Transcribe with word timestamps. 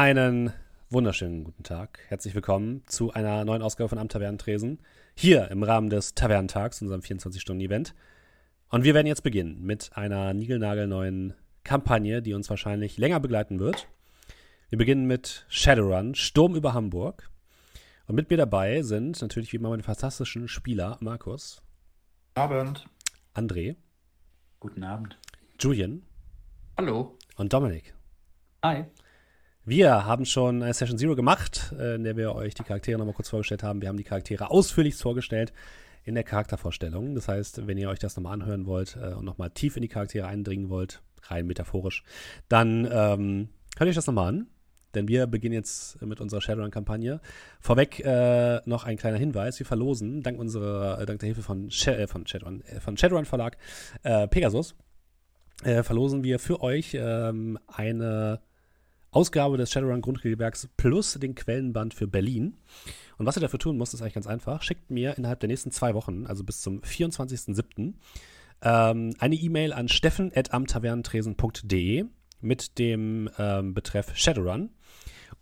Einen 0.00 0.54
wunderschönen 0.88 1.44
guten 1.44 1.62
Tag. 1.62 1.98
Herzlich 2.08 2.34
willkommen 2.34 2.82
zu 2.86 3.12
einer 3.12 3.44
neuen 3.44 3.60
Ausgabe 3.60 3.90
von 3.90 3.98
Am 3.98 4.08
Tavernentresen. 4.08 4.78
Hier 5.14 5.50
im 5.50 5.62
Rahmen 5.62 5.90
des 5.90 6.14
Tavernentags, 6.14 6.80
unserem 6.80 7.02
24-Stunden-Event. 7.02 7.94
Und 8.70 8.84
wir 8.84 8.94
werden 8.94 9.06
jetzt 9.06 9.22
beginnen 9.22 9.62
mit 9.62 9.90
einer 9.94 10.32
niegelnagelneuen 10.32 11.34
Kampagne, 11.64 12.22
die 12.22 12.32
uns 12.32 12.48
wahrscheinlich 12.48 12.96
länger 12.96 13.20
begleiten 13.20 13.58
wird. 13.60 13.88
Wir 14.70 14.78
beginnen 14.78 15.04
mit 15.06 15.44
Shadowrun, 15.50 16.14
Sturm 16.14 16.54
über 16.56 16.72
Hamburg. 16.72 17.28
Und 18.06 18.14
mit 18.14 18.30
mir 18.30 18.38
dabei 18.38 18.80
sind 18.80 19.20
natürlich 19.20 19.52
wie 19.52 19.58
immer 19.58 19.68
meine 19.68 19.82
fantastischen 19.82 20.48
Spieler 20.48 20.96
Markus. 21.00 21.60
Abend. 22.36 22.86
André. 23.34 23.76
Guten 24.60 24.82
Abend. 24.82 25.18
Julian. 25.58 26.04
Hallo. 26.78 27.18
Und 27.36 27.52
Dominik. 27.52 27.92
Hi. 28.64 28.86
Wir 29.70 30.04
haben 30.04 30.24
schon 30.24 30.64
eine 30.64 30.74
Session 30.74 30.98
Zero 30.98 31.14
gemacht, 31.14 31.72
äh, 31.78 31.94
in 31.94 32.02
der 32.02 32.16
wir 32.16 32.34
euch 32.34 32.54
die 32.54 32.64
Charaktere 32.64 32.98
nochmal 32.98 33.14
kurz 33.14 33.28
vorgestellt 33.28 33.62
haben. 33.62 33.80
Wir 33.80 33.88
haben 33.88 33.98
die 33.98 34.02
Charaktere 34.02 34.50
ausführlich 34.50 34.96
vorgestellt 34.96 35.52
in 36.02 36.16
der 36.16 36.24
Charaktervorstellung. 36.24 37.14
Das 37.14 37.28
heißt, 37.28 37.68
wenn 37.68 37.78
ihr 37.78 37.88
euch 37.88 38.00
das 38.00 38.16
nochmal 38.16 38.32
anhören 38.32 38.66
wollt 38.66 38.98
äh, 39.00 39.14
und 39.14 39.24
nochmal 39.24 39.50
tief 39.50 39.76
in 39.76 39.82
die 39.82 39.88
Charaktere 39.88 40.26
eindringen 40.26 40.70
wollt, 40.70 41.02
rein 41.22 41.46
metaphorisch, 41.46 42.02
dann 42.48 42.84
ähm, 42.90 43.48
hört 43.78 43.88
euch 43.88 43.94
das 43.94 44.08
nochmal 44.08 44.30
an. 44.30 44.48
Denn 44.96 45.06
wir 45.06 45.28
beginnen 45.28 45.54
jetzt 45.54 46.02
mit 46.02 46.20
unserer 46.20 46.40
Shadowrun-Kampagne. 46.40 47.20
Vorweg 47.60 48.00
äh, 48.00 48.62
noch 48.64 48.82
ein 48.82 48.96
kleiner 48.96 49.18
Hinweis. 49.18 49.60
Wir 49.60 49.66
verlosen, 49.66 50.24
dank 50.24 50.40
unserer, 50.40 51.00
äh, 51.00 51.06
dank 51.06 51.20
der 51.20 51.28
Hilfe 51.28 51.42
von, 51.42 51.70
Sh 51.70 51.86
äh, 51.86 52.08
von 52.08 52.26
Shadowrun, 52.26 52.62
äh, 52.62 52.80
von 52.80 52.96
Shadowrun 52.96 53.24
Verlag, 53.24 53.56
Pegasus, 54.02 54.74
verlosen 55.62 56.24
wir 56.24 56.40
für 56.40 56.60
euch 56.60 56.96
ähm, 56.98 57.58
eine 57.68 58.40
Ausgabe 59.10 59.56
des 59.56 59.70
Shadowrun 59.70 60.00
Grundregelwerks 60.00 60.68
plus 60.76 61.14
den 61.14 61.34
Quellenband 61.34 61.94
für 61.94 62.06
Berlin. 62.06 62.56
Und 63.18 63.26
was 63.26 63.36
ihr 63.36 63.40
dafür 63.40 63.58
tun 63.58 63.76
müsst, 63.76 63.94
ist 63.94 64.02
eigentlich 64.02 64.14
ganz 64.14 64.26
einfach. 64.26 64.62
Schickt 64.62 64.90
mir 64.90 65.18
innerhalb 65.18 65.40
der 65.40 65.48
nächsten 65.48 65.72
zwei 65.72 65.94
Wochen, 65.94 66.26
also 66.26 66.44
bis 66.44 66.60
zum 66.60 66.80
24.07., 66.80 67.94
ähm, 68.62 69.14
eine 69.18 69.34
E-Mail 69.34 69.72
an 69.72 69.88
steffen.amtavernentresen.de 69.88 72.04
mit 72.40 72.78
dem 72.78 73.28
ähm, 73.38 73.74
Betreff 73.74 74.16
Shadowrun 74.16 74.70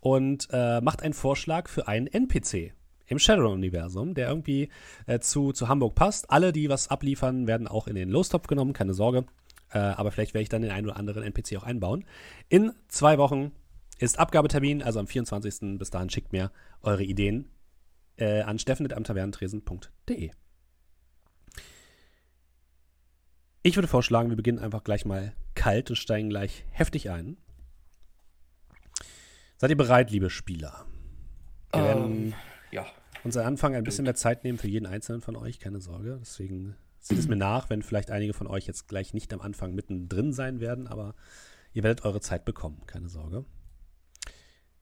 und 0.01 0.49
äh, 0.53 0.81
macht 0.81 1.03
einen 1.03 1.15
Vorschlag 1.15 1.69
für 1.69 1.89
einen 1.89 2.07
NPC 2.07 2.73
im 3.07 3.19
Shadowrun-Universum, 3.19 4.15
der 4.15 4.29
irgendwie 4.29 4.69
äh, 5.07 5.19
zu, 5.19 5.53
zu 5.53 5.69
Hamburg 5.69 5.95
passt. 5.95 6.31
Alle, 6.31 6.53
die 6.53 6.69
was 6.69 6.89
abliefern, 6.89 7.47
werden 7.47 7.67
auch 7.67 7.87
in 7.87 7.95
den 7.95 8.11
Lostopf 8.11 8.47
genommen, 8.47 8.73
keine 8.73 8.95
Sorge. 8.95 9.25
Äh, 9.71 9.79
aber 9.79 10.11
vielleicht 10.11 10.35
werde 10.35 10.43
ich 10.43 10.49
dann 10.49 10.63
den 10.63 10.71
einen 10.71 10.87
oder 10.87 10.97
anderen 10.97 11.23
NPC 11.23 11.57
auch 11.57 11.65
einbauen. 11.65 12.05
In 12.49 12.73
zwei 12.89 13.19
Wochen 13.19 13.53
ist 13.99 14.19
Abgabetermin, 14.19 14.83
also 14.83 15.01
am 15.01 15.07
24. 15.07 15.79
Bis 15.79 15.91
dahin 15.91 16.11
schickt 16.11 16.33
mir 16.33 16.51
eure 16.83 17.03
Ideen 17.03 17.49
äh, 18.17 18.43
an 18.43 18.59
steffen.amtavernentresen.de. 18.59 20.31
Ich 23.63 23.77
würde 23.77 23.89
vorschlagen, 23.89 24.31
wir 24.31 24.37
beginnen 24.37 24.61
einfach 24.61 24.85
gleich 24.85 25.05
mal 25.05 25.35
kalt 25.55 25.91
und 25.91 25.97
steigen 25.97 26.31
gleich 26.31 26.65
heftig 26.71 27.11
ein. 27.11 27.37
Seid 29.57 29.71
ihr 29.71 29.77
bereit, 29.77 30.11
liebe 30.11 30.31
Spieler? 30.31 30.87
Wir 31.73 31.83
werden 31.83 32.05
um, 32.05 32.35
ja. 32.71 32.87
uns 33.25 33.37
am 33.37 33.45
Anfang 33.47 33.75
ein 33.75 33.83
bisschen 33.83 34.05
mehr 34.05 34.15
Zeit 34.15 34.45
nehmen 34.45 34.57
für 34.57 34.69
jeden 34.69 34.87
einzelnen 34.87 35.21
von 35.21 35.37
euch, 35.37 35.59
keine 35.59 35.81
Sorge. 35.81 36.19
Deswegen 36.21 36.77
Seht 37.01 37.19
es 37.19 37.29
mir 37.29 37.37
nach, 37.37 37.71
wenn 37.71 37.83
vielleicht 37.83 38.11
einige 38.11 38.35
von 38.35 38.47
euch 38.47 38.67
jetzt 38.67 38.89
gleich 38.89 39.15
nicht 39.15 39.33
am 39.33 39.41
Anfang 39.41 39.75
mittendrin 39.75 40.33
sein 40.33 40.61
werden, 40.61 40.87
aber 40.87 41.15
ihr 41.73 41.83
werdet 41.83 42.05
eure 42.05 42.21
Zeit 42.21 42.45
bekommen, 42.45 42.83
keine 42.87 43.09
Sorge. 43.09 43.45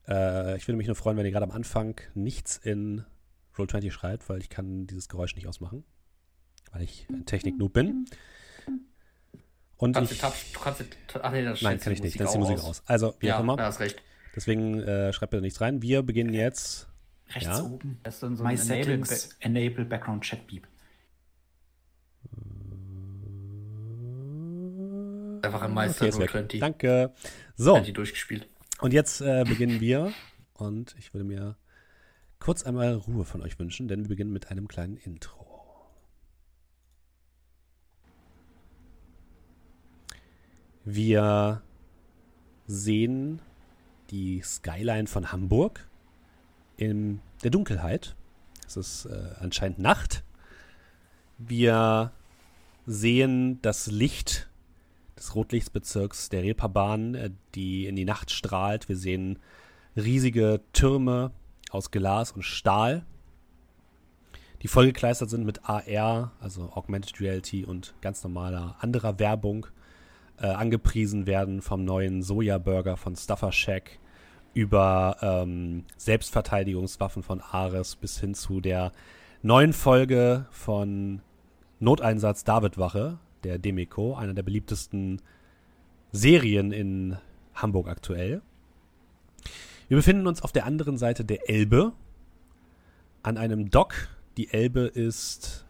Äh, 0.07 0.57
ich 0.57 0.67
würde 0.67 0.77
mich 0.77 0.87
nur 0.87 0.95
freuen, 0.95 1.17
wenn 1.17 1.25
ihr 1.25 1.31
gerade 1.31 1.45
am 1.45 1.51
Anfang 1.51 1.99
nichts 2.15 2.57
in 2.57 3.05
Roll20 3.55 3.91
schreibt, 3.91 4.29
weil 4.29 4.39
ich 4.39 4.49
kann 4.49 4.87
dieses 4.87 5.09
Geräusch 5.09 5.35
nicht 5.35 5.47
ausmachen, 5.47 5.83
weil 6.71 6.83
ich 6.83 7.07
ein 7.09 7.25
Technik-Noob 7.25 7.73
bin. 7.73 8.05
Und 9.77 9.93
kannst 9.93 10.11
ich, 10.11 10.21
du 10.53 10.59
kannst, 10.59 10.83
ach 11.21 11.31
nee, 11.31 11.43
das 11.43 11.61
nein, 11.61 11.79
kann 11.79 11.93
ich 11.93 12.01
nicht, 12.01 12.19
dann 12.19 12.27
ist 12.27 12.33
die 12.33 12.39
Musik 12.39 12.57
aus. 12.57 12.65
aus. 12.65 12.83
Also, 12.87 13.13
wie 13.19 13.27
ja, 13.27 13.37
auch 13.37 13.41
immer. 13.41 13.57
Ja, 13.57 13.65
hast 13.65 13.79
recht. 13.79 14.01
Deswegen 14.35 14.79
äh, 14.81 15.13
schreibt 15.13 15.31
bitte 15.31 15.41
nichts 15.41 15.61
rein. 15.61 15.81
Wir 15.81 16.03
beginnen 16.03 16.33
jetzt. 16.33 16.87
Rechts 17.29 17.45
ja? 17.45 17.63
oben. 17.63 17.99
Das 18.03 18.15
ist 18.15 18.23
dann 18.23 18.35
so 18.35 18.43
ein 18.43 18.57
Enable, 18.57 19.03
Enable 19.39 19.85
Background 19.85 20.23
Chat 20.23 20.47
Beep. 20.47 20.67
Einfach 25.47 25.61
ein 25.61 25.73
Meister 25.73 26.07
okay, 26.07 26.27
20. 26.27 26.59
Danke. 26.59 27.13
So. 27.55 27.79
Die 27.79 27.93
durchgespielt. 27.93 28.47
Und 28.79 28.93
jetzt 28.93 29.21
äh, 29.21 29.45
beginnen 29.47 29.79
wir. 29.79 30.11
Und 30.53 30.95
ich 30.99 31.13
würde 31.13 31.23
mir 31.23 31.55
kurz 32.39 32.63
einmal 32.63 32.95
Ruhe 32.95 33.23
von 33.25 33.41
euch 33.41 33.57
wünschen, 33.57 33.87
denn 33.87 34.01
wir 34.01 34.09
beginnen 34.09 34.31
mit 34.33 34.51
einem 34.51 34.67
kleinen 34.67 34.97
Intro. 34.97 35.45
Wir 40.83 41.61
sehen 42.65 43.39
die 44.09 44.41
Skyline 44.41 45.07
von 45.07 45.31
Hamburg 45.31 45.87
in 46.75 47.21
der 47.43 47.51
Dunkelheit. 47.51 48.15
Es 48.65 48.77
ist 48.77 49.05
äh, 49.05 49.35
anscheinend 49.39 49.79
Nacht. 49.79 50.23
Wir 51.37 52.11
sehen 52.85 53.61
das 53.61 53.87
Licht 53.87 54.46
des 55.19 55.35
Rotlichtbezirks 55.35 56.29
der 56.29 56.43
Reeperbahn, 56.43 57.15
äh, 57.15 57.29
die 57.55 57.85
in 57.85 57.95
die 57.95 58.05
Nacht 58.05 58.31
strahlt. 58.31 58.89
Wir 58.89 58.97
sehen 58.97 59.39
riesige 59.95 60.61
Türme 60.73 61.31
aus 61.71 61.91
Glas 61.91 62.31
und 62.31 62.43
Stahl, 62.43 63.05
die 64.61 64.67
vollgekleistert 64.67 65.29
sind 65.29 65.45
mit 65.45 65.69
AR, 65.69 66.31
also 66.39 66.71
Augmented 66.73 67.19
Reality 67.19 67.65
und 67.65 67.93
ganz 68.01 68.23
normaler 68.23 68.75
anderer 68.79 69.19
Werbung, 69.19 69.67
äh, 70.39 70.47
angepriesen 70.47 71.25
werden 71.25 71.61
vom 71.61 71.83
neuen 71.83 72.21
Soja-Burger 72.21 72.97
von 72.97 73.15
Stuffer 73.15 73.51
Shack 73.51 73.99
über 74.53 75.17
ähm, 75.21 75.85
Selbstverteidigungswaffen 75.97 77.23
von 77.23 77.41
Ares 77.41 77.95
bis 77.95 78.19
hin 78.19 78.33
zu 78.33 78.59
der 78.59 78.91
neuen 79.41 79.73
Folge 79.73 80.47
von 80.51 81.21
Noteinsatz 81.79 82.43
Davidwache, 82.43 83.19
der 83.43 83.57
Demiko, 83.57 84.15
einer 84.15 84.33
der 84.33 84.43
beliebtesten 84.43 85.21
Serien 86.11 86.71
in 86.71 87.17
Hamburg 87.53 87.87
aktuell. 87.87 88.41
Wir 89.87 89.97
befinden 89.97 90.27
uns 90.27 90.41
auf 90.41 90.51
der 90.51 90.65
anderen 90.65 90.97
Seite 90.97 91.23
der 91.23 91.49
Elbe, 91.49 91.93
an 93.23 93.37
einem 93.37 93.69
Dock. 93.69 94.09
Die 94.37 94.51
Elbe 94.53 94.81
ist 94.81 95.65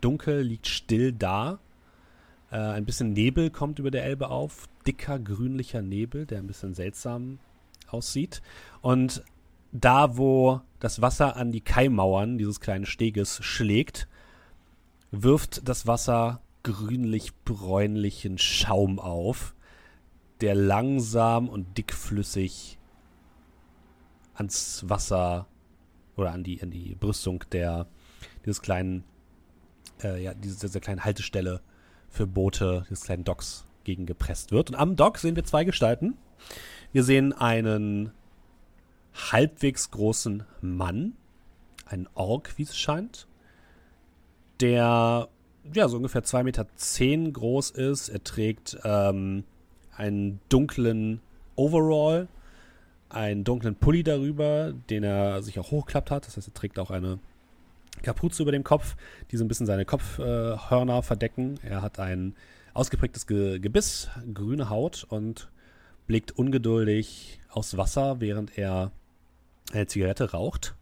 dunkel, 0.00 0.42
liegt 0.42 0.66
still 0.66 1.12
da. 1.12 1.58
Äh, 2.50 2.56
ein 2.56 2.84
bisschen 2.84 3.12
Nebel 3.12 3.50
kommt 3.50 3.78
über 3.78 3.90
der 3.90 4.04
Elbe 4.04 4.28
auf, 4.28 4.68
dicker 4.86 5.18
grünlicher 5.18 5.82
Nebel, 5.82 6.26
der 6.26 6.38
ein 6.38 6.46
bisschen 6.46 6.74
seltsam 6.74 7.38
aussieht. 7.88 8.42
Und 8.80 9.22
da, 9.72 10.16
wo 10.16 10.60
das 10.80 11.00
Wasser 11.00 11.36
an 11.36 11.52
die 11.52 11.60
Kaimauern 11.60 12.38
dieses 12.38 12.60
kleinen 12.60 12.86
Steges 12.86 13.42
schlägt, 13.44 14.08
wirft 15.12 15.68
das 15.68 15.86
Wasser 15.86 16.40
grünlich-bräunlichen 16.62 18.38
Schaum 18.38 18.98
auf, 18.98 19.54
der 20.40 20.54
langsam 20.54 21.48
und 21.48 21.76
dickflüssig 21.76 22.78
ans 24.34 24.84
Wasser 24.88 25.46
oder 26.16 26.32
an 26.32 26.42
die, 26.44 26.62
an 26.62 26.70
die 26.70 26.94
Brüstung 26.94 27.44
der, 27.52 27.86
dieses 28.44 28.62
kleinen, 28.62 29.04
äh, 30.02 30.22
ja, 30.22 30.34
diese, 30.34 30.66
dieser 30.66 30.80
kleinen 30.80 31.04
Haltestelle 31.04 31.60
für 32.08 32.26
Boote, 32.26 32.86
des 32.90 33.02
kleinen 33.02 33.24
Docks 33.24 33.64
gegengepresst 33.84 34.52
wird. 34.52 34.70
Und 34.70 34.76
am 34.76 34.96
Dock 34.96 35.18
sehen 35.18 35.36
wir 35.36 35.44
zwei 35.44 35.64
Gestalten. 35.64 36.16
Wir 36.92 37.04
sehen 37.04 37.32
einen 37.32 38.12
halbwegs 39.14 39.90
großen 39.90 40.44
Mann, 40.60 41.14
einen 41.86 42.08
Ork, 42.14 42.54
wie 42.56 42.62
es 42.62 42.76
scheint, 42.76 43.26
der 44.60 45.28
ja, 45.74 45.88
so 45.88 45.96
ungefähr 45.96 46.22
2,10 46.22 46.42
Meter 46.44 46.66
zehn 46.76 47.32
groß 47.32 47.70
ist. 47.70 48.08
Er 48.08 48.22
trägt 48.22 48.78
ähm, 48.84 49.44
einen 49.96 50.40
dunklen 50.48 51.20
Overall, 51.56 52.28
einen 53.08 53.44
dunklen 53.44 53.74
Pulli 53.74 54.02
darüber, 54.02 54.72
den 54.88 55.04
er 55.04 55.42
sich 55.42 55.58
auch 55.58 55.70
hochklappt 55.70 56.10
hat. 56.10 56.26
Das 56.26 56.36
heißt, 56.36 56.48
er 56.48 56.54
trägt 56.54 56.78
auch 56.78 56.90
eine 56.90 57.18
Kapuze 58.02 58.42
über 58.42 58.52
dem 58.52 58.64
Kopf, 58.64 58.96
die 59.30 59.36
so 59.36 59.44
ein 59.44 59.48
bisschen 59.48 59.66
seine 59.66 59.84
Kopfhörner 59.84 60.98
äh, 60.98 61.02
verdecken. 61.02 61.58
Er 61.62 61.82
hat 61.82 61.98
ein 61.98 62.34
ausgeprägtes 62.72 63.26
Ge 63.26 63.58
Gebiss, 63.58 64.08
grüne 64.32 64.70
Haut 64.70 65.04
und 65.08 65.48
blickt 66.06 66.32
ungeduldig 66.32 67.40
aus 67.50 67.76
Wasser, 67.76 68.20
während 68.20 68.56
er 68.56 68.92
eine 69.72 69.86
Zigarette 69.86 70.32
raucht 70.32 70.74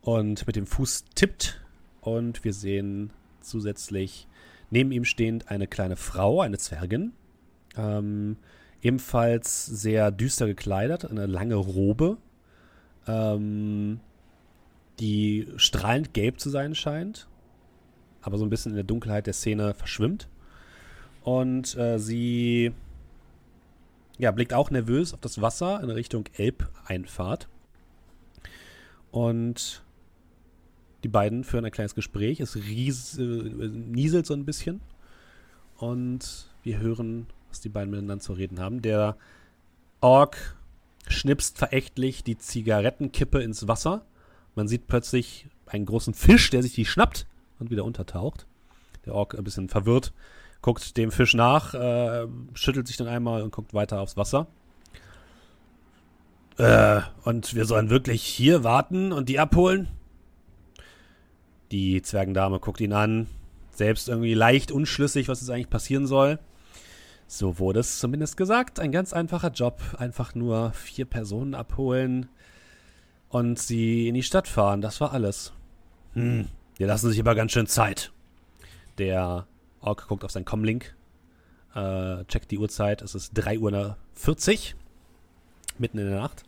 und 0.00 0.46
mit 0.46 0.56
dem 0.56 0.66
Fuß 0.66 1.04
tippt. 1.14 1.60
Und 2.00 2.44
wir 2.44 2.52
sehen 2.52 3.10
zusätzlich 3.44 4.26
neben 4.70 4.92
ihm 4.92 5.04
stehend 5.04 5.50
eine 5.50 5.66
kleine 5.66 5.96
Frau, 5.96 6.40
eine 6.40 6.58
Zwergin. 6.58 7.12
Ähm, 7.76 8.36
ebenfalls 8.82 9.66
sehr 9.66 10.10
düster 10.10 10.46
gekleidet, 10.46 11.04
eine 11.04 11.26
lange 11.26 11.54
Robe, 11.54 12.18
ähm, 13.06 14.00
die 15.00 15.48
strahlend 15.56 16.12
gelb 16.12 16.38
zu 16.38 16.50
sein 16.50 16.74
scheint, 16.74 17.26
aber 18.20 18.38
so 18.38 18.44
ein 18.44 18.50
bisschen 18.50 18.72
in 18.72 18.76
der 18.76 18.84
Dunkelheit 18.84 19.26
der 19.26 19.32
Szene 19.32 19.74
verschwimmt. 19.74 20.28
Und 21.22 21.76
äh, 21.76 21.98
sie 21.98 22.72
ja, 24.18 24.30
blickt 24.30 24.52
auch 24.52 24.70
nervös 24.70 25.14
auf 25.14 25.20
das 25.20 25.40
Wasser 25.40 25.82
in 25.82 25.90
Richtung 25.90 26.24
Elbeinfahrt. 26.36 27.48
Und 29.10 29.82
die 31.04 31.08
beiden 31.08 31.44
führen 31.44 31.64
ein 31.64 31.70
kleines 31.70 31.94
Gespräch. 31.94 32.40
Es 32.40 32.56
ries, 32.56 33.18
äh, 33.18 33.22
nieselt 33.22 34.26
so 34.26 34.34
ein 34.34 34.46
bisschen. 34.46 34.80
Und 35.76 36.48
wir 36.62 36.78
hören, 36.78 37.26
was 37.50 37.60
die 37.60 37.68
beiden 37.68 37.90
miteinander 37.90 38.20
zu 38.20 38.32
reden 38.32 38.58
haben. 38.58 38.80
Der 38.80 39.16
Ork 40.00 40.56
schnipst 41.06 41.58
verächtlich 41.58 42.24
die 42.24 42.38
Zigarettenkippe 42.38 43.42
ins 43.42 43.68
Wasser. 43.68 44.06
Man 44.54 44.66
sieht 44.66 44.86
plötzlich 44.86 45.46
einen 45.66 45.84
großen 45.84 46.14
Fisch, 46.14 46.48
der 46.50 46.62
sich 46.62 46.74
die 46.74 46.86
schnappt 46.86 47.26
und 47.58 47.70
wieder 47.70 47.84
untertaucht. 47.84 48.46
Der 49.04 49.14
Ork 49.14 49.36
ein 49.36 49.44
bisschen 49.44 49.68
verwirrt, 49.68 50.14
guckt 50.62 50.96
dem 50.96 51.10
Fisch 51.10 51.34
nach, 51.34 51.74
äh, 51.74 52.26
schüttelt 52.54 52.86
sich 52.86 52.96
dann 52.96 53.08
einmal 53.08 53.42
und 53.42 53.52
guckt 53.52 53.74
weiter 53.74 54.00
aufs 54.00 54.16
Wasser. 54.16 54.46
Äh, 56.56 57.02
und 57.24 57.54
wir 57.54 57.66
sollen 57.66 57.90
wirklich 57.90 58.22
hier 58.22 58.64
warten 58.64 59.12
und 59.12 59.28
die 59.28 59.38
abholen? 59.38 59.88
Die 61.74 62.02
Zwergendame 62.02 62.60
guckt 62.60 62.80
ihn 62.80 62.92
an, 62.92 63.26
selbst 63.72 64.08
irgendwie 64.08 64.34
leicht 64.34 64.70
unschlüssig, 64.70 65.26
was 65.26 65.40
jetzt 65.40 65.50
eigentlich 65.50 65.70
passieren 65.70 66.06
soll. 66.06 66.38
So 67.26 67.58
wurde 67.58 67.80
es 67.80 67.98
zumindest 67.98 68.36
gesagt. 68.36 68.78
Ein 68.78 68.92
ganz 68.92 69.12
einfacher 69.12 69.50
Job. 69.50 69.80
Einfach 69.98 70.36
nur 70.36 70.70
vier 70.70 71.04
Personen 71.04 71.56
abholen 71.56 72.28
und 73.28 73.58
sie 73.58 74.06
in 74.06 74.14
die 74.14 74.22
Stadt 74.22 74.46
fahren. 74.46 74.82
Das 74.82 75.00
war 75.00 75.12
alles. 75.12 75.52
Hm, 76.12 76.46
die 76.78 76.84
lassen 76.84 77.10
sich 77.10 77.18
aber 77.18 77.34
ganz 77.34 77.50
schön 77.50 77.66
Zeit. 77.66 78.12
Der 78.98 79.48
Ork 79.80 80.06
guckt 80.06 80.22
auf 80.22 80.30
seinen 80.30 80.44
Comlink, 80.44 80.94
äh, 81.74 82.24
checkt 82.26 82.52
die 82.52 82.58
Uhrzeit. 82.58 83.02
Es 83.02 83.16
ist 83.16 83.36
3.40 83.36 83.56
Uhr, 83.58 83.96
mitten 85.78 85.98
in 85.98 86.08
der 86.08 86.20
Nacht. 86.20 86.44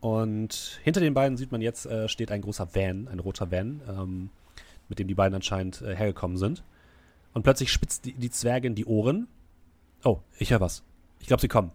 Und 0.00 0.80
hinter 0.84 1.00
den 1.00 1.14
beiden 1.14 1.36
sieht 1.36 1.50
man 1.50 1.60
jetzt, 1.60 1.86
äh, 1.86 2.08
steht 2.08 2.30
ein 2.30 2.42
großer 2.42 2.74
Van, 2.74 3.08
ein 3.08 3.18
roter 3.18 3.50
Van, 3.50 3.80
ähm, 3.88 4.30
mit 4.88 4.98
dem 4.98 5.08
die 5.08 5.14
beiden 5.14 5.34
anscheinend 5.34 5.82
äh, 5.82 5.94
hergekommen 5.94 6.36
sind. 6.36 6.62
Und 7.34 7.42
plötzlich 7.42 7.72
spitzt 7.72 8.04
die, 8.04 8.12
die 8.12 8.30
Zwergin 8.30 8.74
die 8.74 8.86
Ohren. 8.86 9.26
Oh, 10.04 10.18
ich 10.38 10.50
höre 10.50 10.60
was. 10.60 10.82
Ich 11.20 11.26
glaube, 11.26 11.40
sie 11.40 11.48
kommen. 11.48 11.72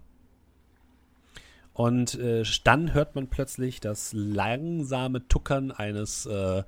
Und 1.74 2.16
äh, 2.16 2.44
dann 2.64 2.94
hört 2.94 3.16
man 3.16 3.28
plötzlich 3.28 3.80
das 3.80 4.14
langsame 4.14 5.28
Tuckern 5.28 5.72
eines 5.72 6.25
äh, 6.25 6.64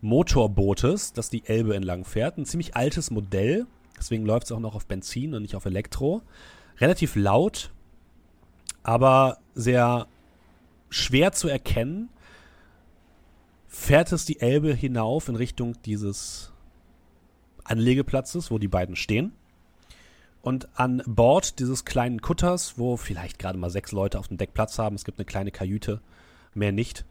Motorbootes, 0.00 1.12
das 1.12 1.30
die 1.30 1.44
Elbe 1.46 1.74
entlang 1.74 2.04
fährt. 2.04 2.38
Ein 2.38 2.44
ziemlich 2.44 2.76
altes 2.76 3.10
Modell. 3.10 3.66
Deswegen 3.98 4.26
läuft 4.26 4.46
es 4.46 4.52
auch 4.52 4.60
noch 4.60 4.74
auf 4.74 4.86
Benzin 4.86 5.34
und 5.34 5.42
nicht 5.42 5.56
auf 5.56 5.64
Elektro. 5.64 6.22
Relativ 6.78 7.16
laut, 7.16 7.70
aber 8.84 9.38
sehr 9.54 10.06
schwer 10.90 11.32
zu 11.32 11.48
erkennen, 11.48 12.08
fährt 13.66 14.12
es 14.12 14.24
die 14.24 14.40
Elbe 14.40 14.74
hinauf 14.74 15.28
in 15.28 15.36
Richtung 15.36 15.80
dieses 15.84 16.52
Anlegeplatzes, 17.64 18.50
wo 18.50 18.58
die 18.58 18.68
beiden 18.68 18.96
stehen. 18.96 19.32
Und 20.40 20.68
an 20.78 21.02
Bord 21.06 21.58
dieses 21.58 21.84
kleinen 21.84 22.22
Kutters, 22.22 22.78
wo 22.78 22.96
vielleicht 22.96 23.38
gerade 23.38 23.58
mal 23.58 23.70
sechs 23.70 23.92
Leute 23.92 24.18
auf 24.18 24.28
dem 24.28 24.38
Deck 24.38 24.54
Platz 24.54 24.78
haben, 24.78 24.96
es 24.96 25.04
gibt 25.04 25.18
eine 25.18 25.26
kleine 25.26 25.50
Kajüte, 25.50 26.00
mehr 26.54 26.72
nicht, 26.72 27.04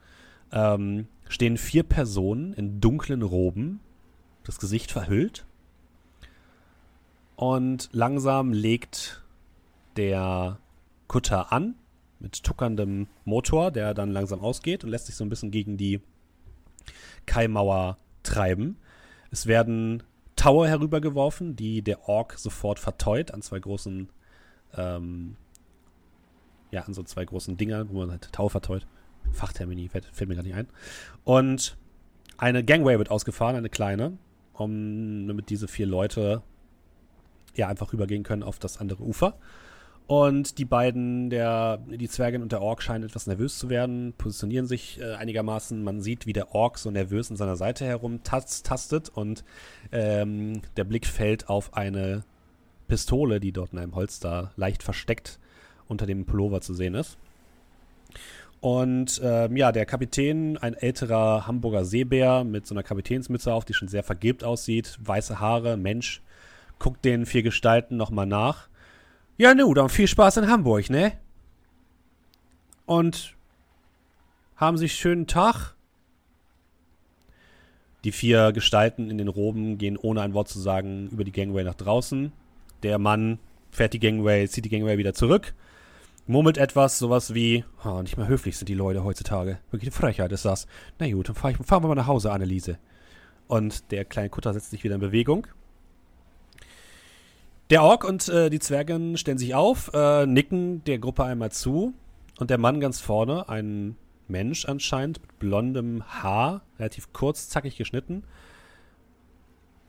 ähm, 0.51 1.07
stehen 1.27 1.57
vier 1.57 1.83
Personen 1.83 2.53
in 2.53 2.79
dunklen 2.81 3.21
Roben, 3.21 3.79
das 4.43 4.59
Gesicht 4.59 4.91
verhüllt. 4.91 5.45
Und 7.35 7.89
langsam 7.91 8.51
legt 8.53 9.23
der 9.97 10.57
Kutter 11.07 11.51
an 11.51 11.75
mit 12.19 12.43
tuckerndem 12.43 13.07
Motor, 13.25 13.71
der 13.71 13.93
dann 13.93 14.11
langsam 14.11 14.39
ausgeht 14.41 14.83
und 14.83 14.89
lässt 14.89 15.07
sich 15.07 15.15
so 15.15 15.23
ein 15.23 15.29
bisschen 15.29 15.51
gegen 15.51 15.77
die 15.77 16.01
Kaimauer 17.25 17.97
treiben. 18.23 18.77
Es 19.31 19.45
werden 19.45 20.03
Tower 20.35 20.67
herübergeworfen, 20.67 21.55
die 21.55 21.81
der 21.81 22.07
Ork 22.07 22.37
sofort 22.37 22.79
verteut 22.79 23.31
an 23.31 23.41
zwei 23.41 23.59
großen, 23.59 24.09
ähm, 24.75 25.35
ja, 26.71 26.81
an 26.81 26.93
so 26.93 27.03
zwei 27.03 27.25
großen 27.25 27.57
Dingern, 27.57 27.89
wo 27.89 27.99
man 27.99 28.11
halt 28.11 28.31
Tower 28.31 28.49
verteut. 28.49 28.87
Fachtermini, 29.31 29.89
fällt, 29.89 30.05
fällt 30.05 30.29
mir 30.29 30.35
gar 30.35 30.43
nicht 30.43 30.55
ein. 30.55 30.67
Und 31.23 31.77
eine 32.37 32.63
Gangway 32.63 32.97
wird 32.97 33.11
ausgefahren, 33.11 33.55
eine 33.55 33.69
kleine, 33.69 34.17
um 34.53 35.27
damit 35.27 35.49
diese 35.49 35.67
vier 35.67 35.87
Leute 35.87 36.43
ja 37.55 37.67
einfach 37.67 37.91
rübergehen 37.91 38.23
können 38.23 38.43
auf 38.43 38.59
das 38.59 38.79
andere 38.79 39.03
Ufer. 39.03 39.37
Und 40.07 40.57
die 40.57 40.63
beiden, 40.63 41.29
der, 41.29 41.79
die 41.85 42.07
Zwergin 42.07 42.41
und 42.41 42.53
der 42.53 42.61
Ork 42.61 42.81
scheinen 42.81 43.03
etwas 43.03 43.27
nervös 43.27 43.59
zu 43.59 43.69
werden, 43.69 44.13
positionieren 44.17 44.65
sich 44.65 45.01
äh, 45.01 45.15
einigermaßen. 45.15 45.83
Man 45.83 46.01
sieht, 46.01 46.25
wie 46.25 46.31
der 46.31 46.55
Ork 46.55 46.77
so 46.77 46.89
nervös 46.89 47.29
an 47.29 47.35
seiner 47.35 47.57
Seite 47.57 47.85
herumtastet 47.85 49.09
und 49.09 49.43
ähm, 49.91 50.61
der 50.77 50.85
Blick 50.85 51.05
fällt 51.05 51.49
auf 51.49 51.73
eine 51.73 52.23
Pistole, 52.87 53.41
die 53.41 53.51
dort 53.51 53.73
in 53.73 53.79
einem 53.79 53.95
Holster 53.95 54.51
leicht 54.55 54.81
versteckt 54.81 55.39
unter 55.89 56.05
dem 56.05 56.25
Pullover 56.25 56.61
zu 56.61 56.73
sehen 56.73 56.95
ist. 56.95 57.17
Und 58.61 59.21
ähm, 59.23 59.57
ja, 59.57 59.73
der 59.73 59.85
Kapitän, 59.85 60.57
ein 60.57 60.73
älterer 60.73 61.47
Hamburger 61.47 61.83
Seebär 61.83 62.45
mit 62.45 62.65
so 62.65 62.73
einer 62.73 62.83
Kapitänsmütze 62.83 63.53
auf, 63.53 63.65
die 63.65 63.73
schon 63.73 63.87
sehr 63.89 64.03
vergilbt 64.03 64.45
aussieht, 64.45 64.97
weiße 65.01 65.41
Haare, 65.41 65.75
Mensch, 65.75 66.21
guckt 66.79 67.03
den 67.03 67.25
vier 67.25 67.43
Gestalten 67.43 67.97
nochmal 67.97 68.25
nach 68.25 68.69
ja, 69.37 69.53
nu, 69.53 69.73
dann 69.73 69.89
viel 69.89 70.07
Spaß 70.07 70.37
in 70.37 70.49
Hamburg, 70.49 70.89
ne? 70.89 71.13
Und 72.85 73.35
haben 74.55 74.77
Sie 74.77 74.89
schönen 74.89 75.27
Tag? 75.27 75.75
Die 78.03 78.11
vier 78.11 78.51
Gestalten 78.51 79.09
in 79.09 79.17
den 79.17 79.27
Roben 79.27 79.77
gehen 79.77 79.97
ohne 79.97 80.21
ein 80.21 80.33
Wort 80.33 80.47
zu 80.47 80.59
sagen 80.59 81.09
über 81.09 81.23
die 81.23 81.31
Gangway 81.31 81.63
nach 81.63 81.75
draußen. 81.75 82.31
Der 82.83 82.97
Mann 82.99 83.39
fährt 83.71 83.93
die 83.93 83.99
Gangway, 83.99 84.47
zieht 84.47 84.65
die 84.65 84.69
Gangway 84.69 84.97
wieder 84.97 85.13
zurück, 85.13 85.53
murmelt 86.25 86.57
etwas, 86.57 86.97
sowas 86.99 87.33
wie, 87.33 87.65
oh, 87.83 88.01
nicht 88.01 88.17
mehr 88.17 88.27
höflich 88.27 88.57
sind 88.57 88.69
die 88.69 88.75
Leute 88.75 89.03
heutzutage. 89.03 89.59
Wirklich 89.71 89.91
eine 89.91 89.99
Frechheit 89.99 90.31
ist 90.31 90.45
das. 90.45 90.67
Na 90.99 91.11
gut, 91.11 91.29
dann 91.29 91.35
fahren 91.35 91.83
wir 91.83 91.87
mal 91.87 91.95
nach 91.95 92.07
Hause, 92.07 92.31
Anneliese. 92.31 92.77
Und 93.47 93.91
der 93.91 94.05
kleine 94.05 94.29
Kutter 94.29 94.53
setzt 94.53 94.71
sich 94.71 94.83
wieder 94.83 94.95
in 94.95 95.01
Bewegung. 95.01 95.47
Der 97.69 97.83
Ork 97.83 98.05
und 98.05 98.29
äh, 98.29 98.49
die 98.49 98.59
Zwergin 98.59 99.17
stellen 99.17 99.37
sich 99.37 99.53
auf, 99.53 99.91
äh, 99.93 100.25
nicken 100.25 100.83
der 100.85 100.99
Gruppe 100.99 101.25
einmal 101.25 101.51
zu 101.51 101.93
und 102.39 102.49
der 102.49 102.57
Mann 102.57 102.79
ganz 102.79 103.01
vorne, 103.01 103.49
ein 103.49 103.97
Mensch 104.29 104.65
anscheinend 104.65 105.21
mit 105.21 105.39
blondem 105.39 106.03
Haar, 106.07 106.61
relativ 106.79 107.11
kurz, 107.11 107.49
zackig 107.49 107.75
geschnitten, 107.75 108.23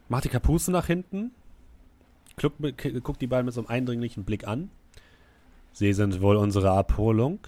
macht 0.09 0.25
die 0.25 0.29
Kapuze 0.29 0.73
nach 0.73 0.87
hinten, 0.87 1.31
guckt, 2.37 3.21
die 3.21 3.27
beiden 3.27 3.47
mit 3.47 3.55
so 3.55 3.61
einem 3.61 3.69
eindringlichen 3.69 4.25
Blick 4.25 4.47
an. 4.47 4.71
Sie 5.73 5.93
sind 5.93 6.21
wohl 6.21 6.37
unsere 6.37 6.73
Abholung? 6.73 7.41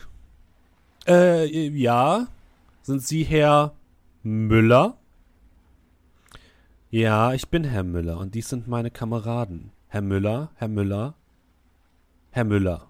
Äh, 1.06 1.46
ja. 1.70 2.28
Sind 2.82 3.02
Sie 3.02 3.24
Herr 3.24 3.74
Müller? 4.22 4.96
Ja, 6.90 7.32
ich 7.32 7.48
bin 7.48 7.64
Herr 7.64 7.82
Müller 7.84 8.18
und 8.18 8.34
dies 8.34 8.48
sind 8.48 8.68
meine 8.68 8.90
Kameraden. 8.90 9.72
Herr 9.90 10.00
Müller, 10.02 10.50
Herr 10.54 10.68
Müller, 10.68 11.14
Herr 12.30 12.44
Müller. 12.44 12.86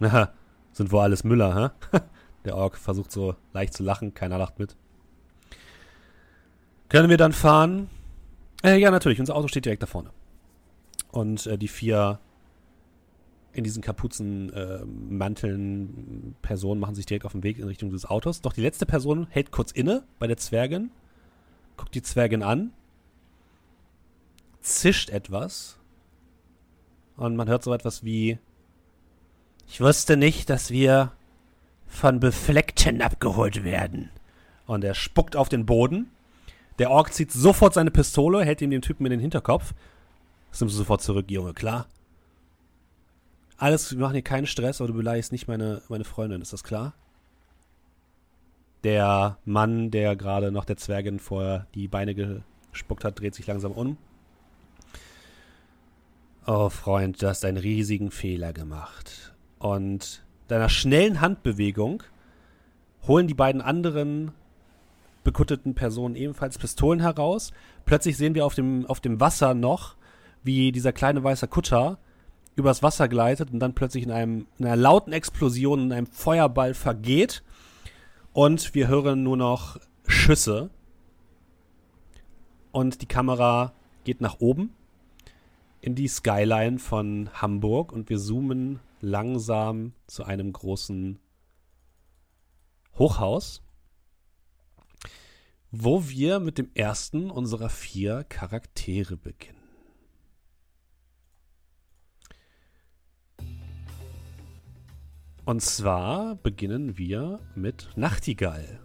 Haha, 0.00 0.32
sind 0.72 0.90
wohl 0.90 1.02
alles 1.02 1.22
Müller, 1.22 1.72
hä? 1.92 1.98
Der 2.44 2.56
Ork 2.56 2.76
versucht 2.76 3.12
so 3.12 3.36
leicht 3.52 3.74
zu 3.74 3.84
lachen, 3.84 4.12
keiner 4.12 4.38
lacht 4.38 4.58
mit. 4.58 4.74
Können 6.88 7.10
wir 7.10 7.16
dann 7.16 7.32
fahren? 7.32 7.88
Äh, 8.64 8.78
ja, 8.78 8.90
natürlich, 8.90 9.20
unser 9.20 9.36
Auto 9.36 9.46
steht 9.46 9.66
direkt 9.66 9.84
da 9.84 9.86
vorne. 9.86 10.10
Und 11.12 11.46
äh, 11.46 11.58
die 11.58 11.68
vier 11.68 12.18
in 13.52 13.62
diesen 13.62 13.84
Kapuzenmanteln 13.84 15.86
äh, 15.86 16.34
Personen 16.42 16.80
machen 16.80 16.96
sich 16.96 17.06
direkt 17.06 17.24
auf 17.24 17.32
den 17.32 17.44
Weg 17.44 17.58
in 17.58 17.68
Richtung 17.68 17.90
des 17.90 18.04
Autos. 18.04 18.40
Doch 18.40 18.52
die 18.52 18.62
letzte 18.62 18.84
Person 18.84 19.28
hält 19.30 19.52
kurz 19.52 19.70
inne 19.70 20.02
bei 20.18 20.26
der 20.26 20.38
Zwergin, 20.38 20.90
guckt 21.76 21.94
die 21.94 22.02
Zwergin 22.02 22.42
an 22.42 22.72
zischt 24.64 25.10
etwas. 25.10 25.76
Und 27.16 27.36
man 27.36 27.48
hört 27.48 27.62
so 27.62 27.72
etwas 27.72 28.02
wie: 28.02 28.38
Ich 29.68 29.80
wusste 29.80 30.16
nicht, 30.16 30.50
dass 30.50 30.70
wir 30.70 31.12
von 31.86 32.18
Befleckten 32.18 33.02
abgeholt 33.02 33.62
werden. 33.62 34.10
Und 34.66 34.82
er 34.82 34.94
spuckt 34.94 35.36
auf 35.36 35.48
den 35.48 35.66
Boden. 35.66 36.10
Der 36.78 36.90
Ork 36.90 37.12
zieht 37.12 37.30
sofort 37.30 37.74
seine 37.74 37.92
Pistole, 37.92 38.44
hält 38.44 38.60
ihm 38.62 38.70
den 38.70 38.82
Typen 38.82 39.06
in 39.06 39.10
den 39.10 39.20
Hinterkopf. 39.20 39.74
Das 40.50 40.60
nimmst 40.60 40.74
du 40.74 40.78
sofort 40.78 41.02
zurück, 41.02 41.30
Junge, 41.30 41.54
klar? 41.54 41.86
Alles, 43.56 43.92
wir 43.92 44.00
machen 44.00 44.14
hier 44.14 44.22
keinen 44.22 44.46
Stress, 44.46 44.80
aber 44.80 44.88
du 44.88 44.94
beleidigst 44.94 45.30
nicht 45.30 45.46
meine, 45.46 45.82
meine 45.88 46.04
Freundin, 46.04 46.42
ist 46.42 46.52
das 46.52 46.64
klar? 46.64 46.94
Der 48.82 49.38
Mann, 49.44 49.92
der 49.92 50.16
gerade 50.16 50.50
noch 50.50 50.64
der 50.64 50.76
Zwergin 50.76 51.20
vor 51.20 51.66
die 51.74 51.86
Beine 51.86 52.14
gespuckt 52.72 53.04
hat, 53.04 53.20
dreht 53.20 53.36
sich 53.36 53.46
langsam 53.46 53.72
um. 53.72 53.96
Oh, 56.46 56.68
Freund, 56.68 57.22
du 57.22 57.28
hast 57.28 57.42
einen 57.46 57.56
riesigen 57.56 58.10
Fehler 58.10 58.52
gemacht. 58.52 59.34
Und 59.58 60.22
deiner 60.46 60.68
schnellen 60.68 61.22
Handbewegung 61.22 62.02
holen 63.06 63.26
die 63.26 63.34
beiden 63.34 63.62
anderen 63.62 64.32
bekutteten 65.22 65.74
Personen 65.74 66.16
ebenfalls 66.16 66.58
Pistolen 66.58 67.00
heraus. 67.00 67.50
Plötzlich 67.86 68.18
sehen 68.18 68.34
wir 68.34 68.44
auf 68.44 68.54
dem, 68.54 68.84
auf 68.84 69.00
dem 69.00 69.20
Wasser 69.20 69.54
noch, 69.54 69.96
wie 70.42 70.70
dieser 70.70 70.92
kleine 70.92 71.24
weiße 71.24 71.48
Kutter 71.48 71.96
übers 72.56 72.82
Wasser 72.82 73.08
gleitet 73.08 73.50
und 73.50 73.58
dann 73.58 73.74
plötzlich 73.74 74.04
in, 74.04 74.10
einem, 74.10 74.46
in 74.58 74.66
einer 74.66 74.76
lauten 74.76 75.14
Explosion 75.14 75.84
in 75.84 75.92
einem 75.92 76.06
Feuerball 76.06 76.74
vergeht. 76.74 77.42
Und 78.34 78.74
wir 78.74 78.88
hören 78.88 79.22
nur 79.22 79.38
noch 79.38 79.78
Schüsse. 80.06 80.68
Und 82.70 83.00
die 83.00 83.06
Kamera 83.06 83.72
geht 84.04 84.20
nach 84.20 84.40
oben 84.40 84.74
in 85.84 85.94
die 85.94 86.08
Skyline 86.08 86.78
von 86.78 87.28
Hamburg 87.34 87.92
und 87.92 88.08
wir 88.08 88.18
zoomen 88.18 88.80
langsam 89.02 89.92
zu 90.06 90.24
einem 90.24 90.50
großen 90.50 91.18
Hochhaus, 92.96 93.62
wo 95.70 96.08
wir 96.08 96.40
mit 96.40 96.56
dem 96.56 96.70
ersten 96.72 97.30
unserer 97.30 97.68
vier 97.68 98.24
Charaktere 98.24 99.18
beginnen. 99.18 99.60
Und 105.44 105.60
zwar 105.60 106.36
beginnen 106.36 106.96
wir 106.96 107.40
mit 107.54 107.90
Nachtigall. 107.94 108.80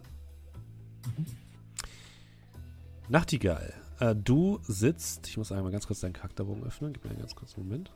Nachtigall, 3.08 3.79
äh, 4.00 4.14
du 4.14 4.58
sitzt, 4.62 5.28
ich 5.28 5.36
muss 5.36 5.52
einmal 5.52 5.72
ganz 5.72 5.86
kurz 5.86 6.00
deinen 6.00 6.12
Charakterbogen 6.12 6.64
öffnen, 6.64 6.92
gib 6.92 7.04
mir 7.04 7.10
einen 7.10 7.20
ganz 7.20 7.34
kurzen 7.34 7.60
Moment. 7.60 7.90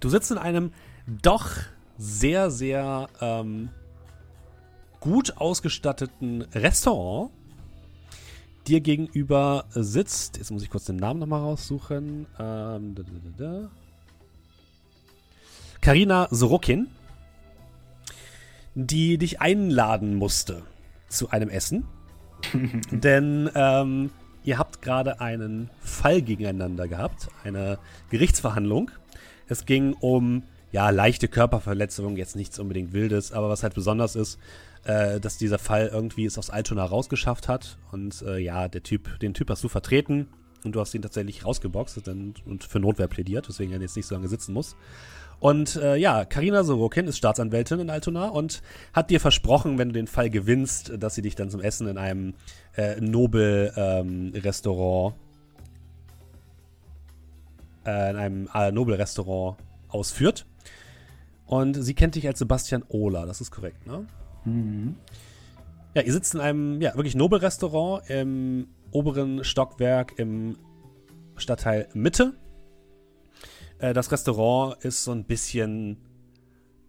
Du 0.00 0.08
sitzt 0.08 0.30
in 0.30 0.38
einem 0.38 0.72
doch 1.06 1.50
sehr, 1.96 2.50
sehr 2.50 3.08
ähm, 3.20 3.68
gut 5.00 5.36
ausgestatteten 5.36 6.42
Restaurant. 6.52 7.30
Dir 8.66 8.80
gegenüber 8.80 9.66
sitzt, 9.70 10.38
jetzt 10.38 10.50
muss 10.50 10.62
ich 10.62 10.70
kurz 10.70 10.86
den 10.86 10.96
Namen 10.96 11.20
nochmal 11.20 11.40
raussuchen. 11.40 12.26
Ähm, 12.38 12.94
Karina 15.80 16.28
Sorokin 16.30 16.88
die 18.74 19.18
dich 19.18 19.40
einladen 19.40 20.16
musste 20.16 20.62
zu 21.08 21.30
einem 21.30 21.48
Essen. 21.48 21.84
Denn 22.90 23.50
ähm, 23.54 24.10
ihr 24.44 24.58
habt 24.58 24.82
gerade 24.82 25.20
einen 25.20 25.70
Fall 25.80 26.22
gegeneinander 26.22 26.86
gehabt, 26.86 27.28
eine 27.42 27.78
Gerichtsverhandlung. 28.10 28.90
Es 29.48 29.66
ging 29.66 29.94
um 29.94 30.44
ja 30.70 30.90
leichte 30.90 31.28
Körperverletzungen, 31.28 32.16
jetzt 32.16 32.36
nichts 32.36 32.58
unbedingt 32.58 32.92
Wildes, 32.92 33.32
aber 33.32 33.48
was 33.48 33.62
halt 33.62 33.74
besonders 33.74 34.16
ist, 34.16 34.38
äh, 34.84 35.20
dass 35.20 35.38
dieser 35.38 35.58
Fall 35.58 35.90
irgendwie 35.92 36.24
es 36.24 36.38
aus 36.38 36.50
Altona 36.50 36.84
rausgeschafft 36.84 37.48
hat 37.48 37.78
und 37.92 38.22
äh, 38.22 38.38
ja, 38.38 38.68
der 38.68 38.82
Typ, 38.82 39.18
den 39.20 39.34
Typ 39.34 39.50
hast 39.50 39.64
du 39.64 39.68
vertreten 39.68 40.28
und 40.64 40.74
du 40.74 40.80
hast 40.80 40.94
ihn 40.94 41.02
tatsächlich 41.02 41.44
rausgeboxt 41.44 42.08
und, 42.08 42.44
und 42.46 42.64
für 42.64 42.80
Notwehr 42.80 43.08
plädiert, 43.08 43.48
weswegen 43.48 43.72
er 43.72 43.80
jetzt 43.80 43.96
nicht 43.96 44.06
so 44.06 44.14
lange 44.14 44.28
sitzen 44.28 44.52
muss. 44.52 44.76
Und 45.44 45.76
äh, 45.76 45.96
ja, 45.96 46.24
Karina 46.24 46.64
Sorokin 46.64 47.06
ist 47.06 47.18
Staatsanwältin 47.18 47.78
in 47.78 47.90
Altona 47.90 48.28
und 48.28 48.62
hat 48.94 49.10
dir 49.10 49.20
versprochen, 49.20 49.76
wenn 49.76 49.88
du 49.88 49.92
den 49.92 50.06
Fall 50.06 50.30
gewinnst, 50.30 50.94
dass 50.96 51.16
sie 51.16 51.20
dich 51.20 51.34
dann 51.34 51.50
zum 51.50 51.60
Essen 51.60 51.86
in 51.86 51.98
einem 51.98 52.32
äh, 52.78 52.98
Nobel-Restaurant 52.98 55.14
ähm, 57.84 57.92
äh, 57.92 58.10
in 58.10 58.16
einem 58.16 58.48
äh, 58.54 58.72
Nobel-Restaurant 58.72 59.58
ausführt. 59.88 60.46
Und 61.44 61.74
sie 61.74 61.92
kennt 61.92 62.14
dich 62.14 62.26
als 62.26 62.38
Sebastian 62.38 62.82
Ohler, 62.88 63.26
das 63.26 63.42
ist 63.42 63.50
korrekt, 63.50 63.86
ne? 63.86 64.06
Mhm. 64.46 64.94
Ja, 65.92 66.00
ihr 66.00 66.12
sitzt 66.14 66.32
in 66.32 66.40
einem 66.40 66.80
ja, 66.80 66.94
wirklich 66.94 67.16
Nobel-Restaurant 67.16 68.08
im 68.08 68.68
oberen 68.92 69.44
Stockwerk 69.44 70.18
im 70.18 70.56
Stadtteil 71.36 71.86
Mitte. 71.92 72.32
Äh, 73.78 73.92
das 73.92 74.10
Restaurant 74.12 74.82
ist 74.84 75.04
so 75.04 75.12
ein 75.12 75.24
bisschen 75.24 75.98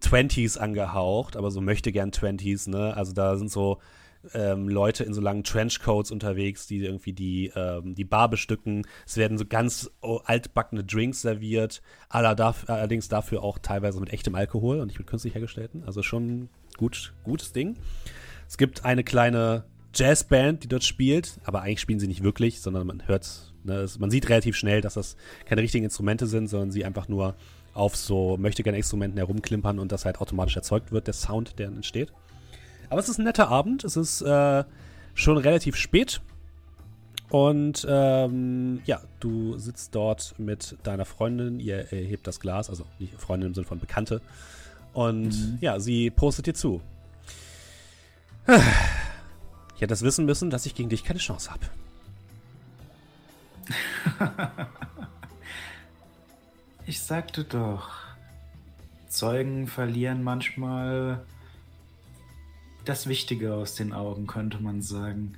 20s 0.02 0.58
angehaucht, 0.58 1.36
aber 1.36 1.50
so 1.50 1.60
möchte 1.60 1.92
gern 1.92 2.10
20s, 2.10 2.70
ne? 2.70 2.96
Also 2.96 3.12
da 3.12 3.36
sind 3.36 3.50
so 3.50 3.78
ähm, 4.34 4.68
Leute 4.68 5.04
in 5.04 5.14
so 5.14 5.20
langen 5.20 5.44
Trenchcoats 5.44 6.10
unterwegs, 6.10 6.66
die 6.66 6.78
irgendwie 6.78 7.12
die, 7.12 7.52
ähm, 7.54 7.94
die 7.94 8.04
Bar 8.04 8.28
bestücken. 8.28 8.86
Es 9.06 9.16
werden 9.16 9.38
so 9.38 9.44
ganz 9.46 9.90
altbackene 10.00 10.84
Drinks 10.84 11.22
serviert, 11.22 11.82
allerdings 12.08 13.08
dafür 13.08 13.42
auch 13.42 13.58
teilweise 13.58 14.00
mit 14.00 14.12
echtem 14.12 14.34
Alkohol 14.34 14.80
und 14.80 14.88
nicht 14.88 14.98
mit 14.98 15.06
künstlich 15.06 15.34
hergestellten. 15.34 15.84
Also 15.84 16.02
schon 16.02 16.48
gut, 16.76 17.14
gutes 17.24 17.52
Ding. 17.52 17.76
Es 18.48 18.58
gibt 18.58 18.84
eine 18.84 19.04
kleine 19.04 19.64
Jazzband, 19.94 20.62
die 20.62 20.68
dort 20.68 20.84
spielt, 20.84 21.38
aber 21.44 21.62
eigentlich 21.62 21.80
spielen 21.80 22.00
sie 22.00 22.08
nicht 22.08 22.22
wirklich, 22.22 22.60
sondern 22.60 22.86
man 22.86 23.06
hört 23.06 23.54
Ne, 23.66 23.86
man 23.98 24.10
sieht 24.10 24.28
relativ 24.28 24.56
schnell, 24.56 24.80
dass 24.80 24.94
das 24.94 25.16
keine 25.44 25.62
richtigen 25.62 25.84
Instrumente 25.84 26.26
sind, 26.26 26.48
sondern 26.48 26.70
sie 26.70 26.84
einfach 26.84 27.08
nur 27.08 27.34
auf 27.74 27.96
so 27.96 28.36
möchte 28.38 28.62
gerne 28.62 28.78
Instrumenten 28.78 29.18
herumklimpern 29.18 29.78
und 29.78 29.92
das 29.92 30.04
halt 30.04 30.20
automatisch 30.20 30.56
erzeugt 30.56 30.92
wird, 30.92 31.06
der 31.06 31.14
Sound, 31.14 31.58
der 31.58 31.68
entsteht. 31.68 32.12
Aber 32.88 33.00
es 33.00 33.08
ist 33.08 33.18
ein 33.18 33.24
netter 33.24 33.48
Abend. 33.48 33.84
Es 33.84 33.96
ist 33.96 34.22
äh, 34.22 34.64
schon 35.14 35.36
relativ 35.36 35.76
spät. 35.76 36.20
Und 37.28 37.84
ähm, 37.88 38.80
ja, 38.84 39.00
du 39.18 39.58
sitzt 39.58 39.94
dort 39.94 40.34
mit 40.38 40.76
deiner 40.84 41.04
Freundin, 41.04 41.58
ihr 41.58 41.92
erhebt 41.92 42.26
das 42.26 42.38
Glas, 42.38 42.70
also 42.70 42.84
nicht 43.00 43.20
Freundin 43.20 43.48
im 43.48 43.54
Sinne 43.54 43.66
von 43.66 43.80
Bekannte. 43.80 44.20
Und 44.92 45.30
mhm. 45.30 45.58
ja, 45.60 45.80
sie 45.80 46.10
postet 46.10 46.46
dir 46.46 46.54
zu. 46.54 46.80
Ich 48.46 49.82
hätte 49.82 49.88
das 49.88 50.02
wissen 50.02 50.24
müssen, 50.24 50.50
dass 50.50 50.66
ich 50.66 50.74
gegen 50.74 50.88
dich 50.88 51.02
keine 51.02 51.18
Chance 51.18 51.50
habe. 51.50 51.66
ich 56.86 57.00
sagte 57.00 57.44
doch, 57.44 57.90
Zeugen 59.08 59.66
verlieren 59.66 60.22
manchmal 60.22 61.24
das 62.84 63.08
Wichtige 63.08 63.54
aus 63.54 63.74
den 63.74 63.92
Augen, 63.92 64.26
könnte 64.26 64.62
man 64.62 64.82
sagen. 64.82 65.36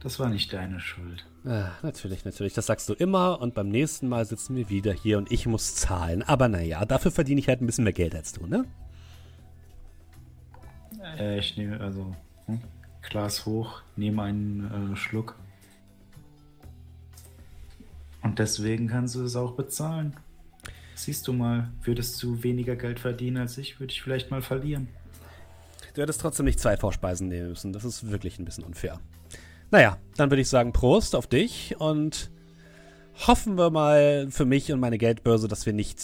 Das 0.00 0.18
war 0.18 0.30
nicht 0.30 0.52
deine 0.52 0.80
Schuld. 0.80 1.26
Ja, 1.44 1.72
natürlich, 1.82 2.24
natürlich. 2.24 2.54
Das 2.54 2.66
sagst 2.66 2.88
du 2.88 2.94
immer 2.94 3.40
und 3.40 3.54
beim 3.54 3.68
nächsten 3.68 4.08
Mal 4.08 4.24
sitzen 4.24 4.56
wir 4.56 4.70
wieder 4.70 4.92
hier 4.92 5.18
und 5.18 5.30
ich 5.30 5.46
muss 5.46 5.74
zahlen. 5.74 6.22
Aber 6.22 6.48
naja, 6.48 6.84
dafür 6.84 7.10
verdiene 7.10 7.40
ich 7.40 7.48
halt 7.48 7.60
ein 7.60 7.66
bisschen 7.66 7.84
mehr 7.84 7.92
Geld 7.92 8.14
als 8.14 8.32
du, 8.32 8.46
ne? 8.46 8.64
Äh, 11.18 11.38
ich 11.38 11.56
nehme 11.56 11.80
also 11.80 12.14
hm, 12.46 12.60
Glas 13.02 13.44
hoch, 13.46 13.82
nehme 13.96 14.22
einen 14.22 14.92
äh, 14.92 14.96
Schluck. 14.96 15.36
Und 18.22 18.38
deswegen 18.38 18.88
kannst 18.88 19.14
du 19.14 19.24
es 19.24 19.36
auch 19.36 19.52
bezahlen. 19.52 20.16
Siehst 20.94 21.26
du 21.26 21.32
mal, 21.32 21.70
würdest 21.82 22.22
du 22.22 22.42
weniger 22.42 22.76
Geld 22.76 23.00
verdienen 23.00 23.38
als 23.38 23.56
ich, 23.56 23.80
würde 23.80 23.92
ich 23.92 24.02
vielleicht 24.02 24.30
mal 24.30 24.42
verlieren. 24.42 24.88
Du 25.94 26.02
hättest 26.02 26.20
trotzdem 26.20 26.44
nicht 26.44 26.60
zwei 26.60 26.76
Vorspeisen 26.76 27.28
nehmen 27.28 27.48
müssen. 27.48 27.72
Das 27.72 27.84
ist 27.84 28.10
wirklich 28.10 28.38
ein 28.38 28.44
bisschen 28.44 28.64
unfair. 28.64 29.00
Naja, 29.70 29.98
dann 30.16 30.30
würde 30.30 30.42
ich 30.42 30.48
sagen, 30.48 30.72
Prost 30.72 31.14
auf 31.14 31.26
dich 31.26 31.76
und 31.78 32.30
hoffen 33.26 33.56
wir 33.56 33.70
mal 33.70 34.28
für 34.30 34.44
mich 34.44 34.72
und 34.72 34.80
meine 34.80 34.98
Geldbörse, 34.98 35.48
dass 35.48 35.66
wir 35.66 35.72
nicht 35.72 36.00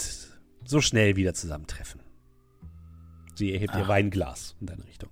so 0.65 0.81
schnell 0.81 1.15
wieder 1.15 1.33
zusammentreffen. 1.33 2.01
Sie 3.35 3.53
erhebt 3.53 3.73
Ach. 3.75 3.79
ihr 3.79 3.87
Weinglas 3.87 4.55
in 4.59 4.67
deine 4.67 4.85
Richtung. 4.85 5.09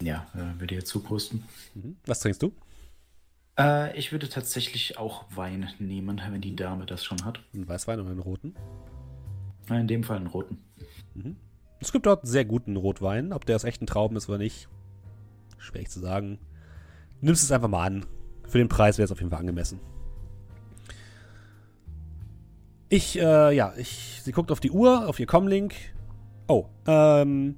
Ja, 0.00 0.26
äh, 0.34 0.60
würde 0.60 0.76
ihr 0.76 0.84
zuposten. 0.84 1.44
Mhm. 1.74 1.96
Was 2.06 2.20
trinkst 2.20 2.42
du? 2.42 2.52
Äh, 3.60 3.96
ich 3.98 4.12
würde 4.12 4.28
tatsächlich 4.28 4.98
auch 4.98 5.24
Wein 5.34 5.68
nehmen, 5.78 6.20
wenn 6.30 6.40
die 6.40 6.56
Dame 6.56 6.86
das 6.86 7.04
schon 7.04 7.24
hat. 7.24 7.40
Einen 7.54 7.68
Weißwein 7.68 8.00
oder 8.00 8.10
einen 8.10 8.20
roten? 8.20 8.54
In 9.68 9.86
dem 9.86 10.02
Fall 10.02 10.16
einen 10.16 10.26
roten. 10.26 10.58
Mhm. 11.14 11.36
Es 11.80 11.92
gibt 11.92 12.06
dort 12.06 12.26
sehr 12.26 12.44
guten 12.44 12.76
Rotwein. 12.76 13.32
Ob 13.32 13.46
der 13.46 13.56
aus 13.56 13.64
echten 13.64 13.86
Trauben 13.86 14.16
ist 14.16 14.28
oder 14.28 14.38
nicht, 14.38 14.68
schwierig 15.58 15.90
zu 15.90 16.00
sagen. 16.00 16.38
Du 17.20 17.26
nimmst 17.26 17.42
es 17.42 17.52
einfach 17.52 17.68
mal 17.68 17.86
an. 17.86 18.06
Für 18.48 18.58
den 18.58 18.68
Preis 18.68 18.98
wäre 18.98 19.04
es 19.04 19.12
auf 19.12 19.18
jeden 19.18 19.30
Fall 19.30 19.40
angemessen. 19.40 19.80
Ich, 22.88 23.18
äh, 23.18 23.54
ja, 23.54 23.72
ich, 23.76 24.20
sie 24.24 24.32
guckt 24.32 24.50
auf 24.50 24.58
die 24.58 24.72
Uhr, 24.72 25.08
auf 25.08 25.20
ihr 25.20 25.26
Comlink. 25.26 25.74
Oh, 26.48 26.66
ähm, 26.86 27.56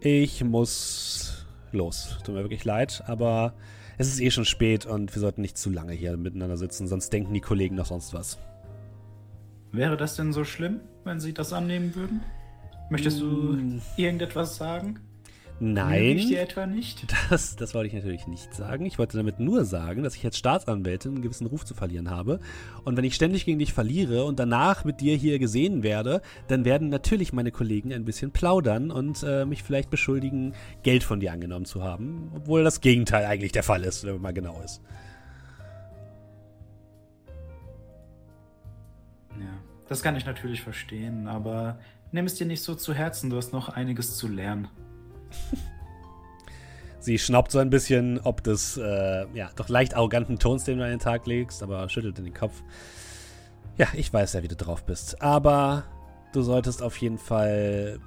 ich 0.00 0.44
muss 0.44 1.46
los. 1.72 2.18
Tut 2.22 2.34
mir 2.34 2.42
wirklich 2.42 2.64
leid, 2.64 3.02
aber 3.06 3.54
es 3.98 4.08
ist 4.08 4.20
eh 4.20 4.30
schon 4.30 4.44
spät 4.44 4.86
und 4.86 5.14
wir 5.14 5.20
sollten 5.20 5.42
nicht 5.42 5.58
zu 5.58 5.70
lange 5.70 5.92
hier 5.92 6.16
miteinander 6.16 6.56
sitzen, 6.56 6.86
sonst 6.86 7.12
denken 7.12 7.34
die 7.34 7.40
Kollegen 7.40 7.74
noch 7.74 7.86
sonst 7.86 8.14
was. 8.14 8.38
Wäre 9.72 9.96
das 9.96 10.16
denn 10.16 10.32
so 10.32 10.44
schlimm, 10.44 10.80
wenn 11.04 11.20
Sie 11.20 11.34
das 11.34 11.52
annehmen 11.52 11.94
würden? 11.94 12.22
Möchtest 12.90 13.20
du 13.20 13.58
irgendetwas 13.96 14.56
sagen? 14.56 15.00
Nein. 15.60 16.18
Ich 16.18 16.28
dir 16.28 16.40
etwa 16.40 16.66
nicht? 16.66 17.06
Das, 17.30 17.56
das 17.56 17.74
wollte 17.74 17.88
ich 17.88 17.94
natürlich 17.94 18.26
nicht 18.26 18.54
sagen. 18.54 18.86
Ich 18.86 18.98
wollte 18.98 19.16
damit 19.16 19.40
nur 19.40 19.64
sagen, 19.64 20.02
dass 20.02 20.14
ich 20.14 20.24
als 20.24 20.38
Staatsanwältin 20.38 21.12
einen 21.12 21.22
gewissen 21.22 21.46
Ruf 21.46 21.64
zu 21.64 21.74
verlieren 21.74 22.10
habe. 22.10 22.38
Und 22.84 22.96
wenn 22.96 23.04
ich 23.04 23.14
ständig 23.14 23.44
gegen 23.44 23.58
dich 23.58 23.72
verliere 23.72 24.24
und 24.24 24.38
danach 24.38 24.84
mit 24.84 25.00
dir 25.00 25.16
hier 25.16 25.38
gesehen 25.38 25.82
werde, 25.82 26.22
dann 26.46 26.64
werden 26.64 26.88
natürlich 26.88 27.32
meine 27.32 27.50
Kollegen 27.50 27.92
ein 27.92 28.04
bisschen 28.04 28.30
plaudern 28.30 28.90
und 28.90 29.22
äh, 29.24 29.44
mich 29.44 29.62
vielleicht 29.62 29.90
beschuldigen, 29.90 30.54
Geld 30.84 31.02
von 31.02 31.20
dir 31.20 31.32
angenommen 31.32 31.64
zu 31.64 31.82
haben. 31.82 32.30
Obwohl 32.34 32.62
das 32.64 32.80
Gegenteil 32.80 33.26
eigentlich 33.26 33.52
der 33.52 33.64
Fall 33.64 33.82
ist, 33.82 34.04
wenn 34.04 34.14
man 34.14 34.22
mal 34.22 34.32
genau 34.32 34.62
ist. 34.64 34.80
Ja, 39.38 39.58
das 39.88 40.02
kann 40.02 40.16
ich 40.16 40.24
natürlich 40.24 40.62
verstehen, 40.62 41.26
aber 41.26 41.78
nimm 42.12 42.26
es 42.26 42.36
dir 42.36 42.46
nicht 42.46 42.62
so 42.62 42.74
zu 42.74 42.94
Herzen, 42.94 43.28
du 43.28 43.36
hast 43.36 43.52
noch 43.52 43.68
einiges 43.68 44.16
zu 44.16 44.28
lernen. 44.28 44.68
Sie 47.00 47.18
schnaubt 47.18 47.52
so 47.52 47.58
ein 47.58 47.70
bisschen, 47.70 48.20
ob 48.20 48.42
des, 48.42 48.76
äh, 48.76 49.26
ja, 49.34 49.50
doch 49.56 49.68
leicht 49.68 49.94
arroganten 49.94 50.38
Tons, 50.38 50.64
den 50.64 50.78
du 50.78 50.84
an 50.84 50.90
den 50.90 50.98
Tag 50.98 51.26
legst, 51.26 51.62
aber 51.62 51.88
schüttelt 51.88 52.18
in 52.18 52.24
den 52.24 52.34
Kopf. 52.34 52.62
Ja, 53.76 53.86
ich 53.94 54.12
weiß 54.12 54.32
ja, 54.32 54.42
wie 54.42 54.48
du 54.48 54.56
drauf 54.56 54.84
bist. 54.84 55.22
Aber 55.22 55.84
du 56.32 56.42
solltest 56.42 56.82
auf 56.82 56.96
jeden 56.98 57.18
Fall 57.18 58.00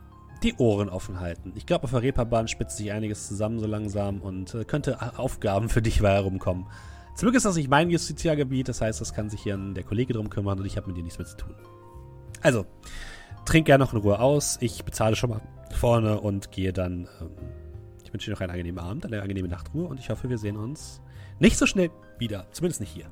die 0.44 0.56
Ohren 0.56 0.90
offen 0.90 1.20
halten. 1.20 1.54
Ich 1.56 1.66
glaube, 1.66 1.86
auf 1.86 1.92
der 1.92 2.02
Reeperbahn 2.02 2.48
spitzt 2.48 2.78
sich 2.78 2.92
einiges 2.92 3.28
zusammen 3.28 3.60
so 3.60 3.68
langsam 3.68 4.22
und 4.22 4.54
äh, 4.54 4.66
könnte 4.66 5.18
Aufgaben 5.18 5.70
für 5.70 5.82
dich 5.82 6.02
herumkommen. 6.02 6.66
Zum 7.16 7.28
Glück 7.28 7.36
ist 7.36 7.46
das 7.46 7.56
nicht 7.56 7.70
mein 7.70 7.90
Justiziargebiet, 7.90 8.70
das 8.70 8.82
heißt, 8.82 9.02
das 9.02 9.14
kann 9.14 9.30
sich 9.30 9.42
hier 9.42 9.58
der 9.58 9.84
Kollege 9.84 10.14
drum 10.14 10.30
kümmern 10.30 10.60
und 10.60 10.66
ich 10.66 10.78
habe 10.78 10.88
mit 10.88 10.98
dir 10.98 11.04
nichts 11.04 11.20
mehr 11.20 11.28
zu 11.28 11.38
tun. 11.38 11.56
Also, 12.42 12.66
trink 13.46 13.68
gerne 13.68 13.84
noch 13.84 13.94
in 13.94 14.00
Ruhe 14.00 14.20
aus. 14.20 14.58
Ich 14.62 14.84
bezahle 14.84 15.16
schon 15.16 15.30
mal 15.30 15.42
vorne 15.74 16.20
und 16.20 16.52
gehe 16.52 16.74
dann. 16.74 17.08
Ähm, 17.20 17.30
ich 18.04 18.14
wünsche 18.14 18.26
dir 18.26 18.34
noch 18.34 18.42
einen 18.42 18.52
angenehmen 18.52 18.84
Abend, 18.84 19.06
eine 19.06 19.22
angenehme 19.22 19.48
Nachtruhe 19.48 19.88
und 19.88 20.00
ich 20.00 20.10
hoffe, 20.10 20.30
wir 20.30 20.38
sehen 20.38 20.58
uns 20.58 21.02
nicht 21.40 21.58
so 21.58 21.66
schnell 21.66 21.90
wieder. 22.20 22.48
Zumindest 22.52 22.82
nicht 22.82 22.92
hier. 22.92 23.10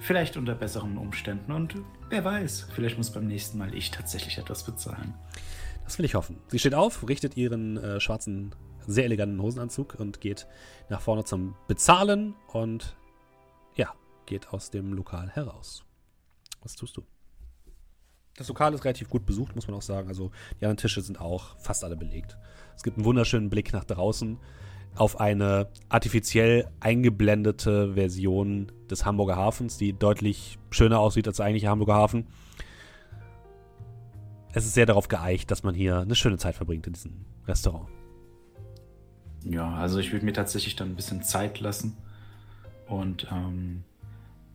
Vielleicht 0.00 0.36
unter 0.36 0.54
besseren 0.54 0.98
Umständen 0.98 1.52
und 1.52 1.76
wer 2.10 2.24
weiß, 2.24 2.68
vielleicht 2.74 2.98
muss 2.98 3.12
beim 3.12 3.26
nächsten 3.26 3.58
Mal 3.58 3.74
ich 3.74 3.90
tatsächlich 3.90 4.38
etwas 4.38 4.64
bezahlen. 4.64 5.14
Das 5.84 5.98
will 5.98 6.04
ich 6.04 6.14
hoffen. 6.14 6.38
Sie 6.48 6.58
steht 6.58 6.74
auf, 6.74 7.08
richtet 7.08 7.36
ihren 7.36 7.76
äh, 7.76 8.00
schwarzen, 8.00 8.54
sehr 8.86 9.04
eleganten 9.04 9.40
Hosenanzug 9.40 9.94
und 9.98 10.20
geht 10.20 10.46
nach 10.90 11.00
vorne 11.00 11.24
zum 11.24 11.54
Bezahlen 11.68 12.34
und 12.48 12.96
ja, 13.76 13.94
geht 14.26 14.48
aus 14.48 14.70
dem 14.70 14.92
Lokal 14.92 15.30
heraus. 15.30 15.84
Was 16.62 16.74
tust 16.74 16.96
du? 16.96 17.04
Das 18.36 18.48
Lokal 18.48 18.74
ist 18.74 18.84
relativ 18.84 19.08
gut 19.08 19.24
besucht, 19.24 19.54
muss 19.54 19.66
man 19.66 19.76
auch 19.76 19.82
sagen. 19.82 20.08
Also 20.08 20.30
die 20.60 20.64
anderen 20.64 20.76
Tische 20.76 21.00
sind 21.00 21.20
auch 21.20 21.56
fast 21.58 21.84
alle 21.84 21.96
belegt. 21.96 22.36
Es 22.76 22.82
gibt 22.82 22.98
einen 22.98 23.06
wunderschönen 23.06 23.48
Blick 23.48 23.72
nach 23.72 23.84
draußen 23.84 24.38
auf 24.94 25.20
eine 25.20 25.68
artifiziell 25.88 26.68
eingeblendete 26.80 27.94
Version 27.94 28.72
des 28.90 29.04
Hamburger 29.04 29.36
Hafens, 29.36 29.76
die 29.76 29.92
deutlich 29.92 30.58
schöner 30.70 31.00
aussieht 31.00 31.26
als 31.28 31.36
der 31.36 31.46
eigentliche 31.46 31.68
Hamburger 31.68 31.94
Hafen. 31.94 32.26
Es 34.52 34.64
ist 34.64 34.74
sehr 34.74 34.86
darauf 34.86 35.08
geeicht, 35.08 35.50
dass 35.50 35.62
man 35.62 35.74
hier 35.74 35.98
eine 35.98 36.14
schöne 36.14 36.38
Zeit 36.38 36.54
verbringt 36.54 36.86
in 36.86 36.94
diesem 36.94 37.26
Restaurant. 37.46 37.88
Ja, 39.44 39.74
also 39.74 39.98
ich 39.98 40.12
würde 40.12 40.24
mir 40.24 40.32
tatsächlich 40.32 40.76
dann 40.76 40.90
ein 40.90 40.96
bisschen 40.96 41.22
Zeit 41.22 41.60
lassen 41.60 41.96
und 42.88 43.28
ähm, 43.30 43.84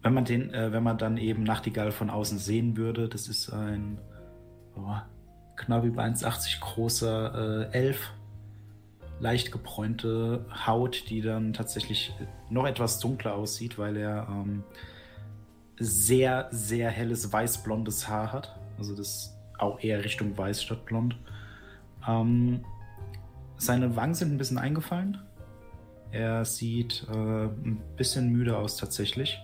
wenn 0.02 0.14
man 0.14 0.26
den, 0.26 0.54
äh, 0.54 0.72
wenn 0.72 0.84
man 0.84 0.98
dann 0.98 1.18
eben 1.18 1.44
Nachtigall 1.44 1.92
von 1.92 2.10
außen 2.10 2.38
sehen 2.40 2.78
würde, 2.78 3.08
das 3.08 3.28
ist 3.28 3.52
ein 3.52 4.00
oh, 4.76 4.96
knapp 5.56 5.84
über 5.84 6.04
1,80 6.04 6.60
großer 6.60 7.70
äh, 7.72 7.78
Elf. 7.78 8.12
Leicht 9.20 9.52
gebräunte 9.52 10.46
Haut, 10.66 11.10
die 11.10 11.22
dann 11.22 11.54
tatsächlich 11.54 12.12
noch 12.50 12.66
etwas 12.66 13.00
dunkler 13.00 13.36
aussieht, 13.36 13.78
weil 13.78 13.96
er 13.96 14.28
ähm, 14.28 14.64
sehr, 15.78 16.48
sehr 16.50 16.90
helles 16.90 17.32
weiß-blondes 17.32 18.08
Haar 18.08 18.34
hat. 18.34 18.58
Also 18.80 18.96
das 18.96 19.38
auch 19.60 19.80
eher 19.80 20.04
Richtung 20.04 20.36
weiß 20.36 20.64
statt 20.64 20.86
blond. 20.86 21.16
Ähm, 22.08 22.66
seine 23.58 23.96
Wangen 23.96 24.16
sind 24.16 24.32
ein 24.32 24.38
bisschen 24.40 24.58
eingefallen. 24.58 25.20
Er 26.12 26.44
sieht 26.44 27.06
äh, 27.10 27.14
ein 27.14 27.80
bisschen 27.96 28.30
müde 28.32 28.58
aus 28.58 28.76
tatsächlich. 28.78 29.40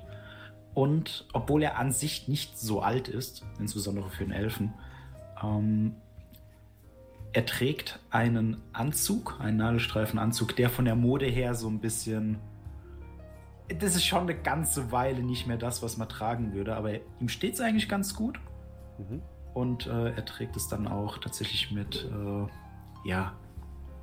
Und 0.78 1.26
obwohl 1.34 1.64
er 1.64 1.80
an 1.80 1.92
sich 1.92 2.28
nicht 2.28 2.60
so 2.60 2.84
alt 2.84 3.08
ist, 3.08 3.44
insbesondere 3.58 4.12
für 4.12 4.24
einen 4.24 4.32
Elfen, 4.32 4.76
ähm, 5.42 5.96
er 7.34 7.48
trägt 7.48 8.00
einen 8.12 8.62
Anzug, 8.74 9.40
einen 9.40 9.58
Nadelstreifenanzug, 9.58 10.56
der 10.56 10.70
von 10.70 10.86
der 10.86 10.96
Mode 10.96 11.26
her 11.26 11.56
so 11.56 11.68
ein 11.68 11.80
bisschen. 11.80 12.38
Das 13.80 13.96
ist 13.96 14.06
schon 14.06 14.22
eine 14.22 14.36
ganze 14.36 14.92
Weile 14.92 15.24
nicht 15.24 15.48
mehr 15.48 15.58
das, 15.58 15.82
was 15.82 15.98
man 15.98 16.10
tragen 16.10 16.54
würde, 16.54 16.76
aber 16.76 16.92
ihm 17.20 17.28
steht 17.28 17.56
es 17.56 17.60
eigentlich 17.60 17.90
ganz 17.90 18.14
gut. 18.14 18.40
Mhm. 19.00 19.24
Und 19.56 19.88
äh, 19.88 20.12
er 20.12 20.26
trägt 20.26 20.56
es 20.58 20.68
dann 20.68 20.88
auch 20.88 21.18
tatsächlich 21.18 21.72
mit, 21.72 22.06
äh, 22.06 23.10
ja, 23.10 23.34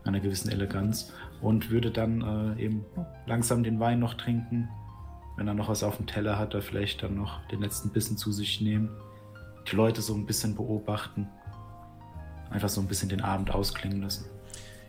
einer 0.03 0.19
gewissen 0.19 0.51
Eleganz 0.51 1.13
und 1.41 1.71
würde 1.71 1.93
dann 1.93 2.57
äh, 2.59 2.65
eben 2.65 2.85
langsam 3.27 3.63
den 3.63 3.79
Wein 3.79 4.01
noch 4.01 4.15
trinken, 4.15 4.69
wenn 5.37 5.49
er 5.49 5.55
noch 5.55 5.69
was 5.69 5.83
auf 5.83 5.97
dem 5.97 6.07
Teller 6.07 6.39
hat, 6.39 6.55
da 6.55 6.61
vielleicht 6.61 7.03
dann 7.03 7.17
noch 7.17 7.47
den 7.49 7.61
letzten 7.61 7.91
Bissen 7.91 8.17
zu 8.17 8.33
sich 8.33 8.61
nehmen. 8.61 8.91
Die 9.71 9.77
Leute 9.77 10.03
so 10.03 10.15
ein 10.15 10.27
bisschen 10.27 10.55
beobachten. 10.55 11.29
Einfach 12.51 12.69
so 12.69 12.81
ein 12.81 12.87
bisschen 12.87 13.09
den 13.09 13.21
Abend 13.21 13.51
ausklingen 13.51 14.03
lassen. 14.03 14.27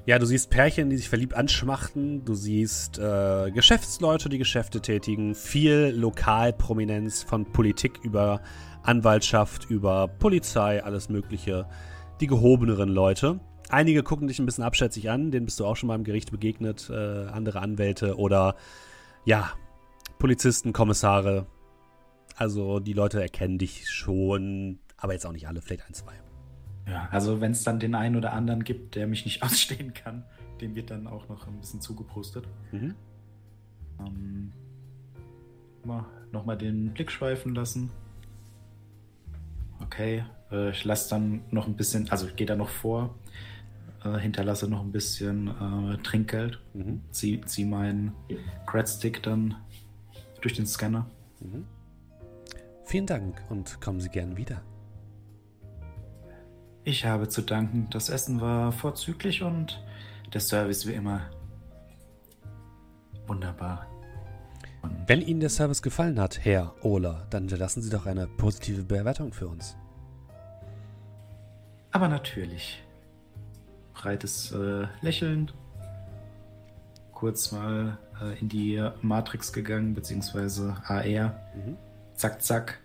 Ja, 0.06 0.20
du 0.20 0.28
siehst 0.28 0.52
Pärchen, 0.52 0.92
die 0.92 0.98
sich 0.98 1.10
verliebt 1.10 1.34
anschmachten. 1.34 2.24
Du 2.26 2.36
siehst 2.36 3.00
äh, 3.00 3.50
Geschäftsleute, 3.50 4.30
die 4.30 4.38
Geschäfte 4.38 4.80
tätigen. 4.80 5.34
Viel 5.34 5.94
Lokalprominenz 5.96 7.24
von 7.24 7.52
Politik 7.52 8.00
über 8.04 8.42
Anwaltschaft, 8.84 9.66
über 9.66 10.08
Polizei, 10.08 10.84
alles 10.84 11.10
Mögliche. 11.10 11.68
Die 12.22 12.28
gehobeneren 12.28 12.90
Leute. 12.90 13.40
Einige 13.70 14.04
gucken 14.04 14.28
dich 14.28 14.38
ein 14.38 14.46
bisschen 14.46 14.64
abschätzig 14.64 15.10
an, 15.10 15.32
denen 15.32 15.46
bist 15.46 15.60
du 15.60 15.66
auch 15.66 15.76
schon 15.76 15.88
mal 15.88 15.96
im 15.96 16.04
Gericht 16.04 16.30
begegnet. 16.30 16.88
Äh, 16.92 17.26
andere 17.26 17.62
Anwälte 17.62 18.18
oder 18.18 18.56
ja, 19.26 19.54
Polizisten, 20.20 20.74
Kommissare. 20.74 21.46
Also 22.36 22.80
die 22.80 22.94
Leute 22.94 23.22
erkennen 23.22 23.58
dich 23.58 23.90
schon, 23.90 24.80
aber 24.98 25.14
jetzt 25.14 25.26
auch 25.26 25.32
nicht 25.32 25.48
alle, 25.48 25.62
vielleicht 25.62 25.88
ein, 25.88 25.94
zwei. 25.94 26.14
Ja, 26.88 27.08
also 27.12 27.42
wenn 27.42 27.52
es 27.52 27.64
dann 27.64 27.80
den 27.80 27.96
einen 27.96 28.16
oder 28.16 28.34
anderen 28.34 28.64
gibt, 28.64 28.96
der 28.96 29.08
mich 29.08 29.26
nicht 29.26 29.44
ausstehen 29.44 29.94
kann, 29.94 30.24
dem 30.62 30.76
wird 30.76 30.92
dann 30.92 31.08
auch 31.08 31.28
noch 31.30 31.48
ein 31.48 31.60
bisschen 31.60 31.82
zugeprostet. 31.82 32.48
Mhm. 32.72 32.96
Ähm, 34.00 34.52
Nochmal 36.32 36.58
den 36.58 36.92
Blick 36.92 37.12
schweifen 37.12 37.56
lassen. 37.56 37.92
Okay, 39.82 40.26
äh, 40.52 40.72
ich 40.72 40.84
lasse 40.84 41.10
dann 41.12 41.42
noch 41.52 41.68
ein 41.68 41.76
bisschen, 41.76 42.10
also 42.10 42.28
ich 42.28 42.36
gehe 42.36 42.48
da 42.48 42.56
noch 42.56 42.70
vor, 42.70 43.16
äh, 44.04 44.18
hinterlasse 44.18 44.68
noch 44.68 44.82
ein 44.82 44.92
bisschen 44.92 45.48
äh, 45.48 45.98
Trinkgeld, 46.00 46.60
mhm. 46.74 47.02
zieh, 47.12 47.40
zieh 47.46 47.66
meinen 47.66 48.14
Credstick 48.66 49.22
dann 49.24 49.56
durch 50.46 50.54
den 50.54 50.68
Scanner. 50.68 51.10
Mhm. 51.40 51.66
Vielen 52.84 53.08
Dank 53.08 53.42
und 53.50 53.82
kommen 53.82 54.00
Sie 54.00 54.10
gern 54.10 54.38
wieder. 54.38 54.62
Ich 56.84 57.04
habe 57.04 57.28
zu 57.28 57.42
danken. 57.42 57.88
Das 57.90 58.10
Essen 58.10 58.40
war 58.42 58.72
vorzüglich 58.72 59.42
und 59.42 59.84
der 60.32 60.42
Service 60.42 60.86
wie 60.86 60.94
immer 60.94 61.22
wunderbar. 63.26 63.88
Und 64.84 64.96
Wenn 65.08 65.22
Ihnen 65.22 65.40
der 65.40 65.50
Service 65.50 65.82
gefallen 65.82 66.20
hat, 66.20 66.46
Herr 66.46 66.76
Ohler, 66.84 67.26
dann 67.32 67.48
lassen 67.48 67.82
Sie 67.82 67.90
doch 67.90 68.06
eine 68.06 68.28
positive 68.28 68.84
Bewertung 68.84 69.34
für 69.34 69.48
uns. 69.48 69.76
Aber 71.90 72.08
natürlich. 72.08 72.84
Breites 73.96 74.52
äh, 74.52 74.86
Lächeln. 75.02 75.52
Kurz 77.14 77.52
mal 77.52 77.98
äh, 78.22 78.40
in 78.40 78.50
die 78.50 78.84
Matrix 79.02 79.54
gegangen, 79.54 79.94
beziehungsweise 79.94 80.76
AR. 80.86 81.40
Mhm. 81.56 81.78
Zack, 82.16 82.42
zack. 82.42 82.80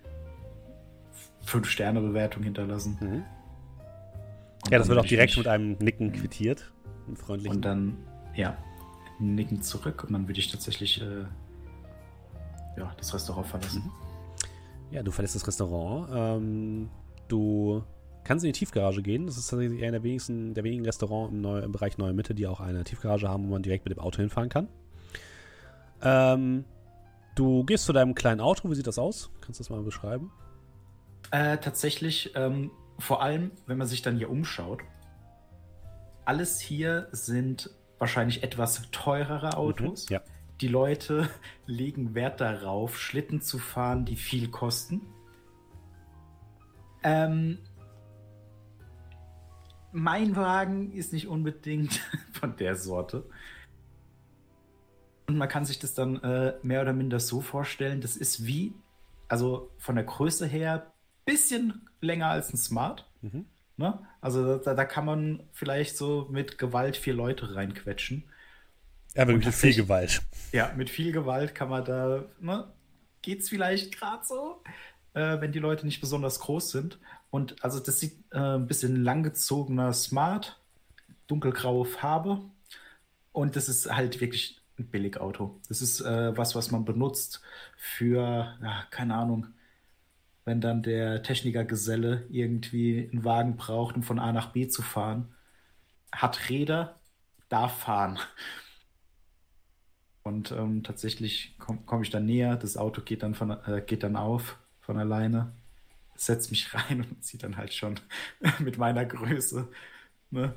Fünf 1.43 1.69
Sterne 1.69 2.01
Bewertung 2.01 2.43
hinterlassen. 2.43 2.99
Mhm. 3.01 3.23
Ja, 4.71 4.79
das 4.79 4.89
wird 4.89 4.99
auch 4.99 5.07
direkt 5.07 5.37
mit 5.37 5.49
einem 5.49 5.77
Nicken 5.79 6.13
quittiert. 6.13 6.71
freundlichen. 7.15 7.57
Und 7.57 7.65
dann, 7.65 7.97
ja, 8.35 8.57
Nicken 9.19 9.63
zurück 9.63 10.05
und 10.05 10.13
dann 10.13 10.29
würde 10.29 10.41
ich 10.41 10.51
tatsächlich 10.51 11.01
äh, 11.01 11.25
ja, 12.77 12.93
das 12.97 13.13
Restaurant 13.15 13.47
verlassen. 13.47 13.83
Mhm. 13.85 14.95
Ja, 14.95 15.03
du 15.03 15.11
verlässt 15.13 15.35
das 15.35 15.47
Restaurant. 15.47 16.09
Ähm, 16.13 16.89
du 17.29 17.83
kannst 18.25 18.45
in 18.45 18.53
die 18.53 18.59
Tiefgarage 18.59 19.03
gehen. 19.03 19.27
Das 19.27 19.37
ist 19.37 19.49
tatsächlich 19.49 19.83
einer 19.83 19.93
der, 19.93 20.03
wenigsten, 20.03 20.55
der 20.55 20.65
wenigen 20.65 20.85
Restaurants 20.85 21.33
im, 21.33 21.41
Neu 21.41 21.61
im 21.61 21.73
Bereich 21.73 21.97
Neue 21.99 22.13
Mitte, 22.13 22.35
die 22.35 22.47
auch 22.47 22.61
eine 22.61 22.85
Tiefgarage 22.85 23.29
haben, 23.29 23.47
wo 23.47 23.53
man 23.53 23.63
direkt 23.63 23.85
mit 23.85 23.97
dem 23.97 24.01
Auto 24.01 24.19
hinfahren 24.19 24.49
kann. 24.49 24.69
Ähm, 26.03 26.65
du 27.35 27.65
gehst 27.65 27.85
zu 27.85 27.93
deinem 27.93 28.15
kleinen 28.15 28.41
Auto. 28.41 28.71
Wie 28.71 28.75
sieht 28.75 28.87
das 28.87 28.99
aus? 28.99 29.31
Kannst 29.41 29.61
du 29.61 29.63
das 29.63 29.71
mal 29.71 29.83
beschreiben? 29.83 30.31
Äh, 31.31 31.59
tatsächlich 31.59 32.33
ähm, 32.35 32.71
vor 32.99 33.23
allem, 33.23 33.53
wenn 33.67 33.79
man 33.79 33.87
sich 33.87 34.03
dann 34.03 34.17
hier 34.17 34.31
umschaut, 34.31 34.81
alles 36.25 36.61
hier 36.61 37.09
sind 37.13 37.71
wahrscheinlich 37.99 38.43
etwas 38.43 38.83
teurere 38.91 39.57
Autos. 39.57 40.09
Mhm, 40.09 40.15
ja. 40.15 40.21
Die 40.61 40.69
Leute 40.69 41.29
legen 41.67 42.15
Wert 42.15 42.41
darauf, 42.41 42.99
Schlitten 42.99 43.41
zu 43.41 43.59
fahren, 43.59 44.05
die 44.05 44.17
viel 44.17 44.49
kosten. 44.49 45.03
Ähm, 47.03 47.59
mein 49.93 50.37
Wagen 50.37 50.93
ist 50.93 51.13
nicht 51.13 51.29
unbedingt 51.29 52.01
von 52.33 52.57
der 52.57 52.77
Sorte. 52.77 53.25
Und 55.31 55.39
man 55.39 55.49
kann 55.49 55.65
sich 55.65 55.79
das 55.79 55.95
dann 55.95 56.21
äh, 56.25 56.55
mehr 56.65 56.83
oder 56.83 56.93
minder 56.93 57.21
so 57.21 57.41
vorstellen, 57.41 58.01
das 58.01 58.17
ist 58.17 58.47
wie, 58.47 58.75
also 59.29 59.71
von 59.79 59.95
der 59.95 60.03
Größe 60.03 60.45
her, 60.45 60.91
bisschen 61.25 61.89
länger 62.01 62.27
als 62.27 62.53
ein 62.53 62.57
Smart. 62.57 63.09
Mhm. 63.23 63.47
Ne? 63.77 64.05
Also 64.21 64.59
da, 64.59 64.75
da 64.75 64.85
kann 64.85 65.05
man 65.05 65.45
vielleicht 65.53 65.97
so 65.97 66.27
mit 66.33 66.59
Gewalt 66.59 66.97
vier 66.97 67.15
Leute 67.15 67.55
reinquetschen. 67.55 68.25
Ja, 69.15 69.25
mit 69.25 69.47
viel 69.55 69.73
Gewalt. 69.73 70.21
Ja, 70.51 70.73
mit 70.77 70.91
viel 70.91 71.13
Gewalt 71.13 71.55
kann 71.55 71.69
man 71.69 71.85
da, 71.85 72.25
ne? 72.41 72.67
Geht's 73.23 73.49
vielleicht 73.49 73.97
gerade 73.97 74.25
so, 74.25 74.65
äh, 75.15 75.41
wenn 75.41 75.53
die 75.53 75.61
Leute 75.61 75.87
nicht 75.87 76.01
besonders 76.01 76.41
groß 76.41 76.73
sind. 76.73 76.99
Und 77.31 77.63
also 77.63 77.79
das 77.79 78.01
sieht 78.01 78.17
äh, 78.33 78.57
ein 78.57 78.67
bisschen 78.67 79.05
langgezogener 79.05 79.93
Smart, 79.93 80.61
dunkelgraue 81.29 81.85
Farbe. 81.85 82.41
Und 83.31 83.55
das 83.55 83.69
ist 83.69 83.95
halt 83.95 84.21
wirklich 84.21 84.60
ein 84.81 84.91
Billigauto. 84.91 85.61
Das 85.69 85.83
ist 85.83 86.01
äh, 86.01 86.37
was, 86.37 86.55
was 86.55 86.71
man 86.71 86.85
benutzt 86.85 87.43
für, 87.77 88.57
ja, 88.63 88.85
keine 88.91 89.15
Ahnung, 89.17 89.47
wenn 90.45 90.61
dann 90.61 90.83
der 90.83 91.23
Technikergeselle 91.23 92.27
irgendwie 92.31 93.09
einen 93.13 93.25
Wagen 93.25 93.57
braucht, 93.57 93.97
um 93.97 94.03
von 94.03 94.19
A 94.19 94.33
nach 94.33 94.53
B 94.53 94.69
zu 94.69 94.83
fahren, 94.83 95.35
hat 96.13 96.51
Räder, 96.51 97.01
darf 97.49 97.79
fahren. 97.81 98.19
Und 100.23 100.53
ähm, 100.53 100.83
tatsächlich 100.83 101.57
komme 101.59 101.81
komm 101.87 102.03
ich 102.03 102.11
dann 102.11 102.27
näher, 102.27 102.57
das 102.57 102.77
Auto 102.77 103.03
geht 103.03 103.23
dann, 103.23 103.35
von, 103.35 103.51
äh, 103.67 103.83
geht 103.87 104.03
dann 104.03 104.17
auf 104.17 104.59
von 104.81 104.99
alleine, 104.99 105.53
setzt 106.17 106.51
mich 106.51 106.75
rein 106.75 107.03
und 107.11 107.25
sieht 107.25 107.43
dann 107.43 107.57
halt 107.57 107.75
schon 107.75 108.01
mit 108.61 108.79
meiner 108.79 109.05
Größe 109.07 109.69
ne, 110.31 110.55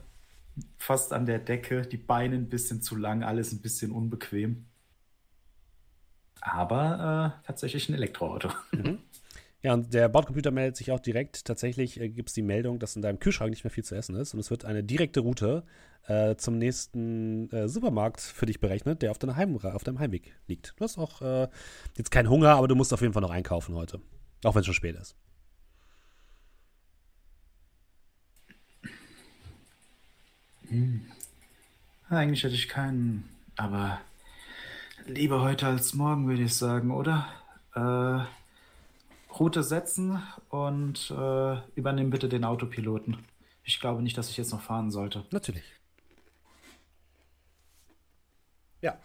fast 0.77 1.13
an 1.13 1.25
der 1.25 1.39
Decke, 1.39 1.83
die 1.83 1.97
Beine 1.97 2.35
ein 2.35 2.49
bisschen 2.49 2.81
zu 2.81 2.95
lang, 2.95 3.23
alles 3.23 3.51
ein 3.53 3.61
bisschen 3.61 3.91
unbequem. 3.91 4.65
Aber 6.41 7.41
äh, 7.41 7.45
tatsächlich 7.47 7.89
ein 7.89 7.95
Elektroauto. 7.95 8.49
Mhm. 8.71 8.99
Ja, 9.63 9.73
und 9.73 9.93
der 9.93 10.09
Bordcomputer 10.09 10.51
meldet 10.51 10.75
sich 10.75 10.91
auch 10.91 10.99
direkt. 10.99 11.45
Tatsächlich 11.45 11.97
äh, 11.97 12.09
gibt 12.09 12.27
es 12.29 12.35
die 12.35 12.41
Meldung, 12.41 12.79
dass 12.79 12.97
in 12.97 13.01
deinem 13.01 13.19
Kühlschrank 13.19 13.49
nicht 13.49 13.63
mehr 13.63 13.71
viel 13.71 13.85
zu 13.85 13.95
essen 13.95 14.13
ist. 14.15 14.33
Und 14.33 14.41
es 14.41 14.51
wird 14.51 14.65
eine 14.65 14.83
direkte 14.83 15.21
Route 15.21 15.63
äh, 16.07 16.35
zum 16.35 16.57
nächsten 16.57 17.49
äh, 17.51 17.69
Supermarkt 17.69 18.19
für 18.19 18.45
dich 18.45 18.59
berechnet, 18.59 19.01
der 19.01 19.11
auf, 19.11 19.19
deiner 19.19 19.37
Heim 19.37 19.57
auf 19.57 19.85
deinem 19.85 19.99
Heimweg 19.99 20.35
liegt. 20.47 20.73
Du 20.77 20.83
hast 20.83 20.97
auch 20.97 21.21
äh, 21.21 21.47
jetzt 21.95 22.11
keinen 22.11 22.29
Hunger, 22.29 22.55
aber 22.55 22.67
du 22.67 22.75
musst 22.75 22.93
auf 22.93 22.99
jeden 22.99 23.13
Fall 23.13 23.21
noch 23.21 23.29
einkaufen 23.31 23.73
heute. 23.73 24.01
Auch 24.43 24.53
wenn 24.53 24.59
es 24.59 24.65
schon 24.65 24.75
spät 24.75 24.97
ist. 24.97 25.15
Hm. 30.73 31.05
Eigentlich 32.09 32.43
hätte 32.43 32.55
ich 32.55 32.67
keinen, 32.67 33.29
aber 33.55 34.01
lieber 35.05 35.41
heute 35.41 35.67
als 35.67 35.93
morgen, 35.93 36.27
würde 36.27 36.43
ich 36.43 36.55
sagen, 36.55 36.91
oder? 36.91 37.27
Äh 37.75 38.25
Route 39.39 39.63
setzen 39.63 40.21
und 40.49 41.11
äh, 41.11 41.57
übernimm 41.75 42.09
bitte 42.09 42.29
den 42.29 42.45
Autopiloten. 42.45 43.17
Ich 43.63 43.79
glaube 43.79 44.01
nicht, 44.01 44.17
dass 44.17 44.29
ich 44.29 44.37
jetzt 44.37 44.51
noch 44.51 44.61
fahren 44.61 44.91
sollte. 44.91 45.25
Natürlich. 45.31 45.63
Ja. 48.81 48.97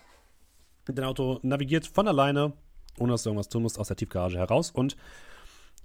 Dein 0.86 1.04
Auto 1.04 1.38
navigiert 1.42 1.86
von 1.86 2.08
alleine, 2.08 2.52
ohne 2.98 3.12
dass 3.12 3.22
du 3.22 3.30
irgendwas 3.30 3.48
tun 3.48 3.62
musst, 3.62 3.78
aus 3.78 3.88
der 3.88 3.96
Tiefgarage 3.96 4.38
heraus 4.38 4.70
und 4.70 4.96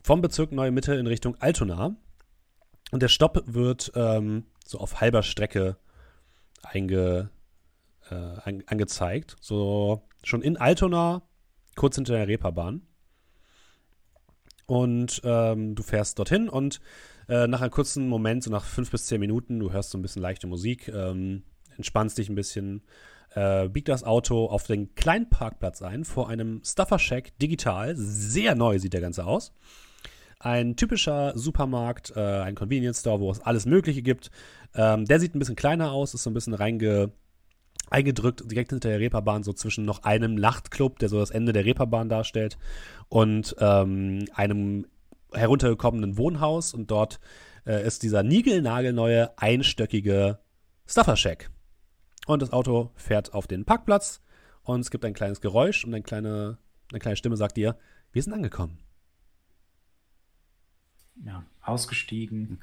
vom 0.04 0.22
Bezirk 0.22 0.52
Neue 0.52 0.72
Mitte 0.72 0.96
in 0.96 1.08
Richtung 1.08 1.36
Altona. 1.40 1.96
Und 2.92 3.02
der 3.02 3.08
Stopp 3.08 3.44
wird 3.46 3.92
ähm, 3.96 4.46
so 4.64 4.80
auf 4.80 5.02
halber 5.02 5.24
Strecke 5.24 5.78
einge, 6.62 7.30
äh, 8.10 8.16
an, 8.16 8.64
angezeigt. 8.68 9.36
So 9.42 10.04
schon 10.24 10.42
in 10.42 10.58
Altona, 10.58 11.22
kurz 11.76 11.96
hinter 11.96 12.14
der 12.14 12.28
Reeperbahn. 12.28 12.82
Und 14.66 15.22
ähm, 15.26 15.76
du 15.76 15.84
fährst 15.84 16.18
dorthin 16.20 16.48
und 16.48 16.80
äh, 17.28 17.48
nach 17.48 17.62
einem 17.62 17.72
kurzen 17.72 18.08
Moment, 18.08 18.44
so 18.44 18.52
nach 18.52 18.64
fünf 18.64 18.92
bis 18.92 19.06
zehn 19.06 19.20
Minuten, 19.20 19.60
du 19.60 19.72
hörst 19.72 19.92
so 19.92 19.98
ein 19.98 20.02
bisschen 20.02 20.22
leichte 20.22 20.48
Musik, 20.48 20.88
ähm, 20.88 21.44
entspannst 21.76 22.18
dich 22.18 22.30
ein 22.30 22.36
bisschen, 22.36 22.82
äh, 23.32 23.68
biegt 23.68 23.90
das 23.90 24.04
Auto 24.04 24.46
auf 24.46 24.66
den 24.66 24.96
kleinen 24.96 25.30
Parkplatz 25.30 25.82
ein 25.82 26.06
vor 26.06 26.30
einem 26.30 26.62
Stuffer 26.64 27.00
Shack 27.00 27.38
digital. 27.40 27.96
Sehr 27.96 28.56
neu 28.56 28.80
sieht 28.80 28.94
der 28.94 29.02
Ganze 29.02 29.26
aus. 29.26 29.54
Ein 30.44 30.76
typischer 30.76 31.32
Supermarkt, 31.38 32.12
äh, 32.18 32.20
ein 32.20 32.56
Convenience 32.56 33.00
Store, 33.00 33.22
wo 33.22 33.32
es 33.32 33.40
alles 33.40 33.66
Mögliche 33.66 34.02
gibt. 34.02 34.30
Ähm, 34.76 35.06
der 35.06 35.22
sieht 35.22 35.34
ein 35.34 35.40
bisschen 35.40 35.56
kleiner 35.56 35.94
aus, 35.94 36.14
ist 36.14 36.24
so 36.24 36.30
ein 36.30 36.34
bisschen 36.34 36.54
reinge 36.54 37.14
eingedrückt, 37.90 38.52
direkt 38.52 38.72
hinter 38.72 38.90
der 38.90 39.00
Reeperbahn, 39.00 39.44
so 39.44 39.54
zwischen 39.54 39.86
noch 39.86 40.04
einem 40.04 40.36
Nachtclub, 40.36 41.00
der 41.00 41.08
so 41.08 41.20
das 41.20 41.32
Ende 41.32 41.54
der 41.54 41.64
Reeperbahn 41.64 42.10
darstellt, 42.10 42.58
und 43.08 43.56
ähm, 43.60 44.26
einem 44.34 44.86
heruntergekommenen 45.32 46.18
Wohnhaus. 46.18 46.74
Und 46.74 46.92
dort 46.92 47.22
äh, 47.66 47.86
ist 47.88 48.04
dieser 48.04 48.22
niegelnagelneue, 48.22 49.38
einstöckige 49.38 50.40
Stuffer 50.86 51.16
Shack. 51.16 51.52
Und 52.26 52.42
das 52.42 52.52
Auto 52.52 52.92
fährt 52.96 53.34
auf 53.34 53.48
den 53.48 53.64
Parkplatz 53.64 54.22
und 54.64 54.82
es 54.82 54.92
gibt 54.92 55.06
ein 55.06 55.14
kleines 55.14 55.40
Geräusch 55.40 55.86
und 55.86 55.94
eine 55.94 56.04
kleine, 56.04 56.58
eine 56.92 57.00
kleine 57.00 57.16
Stimme 57.16 57.38
sagt 57.38 57.56
dir, 57.56 57.78
wir 58.12 58.22
sind 58.22 58.34
angekommen. 58.34 58.83
Ja, 61.26 61.46
ausgestiegen, 61.62 62.60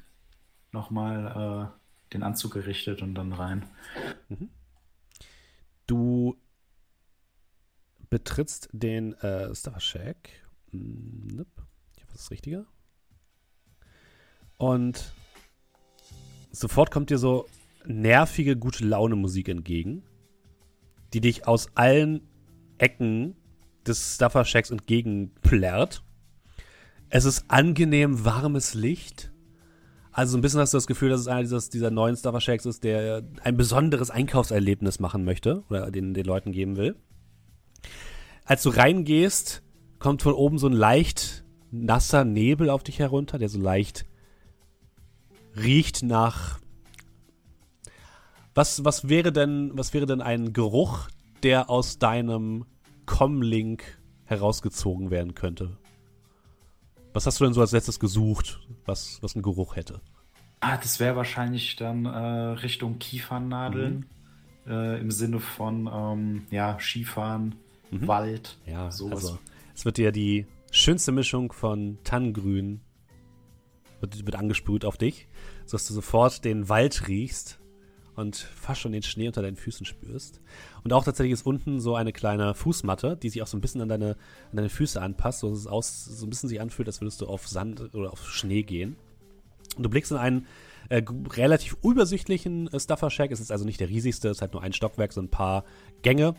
nochmal 0.71 1.71
äh, 1.71 2.13
den 2.13 2.23
Anzug 2.23 2.53
gerichtet 2.53 3.01
und 3.01 3.15
dann 3.15 3.33
rein. 3.33 3.65
Mhm. 4.29 4.49
Du 5.87 6.37
betrittst 8.09 8.69
den 8.71 9.13
äh, 9.15 9.53
Star 9.55 9.79
Shack. 9.79 10.29
Hm, 10.71 11.45
ich 11.95 12.03
hoffe, 12.03 12.11
das 12.11 12.19
ist 12.19 12.25
das 12.25 12.31
Richtige. 12.31 12.65
Und 14.57 15.13
sofort 16.51 16.91
kommt 16.91 17.09
dir 17.09 17.17
so 17.17 17.47
nervige, 17.85 18.55
gute 18.55 18.85
Laune 18.85 19.15
Musik 19.15 19.49
entgegen, 19.49 20.03
die 21.13 21.21
dich 21.21 21.47
aus 21.47 21.75
allen 21.75 22.21
Ecken 22.77 23.35
des 23.87 24.15
Stuffer 24.15 24.45
Shacks 24.45 24.69
entgegenplärrt. 24.69 26.03
Es 27.11 27.25
ist 27.25 27.45
angenehm 27.49 28.25
warmes 28.25 28.73
Licht 28.73 29.31
also 30.11 30.31
so 30.31 30.37
ein 30.37 30.41
bisschen 30.41 30.59
hast 30.59 30.73
du 30.73 30.77
das 30.77 30.87
Gefühl, 30.87 31.09
dass 31.09 31.21
es 31.21 31.27
einer 31.27 31.41
dieses, 31.41 31.69
dieser 31.69 31.89
neuen 31.89 32.17
Stuffer 32.17 32.41
Shacks 32.41 32.65
ist, 32.65 32.83
der 32.83 33.23
ein 33.43 33.55
besonderes 33.55 34.09
Einkaufserlebnis 34.09 34.99
machen 34.99 35.23
möchte 35.23 35.63
oder 35.69 35.89
den, 35.89 36.13
den 36.13 36.25
Leuten 36.25 36.51
geben 36.51 36.75
will. 36.75 36.97
Als 38.43 38.63
du 38.63 38.69
reingehst, 38.69 39.63
kommt 39.99 40.21
von 40.21 40.33
oben 40.33 40.57
so 40.57 40.67
ein 40.67 40.73
leicht 40.73 41.45
nasser 41.71 42.25
Nebel 42.25 42.69
auf 42.69 42.83
dich 42.83 42.99
herunter, 42.99 43.37
der 43.37 43.47
so 43.47 43.59
leicht 43.59 44.05
riecht 45.55 46.03
nach. 46.03 46.59
Was, 48.53 48.83
was 48.83 49.07
wäre 49.07 49.31
denn, 49.31 49.71
was 49.75 49.93
wäre 49.93 50.05
denn 50.05 50.21
ein 50.21 50.51
Geruch, 50.51 51.07
der 51.43 51.69
aus 51.69 51.99
deinem 51.99 52.65
Comlink 53.05 53.83
herausgezogen 54.25 55.09
werden 55.09 55.35
könnte? 55.35 55.77
Was 57.13 57.25
hast 57.25 57.39
du 57.39 57.43
denn 57.43 57.53
so 57.53 57.61
als 57.61 57.71
letztes 57.71 57.99
gesucht, 57.99 58.59
was, 58.85 59.19
was 59.21 59.35
einen 59.35 59.43
Geruch 59.43 59.75
hätte? 59.75 60.01
Ah, 60.61 60.77
das 60.77 60.99
wäre 60.99 61.15
wahrscheinlich 61.15 61.75
dann 61.75 62.05
äh, 62.05 62.09
Richtung 62.09 62.99
Kiefernadeln. 62.99 64.05
Mhm. 64.65 64.71
Äh, 64.71 64.99
Im 64.99 65.09
Sinne 65.09 65.39
von 65.39 65.89
ähm, 65.91 66.45
ja, 66.51 66.77
Skifahren, 66.79 67.55
mhm. 67.89 68.07
Wald, 68.07 68.59
ja, 68.67 68.91
sowas. 68.91 69.25
Also, 69.25 69.39
es 69.73 69.85
wird 69.85 69.97
dir 69.97 70.11
die 70.11 70.45
schönste 70.71 71.11
Mischung 71.11 71.51
von 71.51 71.97
Tannengrün 72.03 72.81
wird, 74.01 74.25
wird 74.25 74.35
angesprüht 74.35 74.85
auf 74.85 74.97
dich, 74.97 75.27
sodass 75.65 75.87
du 75.87 75.93
sofort 75.93 76.45
den 76.45 76.69
Wald 76.69 77.07
riechst 77.07 77.60
und 78.21 78.35
fast 78.35 78.81
schon 78.81 78.91
den 78.91 79.03
Schnee 79.03 79.27
unter 79.27 79.41
deinen 79.41 79.57
Füßen 79.57 79.85
spürst. 79.85 80.39
Und 80.83 80.93
auch 80.93 81.03
tatsächlich 81.03 81.33
ist 81.33 81.45
unten 81.45 81.79
so 81.79 81.95
eine 81.95 82.13
kleine 82.13 82.53
Fußmatte, 82.53 83.17
die 83.17 83.29
sich 83.29 83.41
auch 83.41 83.47
so 83.47 83.57
ein 83.57 83.61
bisschen 83.61 83.81
an 83.81 83.89
deine, 83.89 84.11
an 84.51 84.55
deine 84.55 84.69
Füße 84.69 85.01
anpasst, 85.01 85.39
so 85.39 85.51
es 85.51 85.67
aus, 85.67 86.05
so 86.05 86.25
ein 86.25 86.29
bisschen 86.29 86.49
sich 86.49 86.61
anfühlt, 86.61 86.87
als 86.87 87.01
würdest 87.01 87.19
du 87.21 87.27
auf 87.27 87.47
Sand 87.47 87.93
oder 87.93 88.13
auf 88.13 88.29
Schnee 88.29 88.63
gehen. 88.63 88.95
Und 89.75 89.83
du 89.83 89.89
blickst 89.89 90.11
in 90.11 90.17
einen 90.17 90.47
äh, 90.89 91.03
relativ 91.33 91.77
übersichtlichen 91.83 92.67
äh, 92.67 92.79
Stuffer 92.79 93.09
Shack. 93.09 93.31
Es 93.31 93.39
ist 93.39 93.51
also 93.51 93.65
nicht 93.65 93.79
der 93.79 93.89
riesigste, 93.89 94.29
es 94.29 94.37
ist 94.37 94.41
halt 94.41 94.53
nur 94.53 94.61
ein 94.61 94.73
Stockwerk, 94.73 95.13
so 95.13 95.21
ein 95.21 95.29
paar 95.29 95.63
Gänge. 96.01 96.35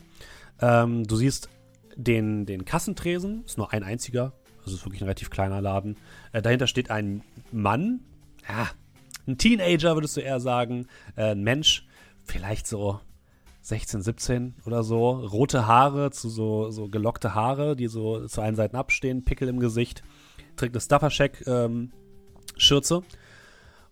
Ähm, 0.61 1.05
du 1.05 1.17
siehst 1.17 1.49
den, 1.97 2.47
den 2.47 2.65
Kassentresen, 2.65 3.45
ist 3.45 3.59
nur 3.59 3.73
ein 3.73 3.83
einziger, 3.83 4.33
also 4.65 4.77
ist 4.77 4.85
wirklich 4.85 5.03
ein 5.03 5.05
relativ 5.05 5.31
kleiner 5.31 5.61
Laden. 5.61 5.97
Äh, 6.33 6.43
dahinter 6.43 6.67
steht 6.67 6.91
ein 6.91 7.23
Mann, 7.51 8.01
ja, 8.49 8.69
ein 9.27 9.39
Teenager, 9.39 9.95
würdest 9.95 10.17
du 10.17 10.21
eher 10.21 10.41
sagen. 10.41 10.87
Äh, 11.17 11.33
ein 11.33 11.43
Mensch, 11.43 11.87
vielleicht 12.25 12.67
so 12.67 13.01
16, 13.63 14.03
17 14.03 14.55
oder 14.67 14.83
so. 14.83 15.11
Rote 15.11 15.67
Haare, 15.67 16.11
zu 16.11 16.29
so, 16.29 16.71
so 16.71 16.89
gelockte 16.89 17.35
Haare, 17.35 17.77
die 17.77 17.87
so 17.87 18.27
zu 18.27 18.43
allen 18.43 18.57
Seiten 18.57 18.77
abstehen, 18.77 19.25
Pickel 19.25 19.49
im 19.49 19.61
Gesicht. 19.61 20.03
Trägt 20.57 20.75
eine 20.75 20.81
Stuffercheck-Schürze 20.81 22.95
ähm, 22.95 23.03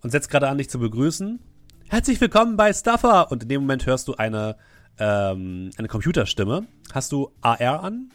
und 0.02 0.10
setzt 0.10 0.30
gerade 0.30 0.48
an, 0.48 0.58
dich 0.58 0.68
zu 0.68 0.78
begrüßen. 0.78 1.40
Herzlich 1.88 2.20
willkommen 2.20 2.56
bei 2.56 2.72
Stuffer! 2.72 3.30
Und 3.30 3.44
in 3.44 3.48
dem 3.48 3.62
Moment 3.62 3.86
hörst 3.86 4.08
du 4.08 4.14
eine, 4.14 4.56
ähm, 4.98 5.70
eine 5.76 5.88
Computerstimme. 5.88 6.66
Hast 6.92 7.12
du 7.12 7.30
AR 7.40 7.82
an? 7.82 8.10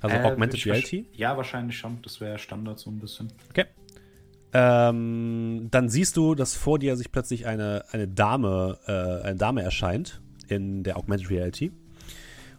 Also 0.00 0.16
äh, 0.16 0.22
Augmented 0.22 0.64
Reality? 0.64 1.08
Ja, 1.12 1.36
wahrscheinlich 1.36 1.76
schon. 1.76 2.00
Das 2.02 2.20
wäre 2.20 2.38
Standard 2.38 2.78
so 2.78 2.90
ein 2.90 2.98
bisschen. 2.98 3.32
Okay. 3.50 3.66
Ähm, 4.52 5.68
dann 5.70 5.88
siehst 5.90 6.16
du, 6.16 6.34
dass 6.34 6.54
vor 6.54 6.78
dir 6.78 6.96
sich 6.96 7.12
plötzlich 7.12 7.46
eine, 7.46 7.84
eine 7.90 8.08
Dame, 8.08 8.78
äh, 8.86 9.26
eine 9.26 9.36
Dame 9.36 9.62
erscheint 9.62 10.22
in 10.48 10.82
der 10.84 10.96
Augmented 10.96 11.28
Reality 11.30 11.70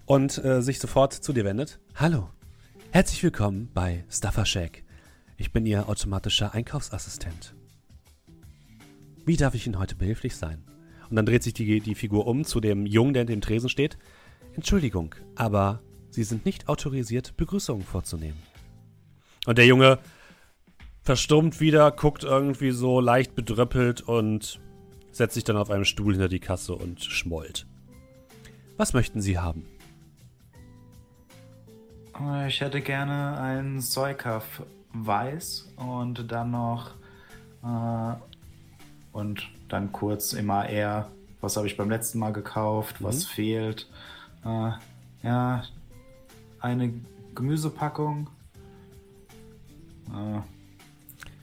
und 0.06 0.44
äh, 0.44 0.62
sich 0.62 0.80
sofort 0.80 1.14
zu 1.14 1.34
dir 1.34 1.46
wendet. 1.46 1.80
Hallo, 1.96 2.30
herzlich 2.92 3.24
willkommen 3.24 3.70
bei 3.74 4.06
Stuffer 4.10 4.46
Shack. 4.46 4.84
Ich 5.38 5.52
bin 5.52 5.66
Ihr 5.66 5.90
automatischer 5.90 6.54
Einkaufsassistent. 6.54 7.56
Wie 9.26 9.38
darf 9.38 9.56
ich 9.56 9.66
Ihnen 9.66 9.80
heute 9.80 9.96
behilflich 9.96 10.36
sein? 10.36 10.64
Und 11.10 11.16
dann 11.16 11.26
dreht 11.26 11.42
sich 11.42 11.54
die, 11.54 11.80
die 11.80 11.96
Figur 11.96 12.28
um 12.28 12.46
zu 12.46 12.60
dem 12.60 12.86
Jungen, 12.86 13.14
der 13.14 13.22
hinter 13.22 13.34
dem 13.34 13.42
Tresen 13.42 13.70
steht. 13.70 13.98
Entschuldigung, 14.54 15.16
aber 15.36 15.82
Sie 16.12 16.24
sind 16.24 16.46
nicht 16.46 16.70
autorisiert, 16.70 17.36
Begrüßungen 17.36 17.84
vorzunehmen. 17.84 18.38
Und 19.48 19.58
der 19.58 19.66
Junge 19.66 19.98
verstummt 21.02 21.60
wieder, 21.60 21.92
guckt 21.92 22.24
irgendwie 22.24 22.72
so 22.72 23.00
leicht 23.00 23.36
bedröppelt 23.36 24.02
und 24.02 24.60
setzt 25.12 25.34
sich 25.34 25.44
dann 25.44 25.58
auf 25.58 25.70
einem 25.70 25.86
Stuhl 25.86 26.14
hinter 26.14 26.30
die 26.30 26.40
Kasse 26.40 26.76
und 26.76 27.04
schmollt. 27.04 27.66
Was 28.78 28.94
möchten 28.94 29.22
Sie 29.22 29.38
haben? 29.38 29.66
Ich 32.48 32.62
hätte 32.62 32.82
gerne 32.82 33.40
ein 33.40 33.80
Säukaff 33.80 34.64
weiß 34.94 35.74
und 35.78 36.32
dann 36.32 36.52
noch 36.52 36.92
äh, 37.64 38.14
und 39.12 39.50
dann 39.70 39.92
kurz 39.92 40.34
immer 40.34 40.68
eher, 40.68 41.10
was 41.42 41.58
habe 41.58 41.68
ich 41.68 41.78
beim 41.78 41.90
letzten 41.90 42.20
Mal 42.20 42.34
gekauft, 42.34 43.00
mhm. 43.00 43.06
was 43.06 43.26
fehlt. 43.26 43.90
Äh, 44.44 44.72
ja, 45.24 45.64
eine 46.60 46.94
Gemüsepackung. 47.36 48.30
Äh, 50.10 50.59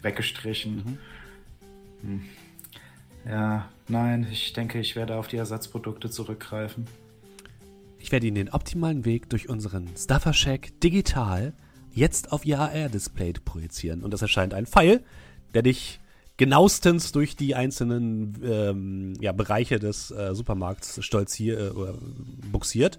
weggestrichen. 0.02 0.76
Mhm. 0.76 0.98
Hm. 2.02 2.24
Ja, 3.28 3.68
nein, 3.88 4.26
ich 4.30 4.52
denke, 4.52 4.78
ich 4.78 4.94
werde 4.94 5.16
auf 5.16 5.26
die 5.26 5.36
Ersatzprodukte 5.36 6.10
zurückgreifen. 6.10 6.86
Ich 7.98 8.12
werde 8.12 8.26
Ihnen 8.26 8.36
den 8.36 8.50
optimalen 8.50 9.04
Weg 9.04 9.28
durch 9.30 9.48
unseren 9.48 9.88
Stuffer 9.96 10.32
Shack 10.32 10.78
digital 10.80 11.54
jetzt 11.92 12.30
auf 12.30 12.44
Ihr 12.44 12.60
AR-Display 12.60 13.32
projizieren. 13.44 14.04
Und 14.04 14.12
das 14.12 14.22
erscheint 14.22 14.54
ein 14.54 14.66
Pfeil, 14.66 15.02
der 15.54 15.62
dich 15.62 15.98
genauestens 16.36 17.12
durch 17.12 17.34
die 17.34 17.54
einzelnen 17.54 18.38
ähm, 18.44 19.14
ja, 19.20 19.32
Bereiche 19.32 19.78
des 19.78 20.10
äh, 20.10 20.34
Supermarkts 20.34 21.02
stolziert 21.02 21.58
äh, 21.58 21.92
buxiert 22.52 22.98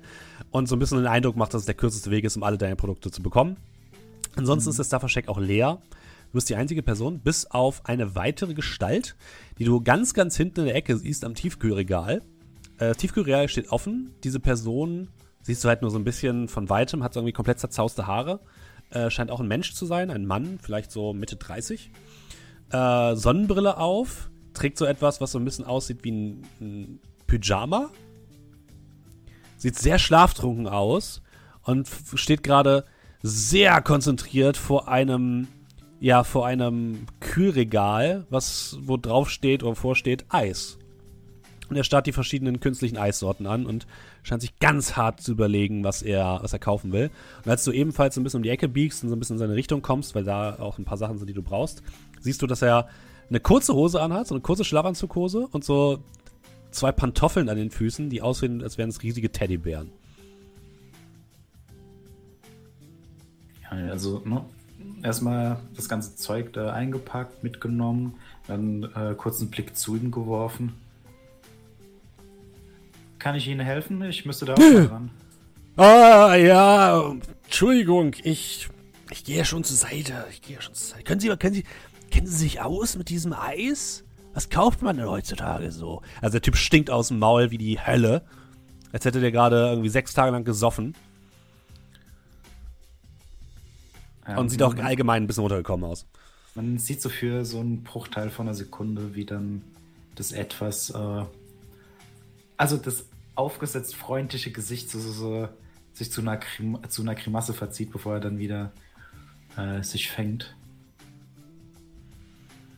und 0.49 0.67
so 0.67 0.75
ein 0.75 0.79
bisschen 0.79 0.97
den 0.97 1.07
Eindruck 1.07 1.35
macht, 1.35 1.53
dass 1.53 1.61
es 1.61 1.65
der 1.67 1.75
kürzeste 1.75 2.09
Weg 2.09 2.25
ist, 2.25 2.35
um 2.35 2.43
alle 2.43 2.57
deine 2.57 2.75
Produkte 2.75 3.11
zu 3.11 3.21
bekommen. 3.21 3.57
Ansonsten 4.35 4.67
mhm. 4.67 4.71
ist 4.71 4.77
der 4.79 4.83
Stuffer 4.85 5.09
Shack 5.09 5.27
auch 5.27 5.39
leer. 5.39 5.79
Du 6.37 6.39
bist 6.39 6.49
die 6.49 6.55
einzige 6.55 6.83
Person, 6.83 7.17
bis 7.17 7.47
auf 7.47 7.85
eine 7.85 8.13
weitere 8.13 8.53
Gestalt, 8.53 9.15
die 9.57 9.63
du 9.63 9.81
ganz, 9.81 10.13
ganz 10.13 10.37
hinten 10.37 10.59
in 10.59 10.65
der 10.67 10.75
Ecke 10.75 10.95
siehst 10.95 11.25
am 11.25 11.33
Tiefkühlregal. 11.33 12.21
Äh, 12.77 12.93
Tiefkühlregal 12.93 13.49
steht 13.49 13.69
offen. 13.69 14.13
Diese 14.23 14.39
Person 14.39 15.07
siehst 15.41 15.63
du 15.63 15.67
halt 15.67 15.81
nur 15.81 15.89
so 15.89 15.97
ein 15.97 16.03
bisschen 16.03 16.47
von 16.47 16.69
weitem, 16.69 17.01
hat 17.01 17.15
so 17.15 17.21
irgendwie 17.21 17.33
komplett 17.33 17.57
zerzauste 17.57 18.05
Haare. 18.05 18.39
Äh, 18.91 19.09
scheint 19.09 19.31
auch 19.31 19.39
ein 19.39 19.47
Mensch 19.47 19.73
zu 19.73 19.87
sein, 19.87 20.11
ein 20.11 20.27
Mann, 20.27 20.59
vielleicht 20.61 20.91
so 20.91 21.11
Mitte 21.11 21.37
30. 21.37 21.89
Äh, 22.69 23.15
Sonnenbrille 23.15 23.77
auf, 23.77 24.29
trägt 24.53 24.77
so 24.77 24.85
etwas, 24.85 25.19
was 25.19 25.31
so 25.31 25.39
ein 25.39 25.43
bisschen 25.43 25.65
aussieht 25.65 26.03
wie 26.03 26.11
ein, 26.11 26.43
ein 26.61 26.99
Pyjama. 27.25 27.89
Sieht 29.57 29.79
sehr 29.79 29.97
schlaftrunken 29.97 30.67
aus 30.67 31.23
und 31.63 31.89
steht 32.13 32.43
gerade 32.43 32.85
sehr 33.23 33.81
konzentriert 33.81 34.55
vor 34.55 34.87
einem 34.87 35.47
ja 35.99 36.23
vor 36.23 36.45
einem 36.45 37.05
Kühlregal, 37.19 38.25
was 38.29 38.77
wo 38.81 38.97
drauf 38.97 39.29
steht 39.29 39.63
oder 39.63 39.75
vorsteht 39.75 40.25
Eis. 40.29 40.77
Und 41.69 41.75
er 41.75 41.83
starrt 41.83 42.07
die 42.07 42.13
verschiedenen 42.13 42.59
künstlichen 42.59 42.97
Eissorten 42.97 43.45
an 43.45 43.65
und 43.65 43.87
scheint 44.23 44.41
sich 44.41 44.57
ganz 44.59 44.95
hart 44.95 45.19
zu 45.19 45.33
überlegen, 45.33 45.83
was 45.83 46.01
er, 46.01 46.39
was 46.41 46.53
er 46.53 46.59
kaufen 46.59 46.93
will. 46.93 47.09
Und 47.43 47.51
als 47.51 47.65
du 47.65 47.71
ebenfalls 47.71 48.17
ein 48.17 48.23
bisschen 48.23 48.37
um 48.37 48.43
die 48.43 48.49
Ecke 48.49 48.69
biegst 48.69 49.03
und 49.03 49.09
so 49.09 49.15
ein 49.15 49.19
bisschen 49.19 49.35
in 49.35 49.39
seine 49.39 49.55
Richtung 49.55 49.81
kommst, 49.81 50.15
weil 50.15 50.23
da 50.23 50.57
auch 50.59 50.77
ein 50.77 50.85
paar 50.85 50.97
Sachen 50.97 51.17
sind, 51.17 51.29
die 51.29 51.33
du 51.33 51.43
brauchst, 51.43 51.83
siehst 52.21 52.41
du, 52.41 52.47
dass 52.47 52.61
er 52.61 52.87
eine 53.29 53.41
kurze 53.41 53.73
Hose 53.73 54.01
anhat, 54.01 54.27
so 54.27 54.35
eine 54.35 54.41
kurze 54.41 54.63
Schlafanzughose 54.63 55.47
und 55.51 55.65
so 55.65 55.99
zwei 56.71 56.93
Pantoffeln 56.93 57.49
an 57.49 57.57
den 57.57 57.71
Füßen, 57.71 58.09
die 58.09 58.21
aussehen, 58.21 58.63
als 58.63 58.77
wären 58.77 58.89
es 58.89 59.03
riesige 59.03 59.31
Teddybären. 59.31 59.91
Ja, 63.63 63.91
also 63.91 64.21
ne, 64.23 64.45
erstmal 65.03 65.59
das 65.75 65.89
ganze 65.89 66.15
Zeug 66.15 66.53
da 66.53 66.73
eingepackt, 66.73 67.43
mitgenommen, 67.43 68.15
dann 68.47 68.83
äh, 68.83 69.13
kurz 69.15 69.39
einen 69.39 69.49
Blick 69.49 69.75
zu 69.75 69.95
ihm 69.95 70.11
geworfen. 70.11 70.73
Kann 73.19 73.35
ich 73.35 73.47
Ihnen 73.47 73.59
helfen? 73.59 74.01
Ich 74.03 74.25
müsste 74.25 74.45
da 74.45 74.53
auch 74.53 74.57
dran. 74.57 75.09
Ah, 75.75 76.35
ja, 76.35 77.13
Entschuldigung, 77.45 78.15
ich, 78.23 78.67
ich 79.11 79.23
gehe 79.23 79.37
ja 79.37 79.45
schon 79.45 79.63
zur 79.63 79.77
Seite. 79.77 80.25
Ich 80.31 80.41
gehe 80.41 80.61
schon 80.61 80.73
zur 80.73 80.87
Seite. 80.87 81.03
Können 81.03 81.19
Sie, 81.19 81.29
können 81.29 81.53
Sie, 81.53 81.63
kennen 82.09 82.27
Sie 82.27 82.37
sich 82.37 82.61
aus 82.61 82.97
mit 82.97 83.09
diesem 83.09 83.33
Eis? 83.33 84.03
Was 84.33 84.49
kauft 84.49 84.81
man 84.81 84.97
denn 84.97 85.07
heutzutage 85.07 85.71
so? 85.71 86.01
Also 86.21 86.33
der 86.33 86.41
Typ 86.41 86.57
stinkt 86.57 86.89
aus 86.89 87.07
dem 87.07 87.19
Maul 87.19 87.51
wie 87.51 87.57
die 87.57 87.79
Hölle. 87.79 88.23
Als 88.91 89.05
hätte 89.05 89.19
der 89.19 89.31
gerade 89.31 89.67
irgendwie 89.69 89.89
sechs 89.89 90.13
Tage 90.13 90.31
lang 90.31 90.43
gesoffen. 90.43 90.95
Ja, 94.27 94.37
und 94.37 94.49
sieht 94.49 94.61
auch 94.61 94.75
allgemein 94.75 95.23
ein 95.23 95.27
bisschen 95.27 95.41
runtergekommen 95.41 95.89
aus. 95.89 96.05
Man 96.55 96.77
sieht 96.79 97.01
so 97.01 97.09
für 97.09 97.45
so 97.45 97.59
einen 97.59 97.83
Bruchteil 97.83 98.29
von 98.29 98.47
einer 98.47 98.55
Sekunde, 98.55 99.15
wie 99.15 99.25
dann 99.25 99.61
das 100.15 100.31
etwas, 100.31 100.89
äh, 100.89 101.23
also 102.57 102.77
das 102.77 103.05
aufgesetzt 103.35 103.95
freundliche 103.95 104.51
Gesicht 104.51 104.89
so, 104.89 104.99
so, 104.99 105.11
so, 105.11 105.49
sich 105.93 106.11
zu 106.11 106.21
einer, 106.21 106.37
Grim 106.37 106.79
zu 106.89 107.03
einer 107.03 107.15
Grimasse 107.15 107.53
verzieht, 107.53 107.91
bevor 107.91 108.15
er 108.15 108.19
dann 108.19 108.39
wieder 108.39 108.71
äh, 109.55 109.83
sich 109.83 110.09
fängt. 110.09 110.55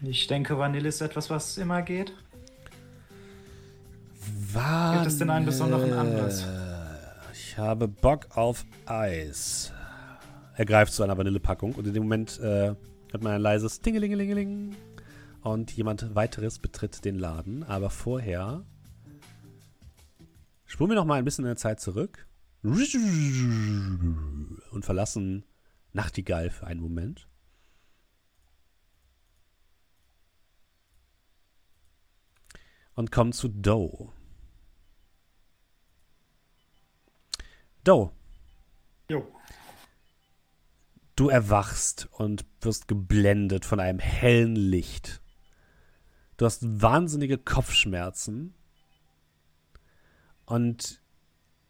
Ich 0.01 0.27
denke, 0.27 0.57
Vanille 0.57 0.87
ist 0.87 1.01
etwas, 1.01 1.29
was 1.29 1.57
immer 1.57 1.81
geht. 1.81 2.13
Vanille. 4.53 4.99
Gibt 4.99 5.07
es 5.07 5.17
denn 5.17 5.29
einen 5.29 5.45
besonderen 5.45 5.93
Anlass? 5.93 6.45
Ich 7.33 7.57
habe 7.57 7.87
Bock 7.87 8.27
auf 8.35 8.65
Eis. 8.85 9.71
Er 10.59 10.65
greift 10.65 10.91
zu 10.91 11.03
einer 11.03 11.17
Vanillepackung 11.17 11.73
und 11.75 11.87
in 11.87 11.93
dem 11.93 12.03
Moment 12.03 12.37
äh, 12.39 12.75
hört 13.11 13.23
man 13.23 13.31
ein 13.31 13.39
leises 13.39 13.79
Tingelingelingeling 13.79 14.75
und 15.39 15.71
jemand 15.71 16.13
weiteres 16.15 16.59
betritt 16.59 17.05
den 17.05 17.17
Laden. 17.17 17.63
Aber 17.63 17.89
vorher 17.89 18.65
spulen 20.65 20.89
wir 20.89 20.95
noch 20.95 21.05
mal 21.05 21.17
ein 21.17 21.23
bisschen 21.23 21.45
in 21.45 21.51
der 21.51 21.55
Zeit 21.55 21.79
zurück 21.79 22.27
und 22.61 22.75
verlassen 24.81 25.45
Nachtigall 25.93 26.49
für 26.49 26.67
einen 26.67 26.81
Moment. 26.81 27.29
Und 32.95 33.13
kommen 33.13 33.31
zu 33.31 33.47
Doe. 33.47 34.11
Doe. 37.85 38.11
Jo. 39.09 39.38
Du 41.19 41.27
erwachst 41.27 42.07
und 42.13 42.45
wirst 42.61 42.87
geblendet 42.87 43.65
von 43.65 43.81
einem 43.81 43.99
hellen 43.99 44.55
Licht. 44.55 45.21
Du 46.37 46.45
hast 46.45 46.61
wahnsinnige 46.81 47.37
Kopfschmerzen. 47.37 48.53
Und 50.45 51.01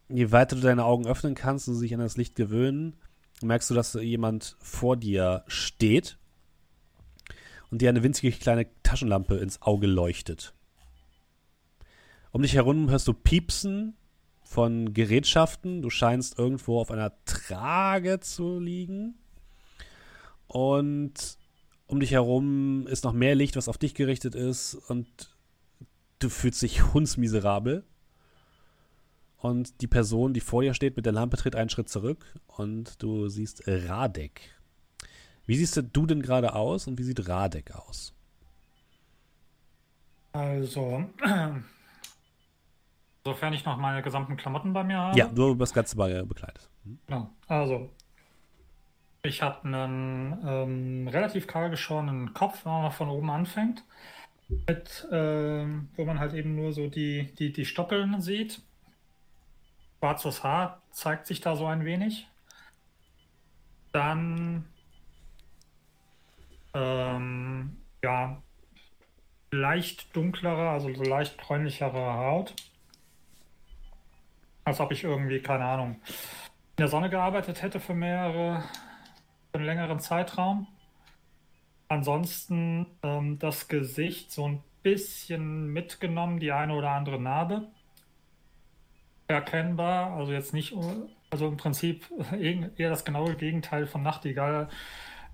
je 0.08 0.30
weiter 0.30 0.54
du 0.54 0.62
deine 0.62 0.84
Augen 0.84 1.08
öffnen 1.08 1.34
kannst 1.34 1.66
und 1.66 1.74
sich 1.74 1.92
an 1.92 1.98
das 1.98 2.16
Licht 2.16 2.36
gewöhnen, 2.36 2.94
merkst 3.42 3.68
du, 3.70 3.74
dass 3.74 3.94
jemand 3.94 4.56
vor 4.60 4.96
dir 4.96 5.42
steht 5.48 6.16
und 7.72 7.82
dir 7.82 7.88
eine 7.88 8.04
winzige 8.04 8.30
kleine 8.30 8.68
Taschenlampe 8.84 9.34
ins 9.34 9.62
Auge 9.62 9.88
leuchtet. 9.88 10.54
Um 12.30 12.42
dich 12.42 12.54
herum 12.54 12.88
hörst 12.88 13.08
du 13.08 13.14
Piepsen 13.14 13.96
von 14.44 14.94
Gerätschaften. 14.94 15.82
Du 15.82 15.90
scheinst 15.90 16.38
irgendwo 16.38 16.80
auf 16.80 16.92
einer 16.92 17.12
Trage 17.24 18.20
zu 18.20 18.60
liegen. 18.60 19.16
Und 20.50 21.38
um 21.86 22.00
dich 22.00 22.10
herum 22.10 22.88
ist 22.88 23.04
noch 23.04 23.12
mehr 23.12 23.36
Licht, 23.36 23.54
was 23.54 23.68
auf 23.68 23.78
dich 23.78 23.94
gerichtet 23.94 24.34
ist 24.34 24.74
und 24.74 25.06
du 26.18 26.28
fühlst 26.28 26.60
dich 26.60 26.92
hundsmiserabel. 26.92 27.84
Und 29.36 29.80
die 29.80 29.86
Person, 29.86 30.34
die 30.34 30.40
vor 30.40 30.62
dir 30.62 30.74
steht 30.74 30.96
mit 30.96 31.06
der 31.06 31.12
Lampe, 31.12 31.36
tritt 31.36 31.54
einen 31.54 31.70
Schritt 31.70 31.88
zurück 31.88 32.34
und 32.48 33.00
du 33.00 33.28
siehst 33.28 33.62
Radek. 33.68 34.40
Wie 35.46 35.54
siehst 35.54 35.76
du 35.76 36.06
denn 36.06 36.20
gerade 36.20 36.52
aus 36.52 36.88
und 36.88 36.98
wie 36.98 37.04
sieht 37.04 37.28
Radek 37.28 37.70
aus? 37.76 38.12
Also, 40.32 41.04
sofern 43.24 43.52
ich 43.52 43.64
noch 43.64 43.76
meine 43.76 44.02
gesamten 44.02 44.36
Klamotten 44.36 44.72
bei 44.72 44.82
mir 44.82 44.98
habe. 44.98 45.16
Ja, 45.16 45.28
du 45.28 45.54
das 45.54 45.72
Ganze 45.72 45.94
bei 45.94 46.24
bekleidet. 46.24 46.68
Hm? 46.82 46.98
Ja, 47.08 47.30
also, 47.46 47.90
ich 49.22 49.42
habe 49.42 49.64
einen 49.64 50.38
ähm, 50.46 51.08
relativ 51.08 51.46
kahl 51.46 51.70
geschorenen 51.70 52.32
Kopf, 52.32 52.64
wenn 52.64 52.72
man 52.72 52.92
von 52.92 53.08
oben 53.08 53.30
anfängt. 53.30 53.84
Mit, 54.66 55.06
ähm, 55.12 55.88
wo 55.96 56.04
man 56.04 56.18
halt 56.18 56.34
eben 56.34 56.56
nur 56.56 56.72
so 56.72 56.88
die, 56.88 57.32
die, 57.38 57.52
die 57.52 57.64
Stoppeln 57.64 58.20
sieht. 58.20 58.60
Schwarzes 59.98 60.42
Haar 60.42 60.82
zeigt 60.90 61.26
sich 61.26 61.40
da 61.40 61.54
so 61.54 61.66
ein 61.66 61.84
wenig. 61.84 62.26
Dann 63.92 64.64
ähm, 66.74 67.76
ja, 68.02 68.42
leicht 69.52 70.14
dunklere, 70.16 70.70
also 70.70 70.92
so 70.94 71.02
leicht 71.02 71.36
bräunlichere 71.36 72.14
Haut. 72.14 72.54
Als 74.64 74.80
ob 74.80 74.92
ich 74.92 75.04
irgendwie, 75.04 75.40
keine 75.40 75.64
Ahnung, 75.64 76.00
in 76.76 76.76
der 76.78 76.88
Sonne 76.88 77.10
gearbeitet 77.10 77.62
hätte 77.62 77.80
für 77.80 77.94
mehrere, 77.94 78.64
einen 79.52 79.64
längeren 79.64 80.00
Zeitraum. 80.00 80.66
Ansonsten 81.88 82.86
ähm, 83.02 83.38
das 83.38 83.68
Gesicht 83.68 84.30
so 84.32 84.46
ein 84.46 84.62
bisschen 84.82 85.66
mitgenommen, 85.66 86.38
die 86.38 86.52
eine 86.52 86.74
oder 86.74 86.90
andere 86.90 87.20
Narbe 87.20 87.68
erkennbar. 89.28 90.12
Also 90.12 90.32
jetzt 90.32 90.54
nicht, 90.54 90.74
also 91.30 91.48
im 91.48 91.56
Prinzip 91.56 92.06
eher 92.40 92.90
das 92.90 93.04
genaue 93.04 93.34
Gegenteil 93.34 93.86
von 93.86 94.02
Nachtigall. 94.02 94.68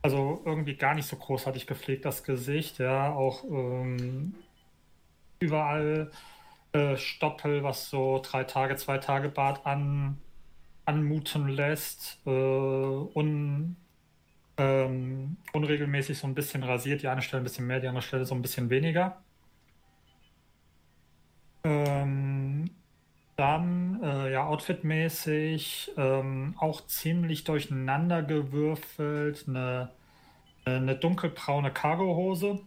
Also 0.03 0.43
irgendwie 0.45 0.77
gar 0.77 0.95
nicht 0.95 1.07
so 1.07 1.17
großartig 1.17 1.67
gepflegt, 1.67 2.05
das 2.05 2.23
Gesicht, 2.23 2.79
ja, 2.79 3.13
auch 3.13 3.43
ähm, 3.45 4.35
überall 5.41 6.11
äh, 6.73 6.97
Stoppel, 6.97 7.65
was 7.65 7.91
so 7.91 8.21
drei 8.23 8.45
Tage, 8.45 8.77
zwei 8.77 8.99
Tage 8.99 9.29
Bart 9.29 9.67
an, 9.67 10.19
anmuten 10.85 11.49
lässt, 11.49 12.21
äh, 12.27 12.31
un, 12.31 13.77
ähm, 14.59 15.37
unregelmäßig 15.53 16.19
so 16.19 16.27
ein 16.27 16.35
bisschen 16.35 16.63
rasiert, 16.63 17.03
die 17.03 17.09
eine 17.09 17.23
Stelle 17.23 17.43
ein 17.43 17.45
bisschen 17.45 17.67
mehr, 17.67 17.81
die 17.81 17.89
andere 17.89 18.03
Stelle 18.03 18.25
so 18.25 18.35
ein 18.35 18.43
bisschen 18.43 18.71
weniger. 18.71 19.23
Ähm, 21.65 22.71
dann, 23.37 24.03
äh, 24.03 24.33
ja, 24.33 24.47
outfitmäßig 24.47 25.93
ähm, 25.97 26.55
auch 26.59 26.87
ziemlich 26.87 27.45
durcheinander 27.45 28.23
gewürfelt. 28.23 29.45
Eine, 29.49 29.91
eine 30.65 30.97
dunkelbraune 30.97 31.73
Cargohose. 31.73 32.61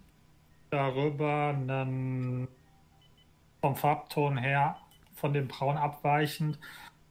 Darüber 0.70 1.50
einen, 1.50 2.48
vom 3.62 3.76
Farbton 3.76 4.38
her 4.38 4.78
von 5.16 5.34
dem 5.34 5.48
Braun 5.48 5.78
abweichend. 5.78 6.60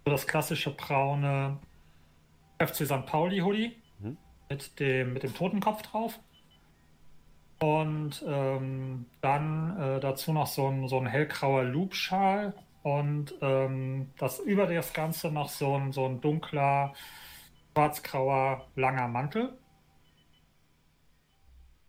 So 0.05 0.13
das 0.13 0.27
klassische 0.27 0.71
braune 0.71 1.59
FC 2.59 2.87
St. 2.87 3.07
Pauli 3.07 3.41
Hoodie. 3.41 3.78
Mit, 4.49 4.79
dem, 4.81 5.13
mit 5.13 5.23
dem 5.23 5.35
Totenkopf 5.35 5.83
drauf. 5.83 6.19
Und 7.61 8.25
ähm, 8.27 9.07
dann 9.21 9.81
äh, 9.81 10.01
dazu 10.01 10.33
noch 10.33 10.47
so 10.47 10.69
ein, 10.69 10.87
so 10.89 10.99
ein 10.99 11.07
hellgrauer 11.07 11.65
Loopschal 11.65 12.55
und 12.83 13.35
ähm, 13.41 14.11
das 14.19 14.39
über 14.39 14.67
das 14.67 14.93
Ganze 14.93 15.31
noch 15.33 15.49
so 15.49 15.75
ein, 15.77 15.93
so 15.93 16.07
ein 16.07 16.21
dunkler, 16.21 16.95
schwarzgrauer, 17.75 18.67
langer 18.77 19.09
Mantel. 19.09 19.59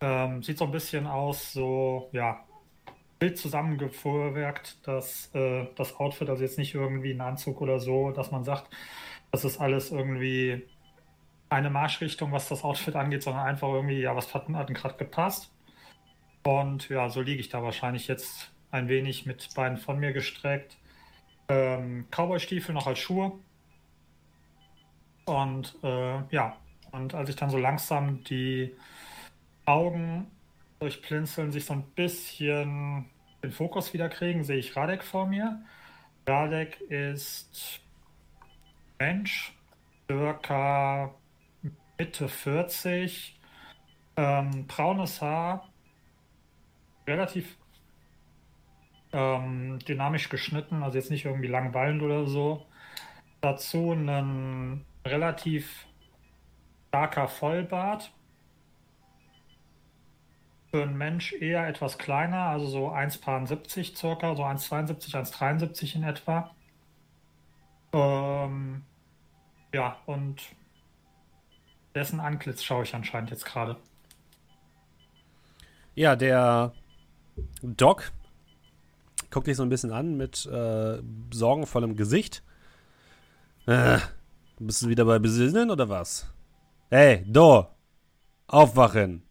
Ähm, 0.01 0.41
sieht 0.43 0.57
so 0.57 0.65
ein 0.65 0.71
bisschen 0.71 1.07
aus, 1.07 1.53
so, 1.53 2.09
ja, 2.13 2.45
Bild 3.19 3.37
zusammengefuhrwerkt, 3.37 4.87
dass 4.87 5.29
äh, 5.35 5.67
das 5.75 5.95
Outfit, 5.97 6.29
also 6.29 6.41
jetzt 6.43 6.57
nicht 6.57 6.73
irgendwie 6.73 7.11
ein 7.11 7.21
Anzug 7.21 7.61
oder 7.61 7.79
so, 7.79 8.11
dass 8.11 8.31
man 8.31 8.43
sagt, 8.43 8.69
das 9.31 9.43
ist 9.43 9.59
alles 9.59 9.91
irgendwie 9.91 10.65
eine 11.49 11.69
Marschrichtung, 11.69 12.31
was 12.31 12.47
das 12.47 12.63
Outfit 12.63 12.95
angeht, 12.95 13.23
sondern 13.23 13.45
einfach 13.45 13.67
irgendwie, 13.69 14.01
ja, 14.01 14.15
was 14.15 14.33
hat, 14.33 14.47
hat 14.49 14.73
gerade 14.73 14.97
gepasst. 14.97 15.51
Und 16.43 16.89
ja, 16.89 17.09
so 17.09 17.21
liege 17.21 17.41
ich 17.41 17.49
da 17.49 17.63
wahrscheinlich 17.63 18.07
jetzt 18.07 18.51
ein 18.71 18.87
wenig 18.87 19.25
mit 19.25 19.53
Beinen 19.55 19.77
von 19.77 19.99
mir 19.99 20.13
gestreckt. 20.13 20.77
Ähm, 21.49 22.05
Cowboy-Stiefel 22.11 22.73
noch 22.73 22.87
als 22.87 22.99
Schuhe. 22.99 23.33
Und 25.25 25.75
äh, 25.83 26.21
ja, 26.31 26.57
und 26.91 27.13
als 27.13 27.29
ich 27.29 27.35
dann 27.35 27.49
so 27.49 27.57
langsam 27.57 28.23
die 28.23 28.75
Augen 29.65 30.27
durch 30.79 31.01
Blinzeln 31.01 31.51
sich 31.51 31.65
so 31.65 31.73
ein 31.73 31.83
bisschen 31.95 33.05
den 33.43 33.51
Fokus 33.51 33.93
wieder 33.93 34.09
kriegen, 34.09 34.43
sehe 34.43 34.57
ich 34.57 34.75
Radek 34.75 35.03
vor 35.03 35.27
mir. 35.27 35.63
Radek 36.27 36.81
ist 36.89 37.81
Mensch, 38.97 39.53
circa 40.07 41.13
Mitte 41.99 42.29
40, 42.29 43.37
ähm, 44.15 44.67
braunes 44.67 45.21
Haar, 45.21 45.67
relativ 47.05 47.57
ähm, 49.11 49.79
dynamisch 49.79 50.29
geschnitten, 50.29 50.81
also 50.81 50.97
jetzt 50.97 51.11
nicht 51.11 51.25
irgendwie 51.25 51.47
langweilend 51.47 52.01
oder 52.01 52.25
so. 52.25 52.65
Dazu 53.41 53.91
ein 53.91 54.85
relativ 55.05 55.87
starker 56.87 57.27
Vollbart. 57.27 58.13
Für 60.71 60.83
einen 60.83 60.97
Mensch 60.97 61.33
eher 61.33 61.67
etwas 61.67 61.97
kleiner, 61.97 62.43
also 62.43 62.67
so 62.67 62.89
1,70 62.91 63.97
circa, 63.97 64.35
so 64.35 64.43
1,72, 64.43 65.15
1,73 65.15 65.95
in 65.95 66.03
etwa. 66.03 66.55
Ähm, 67.91 68.83
ja, 69.73 69.97
und 70.05 70.55
dessen 71.99 72.21
Antlitz 72.21 72.63
schaue 72.63 72.83
ich 72.83 72.95
anscheinend 72.95 73.29
jetzt 73.29 73.45
gerade. 73.45 73.75
Ja, 75.95 76.15
der 76.15 76.71
Doc 77.61 78.13
guckt 79.29 79.47
dich 79.47 79.57
so 79.57 79.63
ein 79.63 79.69
bisschen 79.69 79.91
an 79.91 80.15
mit 80.15 80.45
äh, 80.45 81.01
sorgenvollem 81.31 81.97
Gesicht. 81.97 82.41
Äh, 83.67 83.99
bist 84.59 84.81
du 84.81 84.87
wieder 84.87 85.03
bei 85.03 85.19
Besinnen 85.19 85.69
oder 85.69 85.89
was? 85.89 86.33
Hey, 86.89 87.25
do! 87.27 87.67
Aufwachen! 88.47 89.23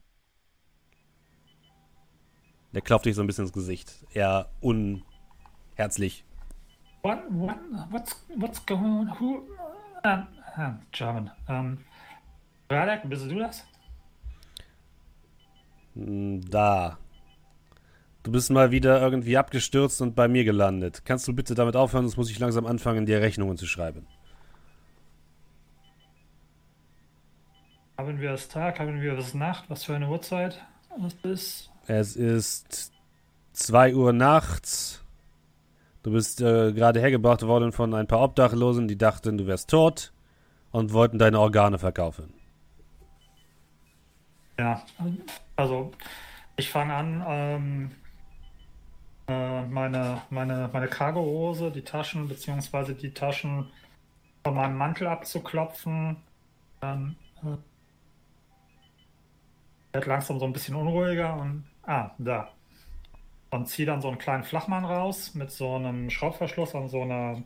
Der 2.74 2.82
klopft 2.82 3.06
dich 3.06 3.16
so 3.16 3.22
ein 3.22 3.26
bisschen 3.26 3.44
ins 3.44 3.54
Gesicht. 3.54 4.04
Eher 4.12 4.50
unherzlich. 4.60 6.22
What, 7.02 7.22
what, 7.30 7.56
what's, 7.90 8.14
what's 8.36 8.64
going 8.66 8.84
on? 8.84 9.08
Who? 9.18 9.42
Uh, 10.04 10.24
uh, 10.58 10.72
German. 10.92 11.30
Um, 11.48 11.78
Radek, 12.70 13.08
bist 13.08 13.30
du 13.30 13.38
das? 13.38 13.64
Hm, 15.94 16.42
da. 16.50 16.98
Du 18.22 18.32
bist 18.32 18.50
mal 18.50 18.70
wieder 18.70 19.00
irgendwie 19.00 19.38
abgestürzt 19.38 20.02
und 20.02 20.14
bei 20.14 20.28
mir 20.28 20.44
gelandet. 20.44 21.02
Kannst 21.04 21.26
du 21.28 21.32
bitte 21.32 21.54
damit 21.54 21.76
aufhören, 21.76 22.04
sonst 22.04 22.16
muss 22.18 22.30
ich 22.30 22.38
langsam 22.38 22.66
anfangen, 22.66 23.06
dir 23.06 23.20
Rechnungen 23.20 23.56
zu 23.56 23.66
schreiben. 23.66 24.06
Haben 27.96 28.20
wir 28.20 28.32
es 28.32 28.48
Tag, 28.48 28.78
haben 28.78 29.00
wir 29.00 29.16
es 29.16 29.34
Nacht? 29.34 29.64
Was 29.68 29.84
für 29.84 29.94
eine 29.94 30.08
Uhrzeit? 30.08 30.62
Was 30.98 31.14
ist? 31.22 31.70
Es 31.86 32.16
ist 32.16 32.92
2 33.54 33.94
Uhr 33.94 34.12
nachts. 34.12 35.02
Du 36.02 36.12
bist 36.12 36.40
äh, 36.40 36.72
gerade 36.72 37.00
hergebracht 37.00 37.42
worden 37.42 37.72
von 37.72 37.94
ein 37.94 38.06
paar 38.06 38.20
Obdachlosen, 38.20 38.88
die 38.88 38.98
dachten, 38.98 39.38
du 39.38 39.46
wärst 39.46 39.70
tot 39.70 40.12
und 40.70 40.92
wollten 40.92 41.18
deine 41.18 41.40
Organe 41.40 41.78
verkaufen. 41.78 42.37
Ja, 44.58 44.82
also 45.56 45.92
ich 46.56 46.68
fange 46.70 46.92
an, 46.94 47.24
ähm, 47.26 47.90
äh, 49.28 49.62
meine, 49.66 50.22
meine, 50.30 50.68
meine 50.72 50.88
Cargohose, 50.88 51.70
die 51.70 51.82
Taschen, 51.82 52.28
beziehungsweise 52.28 52.94
die 52.94 53.14
Taschen 53.14 53.70
von 54.42 54.54
meinem 54.54 54.76
Mantel 54.76 55.06
abzuklopfen. 55.06 56.16
Dann 56.80 57.16
äh, 57.42 57.56
wird 59.92 60.06
langsam 60.06 60.40
so 60.40 60.46
ein 60.46 60.52
bisschen 60.52 60.74
unruhiger 60.74 61.36
und 61.36 61.64
ah, 61.84 62.10
da. 62.18 62.50
Und 63.50 63.68
ziehe 63.68 63.86
dann 63.86 64.02
so 64.02 64.08
einen 64.08 64.18
kleinen 64.18 64.44
Flachmann 64.44 64.84
raus 64.84 65.34
mit 65.34 65.52
so 65.52 65.76
einem 65.76 66.10
Schraubverschluss 66.10 66.74
an 66.74 66.88
so 66.88 67.02
einer, 67.02 67.42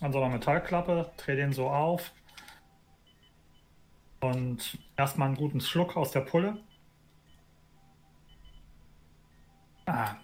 an 0.00 0.12
so 0.12 0.22
einer 0.22 0.32
Metallklappe, 0.34 1.10
drehe 1.18 1.36
den 1.36 1.52
so 1.52 1.68
auf 1.68 2.12
und 4.24 4.78
erstmal 4.96 5.28
einen 5.28 5.36
guten 5.36 5.60
Schluck 5.60 5.96
aus 5.96 6.10
der 6.10 6.20
Pulle 6.20 6.58
Ah. 9.86 10.16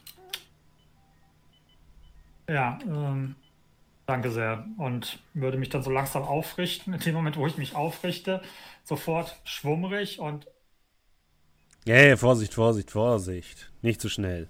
Ja, 2.48 2.78
ähm, 2.84 3.36
danke 4.07 4.30
sehr. 4.30 4.66
Und 4.78 5.20
würde 5.34 5.59
mich 5.59 5.68
dann 5.68 5.82
so 5.82 5.90
langsam 5.90 6.22
aufrichten. 6.22 6.94
In 6.94 7.01
dem 7.01 7.14
Moment, 7.14 7.36
wo 7.36 7.46
ich 7.46 7.57
mich 7.57 7.74
aufrichte, 7.74 8.42
sofort 8.84 9.40
schwummrig 9.44 10.18
und. 10.18 10.46
Hey, 11.86 12.16
Vorsicht, 12.16 12.55
Vorsicht, 12.55 12.90
Vorsicht. 12.90 13.70
Nicht 13.82 14.01
zu 14.01 14.09
schnell. 14.09 14.48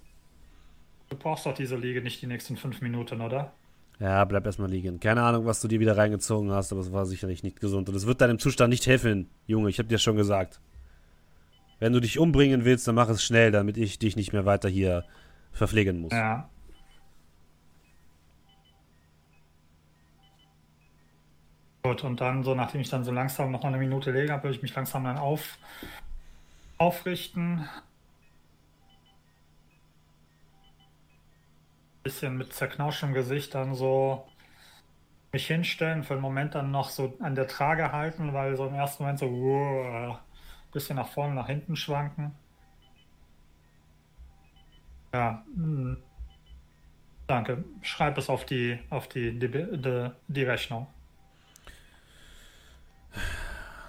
Du 1.09 1.17
brauchst 1.17 1.45
doch 1.45 1.53
diese 1.53 1.75
Liege 1.75 2.01
nicht 2.01 2.21
die 2.21 2.27
nächsten 2.27 2.57
fünf 2.57 2.81
Minuten, 2.81 3.21
oder? 3.21 3.53
Ja, 4.01 4.25
bleib 4.25 4.47
erstmal 4.47 4.67
liegen. 4.67 4.99
Keine 4.99 5.21
Ahnung, 5.21 5.45
was 5.45 5.61
du 5.61 5.67
dir 5.67 5.79
wieder 5.79 5.95
reingezogen 5.95 6.51
hast, 6.51 6.71
aber 6.71 6.81
es 6.81 6.91
war 6.91 7.05
sicherlich 7.05 7.43
nicht 7.43 7.59
gesund. 7.59 7.87
Und 7.87 7.93
es 7.93 8.07
wird 8.07 8.19
deinem 8.19 8.39
Zustand 8.39 8.71
nicht 8.71 8.87
helfen, 8.87 9.29
Junge. 9.45 9.69
Ich 9.69 9.77
hab 9.77 9.89
dir 9.89 9.99
schon 9.99 10.15
gesagt. 10.15 10.59
Wenn 11.77 11.93
du 11.93 11.99
dich 11.99 12.17
umbringen 12.17 12.65
willst, 12.65 12.87
dann 12.87 12.95
mach 12.95 13.09
es 13.09 13.23
schnell, 13.23 13.51
damit 13.51 13.77
ich 13.77 13.99
dich 13.99 14.15
nicht 14.15 14.33
mehr 14.33 14.43
weiter 14.43 14.69
hier 14.69 15.05
verpflegen 15.51 15.99
muss. 15.99 16.13
Ja. 16.13 16.49
Gut, 21.83 22.03
und 22.03 22.21
dann 22.21 22.43
so, 22.43 22.55
nachdem 22.55 22.81
ich 22.81 22.89
dann 22.89 23.03
so 23.03 23.11
langsam 23.11 23.51
noch 23.51 23.63
eine 23.63 23.77
Minute 23.77 24.09
lege, 24.09 24.33
würde 24.33 24.55
ich 24.55 24.63
mich 24.63 24.73
langsam 24.73 25.03
dann 25.03 25.17
auf, 25.17 25.59
aufrichten. 26.79 27.69
Bisschen 32.03 32.37
mit 32.37 32.53
zerknauschtem 32.53 33.13
Gesicht 33.13 33.53
dann 33.53 33.75
so 33.75 34.27
mich 35.31 35.47
hinstellen, 35.47 36.03
für 36.03 36.13
einen 36.13 36.21
Moment 36.21 36.55
dann 36.55 36.71
noch 36.71 36.89
so 36.89 37.17
an 37.19 37.35
der 37.35 37.47
Trage 37.47 37.91
halten, 37.91 38.33
weil 38.33 38.55
so 38.57 38.67
im 38.67 38.73
ersten 38.73 39.03
Moment 39.03 39.19
so 39.19 39.27
uh, 39.27 40.15
bisschen 40.71 40.97
nach 40.97 41.07
vorne, 41.07 41.35
nach 41.35 41.47
hinten 41.47 41.75
schwanken. 41.75 42.31
Ja. 45.13 45.43
Hm. 45.55 45.97
danke. 47.27 47.63
Schreib 47.81 48.17
es 48.17 48.29
auf 48.29 48.45
die, 48.45 48.79
auf 48.89 49.07
die, 49.07 49.37
die, 49.37 49.49
die, 49.49 50.11
die 50.27 50.43
Rechnung. 50.43 50.87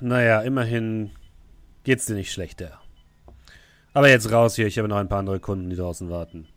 Naja, 0.01 0.41
immerhin 0.41 1.13
geht's 1.85 2.07
dir 2.07 2.15
nicht 2.15 2.33
schlechter. 2.33 2.81
Aber 3.95 4.09
jetzt 4.09 4.33
raus 4.33 4.57
hier, 4.57 4.67
ich 4.67 4.79
habe 4.79 4.89
noch 4.89 4.97
ein 4.97 5.09
paar 5.09 5.21
andere 5.21 5.39
Kunden, 5.39 5.71
die 5.71 5.77
draußen 5.77 6.11
warten. 6.11 6.49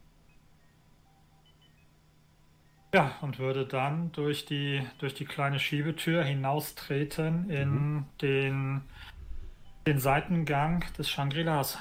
Ja, 2.96 3.12
und 3.20 3.40
würde 3.40 3.66
dann 3.66 4.14
durch 4.14 4.46
die, 4.46 4.82
durch 5.00 5.14
die 5.14 5.26
kleine 5.26 5.60
Schiebetür 5.60 6.24
hinaustreten 6.24 7.50
in 7.50 7.70
mhm. 7.70 8.06
den, 8.22 8.82
den 9.86 10.00
Seitengang 10.00 10.86
des 10.98 11.10
Shangri-Las. 11.10 11.78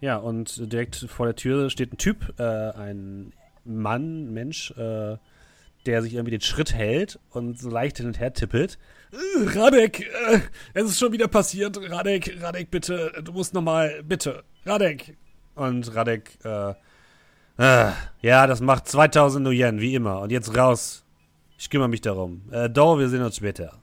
Ja, 0.00 0.18
und 0.18 0.72
direkt 0.72 0.94
vor 0.94 1.26
der 1.26 1.34
Tür 1.34 1.68
steht 1.68 1.92
ein 1.92 1.96
Typ, 1.96 2.32
äh, 2.38 2.44
ein 2.44 3.32
Mann, 3.64 4.32
Mensch, 4.32 4.70
äh, 4.76 5.16
der 5.84 6.02
sich 6.02 6.14
irgendwie 6.14 6.30
den 6.30 6.42
Schritt 6.42 6.72
hält 6.72 7.18
und 7.30 7.58
so 7.58 7.68
leicht 7.68 7.96
hin 7.96 8.06
und 8.06 8.20
her 8.20 8.32
tippelt. 8.32 8.78
Äh, 9.10 9.58
Radek, 9.58 10.08
äh, 10.28 10.38
es 10.74 10.90
ist 10.90 11.00
schon 11.00 11.10
wieder 11.10 11.26
passiert. 11.26 11.76
Radek, 11.90 12.40
Radek, 12.40 12.70
bitte, 12.70 13.20
du 13.24 13.32
musst 13.32 13.52
nochmal, 13.52 14.04
bitte. 14.04 14.44
Radek. 14.64 15.16
Und 15.56 15.92
Radek, 15.92 16.38
äh, 16.44 16.70
äh, 16.70 16.74
ja, 17.58 18.46
das 18.46 18.60
macht 18.60 18.88
2000 18.88 19.48
Yen, 19.48 19.80
wie 19.80 19.94
immer. 19.94 20.20
Und 20.20 20.32
jetzt 20.32 20.56
raus. 20.56 21.04
Ich 21.58 21.70
kümmere 21.70 21.88
mich 21.88 22.00
darum. 22.00 22.42
Äh, 22.50 22.68
Do, 22.68 22.98
wir 22.98 23.08
sehen 23.08 23.22
uns 23.22 23.36
später. 23.36 23.78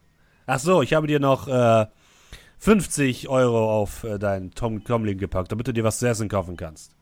Ach 0.46 0.60
so, 0.60 0.82
ich 0.82 0.94
habe 0.94 1.08
dir 1.08 1.20
noch, 1.20 1.48
äh, 1.48 1.86
50 2.60 3.30
Euro 3.30 3.72
auf 3.72 4.04
äh, 4.04 4.20
deinen 4.20 4.52
Tom 4.52 4.84
Comlin 4.84 5.18
gepackt, 5.18 5.52
damit 5.52 5.68
du 5.68 5.74
dir 5.74 5.84
was 5.84 6.00
zu 6.00 6.08
essen 6.08 6.28
kaufen 6.28 6.58
kannst. 6.58 6.94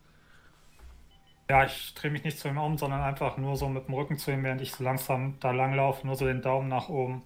Ja, 1.49 1.65
ich 1.65 1.93
drehe 1.95 2.11
mich 2.11 2.24
nicht 2.24 2.38
zu 2.38 2.47
ihm 2.47 2.57
um, 2.57 2.78
sondern 2.78 3.01
einfach 3.01 3.38
nur 3.38 3.55
so 3.55 3.68
mit 3.68 3.88
dem 3.88 3.95
Rücken 3.95 4.18
zu 4.18 4.32
ihm, 4.32 4.43
während 4.43 4.61
ich 4.61 4.74
so 4.74 4.84
langsam 4.84 5.36
da 5.39 5.51
langlaufe, 5.51 6.05
nur 6.05 6.15
so 6.15 6.26
den 6.26 6.41
Daumen 6.41 6.68
nach 6.68 6.89
oben. 6.89 7.24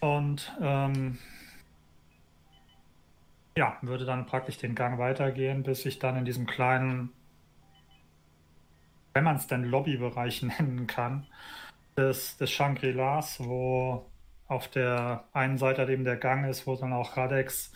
Und 0.00 0.52
ähm, 0.60 1.18
ja, 3.56 3.76
würde 3.82 4.04
dann 4.04 4.26
praktisch 4.26 4.58
den 4.58 4.74
Gang 4.74 4.98
weitergehen, 4.98 5.62
bis 5.62 5.84
ich 5.84 5.98
dann 5.98 6.16
in 6.16 6.24
diesem 6.24 6.46
kleinen, 6.46 7.12
wenn 9.18 9.24
man 9.24 9.34
es 9.34 9.48
denn 9.48 9.64
Lobbybereich 9.64 10.42
nennen 10.60 10.86
kann, 10.86 11.26
des, 11.96 12.36
des 12.36 12.52
Shangri-Las, 12.52 13.40
wo 13.40 14.06
auf 14.46 14.68
der 14.68 15.24
einen 15.32 15.58
Seite 15.58 15.90
eben 15.90 16.04
der 16.04 16.16
Gang 16.16 16.48
ist, 16.48 16.68
wo 16.68 16.76
dann 16.76 16.92
auch 16.92 17.16
Radex 17.16 17.72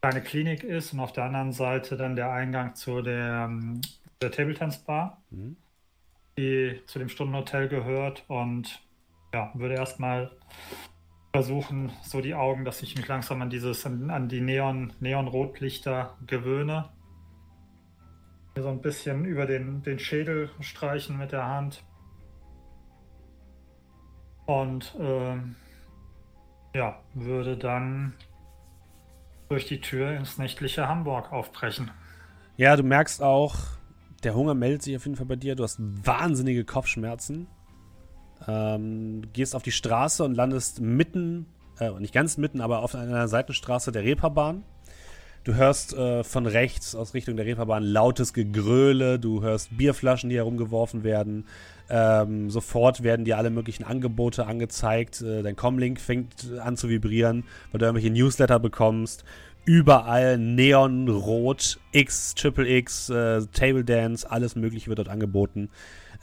kleine 0.00 0.22
Klinik 0.22 0.64
ist 0.64 0.92
und 0.92 0.98
auf 0.98 1.12
der 1.12 1.22
anderen 1.22 1.52
Seite 1.52 1.96
dann 1.96 2.16
der 2.16 2.32
Eingang 2.32 2.74
zu 2.74 3.00
der 3.00 3.46
ähm, 3.48 3.80
der 4.20 4.32
Table 4.32 4.54
Tennis 4.54 4.78
Bar, 4.78 5.22
mhm. 5.30 5.56
die 6.36 6.80
zu 6.86 6.98
dem 6.98 7.08
Stundenhotel 7.08 7.68
gehört 7.68 8.24
und 8.26 8.82
ja, 9.32 9.52
würde 9.54 9.74
erstmal 9.74 10.32
versuchen, 11.32 11.92
so 12.02 12.20
die 12.20 12.34
Augen, 12.34 12.64
dass 12.64 12.82
ich 12.82 12.96
mich 12.96 13.06
langsam 13.06 13.40
an 13.40 13.50
dieses, 13.50 13.86
an, 13.86 14.10
an 14.10 14.28
die 14.28 14.40
Neon, 14.40 14.92
Neon-Rotlichter 14.98 16.18
gewöhne. 16.26 16.88
So 18.56 18.68
ein 18.68 18.80
bisschen 18.80 19.24
über 19.24 19.46
den, 19.46 19.82
den 19.82 19.98
Schädel 19.98 20.50
streichen 20.60 21.16
mit 21.18 21.32
der 21.32 21.46
Hand. 21.46 21.84
Und 24.46 24.94
ähm, 24.98 25.56
ja, 26.74 27.00
würde 27.14 27.56
dann 27.56 28.14
durch 29.48 29.66
die 29.66 29.80
Tür 29.80 30.12
ins 30.12 30.38
nächtliche 30.38 30.88
Hamburg 30.88 31.32
aufbrechen. 31.32 31.90
Ja, 32.56 32.76
du 32.76 32.82
merkst 32.82 33.22
auch, 33.22 33.56
der 34.22 34.34
Hunger 34.34 34.54
meldet 34.54 34.82
sich 34.82 34.96
auf 34.96 35.04
jeden 35.04 35.16
Fall 35.16 35.26
bei 35.26 35.36
dir. 35.36 35.56
Du 35.56 35.64
hast 35.64 35.78
wahnsinnige 35.80 36.64
Kopfschmerzen. 36.64 37.48
Ähm, 38.46 39.22
gehst 39.32 39.54
auf 39.54 39.62
die 39.62 39.72
Straße 39.72 40.24
und 40.24 40.34
landest 40.34 40.80
mitten, 40.80 41.46
äh, 41.78 41.90
nicht 42.00 42.12
ganz 42.12 42.36
mitten, 42.38 42.60
aber 42.60 42.82
auf 42.82 42.94
einer 42.94 43.28
Seitenstraße 43.28 43.92
der 43.92 44.02
Reeperbahn. 44.02 44.64
Du 45.44 45.54
hörst 45.54 45.92
äh, 45.92 46.22
von 46.22 46.46
rechts 46.46 46.94
aus 46.94 47.14
Richtung 47.14 47.36
der 47.36 47.44
Reeperbahn 47.46 47.82
lautes 47.82 48.32
Gegröle. 48.32 49.18
Du 49.18 49.42
hörst 49.42 49.76
Bierflaschen, 49.76 50.30
die 50.30 50.36
herumgeworfen 50.36 51.02
werden. 51.02 51.46
Ähm, 51.90 52.48
sofort 52.48 53.02
werden 53.02 53.24
dir 53.24 53.38
alle 53.38 53.50
möglichen 53.50 53.82
Angebote 53.82 54.46
angezeigt. 54.46 55.20
Äh, 55.20 55.42
dein 55.42 55.56
Comlink 55.56 56.00
fängt 56.00 56.52
an 56.60 56.76
zu 56.76 56.88
vibrieren, 56.88 57.42
weil 57.72 57.80
du 57.80 57.86
irgendwelche 57.86 58.12
Newsletter 58.12 58.60
bekommst 58.60 59.24
überall 59.64 60.38
Neonrot, 60.38 61.78
X, 61.92 62.34
Triple 62.34 62.68
X, 62.68 63.10
äh, 63.10 63.42
Table 63.52 63.84
Dance, 63.84 64.28
alles 64.28 64.56
Mögliche 64.56 64.88
wird 64.88 64.98
dort 64.98 65.08
angeboten. 65.08 65.70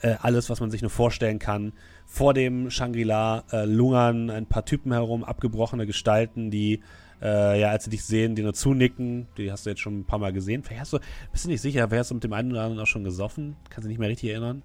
Äh, 0.02 0.16
alles, 0.20 0.50
was 0.50 0.60
man 0.60 0.70
sich 0.70 0.82
nur 0.82 0.90
vorstellen 0.90 1.38
kann. 1.38 1.72
Vor 2.06 2.34
dem 2.34 2.70
Shangri-La 2.70 3.44
äh, 3.52 3.64
lungern 3.64 4.30
ein 4.30 4.46
paar 4.46 4.64
Typen 4.64 4.92
herum, 4.92 5.24
abgebrochene 5.24 5.86
Gestalten, 5.86 6.50
die, 6.50 6.80
äh, 7.22 7.60
ja, 7.60 7.70
als 7.70 7.84
sie 7.84 7.90
dich 7.90 8.04
sehen, 8.04 8.34
dir 8.34 8.44
nur 8.44 8.54
zunicken. 8.54 9.28
Die 9.36 9.50
hast 9.50 9.66
du 9.66 9.70
jetzt 9.70 9.80
schon 9.80 10.00
ein 10.00 10.04
paar 10.04 10.18
Mal 10.18 10.32
gesehen. 10.32 10.62
Vielleicht 10.62 10.80
hast 10.80 10.92
du, 10.92 10.98
bist 11.32 11.44
du 11.44 11.48
nicht 11.48 11.60
sicher, 11.60 11.88
vielleicht 11.88 12.00
hast 12.00 12.10
du 12.10 12.14
mit 12.14 12.24
dem 12.24 12.32
einen 12.32 12.52
oder 12.52 12.62
anderen 12.62 12.82
auch 12.82 12.86
schon 12.86 13.04
gesoffen. 13.04 13.56
Kannst 13.68 13.84
du 13.84 13.88
nicht 13.88 13.98
mehr 13.98 14.08
richtig 14.08 14.30
erinnern. 14.30 14.62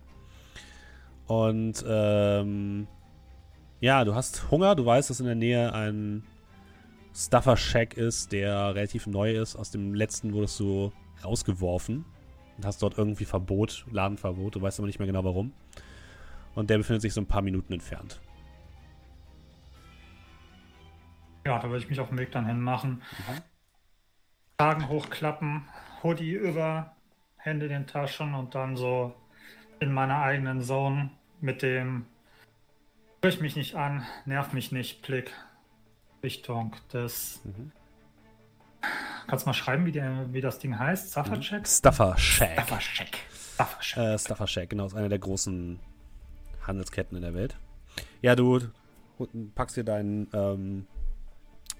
Und, 1.28 1.84
ähm, 1.88 2.88
ja, 3.82 4.06
du 4.06 4.16
hast 4.16 4.50
Hunger, 4.52 4.76
du 4.76 4.86
weißt, 4.86 5.10
dass 5.10 5.20
in 5.20 5.26
der 5.26 5.36
Nähe 5.36 5.74
ein 5.74 6.24
Stuffer 7.14 7.58
Shack 7.58 7.96
ist, 7.96 8.32
der 8.32 8.76
relativ 8.76 9.08
neu 9.08 9.36
ist. 9.36 9.56
Aus 9.56 9.72
dem 9.72 9.94
letzten 9.94 10.34
wurdest 10.34 10.60
du 10.60 10.92
rausgeworfen 11.24 12.06
und 12.58 12.66
hast 12.66 12.82
dort 12.82 12.98
irgendwie 12.98 13.26
Verbot, 13.26 13.86
Ladenverbot. 13.92 14.56
Du 14.56 14.62
weißt 14.62 14.80
aber 14.80 14.88
nicht 14.88 15.00
mehr 15.00 15.08
genau 15.08 15.24
warum. 15.24 15.54
Und 16.56 16.70
der 16.70 16.78
befindet 16.78 17.02
sich 17.02 17.14
so 17.14 17.22
ein 17.22 17.28
paar 17.28 17.42
Minuten 17.42 17.74
entfernt. 17.74 18.22
Ja, 21.46 21.60
da 21.60 21.70
würde 21.70 21.84
ich 21.84 21.90
mich 21.90 22.00
auf 22.00 22.10
den 22.10 22.18
Weg 22.18 22.32
dann 22.32 22.46
hinmachen. 22.46 23.02
Mhm. 23.18 23.42
Kragen 24.58 24.90
hochklappen, 24.90 25.68
Hoodie 26.02 26.34
über, 26.34 26.96
Hände 27.38 27.66
in 27.66 27.72
den 27.72 27.88
Taschen 27.88 28.34
und 28.34 28.56
dann 28.56 28.76
so 28.76 29.14
in 29.80 29.94
meiner 29.94 30.22
eigenen 30.22 30.62
Zone 30.62 31.12
mit 31.42 31.62
dem 31.62 32.06
Sprich 33.26 33.42
mich 33.42 33.56
nicht 33.56 33.74
an, 33.74 34.06
nerv 34.26 34.54
mich 34.54 34.72
nicht, 34.72 35.02
Blick 35.02 35.34
Richtung 36.22 36.76
des. 36.94 37.42
Mhm. 37.44 37.72
Kannst 39.26 39.46
du 39.46 39.50
mal 39.50 39.54
schreiben, 39.56 39.88
wie, 39.88 39.92
der, 39.92 40.32
wie 40.32 40.42
das 40.42 40.60
Ding 40.60 40.78
heißt? 40.78 41.10
Stuffer 41.10 41.42
Shack? 41.42 41.62
Mhm. 41.62 41.66
Stuffer 41.66 42.18
Shack. 42.20 42.52
Stuffer 42.52 42.82
Shack. 42.82 43.18
Stuffer 43.56 43.82
Shack. 43.82 44.04
Äh, 44.04 44.20
Stuffer 44.20 44.48
Shack, 44.48 44.70
genau, 44.70 44.86
ist 44.86 44.94
einer 44.94 45.10
der 45.10 45.18
großen 45.18 45.80
Handelsketten 46.68 47.18
in 47.18 47.24
der 47.24 47.34
Welt. 47.34 47.58
Ja, 48.22 48.36
du 48.36 48.60
packst 49.56 49.76
dir 49.76 49.84
deinen, 49.84 50.28
ähm, 50.32 50.86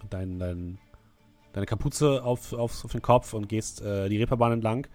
dein, 0.10 0.40
dein 0.40 0.78
deine 1.56 1.66
Kapuze 1.66 2.22
auf, 2.22 2.52
auf, 2.52 2.84
auf 2.84 2.92
den 2.92 3.02
Kopf 3.02 3.34
und 3.34 3.48
gehst 3.48 3.82
äh, 3.82 4.10
die 4.10 4.18
Reeperbahn 4.18 4.52
entlang. 4.52 4.88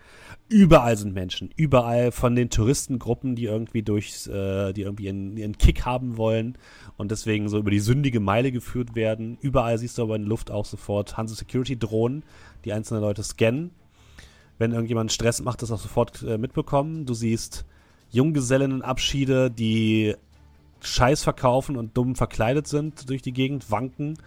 Überall 0.50 0.94
sind 0.98 1.14
Menschen. 1.14 1.50
Überall 1.56 2.12
von 2.12 2.36
den 2.36 2.50
Touristengruppen, 2.50 3.34
die 3.34 3.44
irgendwie 3.44 3.82
durchs, 3.82 4.26
äh, 4.26 4.74
die 4.74 4.82
irgendwie 4.82 5.06
ihren, 5.06 5.38
ihren 5.38 5.56
Kick 5.56 5.86
haben 5.86 6.18
wollen 6.18 6.58
und 6.98 7.10
deswegen 7.10 7.48
so 7.48 7.58
über 7.58 7.70
die 7.70 7.80
sündige 7.80 8.20
Meile 8.20 8.52
geführt 8.52 8.94
werden. 8.94 9.38
Überall 9.40 9.78
siehst 9.78 9.96
du 9.96 10.02
aber 10.02 10.16
in 10.16 10.22
der 10.22 10.28
Luft 10.28 10.50
auch 10.50 10.66
sofort 10.66 11.16
Hanse 11.16 11.34
Security 11.34 11.78
Drohnen, 11.78 12.24
die 12.66 12.74
einzelne 12.74 13.00
Leute 13.00 13.22
scannen. 13.22 13.70
wenn 14.58 14.72
irgendjemand 14.72 15.10
Stress 15.10 15.40
macht, 15.40 15.62
das 15.62 15.72
auch 15.72 15.80
sofort 15.80 16.22
äh, 16.22 16.36
mitbekommen. 16.36 17.06
Du 17.06 17.14
siehst 17.14 17.64
Junggesellinnenabschiede, 18.10 19.50
die 19.50 20.14
Scheiß 20.82 21.22
verkaufen 21.22 21.78
und 21.78 21.96
dumm 21.96 22.16
verkleidet 22.16 22.66
sind, 22.66 23.08
durch 23.08 23.22
die 23.22 23.32
Gegend 23.32 23.70
wanken. 23.70 24.18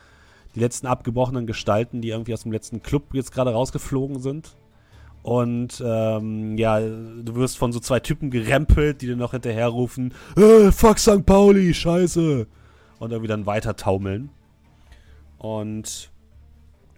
Die 0.56 0.60
letzten 0.60 0.88
abgebrochenen 0.88 1.48
Gestalten, 1.48 2.02
die 2.02 2.10
irgendwie 2.10 2.34
aus 2.34 2.44
dem 2.44 2.52
letzten 2.52 2.82
Club 2.82 3.14
jetzt 3.14 3.32
gerade 3.32 3.52
rausgeflogen 3.52 4.20
sind. 4.20 4.56
Und 5.24 5.82
ähm, 5.86 6.58
ja, 6.58 6.80
du 6.80 7.36
wirst 7.36 7.58
von 7.58 7.72
so 7.72 7.80
zwei 7.80 8.02
Typen 8.02 8.30
gerempelt, 8.30 9.02
die 9.02 9.08
dir 9.08 9.16
noch 9.16 9.32
hinterherrufen, 9.32 10.14
äh, 10.36 10.72
fuck 10.72 11.00
St. 11.00 11.26
Pauli, 11.26 11.74
scheiße. 11.74 12.46
Und 13.00 13.12
irgendwie 13.12 13.30
dann 13.30 13.46
weiter 13.46 13.76
taumeln. 13.76 14.30
Und 15.38 16.12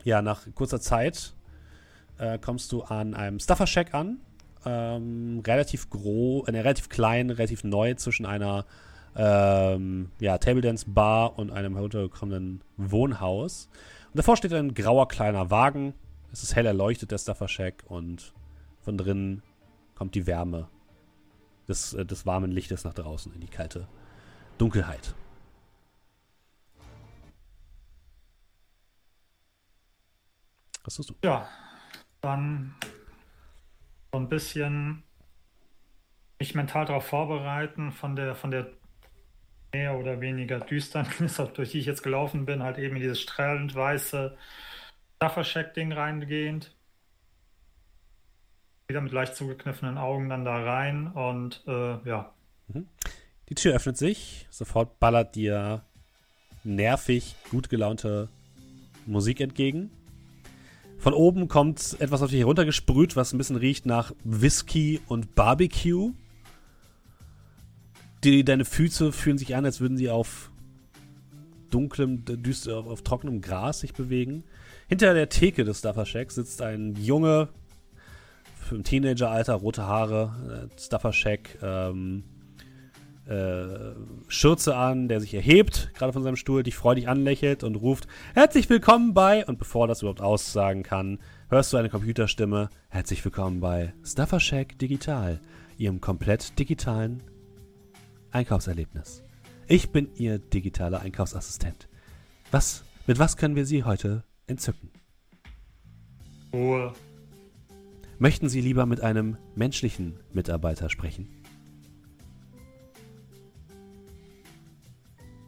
ja, 0.03 0.21
nach 0.21 0.41
kurzer 0.53 0.79
Zeit 0.79 1.33
äh, 2.17 2.37
kommst 2.39 2.71
du 2.71 2.83
an 2.83 3.13
einem 3.13 3.39
Stuffer 3.39 3.67
Shack 3.67 3.93
an. 3.93 4.19
Ähm, 4.65 5.43
relativ 5.45 5.89
groß, 5.91 6.47
äh, 6.47 6.51
relativ 6.51 6.89
klein, 6.89 7.29
relativ 7.29 7.63
neu 7.63 7.93
zwischen 7.93 8.25
einer 8.25 8.65
ähm, 9.15 10.11
ja, 10.19 10.37
Table 10.37 10.61
Dance 10.61 10.85
Bar 10.87 11.37
und 11.39 11.51
einem 11.51 11.75
heruntergekommenen 11.75 12.61
Wohnhaus. 12.77 13.69
Und 14.07 14.17
davor 14.17 14.37
steht 14.37 14.53
ein 14.53 14.73
grauer 14.73 15.07
kleiner 15.07 15.49
Wagen. 15.49 15.93
Es 16.31 16.43
ist 16.43 16.55
hell 16.55 16.65
erleuchtet, 16.65 17.11
der 17.11 17.17
Stuffer 17.17 17.47
Shack, 17.47 17.83
und 17.87 18.33
von 18.81 18.97
drinnen 18.97 19.41
kommt 19.95 20.15
die 20.15 20.27
Wärme 20.27 20.67
des, 21.67 21.93
äh, 21.93 22.05
des 22.05 22.25
warmen 22.25 22.51
Lichtes 22.51 22.83
nach 22.83 22.93
draußen 22.93 23.33
in 23.33 23.39
die 23.39 23.47
kalte 23.47 23.87
Dunkelheit. 24.57 25.15
Was 30.83 30.95
tust 30.95 31.09
du? 31.09 31.15
Ja, 31.23 31.47
dann 32.21 32.75
so 34.11 34.19
ein 34.19 34.29
bisschen 34.29 35.03
mich 36.39 36.53
mental 36.53 36.85
darauf 36.85 37.05
vorbereiten, 37.05 37.91
von 37.91 38.15
der, 38.15 38.35
von 38.35 38.51
der 38.51 38.67
mehr 39.75 39.97
oder 39.97 40.21
weniger 40.21 40.61
Düsternis, 40.61 41.35
durch 41.53 41.71
die 41.71 41.79
ich 41.79 41.85
jetzt 41.85 42.01
gelaufen 42.01 42.45
bin, 42.45 42.63
halt 42.63 42.77
eben 42.77 42.95
in 42.95 43.01
dieses 43.01 43.19
strahlend 43.19 43.75
weiße 43.75 44.37
Staffercheck-Ding 45.17 45.91
reingehend. 45.91 46.73
Wieder 48.87 49.01
mit 49.01 49.11
leicht 49.11 49.35
zugekniffenen 49.35 49.97
Augen 49.97 50.29
dann 50.29 50.45
da 50.45 50.63
rein 50.63 51.07
und 51.07 51.61
äh, 51.67 52.07
ja. 52.07 52.33
Mhm. 52.69 52.87
Die 53.49 53.55
Tür 53.55 53.75
öffnet 53.75 53.97
sich, 53.97 54.47
sofort 54.49 54.99
ballert 54.99 55.35
dir 55.35 55.83
nervig, 56.63 57.35
gut 57.51 57.69
gelaunte 57.69 58.29
Musik 59.05 59.41
entgegen. 59.41 59.91
Von 60.99 61.13
oben 61.13 61.49
kommt 61.49 61.97
etwas 61.99 62.21
auf 62.21 62.29
dich 62.29 62.39
heruntergesprüht, 62.39 63.17
was 63.17 63.33
ein 63.33 63.37
bisschen 63.37 63.57
riecht 63.57 63.85
nach 63.85 64.13
Whisky 64.23 65.01
und 65.07 65.35
Barbecue. 65.35 66.13
Die, 68.25 68.43
deine 68.43 68.65
Füße 68.65 69.11
fühlen 69.11 69.37
sich 69.37 69.55
an, 69.55 69.65
als 69.65 69.81
würden 69.81 69.97
sie 69.97 70.09
auf 70.09 70.51
dunklem, 71.69 72.25
düster, 72.25 72.75
auf, 72.75 72.87
auf 72.87 73.03
trockenem 73.03 73.39
Gras 73.39 73.81
sich 73.81 73.93
bewegen. 73.93 74.43
Hinter 74.87 75.13
der 75.13 75.29
Theke 75.29 75.63
des 75.63 75.77
Stuffer 75.77 76.07
Shacks 76.07 76.33
sitzt 76.33 76.63
ein 76.63 76.95
Junge, 76.95 77.49
im 78.71 78.83
Teenageralter, 78.83 79.53
rote 79.53 79.85
Haare, 79.85 80.69
äh, 80.71 81.57
ähm, 81.61 82.23
äh, 83.27 83.93
Schürze 84.27 84.75
an, 84.75 85.07
der 85.07 85.21
sich 85.21 85.35
erhebt, 85.35 85.91
gerade 85.93 86.11
von 86.11 86.23
seinem 86.23 86.35
Stuhl, 86.35 86.63
dich 86.63 86.73
freudig 86.73 87.07
anlächelt 87.07 87.63
und 87.63 87.75
ruft: 87.75 88.07
Herzlich 88.33 88.67
willkommen 88.71 89.13
bei. 89.13 89.45
Und 89.45 89.59
bevor 89.59 89.87
das 89.87 90.01
überhaupt 90.01 90.21
aussagen 90.21 90.81
kann, 90.81 91.19
hörst 91.49 91.71
du 91.73 91.77
eine 91.77 91.89
Computerstimme: 91.89 92.71
Herzlich 92.89 93.23
willkommen 93.23 93.59
bei 93.59 93.93
Stuffer 94.03 94.39
Shack 94.39 94.79
Digital, 94.79 95.39
Ihrem 95.77 96.01
komplett 96.01 96.57
digitalen 96.57 97.21
Einkaufserlebnis. 98.35 99.23
Ich 99.67 99.91
bin 99.91 100.09
Ihr 100.15 100.39
digitaler 100.39 100.99
Einkaufsassistent. 100.99 101.87
Was, 102.51 102.83
mit 103.07 103.17
was 103.17 103.37
können 103.37 103.55
wir 103.55 103.65
Sie 103.65 103.85
heute 103.85 104.25
entzücken? 104.45 104.89
Ruhe. 106.53 106.93
Möchten 108.19 108.49
Sie 108.49 108.59
lieber 108.59 108.85
mit 108.85 108.99
einem 108.99 109.37
menschlichen 109.55 110.19
Mitarbeiter 110.33 110.89
sprechen? 110.89 111.29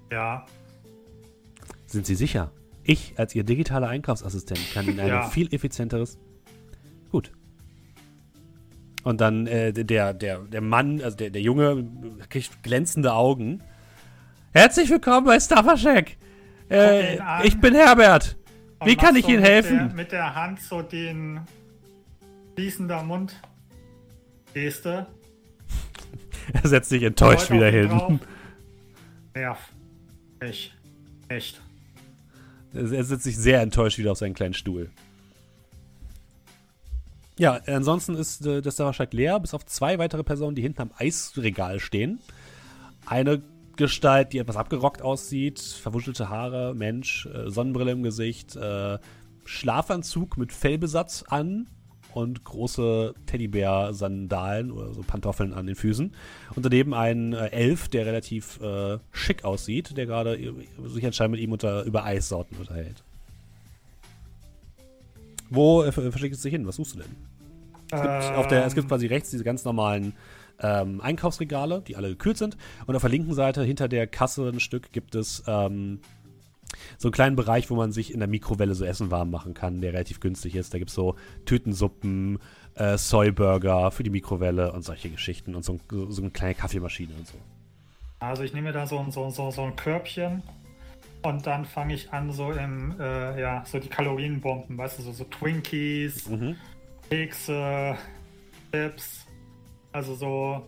Ja. 0.09 0.45
Sind 1.87 2.05
Sie 2.05 2.15
sicher? 2.15 2.51
Ich 2.83 3.15
als 3.17 3.35
Ihr 3.35 3.43
digitaler 3.43 3.89
Einkaufsassistent 3.89 4.61
kann 4.73 4.87
Ihnen 4.87 5.01
ein 5.01 5.07
Ja. 5.09 5.29
viel 5.29 5.53
effizienteres. 5.53 6.17
Gut. 7.11 7.33
Und 9.03 9.21
dann 9.21 9.47
äh, 9.47 9.71
der, 9.71 10.13
der, 10.13 10.39
der 10.39 10.61
Mann, 10.61 11.01
also 11.01 11.15
der, 11.17 11.29
der 11.29 11.41
Junge, 11.41 11.85
kriegt 12.29 12.63
glänzende 12.63 13.13
Augen. 13.13 13.61
Herzlich 14.53 14.89
willkommen 14.89 15.25
bei. 15.25 15.37
Guck 15.37 15.41
Äh, 16.69 17.17
ich 17.47 17.59
bin 17.59 17.73
Herbert. 17.73 18.35
Wie 18.83 18.95
kann 18.95 19.15
ich 19.15 19.25
so 19.25 19.31
Ihnen 19.31 19.41
mit 19.41 19.49
helfen? 19.49 19.77
Der, 19.77 19.95
mit 19.95 20.11
der 20.11 20.35
Hand 20.35 20.61
so 20.61 20.81
den 20.81 21.41
fließender 22.55 23.03
Mund. 23.03 23.39
Geste. 24.53 25.07
Er 26.53 26.69
setzt 26.69 26.89
sich 26.89 27.03
enttäuscht 27.03 27.51
wieder 27.51 27.69
hin. 27.69 27.89
drauf. 27.89 28.13
Nerv. 29.35 29.59
Ich. 30.41 30.73
Echt. 31.27 31.61
Er 32.73 33.03
setzt 33.03 33.23
sich 33.23 33.37
sehr 33.37 33.61
enttäuscht 33.61 33.97
wieder 33.97 34.13
auf 34.13 34.17
seinen 34.17 34.33
kleinen 34.33 34.53
Stuhl. 34.53 34.89
Ja, 37.39 37.59
ansonsten 37.67 38.15
ist 38.15 38.45
äh, 38.45 38.61
das 38.61 38.77
Sauerscheid 38.77 39.13
leer, 39.13 39.39
bis 39.39 39.53
auf 39.53 39.65
zwei 39.65 39.99
weitere 39.99 40.23
Personen, 40.23 40.55
die 40.55 40.63
hinten 40.63 40.81
am 40.81 40.91
Eisregal 40.97 41.79
stehen. 41.79 42.19
Eine 43.05 43.41
Gestalt, 43.75 44.33
die 44.33 44.39
etwas 44.39 44.57
abgerockt 44.57 45.03
aussieht, 45.03 45.59
verwuschelte 45.59 46.29
Haare, 46.29 46.73
Mensch, 46.73 47.27
äh, 47.27 47.51
Sonnenbrille 47.51 47.91
im 47.91 48.01
Gesicht, 48.01 48.55
äh, 48.55 48.97
Schlafanzug 49.45 50.37
mit 50.37 50.51
Fellbesatz 50.51 51.23
an 51.27 51.67
und 52.11 52.43
große 52.43 53.13
Teddybär-Sandalen 53.27 54.71
oder 54.71 54.95
so 54.95 55.03
Pantoffeln 55.03 55.53
an 55.53 55.67
den 55.67 55.75
Füßen. 55.75 56.11
Und 56.55 56.65
daneben 56.65 56.95
ein 56.95 57.33
äh, 57.33 57.49
Elf, 57.49 57.87
der 57.87 58.07
relativ 58.07 58.59
äh, 58.61 58.97
schick 59.11 59.45
aussieht, 59.45 59.95
der 59.95 60.07
gerade 60.07 60.35
äh, 60.39 60.53
sich 60.87 61.05
anscheinend 61.05 61.33
mit 61.33 61.41
ihm 61.41 61.51
unter, 61.51 61.83
über 61.83 62.03
Eissorten 62.03 62.57
unterhält. 62.57 63.03
Wo 65.51 65.83
äh, 65.83 65.91
ver- 65.91 66.09
versteckt 66.09 66.33
es 66.33 66.41
sich 66.41 66.51
hin? 66.51 66.65
Was 66.65 66.77
suchst 66.77 66.95
du 66.95 66.99
denn? 66.99 67.26
Es 67.91 68.01
gibt, 68.01 68.35
auf 68.37 68.47
der, 68.47 68.65
es 68.65 68.73
gibt 68.75 68.85
Ähm, 68.85 68.89
quasi 68.89 69.07
rechts 69.07 69.29
diese 69.31 69.43
ganz 69.43 69.63
normalen 69.65 70.13
ähm, 70.59 70.99
Einkaufsregale, 71.01 71.81
die 71.87 71.95
alle 71.95 72.09
gekühlt 72.09 72.37
sind. 72.37 72.57
Und 72.85 72.95
auf 72.95 73.01
der 73.01 73.11
linken 73.11 73.33
Seite, 73.33 73.63
hinter 73.63 73.87
der 73.87 74.07
Kasse 74.07 74.47
ein 74.49 74.59
Stück, 74.59 74.91
gibt 74.91 75.15
es 75.15 75.43
ähm, 75.47 75.99
so 76.97 77.07
einen 77.07 77.13
kleinen 77.13 77.35
Bereich, 77.35 77.69
wo 77.69 77.75
man 77.75 77.91
sich 77.91 78.13
in 78.13 78.19
der 78.19 78.27
Mikrowelle 78.27 78.75
so 78.75 78.83
Essen 78.83 79.09
warm 79.11 79.31
machen 79.31 79.53
kann, 79.53 79.79
der 79.81 79.93
relativ 79.93 80.19
günstig 80.19 80.55
ist. 80.55 80.73
Da 80.73 80.79
gibt 80.79 80.89
es 80.89 80.95
so 80.95 81.15
Tütensuppen, 81.45 82.39
äh, 82.75 82.97
Soyburger 82.97 83.91
für 83.91 84.03
die 84.03 84.09
Mikrowelle 84.09 84.71
und 84.73 84.83
solche 84.83 85.09
Geschichten 85.09 85.55
und 85.55 85.63
so, 85.63 85.73
ein, 85.73 85.79
so, 85.89 86.11
so 86.11 86.21
eine 86.21 86.31
kleine 86.31 86.55
Kaffeemaschine 86.55 87.13
und 87.17 87.27
so. 87.27 87.37
Also 88.19 88.43
ich 88.43 88.53
nehme 88.53 88.69
mir 88.69 88.73
da 88.73 88.85
so, 88.87 88.97
ein- 88.99 89.11
so, 89.11 89.29
so, 89.29 89.51
so 89.51 89.61
ein 89.61 89.75
Körbchen 89.75 90.41
und 91.21 91.45
dann 91.47 91.65
fange 91.65 91.93
ich 91.93 92.11
an, 92.11 92.31
so 92.31 92.51
im, 92.51 92.99
äh, 92.99 93.39
ja, 93.39 93.63
so 93.65 93.79
die 93.79 93.87
Kalorienbomben, 93.89 94.77
weißt 94.77 94.99
du, 94.99 95.03
so, 95.03 95.11
so 95.13 95.23
Twinkies, 95.23 96.27
Mhm. 96.27 96.55
Kekse, 97.09 97.97
Chips, 98.71 99.25
also 99.91 100.15
so 100.15 100.61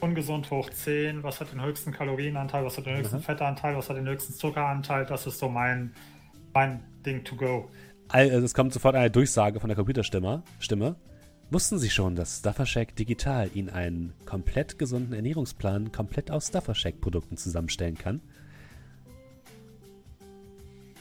ungesund 0.00 0.50
hoch 0.50 0.70
10, 0.70 1.22
was 1.22 1.40
hat 1.40 1.52
den 1.52 1.62
höchsten 1.62 1.92
Kalorienanteil, 1.92 2.64
was 2.64 2.78
hat 2.78 2.86
den 2.86 2.96
höchsten 2.96 3.16
Mhm. 3.16 3.22
Fettanteil, 3.22 3.76
was 3.76 3.88
hat 3.88 3.96
den 3.96 4.08
höchsten 4.08 4.32
Zuckeranteil, 4.32 5.04
das 5.06 5.26
ist 5.26 5.38
so 5.38 5.48
mein, 5.48 5.92
mein 6.54 6.82
Ding 7.04 7.24
to 7.24 7.36
go. 7.36 7.68
Also 8.08 8.38
Es 8.38 8.54
kommt 8.54 8.72
sofort 8.72 8.94
eine 8.94 9.10
Durchsage 9.10 9.60
von 9.60 9.68
der 9.68 9.76
Computerstimme. 9.76 10.42
Stimme. 10.58 10.96
Wussten 11.50 11.78
Sie 11.78 11.90
schon, 11.90 12.14
dass 12.14 12.38
Stuffer 12.38 12.64
Shack 12.64 12.94
Digital 12.96 13.50
Ihnen 13.54 13.70
einen 13.70 14.14
komplett 14.24 14.78
gesunden 14.78 15.12
Ernährungsplan 15.12 15.90
komplett 15.90 16.30
aus 16.30 16.48
Stuffer 16.48 16.74
Shack 16.74 17.00
Produkten 17.00 17.36
zusammenstellen 17.36 17.98
kann? 17.98 18.20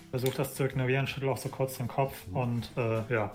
Versuche 0.10 0.38
das 0.38 0.56
zu 0.56 0.66
ignorieren, 0.66 1.06
schüttel 1.06 1.30
auch 1.30 1.38
so 1.38 1.50
kurz 1.50 1.78
den 1.78 1.88
Kopf 1.88 2.16
und 2.34 2.72
äh, 2.76 3.14
ja. 3.14 3.32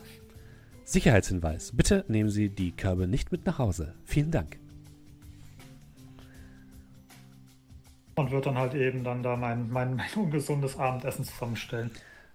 Sicherheitshinweis. 0.85 1.73
Bitte 1.75 2.05
nehmen 2.09 2.31
Sie 2.31 2.51
die 2.51 2.73
Körbe 2.73 3.09
nicht 3.09 3.33
mit 3.33 3.47
nach 3.47 3.59
Hause. 3.59 3.95
Vielen 4.05 4.31
Dank. 4.31 4.59
Und 8.17 8.31
wird 8.31 8.47
dann 8.47 8.57
halt 8.57 8.75
eben 8.75 9.03
dann 9.03 9.23
da 9.23 9.37
mein, 9.37 9.71
mein, 9.71 9.97
mein 9.97 10.07
ungesundes 10.15 10.79
Abendessen 10.79 11.25
zusammenstellen. 11.25 11.91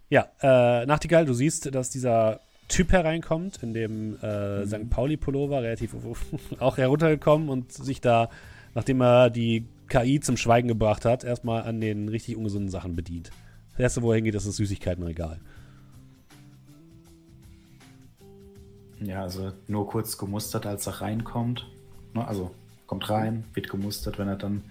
Ja, 0.09 0.27
äh, 0.41 0.85
Nachtigall, 0.85 1.25
du 1.25 1.33
siehst, 1.33 1.73
dass 1.73 1.89
dieser 1.89 2.41
Typ 2.67 2.91
hereinkommt, 2.91 3.63
in 3.63 3.73
dem 3.73 4.17
äh, 4.21 4.65
St. 4.65 4.89
Pauli-Pullover, 4.89 5.63
relativ 5.63 5.95
auch 6.59 6.77
heruntergekommen 6.77 7.49
und 7.49 7.71
sich 7.71 8.01
da, 8.01 8.29
nachdem 8.75 9.01
er 9.01 9.29
die 9.29 9.65
KI 9.87 10.19
zum 10.19 10.37
Schweigen 10.37 10.67
gebracht 10.67 11.05
hat, 11.05 11.23
erstmal 11.23 11.63
an 11.63 11.79
den 11.79 12.09
richtig 12.09 12.35
ungesunden 12.35 12.69
Sachen 12.69 12.95
bedient. 12.95 13.31
Das 13.71 13.79
erste, 13.79 14.01
wo 14.01 14.11
er 14.11 14.17
hingeht, 14.17 14.35
ist 14.35 14.47
das 14.47 14.57
Süßigkeitenregal. 14.57 15.39
Ja, 19.01 19.23
also 19.23 19.53
nur 19.67 19.87
kurz 19.87 20.17
gemustert, 20.17 20.65
als 20.65 20.87
er 20.87 21.01
reinkommt. 21.01 21.65
Ne, 22.13 22.27
also 22.27 22.51
kommt 22.87 23.09
rein, 23.09 23.45
wird 23.53 23.69
gemustert, 23.69 24.19
wenn 24.19 24.27
er 24.27 24.35
dann 24.35 24.63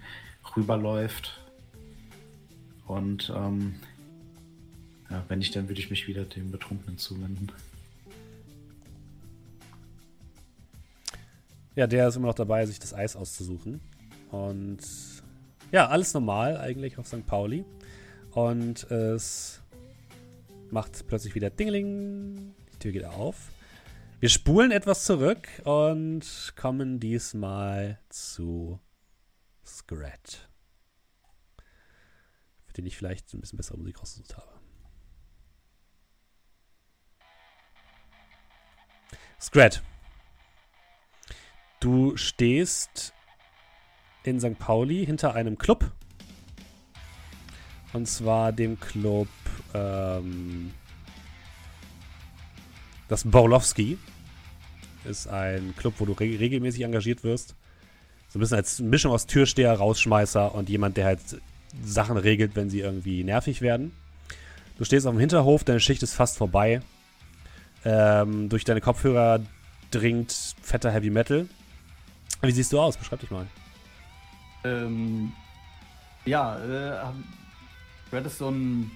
rüberläuft. 0.55 1.39
Und 2.85 3.31
ähm, 3.35 3.75
ja, 5.09 5.23
wenn 5.27 5.39
nicht, 5.39 5.55
dann 5.55 5.67
würde 5.69 5.79
ich 5.79 5.89
mich 5.89 6.07
wieder 6.07 6.25
dem 6.25 6.51
Betrunkenen 6.51 6.97
zuwenden. 6.97 7.47
Ja, 11.75 11.87
der 11.87 12.09
ist 12.09 12.15
immer 12.15 12.27
noch 12.27 12.35
dabei, 12.35 12.65
sich 12.65 12.79
das 12.79 12.93
Eis 12.93 13.15
auszusuchen. 13.15 13.79
Und 14.31 14.79
ja, 15.71 15.87
alles 15.87 16.13
normal 16.13 16.57
eigentlich 16.57 16.97
auf 16.97 17.07
St. 17.07 17.25
Pauli. 17.25 17.63
Und 18.31 18.83
es 18.91 19.61
macht 20.71 21.07
plötzlich 21.07 21.35
wieder 21.35 21.49
Dingeling. 21.49 22.53
Die 22.73 22.79
Tür 22.79 22.91
geht 22.91 23.05
auf. 23.05 23.49
Wir 24.21 24.27
spulen 24.27 24.71
etwas 24.71 25.05
zurück 25.05 25.47
und 25.63 26.53
kommen 26.57 26.99
diesmal 26.99 28.01
zu 28.09 28.81
Scrat. 29.65 30.49
Für 32.65 32.73
den 32.73 32.85
ich 32.85 32.97
vielleicht 32.97 33.33
ein 33.33 33.39
bisschen 33.39 33.55
bessere 33.55 33.77
Musik 33.77 34.01
rausgesucht 34.01 34.35
habe. 34.35 34.59
Scrat. 39.39 39.81
Du 41.79 42.17
stehst 42.17 43.13
in 44.23 44.41
St. 44.41 44.59
Pauli 44.59 45.05
hinter 45.05 45.33
einem 45.33 45.57
Club. 45.57 45.93
Und 47.93 48.05
zwar 48.05 48.51
dem 48.51 48.77
Club 48.81 49.29
ähm, 49.73 50.73
das 53.09 53.25
Borlowski. 53.25 53.97
Ist 55.03 55.27
ein 55.27 55.73
Club, 55.75 55.95
wo 55.97 56.05
du 56.05 56.13
re 56.13 56.39
regelmäßig 56.39 56.83
engagiert 56.83 57.23
wirst. 57.23 57.55
So 58.29 58.37
ein 58.37 58.41
bisschen 58.41 58.57
als 58.57 58.79
Mischung 58.79 59.11
aus 59.11 59.25
Türsteher, 59.25 59.73
Rausschmeißer 59.73 60.53
und 60.53 60.69
jemand, 60.69 60.95
der 60.97 61.05
halt 61.05 61.19
Sachen 61.83 62.17
regelt, 62.17 62.55
wenn 62.55 62.69
sie 62.69 62.79
irgendwie 62.79 63.23
nervig 63.23 63.61
werden. 63.61 63.91
Du 64.77 64.85
stehst 64.85 65.07
auf 65.07 65.13
dem 65.13 65.19
Hinterhof, 65.19 65.63
deine 65.63 65.79
Schicht 65.79 66.03
ist 66.03 66.13
fast 66.13 66.37
vorbei. 66.37 66.81
Ähm, 67.83 68.49
durch 68.49 68.63
deine 68.65 68.81
Kopfhörer 68.81 69.41
dringt 69.91 70.55
fetter 70.61 70.91
Heavy 70.91 71.09
Metal. 71.09 71.47
Wie 72.41 72.51
siehst 72.51 72.71
du 72.71 72.79
aus? 72.79 72.97
Beschreib 72.97 73.19
dich 73.19 73.31
mal. 73.31 73.47
Ähm, 74.63 75.31
ja, 76.25 76.57
äh, 76.59 77.11
Red 78.13 78.25
ist 78.25 78.37
so 78.37 78.49
ein 78.49 78.91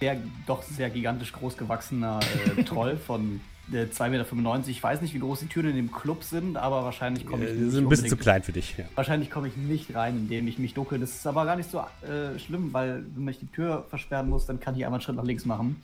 sehr, 0.00 0.16
doch 0.46 0.62
sehr 0.62 0.90
gigantisch 0.90 1.32
groß 1.32 1.56
gewachsener 1.56 2.20
äh, 2.56 2.62
Troll 2.64 2.96
von 2.96 3.40
äh, 3.72 3.84
2,95 3.84 4.08
Meter. 4.10 4.68
Ich 4.68 4.82
weiß 4.82 5.00
nicht, 5.02 5.14
wie 5.14 5.18
groß 5.18 5.40
die 5.40 5.46
Türen 5.46 5.70
in 5.70 5.76
dem 5.76 5.92
Club 5.92 6.24
sind, 6.24 6.56
aber 6.56 6.84
wahrscheinlich 6.84 7.26
komme 7.26 7.44
ich 7.44 7.50
Äh, 7.50 7.54
nicht 7.54 7.72
sind 7.72 7.84
ein 7.84 7.88
bisschen 7.88 8.08
zu 8.08 8.16
klein 8.16 8.42
für 8.42 8.52
dich. 8.52 8.76
Ja. 8.76 8.84
Wahrscheinlich 8.94 9.30
komme 9.30 9.48
ich 9.48 9.56
nicht 9.56 9.94
rein, 9.94 10.16
indem 10.16 10.48
ich 10.48 10.58
mich 10.58 10.74
ducke. 10.74 10.98
Das 10.98 11.10
ist 11.10 11.26
aber 11.26 11.44
gar 11.44 11.56
nicht 11.56 11.70
so 11.70 11.78
äh, 11.78 12.38
schlimm, 12.38 12.72
weil 12.72 13.04
wenn 13.14 13.28
ich 13.28 13.38
die 13.38 13.46
Tür 13.46 13.84
versperren 13.88 14.28
muss, 14.28 14.46
dann 14.46 14.60
kann 14.60 14.74
ich 14.76 14.84
einmal 14.84 14.98
einen 14.98 15.02
Schritt 15.04 15.16
nach 15.16 15.24
links 15.24 15.44
machen. 15.44 15.82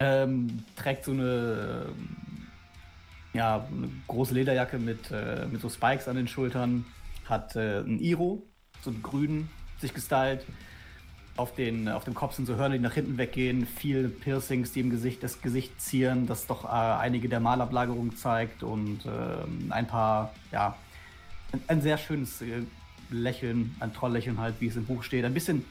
Ähm, 0.00 0.62
trägt 0.76 1.04
so 1.04 1.12
eine, 1.12 1.86
ja, 3.34 3.66
eine 3.66 3.90
große 4.06 4.32
Lederjacke 4.34 4.78
mit, 4.78 5.10
äh, 5.10 5.46
mit 5.50 5.60
so 5.60 5.68
Spikes 5.68 6.06
an 6.06 6.16
den 6.16 6.28
Schultern, 6.28 6.86
hat 7.28 7.56
äh, 7.56 7.80
ein 7.80 7.98
Iro, 7.98 8.42
so 8.82 8.90
einen 8.90 9.02
grünen, 9.02 9.50
sich 9.80 9.92
gestylt. 9.92 10.46
Auf, 11.38 11.54
den, 11.54 11.88
auf 11.88 12.02
dem 12.02 12.14
Kopf 12.14 12.34
sind 12.34 12.46
so 12.46 12.56
Hörner, 12.56 12.74
die 12.74 12.82
nach 12.82 12.94
hinten 12.94 13.16
weggehen, 13.16 13.64
viel 13.64 14.08
Piercings, 14.08 14.72
die 14.72 14.80
im 14.80 14.90
Gesicht 14.90 15.22
das 15.22 15.40
Gesicht 15.40 15.80
zieren, 15.80 16.26
das 16.26 16.48
doch 16.48 16.64
äh, 16.64 16.68
einige 16.68 17.28
der 17.28 17.38
Malablagerung 17.38 18.16
zeigt 18.16 18.64
und 18.64 19.06
ähm, 19.06 19.70
ein 19.70 19.86
paar, 19.86 20.34
ja, 20.50 20.76
ein, 21.52 21.60
ein 21.68 21.80
sehr 21.80 21.96
schönes 21.96 22.42
äh, 22.42 22.62
Lächeln, 23.10 23.76
ein 23.78 23.94
Trolllächeln 23.94 24.40
halt, 24.40 24.56
wie 24.58 24.66
es 24.66 24.74
im 24.74 24.84
Buch 24.84 25.04
steht. 25.04 25.24
Ein 25.24 25.32
bisschen 25.32 25.64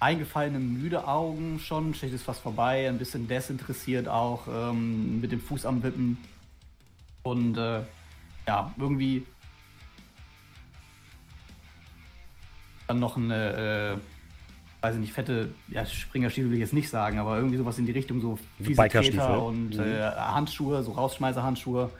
eingefallene, 0.00 0.58
müde 0.58 1.06
Augen 1.06 1.58
schon, 1.58 1.92
Schicht 1.92 2.14
ist 2.14 2.22
fast 2.24 2.40
vorbei, 2.40 2.88
ein 2.88 2.96
bisschen 2.96 3.28
desinteressiert 3.28 4.08
auch, 4.08 4.48
ähm, 4.48 5.20
mit 5.20 5.32
dem 5.32 5.40
Fuß 5.42 5.66
am 5.66 5.82
Wippen. 5.82 6.16
Und 7.24 7.58
äh, 7.58 7.82
ja, 8.46 8.72
irgendwie 8.78 9.26
dann 12.86 13.00
noch 13.00 13.18
eine, 13.18 13.98
äh, 13.98 14.17
weiß 14.80 14.94
ich 14.94 15.00
nicht, 15.00 15.12
fette, 15.12 15.48
ja, 15.68 15.84
Springerstiefel 15.84 16.50
will 16.50 16.56
ich 16.56 16.60
jetzt 16.62 16.72
nicht 16.72 16.88
sagen, 16.88 17.18
aber 17.18 17.36
irgendwie 17.36 17.56
sowas 17.56 17.78
in 17.78 17.86
die 17.86 17.92
Richtung, 17.92 18.20
so 18.20 18.38
fiese. 18.62 18.88
Treter 18.88 19.42
und 19.42 19.70
Mhm. 19.74 19.80
äh, 19.80 20.02
Handschuhe, 20.02 20.82
so 20.82 20.92
Rausschmeißerhandschuhe. 20.92 21.90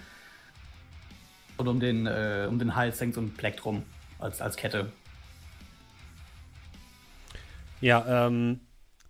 Und 1.56 1.66
um 1.66 1.80
den, 1.80 2.06
äh, 2.06 2.46
um 2.48 2.58
den 2.60 2.76
Hals 2.76 3.00
hängt 3.00 3.14
so 3.14 3.20
ein 3.20 3.34
Plektrum 3.34 3.82
als, 4.20 4.40
als 4.40 4.56
Kette. 4.56 4.92
Ja, 7.80 8.26
ähm, 8.26 8.60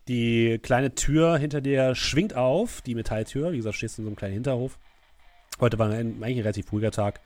die 0.09 0.59
kleine 0.63 0.95
Tür 0.95 1.37
hinter 1.39 1.61
dir 1.61 1.95
schwingt 1.95 2.35
auf, 2.35 2.81
die 2.83 2.95
Metalltür. 2.95 3.53
Wie 3.53 3.59
gesagt, 3.59 3.77
stehst 3.77 3.99
du 3.99 4.03
in 4.03 4.07
so 4.07 4.09
einem 4.11 4.17
kleinen 4.17 4.35
Hinterhof. 4.35 4.79
Heute 5.61 5.79
war 5.79 5.91
ein, 5.91 6.23
eigentlich 6.23 6.39
ein 6.39 6.43
relativ 6.43 6.73
ruhiger 6.73 6.91
Tag. 6.91 7.21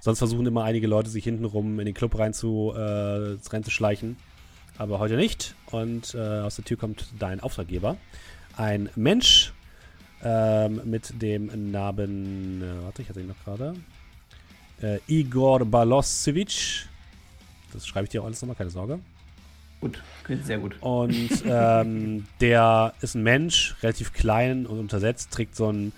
Sonst 0.00 0.18
versuchen 0.18 0.46
immer 0.46 0.64
einige 0.64 0.86
Leute, 0.86 1.10
sich 1.10 1.24
hintenrum 1.24 1.78
in 1.78 1.86
den 1.86 1.94
Club 1.94 2.18
rein 2.18 2.32
zu, 2.32 2.72
äh, 2.74 3.36
reinzuschleichen. 3.50 4.16
Aber 4.80 4.98
heute 4.98 5.16
nicht. 5.16 5.54
Und 5.70 6.14
äh, 6.14 6.18
aus 6.18 6.56
der 6.56 6.64
Tür 6.64 6.78
kommt 6.78 7.04
dein 7.18 7.40
Auftraggeber. 7.40 7.98
Ein 8.56 8.88
Mensch 8.96 9.52
ähm, 10.24 10.80
mit 10.86 11.20
dem 11.20 11.70
Namen. 11.70 12.62
Äh, 12.62 12.84
warte, 12.84 13.02
ich 13.02 13.10
hatte 13.10 13.20
ihn 13.20 13.26
noch 13.26 13.44
gerade. 13.44 13.74
Äh, 14.80 15.00
Igor 15.06 15.66
Balosevich. 15.66 16.86
Das 17.74 17.86
schreibe 17.86 18.04
ich 18.04 18.10
dir 18.10 18.22
auch 18.22 18.24
alles 18.24 18.40
nochmal, 18.40 18.56
keine 18.56 18.70
Sorge. 18.70 19.00
Gut, 19.82 20.02
klingt 20.24 20.46
sehr 20.46 20.56
gut. 20.56 20.76
Und 20.80 21.28
ähm, 21.44 22.24
der 22.40 22.94
ist 23.02 23.14
ein 23.14 23.22
Mensch, 23.22 23.76
relativ 23.82 24.14
klein 24.14 24.64
und 24.64 24.78
untersetzt, 24.78 25.30
trägt 25.30 25.56
so 25.56 25.70
ein 25.70 25.92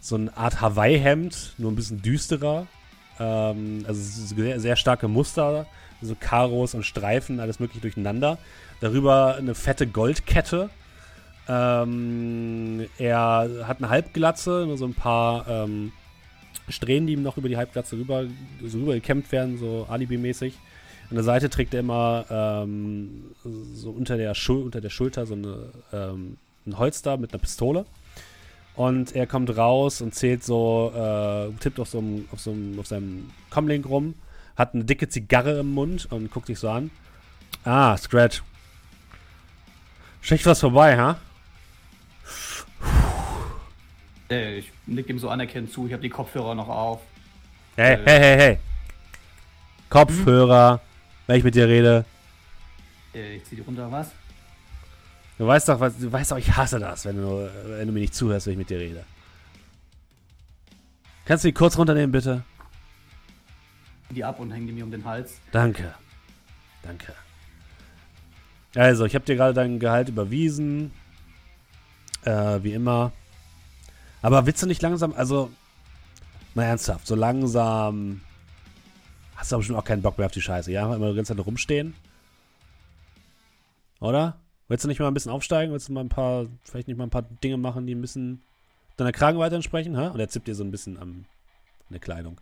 so 0.00 0.14
eine 0.14 0.36
Art 0.36 0.60
Hawaii-Hemd, 0.60 1.54
nur 1.58 1.72
ein 1.72 1.76
bisschen 1.76 2.02
düsterer. 2.02 2.68
Ähm, 3.18 3.84
also 3.84 4.00
so 4.00 4.36
sehr, 4.36 4.60
sehr 4.60 4.76
starke 4.76 5.08
Muster, 5.08 5.66
so 6.02 6.16
Karos 6.18 6.74
und 6.74 6.84
Streifen, 6.84 7.40
alles 7.40 7.60
mögliche 7.60 7.80
durcheinander. 7.80 8.38
Darüber 8.80 9.36
eine 9.36 9.54
fette 9.54 9.86
Goldkette. 9.86 10.70
Ähm, 11.48 12.86
er 12.98 13.66
hat 13.66 13.78
eine 13.78 13.88
Halbglatze, 13.88 14.64
nur 14.66 14.78
so 14.78 14.84
ein 14.84 14.94
paar 14.94 15.48
ähm, 15.48 15.92
Strähnen, 16.68 17.06
die 17.06 17.14
ihm 17.14 17.22
noch 17.22 17.36
über 17.36 17.48
die 17.48 17.56
Halbglatze 17.56 17.96
rüber, 17.96 18.24
so 18.64 18.78
rüber 18.78 18.94
gekämmt 18.94 19.30
werden, 19.32 19.58
so 19.58 19.86
Alibi-mäßig. 19.88 20.54
An 21.10 21.16
der 21.16 21.24
Seite 21.24 21.50
trägt 21.50 21.74
er 21.74 21.80
immer 21.80 22.24
ähm, 22.30 23.34
so 23.74 23.90
unter 23.90 24.16
der, 24.16 24.34
Schul 24.34 24.62
unter 24.62 24.80
der 24.80 24.88
Schulter 24.88 25.26
so 25.26 25.34
eine, 25.34 25.70
ähm, 25.92 26.38
ein 26.66 26.78
Holster 26.78 27.16
mit 27.16 27.32
einer 27.32 27.40
Pistole. 27.40 27.84
Und 28.74 29.14
er 29.14 29.26
kommt 29.26 29.54
raus 29.54 30.00
und 30.00 30.14
zählt 30.14 30.42
so, 30.42 30.90
äh, 30.94 31.52
tippt 31.60 31.78
auf 31.78 31.88
so, 31.88 31.98
einem, 31.98 32.26
auf, 32.32 32.40
so 32.40 32.52
einem, 32.52 32.78
auf 32.78 32.86
seinem 32.86 33.30
Comlink 33.50 33.86
rum, 33.86 34.14
hat 34.56 34.74
eine 34.74 34.84
dicke 34.84 35.08
Zigarre 35.08 35.60
im 35.60 35.72
Mund 35.72 36.06
und 36.10 36.30
guckt 36.30 36.48
dich 36.48 36.58
so 36.58 36.68
an. 36.70 36.90
Ah, 37.64 37.96
Scratch. 37.96 38.42
Schlecht 40.20 40.46
was 40.46 40.60
vorbei, 40.60 40.96
ha? 40.96 41.18
Äh, 44.30 44.58
ich 44.58 44.72
nick 44.86 45.08
ihm 45.08 45.18
so 45.18 45.28
anerkennend 45.28 45.72
zu, 45.72 45.86
ich 45.86 45.92
habe 45.92 46.02
die 46.02 46.08
Kopfhörer 46.10 46.54
noch 46.54 46.68
auf. 46.68 47.00
Hey, 47.76 47.94
Äh. 47.94 47.98
hey, 48.04 48.18
hey, 48.20 48.36
hey. 48.38 48.58
Kopfhörer, 49.90 50.80
wenn 51.26 51.36
ich 51.38 51.44
mit 51.44 51.54
dir 51.54 51.68
rede. 51.68 52.04
Äh, 53.14 53.36
ich 53.36 53.44
zieh 53.44 53.56
die 53.56 53.62
runter, 53.62 53.90
was? 53.90 54.10
Du 55.38 55.46
weißt 55.46 55.68
doch, 55.68 55.80
was, 55.80 55.98
du 55.98 56.10
weißt 56.10 56.30
doch, 56.32 56.38
ich 56.38 56.54
hasse 56.56 56.78
das, 56.78 57.04
wenn 57.04 57.16
du, 57.16 57.50
wenn 57.66 57.86
du 57.86 57.92
mir 57.92 58.00
nicht 58.00 58.14
zuhörst, 58.14 58.46
wenn 58.46 58.52
ich 58.52 58.58
mit 58.58 58.70
dir 58.70 58.78
rede. 58.78 59.04
Kannst 61.24 61.44
du 61.44 61.48
die 61.48 61.54
kurz 61.54 61.76
runternehmen, 61.76 62.12
bitte? 62.12 62.42
Die 64.14 64.24
ab 64.24 64.40
und 64.40 64.50
hängen 64.50 64.66
die 64.66 64.72
mir 64.72 64.84
um 64.84 64.90
den 64.90 65.04
Hals. 65.04 65.40
Danke. 65.50 65.94
Danke. 66.82 67.14
Also, 68.74 69.04
ich 69.04 69.14
habe 69.14 69.24
dir 69.24 69.36
gerade 69.36 69.54
dein 69.54 69.78
Gehalt 69.78 70.08
überwiesen. 70.08 70.92
Äh, 72.24 72.62
wie 72.62 72.72
immer. 72.72 73.12
Aber 74.20 74.46
willst 74.46 74.62
du 74.62 74.66
nicht 74.66 74.82
langsam, 74.82 75.12
also, 75.14 75.50
mal 76.54 76.64
ernsthaft, 76.64 77.06
so 77.06 77.14
langsam 77.14 78.20
hast 79.42 79.50
du 79.50 79.56
aber 79.56 79.60
bestimmt 79.60 79.78
auch 79.78 79.84
keinen 79.84 80.02
Bock 80.02 80.18
mehr 80.18 80.26
auf 80.26 80.32
die 80.32 80.40
Scheiße, 80.40 80.70
ja? 80.70 80.94
Immer 80.94 81.10
die 81.10 81.16
ganze 81.16 81.34
Zeit 81.34 81.44
rumstehen. 81.44 81.94
Oder? 83.98 84.38
Willst 84.68 84.84
du 84.84 84.88
nicht 84.88 85.00
mal 85.00 85.08
ein 85.08 85.14
bisschen 85.14 85.32
aufsteigen? 85.32 85.72
Willst 85.72 85.88
du 85.88 85.92
mal 85.92 86.00
ein 86.00 86.08
paar, 86.08 86.46
vielleicht 86.62 86.86
nicht 86.86 86.96
mal 86.96 87.04
ein 87.04 87.10
paar 87.10 87.22
Dinge 87.22 87.56
machen, 87.56 87.86
die 87.86 87.94
ein 87.94 88.00
bisschen 88.00 88.42
deiner 88.96 89.12
Kragenweite 89.12 89.56
entsprechen, 89.56 89.98
hä? 89.98 90.08
Und 90.08 90.20
er 90.20 90.28
zippt 90.28 90.46
dir 90.46 90.54
so 90.54 90.62
ein 90.62 90.70
bisschen 90.70 90.96
an 90.96 91.26
der 91.90 91.98
Kleidung. 91.98 92.40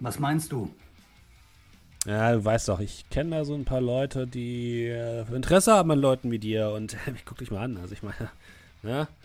Was 0.00 0.18
meinst 0.18 0.52
du? 0.52 0.72
Ja, 2.06 2.32
du 2.32 2.44
weißt 2.44 2.68
doch, 2.68 2.80
ich 2.80 3.08
kenne 3.10 3.30
da 3.30 3.44
so 3.44 3.54
ein 3.54 3.64
paar 3.64 3.80
Leute, 3.80 4.26
die 4.26 4.86
äh, 4.86 5.24
Interesse 5.34 5.72
haben 5.72 5.90
an 5.92 6.00
Leuten 6.00 6.30
wie 6.30 6.38
dir 6.38 6.70
und 6.70 6.96
ich 7.14 7.24
guck 7.24 7.38
dich 7.38 7.50
mal 7.50 7.62
an. 7.62 7.76
Also 7.76 7.94
ich 7.94 8.02
meine, 8.02 8.30
Ja? 8.82 9.08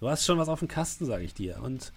Du 0.00 0.08
hast 0.08 0.24
schon 0.24 0.38
was 0.38 0.48
auf 0.48 0.60
dem 0.60 0.68
Kasten, 0.68 1.04
sage 1.04 1.24
ich 1.24 1.34
dir. 1.34 1.60
Und 1.62 1.92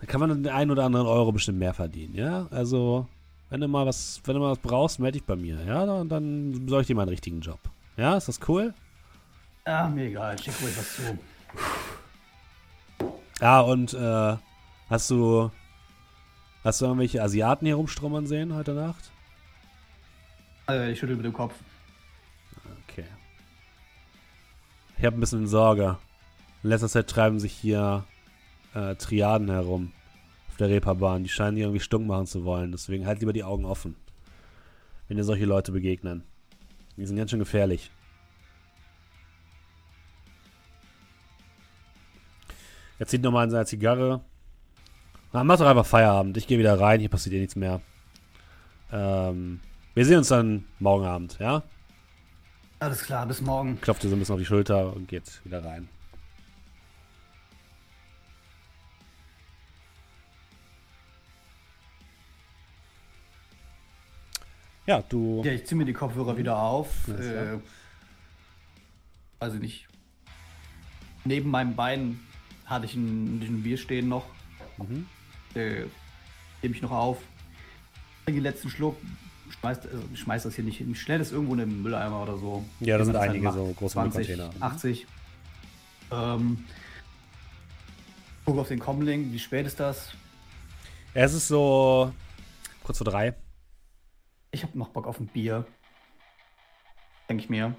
da 0.00 0.06
kann 0.06 0.20
man 0.20 0.42
den 0.42 0.50
einen 0.50 0.70
oder 0.70 0.84
anderen 0.84 1.06
Euro 1.06 1.32
bestimmt 1.32 1.58
mehr 1.58 1.74
verdienen, 1.74 2.14
ja? 2.14 2.46
Also, 2.50 3.06
wenn 3.50 3.60
du 3.60 3.68
mal 3.68 3.84
was, 3.84 4.22
wenn 4.24 4.34
du 4.34 4.40
mal 4.40 4.52
was 4.52 4.58
brauchst, 4.58 4.98
melde 4.98 5.18
dich 5.18 5.26
bei 5.26 5.36
mir, 5.36 5.62
ja? 5.66 5.82
Und 5.82 6.08
dann 6.08 6.64
besorge 6.64 6.80
ich 6.80 6.86
dir 6.86 6.94
mal 6.94 7.02
einen 7.02 7.10
richtigen 7.10 7.42
Job. 7.42 7.58
Ja, 7.98 8.16
ist 8.16 8.28
das 8.28 8.40
cool? 8.48 8.72
Ja, 9.66 9.86
mir 9.86 10.06
egal, 10.06 10.38
schick 10.38 10.54
ruhig 10.62 10.78
was 10.78 10.96
zu. 10.96 11.18
Ja, 13.42 13.60
und 13.60 13.92
äh, 13.92 14.36
hast 14.88 15.10
du 15.10 15.50
hast 16.64 16.80
du 16.80 16.86
irgendwelche 16.86 17.22
Asiaten 17.22 17.66
hier 17.66 17.76
rumstrummern 17.76 18.26
sehen 18.26 18.54
heute 18.54 18.72
Nacht? 18.72 19.10
Also, 20.66 20.84
ich 20.90 20.98
schüttel 20.98 21.16
mit 21.16 21.24
dem 21.24 21.32
Kopf. 21.32 21.54
Okay. 22.88 23.04
Ich 24.98 25.04
habe 25.04 25.16
ein 25.16 25.20
bisschen 25.20 25.46
Sorge. 25.46 25.98
In 26.62 26.70
letzter 26.70 26.88
Zeit 26.88 27.08
treiben 27.08 27.38
sich 27.38 27.52
hier 27.52 28.04
äh, 28.74 28.94
Triaden 28.96 29.48
herum 29.48 29.92
auf 30.48 30.56
der 30.56 30.68
Reeperbahn. 30.68 31.22
Die 31.22 31.28
scheinen 31.28 31.56
hier 31.56 31.66
irgendwie 31.66 31.82
stunk 31.82 32.06
machen 32.06 32.26
zu 32.26 32.44
wollen. 32.44 32.72
Deswegen 32.72 33.06
halt 33.06 33.20
lieber 33.20 33.32
die 33.32 33.44
Augen 33.44 33.64
offen, 33.64 33.96
wenn 35.06 35.16
dir 35.16 35.24
solche 35.24 35.46
Leute 35.46 35.72
begegnen. 35.72 36.24
Die 36.96 37.06
sind 37.06 37.16
ganz 37.16 37.30
schön 37.30 37.38
gefährlich. 37.38 37.90
Er 42.98 43.06
zieht 43.06 43.22
nochmal 43.22 43.44
an 43.44 43.50
seiner 43.50 43.66
Zigarre. 43.66 44.20
Na, 45.32 45.44
mach 45.44 45.58
doch 45.58 45.66
einfach 45.66 45.86
Feierabend. 45.86 46.36
Ich 46.36 46.46
gehe 46.46 46.58
wieder 46.58 46.80
rein. 46.80 47.00
Hier 47.00 47.08
passiert 47.08 47.34
eh 47.34 47.40
nichts 47.40 47.56
mehr. 47.56 47.80
Ähm, 48.92 49.60
wir 49.94 50.06
sehen 50.06 50.18
uns 50.18 50.28
dann 50.28 50.64
morgen 50.78 51.04
Abend, 51.04 51.38
ja? 51.38 51.62
Alles 52.80 53.02
klar, 53.02 53.26
bis 53.26 53.40
morgen. 53.40 53.80
Klopft 53.80 54.02
dir 54.02 54.08
so 54.08 54.16
ein 54.16 54.20
bisschen 54.20 54.34
auf 54.34 54.40
die 54.40 54.46
Schulter 54.46 54.94
und 54.94 55.08
geht 55.08 55.44
wieder 55.44 55.64
rein. 55.64 55.88
Ja, 64.86 65.02
du. 65.06 65.42
Ja, 65.44 65.52
ich 65.52 65.66
ziehe 65.66 65.76
mir 65.76 65.84
die 65.84 65.92
Kopfhörer 65.92 66.38
wieder 66.38 66.58
auf. 66.58 67.08
Äh, 67.08 67.58
weiß 69.38 69.54
ich 69.54 69.60
nicht. 69.60 69.88
Neben 71.24 71.50
meinem 71.50 71.76
Bein 71.76 72.20
hatte 72.64 72.86
ich 72.86 72.94
ein, 72.94 73.42
ein 73.42 73.62
Bier 73.62 73.76
stehen 73.76 74.08
noch. 74.08 74.24
Mhm. 74.78 75.06
Äh, 75.58 75.86
nehme 76.62 76.74
ich 76.74 76.82
noch 76.82 76.90
auf. 76.90 77.18
Den 78.26 78.40
letzten 78.42 78.70
Schluck. 78.70 78.96
Schmeiß, 79.60 79.86
also, 79.86 80.02
schmeiß 80.14 80.42
das 80.42 80.54
hier 80.54 80.64
nicht 80.64 80.78
hin. 80.78 80.92
Ich 80.92 81.00
stelle 81.00 81.20
das 81.20 81.32
irgendwo 81.32 81.54
in 81.54 81.60
den 81.60 81.82
Mülleimer 81.82 82.22
oder 82.22 82.36
so. 82.36 82.64
Ja, 82.80 82.98
da 82.98 83.04
sind 83.04 83.14
das 83.14 83.22
einige 83.22 83.46
halt 83.46 83.56
so 83.56 83.72
große 83.78 83.94
20, 83.94 84.28
Müllcontainer. 84.28 84.56
Mhm. 84.56 84.62
80. 84.62 85.06
Ähm, 86.10 86.64
guck 88.44 88.58
auf 88.58 88.68
den 88.68 88.78
Comlink. 88.78 89.32
Wie 89.32 89.38
spät 89.38 89.66
ist 89.66 89.80
das? 89.80 90.12
Ja, 91.14 91.22
es 91.22 91.32
ist 91.34 91.48
so 91.48 92.12
kurz 92.84 92.98
vor 92.98 93.06
drei. 93.06 93.34
Ich 94.50 94.62
habe 94.62 94.78
noch 94.78 94.88
Bock 94.88 95.06
auf 95.06 95.18
ein 95.18 95.26
Bier. 95.26 95.66
Denke 97.28 97.42
ich 97.42 97.50
mir. 97.50 97.74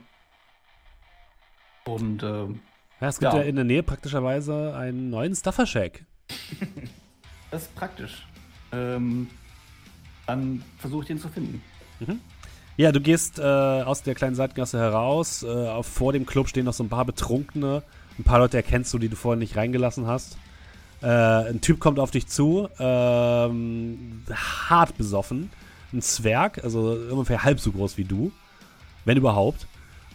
Und 1.85 2.23
ähm, 2.23 2.59
Ja, 2.99 3.07
es 3.07 3.19
gibt 3.19 3.33
ja. 3.33 3.39
Ja. 3.39 3.45
in 3.45 3.55
der 3.55 3.65
Nähe 3.65 3.83
praktischerweise 3.83 4.75
einen 4.75 5.09
neuen 5.09 5.35
Stuffer 5.35 5.65
Shack. 5.65 6.05
das 7.51 7.63
ist 7.63 7.75
praktisch. 7.75 8.25
Ähm, 8.71 9.27
dann 10.27 10.63
versuche 10.77 11.01
ich 11.01 11.07
den 11.07 11.19
zu 11.19 11.29
finden. 11.29 11.61
Ja, 12.77 12.91
du 12.91 13.01
gehst 13.01 13.39
äh, 13.39 13.41
aus 13.41 14.03
der 14.03 14.15
kleinen 14.15 14.35
Seitengasse 14.35 14.79
heraus. 14.79 15.43
Äh, 15.43 15.83
vor 15.83 16.13
dem 16.13 16.25
Club 16.25 16.47
stehen 16.47 16.65
noch 16.65 16.73
so 16.73 16.83
ein 16.83 16.89
paar 16.89 17.05
Betrunkene. 17.05 17.83
Ein 18.17 18.23
paar 18.23 18.39
Leute 18.39 18.57
erkennst 18.57 18.93
du, 18.93 18.99
die 18.99 19.09
du 19.09 19.15
vorhin 19.15 19.39
nicht 19.39 19.57
reingelassen 19.57 20.07
hast. 20.07 20.37
Äh, 21.01 21.07
ein 21.07 21.61
Typ 21.61 21.79
kommt 21.79 21.99
auf 21.99 22.11
dich 22.11 22.27
zu, 22.27 22.69
ähm, 22.79 24.23
hart 24.31 24.97
besoffen. 24.97 25.49
Ein 25.91 26.01
Zwerg, 26.01 26.63
also 26.63 26.91
ungefähr 27.09 27.43
halb 27.43 27.59
so 27.59 27.71
groß 27.71 27.97
wie 27.97 28.03
du, 28.03 28.31
wenn 29.05 29.17
überhaupt. 29.17 29.67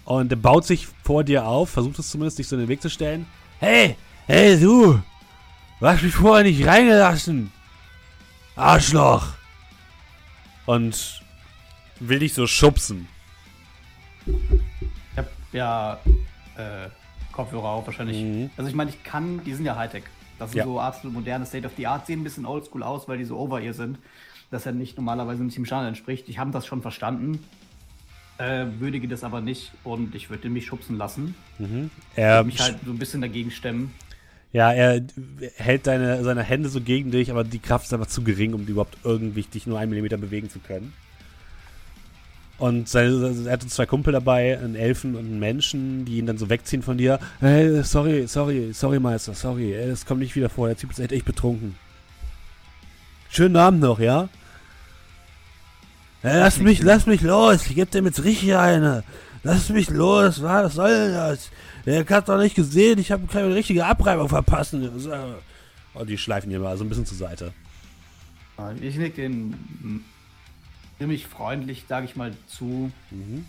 Und 0.05 0.31
der 0.31 0.37
baut 0.37 0.65
sich 0.65 0.87
vor 1.03 1.25
dir 1.25 1.47
auf, 1.47 1.71
versucht 1.71 1.99
es 1.99 2.11
zumindest, 2.11 2.39
dich 2.39 2.47
so 2.47 2.57
in 2.57 2.61
den 2.61 2.69
Weg 2.69 2.83
zu 2.83 2.91
stellen. 2.91 3.27
Hey, 3.59 3.97
hey 4.27 4.61
du, 4.61 5.01
du 5.81 5.87
hast 5.87 6.03
mich 6.03 6.15
vorher 6.15 6.45
nicht 6.45 6.67
reingelassen. 6.67 7.53
Arschloch. 8.57 9.29
Und 10.67 11.23
will 12.01 12.19
dich 12.21 12.35
so 12.35 12.47
schubsen. 12.47 13.09
Ich 14.27 15.19
habe 15.19 15.29
ja 15.53 15.99
äh, 16.57 16.89
Kopfhörer 17.33 17.65
auf 17.69 17.87
wahrscheinlich. 17.87 18.23
Mhm. 18.23 18.51
Also 18.57 18.69
ich 18.71 18.75
meine, 18.77 18.91
ich 18.91 19.03
kann, 19.05 19.43
die 19.45 19.55
sind 19.55 19.65
ja 19.67 19.77
Hightech. 19.77 20.05
Das 20.39 20.51
sind 20.51 20.59
Ja. 20.59 20.65
so 20.65 20.81
absolut 20.81 21.15
moderne 21.15 21.47
State 21.47 21.67
of 21.67 21.73
the 21.77 21.87
Art, 21.87 22.07
sehen 22.07 22.21
ein 22.21 22.25
bisschen 22.25 22.47
oldschool 22.47 22.83
aus, 22.83 23.07
weil 23.09 23.19
die 23.19 23.25
so 23.25 23.39
over 23.39 23.61
ear 23.61 23.73
sind. 23.75 23.99
Das 24.51 24.65
ja 24.65 24.73
nicht 24.73 24.97
normalerweise 24.97 25.43
nicht 25.45 25.57
dem 25.57 25.65
Standard 25.67 25.89
entspricht. 25.89 26.29
Ich 26.29 26.39
habe 26.39 26.51
das 26.51 26.67
schon 26.67 26.83
verstanden. 26.83 27.45
Äh, 28.39 28.67
würdige 28.79 29.07
das 29.07 29.23
aber 29.23 29.41
nicht 29.41 29.71
und 29.85 30.15
ich 30.17 30.29
würde 30.29 30.49
mich 30.51 30.67
schubsen 30.67 30.97
lassen. 30.99 31.37
Er, 32.17 32.43
mich 32.43 32.59
halt 32.61 32.79
so 32.85 32.91
ein 32.91 32.99
bisschen 32.99 33.21
dagegen 33.21 33.53
stemmen. 33.53 33.93
Ja, 34.55 34.73
er 34.73 35.03
hält 35.57 35.89
deine, 35.89 36.23
seine 36.23 36.45
Hände 36.45 36.69
so 36.69 36.81
gegen 36.81 37.11
dich, 37.11 37.33
aber 37.33 37.43
die 37.43 37.59
Kraft 37.59 37.87
ist 37.87 37.93
einfach 37.93 38.07
zu 38.07 38.23
gering, 38.23 38.55
um 38.55 38.65
überhaupt 38.67 38.97
irgendwie 39.03 39.43
dich 39.43 39.67
nur 39.67 39.81
einen 39.81 39.91
Millimeter 39.91 40.17
bewegen 40.17 40.49
zu 40.49 40.61
können. 40.61 40.93
Und 42.59 42.89
seine, 42.89 43.35
er 43.47 43.53
hat 43.55 43.63
zwei 43.63 43.85
Kumpel 43.85 44.13
dabei, 44.13 44.57
einen 44.57 44.77
Elfen 44.77 45.17
und 45.17 45.25
einen 45.25 45.41
Menschen, 45.41 46.05
die 46.05 46.19
ihn 46.19 46.27
dann 46.27 46.39
so 46.39 46.51
wegziehen 46.51 46.83
von 46.83 46.97
dir. 46.97 47.19
Hey, 47.41 47.83
sorry, 47.83 48.29
sorry, 48.29 48.73
sorry, 48.73 49.01
Meister, 49.01 49.35
sorry. 49.35 49.75
Das 49.89 50.07
kommt 50.07 50.21
nicht 50.21 50.37
wieder 50.37 50.49
vor. 50.49 50.69
Der 50.69 50.77
Typ 50.77 50.93
ist 50.93 51.01
echt, 51.01 51.11
echt 51.11 51.25
betrunken. 51.25 51.75
Schönen 53.31 53.57
Abend 53.57 53.81
noch, 53.81 53.99
ja? 53.99 54.29
ja 56.23 56.39
lass 56.39 56.61
mich, 56.61 56.81
lass 56.81 57.07
mich 57.07 57.23
los. 57.23 57.67
Ich 57.67 57.75
geb 57.75 57.91
dem 57.91 58.07
jetzt 58.07 58.23
richtig 58.23 58.55
eine. 58.55 59.03
Lass 59.45 59.69
mich 59.69 59.91
los. 59.91 60.43
Was 60.43 60.75
soll 60.75 61.13
das? 61.13 61.51
Der 61.87 62.05
hat 62.09 62.29
doch 62.29 62.39
nicht 62.39 62.57
gesehen. 62.57 62.99
Ich 62.99 63.13
habe 63.13 63.27
keine 63.27 63.55
richtige 63.55 63.85
Abreibung 63.85 64.29
verpasst. 64.29 64.75
Und 64.75 66.09
die 66.09 66.19
schleifen 66.19 66.51
hier 66.51 66.61
mal 66.61 66.77
so 66.77 66.85
ein 66.85 66.89
bisschen 66.89 67.07
zur 67.07 67.19
Seite. 67.19 67.53
Ich 68.81 68.97
leg 68.97 69.15
den 69.15 70.03
ziemlich 70.99 71.27
freundlich, 71.27 71.85
sage 71.87 72.07
ich 72.07 72.17
mal, 72.17 72.33
zu. 72.47 72.91
Mhm. 73.11 73.45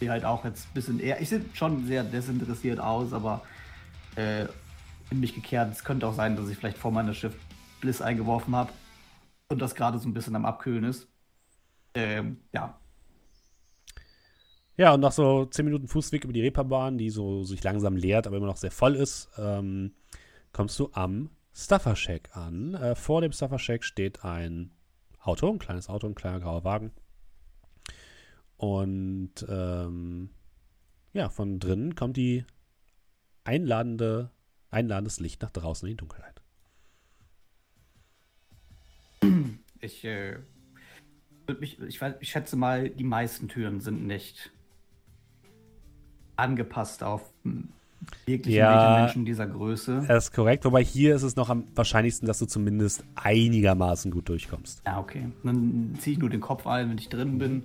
Die 0.00 0.10
halt 0.10 0.24
auch 0.24 0.44
jetzt 0.44 0.66
ein 0.68 0.74
bisschen 0.74 1.00
eher. 1.00 1.20
Ich 1.20 1.30
sehe 1.30 1.44
schon 1.54 1.86
sehr 1.86 2.04
desinteressiert 2.04 2.78
aus, 2.78 3.12
aber 3.12 3.42
äh, 4.14 4.44
in 5.10 5.20
mich 5.20 5.34
gekehrt. 5.34 5.72
Es 5.72 5.84
könnte 5.84 6.06
auch 6.06 6.14
sein, 6.14 6.36
dass 6.36 6.48
ich 6.48 6.56
vielleicht 6.56 6.78
vor 6.78 6.92
meiner 6.92 7.14
Schiff 7.14 7.34
Bliss 7.80 8.02
eingeworfen 8.02 8.54
habe 8.54 8.72
und 9.48 9.60
das 9.60 9.74
gerade 9.74 9.98
so 9.98 10.08
ein 10.08 10.14
bisschen 10.14 10.36
am 10.36 10.44
Abkühlen 10.44 10.84
ist. 10.84 11.08
Ähm, 11.94 12.38
ja. 12.52 12.78
Ja, 14.76 14.92
und 14.94 15.00
nach 15.00 15.12
so 15.12 15.46
10 15.46 15.64
Minuten 15.64 15.88
Fußweg 15.88 16.24
über 16.24 16.32
die 16.32 16.42
Reeperbahn, 16.42 16.98
die 16.98 17.10
so 17.10 17.44
sich 17.44 17.62
langsam 17.64 17.96
leert, 17.96 18.26
aber 18.26 18.36
immer 18.36 18.46
noch 18.46 18.58
sehr 18.58 18.70
voll 18.70 18.94
ist, 18.94 19.30
ähm, 19.38 19.94
kommst 20.52 20.78
du 20.78 20.90
am 20.92 21.30
Stuffer 21.54 21.96
Shack 21.96 22.36
an. 22.36 22.74
Äh, 22.74 22.94
vor 22.94 23.22
dem 23.22 23.32
Stuffer 23.32 23.58
Shack 23.58 23.84
steht 23.84 24.24
ein 24.24 24.70
Auto, 25.20 25.50
ein 25.50 25.58
kleines 25.58 25.88
Auto, 25.88 26.06
ein 26.06 26.14
kleiner 26.14 26.40
grauer 26.40 26.64
Wagen. 26.64 26.92
Und 28.58 29.32
ähm, 29.48 30.30
ja, 31.14 31.30
von 31.30 31.58
drinnen 31.58 31.94
kommt 31.94 32.16
die 32.18 32.44
einladende, 33.44 34.30
einladendes 34.70 35.20
Licht 35.20 35.40
nach 35.42 35.50
draußen 35.50 35.88
in 35.88 35.92
die 35.92 35.96
Dunkelheit. 35.96 36.42
Ich, 39.80 40.04
äh, 40.04 40.38
ich, 41.60 41.78
weiß- 42.00 42.16
ich 42.20 42.30
schätze 42.30 42.56
mal, 42.56 42.90
die 42.90 43.04
meisten 43.04 43.48
Türen 43.48 43.80
sind 43.80 44.06
nicht 44.06 44.50
angepasst 46.36 47.02
auf 47.02 47.22
hm, 47.44 47.68
wirkliche 48.26 48.58
Ja. 48.58 48.98
Menschen 49.00 49.24
dieser 49.24 49.46
Größe. 49.46 50.04
Das 50.06 50.26
ist 50.26 50.32
korrekt, 50.32 50.64
wobei 50.64 50.82
hier 50.84 51.14
ist 51.14 51.22
es 51.22 51.36
noch 51.36 51.50
am 51.50 51.64
wahrscheinlichsten, 51.74 52.26
dass 52.26 52.38
du 52.38 52.46
zumindest 52.46 53.04
einigermaßen 53.14 54.10
gut 54.10 54.28
durchkommst. 54.28 54.82
Ja, 54.86 54.98
okay. 54.98 55.28
Dann 55.42 55.94
ziehe 55.98 56.14
ich 56.14 56.18
nur 56.18 56.30
den 56.30 56.40
Kopf 56.40 56.66
ein, 56.66 56.90
wenn 56.90 56.98
ich 56.98 57.08
drin 57.08 57.38
bin. 57.38 57.64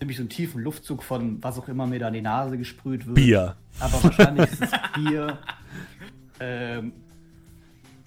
Nehme 0.00 0.10
ich 0.10 0.16
so 0.18 0.22
einen 0.22 0.28
tiefen 0.28 0.62
Luftzug 0.62 1.02
von 1.02 1.42
was 1.42 1.58
auch 1.58 1.68
immer 1.68 1.86
mir 1.86 1.98
da 1.98 2.08
in 2.08 2.14
die 2.14 2.20
Nase 2.22 2.58
gesprüht 2.58 3.06
wird. 3.06 3.14
Bier. 3.14 3.56
Aber 3.80 4.02
wahrscheinlich 4.04 4.50
ist 4.52 4.62
es 4.62 4.70
Bier. 4.94 5.38
Ähm, 6.38 6.92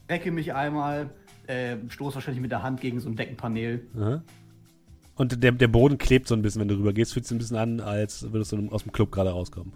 recke 0.07 0.31
mich 0.31 0.53
einmal, 0.53 1.09
ähm, 1.47 1.89
stoße 1.89 2.13
wahrscheinlich 2.13 2.41
mit 2.41 2.51
der 2.51 2.61
Hand 2.61 2.79
gegen 2.79 2.99
so 2.99 3.09
ein 3.09 3.15
Deckenpanel. 3.15 3.87
Aha. 3.97 4.21
Und 5.19 5.43
der, 5.43 5.51
der 5.51 5.67
Boden 5.67 5.97
klebt 5.97 6.29
so 6.29 6.33
ein 6.33 6.41
bisschen, 6.41 6.61
wenn 6.61 6.69
du 6.69 6.75
rüber 6.75 6.93
gehst. 6.93 7.11
Fühlt 7.11 7.25
sich 7.25 7.35
ein 7.35 7.39
bisschen 7.39 7.57
an, 7.57 7.81
als 7.81 8.31
würdest 8.31 8.53
du 8.53 8.69
aus 8.69 8.83
dem 8.83 8.93
Club 8.93 9.11
gerade 9.11 9.31
rauskommen. 9.31 9.73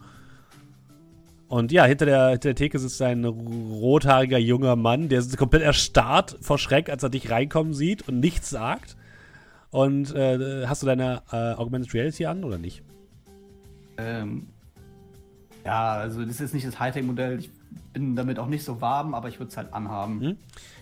Und 1.50 1.74
ja, 1.74 1.84
hinter 1.84 2.06
der, 2.06 2.30
hinter 2.30 2.50
der 2.50 2.56
Theke 2.56 2.80
sitzt 2.80 3.02
ein 3.02 3.26
rothaariger 3.26 4.38
junger 4.38 4.78
Mann, 4.78 5.10
der 5.10 5.20
ist 5.20 5.38
komplett 5.38 5.62
erstarrt 5.62 6.38
vor 6.40 6.58
Schreck, 6.58 6.90
als 6.90 7.04
er 7.04 7.10
dich 7.10 7.30
reinkommen 7.30 7.74
sieht 7.74 8.08
und 8.08 8.22
nichts 8.22 8.50
sagt. 8.50 8.96
Und 9.70 10.16
äh, 10.16 10.66
hast 10.66 10.82
du 10.82 10.88
deine 10.88 11.24
äh, 11.32 11.54
Augmented 11.54 11.94
Reality 11.94 12.26
an 12.26 12.46
oder 12.46 12.58
nicht? 12.58 12.82
Ähm, 13.98 14.48
Ja, 15.66 15.94
also 15.94 16.26
das 16.26 16.42
ist 16.42 16.54
nicht 16.54 16.66
das 16.66 16.80
Hightech-Modell. 16.80 17.40
Ich 17.40 17.52
bin 17.92 18.16
damit 18.16 18.40
auch 18.40 18.48
nicht 18.48 18.64
so 18.64 18.82
warm, 18.82 19.14
aber 19.14 19.30
ich 19.30 19.40
würde 19.40 19.50
es 19.50 19.58
halt 19.58 19.74
anhaben. 19.74 20.20
Mhm. 20.20 20.38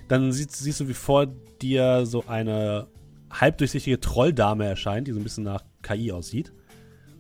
Dann 0.08 0.32
siehst, 0.32 0.56
siehst 0.56 0.80
du, 0.80 0.88
wie 0.88 0.94
vor 0.94 1.28
dir 1.62 2.06
so 2.06 2.26
eine 2.28 2.88
halbdurchsichtige 3.32 4.00
Trolldame 4.00 4.66
erscheint, 4.66 5.08
die 5.08 5.12
so 5.12 5.20
ein 5.20 5.24
bisschen 5.24 5.44
nach 5.44 5.64
KI 5.82 6.12
aussieht. 6.12 6.52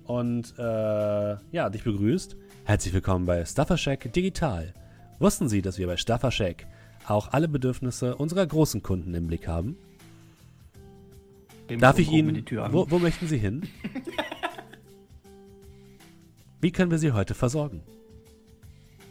Und 0.03 0.53
äh, 0.57 1.35
ja, 1.51 1.69
dich 1.69 1.83
begrüßt. 1.83 2.35
Herzlich 2.65 2.93
willkommen 2.93 3.25
bei 3.25 3.43
Stuffer 3.45 3.77
Shack 3.77 4.11
Digital. 4.13 4.73
Wussten 5.19 5.49
Sie, 5.49 5.61
dass 5.61 5.77
wir 5.77 5.87
bei 5.87 5.97
Stuffer 5.97 6.31
Shack 6.31 6.67
auch 7.07 7.31
alle 7.31 7.47
Bedürfnisse 7.47 8.15
unserer 8.15 8.45
großen 8.45 8.83
Kunden 8.83 9.13
im 9.13 9.27
Blick 9.27 9.47
haben? 9.47 9.77
Dem 11.69 11.79
Darf 11.79 11.99
ich 11.99 12.11
Ihnen. 12.11 12.33
die 12.33 12.43
Tür 12.43 12.65
an. 12.65 12.73
Wo, 12.73 12.89
wo 12.89 12.99
möchten 12.99 13.27
Sie 13.27 13.37
hin? 13.37 13.63
Wie 16.61 16.71
können 16.71 16.91
wir 16.91 16.99
Sie 16.99 17.11
heute 17.11 17.33
versorgen? 17.33 17.81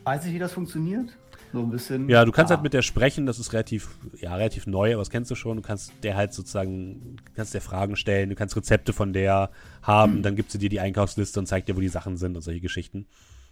Weiß 0.05 0.25
ich, 0.27 0.35
wie 0.35 0.39
das 0.39 0.53
funktioniert? 0.53 1.17
So 1.53 1.59
ein 1.61 1.71
bisschen. 1.71 2.09
Ja, 2.09 2.25
du 2.25 2.31
kannst 2.33 2.53
Ah. 2.53 2.55
halt 2.57 2.63
mit 2.63 2.73
der 2.75 2.83
sprechen, 2.83 3.27
das 3.27 3.39
ist 3.41 3.53
relativ, 3.53 3.89
ja, 4.21 4.35
relativ 4.37 4.67
neu, 4.67 4.93
aber 4.93 5.01
das 5.01 5.11
kennst 5.11 5.31
du 5.31 5.35
schon. 5.35 5.57
Du 5.57 5.63
kannst 5.63 5.93
der 6.03 6.15
halt 6.17 6.33
sozusagen, 6.33 7.17
kannst 7.35 7.55
der 7.55 7.61
Fragen 7.61 7.97
stellen, 7.97 8.29
du 8.31 8.37
kannst 8.37 8.57
Rezepte 8.57 8.93
von 8.93 9.13
der 9.13 9.51
haben, 9.83 10.23
dann 10.23 10.37
gibt 10.37 10.53
sie 10.53 10.59
dir 10.59 10.69
die 10.69 10.79
Einkaufsliste 10.81 11.41
und 11.41 11.47
zeigt 11.47 11.69
dir, 11.69 11.77
wo 11.77 11.81
die 11.81 11.89
Sachen 11.89 12.17
sind 12.17 12.37
und 12.37 12.43
solche 12.43 12.61
Geschichten. 12.61 13.07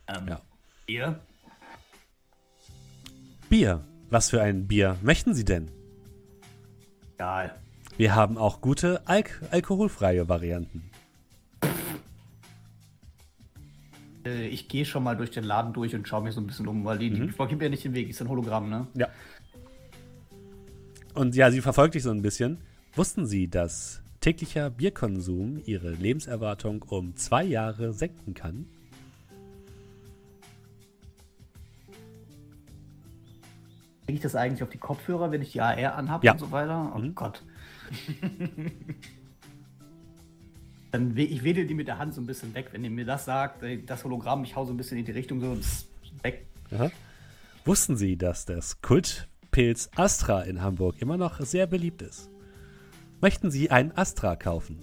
Ähm, 0.07 0.28
Ja. 0.28 0.40
Ihr? 0.86 1.20
Bier. 3.49 3.84
Was 4.11 4.30
für 4.30 4.40
ein 4.40 4.66
Bier 4.66 4.96
möchten 5.03 5.34
Sie 5.34 5.44
denn? 5.44 5.70
Egal. 7.16 7.55
Wir 7.96 8.14
haben 8.14 8.38
auch 8.38 8.61
gute 8.61 9.07
Alk 9.07 9.42
alkoholfreie 9.51 10.28
Varianten. 10.28 10.88
Ich 14.51 14.68
gehe 14.68 14.85
schon 14.85 15.03
mal 15.05 15.16
durch 15.16 15.31
den 15.31 15.45
Laden 15.45 15.72
durch 15.72 15.95
und 15.95 16.07
schaue 16.09 16.22
mich 16.22 16.35
so 16.35 16.41
ein 16.41 16.47
bisschen 16.47 16.66
um, 16.66 16.85
weil 16.85 16.99
die, 16.99 17.11
die 17.11 17.29
Frau 17.29 17.47
gibt 17.47 17.62
ja 17.62 17.68
nicht 17.68 17.85
den 17.85 17.95
Weg, 17.95 18.09
ist 18.09 18.20
ein 18.20 18.29
Hologramm, 18.29 18.68
ne? 18.70 18.87
Ja. 18.95 19.09
Und 21.14 21.35
ja, 21.35 21.51
sie 21.51 21.61
verfolgt 21.61 21.95
dich 21.95 22.03
so 22.03 22.11
ein 22.11 22.22
bisschen. 22.22 22.59
Wussten 22.95 23.26
Sie, 23.26 23.49
dass 23.49 24.03
täglicher 24.20 24.70
Bierkonsum 24.70 25.61
Ihre 25.64 25.91
Lebenserwartung 25.91 26.83
um 26.89 27.16
zwei 27.16 27.45
Jahre 27.45 27.93
senken 27.93 28.35
kann? 28.35 28.66
Kriege 34.07 34.16
ich 34.16 34.22
das 34.22 34.35
eigentlich 34.35 34.62
auf 34.62 34.70
die 34.70 34.79
Kopfhörer, 34.79 35.31
wenn 35.31 35.43
ich 35.43 35.53
die 35.53 35.61
AR 35.61 35.95
anhabe 35.97 36.24
Ja. 36.26 36.33
und 36.33 36.39
so 36.39 36.51
weiter? 36.51 36.93
Oh 36.95 36.99
Mhm. 36.99 37.14
Gott. 37.14 37.43
Dann 40.91 41.16
we 41.16 41.22
ich 41.22 41.45
wedel 41.45 41.66
die 41.66 41.74
mit 41.74 41.86
der 41.86 41.99
Hand 41.99 42.14
so 42.14 42.20
ein 42.20 42.26
bisschen 42.26 42.55
weg, 42.55 42.68
wenn 42.72 42.82
ihr 42.82 42.91
mir 42.91 43.05
das 43.05 43.26
sagt, 43.26 43.62
das 43.86 44.05
Hologramm, 44.05 44.45
ich 44.45 44.57
hau 44.57 44.64
so 44.64 44.72
ein 44.72 44.76
bisschen 44.76 44.99
in 44.99 45.05
die 45.05 45.12
Richtung 45.12 45.41
so 45.41 45.57
weg. 46.22 46.47
Aha. 46.70 46.91
Wussten 47.64 47.97
Sie, 47.97 48.16
dass 48.16 48.47
das 48.47 48.80
Kultpilz 48.80 49.91
Astra 49.97 50.43
in 50.43 50.62
Hamburg 50.62 50.97
immer 51.01 51.18
noch 51.18 51.41
sehr 51.41 51.66
beliebt 51.66 52.01
ist? 52.01 52.30
Möchten 53.20 53.51
Sie 53.51 53.70
ein 53.70 53.95
Astra 53.97 54.36
kaufen? 54.36 54.78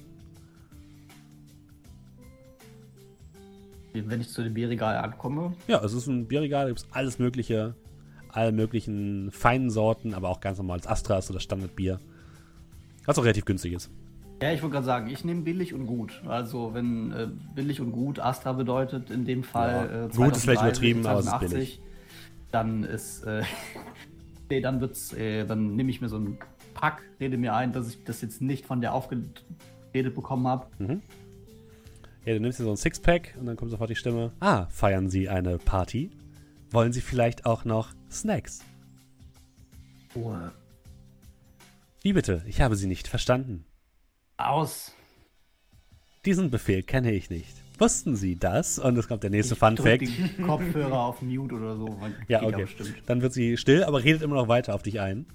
Wenn 3.93 4.19
ich 4.19 4.29
zu 4.29 4.43
dem 4.43 4.53
Bierregal 4.53 4.97
ankomme, 4.97 5.55
Ja, 5.67 5.83
es 5.83 5.93
ist 5.93 6.07
ein 6.07 6.27
Bierregal, 6.27 6.65
da 6.65 6.69
gibt 6.69 6.81
es 6.81 6.87
alles 6.91 7.17
Mögliche, 7.17 7.75
alle 8.27 8.51
möglichen 8.51 9.31
feinen 9.31 9.69
Sorten, 9.69 10.13
aber 10.13 10.29
auch 10.29 10.41
ganz 10.41 10.57
normales 10.57 10.85
Astra 10.85 11.17
ist 11.17 11.27
so 11.27 11.33
das 11.33 11.43
Standardbier. 11.43 11.99
Was 13.05 13.17
auch 13.17 13.23
relativ 13.23 13.45
günstig 13.45 13.73
ist. 13.73 13.89
Ja, 14.41 14.51
ich 14.51 14.61
wollte 14.61 14.73
gerade 14.73 14.85
sagen, 14.85 15.09
ich 15.09 15.23
nehme 15.23 15.41
billig 15.41 15.73
und 15.73 15.87
gut. 15.87 16.21
Also 16.27 16.73
wenn 16.73 17.11
äh, 17.11 17.27
billig 17.55 17.79
und 17.79 17.91
gut 17.91 18.19
Astra 18.19 18.53
bedeutet, 18.53 19.09
in 19.09 19.25
dem 19.25 19.43
Fall 19.43 19.89
Ja, 19.89 20.05
äh, 20.05 20.09
gut 20.09 20.35
ist 20.35 20.43
vielleicht 20.43 20.59
2030, 20.59 20.61
übertrieben, 20.61 21.05
aber 21.07 21.19
es 21.19 21.25
ist 21.25 21.31
2080, 21.31 21.81
Dann 22.51 22.83
ist, 22.83 23.23
äh, 23.23 23.43
nee, 24.49 24.59
dann 24.61 24.81
wird's, 24.81 25.13
äh, 25.13 25.45
dann 25.45 25.75
nehme 25.75 25.89
ich 25.89 26.01
mir 26.01 26.09
so 26.09 26.17
ein 26.17 26.37
Pack, 26.73 27.01
rede 27.19 27.37
mir 27.37 27.53
ein, 27.55 27.71
dass 27.71 27.89
ich 27.89 28.03
das 28.03 28.21
jetzt 28.21 28.41
nicht 28.41 28.65
von 28.65 28.81
der 28.81 28.93
aufgeredet 28.93 29.45
bekommen 29.93 30.47
habe. 30.47 30.67
Ja, 32.25 32.33
du 32.33 32.39
nimmst 32.41 32.59
dir 32.59 32.63
so 32.63 32.71
ein 32.71 32.77
Sixpack 32.77 33.35
und 33.39 33.45
dann 33.45 33.55
kommt 33.55 33.71
sofort 33.71 33.89
die 33.89 33.95
Stimme. 33.95 34.31
Ah, 34.41 34.65
feiern 34.65 35.09
Sie 35.09 35.29
eine 35.29 35.57
Party? 35.57 36.11
Wollen 36.71 36.91
Sie 36.91 37.01
vielleicht 37.01 37.45
auch 37.45 37.63
noch 37.63 37.93
Snacks? 38.11 38.59
Wie 42.01 42.13
bitte? 42.13 42.43
Ich 42.47 42.59
habe 42.61 42.75
Sie 42.75 42.87
nicht 42.87 43.07
verstanden. 43.07 43.63
Aus. 44.37 44.93
Diesen 46.25 46.49
Befehl 46.49 46.83
kenne 46.83 47.11
ich 47.11 47.29
nicht. 47.29 47.55
Wussten 47.77 48.15
Sie 48.15 48.37
das? 48.37 48.79
Und 48.79 48.97
es 48.97 49.07
kommt 49.07 49.23
der 49.23 49.29
nächste 49.29 49.53
Ich 49.53 49.59
Fun 49.59 49.77
Fact. 49.77 50.07
Kopfhörer 50.45 50.99
auf 50.99 51.21
Mute 51.21 51.55
oder 51.55 51.75
so. 51.75 51.99
Ja, 52.27 52.43
okay. 52.43 52.65
Dann 53.05 53.21
wird 53.21 53.33
sie 53.33 53.57
still, 53.57 53.83
aber 53.83 54.03
redet 54.03 54.21
immer 54.21 54.35
noch 54.35 54.47
weiter 54.47 54.73
auf 54.75 54.81
dich 54.81 54.99
ein. 55.01 55.25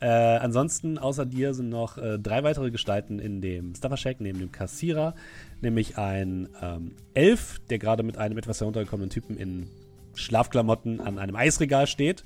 Äh, 0.00 0.08
ansonsten, 0.08 0.98
außer 0.98 1.24
dir 1.24 1.54
sind 1.54 1.68
noch 1.68 1.96
äh, 1.98 2.18
drei 2.18 2.42
weitere 2.42 2.70
Gestalten 2.70 3.18
in 3.18 3.40
dem 3.40 3.74
Stuffer 3.74 3.96
Shack, 3.96 4.20
neben 4.20 4.38
dem 4.40 4.50
Kassierer. 4.50 5.14
Nämlich 5.60 5.96
ein 5.96 6.48
ähm, 6.60 6.92
Elf, 7.14 7.60
der 7.70 7.78
gerade 7.78 8.02
mit 8.02 8.18
einem 8.18 8.36
etwas 8.38 8.60
heruntergekommenen 8.60 9.10
Typen 9.10 9.36
in 9.36 9.68
Schlafklamotten 10.14 11.00
an 11.00 11.18
einem 11.18 11.36
Eisregal 11.36 11.86
steht. 11.86 12.24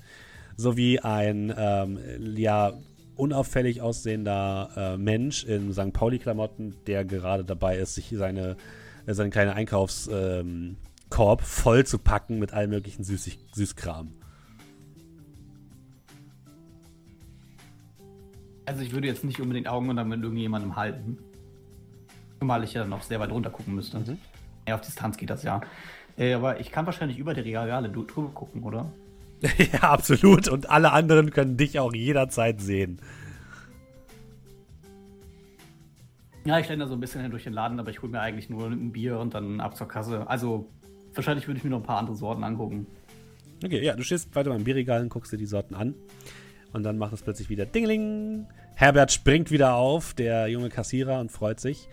Sowie 0.56 0.98
ein, 0.98 1.54
ähm, 1.56 1.98
ja, 2.36 2.72
unauffällig 3.18 3.82
aussehender 3.82 4.70
äh, 4.76 4.96
Mensch 4.96 5.44
in 5.44 5.72
St. 5.72 5.92
Pauli-Klamotten, 5.92 6.76
der 6.86 7.04
gerade 7.04 7.44
dabei 7.44 7.76
ist, 7.78 7.94
sich 7.94 8.14
seine, 8.16 8.56
äh, 9.06 9.14
seinen 9.14 9.30
kleinen 9.30 9.50
Einkaufskorb 9.50 11.40
ähm, 11.40 11.46
voll 11.46 11.84
zu 11.84 11.98
packen 11.98 12.38
mit 12.38 12.52
allem 12.52 12.70
möglichen 12.70 13.04
Süßig 13.04 13.38
Süßkram. 13.52 14.12
Also 18.66 18.82
ich 18.82 18.92
würde 18.92 19.06
jetzt 19.06 19.24
nicht 19.24 19.40
unbedingt 19.40 19.66
Augen 19.66 19.88
unter 19.88 20.04
mit 20.04 20.22
irgendjemandem 20.22 20.76
halten. 20.76 21.18
Zumal 22.38 22.62
ich 22.64 22.74
ja 22.74 22.84
noch 22.84 23.02
sehr 23.02 23.18
weit 23.18 23.30
runter 23.30 23.50
gucken 23.50 23.74
müsste. 23.74 23.98
Mhm. 23.98 24.18
Ja, 24.68 24.74
auf 24.74 24.82
Distanz 24.82 25.16
geht 25.16 25.30
das 25.30 25.42
ja. 25.42 25.60
Äh, 26.18 26.34
aber 26.34 26.60
ich 26.60 26.70
kann 26.70 26.84
wahrscheinlich 26.86 27.18
über 27.18 27.34
die 27.34 27.40
Regale 27.40 27.88
drüber 27.88 28.28
gucken, 28.28 28.62
oder? 28.62 28.92
ja, 29.72 29.80
absolut. 29.80 30.48
Und 30.48 30.70
alle 30.70 30.92
anderen 30.92 31.30
können 31.30 31.56
dich 31.56 31.78
auch 31.78 31.94
jederzeit 31.94 32.60
sehen. 32.60 33.00
Ja, 36.44 36.58
ich 36.58 36.66
da 36.66 36.86
so 36.86 36.94
ein 36.94 37.00
bisschen 37.00 37.20
hin 37.20 37.30
durch 37.30 37.44
den 37.44 37.52
Laden, 37.52 37.78
aber 37.78 37.90
ich 37.90 38.00
hole 38.00 38.10
mir 38.10 38.20
eigentlich 38.20 38.48
nur 38.48 38.68
ein 38.68 38.90
Bier 38.90 39.18
und 39.18 39.34
dann 39.34 39.60
ab 39.60 39.76
zur 39.76 39.86
Kasse. 39.86 40.26
Also 40.28 40.66
wahrscheinlich 41.14 41.46
würde 41.46 41.58
ich 41.58 41.64
mir 41.64 41.70
noch 41.70 41.80
ein 41.80 41.84
paar 41.84 41.98
andere 41.98 42.16
Sorten 42.16 42.42
angucken. 42.42 42.86
Okay, 43.62 43.84
ja, 43.84 43.94
du 43.94 44.02
stehst 44.02 44.34
weiter 44.34 44.50
beim 44.50 44.64
Bierregal 44.64 45.02
und 45.02 45.08
guckst 45.08 45.32
dir 45.32 45.36
die 45.36 45.46
Sorten 45.46 45.74
an. 45.74 45.94
Und 46.72 46.84
dann 46.84 46.96
macht 46.96 47.12
es 47.12 47.22
plötzlich 47.22 47.48
wieder 47.50 47.66
Dingeling. 47.66 48.46
Herbert 48.76 49.12
springt 49.12 49.50
wieder 49.50 49.74
auf, 49.74 50.14
der 50.14 50.48
junge 50.48 50.68
Kassierer, 50.68 51.20
und 51.20 51.32
freut 51.32 51.60
sich. 51.60 51.88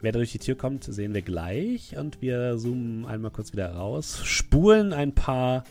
Wer 0.00 0.12
da 0.12 0.18
durch 0.18 0.32
die 0.32 0.38
Tür 0.38 0.56
kommt, 0.56 0.84
sehen 0.84 1.14
wir 1.14 1.22
gleich. 1.22 1.96
Und 1.96 2.20
wir 2.20 2.58
zoomen 2.58 3.06
einmal 3.06 3.30
kurz 3.30 3.52
wieder 3.52 3.72
raus, 3.72 4.20
spulen 4.24 4.92
ein 4.92 5.14
paar, 5.14 5.64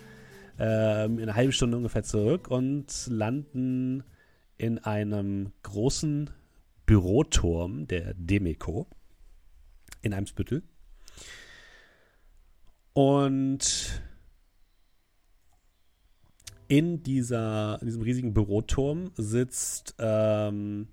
ähm, 0.64 1.20
in 1.20 1.24
einer 1.24 1.36
halben 1.36 1.52
Stunde 1.52 1.76
ungefähr 1.76 2.04
zurück 2.04 2.48
und 2.48 3.08
landen 3.08 4.04
in 4.58 4.80
einem 4.80 5.52
großen 5.62 6.30
Büroturm 6.86 7.86
der 7.86 8.14
Demeco 8.14 8.88
in 10.02 10.14
Eimsbüttel. 10.14 10.64
Und 12.94 14.02
in, 16.70 17.04
dieser, 17.04 17.80
in 17.82 17.88
diesem 17.88 18.02
riesigen 18.02 18.34
Büroturm 18.34 19.12
sitzt 19.18 19.96
ähm, 20.00 20.88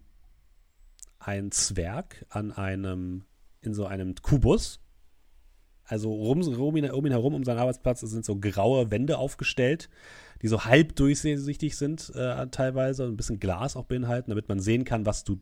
ein 1.21 1.53
Zwerg 1.53 2.27
an 2.29 2.51
einem, 2.51 3.23
in 3.61 3.75
so 3.75 3.87
einem 3.87 4.17
Kubus. 4.17 4.81
Also 5.91 6.13
rum, 6.13 6.41
um, 6.41 6.77
ihn, 6.77 6.89
um 6.91 7.05
ihn 7.05 7.13
herum, 7.13 7.35
um 7.35 7.43
seinen 7.43 7.59
Arbeitsplatz, 7.59 8.01
sind 8.01 8.25
so 8.25 8.37
graue 8.37 8.93
Wände 8.93 9.19
aufgestellt, 9.19 9.91
die 10.41 10.47
so 10.47 10.65
halb 10.65 10.95
durchsichtig 10.95 11.77
sind 11.77 12.13
äh, 12.15 12.47
teilweise 12.47 13.05
und 13.05 13.15
ein 13.15 13.17
bisschen 13.17 13.41
Glas 13.41 13.75
auch 13.75 13.87
beinhalten, 13.87 14.31
damit 14.31 14.49
man 14.49 14.61
sehen 14.61 14.85
kann, 14.85 15.05
was 15.05 15.25
du 15.25 15.41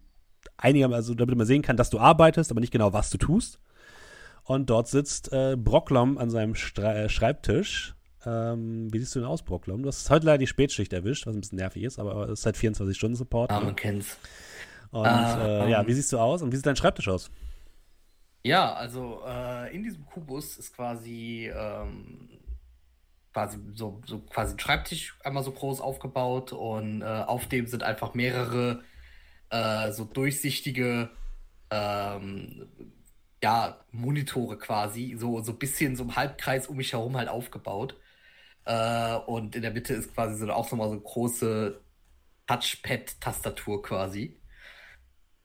einigermaßen, 0.56 0.96
also 0.96 1.14
damit 1.14 1.36
man 1.36 1.46
sehen 1.46 1.60
kann, 1.60 1.76
dass 1.76 1.90
du 1.90 1.98
arbeitest, 1.98 2.50
aber 2.50 2.60
nicht 2.60 2.72
genau, 2.72 2.94
was 2.94 3.10
du 3.10 3.18
tust. 3.18 3.58
Und 4.44 4.70
dort 4.70 4.88
sitzt 4.88 5.30
äh, 5.34 5.54
Brocklom 5.56 6.16
an 6.16 6.30
seinem 6.30 6.54
Stre 6.54 6.94
äh, 6.94 7.08
Schreibtisch. 7.10 7.94
Ähm, 8.24 8.88
wie 8.90 8.98
siehst 8.98 9.14
du 9.14 9.20
denn 9.20 9.28
aus, 9.28 9.42
Brocklom? 9.42 9.82
Du 9.82 9.88
hast 9.88 10.08
heute 10.08 10.24
leider 10.24 10.38
die 10.38 10.46
Spätschicht 10.46 10.94
erwischt, 10.94 11.26
was 11.26 11.34
ein 11.34 11.40
bisschen 11.40 11.58
nervig 11.58 11.82
ist, 11.82 11.98
aber 11.98 12.30
es 12.30 12.40
ist 12.40 12.46
halt 12.46 12.56
24-Stunden-Support. 12.56 13.50
Ah, 13.50 13.58
ne? 13.60 13.66
man 13.66 13.76
kennt's. 13.76 14.16
Und 14.90 15.04
Ah, 15.04 15.66
äh, 15.66 15.70
ja, 15.70 15.82
ähm. 15.82 15.86
wie 15.86 15.92
siehst 15.92 16.10
du 16.14 16.18
aus 16.18 16.40
und 16.40 16.50
wie 16.50 16.56
sieht 16.56 16.64
dein 16.64 16.76
Schreibtisch 16.76 17.08
aus? 17.08 17.30
Ja, 18.48 18.72
also 18.72 19.22
äh, 19.26 19.74
in 19.76 19.82
diesem 19.82 20.06
Kubus 20.06 20.56
ist 20.56 20.74
quasi, 20.74 21.52
ähm, 21.54 22.30
quasi 23.34 23.58
so, 23.74 24.00
so 24.06 24.20
quasi 24.20 24.54
ein 24.54 24.58
Schreibtisch 24.58 25.18
einmal 25.22 25.42
so 25.44 25.52
groß 25.52 25.82
aufgebaut 25.82 26.52
und 26.52 27.02
äh, 27.02 27.04
auf 27.04 27.46
dem 27.48 27.66
sind 27.66 27.82
einfach 27.82 28.14
mehrere 28.14 28.84
äh, 29.50 29.92
so 29.92 30.04
durchsichtige 30.04 31.10
ähm, 31.70 32.68
ja, 33.42 33.84
Monitore 33.92 34.56
quasi, 34.58 35.14
so, 35.18 35.42
so 35.42 35.52
ein 35.52 35.58
bisschen 35.58 35.94
so 35.94 36.04
im 36.04 36.16
Halbkreis 36.16 36.68
um 36.68 36.78
mich 36.78 36.92
herum 36.94 37.18
halt 37.18 37.28
aufgebaut. 37.28 37.96
Äh, 38.64 39.16
und 39.26 39.56
in 39.56 39.62
der 39.62 39.72
Mitte 39.72 39.92
ist 39.94 40.14
quasi 40.14 40.36
so 40.38 40.50
auch 40.52 40.70
nochmal 40.70 40.88
so 40.88 40.94
eine 40.94 41.02
große 41.02 41.80
Touchpad-Tastatur 42.46 43.82
quasi. 43.82 44.40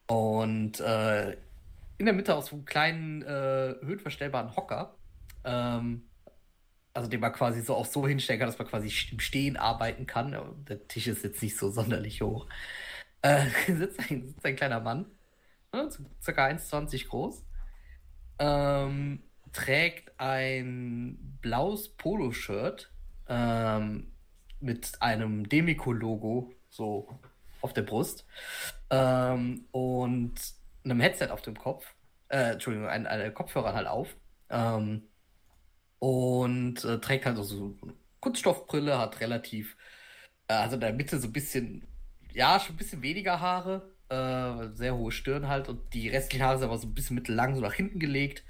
Und 0.08 0.80
äh, 0.80 1.38
in 2.04 2.08
der 2.08 2.14
Mitte 2.14 2.36
aus 2.36 2.48
so 2.48 2.58
einem 2.58 2.66
kleinen, 2.66 3.22
äh, 3.22 3.76
höhenverstellbaren 3.82 4.58
Hocker. 4.58 4.98
Ähm, 5.46 6.10
also 6.94 7.10
den 7.10 7.22
man 7.22 7.32
quasi 7.32 7.62
so 7.62 7.76
auch 7.76 7.86
so 7.86 8.06
hinstellen 8.06 8.40
kann, 8.40 8.50
dass 8.50 8.60
man 8.60 8.68
quasi 8.68 8.92
im 9.10 9.22
Stehen 9.22 9.56
arbeiten 9.56 10.06
kann. 10.06 10.38
Der 10.68 10.86
Tisch 10.90 11.08
ist 11.08 11.24
jetzt 11.24 11.42
nicht 11.42 11.58
so 11.58 11.72
sonderlich 11.72 12.22
hoch. 12.22 12.48
Äh, 13.22 13.46
sitzt, 13.68 14.02
ein, 14.02 14.28
sitzt 14.28 14.46
ein 14.46 14.58
kleiner 14.58 14.82
Mann, 14.82 15.06
ne, 15.72 15.90
circa 16.22 16.46
1,20 16.46 17.08
groß, 17.08 17.46
ähm, 18.40 19.24
trägt 19.54 20.20
ein 20.20 21.38
blaues 21.42 21.88
Poloshirt 21.96 22.92
ähm, 23.30 24.12
mit 24.60 25.02
einem 25.02 25.48
Demico-Logo 25.48 26.52
so 26.70 27.18
auf 27.62 27.72
der 27.72 27.84
Brust 27.84 28.26
ähm, 28.90 29.68
und 29.72 30.34
einem 30.84 31.00
Headset 31.00 31.30
auf 31.30 31.42
dem 31.42 31.58
Kopf. 31.58 31.86
Äh, 32.30 32.54
Entschuldigung, 32.54 32.88
ein, 32.90 33.08
eine 33.08 33.32
Kopfhörer 33.32 33.74
halt 33.74 33.88
auf. 33.88 34.16
Ähm, 34.50 35.04
und 36.00 36.84
äh, 36.84 37.00
trägt 37.00 37.26
halt 37.26 37.38
so, 37.38 37.44
so 37.44 37.78
eine 37.82 37.94
Kunststoffbrille, 38.20 38.98
hat 39.00 39.20
relativ, 39.22 39.78
äh, 40.48 40.54
also 40.54 40.76
in 40.76 40.82
der 40.82 40.94
Mitte 40.94 41.20
so 41.20 41.28
ein 41.28 41.34
bisschen, 41.34 41.88
ja, 42.34 42.60
schon 42.60 42.76
ein 42.76 42.78
bisschen 42.78 43.02
weniger 43.02 43.40
Haare, 43.40 43.94
äh, 44.10 44.76
sehr 44.76 44.96
hohe 44.96 45.12
Stirn 45.12 45.48
halt 45.48 45.70
und 45.70 45.94
die 45.94 46.10
restlichen 46.10 46.44
Haare 46.46 46.58
sind 46.60 46.68
aber 46.68 46.78
so 46.78 46.88
ein 46.88 46.94
bisschen 46.94 47.16
mittellang 47.16 47.56
so 47.56 47.62
nach 47.62 47.74
hinten 47.74 48.00
gelegt. 48.00 48.44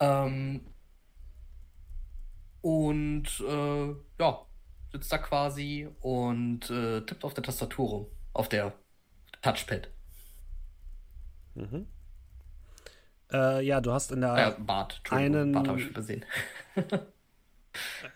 Ähm, 0.00 0.62
und 2.62 3.26
äh, 3.46 3.94
ja, 4.18 4.46
sitzt 4.92 5.12
da 5.12 5.18
quasi 5.18 5.88
und 6.00 6.70
äh, 6.70 7.02
tippt 7.02 7.24
auf 7.24 7.34
der 7.34 7.44
Tastatur 7.44 7.88
rum, 7.88 8.06
auf 8.32 8.48
der 8.48 8.72
Touchpad. 9.42 9.90
Mhm. 11.54 11.86
Äh, 13.32 13.64
ja, 13.64 13.80
du 13.80 13.92
hast 13.92 14.12
in 14.12 14.20
der. 14.20 14.56
Äh, 14.58 14.60
Bart, 14.60 15.02
einen, 15.10 15.52
Bart 15.52 15.68
habe 15.68 15.80
ich 15.80 15.88
übersehen. 15.88 16.24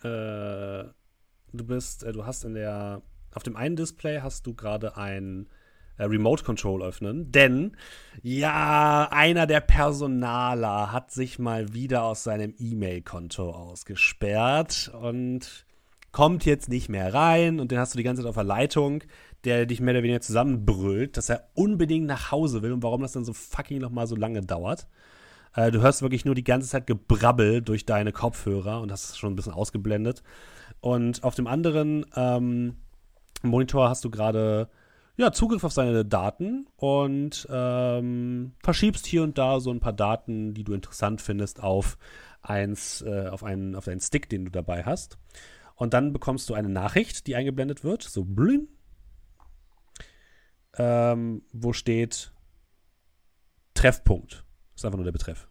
äh, 0.02 0.84
du 1.52 1.64
bist, 1.64 2.04
äh, 2.04 2.12
du 2.12 2.26
hast 2.26 2.44
in 2.44 2.54
der. 2.54 3.02
Auf 3.32 3.42
dem 3.42 3.56
einen 3.56 3.76
Display 3.76 4.20
hast 4.20 4.46
du 4.46 4.54
gerade 4.54 4.96
ein 4.96 5.48
äh, 5.96 6.04
Remote 6.04 6.44
Control 6.44 6.82
öffnen, 6.82 7.30
denn 7.30 7.76
ja, 8.22 9.08
einer 9.10 9.46
der 9.46 9.60
Personaler 9.60 10.92
hat 10.92 11.10
sich 11.10 11.38
mal 11.38 11.72
wieder 11.72 12.04
aus 12.04 12.24
seinem 12.24 12.54
E-Mail-Konto 12.58 13.50
ausgesperrt 13.50 14.92
und 15.00 15.66
kommt 16.14 16.44
jetzt 16.44 16.68
nicht 16.68 16.88
mehr 16.88 17.12
rein 17.12 17.58
und 17.58 17.72
den 17.72 17.78
hast 17.80 17.92
du 17.92 17.96
die 17.96 18.04
ganze 18.04 18.22
Zeit 18.22 18.28
auf 18.28 18.36
der 18.36 18.44
Leitung, 18.44 19.02
der 19.42 19.66
dich 19.66 19.80
mehr 19.80 19.94
oder 19.94 20.04
weniger 20.04 20.20
zusammenbrüllt, 20.20 21.16
dass 21.16 21.28
er 21.28 21.48
unbedingt 21.54 22.06
nach 22.06 22.30
Hause 22.30 22.62
will 22.62 22.70
und 22.70 22.84
warum 22.84 23.02
das 23.02 23.12
dann 23.12 23.24
so 23.24 23.32
fucking 23.32 23.80
nochmal 23.80 24.06
so 24.06 24.14
lange 24.14 24.40
dauert. 24.40 24.86
Äh, 25.56 25.72
du 25.72 25.80
hörst 25.82 26.02
wirklich 26.02 26.24
nur 26.24 26.36
die 26.36 26.44
ganze 26.44 26.68
Zeit 26.68 26.86
Gebrabbel 26.86 27.62
durch 27.62 27.84
deine 27.84 28.12
Kopfhörer 28.12 28.80
und 28.80 28.92
hast 28.92 29.10
es 29.10 29.18
schon 29.18 29.32
ein 29.32 29.36
bisschen 29.36 29.54
ausgeblendet. 29.54 30.22
Und 30.78 31.24
auf 31.24 31.34
dem 31.34 31.48
anderen 31.48 32.06
ähm, 32.14 32.76
Monitor 33.42 33.88
hast 33.88 34.04
du 34.04 34.10
gerade 34.10 34.68
ja, 35.16 35.32
Zugriff 35.32 35.64
auf 35.64 35.72
seine 35.72 36.04
Daten 36.04 36.68
und 36.76 37.44
ähm, 37.50 38.52
verschiebst 38.62 39.04
hier 39.04 39.24
und 39.24 39.36
da 39.36 39.58
so 39.58 39.72
ein 39.72 39.80
paar 39.80 39.92
Daten, 39.92 40.54
die 40.54 40.62
du 40.62 40.74
interessant 40.74 41.20
findest, 41.20 41.60
auf 41.60 41.98
eins, 42.40 43.02
äh, 43.02 43.26
auf 43.26 43.42
einen, 43.42 43.74
auf 43.74 43.88
einen 43.88 44.00
Stick, 44.00 44.28
den 44.28 44.44
du 44.44 44.52
dabei 44.52 44.84
hast. 44.84 45.18
Und 45.74 45.94
dann 45.94 46.12
bekommst 46.12 46.48
du 46.48 46.54
eine 46.54 46.68
Nachricht, 46.68 47.26
die 47.26 47.34
eingeblendet 47.36 47.82
wird, 47.84 48.02
so 48.02 48.24
blüm, 48.24 48.68
ähm, 50.76 51.42
wo 51.52 51.72
steht 51.72 52.32
Treffpunkt. 53.74 54.44
Das 54.74 54.82
ist 54.82 54.84
einfach 54.84 54.98
nur 54.98 55.04
der 55.04 55.12
Betreff. 55.12 55.48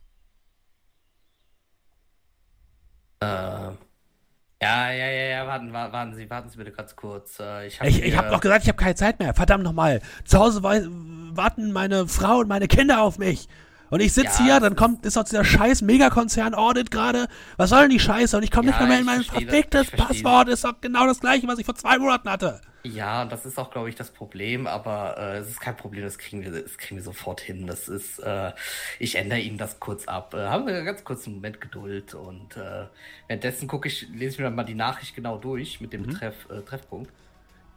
Äh, 3.19 3.26
ja, 3.26 4.91
ja, 4.91 4.91
ja, 4.91 5.24
ja, 5.26 5.47
warten, 5.47 5.74
warten 5.74 6.13
Sie, 6.13 6.30
warten 6.30 6.49
Sie 6.49 6.57
bitte 6.57 6.71
ganz 6.71 6.95
kurz. 6.95 7.39
Äh, 7.39 7.67
ich 7.67 7.80
habe 7.80 7.89
ich, 7.89 8.01
ich 8.01 8.17
hab 8.17 8.30
doch 8.30 8.39
gesagt, 8.39 8.63
ich 8.63 8.69
habe 8.69 8.82
keine 8.82 8.95
Zeit 8.95 9.19
mehr. 9.19 9.34
Verdammt 9.34 9.63
nochmal. 9.63 10.01
Zu 10.24 10.39
Hause 10.39 10.63
warten 10.63 11.74
meine 11.74 12.07
Frau 12.07 12.38
und 12.38 12.47
meine 12.47 12.67
Kinder 12.67 13.01
auf 13.01 13.17
mich. 13.17 13.49
Und 13.93 13.99
ich 13.99 14.11
sitze 14.11 14.39
ja, 14.39 14.45
hier, 14.45 14.59
dann 14.59 14.75
kommt, 14.75 15.05
ist 15.05 15.17
doch 15.17 15.23
dieser 15.23 15.45
scheiß 15.45 15.83
Megakonzern-Audit 15.83 16.89
gerade. 16.89 17.27
Was 17.57 17.69
soll 17.69 17.81
denn 17.81 17.91
die 17.91 17.99
Scheiße? 17.99 18.35
Und 18.35 18.41
ich 18.41 18.49
komme 18.49 18.71
ja, 18.71 18.79
nicht 18.79 18.87
mehr 18.87 18.97
in 18.97 19.05
mein 19.05 19.21
verficktes 19.21 19.91
Passwort. 19.91 20.49
Ist 20.49 20.63
doch 20.63 20.81
genau 20.81 21.05
das 21.05 21.19
gleiche, 21.19 21.47
was 21.47 21.59
ich 21.59 21.65
vor 21.67 21.75
zwei 21.75 21.99
Monaten 21.99 22.27
hatte. 22.27 22.59
Ja, 22.81 23.23
das 23.25 23.45
ist 23.45 23.59
auch, 23.59 23.69
glaube 23.69 23.89
ich, 23.89 23.95
das 23.95 24.09
Problem, 24.09 24.65
aber 24.65 25.15
äh, 25.19 25.37
es 25.37 25.47
ist 25.47 25.61
kein 25.61 25.77
Problem, 25.77 26.01
das 26.01 26.17
kriegen 26.17 26.41
wir, 26.41 26.63
das 26.63 26.75
kriegen 26.79 26.95
wir 26.95 27.03
sofort 27.03 27.39
hin. 27.39 27.67
Das 27.67 27.87
ist, 27.87 28.17
äh, 28.17 28.53
ich 28.97 29.13
ändere 29.13 29.41
Ihnen 29.41 29.59
das 29.59 29.79
kurz 29.79 30.07
ab. 30.07 30.33
Äh, 30.33 30.47
haben 30.47 30.65
wir 30.65 30.81
ganz 30.81 31.03
kurz 31.03 31.27
einen 31.27 31.35
Moment 31.35 31.61
Geduld 31.61 32.15
und 32.15 32.57
äh, 32.57 32.87
währenddessen 33.27 33.67
gucke 33.67 33.89
ich, 33.89 34.07
lese 34.09 34.31
ich 34.33 34.37
mir 34.39 34.45
dann 34.45 34.55
mal 34.55 34.63
die 34.63 34.73
Nachricht 34.73 35.15
genau 35.15 35.37
durch 35.37 35.81
mit 35.81 35.93
dem 35.93 36.01
mhm. 36.01 36.07
Betreff, 36.07 36.49
äh, 36.49 36.61
Treffpunkt. 36.61 37.11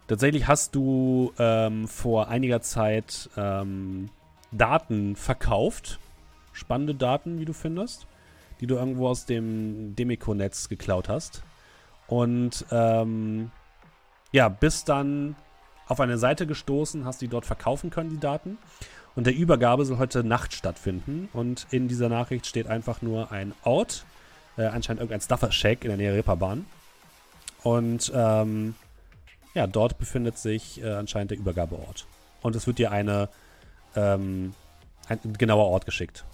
Tatsächlich 0.08 0.46
hast 0.46 0.74
du 0.74 1.34
ähm, 1.38 1.86
vor 1.86 2.28
einiger 2.28 2.62
Zeit 2.62 3.28
ähm, 3.36 4.08
Daten 4.50 5.14
verkauft 5.14 5.98
spannende 6.57 6.94
Daten, 6.94 7.38
wie 7.38 7.44
du 7.44 7.52
findest, 7.52 8.07
die 8.61 8.66
du 8.66 8.76
irgendwo 8.76 9.09
aus 9.09 9.26
dem 9.26 9.94
Demico-Netz 9.94 10.68
geklaut 10.68 11.09
hast. 11.09 11.42
Und 12.07 12.64
ähm, 12.70 13.50
ja, 14.32 14.48
bist 14.48 14.88
dann 14.88 15.36
auf 15.86 16.00
eine 16.00 16.18
Seite 16.18 16.46
gestoßen, 16.46 17.04
hast 17.04 17.20
die 17.20 17.28
dort 17.28 17.46
verkaufen 17.46 17.90
können, 17.90 18.11
die 18.11 18.20
Daten. 18.20 18.59
Und 19.14 19.26
der 19.26 19.34
Übergabe 19.34 19.84
soll 19.84 19.98
heute 19.98 20.24
Nacht 20.24 20.52
stattfinden. 20.52 21.28
Und 21.32 21.66
in 21.70 21.88
dieser 21.88 22.09
Nachricht 22.09 22.46
steht 22.46 22.66
einfach 22.66 23.02
nur 23.02 23.32
ein 23.32 23.54
Ort, 23.64 24.04
äh, 24.57 24.66
anscheinend 24.66 25.00
irgendein 25.00 25.20
Stuffer-Shack 25.20 25.84
in 25.84 25.88
der 25.88 25.96
Nähe 25.96 26.12
Reeperbahn. 26.12 26.66
Und 27.62 28.12
ähm, 28.14 28.74
ja, 29.54 29.66
dort 29.66 29.98
befindet 29.98 30.38
sich 30.38 30.82
äh, 30.82 30.92
anscheinend 30.92 31.30
der 31.30 31.38
Übergabeort. 31.38 32.07
Und 32.42 32.54
es 32.57 32.66
wird 32.66 32.78
dir 32.78 32.92
eine, 32.92 33.28
ähm, 33.94 34.54
ein 35.09 35.18
genauer 35.38 35.66
Ort 35.66 35.86
geschickt. 35.86 36.24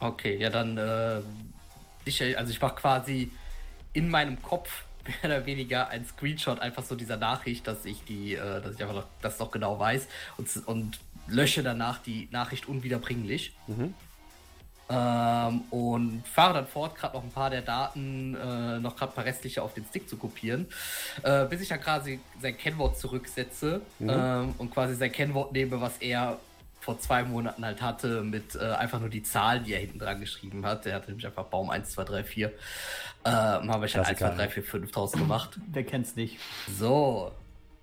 Okay, 0.00 0.36
ja 0.36 0.50
dann 0.50 0.76
äh, 0.76 1.20
ich, 2.04 2.36
also 2.36 2.50
ich 2.50 2.60
mache 2.60 2.76
quasi 2.76 3.30
in 3.92 4.08
meinem 4.10 4.40
Kopf 4.42 4.84
mehr 5.04 5.36
oder 5.36 5.46
weniger 5.46 5.88
ein 5.88 6.04
Screenshot 6.04 6.60
einfach 6.60 6.82
so 6.82 6.94
dieser 6.94 7.16
Nachricht, 7.16 7.66
dass 7.66 7.84
ich 7.84 8.04
die, 8.04 8.34
äh, 8.34 8.60
dass 8.60 8.74
ich 8.74 8.82
einfach 8.82 8.96
noch, 8.96 9.06
das 9.22 9.38
noch 9.38 9.50
genau 9.50 9.78
weiß 9.78 10.06
und, 10.36 10.66
und 10.66 10.98
lösche 11.26 11.62
danach 11.62 11.98
die 11.98 12.28
Nachricht 12.30 12.68
unwiederbringlich. 12.68 13.54
Mhm. 13.66 13.94
Ähm, 14.86 15.62
und 15.70 16.28
fahre 16.28 16.52
dann 16.52 16.66
fort, 16.66 16.94
gerade 16.94 17.16
noch 17.16 17.24
ein 17.24 17.30
paar 17.30 17.48
der 17.48 17.62
Daten, 17.62 18.34
äh, 18.34 18.78
noch 18.80 18.96
gerade 18.96 19.12
ein 19.12 19.14
paar 19.14 19.24
restliche 19.24 19.62
auf 19.62 19.72
den 19.72 19.86
Stick 19.86 20.10
zu 20.10 20.18
kopieren, 20.18 20.66
äh, 21.22 21.46
bis 21.46 21.62
ich 21.62 21.68
dann 21.68 21.80
quasi 21.80 22.20
sein 22.38 22.58
Kennwort 22.58 22.98
zurücksetze 22.98 23.80
mhm. 23.98 24.10
ähm, 24.10 24.54
und 24.58 24.70
quasi 24.70 24.94
sein 24.94 25.10
Kennwort 25.10 25.52
nehme, 25.52 25.80
was 25.80 25.96
er 25.98 26.38
vor 26.84 26.98
zwei 26.98 27.24
Monaten 27.24 27.64
halt 27.64 27.80
hatte, 27.80 28.22
mit 28.22 28.56
äh, 28.56 28.58
einfach 28.58 29.00
nur 29.00 29.08
die 29.08 29.22
Zahlen, 29.22 29.64
die 29.64 29.72
er 29.72 29.80
hinten 29.80 29.98
dran 29.98 30.20
geschrieben 30.20 30.66
hat. 30.66 30.84
Er 30.84 30.96
hatte 30.96 31.08
nämlich 31.08 31.26
einfach 31.26 31.44
Baum 31.44 31.70
1, 31.70 31.90
2, 31.90 32.04
3, 32.04 32.24
4. 32.24 32.48
Äh, 32.48 33.30
habe 33.30 33.86
ich 33.86 33.96
halt 33.96 34.06
1, 34.06 34.18
2, 34.18 34.28
3, 34.28 34.48
4, 34.48 34.62
5 34.62 34.90
draus 34.90 35.12
gemacht. 35.12 35.58
Wer 35.72 35.84
kennt's 35.84 36.14
nicht? 36.14 36.38
So. 36.78 37.32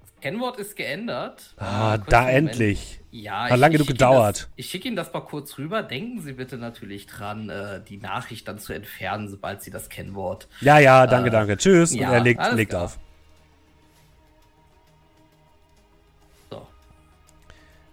Das 0.01 0.21
Kennwort 0.21 0.59
ist 0.59 0.75
geändert. 0.75 1.55
Ah, 1.57 1.97
da 1.97 2.29
endlich. 2.29 2.99
Ja, 3.09 3.49
Hat 3.49 3.57
lange 3.57 3.73
genug 3.73 3.87
gedauert. 3.87 4.41
Das, 4.41 4.49
ich 4.55 4.69
schicke 4.69 4.87
Ihnen 4.87 4.95
das 4.95 5.11
mal 5.11 5.21
kurz 5.21 5.57
rüber. 5.57 5.81
Denken 5.81 6.21
Sie 6.21 6.33
bitte 6.33 6.57
natürlich 6.57 7.07
dran, 7.07 7.49
äh, 7.49 7.81
die 7.81 7.97
Nachricht 7.97 8.47
dann 8.47 8.59
zu 8.59 8.71
entfernen, 8.71 9.29
sobald 9.29 9.63
Sie 9.63 9.71
das 9.71 9.89
Kennwort. 9.89 10.47
Ja, 10.61 10.77
ja, 10.77 11.07
danke, 11.07 11.29
äh, 11.29 11.31
danke. 11.31 11.57
Tschüss. 11.57 11.93
Ja, 11.95 12.09
und 12.09 12.13
er 12.13 12.19
legt, 12.19 12.53
legt 12.53 12.75
auf. 12.75 12.99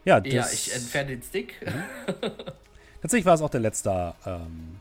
Ja, 0.09 0.20
das, 0.20 0.32
ja 0.32 0.46
ich 0.50 0.74
entferne 0.74 1.11
den 1.11 1.22
Stick. 1.22 1.54
Mhm. 1.61 1.82
Tatsächlich 3.02 3.26
war 3.26 3.34
es 3.34 3.42
auch 3.42 3.50
der 3.50 3.61
letzte, 3.61 4.14
ähm, 4.24 4.76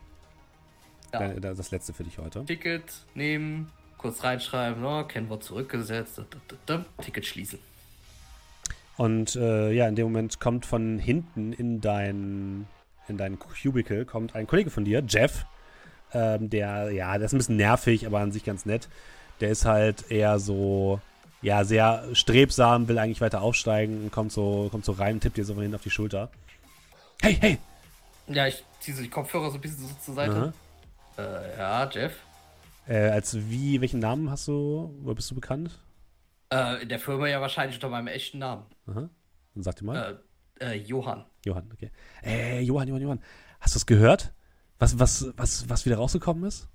ja. 1.12 1.34
das 1.34 1.70
letzte 1.70 1.92
für 1.92 2.06
dich 2.06 2.18
heute. 2.18 2.46
Ticket 2.46 2.86
nehmen, 3.14 3.70
kurz 3.98 4.24
reinschreiben, 4.24 4.82
no, 4.82 5.04
Kennwort 5.04 5.44
zurückgesetzt, 5.44 6.22
Ticket 7.02 7.26
schließen. 7.26 7.60
Und 8.96 9.36
äh, 9.36 9.74
ja, 9.74 9.90
in 9.90 9.96
dem 9.96 10.06
Moment 10.06 10.40
kommt 10.40 10.66
von 10.66 10.98
hinten 10.98 11.52
in 11.52 11.82
dein, 11.82 12.66
in 13.10 13.18
dein 13.18 13.38
Cubicle 13.38 14.06
kommt 14.06 14.34
ein 14.34 14.48
Kollege 14.48 14.70
von 14.70 14.86
dir, 14.86 15.04
Jeff, 15.06 15.46
ähm, 16.14 16.50
der, 16.50 16.90
ja, 16.92 17.18
der 17.18 17.26
ist 17.26 17.34
ein 17.34 17.38
bisschen 17.38 17.58
nervig, 17.58 18.08
aber 18.08 18.20
an 18.20 18.32
sich 18.32 18.46
ganz 18.46 18.66
nett. 18.66 18.88
Der 19.42 19.50
ist 19.50 19.66
halt 19.66 20.10
eher 20.10 20.40
so, 20.40 21.02
ja, 21.42 21.64
sehr 21.64 22.04
strebsam, 22.14 22.88
will 22.88 22.98
eigentlich 22.98 23.22
weiter 23.22 23.42
aufsteigen 23.42 24.04
und 24.04 24.12
kommt 24.12 24.32
so, 24.32 24.68
kommt 24.72 24.86
so 24.86 24.94
rein, 24.94 25.20
tippt 25.20 25.38
dir 25.38 25.46
so 25.46 25.54
von 25.54 25.62
hinten 25.62 25.76
auf 25.76 25.84
die 25.84 25.90
Schulter. 25.90 26.30
Hey, 27.22 27.38
hey! 27.40 27.58
Ja, 28.28 28.48
ich 28.48 28.64
ziehe 28.80 28.96
so 28.96 29.04
die 29.04 29.10
Kopfhörer 29.10 29.50
so 29.50 29.56
ein 29.56 29.62
bisschen 29.62 29.88
so 29.88 29.94
zur 30.04 30.16
Seite. 30.16 30.54
Äh, 31.18 31.58
ja, 31.58 31.90
Jeff. 31.90 32.14
Äh, 32.88 33.10
als 33.10 33.36
wie, 33.50 33.82
welchen 33.82 34.00
Namen 34.00 34.30
hast 34.30 34.48
du, 34.48 34.94
wo 35.02 35.14
bist 35.14 35.30
du 35.32 35.36
bekannt? 35.36 35.78
Äh, 36.52 36.84
in 36.84 36.90
der 36.90 37.00
Firma 37.00 37.28
ja 37.28 37.42
wahrscheinlich 37.42 37.78
unter 37.78 37.90
meinem 37.90 38.08
echten 38.08 38.40
Namen. 38.40 38.66
Aha. 38.88 39.10
Dann 39.54 39.64
sag 39.64 39.76
dir 39.76 39.86
mal. 39.86 40.22
Äh, 40.60 40.74
äh, 40.74 40.74
Johann. 40.76 41.26
Johann, 41.46 41.70
okay. 41.74 41.92
Äh, 42.24 42.62
Johann, 42.62 42.88
Johann, 42.88 43.02
Johann. 43.02 43.22
Hast 43.60 43.76
du 43.76 43.80
es 43.80 43.86
gehört? 43.86 44.34
Was, 44.80 45.00
was, 45.00 45.28
was, 45.36 45.70
was 45.70 45.86
wieder 45.86 45.98
rausgekommen 45.98 46.44
ist? 46.46 46.70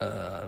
Äh, 0.00 0.06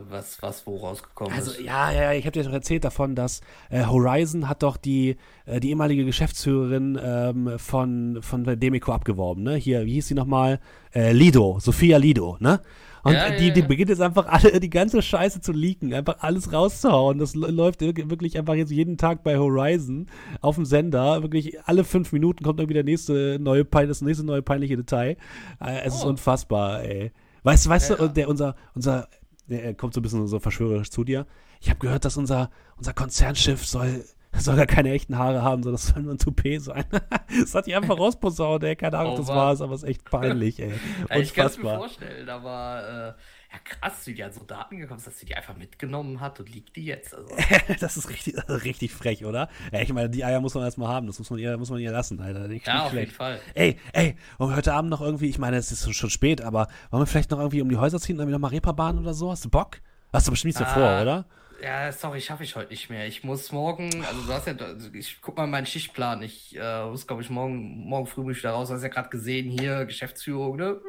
was, 0.09 0.41
was 0.43 0.65
wo 0.65 0.77
rausgekommen 0.77 1.33
Also 1.35 1.51
ist. 1.51 1.61
ja, 1.61 1.91
ja, 1.91 2.03
ja, 2.05 2.13
ich 2.13 2.25
habe 2.25 2.33
dir 2.33 2.45
doch 2.45 2.53
erzählt 2.53 2.85
davon, 2.85 3.17
dass 3.17 3.41
äh, 3.69 3.85
Horizon 3.85 4.49
hat 4.49 4.63
doch 4.63 4.77
die, 4.77 5.17
äh, 5.45 5.59
die 5.59 5.71
ehemalige 5.71 6.05
Geschäftsführerin 6.05 6.97
ähm, 7.03 7.59
von, 7.59 8.19
von 8.23 8.45
der 8.45 8.55
Demeco 8.55 8.93
abgeworben, 8.93 9.43
ne? 9.43 9.57
Hier, 9.57 9.85
wie 9.87 9.95
hieß 9.95 10.07
sie 10.07 10.15
nochmal? 10.15 10.61
Äh, 10.95 11.13
Lido, 11.13 11.59
Sophia 11.61 11.97
Lido, 11.99 12.37
ne? 12.39 12.61
Und 13.03 13.15
Ja, 13.15 13.31
die, 13.31 13.49
ja, 13.49 13.55
die 13.55 13.61
ja. 13.61 13.67
beginnt 13.67 13.89
jetzt 13.91 14.03
einfach 14.03 14.27
alle, 14.27 14.61
die 14.61 14.71
ganze 14.71 15.03
Scheiße 15.03 15.41
zu 15.41 15.51
leaken, 15.53 15.95
einfach 15.95 16.19
alles 16.21 16.53
rauszuhauen. 16.53 17.19
Das 17.19 17.35
läuft 17.35 17.81
wirklich 17.81 18.39
einfach 18.39 18.55
jetzt 18.55 18.71
jeden 18.71 18.99
Tag 18.99 19.25
bei 19.25 19.37
Horizon 19.39 20.07
auf 20.43 20.57
dem 20.57 20.65
Sender. 20.67 21.23
Wirklich 21.23 21.59
alle 21.65 21.83
fünf 21.83 22.13
Minuten 22.13 22.45
kommt 22.45 22.61
irgendwie 22.61 22.75
der 22.75 22.85
nächste 22.85 23.39
neue, 23.41 23.65
das 23.65 24.01
nächste 24.03 24.25
neue 24.25 24.43
peinliche 24.43 24.77
Detail. 24.77 25.17
Äh, 25.61 25.81
es 25.85 25.95
ist 25.97 26.05
Oh. 26.05 26.09
unfassbar, 26.11 26.83
ey. 26.85 27.11
Weißt, 27.43 27.65
du, 27.67 27.71
weißt 27.71 27.91
du, 27.91 28.09
der, 28.09 28.29
unser, 28.29 28.55
unser, 28.75 29.09
der 29.51 29.75
kommt 29.75 29.95
so 29.95 30.01
ein 30.01 30.03
bisschen 30.03 30.27
so 30.27 30.39
verschwörerisch 30.39 30.91
zu 30.91 31.05
dir. 31.05 31.27
Ich 31.61 31.69
habe 31.69 31.79
gehört, 31.81 32.05
dass 32.05 32.17
unser, 32.17 32.51
unser 32.79 32.95
Konzernschiff 32.95 33.67
soll, 33.67 34.05
soll 34.37 34.57
gar 34.57 34.67
keine 34.67 34.93
echten 34.93 35.19
Haare 35.19 35.43
haben, 35.43 35.63
sondern 35.63 35.77
das 35.81 35.89
soll 35.89 36.03
nur 36.03 36.15
ein 36.15 36.19
Toupet 36.19 36.63
sein. 36.63 36.85
das 37.41 37.55
hat 37.55 37.67
die 37.67 37.75
einfach 37.75 37.99
rausposaunt, 37.99 38.65
ey. 38.65 38.77
Keine 38.77 38.99
Ahnung, 38.99 39.15
Oh 39.15 39.19
das 39.19 39.29
war's, 39.29 39.61
aber 39.61 39.75
es 39.75 39.83
ist 39.83 39.89
echt 39.89 40.05
peinlich, 40.05 40.61
ey. 40.61 40.73
Ja, 41.11 41.17
ich 41.17 41.35
kann 41.35 41.47
es 41.47 41.59
mir 41.59 41.65
Unfassbar. 41.65 41.79
vorstellen, 41.79 42.29
aber 42.29 43.17
äh, 43.19 43.21
ja 43.53 43.59
krass, 43.65 44.07
wie 44.07 44.15
die 44.15 44.23
an 44.23 44.33
so 44.33 44.45
Daten 44.45 44.79
gekommen 44.79 44.99
ist, 44.99 45.07
dass 45.07 45.19
sie 45.19 45.27
die 45.27 45.35
einfach 45.35 45.57
mitgenommen 45.57 46.21
hat 46.21 46.39
und 46.41 46.49
liegt 46.49 46.77
die 46.77 46.85
jetzt. 46.85 47.15
Also, 47.15 47.29
das 47.81 47.97
ist 47.97 48.09
richtig, 48.09 48.35
ist 48.35 48.65
richtig 48.65 48.93
frech, 48.93 49.25
oder? 49.25 49.49
Ja, 49.73 49.81
ich 49.81 49.93
meine, 49.93 50.09
die 50.11 50.25
Eier 50.25 50.41
muss 50.41 50.55
man 50.55 50.65
erstmal 50.65 50.89
haben. 50.89 51.07
Das 51.07 51.19
muss 51.19 51.31
man 51.31 51.39
ihr, 51.39 51.57
muss 51.57 51.71
man 51.71 51.81
ihr 51.81 51.91
lassen, 51.91 52.21
Alter. 52.21 52.49
Nicht, 52.49 52.67
ja, 52.67 52.75
nicht 52.75 52.83
auf 52.83 52.93
jeden 52.93 53.05
schlecht. 53.05 53.17
Fall. 53.17 53.41
Ey, 53.55 53.79
ey, 53.93 54.17
wollen 54.39 54.51
wir 54.51 54.57
heute 54.57 54.73
Abend 54.73 54.91
noch 54.91 55.01
irgendwie, 55.01 55.29
ich 55.29 55.39
meine, 55.39 55.57
es 55.57 55.73
ist 55.73 55.93
schon 55.95 56.11
spät, 56.11 56.41
aber 56.43 56.69
wollen 56.91 57.03
wir 57.03 57.07
vielleicht 57.07 57.31
noch 57.31 57.39
irgendwie 57.39 57.63
um 57.63 57.69
die 57.69 57.77
Häuser 57.77 57.99
ziehen 58.01 58.17
und 58.17 58.21
irgendwie 58.21 58.35
nochmal 58.35 58.51
Reeperbahn 58.51 58.99
oder 58.99 59.15
so? 59.15 59.31
Hast 59.31 59.45
du 59.45 59.51
Bock? 59.51 59.79
Hast 60.13 60.27
du 60.27 60.31
bestimmt 60.33 60.55
nichts 60.55 60.63
Ah, 60.63 60.65
davor, 60.65 61.03
oder? 61.03 61.25
Ja, 61.63 61.93
sorry, 61.93 62.21
schaffe 62.21 62.43
ich 62.45 62.57
heute 62.57 62.71
nicht 62.71 62.89
mehr. 62.89 63.07
Ich 63.07 63.23
muss 63.23 63.53
morgen, 63.53 63.91
also 64.07 64.23
du 64.23 64.33
hast 64.33 64.47
ja, 64.47 64.55
also 64.57 64.89
ich 64.95 65.19
guck 65.21 65.37
mal 65.37 65.47
meinen 65.47 65.67
Schichtplan. 65.67 66.23
Ich 66.23 66.57
äh, 66.59 66.87
muss, 66.87 67.07
glaube 67.07 67.23
ich, 67.23 67.29
morgen, 67.31 67.87
morgen 67.87 68.07
früh 68.07 68.23
muss 68.23 68.33
ich 68.33 68.39
wieder 68.39 68.53
raus. 68.53 68.69
Du 68.69 68.75
hast 68.75 68.83
ja 68.83 68.89
gerade 68.89 69.11
gesehen, 69.11 69.51
hier, 69.51 69.85
Geschäftsführung, 69.85 70.57
ne? 70.57 70.81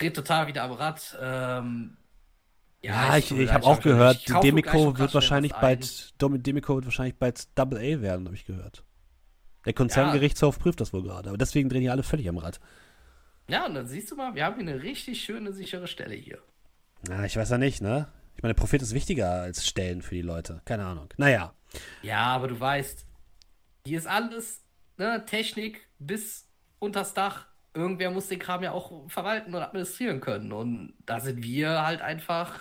Dreht 0.00 0.16
total 0.16 0.46
wieder 0.48 0.64
am 0.64 0.72
Rad. 0.72 1.16
Ähm, 1.20 1.96
Ja, 2.82 3.16
ich, 3.18 3.28
tut 3.28 3.38
ich 3.38 3.46
mir 3.48 3.52
habe 3.52 3.64
auch 3.66 3.72
ich- 3.72 3.78
ich 3.78 3.84
gehört, 3.84 4.28
noch 4.30 4.40
Demico 4.40 4.98
wird 4.98 5.14
wahrscheinlich 5.14 5.52
bald, 5.52 6.14
Demico 6.20 6.74
wird 6.74 6.86
wahrscheinlich 6.86 7.16
bald 7.16 7.56
Double 7.58 7.78
A 7.78 8.00
werden, 8.00 8.24
habe 8.26 8.34
ich 8.34 8.46
gehört. 8.46 8.82
Der 9.66 9.74
Konzerngerichtshof 9.74 10.58
prüft 10.58 10.80
das 10.80 10.94
wohl 10.94 11.02
gerade, 11.02 11.28
aber 11.28 11.36
deswegen 11.38 11.68
drehen 11.68 11.82
die 11.82 11.90
alle 11.90 12.02
völlig 12.02 12.26
am 12.30 12.38
Rad. 12.38 12.58
Ja, 13.48 13.66
und 13.66 13.74
dann 13.74 13.86
siehst 13.86 14.10
du 14.10 14.16
mal, 14.16 14.34
wir 14.34 14.46
haben 14.46 14.58
hier 14.58 14.72
eine 14.72 14.82
richtig 14.82 15.22
schöne, 15.22 15.52
sichere 15.52 15.86
Stelle 15.86 16.14
hier. 16.14 16.38
Na, 17.06 17.26
ich 17.26 17.36
weiß 17.36 17.50
ja 17.50 17.58
nicht, 17.58 17.82
ne? 17.82 18.08
Ich 18.36 18.42
meine, 18.42 18.54
der 18.54 18.60
Prophet 18.60 18.80
ist 18.80 18.94
wichtiger 18.94 19.30
als 19.42 19.66
Stellen 19.66 20.00
für 20.00 20.14
die 20.14 20.22
Leute. 20.22 20.62
Keine 20.64 20.86
Ahnung. 20.86 21.08
Naja. 21.18 21.52
Ja, 22.00 22.22
aber 22.22 22.48
du 22.48 22.58
weißt, 22.58 23.04
hier 23.86 23.98
ist 23.98 24.06
alles, 24.06 24.62
ne, 24.96 25.22
Technik 25.26 25.86
bis 25.98 26.48
unters 26.78 27.12
Dach. 27.12 27.46
Irgendwer 27.74 28.10
muss 28.10 28.28
den 28.28 28.38
Kram 28.38 28.62
ja 28.62 28.72
auch 28.72 29.08
verwalten 29.08 29.54
und 29.54 29.62
administrieren 29.62 30.20
können. 30.20 30.52
Und 30.52 30.94
da 31.06 31.20
sind 31.20 31.42
wir 31.42 31.82
halt 31.86 32.00
einfach, 32.02 32.58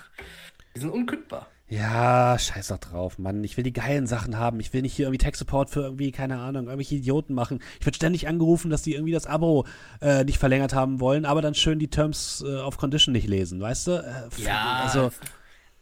wir 0.74 0.82
sind 0.82 0.91
unkündbar. 0.91 1.47
Ja, 1.72 2.38
scheiß 2.39 2.70
doch 2.70 2.80
drauf, 2.80 3.20
Mann. 3.20 3.43
Ich 3.43 3.55
will 3.55 3.64
die 3.64 3.74
geilen 3.74 4.07
Sachen 4.07 4.38
haben. 4.39 4.60
Ich 4.60 4.74
will 4.74 4.82
nicht 4.82 4.93
hier 4.95 5.05
irgendwie 5.05 5.20
Tech-Support 5.24 5.70
für 5.70 5.82
irgendwie, 5.82 6.12
keine 6.12 6.39
Ahnung, 6.39 6.66
irgendwelche 6.66 6.95
Idioten 6.95 7.36
machen. 7.36 7.62
Ich 7.80 7.86
werde 7.86 7.95
ständig 7.95 8.28
angerufen, 8.28 8.72
dass 8.72 8.82
die 8.82 8.93
irgendwie 8.95 9.14
das 9.14 9.28
Abo 9.28 9.66
äh, 10.01 10.24
nicht 10.24 10.39
verlängert 10.39 10.74
haben 10.74 10.99
wollen, 10.99 11.26
aber 11.26 11.43
dann 11.43 11.53
schön 11.53 11.78
die 11.78 11.89
Terms 11.91 12.43
äh, 12.47 12.55
of 12.57 12.78
Condition 12.78 13.12
nicht 13.14 13.28
lesen, 13.28 13.62
weißt 13.62 13.86
du? 13.88 13.91
Äh, 13.91 14.41
Ja, 14.41 14.80
Also, 14.84 15.12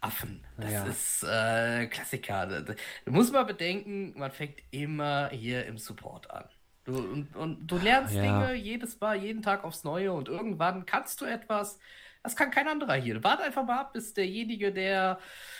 Affen. 0.00 0.44
Das 0.58 0.72
Ja. 0.72 0.84
ist 0.84 1.22
äh, 1.24 1.86
Klassiker. 1.86 2.46
Da- 2.46 2.74
Du 3.06 3.12
musst 3.12 3.32
mal 3.32 3.44
bedenken, 3.44 4.12
man 4.16 4.30
fängt 4.30 4.58
immer 4.70 5.30
hier 5.32 5.64
im 5.66 5.78
Support 5.78 6.30
an. 6.30 6.44
Du, 6.88 6.96
und, 6.96 7.36
und 7.36 7.66
du 7.66 7.76
lernst 7.76 8.14
Ja. 8.14 8.22
Dinge 8.22 8.54
jedes 8.54 8.98
Mal, 8.98 9.18
jeden 9.22 9.42
Tag 9.42 9.62
aufs 9.62 9.84
Neue 9.84 10.10
und 10.10 10.26
irgendwann 10.28 10.86
kannst 10.86 11.20
du 11.20 11.26
etwas. 11.26 11.78
Das 12.22 12.34
kann 12.34 12.50
kein 12.50 12.66
anderer 12.66 12.94
hier. 12.94 13.22
Warte 13.22 13.42
einfach 13.42 13.62
mal 13.66 13.80
ab, 13.80 13.92
bis 13.92 14.14
derjenige, 14.14 14.72
der 14.72 15.18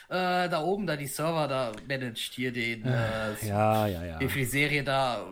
äh, 0.08 0.48
da 0.48 0.62
oben 0.62 0.86
da 0.86 0.96
die 0.96 1.06
Server 1.06 1.46
da 1.46 1.72
managt, 1.86 2.32
hier 2.32 2.50
den 2.50 2.82
äh, 2.86 3.46
ja, 3.46 3.86
ja, 3.86 4.04
ja. 4.04 4.18
die 4.18 4.28
für 4.28 4.38
die 4.38 4.44
Serie 4.46 4.82
da. 4.82 5.22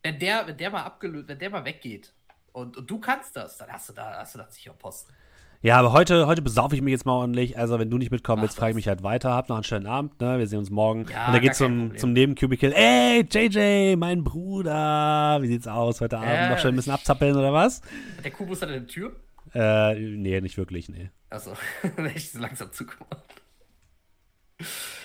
Wenn 0.00 0.20
der, 0.20 0.46
wenn 0.46 0.56
der 0.56 0.70
mal 0.70 0.84
abgelöst, 0.84 1.26
wenn 1.26 1.40
der 1.40 1.50
mal 1.50 1.64
weggeht 1.64 2.14
und, 2.52 2.76
und 2.76 2.88
du 2.88 3.00
kannst 3.00 3.34
das, 3.34 3.58
dann 3.58 3.68
hast 3.68 3.88
du 3.88 3.94
da, 3.94 4.18
hast 4.18 4.36
du 4.36 4.38
da 4.38 4.48
sicher 4.48 4.74
Posten. 4.74 5.12
Ja, 5.64 5.78
aber 5.78 5.92
heute, 5.92 6.26
heute 6.26 6.42
besaufe 6.42 6.74
ich 6.74 6.82
mich 6.82 6.90
jetzt 6.90 7.06
mal 7.06 7.12
ordentlich. 7.12 7.56
Also, 7.56 7.78
wenn 7.78 7.88
du 7.88 7.96
nicht 7.96 8.10
mitkommen 8.10 8.42
willst, 8.42 8.56
frage 8.56 8.70
ich 8.70 8.74
mich 8.74 8.88
halt 8.88 9.04
weiter. 9.04 9.30
Hab 9.32 9.48
noch 9.48 9.54
einen 9.56 9.62
schönen 9.64 9.86
Abend, 9.86 10.20
ne? 10.20 10.38
Wir 10.40 10.46
sehen 10.48 10.58
uns 10.58 10.70
morgen. 10.70 11.06
Ja, 11.08 11.28
Und 11.28 11.34
dann 11.34 11.40
geht's 11.40 11.58
zum, 11.58 11.96
zum 11.96 12.12
Nebencubicle. 12.12 12.72
Ey, 12.74 13.24
JJ, 13.30 13.94
mein 13.96 14.24
Bruder. 14.24 15.38
Wie 15.40 15.46
sieht's 15.46 15.68
aus 15.68 16.00
heute 16.00 16.18
Abend? 16.18 16.50
Noch 16.50 16.58
schön 16.58 16.74
ein 16.74 16.76
bisschen 16.76 16.92
abzappeln 16.92 17.36
oder 17.36 17.52
was? 17.52 17.80
Der 18.24 18.32
Kubus 18.32 18.60
hat 18.60 18.70
eine 18.70 18.86
Tür. 18.88 19.14
Äh, 19.54 19.94
nee, 19.94 20.40
nicht 20.40 20.56
wirklich, 20.58 20.88
nee. 20.88 21.10
Achso, 21.30 21.52
wenn 21.96 22.06
ich 22.06 22.32
so 22.32 22.40
langsam 22.40 22.72
zugemacht. 22.72 23.22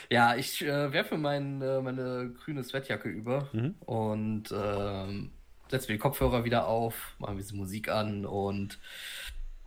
Ja, 0.10 0.36
ich 0.36 0.64
äh, 0.66 0.92
werfe 0.92 1.18
mein, 1.20 1.62
äh, 1.62 1.82
meine 1.82 2.32
grüne 2.44 2.64
Sweatjacke 2.64 3.10
über 3.10 3.48
Mhm. 3.54 3.76
und 3.86 4.46
ähm, 4.52 5.32
setze 5.70 5.88
mir 5.92 5.98
die 5.98 6.02
Kopfhörer 6.02 6.46
wieder 6.46 6.66
auf, 6.68 7.14
mache 7.20 7.32
ein 7.32 7.38
bisschen 7.38 7.58
Musik 7.60 7.90
an 7.90 8.26
und 8.26 8.80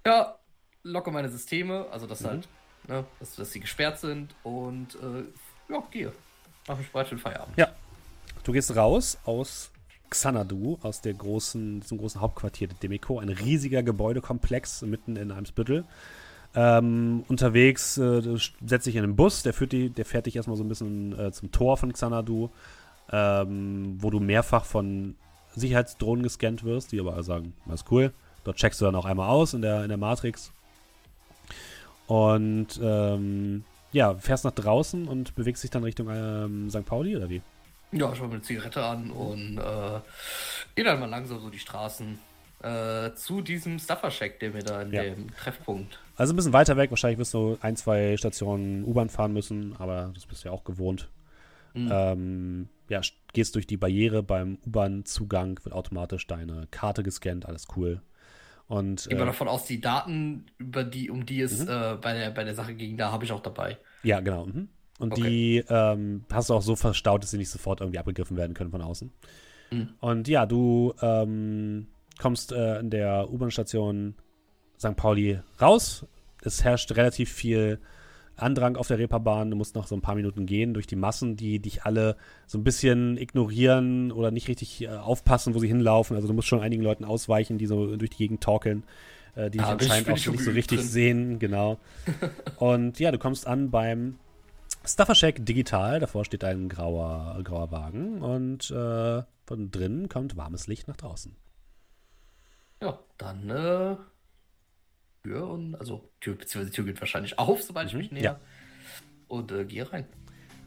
ja, 0.07 0.35
locke 0.83 1.11
meine 1.11 1.29
Systeme, 1.29 1.87
also 1.91 2.07
dass 2.07 2.25
halt, 2.25 2.49
ne, 2.89 3.05
dass, 3.19 3.37
dass 3.37 3.53
sie 3.53 3.61
gesperrt 3.61 3.99
sind 3.99 4.35
und 4.43 4.95
äh, 4.97 5.73
ja, 5.73 5.83
gehe. 5.91 6.13
Mach 6.69 6.79
mich 6.79 6.91
bereit 6.91 7.09
für 7.09 7.17
den 7.17 7.21
Feierabend. 7.21 7.57
Ja. 7.57 7.69
Du 8.45 8.53
gehst 8.53 8.75
raus 8.75 9.19
aus 9.25 9.71
Xanadu, 10.09 10.79
aus 10.83 11.01
der 11.01 11.15
großen, 11.15 11.81
diesem 11.81 11.99
großen 11.99 12.21
Hauptquartier 12.21 12.69
der 12.69 12.77
Demiko, 12.79 13.19
ein 13.19 13.29
riesiger 13.29 13.83
Gebäudekomplex 13.83 14.83
mitten 14.83 15.17
in 15.17 15.31
Eimsbüttel. 15.31 15.85
Ähm, 16.55 17.25
unterwegs 17.29 17.97
äh, 17.97 18.39
setzt 18.65 18.87
dich 18.87 18.97
in 18.97 19.05
einen 19.05 19.15
Bus, 19.15 19.45
der, 19.45 19.53
führt 19.53 19.73
die, 19.73 19.91
der 19.91 20.05
fährt 20.05 20.27
dich 20.27 20.35
erstmal 20.35 20.57
so 20.57 20.65
ein 20.65 20.69
bisschen 20.69 21.17
äh, 21.19 21.31
zum 21.31 21.53
Tor 21.53 21.77
von 21.77 21.93
Xanadu, 21.93 22.51
ähm, 23.13 23.97
wo 24.01 24.11
du 24.11 24.19
mehrfach 24.19 24.65
von 24.65 25.15
Sicherheitsdrohnen 25.55 26.25
gescannt 26.25 26.65
wirst, 26.65 26.91
die 26.91 26.99
aber 26.99 27.23
sagen, 27.23 27.55
das 27.67 27.83
ist 27.83 27.93
cool. 27.93 28.13
Dort 28.43 28.57
checkst 28.57 28.81
du 28.81 28.85
dann 28.85 28.97
auch 28.97 29.05
einmal 29.05 29.29
aus 29.29 29.55
in 29.55 29.63
der, 29.63 29.83
in 29.83 29.89
der 29.89 29.99
Matrix. 29.99 30.53
Und 32.11 32.81
ähm, 32.83 33.63
ja, 33.93 34.15
fährst 34.17 34.45
nach 34.45 34.51
draußen 34.51 35.07
und 35.07 35.35
bewegst 35.37 35.63
dich 35.63 35.71
dann 35.71 35.85
Richtung 35.85 36.09
ähm, 36.11 36.69
St. 36.69 36.85
Pauli 36.85 37.17
oder 37.17 37.31
wie? 37.31 37.41
Ja, 37.93 38.13
ich 38.13 38.21
mir 38.21 38.27
eine 38.27 38.43
Zigarette 38.43 38.83
an 38.85 39.11
und 39.13 39.59
äh, 39.59 40.01
gehe 40.75 40.85
dann 40.85 40.99
mal 40.99 41.07
langsam 41.09 41.41
so 41.41 41.51
die 41.51 41.59
Straßen 41.61 42.19
äh, 42.63 43.13
zu 43.15 43.41
diesem 43.43 43.79
Stuffer-Shack, 43.79 44.41
der 44.41 44.51
mir 44.51 44.63
da 44.65 44.83
in 44.83 44.93
Ja. 44.93 45.03
dem 45.05 45.35
Treffpunkt. 45.37 46.01
Also 46.17 46.33
ein 46.33 46.37
bisschen 46.37 46.53
weiter 46.53 46.77
weg, 46.77 46.91
wahrscheinlich 46.91 47.19
wirst 47.21 47.33
du 47.35 47.59
ein, 47.61 47.77
zwei 47.77 48.17
Stationen 48.17 48.85
U-Bahn 48.85 49.09
fahren 49.09 49.33
müssen, 49.33 49.77
aber 49.79 50.11
das 50.15 50.27
bist 50.27 50.45
du 50.45 50.49
ja 50.49 50.53
auch 50.55 50.65
gewohnt. 50.65 51.09
Mhm. 51.75 51.89
Ähm, 51.93 52.69
ja, 52.89 52.99
st- 53.01 53.13
gehst 53.33 53.55
durch 53.55 53.67
die 53.69 53.77
Barriere 53.77 54.25
beim 54.25 54.59
U-Bahn-Zugang, 54.67 55.61
wird 55.63 55.75
automatisch 55.75 56.27
deine 56.27 56.67
Karte 56.73 57.05
gescannt, 57.05 57.47
alles 57.47 57.67
cool. 57.77 58.03
Und 58.71 59.09
Gehen 59.09 59.19
wir 59.19 59.25
äh, 59.25 59.27
davon 59.27 59.49
aus, 59.49 59.65
die 59.65 59.81
Daten, 59.81 60.47
über 60.57 60.85
die, 60.85 61.11
um 61.11 61.27
die 61.27 61.41
es 61.41 61.65
Mhm. 61.65 61.69
äh, 61.71 61.97
bei, 62.01 62.15
der, 62.15 62.31
bei 62.31 62.45
der 62.45 62.55
Sache 62.55 62.75
ging, 62.75 62.97
da 62.97 63.11
habe 63.11 63.25
ich 63.25 63.33
auch 63.33 63.41
dabei. 63.43 63.79
ja, 64.05 64.21
genau. 64.21 64.47
Mhm. 64.47 64.69
Und 65.01 65.13
Okay. 65.15 65.23
die 65.23 65.65
ähm, 65.69 66.25
hast 66.31 66.51
du 66.51 66.55
auch 66.55 66.63
so 66.63 66.77
verstaut, 66.77 67.23
dass 67.23 67.31
sie 67.33 67.39
nicht 67.39 67.49
sofort 67.51 67.81
irgendwie 67.81 67.99
abgegriffen 67.99 68.37
werden 68.37 68.55
können 68.55 68.71
von 68.71 68.81
außen. 68.83 69.11
Mhm. 69.73 69.89
Und 69.99 70.29
ja, 70.29 70.47
du 70.47 70.95
ähm, 71.03 71.89
kommst 72.21 72.53
äh, 72.53 72.79
in 72.79 72.91
der 72.91 73.29
U-Bahn-Station 73.31 74.15
St. 74.79 74.95
Pauli 74.97 75.41
raus. 75.61 76.07
Es 76.43 76.63
herrscht 76.63 76.93
relativ 76.97 77.33
viel 77.33 77.81
Andrang 78.43 78.77
auf 78.77 78.89
der 78.89 78.99
Reeperbahn. 78.99 79.51
Du 79.51 79.57
musst 79.57 79.75
noch 79.75 79.87
so 79.87 79.95
ein 79.95 80.01
paar 80.01 80.15
Minuten 80.15 80.47
gehen 80.47 80.75
durch 80.75 80.87
die 80.87 80.97
Massen, 80.97 81.37
die 81.37 81.59
dich 81.61 81.85
alle 81.85 82.17
so 82.47 82.59
ein 82.59 82.65
bisschen 82.65 83.17
ignorieren 83.17 84.13
oder 84.13 84.31
nicht 84.31 84.49
richtig 84.49 84.83
äh, 84.83 84.89
aufpassen, 84.89 85.55
wo 85.55 85.59
sie 85.59 85.69
hinlaufen. 85.69 86.17
Also 86.17 86.29
du 86.29 86.35
musst 86.35 86.49
schon 86.49 86.61
einigen 86.61 86.83
Leuten 86.83 87.05
ausweichen, 87.05 87.59
die 87.59 87.67
so 87.67 87.97
durch 87.97 88.11
die 88.11 88.17
Gegend 88.19 88.43
torkeln, 88.43 88.85
äh, 89.35 89.51
die 89.51 89.59
dich 89.59 89.67
Ah, 89.67 89.75
bin 89.75 89.87
ich- 89.87 89.93
anscheinend 89.93 90.09
auch 90.29 90.33
nicht 90.33 90.45
so 90.45 90.51
richtig 90.51 90.79
drin. 90.81 90.89
sehen. 90.89 91.39
Genau. 91.39 91.79
Und 92.59 92.99
ja, 92.99 93.11
du 93.13 93.19
kommst 93.19 93.47
an 93.47 93.71
beim 93.71 94.17
Stuffer 94.85 95.15
Shack 95.15 95.45
digital. 95.45 96.01
Davor 96.01 96.25
steht 96.25 96.43
ein 96.45 96.69
grauer, 96.69 97.39
grauer 97.45 97.71
Wagen 97.71 98.23
und 98.23 98.71
äh, 98.71 99.23
von 99.47 99.71
drinnen 99.71 100.09
kommt 100.09 100.37
warmes 100.39 100.69
Licht 100.69 100.89
nach 100.89 100.97
draußen. 100.97 101.37
Ja, 102.83 102.99
dann 103.19 103.51
äh, 103.51 103.97
Tür 105.23 105.49
und 105.49 105.75
also 105.77 106.09
Tür 106.21 106.35
beziehungsweise 106.35 106.75
Tür 106.75 106.85
geht 106.85 107.01
wahrscheinlich 107.01 107.39
auf, 107.39 107.63
sobald 107.63 107.89
ich 107.89 107.95
Mhm, 107.95 107.99
mich 108.01 108.13
näher. 108.13 108.23
ja. 108.23 108.41
Und 109.29 109.53
äh, 109.53 109.65
gehe 109.65 109.91
rein. 109.93 110.07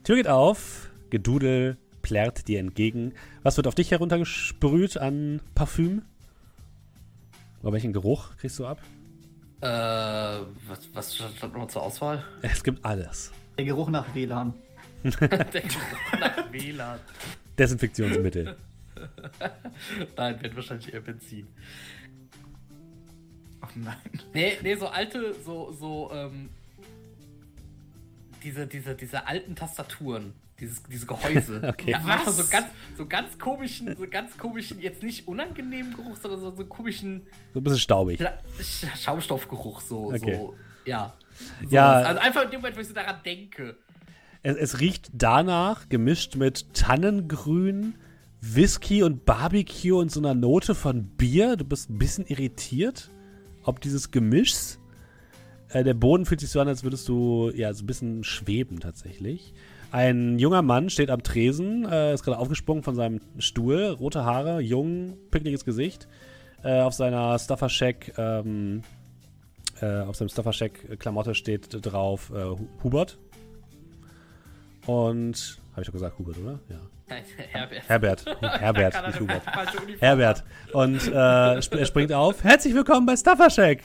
Tür 0.04 0.16
geht 0.16 0.28
auf, 0.28 0.90
Gedudel 1.10 1.78
plärrt 2.02 2.48
dir 2.48 2.60
entgegen. 2.60 3.14
Was 3.42 3.58
wird 3.58 3.68
auf 3.68 3.76
dich 3.76 3.92
heruntergesprüht 3.92 4.98
an 4.98 5.42
Parfüm? 5.56 6.04
Oder 7.62 7.74
welchen 7.74 7.94
Geruch 7.94 8.36
kriegst 8.38 8.60
du 8.60 8.66
ab? 8.68 8.82
Äh, 9.62 9.68
was, 9.68 10.90
was 10.94 11.16
stand 11.16 11.54
noch 11.54 11.68
zur 11.68 11.82
Auswahl? 11.84 12.24
Es 12.42 12.64
gibt 12.64 12.84
alles. 12.86 13.32
Der 13.58 13.66
Geruch 13.66 13.90
nach 13.90 14.14
WLAN. 14.14 14.54
Der 15.04 15.18
Geruch 15.28 16.20
nach 16.20 16.52
WLAN. 16.52 17.00
Desinfektionsmittel. 17.58 18.56
Nein, 20.18 20.42
wird 20.42 20.56
wahrscheinlich 20.56 20.94
eher 20.94 21.02
Benzin. 21.02 21.48
Oh 23.64 23.68
nein. 23.76 23.96
Nee, 24.34 24.58
nee, 24.62 24.76
so 24.76 24.88
alte, 24.88 25.34
so, 25.46 25.72
so, 25.72 26.12
ähm, 26.14 26.50
diese, 28.44 28.68
diese, 28.68 28.94
diese 28.96 29.26
alten 29.26 29.56
Tastaturen, 29.56 30.34
dieses, 30.60 30.84
diese 30.84 31.06
Gehäuse. 31.06 31.62
Okay. 31.70 31.92
Ja, 31.92 32.02
Was? 32.06 32.36
so 32.38 32.46
ganz, 32.52 32.68
so 32.98 33.06
ganz 33.06 33.38
komischen, 33.40 33.96
so 33.96 34.06
ganz 34.10 34.38
komischen, 34.38 34.80
jetzt 34.82 35.02
nicht 35.02 35.28
unangenehmen 35.28 35.96
Geruch, 35.96 36.18
sondern 36.18 36.42
so, 36.42 36.52
so 36.56 36.66
komischen 36.66 37.26
So 37.54 37.60
ein 37.60 37.64
bisschen 37.64 37.80
staubig. 37.80 38.20
Schaumstoffgeruch, 39.02 39.82
so, 39.82 40.08
Okay. 40.14 40.36
so, 40.36 40.56
ja. 40.86 41.14
So 41.62 41.76
Ja. 41.76 41.94
Also 41.94 42.20
einfach 42.20 42.44
in 42.44 42.52
dem 42.52 42.60
Moment, 42.60 42.76
wo 42.76 42.82
ich 42.82 42.88
so 42.88 42.94
daran 42.94 43.22
denke. 43.24 43.78
Es, 44.44 44.58
es 44.58 44.80
riecht 44.82 45.10
danach, 45.14 45.88
gemischt 45.88 46.36
mit 46.36 46.74
Tannengrün, 46.74 47.96
Whisky 48.42 49.04
und 49.04 49.24
Barbecue 49.26 49.94
und 49.98 50.12
so 50.12 50.20
einer 50.20 50.34
Note 50.36 50.76
von 50.76 51.06
Bier. 51.06 51.56
Du 51.56 51.64
bist 51.64 51.90
ein 51.90 51.98
bisschen 51.98 52.26
irritiert, 52.28 53.10
ob 53.64 53.82
dieses 53.82 54.12
Gemischs. 54.12 54.80
Äh, 55.70 55.84
der 55.84 55.94
Boden 55.94 56.26
fühlt 56.26 56.40
sich 56.40 56.50
so 56.50 56.60
an, 56.60 56.68
als 56.68 56.84
würdest 56.84 57.08
du 57.10 57.52
ja 57.56 57.74
so 57.74 57.84
ein 57.84 57.88
bisschen 57.88 58.24
schweben 58.24 58.80
tatsächlich. 58.80 59.54
Ein 59.92 60.40
junger 60.40 60.62
Mann 60.64 60.90
steht 60.90 61.10
am 61.12 61.22
Tresen, 61.24 61.86
äh, 61.86 62.14
ist 62.14 62.24
gerade 62.24 62.40
aufgesprungen 62.40 62.84
von 62.84 62.96
seinem 62.96 63.22
Stuhl, 63.38 63.86
rote 63.90 64.24
Haare, 64.26 64.60
jung, 64.60 65.18
pickliges 65.32 65.66
Gesicht. 65.66 66.08
Äh, 66.64 66.82
auf 66.82 66.94
seiner 66.94 67.38
Stuffer 67.40 67.70
Shack, 67.70 68.14
ähm, 68.18 68.82
äh, 69.82 70.00
auf 70.02 70.16
seinem 70.16 70.30
Stuffer 70.30 70.54
Shack 70.54 71.00
Klamotte 71.00 71.36
steht 71.36 71.68
drauf 71.86 72.32
äh, 72.34 72.44
Hu- 72.44 72.68
Hubert. 72.84 73.18
Und 74.86 75.60
habe 75.72 75.82
ich 75.82 75.86
doch 75.88 75.94
gesagt 75.94 76.18
Hubert, 76.20 76.38
oder? 76.40 76.60
Ja. 76.70 76.80
Herbert. 77.52 77.90
Herbert, 77.90 78.26
Herbert, 78.42 78.94
er 78.96 79.08
nicht 79.08 79.20
Hubert. 79.20 79.44
Herbert. 80.00 80.44
Und 80.74 81.08
äh, 81.08 81.12
er 81.12 81.62
springt 81.86 82.14
auf. 82.14 82.44
Herzlich 82.44 82.74
willkommen 82.74 83.06
bei 83.06 83.16
Stuffer 83.16 83.50
Shack. 83.50 83.84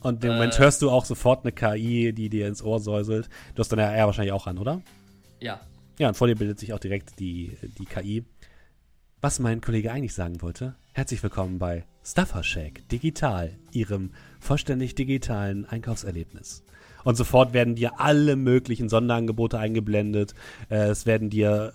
Und 0.00 0.24
im 0.24 0.32
Moment 0.34 0.54
Äh. 0.54 0.58
hörst 0.58 0.82
du 0.82 0.90
auch 0.90 1.04
sofort 1.04 1.44
eine 1.44 1.52
KI, 1.52 2.12
die 2.12 2.28
dir 2.28 2.46
ins 2.46 2.62
Ohr 2.62 2.78
säuselt. 2.80 3.28
Du 3.54 3.60
hast 3.60 3.70
deine 3.72 3.82
R 3.82 4.06
wahrscheinlich 4.06 4.32
auch 4.32 4.46
an, 4.46 4.58
oder? 4.58 4.82
Ja. 5.40 5.60
Ja, 5.98 6.08
und 6.08 6.16
vor 6.16 6.26
dir 6.28 6.36
bildet 6.36 6.58
sich 6.60 6.72
auch 6.72 6.78
direkt 6.78 7.18
die, 7.18 7.56
die 7.78 7.86
KI. 7.86 8.24
Was 9.20 9.38
mein 9.40 9.60
Kollege 9.60 9.90
eigentlich 9.90 10.14
sagen 10.14 10.40
wollte, 10.42 10.76
herzlich 10.92 11.22
willkommen 11.22 11.58
bei 11.58 11.84
Stuffer 12.04 12.44
Shack 12.44 12.88
Digital, 12.88 13.56
Ihrem 13.72 14.12
vollständig 14.38 14.94
digitalen 14.94 15.64
Einkaufserlebnis. 15.64 16.62
Und 17.02 17.16
sofort 17.16 17.52
werden 17.52 17.76
dir 17.76 18.00
alle 18.00 18.36
möglichen 18.36 18.88
Sonderangebote 18.88 19.58
eingeblendet. 19.58 20.34
Äh, 20.68 20.88
es 20.88 21.06
werden 21.06 21.30
dir 21.30 21.72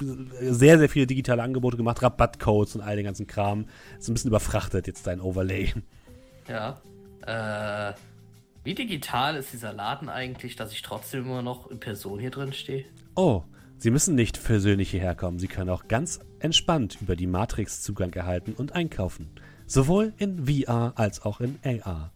sehr, 0.00 0.78
sehr 0.78 0.88
viele 0.88 1.06
digitale 1.06 1.42
Angebote 1.42 1.76
gemacht, 1.76 2.02
Rabattcodes 2.02 2.74
und 2.74 2.80
all 2.80 2.96
den 2.96 3.04
ganzen 3.04 3.26
Kram. 3.26 3.66
Ist 3.98 4.08
ein 4.08 4.14
bisschen 4.14 4.28
überfrachtet 4.28 4.86
jetzt 4.86 5.06
dein 5.06 5.20
Overlay. 5.20 5.72
Ja. 6.48 6.80
Äh, 7.26 7.94
wie 8.64 8.74
digital 8.74 9.36
ist 9.36 9.52
dieser 9.52 9.72
Laden 9.72 10.08
eigentlich, 10.08 10.56
dass 10.56 10.72
ich 10.72 10.82
trotzdem 10.82 11.24
immer 11.24 11.42
noch 11.42 11.70
in 11.70 11.80
Person 11.80 12.18
hier 12.18 12.30
drin 12.30 12.52
stehe? 12.52 12.84
Oh, 13.14 13.42
Sie 13.82 13.90
müssen 13.90 14.14
nicht 14.14 14.44
persönlich 14.44 14.90
hierher 14.90 15.14
kommen. 15.14 15.38
Sie 15.38 15.48
können 15.48 15.70
auch 15.70 15.88
ganz 15.88 16.20
entspannt 16.38 16.98
über 17.00 17.16
die 17.16 17.26
Matrix 17.26 17.80
Zugang 17.80 18.12
erhalten 18.12 18.52
und 18.52 18.72
einkaufen. 18.74 19.30
Sowohl 19.66 20.12
in 20.18 20.46
VR 20.46 20.92
als 20.96 21.22
auch 21.22 21.40
in 21.40 21.58
AR. 21.64 22.12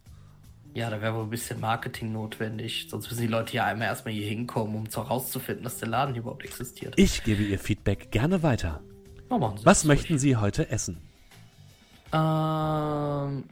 Ja, 0.75 0.89
da 0.89 1.01
wäre 1.01 1.15
wohl 1.15 1.23
ein 1.23 1.29
bisschen 1.29 1.61
Marketing 1.61 2.11
notwendig. 2.11 2.87
Sonst 2.89 3.09
müssen 3.09 3.21
die 3.21 3.27
Leute 3.27 3.55
ja 3.55 3.63
einmal 3.63 3.87
erstmal 3.87 4.13
hier 4.13 4.27
hinkommen, 4.27 4.75
um 4.75 4.89
zu 4.89 5.01
herauszufinden, 5.01 5.63
dass 5.63 5.77
der 5.77 5.87
Laden 5.87 6.13
hier 6.13 6.21
überhaupt 6.21 6.43
existiert. 6.43 6.93
Ich 6.97 7.23
gebe 7.23 7.43
Ihr 7.43 7.57
Feedback 7.57 8.11
gerne 8.11 8.43
weiter. 8.43 8.83
Sie 9.29 9.65
Was 9.65 9.85
möchten 9.85 10.19
Sie 10.19 10.35
heute 10.35 10.69
essen? 10.69 10.97
Ähm, 12.11 13.45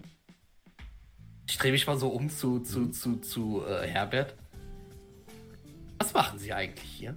ich 1.47 1.57
drehe 1.57 1.71
mich 1.71 1.87
mal 1.87 1.97
so 1.97 2.09
um 2.09 2.29
zu, 2.29 2.59
zu, 2.59 2.89
zu, 2.89 3.15
zu 3.15 3.63
äh, 3.65 3.87
Herbert. 3.87 4.35
Was 5.99 6.13
machen 6.13 6.37
Sie 6.39 6.51
eigentlich 6.51 6.89
hier? 6.89 7.15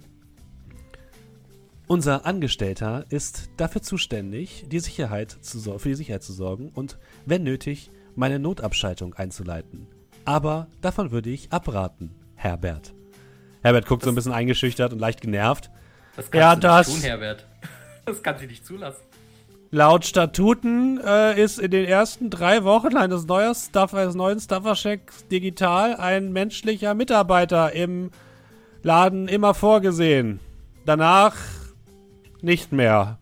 Unser 1.85 2.25
Angestellter 2.25 3.05
ist 3.09 3.49
dafür 3.57 3.81
zuständig, 3.81 4.67
die 4.69 4.79
Sicherheit 4.79 5.31
zu, 5.31 5.79
für 5.79 5.89
die 5.89 5.95
Sicherheit 5.95 6.23
zu 6.23 6.31
sorgen 6.31 6.69
und, 6.69 6.97
wenn 7.25 7.43
nötig, 7.43 7.91
meine 8.15 8.39
Notabschaltung 8.39 9.13
einzuleiten. 9.13 9.87
Aber 10.27 10.67
davon 10.81 11.11
würde 11.11 11.29
ich 11.29 11.53
abraten, 11.53 12.11
Herbert. 12.35 12.93
Herbert 13.63 13.85
guckt 13.85 14.03
so 14.03 14.09
ein 14.09 14.15
bisschen 14.15 14.33
eingeschüchtert 14.33 14.91
und 14.91 14.99
leicht 14.99 15.21
genervt. 15.21 15.71
Das 16.17 16.29
Ja, 16.33 16.53
du 16.53 16.61
das- 16.61 16.87
nicht 16.89 16.97
tun, 16.99 17.05
Herbert. 17.05 17.45
Das 18.05 18.23
kann 18.23 18.37
sie 18.37 18.47
nicht 18.47 18.65
zulassen. 18.65 19.03
Laut 19.71 20.05
Statuten 20.05 20.97
äh, 21.03 21.41
ist 21.41 21.59
in 21.59 21.71
den 21.71 21.83
ersten 21.85 22.29
drei 22.29 22.63
Wochen 22.63 22.95
eines, 22.95 23.25
neuer 23.25 23.53
Stuff, 23.53 23.93
eines 23.93 24.15
neuen 24.15 24.39
Stuffer-Checks 24.39 25.27
digital 25.27 25.95
ein 25.97 26.31
menschlicher 26.31 26.93
Mitarbeiter 26.93 27.73
im 27.73 28.11
Laden 28.81 29.27
immer 29.27 29.53
vorgesehen. 29.53 30.39
Danach 30.85 31.35
nicht 32.41 32.71
mehr. 32.71 33.17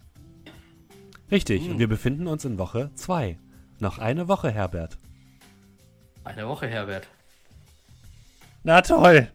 Richtig, 1.31 1.67
und 1.69 1.79
wir 1.79 1.87
befinden 1.87 2.27
uns 2.27 2.45
in 2.45 2.59
Woche 2.59 2.91
2. 2.93 3.39
Noch 3.79 3.97
eine 3.97 4.27
Woche, 4.27 4.51
Herbert. 4.51 4.99
Eine 6.25 6.47
Woche, 6.47 6.67
Herbert. 6.67 7.07
Na 8.63 8.81
toll. 8.81 9.27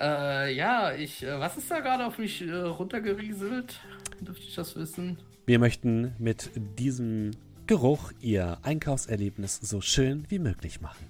Äh, 0.00 0.54
ja, 0.54 0.92
ich, 0.94 1.22
äh, 1.22 1.38
was 1.38 1.56
ist 1.56 1.70
da 1.70 1.80
gerade 1.80 2.06
auf 2.06 2.18
mich 2.18 2.42
äh, 2.42 2.52
runtergerieselt? 2.52 3.78
Dürfte 4.20 4.42
ich 4.42 4.54
das 4.54 4.74
wissen? 4.74 5.18
Wir 5.46 5.58
möchten 5.58 6.14
mit 6.18 6.50
diesem 6.78 7.32
Geruch 7.66 8.12
Ihr 8.20 8.58
Einkaufserlebnis 8.62 9.56
so 9.62 9.80
schön 9.80 10.24
wie 10.30 10.38
möglich 10.38 10.80
machen. 10.80 11.06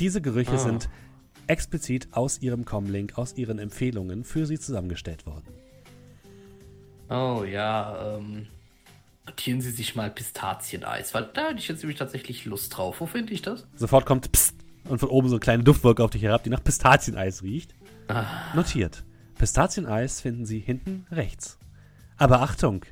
Diese 0.00 0.20
Gerüche 0.22 0.52
Ah. 0.54 0.58
sind 0.58 0.88
explizit 1.46 2.08
aus 2.12 2.40
Ihrem 2.40 2.64
Comlink, 2.64 3.18
aus 3.18 3.34
Ihren 3.36 3.58
Empfehlungen 3.58 4.24
für 4.24 4.46
Sie 4.46 4.58
zusammengestellt 4.58 5.26
worden. 5.26 5.46
Oh 7.10 7.44
ja, 7.44 8.16
ähm. 8.16 8.46
Notieren 9.26 9.60
Sie 9.60 9.70
sich 9.70 9.94
mal 9.94 10.10
Pistazieneis, 10.10 11.14
weil 11.14 11.28
da 11.32 11.48
hätte 11.48 11.58
ich 11.58 11.68
jetzt 11.68 11.82
nämlich 11.82 11.98
tatsächlich 11.98 12.44
Lust 12.44 12.76
drauf. 12.76 13.00
Wo 13.00 13.06
finde 13.06 13.32
ich 13.32 13.40
das? 13.42 13.66
Sofort 13.74 14.04
kommt 14.06 14.30
Psst 14.32 14.54
und 14.86 14.98
von 14.98 15.08
oben 15.08 15.28
so 15.28 15.36
eine 15.36 15.40
kleine 15.40 15.64
Duftwolke 15.64 16.04
auf 16.04 16.10
dich 16.10 16.22
herab, 16.22 16.42
die 16.44 16.50
nach 16.50 16.62
Pistazieneis 16.62 17.42
riecht. 17.42 17.74
Ah. 18.08 18.26
Notiert. 18.54 19.02
Pistazieneis 19.38 20.20
finden 20.20 20.44
Sie 20.44 20.58
hinten 20.58 21.06
rechts. 21.10 21.58
Aber 22.18 22.42
Achtung! 22.42 22.84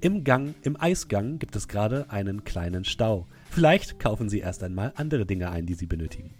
Im 0.00 0.24
Gang, 0.24 0.54
im 0.62 0.78
Eisgang 0.80 1.38
gibt 1.38 1.54
es 1.56 1.68
gerade 1.68 2.10
einen 2.10 2.44
kleinen 2.44 2.84
Stau. 2.84 3.26
Vielleicht 3.50 3.98
kaufen 4.00 4.28
Sie 4.28 4.40
erst 4.40 4.62
einmal 4.62 4.92
andere 4.96 5.24
Dinge 5.26 5.50
ein, 5.50 5.64
die 5.66 5.74
Sie 5.74 5.86
benötigen. 5.86 6.34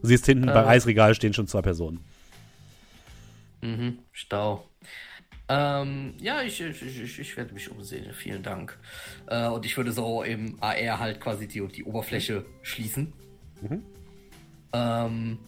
Du 0.00 0.08
siehst 0.08 0.26
hinten 0.26 0.48
Äh. 0.48 0.52
beim 0.52 0.66
Eisregal 0.66 1.14
stehen 1.14 1.34
schon 1.34 1.46
zwei 1.46 1.60
Personen. 1.62 2.00
Mhm, 3.60 3.98
Stau. 4.12 4.66
Ähm, 5.52 6.14
ja, 6.20 6.42
ich, 6.42 6.60
ich, 6.60 6.80
ich, 6.80 7.18
ich 7.18 7.36
werde 7.36 7.52
mich 7.52 7.68
umsehen. 7.70 8.12
Vielen 8.14 8.42
Dank. 8.44 8.78
Äh, 9.26 9.48
und 9.48 9.66
ich 9.66 9.76
würde 9.76 9.90
so 9.90 10.22
im 10.22 10.56
AR 10.62 11.00
halt 11.00 11.20
quasi 11.20 11.48
die, 11.48 11.66
die 11.66 11.82
Oberfläche 11.84 12.44
schließen. 12.62 13.12
Mhm. 13.60 13.82
Ähm, 14.72 15.38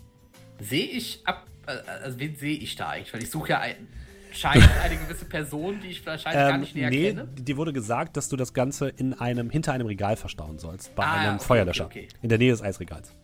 sehe 0.60 0.86
ich 0.86 1.20
ab, 1.24 1.46
äh, 1.68 1.72
also 2.02 2.18
wen 2.18 2.34
sehe 2.34 2.56
ich 2.56 2.74
da 2.74 2.88
eigentlich? 2.88 3.14
Weil 3.14 3.22
ich 3.22 3.30
suche 3.30 3.50
ja 3.50 3.60
ein, 3.60 3.86
scheint 4.32 4.68
eine 4.82 4.96
gewisse 4.96 5.24
Person, 5.24 5.78
die 5.80 5.88
ich 5.88 6.04
wahrscheinlich 6.04 6.40
gar 6.40 6.54
Ähm, 6.54 6.60
nicht 6.60 6.74
näher 6.74 6.90
nee, 6.90 7.08
kenne. 7.12 7.28
dir 7.38 7.56
wurde 7.56 7.72
gesagt, 7.72 8.16
dass 8.16 8.28
du 8.28 8.36
das 8.36 8.52
Ganze 8.54 8.88
in 8.88 9.14
einem, 9.14 9.50
hinter 9.50 9.72
einem 9.72 9.86
Regal 9.86 10.16
verstauen 10.16 10.58
sollst, 10.58 10.94
bei 10.96 11.04
Ah, 11.04 11.12
einem 11.20 11.34
okay, 11.36 11.44
Feuerlöscher. 11.44 11.86
okay, 11.86 12.08
okay. 12.10 12.18
In 12.22 12.28
der 12.28 12.38
Nähe 12.38 12.50
des 12.50 12.60
Eisregals. 12.62 13.14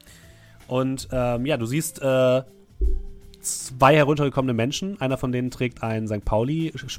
Und 0.68 1.08
ähm, 1.10 1.44
ja, 1.44 1.56
du 1.56 1.66
siehst 1.66 2.00
äh, 2.00 2.42
zwei 3.40 3.96
heruntergekommene 3.96 4.54
Menschen. 4.54 5.00
Einer 5.00 5.18
von 5.18 5.32
denen 5.32 5.50
trägt 5.50 5.82
einen 5.82 6.06
St. 6.08 6.24
Pauli-Pulli, 6.24 6.92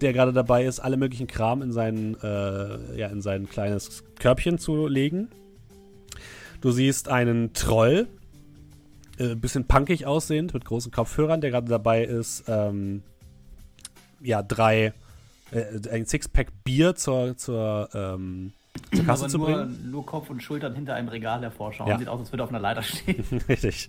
der 0.00 0.12
gerade 0.12 0.32
dabei 0.32 0.64
ist, 0.64 0.80
alle 0.80 0.96
möglichen 0.96 1.26
Kram 1.26 1.62
in 1.62 1.72
sein, 1.72 2.16
äh, 2.22 2.98
ja, 2.98 3.08
in 3.08 3.22
sein 3.22 3.48
kleines 3.48 4.04
Körbchen 4.18 4.58
zu 4.58 4.86
legen. 4.86 5.28
Du 6.60 6.70
siehst 6.70 7.08
einen 7.08 7.52
Troll, 7.52 8.08
äh, 9.18 9.34
bisschen 9.34 9.66
punkig 9.66 10.06
aussehend, 10.06 10.54
mit 10.54 10.64
großen 10.64 10.90
Kopfhörern, 10.90 11.40
der 11.40 11.50
gerade 11.50 11.68
dabei 11.68 12.04
ist, 12.04 12.44
ähm, 12.48 13.02
ja, 14.20 14.42
drei 14.42 14.92
äh, 15.50 15.88
ein 15.90 16.06
Sixpack 16.06 16.48
Bier 16.64 16.94
zur, 16.94 17.36
zur, 17.36 17.88
ähm, 17.94 18.52
zur 18.92 19.04
Kasse 19.04 19.24
Aber 19.24 19.30
zu 19.30 19.38
nur, 19.38 19.46
bringen. 19.46 19.90
nur 19.90 20.06
Kopf 20.06 20.30
und 20.30 20.42
Schultern 20.42 20.74
hinter 20.74 20.94
einem 20.94 21.08
Regal 21.08 21.40
hervorschauen. 21.42 21.88
Ja. 21.88 21.98
Sieht 21.98 22.08
aus, 22.08 22.20
als 22.20 22.32
würde 22.32 22.42
er 22.42 22.44
auf 22.44 22.50
einer 22.50 22.60
Leiter 22.60 22.82
stehen. 22.82 23.24
Richtig. 23.48 23.88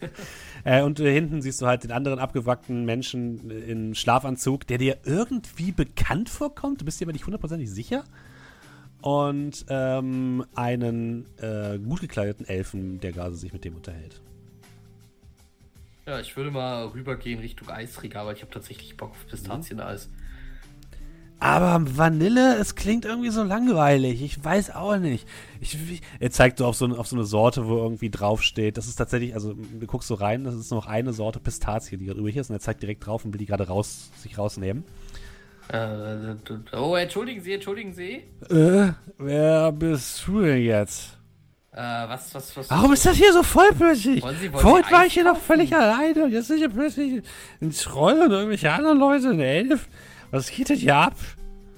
äh, 0.64 0.82
und 0.84 1.00
äh, 1.00 1.14
hinten 1.14 1.42
siehst 1.42 1.62
du 1.62 1.68
halt 1.68 1.84
den 1.84 1.92
anderen 1.92 2.20
abgewrackten 2.20 2.86
Menschen 2.86 3.50
in 3.50 3.96
Schlafanzug, 3.96 4.68
der 4.68 4.78
dir 4.78 4.98
irgendwie 5.04 5.72
bekannt 5.72 6.30
vorkommt. 6.30 6.82
Du 6.82 6.86
bist 6.86 7.00
dir 7.00 7.06
aber 7.06 7.14
nicht 7.14 7.26
hundertprozentig 7.26 7.70
sicher. 7.70 8.04
Und 9.02 9.66
ähm, 9.70 10.46
einen 10.56 11.26
äh, 11.38 11.78
gut 11.78 12.02
gekleideten 12.02 12.48
Elfen, 12.48 13.00
der 13.00 13.12
gerade 13.12 13.36
sich 13.36 13.54
mit 13.54 13.64
dem 13.64 13.76
unterhält. 13.76 14.22
Ja, 16.08 16.20
ich 16.20 16.36
würde 16.38 16.52
mal 16.52 16.86
rübergehen 16.88 17.40
Richtung 17.40 17.70
Eisregal, 17.70 18.28
weil 18.28 18.36
ich 18.36 18.42
habe 18.42 18.52
tatsächlich 18.52 18.96
Bock 18.98 19.12
auf 19.12 19.28
Pistazieneis. 19.28 20.10
Aber 21.40 21.82
Vanille, 21.98 22.56
es 22.58 22.76
klingt 22.76 23.04
irgendwie 23.06 23.30
so 23.30 23.44
langweilig. 23.44 24.22
Ich 24.24 24.44
weiß 24.44 24.74
auch 24.74 24.98
nicht. 24.98 25.28
Ich, 25.60 25.78
ich, 25.92 26.02
er 26.20 26.32
zeigt 26.32 26.60
so 26.60 26.66
auf, 26.66 26.76
so 26.76 26.86
auf 26.88 27.08
so 27.08 27.16
eine 27.16 27.26
Sorte, 27.26 27.68
wo 27.68 27.78
irgendwie 27.78 28.10
draufsteht. 28.10 28.78
Das 28.78 28.88
ist 28.88 28.96
tatsächlich, 28.96 29.34
also 29.34 29.54
du 29.54 29.86
guckst 29.86 30.08
so 30.08 30.16
rein, 30.16 30.44
das 30.46 30.56
ist 30.56 30.72
noch 30.72 30.88
eine 30.88 31.12
Sorte 31.14 31.40
Pistazie, 31.40 31.98
die 31.98 32.06
gerade 32.06 32.20
übrig 32.20 32.38
ist. 32.38 32.50
Und 32.50 32.56
er 32.56 32.62
zeigt 32.62 32.82
direkt 32.82 33.06
drauf 33.06 33.26
und 33.26 33.34
will 33.34 33.40
die 33.40 33.46
gerade 33.46 33.68
raus, 33.68 34.10
sich 34.18 34.38
rausnehmen. 34.38 34.84
Äh, 35.68 36.36
oh, 36.78 36.96
entschuldigen 36.96 37.42
Sie, 37.42 37.54
entschuldigen 37.54 37.94
Sie. 37.94 38.24
Äh, 38.50 38.94
wer 39.18 39.72
bist 39.72 40.26
du 40.28 40.42
denn 40.42 40.62
jetzt? 40.64 41.18
Äh, 41.74 41.78
was, 41.82 42.34
was, 42.34 42.56
was? 42.56 42.70
Warum 42.70 42.94
ist 42.94 43.06
das 43.06 43.18
hier 43.18 43.34
so 43.34 43.44
voll 43.44 43.70
plötzlich? 43.78 44.24
Wollen 44.24 44.38
Sie- 44.40 44.54
wollen 44.54 44.62
Vorhin 44.62 44.92
war 44.92 45.06
ich 45.06 45.14
hier 45.14 45.26
noch 45.26 45.38
völlig 45.38 45.76
alleine 45.76 46.24
und 46.26 46.32
jetzt 46.32 46.48
sind 46.48 46.60
hier 46.60 46.70
plötzlich 46.70 47.24
ein 47.62 47.72
Troll 47.72 48.14
und 48.22 48.32
irgendwelche 48.32 48.72
anderen 48.72 49.00
Leute, 49.00 49.30
ein 49.32 49.40
Elf. 49.42 49.90
Was 50.32 50.50
geht 50.52 50.70
denn 50.70 50.78
hier 50.78 50.96
ab? 50.96 51.16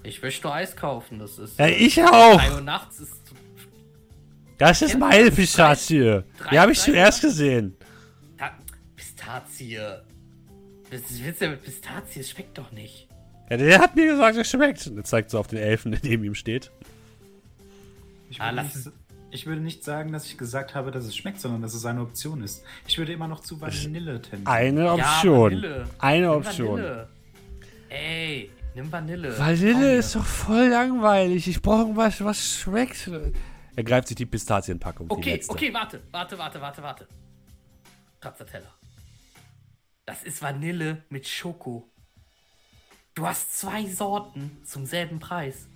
Ich 0.04 0.22
möchte 0.22 0.48
nur 0.48 0.56
Eis 0.56 0.76
kaufen, 0.76 1.20
das 1.20 1.38
ist. 1.38 1.60
Ja, 1.60 1.68
ich 1.68 2.02
auch. 2.04 2.40
3 2.42 2.54
Uhr 2.54 2.62
nachts 2.62 3.00
ist. 3.00 3.14
Das 4.58 4.82
ist 4.82 4.98
meine 4.98 5.30
Pistazie. 5.32 6.24
Die 6.52 6.60
habe 6.60 6.72
ich 6.72 6.80
zuerst 6.80 7.22
gesehen. 7.22 7.76
Ta 8.38 8.52
Pistazie. 8.96 9.78
Was 10.90 11.02
willst 11.22 11.42
du 11.42 11.46
denn 11.46 11.52
mit 11.52 11.64
Pistazie? 11.64 12.22
Es 12.22 12.30
schmeckt 12.32 12.58
doch 12.58 12.72
nicht. 12.72 13.08
Ja, 13.50 13.58
der 13.58 13.80
hat 13.80 13.96
mir 13.96 14.08
gesagt, 14.08 14.38
es 14.38 14.50
schmeckt. 14.50 14.88
Und 14.88 14.98
er 14.98 15.04
zeigt 15.04 15.30
so 15.30 15.40
auf 15.40 15.48
den 15.48 15.60
Elfen, 15.60 15.92
der 15.92 16.00
neben 16.04 16.24
ihm 16.24 16.36
steht. 16.36 16.72
Ich 18.30 18.42
Ah, 18.42 18.46
würde, 18.46 18.56
lass- 18.56 18.76
nicht, 18.86 18.90
ich 19.32 19.46
würde 19.46 19.62
nicht 19.62 19.84
sagen, 19.84 20.12
dass 20.12 20.26
ich 20.26 20.38
gesagt 20.38 20.74
habe, 20.74 20.92
dass 20.92 21.06
es 21.06 21.16
schmeckt, 21.16 21.40
sondern 21.40 21.62
dass 21.62 21.74
es 21.74 21.86
eine 21.86 22.02
Option 22.02 22.42
ist. 22.42 22.64
Ich 22.88 22.98
würde 22.98 23.14
immer 23.14 23.28
noch 23.28 23.42
zu 23.42 23.60
Vanille 23.62 24.22
tendieren. 24.22 24.48
Eine 24.48 24.92
Option. 24.92 25.52
Ja, 25.52 25.58
Vanille. 25.62 25.88
Eine 26.00 26.32
Option. 26.34 26.82
Vanille. 26.82 27.10
Ey, 27.90 28.52
nimm 28.76 28.92
Vanille. 28.92 29.38
Vanille 29.38 29.96
ist 29.98 30.16
doch 30.16 30.26
voll 30.26 30.68
langweilig. 30.68 31.48
Ich 31.48 31.62
brauche 31.62 31.96
was, 31.96 32.24
was 32.24 32.60
schmeckt. 32.60 33.10
Er 33.76 33.84
greift 33.84 34.08
sich 34.10 34.16
die 34.18 34.26
Pistazienpackung. 34.26 35.08
die 35.08 35.14
Okay, 35.14 35.32
letzte. 35.36 35.52
okay, 35.52 35.74
warte, 35.74 36.02
warte, 36.12 36.38
warte, 36.38 36.62
warte, 36.62 36.84
warte. 36.84 37.08
Stracciatella. 38.18 38.74
Das 40.06 40.24
ist 40.24 40.42
Vanille 40.42 41.04
mit 41.10 41.28
Schoko. 41.28 41.90
Du 43.14 43.26
hast 43.28 43.58
zwei 43.60 43.86
Sorten 43.86 44.58
zum 44.64 44.86
selben 44.86 45.20
Preis. 45.20 45.68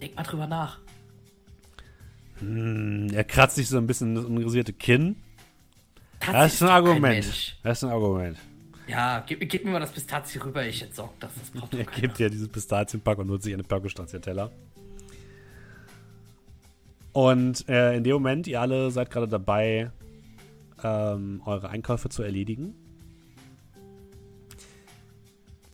Denk 0.00 0.16
mal 0.16 0.22
drüber 0.22 0.46
nach. 0.46 0.78
Hm, 2.40 3.08
Er 3.12 3.24
kratzt 3.24 3.56
sich 3.56 3.68
so 3.68 3.78
ein 3.78 3.86
bisschen 3.86 4.14
das 4.14 4.24
unrasierte 4.24 4.72
Kinn. 4.72 5.16
Das, 6.20 6.32
Das 6.32 6.54
ist 6.54 6.62
ein 6.62 6.68
Argument. 6.68 7.56
Das 7.62 7.78
ist 7.78 7.84
ein 7.84 7.90
Argument. 7.90 8.38
Ja, 8.86 9.24
gib, 9.26 9.48
gib 9.48 9.64
mir 9.64 9.70
mal 9.72 9.80
das 9.80 9.92
Pistazie 9.92 10.44
rüber, 10.44 10.66
ich 10.66 10.82
entsorg 10.82 11.18
das. 11.20 11.32
Das 11.34 11.50
braucht 11.50 11.74
Er 11.78 11.84
gibt 11.84 12.18
dir 12.18 12.28
dieses 12.28 12.48
Pistazienpack 12.48 13.18
und 13.18 13.30
holt 13.30 13.42
sich 13.42 13.54
eine 13.54 13.62
Packung 13.62 13.88
Stracciatella. 13.88 14.50
Und 17.12 17.68
äh, 17.68 17.96
in 17.96 18.04
dem 18.04 18.14
Moment, 18.14 18.46
ihr 18.46 18.60
alle 18.60 18.90
seid 18.90 19.10
gerade 19.10 19.28
dabei, 19.28 19.90
ähm, 20.82 21.40
eure 21.46 21.70
Einkäufe 21.70 22.08
zu 22.08 22.22
erledigen, 22.22 22.74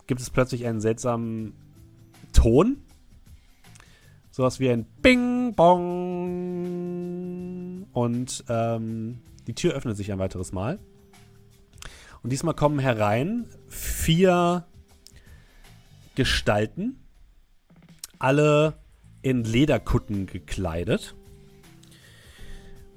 gibt 0.06 0.20
es 0.20 0.28
plötzlich 0.30 0.66
einen 0.66 0.80
seltsamen 0.80 1.54
Ton. 2.32 2.82
Sowas 4.30 4.60
wie 4.60 4.70
ein 4.70 4.84
Bing 5.02 5.54
Bong. 5.54 7.00
Und 7.92 8.44
ähm, 8.48 9.18
die 9.46 9.54
Tür 9.54 9.72
öffnet 9.74 9.96
sich 9.96 10.12
ein 10.12 10.18
weiteres 10.18 10.52
Mal. 10.52 10.78
Und 12.22 12.30
diesmal 12.30 12.54
kommen 12.54 12.78
herein 12.78 13.46
vier 13.68 14.66
Gestalten, 16.14 16.98
alle 18.18 18.74
in 19.22 19.44
Lederkutten 19.44 20.26
gekleidet. 20.26 21.14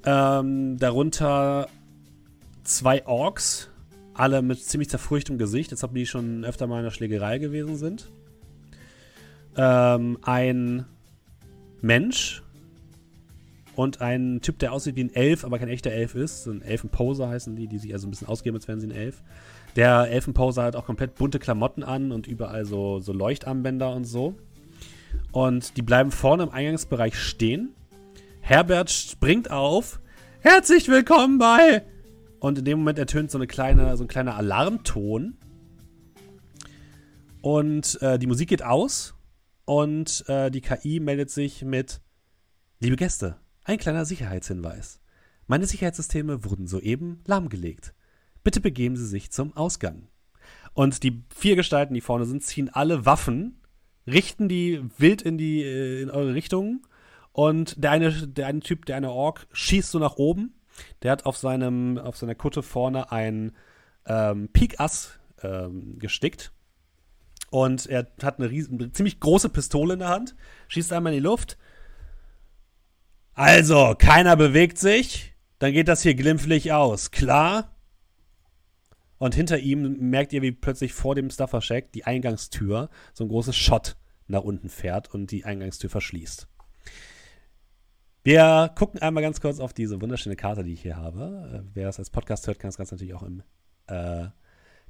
Ähm, 0.05 0.77
darunter 0.77 1.69
zwei 2.63 3.05
Orks, 3.05 3.69
alle 4.13 4.41
mit 4.41 4.63
ziemlich 4.63 4.89
zerfurchtem 4.89 5.37
Gesicht, 5.37 5.71
als 5.71 5.83
ob 5.83 5.93
die 5.93 6.05
schon 6.05 6.43
öfter 6.43 6.67
mal 6.67 6.79
in 6.79 6.83
der 6.83 6.91
Schlägerei 6.91 7.37
gewesen 7.37 7.77
sind. 7.77 8.11
Ähm, 9.55 10.17
ein 10.21 10.85
Mensch 11.81 12.43
und 13.75 14.01
ein 14.01 14.39
Typ, 14.41 14.59
der 14.59 14.71
aussieht 14.71 14.95
wie 14.95 15.03
ein 15.03 15.13
Elf, 15.13 15.43
aber 15.43 15.57
kein 15.59 15.69
echter 15.69 15.91
Elf 15.91 16.15
ist. 16.15 16.43
So 16.43 16.51
ein 16.51 16.61
Elfenposer 16.61 17.29
heißen 17.29 17.55
die, 17.55 17.67
die 17.67 17.79
sich 17.79 17.93
also 17.93 18.07
ein 18.07 18.11
bisschen 18.11 18.27
ausgeben, 18.27 18.55
als 18.55 18.67
wären 18.67 18.79
sie 18.79 18.87
ein 18.87 18.91
Elf. 18.91 19.23
Der 19.75 20.09
Elfenposer 20.09 20.63
hat 20.63 20.75
auch 20.75 20.85
komplett 20.85 21.15
bunte 21.15 21.39
Klamotten 21.39 21.83
an 21.83 22.11
und 22.11 22.27
überall 22.27 22.65
so, 22.65 22.99
so 22.99 23.13
Leuchtarmbänder 23.13 23.93
und 23.93 24.05
so. 24.05 24.35
Und 25.31 25.77
die 25.77 25.81
bleiben 25.81 26.11
vorne 26.11 26.43
im 26.43 26.49
Eingangsbereich 26.49 27.15
stehen. 27.15 27.73
Herbert 28.41 28.91
springt 28.91 29.49
auf. 29.49 29.99
Herzlich 30.41 30.87
willkommen 30.89 31.39
bei. 31.39 31.83
Und 32.39 32.59
in 32.59 32.65
dem 32.65 32.79
Moment 32.79 32.99
ertönt 32.99 33.31
so, 33.31 33.37
eine 33.37 33.47
kleine, 33.47 33.95
so 33.97 34.03
ein 34.03 34.07
kleiner 34.07 34.35
Alarmton. 34.35 35.37
Und 37.41 38.01
äh, 38.01 38.19
die 38.19 38.27
Musik 38.27 38.49
geht 38.49 38.63
aus. 38.63 39.15
Und 39.65 40.25
äh, 40.27 40.51
die 40.51 40.61
KI 40.61 40.99
meldet 40.99 41.29
sich 41.29 41.63
mit: 41.63 42.01
Liebe 42.79 42.97
Gäste, 42.97 43.37
ein 43.63 43.77
kleiner 43.77 44.05
Sicherheitshinweis. 44.05 44.99
Meine 45.47 45.65
Sicherheitssysteme 45.65 46.45
wurden 46.45 46.67
soeben 46.67 47.21
lahmgelegt. 47.25 47.93
Bitte 48.43 48.61
begeben 48.61 48.95
Sie 48.95 49.05
sich 49.05 49.31
zum 49.31 49.55
Ausgang. 49.55 50.07
Und 50.73 51.03
die 51.03 51.23
vier 51.35 51.55
Gestalten, 51.55 51.93
die 51.93 52.01
vorne 52.01 52.25
sind, 52.25 52.43
ziehen 52.43 52.69
alle 52.69 53.05
Waffen, 53.05 53.61
richten 54.07 54.49
die 54.49 54.81
wild 54.97 55.21
in 55.21 55.37
die 55.37 55.63
äh, 55.63 56.01
in 56.01 56.09
eure 56.09 56.33
Richtung. 56.33 56.85
Und 57.31 57.81
der 57.83 57.91
eine, 57.91 58.27
der 58.27 58.47
eine 58.47 58.59
Typ, 58.59 58.85
der 58.85 58.97
eine 58.97 59.11
Ork, 59.11 59.47
schießt 59.53 59.91
so 59.91 59.99
nach 59.99 60.15
oben. 60.15 60.55
Der 61.01 61.11
hat 61.11 61.25
auf 61.25 61.37
seinem, 61.37 61.97
auf 61.97 62.17
seiner 62.17 62.35
Kutte 62.35 62.63
vorne 62.63 63.11
ein 63.11 63.53
ähm, 64.05 64.49
Pikass 64.49 65.19
ähm, 65.41 65.99
gestickt. 65.99 66.51
Und 67.49 67.85
er 67.85 68.07
hat 68.21 68.39
eine, 68.39 68.49
riesen, 68.49 68.79
eine 68.79 68.91
ziemlich 68.91 69.19
große 69.19 69.49
Pistole 69.49 69.93
in 69.93 69.99
der 69.99 70.09
Hand, 70.09 70.35
schießt 70.69 70.91
einmal 70.91 71.13
in 71.13 71.19
die 71.19 71.23
Luft. 71.23 71.57
Also, 73.33 73.95
keiner 73.97 74.35
bewegt 74.35 74.77
sich. 74.77 75.33
Dann 75.59 75.73
geht 75.73 75.87
das 75.87 76.01
hier 76.03 76.13
glimpflich 76.13 76.71
aus. 76.73 77.11
Klar? 77.11 77.75
Und 79.17 79.33
hinter 79.33 79.57
ihm 79.59 80.09
merkt 80.09 80.33
ihr, 80.33 80.41
wie 80.41 80.51
plötzlich 80.51 80.93
vor 80.93 81.15
dem 81.15 81.29
Stuffer 81.29 81.61
Shack 81.61 81.93
die 81.93 82.03
Eingangstür 82.03 82.89
so 83.13 83.23
ein 83.23 83.29
großes 83.29 83.55
Shot 83.55 83.95
nach 84.27 84.43
unten 84.43 84.69
fährt 84.69 85.13
und 85.13 85.31
die 85.31 85.45
Eingangstür 85.45 85.89
verschließt. 85.89 86.47
Wir 88.23 88.71
gucken 88.75 89.01
einmal 89.01 89.23
ganz 89.23 89.41
kurz 89.41 89.59
auf 89.59 89.73
diese 89.73 90.01
wunderschöne 90.01 90.35
Karte, 90.35 90.63
die 90.63 90.73
ich 90.73 90.81
hier 90.81 90.97
habe. 90.97 91.63
Äh, 91.65 91.69
Wer 91.73 91.85
das 91.85 91.99
als 91.99 92.09
Podcast 92.09 92.47
hört, 92.47 92.59
kann 92.59 92.69
das 92.69 92.77
Ganze 92.77 92.95
natürlich 92.95 93.13
auch 93.13 93.23
im 93.23 93.43
äh, 93.87 94.27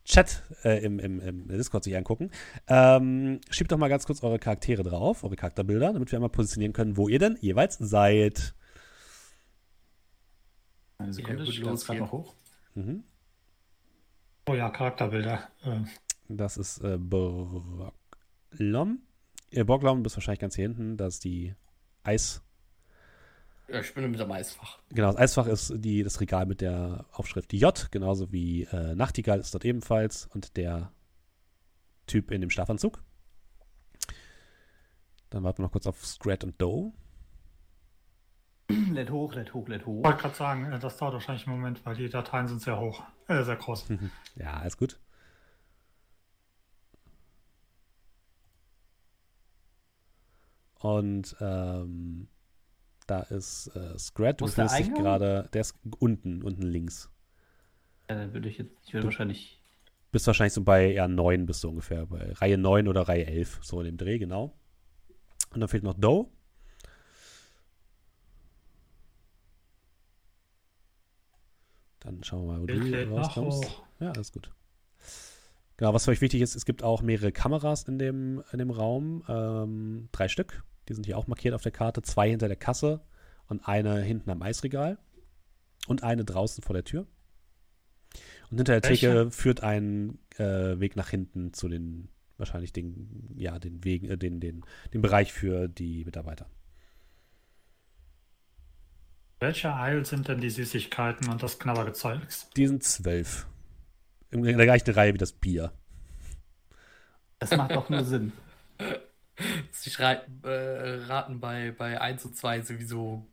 Chat, 0.05 0.43
äh, 0.63 0.83
im, 0.83 0.99
im, 0.99 1.19
im 1.21 1.47
Discord 1.47 1.83
sich 1.85 1.95
angucken. 1.95 2.29
Ähm, 2.67 3.39
schiebt 3.49 3.71
doch 3.71 3.77
mal 3.77 3.87
ganz 3.87 4.05
kurz 4.05 4.21
eure 4.21 4.37
Charaktere 4.39 4.83
drauf, 4.83 5.23
eure 5.23 5.35
Charakterbilder, 5.37 5.93
damit 5.93 6.11
wir 6.11 6.17
einmal 6.17 6.29
positionieren 6.29 6.73
können, 6.73 6.97
wo 6.97 7.07
ihr 7.07 7.19
denn 7.19 7.37
jeweils 7.39 7.77
seid. 7.77 8.53
Eine 10.97 11.13
Sekunde, 11.13 11.43
ich 11.43 11.59
lade 11.59 11.75
es 11.75 11.85
gerade 11.85 11.99
noch 11.99 12.11
hoch. 12.11 12.33
Mhm. 12.75 13.03
Oh 14.47 14.53
ja, 14.55 14.69
Charakterbilder. 14.69 15.47
Äh, 15.63 15.79
Das 16.27 16.57
ist 16.57 16.79
äh, 16.83 16.97
Borglom. 16.97 17.93
Äh, 19.51 19.63
Borglom 19.63 20.03
bist 20.03 20.17
wahrscheinlich 20.17 20.41
ganz 20.41 20.55
hier 20.55 20.63
hinten. 20.67 20.97
Das 20.97 21.15
ist 21.15 21.23
die 21.23 21.55
Eis. 22.03 22.41
Ja, 23.69 23.79
ich 23.79 23.93
bin 23.93 24.09
mit 24.11 24.19
dem 24.19 24.31
Eisfach. 24.31 24.79
Genau, 24.89 25.07
das 25.07 25.17
Eisfach 25.17 25.47
ist 25.47 25.73
die, 25.77 26.03
das 26.03 26.19
Regal 26.19 26.45
mit 26.45 26.61
der 26.61 27.05
Aufschrift 27.11 27.53
J, 27.53 27.87
genauso 27.91 28.31
wie 28.31 28.63
äh, 28.63 28.93
Nachtigall 28.95 29.39
ist 29.39 29.53
dort 29.53 29.65
ebenfalls 29.65 30.27
und 30.27 30.57
der 30.57 30.91
Typ 32.05 32.31
in 32.31 32.41
dem 32.41 32.49
Schlafanzug. 32.49 33.01
Dann 35.29 35.43
warten 35.43 35.59
wir 35.59 35.63
noch 35.63 35.71
kurz 35.71 35.87
auf 35.87 36.05
Scrat 36.05 36.43
und 36.43 36.61
Doe. 36.61 36.91
Let 38.91 39.09
hoch, 39.09 39.33
let 39.33 39.53
hoch, 39.53 39.67
let 39.67 39.81
Ich 39.81 39.87
hoch. 39.87 40.03
wollte 40.03 40.21
gerade 40.21 40.35
sagen, 40.35 40.71
äh, 40.71 40.79
das 40.79 40.97
dauert 40.97 41.13
wahrscheinlich 41.13 41.47
einen 41.47 41.55
Moment, 41.57 41.85
weil 41.85 41.95
die 41.95 42.09
Dateien 42.09 42.47
sind 42.47 42.61
sehr 42.61 42.79
hoch. 42.79 43.01
Äh, 43.27 43.43
sehr 43.43 43.55
groß. 43.55 43.85
Ja, 44.35 44.57
alles 44.57 44.77
gut. 44.77 44.99
Und 50.75 51.35
ähm, 51.39 52.27
da 53.07 53.21
ist 53.21 53.67
äh, 53.75 53.97
Scrat, 53.97 54.41
du 54.41 54.45
befindest 54.45 54.79
dich 54.79 54.93
gerade, 54.93 55.49
der 55.53 55.61
ist 55.61 55.75
unten, 55.99 56.41
unten 56.43 56.63
links. 56.63 57.09
Ja, 58.09 58.15
dann 58.15 58.33
würde 58.33 58.49
ich 58.49 58.57
jetzt, 58.57 58.73
ich 58.85 58.93
würde 58.93 59.05
wahrscheinlich. 59.07 59.59
Bist 60.11 60.27
wahrscheinlich 60.27 60.53
so 60.53 60.61
bei 60.61 60.91
ja, 60.91 61.07
9 61.07 61.45
bist 61.45 61.63
du 61.63 61.69
ungefähr, 61.69 62.05
bei 62.05 62.31
Reihe 62.33 62.57
9 62.57 62.87
oder 62.87 63.01
Reihe 63.01 63.25
11, 63.25 63.59
so 63.63 63.79
in 63.79 63.85
dem 63.85 63.97
Dreh, 63.97 64.19
genau. 64.19 64.53
Und 65.53 65.59
dann 65.59 65.69
fehlt 65.69 65.83
noch 65.83 65.95
Doe. 65.95 66.27
Dann 72.01 72.23
schauen 72.23 72.45
wir 72.45 72.53
mal, 72.53 72.61
wo 72.61 72.65
Bild 72.65 72.93
du 72.93 73.15
rauskommst. 73.15 73.81
Ja, 73.99 74.11
alles 74.11 74.31
gut. 74.31 74.51
Genau, 75.77 75.93
was 75.93 76.05
für 76.05 76.11
euch 76.11 76.21
wichtig 76.21 76.41
ist, 76.41 76.55
es 76.55 76.65
gibt 76.65 76.83
auch 76.83 77.01
mehrere 77.01 77.31
Kameras 77.31 77.83
in 77.83 77.97
dem, 77.97 78.43
in 78.51 78.59
dem 78.59 78.69
Raum. 78.69 79.23
Ähm, 79.27 80.09
drei 80.11 80.27
Stück. 80.27 80.63
Die 80.87 80.93
sind 80.93 81.05
hier 81.05 81.17
auch 81.17 81.27
markiert 81.27 81.53
auf 81.53 81.61
der 81.61 81.71
Karte. 81.71 82.01
Zwei 82.01 82.29
hinter 82.29 82.47
der 82.47 82.57
Kasse 82.57 83.01
und 83.47 83.67
eine 83.67 84.01
hinten 84.01 84.29
am 84.29 84.41
Eisregal. 84.41 84.97
Und 85.87 86.03
eine 86.03 86.23
draußen 86.23 86.63
vor 86.63 86.73
der 86.73 86.83
Tür. 86.83 87.07
Und 88.49 88.57
hinter 88.57 88.79
der 88.79 88.89
Welche? 88.89 89.07
Theke 89.07 89.31
führt 89.31 89.63
ein 89.63 90.19
äh, 90.37 90.79
Weg 90.79 90.95
nach 90.95 91.09
hinten 91.09 91.53
zu 91.53 91.67
den, 91.67 92.09
wahrscheinlich 92.37 92.71
den, 92.71 93.33
ja, 93.35 93.59
den 93.59 93.83
Wegen, 93.83 94.09
äh, 94.09 94.17
den, 94.17 94.39
den, 94.39 94.63
den 94.93 95.01
Bereich 95.01 95.33
für 95.33 95.67
die 95.67 96.05
Mitarbeiter. 96.05 96.49
Welche 99.39 99.73
Eil 99.73 100.05
sind 100.05 100.29
denn 100.29 100.39
die 100.39 100.49
Süßigkeiten 100.49 101.29
und 101.29 101.43
das 101.43 101.59
Knabbergezeug? 101.59 102.21
Die 102.55 102.67
sind 102.67 102.83
zwölf. 102.83 103.45
In 104.31 104.43
der 104.43 104.65
gleichen 104.65 104.89
Reihe 104.91 105.13
wie 105.13 105.17
das 105.17 105.33
Bier. 105.33 105.73
Das 107.39 107.55
macht 107.57 107.71
doch 107.71 107.89
nur 107.89 108.03
Sinn. 108.05 108.31
Sie 109.83 109.89
schreiten, 109.89 110.39
äh, 110.45 111.03
raten 111.07 111.41
bei, 111.41 111.73
bei 111.77 111.99
1 111.99 112.23
und 112.23 112.37
2 112.37 112.61
sowieso 112.61 113.27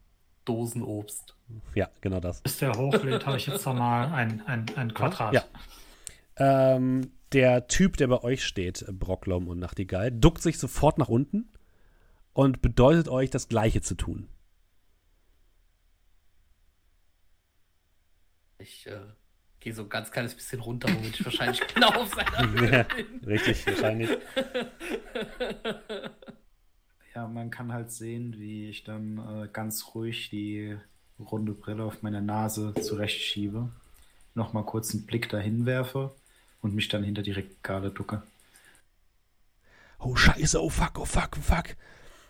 Dosenobst. 0.44 1.36
Ja, 1.76 1.88
genau 2.00 2.18
das. 2.18 2.40
Bis 2.40 2.58
der 2.58 2.72
hochlädt, 2.72 3.24
habe 3.24 3.36
ich 3.36 3.46
jetzt 3.46 3.64
nochmal 3.64 4.12
ein, 4.12 4.42
ein, 4.46 4.66
ein 4.74 4.92
Quadrat. 4.92 5.32
Ja. 5.32 5.44
Ähm, 6.34 7.12
der 7.30 7.68
Typ, 7.68 7.96
der 7.98 8.08
bei 8.08 8.20
euch 8.24 8.44
steht, 8.44 8.84
Brocklom 8.90 9.46
und 9.46 9.60
Nachtigall, 9.60 10.10
duckt 10.10 10.42
sich 10.42 10.58
sofort 10.58 10.98
nach 10.98 11.08
unten 11.08 11.48
und 12.32 12.62
bedeutet 12.62 13.06
euch, 13.06 13.30
das 13.30 13.46
Gleiche 13.46 13.80
zu 13.80 13.94
tun. 13.94 14.26
Ich 18.58 18.88
äh, 18.88 18.98
gehe 19.60 19.72
so 19.72 19.82
ein 19.82 19.88
ganz 19.88 20.10
kleines 20.10 20.34
bisschen 20.34 20.58
runter, 20.58 20.88
womit 20.92 21.20
ich 21.20 21.24
wahrscheinlich 21.24 21.60
genau 21.74 21.90
auf 21.90 22.12
seiner 22.12 22.50
Höhe 22.50 22.72
Ja, 22.72 22.82
bin. 22.82 23.24
richtig, 23.24 23.64
wahrscheinlich. 23.68 24.10
Ja, 27.14 27.26
man 27.26 27.50
kann 27.50 27.72
halt 27.72 27.90
sehen, 27.90 28.36
wie 28.38 28.68
ich 28.68 28.84
dann 28.84 29.18
äh, 29.18 29.48
ganz 29.52 29.94
ruhig 29.94 30.30
die 30.30 30.76
runde 31.18 31.52
Brille 31.52 31.84
auf 31.84 32.02
meine 32.02 32.22
Nase 32.22 32.72
zurechtschiebe, 32.80 33.68
nochmal 34.34 34.64
kurz 34.64 34.94
einen 34.94 35.06
Blick 35.06 35.28
dahin 35.28 35.66
werfe 35.66 36.14
und 36.62 36.74
mich 36.74 36.88
dann 36.88 37.02
hinter 37.02 37.22
die 37.22 37.32
Regale 37.32 37.90
ducke. 37.90 38.22
Oh, 39.98 40.14
scheiße, 40.14 40.62
oh 40.62 40.70
fuck, 40.70 40.98
oh 40.98 41.04
fuck, 41.04 41.36
oh 41.36 41.42
fuck. 41.42 41.76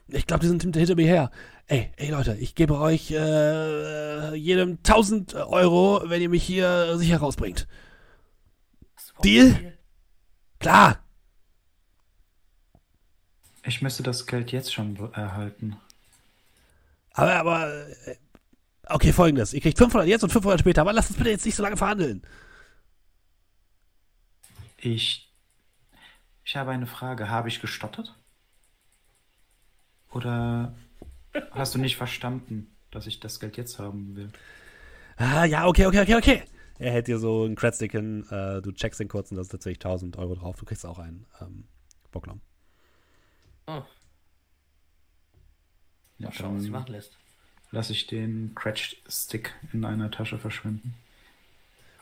Ich 0.08 0.26
glaube, 0.26 0.40
die 0.40 0.48
sind 0.48 0.62
hinter, 0.62 0.80
hinter 0.80 0.96
mir 0.96 1.06
her. 1.06 1.30
Ey, 1.66 1.92
ey 1.96 2.10
Leute, 2.10 2.36
ich 2.36 2.54
gebe 2.54 2.78
euch 2.78 3.12
äh, 3.12 4.34
jedem 4.34 4.78
1000 4.78 5.34
Euro, 5.34 6.02
wenn 6.06 6.22
ihr 6.22 6.28
mich 6.28 6.42
hier 6.42 6.96
sicher 6.98 7.18
rausbringt. 7.18 7.68
Deal? 9.22 9.54
viel? 9.54 9.78
Klar. 10.58 11.04
Ich 13.64 13.82
müsste 13.82 14.02
das 14.02 14.26
Geld 14.26 14.52
jetzt 14.52 14.72
schon 14.72 14.96
erhalten. 15.12 15.76
Aber, 17.12 17.34
aber, 17.34 17.88
äh, 18.06 18.16
okay, 18.86 19.12
folgendes. 19.12 19.52
Ihr 19.52 19.60
kriegt 19.60 19.78
500 19.78 20.08
jetzt 20.08 20.22
und 20.22 20.30
500 20.30 20.60
später, 20.60 20.80
aber 20.82 20.92
lasst 20.92 21.10
uns 21.10 21.18
bitte 21.18 21.30
jetzt 21.30 21.44
nicht 21.44 21.56
so 21.56 21.62
lange 21.62 21.76
verhandeln. 21.76 22.22
Ich. 24.78 25.30
Ich 26.44 26.56
habe 26.56 26.70
eine 26.70 26.86
Frage. 26.86 27.28
Habe 27.28 27.48
ich 27.48 27.60
gestottert? 27.60 28.14
Oder 30.12 30.74
hast 31.52 31.74
du 31.74 31.78
nicht 31.78 31.96
verstanden, 31.96 32.74
dass 32.90 33.06
ich 33.06 33.20
das 33.20 33.38
Geld 33.38 33.56
jetzt 33.56 33.78
haben 33.78 34.16
will? 34.16 34.32
Ah, 35.16 35.44
ja, 35.44 35.66
okay, 35.66 35.86
okay, 35.86 36.00
okay, 36.00 36.16
okay. 36.16 36.42
Er 36.78 36.92
hält 36.92 37.08
dir 37.08 37.18
so 37.18 37.44
einen 37.44 37.56
hin, 37.58 38.26
äh, 38.30 38.62
du 38.62 38.72
checkst 38.72 39.00
den 39.00 39.08
kurz 39.08 39.30
und 39.30 39.36
da 39.36 39.42
ist 39.42 39.48
tatsächlich 39.48 39.84
1000 39.84 40.16
Euro 40.16 40.34
drauf. 40.34 40.56
Du 40.56 40.64
kriegst 40.64 40.86
auch 40.86 40.98
einen 40.98 41.26
ähm, 41.40 41.64
Bocklaum. 42.10 42.40
Oh, 43.78 43.82
Ja, 46.18 46.26
mal 46.28 46.32
schauen, 46.32 46.56
was 46.56 46.62
sie 46.62 46.70
dann 46.70 46.80
machen 46.82 46.92
lässt. 46.92 47.16
lasse 47.70 47.92
ich 47.92 48.06
den 48.06 48.52
Cratch-Stick 48.54 49.54
in 49.72 49.84
einer 49.84 50.10
Tasche 50.10 50.38
verschwinden. 50.38 50.94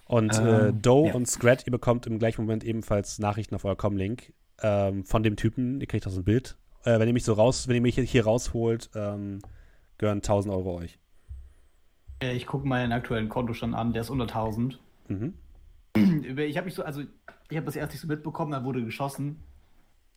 Und 0.07 0.35
äh, 0.39 0.69
Ähm, 0.69 0.81
Doe 0.83 1.09
ja. 1.09 1.15
und 1.15 1.27
Scrat, 1.29 1.67
ihr 1.67 1.71
bekommt 1.71 2.07
im 2.07 2.19
gleichen 2.19 2.41
Moment 2.43 2.65
ebenfalls 2.65 3.19
Nachrichten 3.19 3.55
auf 3.55 3.65
euer 3.65 3.77
Comlink 3.77 4.33
ähm, 4.63 5.05
von 5.05 5.23
dem 5.23 5.37
Typen. 5.37 5.81
Ihr 5.81 5.87
kriegt 5.87 6.07
auch 6.07 6.11
so 6.11 6.21
ein 6.21 6.25
Bild. 6.25 6.57
Äh, 6.85 6.99
wenn 6.99 7.09
ihr 7.09 7.13
mich 7.15 7.25
so 7.25 7.35
raus, 7.35 7.69
wenn 7.69 7.75
ihr 7.75 7.83
mich 7.83 7.97
hier 7.97 8.25
rausholt, 8.25 8.89
ähm, 8.95 9.41
gehören 9.99 10.19
1000 10.23 10.55
Euro 10.55 10.77
euch. 10.79 10.99
Äh, 12.23 12.35
Ich 12.35 12.47
gucke 12.47 12.67
meinen 12.67 12.93
aktuellen 12.93 13.29
Kontostand 13.29 13.75
an, 13.75 13.93
der 13.93 14.01
ist 14.03 14.11
unter 14.11 14.25
1000. 14.27 14.79
Mhm. 15.09 15.35
Ich 15.95 16.57
habe 16.57 16.65
mich 16.67 16.75
so, 16.75 16.83
also 16.85 17.03
ich 17.51 17.57
habe 17.57 17.67
das 17.67 17.77
erst 17.77 17.93
nicht 17.93 18.01
so 18.01 18.07
mitbekommen, 18.09 18.53
da 18.53 18.65
wurde 18.65 18.83
geschossen. 18.85 19.43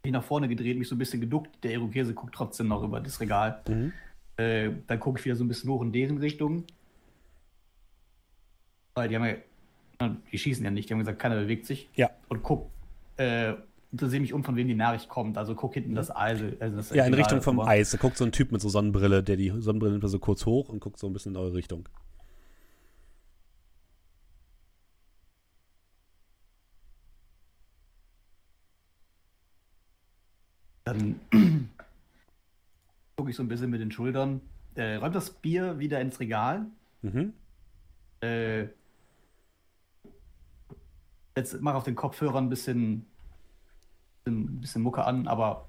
Bin 0.02 0.14
nach 0.14 0.23
vorne 0.23 0.48
gedreht, 0.48 0.78
mich 0.78 0.88
so 0.88 0.95
ein 0.95 0.98
bisschen 0.98 1.22
geduckt. 1.22 1.49
Der 1.64 1.73
Irokese 1.73 2.14
guckt 2.14 2.34
trotzdem 2.34 2.68
noch 2.68 2.84
über 2.84 2.99
das 2.99 3.19
Regal. 3.19 3.61
Mhm. 3.68 3.94
Äh, 4.38 4.72
dann 4.88 4.99
gucke 4.99 5.19
ich 5.19 5.26
wieder 5.26 5.36
so 5.36 5.44
ein 5.44 5.48
bisschen 5.48 5.69
hoch 5.69 5.82
in 5.82 5.91
deren 5.91 6.18
Richtung. 6.18 6.64
Weil 8.95 9.10
die 9.10 9.15
haben 9.15 9.26
ja, 9.26 10.15
die 10.32 10.38
schießen 10.38 10.65
ja 10.65 10.72
nicht, 10.72 10.90
die 10.90 10.94
haben 10.94 10.99
gesagt, 10.99 11.19
keiner 11.19 11.36
bewegt 11.36 11.65
sich. 11.65 11.90
Ja. 11.95 12.10
Und 12.30 12.41
guck, 12.44 12.69
äh, 13.18 13.53
interessiere 13.91 14.22
mich 14.22 14.34
um, 14.34 14.44
von 14.44 14.56
wem 14.56 14.68
die 14.68 14.76
Nachricht 14.76 15.10
kommt. 15.10 15.38
Also 15.38 15.56
guck 15.56 15.73
hinten 15.73 15.95
das 15.95 16.14
Eis. 16.15 16.40
Also 16.60 16.78
das 16.78 16.90
Ja, 16.91 17.06
in 17.06 17.14
Richtung 17.14 17.41
vom. 17.41 17.60
Eis. 17.60 17.91
Da 17.91 17.98
guckt 17.98 18.18
so 18.18 18.26
ein 18.26 18.32
Typ 18.32 18.52
mit 18.52 18.61
so 18.61 18.69
Sonnenbrille, 18.69 19.23
der 19.23 19.36
die 19.36 19.53
Sonnenbrille 19.60 19.94
nimmt 19.94 20.10
so 20.10 20.19
kurz 20.19 20.45
hoch 20.45 20.69
und 20.69 20.80
guckt 20.80 20.98
so 20.98 21.07
ein 21.07 21.14
bisschen 21.14 21.34
in 21.34 21.38
eure 21.38 21.53
Richtung. 21.53 21.88
Dann 30.83 31.19
gucke 33.15 33.29
ich 33.29 33.35
so 33.35 33.43
ein 33.43 33.47
bisschen 33.47 33.69
mit 33.69 33.81
den 33.81 33.91
Schultern. 33.91 34.41
Äh, 34.75 34.95
räumt 34.95 35.15
das 35.15 35.29
Bier 35.29 35.79
wieder 35.79 35.99
ins 36.01 36.19
Regal. 36.19 36.65
Mhm. 37.01 37.33
Äh, 38.21 38.67
jetzt 41.35 41.59
mach 41.61 41.75
auf 41.75 41.83
den 41.83 41.95
Kopfhörern 41.95 42.45
ein 42.45 42.49
bisschen, 42.49 43.05
ein 44.27 44.61
bisschen 44.61 44.81
Mucke 44.81 45.03
an, 45.03 45.27
aber 45.27 45.67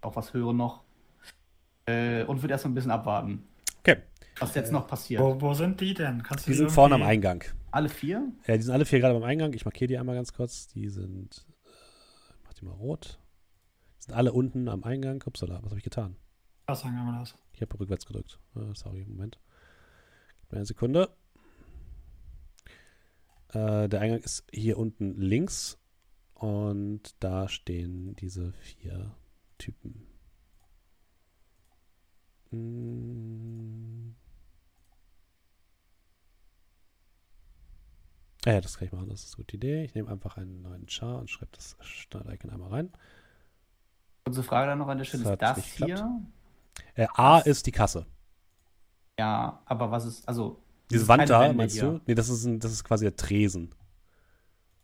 auch 0.00 0.16
was 0.16 0.32
hören 0.34 0.56
noch. 0.56 0.82
Äh, 1.86 2.24
und 2.24 2.42
würde 2.42 2.52
erstmal 2.52 2.72
ein 2.72 2.74
bisschen 2.74 2.90
abwarten, 2.90 3.44
Okay. 3.80 3.96
was 4.40 4.54
jetzt 4.54 4.72
noch 4.72 4.86
passiert. 4.86 5.22
Wo, 5.22 5.40
wo 5.40 5.54
sind 5.54 5.80
die 5.80 5.94
denn? 5.94 6.22
Kannst 6.22 6.46
du 6.46 6.50
Die 6.50 6.54
sind 6.56 6.64
irgendwie- 6.66 6.74
vorne 6.74 6.94
am 6.96 7.02
Eingang. 7.02 7.44
Alle 7.70 7.88
vier? 7.88 8.30
Ja, 8.46 8.56
die 8.56 8.62
sind 8.62 8.72
alle 8.74 8.84
vier 8.84 9.00
gerade 9.00 9.14
beim 9.14 9.22
Eingang. 9.28 9.52
Ich 9.54 9.64
markiere 9.64 9.88
die 9.88 9.98
einmal 9.98 10.14
ganz 10.14 10.32
kurz. 10.34 10.68
Die 10.68 10.88
sind. 10.88 11.46
Äh, 11.64 11.70
mach 12.44 12.52
die 12.54 12.64
mal 12.66 12.72
rot. 12.72 13.18
Sind 14.08 14.16
alle 14.16 14.32
unten 14.32 14.68
am 14.68 14.84
Eingang. 14.84 15.22
Upsala, 15.26 15.58
was 15.62 15.68
habe 15.70 15.76
ich 15.76 15.84
getan? 15.84 16.16
Was 16.66 16.80
sagen 16.80 16.94
wir 16.94 17.18
das? 17.18 17.34
Ich 17.52 17.60
habe 17.60 17.78
rückwärts 17.78 18.06
gedrückt. 18.06 18.40
Äh, 18.56 18.74
sorry, 18.74 19.04
Moment. 19.04 19.38
Gib 20.40 20.52
mir 20.52 20.56
eine 20.56 20.64
Sekunde. 20.64 21.10
Äh, 23.48 23.86
der 23.86 24.00
Eingang 24.00 24.20
ist 24.20 24.46
hier 24.50 24.78
unten 24.78 25.20
links. 25.20 25.78
Und 26.32 27.16
da 27.20 27.50
stehen 27.50 28.16
diese 28.16 28.54
vier 28.54 29.14
Typen. 29.58 30.06
Ah 38.46 38.52
Ja, 38.52 38.60
das 38.62 38.78
kann 38.78 38.86
ich 38.86 38.92
machen. 38.92 39.10
Das 39.10 39.22
ist 39.22 39.34
eine 39.34 39.44
gute 39.44 39.56
Idee. 39.56 39.84
Ich 39.84 39.94
nehme 39.94 40.08
einfach 40.10 40.38
einen 40.38 40.62
neuen 40.62 40.88
Char 40.88 41.18
und 41.18 41.28
schreibe 41.28 41.52
das 41.52 41.76
Start-Icon 41.82 42.48
einmal 42.48 42.70
rein. 42.70 42.90
Unsere 44.28 44.44
Frage 44.44 44.68
dann 44.68 44.78
noch 44.78 44.88
an 44.88 44.98
der 44.98 45.04
Stelle, 45.04 45.36
Das 45.36 45.58
ist 45.58 45.80
das 45.80 45.86
hier? 45.86 46.20
Äh, 46.94 47.06
A 47.14 47.38
ist 47.40 47.66
die 47.66 47.72
Kasse. 47.72 48.06
Ja, 49.18 49.62
aber 49.64 49.90
was 49.90 50.04
ist, 50.04 50.28
also. 50.28 50.62
Diese 50.90 51.08
Wand 51.08 51.28
da, 51.30 51.40
Wände 51.40 51.54
meinst 51.56 51.74
hier. 51.74 51.84
du? 51.84 52.00
Nee, 52.06 52.14
das 52.14 52.28
ist, 52.28 52.44
ein, 52.44 52.60
das 52.60 52.72
ist 52.72 52.84
quasi 52.84 53.04
der 53.04 53.16
Tresen. 53.16 53.74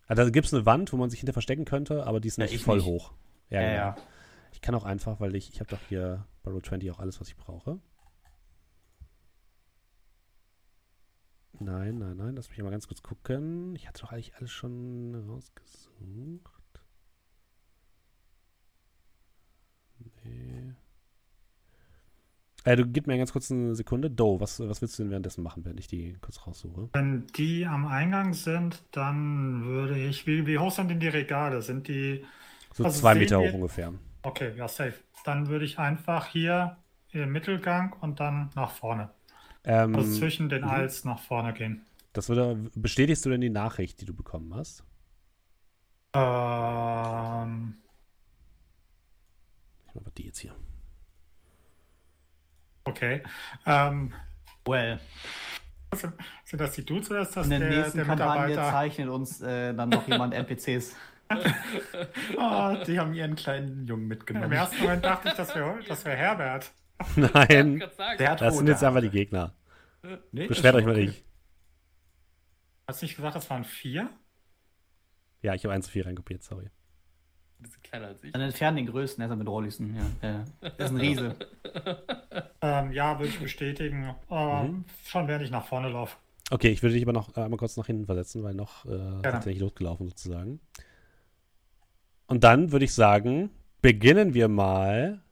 Also 0.06 0.22
da 0.24 0.30
gibt 0.30 0.46
es 0.46 0.54
eine 0.54 0.66
Wand, 0.66 0.92
wo 0.92 0.96
man 0.96 1.08
sich 1.10 1.20
hinter 1.20 1.32
verstecken 1.34 1.64
könnte, 1.64 2.06
aber 2.06 2.20
die 2.20 2.28
ist 2.28 2.38
Ja, 2.38 2.44
nicht 2.44 2.54
ich 2.54 2.62
voll 2.64 2.78
nicht. 2.78 2.86
hoch. 2.86 3.12
Ja, 3.50 3.60
genau. 3.60 3.72
ja. 3.74 3.96
Ich 4.52 4.60
kann 4.60 4.74
auch 4.74 4.84
einfach, 4.84 5.20
weil 5.20 5.34
ich, 5.34 5.50
ich 5.50 5.60
habe 5.60 5.68
doch 5.70 5.78
hier 5.88 6.26
bei 6.42 6.50
Roll20 6.50 6.90
auch 6.92 6.98
alles, 7.00 7.20
was 7.20 7.28
ich 7.28 7.36
brauche. 7.36 7.78
Nein, 11.60 11.98
nein, 11.98 12.16
nein, 12.16 12.34
lass 12.34 12.48
mich 12.50 12.58
mal 12.62 12.70
ganz 12.70 12.88
kurz 12.88 13.02
gucken. 13.02 13.76
Ich 13.76 13.86
hatte 13.88 14.02
doch 14.02 14.12
eigentlich 14.12 14.34
alles 14.36 14.50
schon 14.50 15.14
rausgesucht. 15.28 16.53
Nee. 20.24 20.72
Äh, 22.64 22.76
du 22.76 22.86
gib 22.86 23.06
mir 23.06 23.18
ganz 23.18 23.32
kurz 23.32 23.50
eine 23.50 23.74
Sekunde. 23.74 24.10
Do, 24.10 24.40
was, 24.40 24.58
was 24.60 24.80
willst 24.80 24.98
du 24.98 25.02
denn 25.02 25.10
währenddessen 25.10 25.42
machen, 25.42 25.64
wenn 25.66 25.76
ich 25.76 25.86
die 25.86 26.16
kurz 26.22 26.46
raussuche? 26.46 26.88
Wenn 26.94 27.26
die 27.36 27.66
am 27.66 27.86
Eingang 27.86 28.32
sind, 28.32 28.82
dann 28.92 29.64
würde 29.64 29.98
ich. 29.98 30.26
Wie, 30.26 30.46
wie 30.46 30.58
hoch 30.58 30.72
sind 30.72 30.88
denn 30.90 31.00
die 31.00 31.08
Regale? 31.08 31.60
Sind 31.62 31.88
die. 31.88 32.24
So 32.72 32.84
Also 32.84 33.00
zwei 33.00 33.14
Meter 33.14 33.40
wir- 33.40 33.50
hoch 33.50 33.54
ungefähr. 33.54 33.92
Okay, 34.22 34.52
ja, 34.56 34.66
safe. 34.68 34.94
Dann 35.24 35.48
würde 35.48 35.64
ich 35.66 35.78
einfach 35.78 36.26
hier 36.26 36.78
im 37.10 37.30
Mittelgang 37.32 37.92
und 38.00 38.18
dann 38.20 38.50
nach 38.56 38.70
vorne. 38.70 39.10
Ähm, 39.64 39.94
Also 39.94 40.18
zwischen 40.18 40.48
den 40.48 40.62
mhm. 40.62 40.68
Als 40.68 41.04
nach 41.04 41.18
vorne 41.20 41.52
gehen. 41.52 41.82
das 42.14 42.28
würde, 42.30 42.56
bestätigst 42.74 43.24
du 43.26 43.30
denn 43.30 43.40
die 43.42 43.50
Nachricht, 43.50 44.00
die 44.00 44.04
du 44.06 44.14
bekommen 44.14 44.54
hast? 44.54 44.84
Ähm, 46.14 47.74
Mal 49.94 50.02
die 50.16 50.26
jetzt 50.26 50.38
hier. 50.40 50.54
okay. 52.84 53.22
Ähm, 53.66 54.12
Well, 54.66 54.98
sind, 55.94 56.14
sind 56.44 56.60
das 56.60 56.72
die 56.74 56.84
Dudes 56.84 57.10
oder 57.10 57.20
ist 57.22 57.36
das 57.36 57.48
in 57.48 57.50
der 57.50 57.60
der, 57.60 57.70
nächsten 57.70 57.98
der 57.98 58.06
Kampagne 58.06 58.48
Mitarbeiter? 58.48 58.70
zeichnet 58.70 59.08
uns 59.08 59.40
äh, 59.42 59.74
dann 59.74 59.90
noch 59.90 60.06
jemand 60.08 60.34
NPCs. 60.34 60.96
Oh, 62.36 62.76
die 62.86 62.98
haben 62.98 63.14
ihren 63.14 63.34
kleinen 63.36 63.86
Jungen 63.86 64.02
Im 64.04 64.08
mitgenommen. 64.08 64.52
ersten 64.52 64.78
Moment 64.82 65.04
dachte 65.04 65.28
ich, 65.28 65.34
das 65.34 65.54
wäre 65.54 65.82
das 65.88 66.04
wär 66.04 66.16
Herbert. 66.16 66.72
Nein, 67.16 67.82
das 68.18 68.56
sind 68.56 68.68
jetzt 68.68 68.84
einfach 68.84 69.00
die 69.00 69.10
Gegner. 69.10 69.54
Nee, 70.32 70.46
Beschwert 70.48 70.74
euch 70.74 70.84
mal 70.84 70.92
okay. 70.92 71.06
nicht. 71.06 71.24
Hast 72.86 73.02
du 73.02 73.06
nicht 73.06 73.16
gesagt, 73.16 73.36
das 73.36 73.48
waren 73.50 73.64
vier? 73.64 74.08
Ja, 75.42 75.54
ich 75.54 75.64
habe 75.64 75.74
1 75.74 75.86
zu 75.86 75.92
4 75.92 76.06
reinkopiert, 76.06 76.42
sorry. 76.42 76.70
Ein 77.64 77.70
bisschen 77.70 77.82
kleiner 77.82 78.06
als 78.08 78.22
ich. 78.22 78.32
Dann 78.32 78.42
entfernen 78.42 78.76
den 78.76 78.86
größten, 78.86 79.20
der 79.20 79.28
ist 79.28 79.32
am 79.32 79.38
bedrohlichsten. 79.38 79.96
Ja, 79.96 80.28
ja. 80.28 80.44
Das 80.76 80.90
ist 80.90 80.90
ein 80.90 80.96
Riese. 81.00 81.34
Ähm, 82.60 82.92
ja, 82.92 83.18
würde 83.18 83.28
ich 83.30 83.40
bestätigen. 83.40 84.14
Ähm, 84.30 84.66
Mhm. 84.66 84.84
Schon 85.06 85.28
während 85.28 85.44
ich 85.44 85.50
nach 85.50 85.64
vorne 85.66 85.88
laufe. 85.88 86.16
Okay, 86.50 86.68
ich 86.68 86.82
würde 86.82 86.92
dich 86.94 87.02
aber 87.02 87.14
noch 87.14 87.34
einmal 87.36 87.56
kurz 87.58 87.78
nach 87.78 87.86
hinten 87.86 88.04
versetzen, 88.04 88.42
weil 88.42 88.54
noch 88.54 88.84
äh, 88.84 89.22
tatsächlich 89.22 89.54
nicht 89.54 89.60
losgelaufen 89.62 90.08
sozusagen. 90.08 90.60
Und 92.26 92.44
dann 92.44 92.70
würde 92.70 92.84
ich 92.84 92.92
sagen, 92.92 93.48
beginnen 93.80 94.34
wir 94.34 94.48
mal 94.48 95.22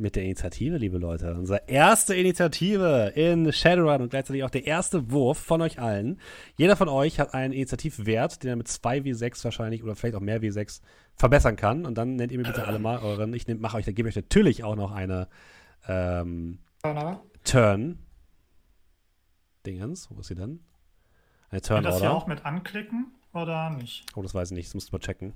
mit 0.00 0.16
der 0.16 0.24
Initiative, 0.24 0.76
liebe 0.78 0.98
Leute. 0.98 1.34
Unsere 1.34 1.68
erste 1.68 2.14
Initiative 2.14 3.12
in 3.14 3.52
Shadowrun 3.52 4.02
und 4.02 4.10
gleichzeitig 4.10 4.42
auch 4.42 4.50
der 4.50 4.66
erste 4.66 5.10
Wurf 5.10 5.38
von 5.38 5.60
euch 5.60 5.78
allen. 5.78 6.18
Jeder 6.56 6.76
von 6.76 6.88
euch 6.88 7.20
hat 7.20 7.34
einen 7.34 7.52
Initiativwert, 7.52 8.42
den 8.42 8.50
er 8.50 8.56
mit 8.56 8.68
2 8.68 8.98
W6 8.98 9.44
wahrscheinlich 9.44 9.84
oder 9.84 9.94
vielleicht 9.94 10.16
auch 10.16 10.20
mehr 10.20 10.40
W6 10.40 10.80
verbessern 11.14 11.56
kann. 11.56 11.86
Und 11.86 11.96
dann 11.98 12.16
nennt 12.16 12.32
ihr 12.32 12.38
mir 12.38 12.44
bitte 12.44 12.66
alle 12.66 12.78
mal 12.78 12.98
euren. 12.98 13.34
Ich 13.34 13.46
mache 13.46 13.76
euch, 13.76 13.84
da 13.84 13.92
gebe 13.92 14.08
ich 14.08 14.16
euch 14.16 14.24
natürlich 14.24 14.64
auch 14.64 14.76
noch 14.76 14.90
eine 14.90 15.28
ähm. 15.86 16.58
Turn. 17.44 17.98
Dingens, 19.66 20.10
wo 20.10 20.20
ist 20.20 20.28
sie 20.28 20.34
denn? 20.34 20.60
Eine 21.50 21.60
Kann 21.60 21.84
das 21.84 22.00
hier 22.00 22.12
auch 22.12 22.26
mit 22.26 22.46
anklicken 22.46 23.12
oder 23.32 23.70
nicht? 23.70 24.06
Oh, 24.14 24.22
das 24.22 24.34
weiß 24.34 24.50
ich 24.50 24.56
nicht, 24.56 24.68
das 24.68 24.74
musst 24.74 24.90
du 24.90 24.96
mal 24.96 25.00
checken. 25.00 25.34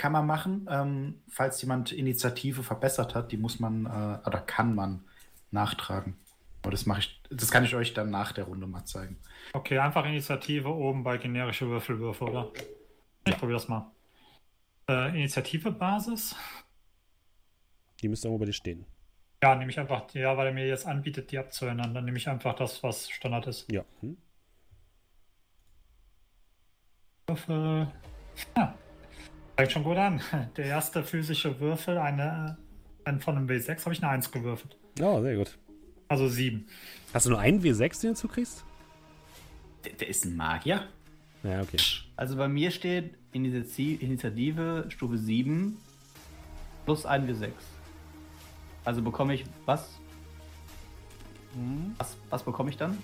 Kann 0.00 0.12
man 0.12 0.26
machen, 0.26 0.66
ähm, 0.70 1.20
falls 1.28 1.60
jemand 1.60 1.92
Initiative 1.92 2.62
verbessert 2.62 3.14
hat, 3.14 3.32
die 3.32 3.36
muss 3.36 3.60
man 3.60 3.84
äh, 3.84 4.26
oder 4.26 4.40
kann 4.40 4.74
man 4.74 5.04
nachtragen. 5.50 6.16
Aber 6.62 6.70
das 6.70 6.86
mache 6.86 7.00
ich, 7.00 7.20
das 7.28 7.50
kann 7.50 7.66
ich 7.66 7.74
euch 7.74 7.92
dann 7.92 8.08
nach 8.08 8.32
der 8.32 8.44
Runde 8.44 8.66
mal 8.66 8.82
zeigen. 8.86 9.18
Okay, 9.52 9.78
einfach 9.78 10.06
Initiative 10.06 10.70
oben 10.70 11.04
bei 11.04 11.18
generische 11.18 11.68
Würfelwürfe, 11.68 12.24
oder? 12.24 12.50
Ich 13.26 13.36
probiere 13.36 13.58
das 13.58 13.68
mal. 13.68 13.90
Äh, 14.88 15.10
Initiative 15.10 15.70
Basis? 15.70 16.34
Die 18.00 18.08
müsste 18.08 18.28
irgendwo 18.28 18.38
bei 18.40 18.46
dir 18.46 18.54
stehen. 18.54 18.86
Ja, 19.42 19.54
nehme 19.54 19.70
ich 19.70 19.78
einfach, 19.78 20.14
ja, 20.14 20.34
weil 20.34 20.46
er 20.46 20.54
mir 20.54 20.66
jetzt 20.66 20.86
anbietet, 20.86 21.30
die 21.30 21.36
abzuändern. 21.36 21.92
Dann 21.92 22.06
nehme 22.06 22.16
ich 22.16 22.26
einfach 22.26 22.54
das, 22.54 22.82
was 22.82 23.10
Standard 23.10 23.48
ist. 23.48 23.70
Ja. 23.70 23.84
Hm? 24.00 24.16
Würfel. 27.26 27.92
Ja. 28.56 28.74
Fängt 29.60 29.72
schon 29.72 29.84
gut 29.84 29.98
an. 29.98 30.22
Der 30.56 30.64
erste 30.64 31.04
physische 31.04 31.60
Würfel, 31.60 31.98
eine, 31.98 32.56
ein 33.04 33.20
von 33.20 33.36
einem 33.36 33.46
W6, 33.46 33.84
habe 33.84 33.92
ich 33.92 34.02
eine 34.02 34.10
1 34.12 34.32
gewürfelt. 34.32 34.74
Oh, 35.02 35.20
sehr 35.20 35.36
gut. 35.36 35.58
Also 36.08 36.28
7. 36.28 36.66
Hast 37.12 37.26
du 37.26 37.30
nur 37.30 37.40
einen 37.40 37.62
W6, 37.62 38.00
den 38.00 38.10
du 38.12 38.16
zukriegst? 38.16 38.64
Der, 39.84 39.92
der 39.92 40.08
ist 40.08 40.24
ein 40.24 40.34
Magier. 40.34 40.84
Ja, 41.42 41.60
okay. 41.60 41.76
Also 42.16 42.36
bei 42.36 42.48
mir 42.48 42.70
steht 42.70 43.18
Initiative, 43.32 44.02
Initiative 44.02 44.86
Stufe 44.88 45.18
7 45.18 45.76
plus 46.86 47.04
1 47.04 47.28
W6. 47.28 47.50
Also 48.86 49.02
bekomme 49.02 49.34
ich 49.34 49.44
was? 49.66 50.00
Was, 51.98 52.16
was 52.30 52.42
bekomme 52.42 52.70
ich 52.70 52.78
dann? 52.78 52.96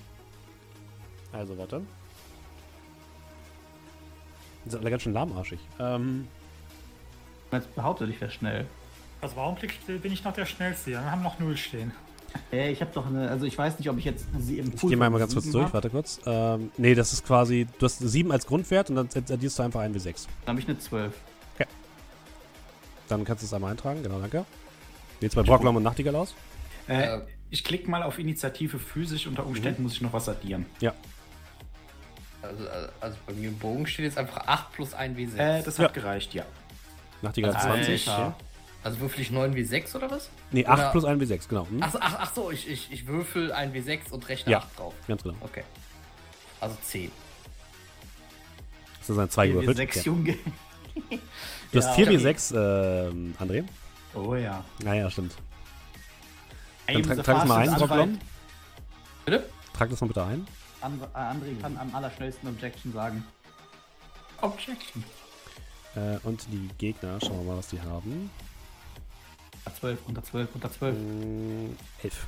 Also, 1.33 1.59
warte. 1.59 1.83
Die 4.65 4.71
sind 4.71 4.81
alle 4.81 4.91
ganz 4.91 5.03
schön 5.03 5.13
lahmarschig. 5.13 5.61
Ähm, 5.79 6.27
Jetzt 7.53 7.75
behauptet, 7.75 8.11
ich 8.11 8.21
wäre 8.21 8.31
schnell. 8.31 8.67
Also 9.21 9.37
warum 9.37 9.57
bin 9.87 10.13
ich 10.13 10.25
noch 10.25 10.33
der 10.35 10.47
Schnellste? 10.47 10.91
Wir 10.91 11.11
haben 11.11 11.23
noch 11.23 11.39
0 11.39 11.57
stehen. 11.57 11.93
Äh, 12.53 12.71
ich 12.71 12.81
habe 12.83 12.91
doch 12.93 13.07
eine, 13.07 13.31
also 13.31 13.47
ich 13.47 13.57
weiß 13.57 13.79
nicht, 13.79 13.89
ob 13.89 13.97
ich 13.99 14.05
jetzt 14.05 14.27
sie 14.39 14.59
im 14.59 14.73
ich 14.75 14.81
gehe 14.81 14.97
mal 14.97 15.11
ganz 15.19 15.33
kurz 15.33 15.51
durch, 15.51 15.73
warte 15.73 15.89
kurz. 15.89 16.21
Ähm, 16.27 16.71
nee, 16.77 16.95
das 16.95 17.13
ist 17.13 17.25
quasi, 17.25 17.67
du 17.79 17.87
hast 17.87 17.99
7 17.99 18.31
als 18.31 18.47
Grundwert 18.47 18.91
und 18.91 18.97
dann 18.97 19.09
addierst 19.31 19.59
du 19.59 19.63
einfach 19.63 19.81
einen 19.81 19.95
W6. 19.97 20.27
Dann 20.45 20.53
habe 20.53 20.61
ich 20.61 20.69
eine 20.69 20.79
12. 20.79 21.15
Dann 23.09 23.25
kannst 23.25 23.43
du 23.43 23.47
es 23.47 23.55
einmal 23.55 23.71
eintragen, 23.71 24.03
genau, 24.03 24.19
danke. 24.19 24.45
Wie 25.21 25.27
jetzt 25.27 25.37
bei 25.37 25.43
Brocklom 25.45 25.77
und 25.77 25.85
Nachtigall 25.85 26.17
aus? 26.17 26.35
Äh, 26.89 27.19
Äh. 27.19 27.21
ich 27.51 27.63
klicke 27.63 27.89
mal 27.89 28.03
auf 28.03 28.19
Initiative 28.19 28.81
physisch. 28.81 29.29
Unter 29.29 29.47
Umständen 29.47 29.85
muss 29.85 29.93
ich 29.93 30.01
noch 30.03 30.13
was 30.13 30.29
addieren. 30.29 30.67
Ja. 30.81 30.93
Also, 32.43 32.65
äh, 32.65 32.89
also 33.01 33.17
bei 33.27 33.33
mir 33.35 33.49
im 33.49 33.59
Bogen 33.59 33.87
steht 33.87 34.07
jetzt 34.07 34.19
einfach 34.19 34.49
8 34.49 34.73
plus 34.73 34.93
1 34.93 35.17
W6. 35.17 35.37
Äh, 35.39 35.63
das 35.63 35.79
Ja. 35.79 35.85
hat 35.85 35.95
gereicht, 35.95 36.35
ja. 36.35 36.45
Nachtigall 37.23 37.55
Also 37.55 37.69
20. 37.69 38.09
Alter. 38.09 38.21
Ja. 38.23 38.37
also 38.85 39.01
würfel 39.01 39.21
ich 39.21 39.31
9 39.31 39.55
W6 39.55 39.97
oder 39.97 40.11
was? 40.11 40.31
Nee, 40.51 40.67
8 40.67 40.79
Oder- 40.79 40.91
plus 40.93 41.05
1 41.05 41.23
W6, 41.23 41.49
genau. 41.49 41.67
Hm? 41.69 41.79
Ach, 41.83 41.93
so, 41.93 41.99
ach, 42.01 42.17
ach 42.21 42.33
so, 42.35 42.51
ich, 42.51 42.69
ich, 42.69 42.93
ich 42.93 43.07
würfel 43.07 43.53
ein 43.53 43.73
W6 43.73 44.11
und 44.11 44.29
rechne 44.29 44.53
Ja. 44.53 44.59
8 44.59 44.79
drauf. 44.79 44.95
Ganz 45.09 45.23
genau. 45.23 45.35
Okay. 45.41 45.65
Also 46.61 46.77
10. 46.83 47.11
Das 49.01 49.11
ist 49.11 49.19
ein 49.19 49.31
2 49.31 49.49
gewürfelt. 49.49 49.77
6 49.77 49.97
Ja. 49.97 50.03
Junge. 50.03 50.37
Du 51.73 51.79
hast 51.79 51.87
Ja, 51.89 51.93
4 52.07 52.07
okay. 52.09 52.17
W6, 52.19 53.09
ähm, 53.09 53.35
André. 53.39 53.65
Oh 54.15 54.35
ja. 54.35 54.65
Naja, 54.83 55.11
stimmt. 55.11 55.35
Aim 56.87 57.03
tra- 57.03 57.17
the 57.17 57.23
trag 57.23 57.41
das 57.41 57.49
mal 57.49 57.69
ein, 57.69 57.77
fight. 57.89 58.09
Bitte? 59.27 59.49
Trag 59.77 59.91
das 59.91 60.01
mal 60.01 60.07
bitte 60.07 60.25
ein. 60.25 60.47
And- 60.81 61.03
äh, 61.03 61.07
André 61.19 61.61
kann 61.61 61.77
am 61.77 61.95
allerschnellsten 61.95 62.49
Objection 62.49 62.93
sagen. 62.93 63.25
Objection. 64.41 65.05
Äh, 65.97 66.19
und 66.23 66.47
die 66.53 66.69
Gegner, 66.79 67.19
schauen 67.21 67.39
wir 67.39 67.53
mal, 67.53 67.59
was 67.59 67.69
die 67.69 67.81
haben. 67.81 68.31
Unter 69.65 69.79
12, 69.81 69.99
unter 70.07 70.23
12, 70.23 70.49
unter 70.55 70.71
12. 70.73 70.97
Mm, 70.97 71.77
11. 72.03 72.27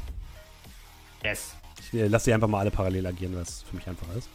Yes. 1.22 1.54
Ich 1.80 1.94
äh, 1.94 2.08
lasse 2.08 2.26
die 2.26 2.34
einfach 2.34 2.48
mal 2.48 2.60
alle 2.60 2.70
parallel 2.70 3.06
agieren, 3.06 3.34
weil 3.34 3.42
es 3.42 3.62
für 3.62 3.76
mich 3.76 3.86
einfacher 3.86 4.16
ist. 4.16 4.28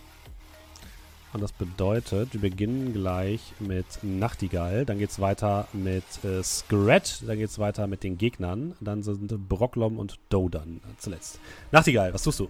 Und 1.34 1.41
das 1.41 1.51
bedeutet, 1.51 2.34
wir 2.34 2.41
beginnen 2.41 2.93
gleich 2.93 3.53
mit 3.60 3.85
Nachtigall, 4.03 4.85
dann 4.85 4.99
geht's 4.99 5.19
weiter 5.19 5.68
mit 5.73 6.03
äh, 6.23 6.43
Scrat, 6.43 7.23
dann 7.26 7.39
geht's 7.39 7.57
weiter 7.57 7.88
mit 7.88 8.03
den 8.03 8.19
Gegnern, 8.19 8.76
dann 8.80 9.01
sind 9.01 9.49
Brocklom 9.49 9.97
und 9.97 10.19
Dodan 10.30 10.80
zuletzt. 10.99 11.39
Nachtigall, 11.72 12.14
was 12.14 12.22
tust 12.22 12.39
du? 12.39 12.49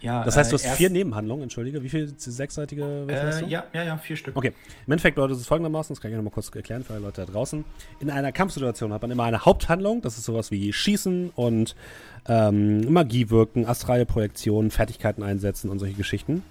Ja, 0.00 0.22
Das 0.24 0.36
heißt, 0.36 0.52
du 0.52 0.54
äh, 0.54 0.58
hast 0.58 0.64
erst- 0.64 0.76
vier 0.78 0.90
Nebenhandlungen, 0.90 1.42
entschuldige. 1.44 1.82
Wie 1.82 1.88
viele 1.88 2.08
sechsseitige 2.16 3.06
hast 3.10 3.38
Äh, 3.38 3.44
du? 3.44 3.46
ja, 3.50 3.64
ja, 3.72 3.82
ja, 3.84 3.96
vier 3.98 4.16
Stück. 4.16 4.36
Okay. 4.36 4.52
Im 4.86 4.92
Endeffekt, 4.92 5.16
Leute, 5.18 5.32
ist 5.34 5.40
es 5.40 5.46
folgendermaßen, 5.46 5.94
das 5.94 6.00
kann 6.00 6.10
ich 6.10 6.16
nochmal 6.16 6.32
kurz 6.32 6.50
erklären 6.54 6.84
für 6.84 6.92
alle 6.94 7.02
Leute 7.02 7.24
da 7.26 7.32
draußen. 7.32 7.64
In 8.00 8.10
einer 8.10 8.30
Kampfsituation 8.32 8.92
hat 8.92 9.02
man 9.02 9.10
immer 9.10 9.24
eine 9.24 9.44
Haupthandlung, 9.44 10.00
das 10.02 10.16
ist 10.18 10.24
sowas 10.24 10.50
wie 10.50 10.72
Schießen 10.72 11.30
und 11.34 11.74
ähm, 12.28 12.92
Magie 12.92 13.30
wirken, 13.30 13.66
astrale 13.66 14.06
Projektionen, 14.06 14.70
Fertigkeiten 14.70 15.22
einsetzen 15.22 15.70
und 15.70 15.78
solche 15.78 15.94
Geschichten. 15.94 16.42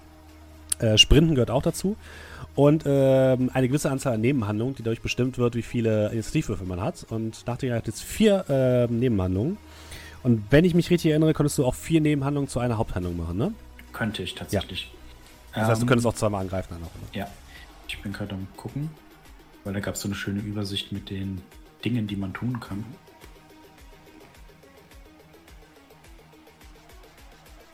Äh, 0.80 0.98
Sprinten 0.98 1.34
gehört 1.34 1.50
auch 1.50 1.62
dazu. 1.62 1.96
Und 2.54 2.82
ähm, 2.86 3.50
eine 3.54 3.68
gewisse 3.68 3.88
Anzahl 3.88 4.14
an 4.14 4.20
Nebenhandlungen, 4.20 4.74
die 4.74 4.82
dadurch 4.82 5.00
bestimmt 5.00 5.38
wird, 5.38 5.54
wie 5.54 5.62
viele 5.62 6.10
Initiativwürfel 6.10 6.66
man 6.66 6.80
hat. 6.80 7.06
Und 7.08 7.46
Nachtigall 7.46 7.78
hat 7.78 7.86
jetzt 7.86 8.02
vier 8.02 8.44
ähm, 8.48 8.98
Nebenhandlungen. 8.98 9.58
Und 10.22 10.44
wenn 10.50 10.64
ich 10.64 10.74
mich 10.74 10.90
richtig 10.90 11.10
erinnere, 11.10 11.32
konntest 11.32 11.58
du 11.58 11.64
auch 11.64 11.74
vier 11.74 12.00
Nebenhandlungen 12.00 12.48
zu 12.48 12.58
einer 12.60 12.78
Haupthandlung 12.78 13.16
machen, 13.16 13.36
ne? 13.36 13.54
Könnte 13.92 14.22
ich 14.22 14.34
tatsächlich. 14.34 14.90
Das 15.54 15.68
heißt, 15.68 15.80
du 15.80 15.84
Ähm, 15.84 15.88
könntest 15.88 16.06
auch 16.06 16.14
zweimal 16.14 16.42
angreifen. 16.42 16.68
Dann 16.70 16.82
auch, 16.82 16.94
ne? 16.94 17.08
Ja, 17.12 17.28
ich 17.86 18.00
bin 18.02 18.12
gerade 18.12 18.34
am 18.34 18.46
gucken, 18.56 18.90
weil 19.64 19.72
da 19.72 19.80
gab 19.80 19.94
es 19.94 20.00
so 20.00 20.08
eine 20.08 20.14
schöne 20.14 20.40
Übersicht 20.40 20.92
mit 20.92 21.10
den 21.10 21.40
Dingen, 21.84 22.06
die 22.06 22.16
man 22.16 22.34
tun 22.34 22.60
kann. 22.60 22.84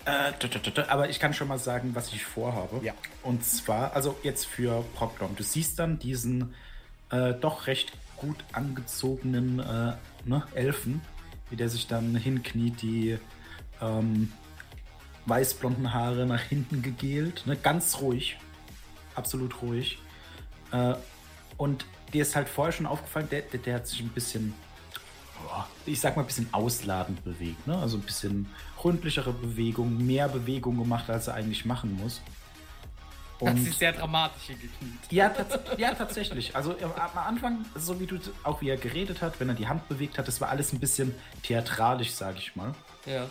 Äh, 0.04 0.32
aber 0.88 1.08
ich 1.08 1.18
kann 1.18 1.32
schon 1.32 1.48
mal 1.48 1.58
sagen, 1.58 1.94
was 1.94 2.12
ich 2.12 2.24
vorhabe. 2.24 2.84
Ja. 2.84 2.92
Und 3.22 3.44
zwar, 3.44 3.94
also 3.94 4.16
jetzt 4.22 4.44
für 4.46 4.84
Proclom. 4.94 5.34
Du 5.34 5.42
siehst 5.42 5.78
dann 5.78 5.98
diesen 5.98 6.54
äh, 7.10 7.32
doch 7.32 7.66
recht 7.66 7.92
gut 8.16 8.36
angezogenen 8.52 9.60
äh, 9.60 9.94
ne, 10.26 10.42
Elfen, 10.54 11.00
wie 11.50 11.56
der 11.56 11.68
sich 11.68 11.86
dann 11.86 12.14
hinkniet, 12.16 12.82
die 12.82 13.18
ähm, 13.80 14.32
weißblonden 15.26 15.92
Haare 15.92 16.26
nach 16.26 16.40
hinten 16.40 16.82
gegelt. 16.82 17.46
Ne? 17.46 17.56
Ganz 17.56 18.00
ruhig. 18.00 18.38
Absolut 19.14 19.62
ruhig. 19.62 19.98
Äh, 20.72 20.94
und 21.56 21.86
dir 22.12 22.22
ist 22.22 22.36
halt 22.36 22.48
vorher 22.48 22.72
schon 22.72 22.86
aufgefallen, 22.86 23.28
der, 23.30 23.42
der, 23.42 23.60
der 23.60 23.74
hat 23.76 23.86
sich 23.86 24.00
ein 24.00 24.08
bisschen, 24.08 24.54
ich 25.86 26.00
sag 26.00 26.16
mal, 26.16 26.22
ein 26.22 26.26
bisschen 26.26 26.52
ausladend 26.52 27.22
bewegt. 27.24 27.66
Ne? 27.66 27.76
Also 27.76 27.96
ein 27.96 28.02
bisschen 28.02 28.48
rundlichere 28.82 29.32
Bewegung, 29.32 30.04
mehr 30.04 30.28
Bewegung 30.28 30.76
gemacht, 30.76 31.08
als 31.10 31.28
er 31.28 31.34
eigentlich 31.34 31.64
machen 31.64 31.96
muss. 31.96 32.20
Das 33.44 33.60
ist 33.60 33.78
sehr 33.78 33.92
dramatisch 33.92 34.42
hier 34.46 34.56
gekniet. 34.56 35.00
Ja, 35.10 35.28
tats 35.28 35.58
ja, 35.78 35.94
tatsächlich. 35.94 36.54
Also 36.54 36.72
äh, 36.72 36.84
am 36.84 37.18
Anfang, 37.18 37.64
so 37.74 37.98
wie 38.00 38.06
du 38.06 38.18
auch 38.42 38.60
wie 38.60 38.68
er 38.68 38.76
geredet 38.76 39.22
hat, 39.22 39.40
wenn 39.40 39.48
er 39.48 39.54
die 39.54 39.68
Hand 39.68 39.88
bewegt 39.88 40.18
hat, 40.18 40.28
das 40.28 40.40
war 40.40 40.48
alles 40.48 40.72
ein 40.72 40.80
bisschen 40.80 41.14
theatralisch, 41.42 42.12
sag 42.12 42.36
ich 42.38 42.56
mal. 42.56 42.74
Ja. 43.06 43.30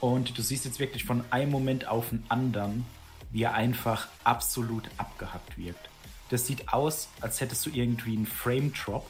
Und 0.00 0.36
du 0.36 0.42
siehst 0.42 0.64
jetzt 0.64 0.80
wirklich 0.80 1.04
von 1.04 1.24
einem 1.30 1.50
Moment 1.50 1.86
auf 1.86 2.08
den 2.08 2.24
anderen, 2.28 2.86
wie 3.30 3.42
er 3.42 3.54
einfach 3.54 4.08
absolut 4.24 4.88
abgehackt 4.96 5.58
wirkt. 5.58 5.88
Das 6.30 6.46
sieht 6.46 6.72
aus, 6.72 7.08
als 7.20 7.40
hättest 7.40 7.66
du 7.66 7.70
irgendwie 7.70 8.16
einen 8.16 8.26
Frame-Drop. 8.26 9.06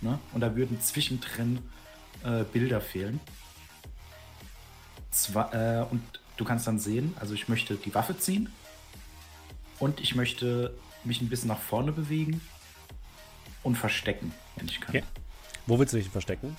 Ne? 0.00 0.18
Und 0.32 0.40
da 0.40 0.54
würden 0.54 0.80
zwischendrin 0.80 1.58
äh, 2.24 2.44
Bilder 2.44 2.80
fehlen. 2.80 3.20
Zwar, 5.10 5.54
äh, 5.54 5.84
und 5.90 6.02
du 6.36 6.44
kannst 6.44 6.66
dann 6.66 6.78
sehen, 6.78 7.14
also 7.20 7.34
ich 7.34 7.48
möchte 7.48 7.76
die 7.76 7.94
Waffe 7.94 8.18
ziehen. 8.18 8.52
Und 9.78 10.00
ich 10.00 10.14
möchte 10.14 10.74
mich 11.04 11.20
ein 11.20 11.28
bisschen 11.28 11.48
nach 11.48 11.60
vorne 11.60 11.92
bewegen 11.92 12.40
und 13.62 13.76
verstecken, 13.76 14.32
wenn 14.56 14.66
ich 14.66 14.80
kann. 14.80 14.96
Okay. 14.96 15.04
Wo 15.66 15.78
willst 15.78 15.94
du 15.94 15.98
dich 15.98 16.08
verstecken? 16.08 16.56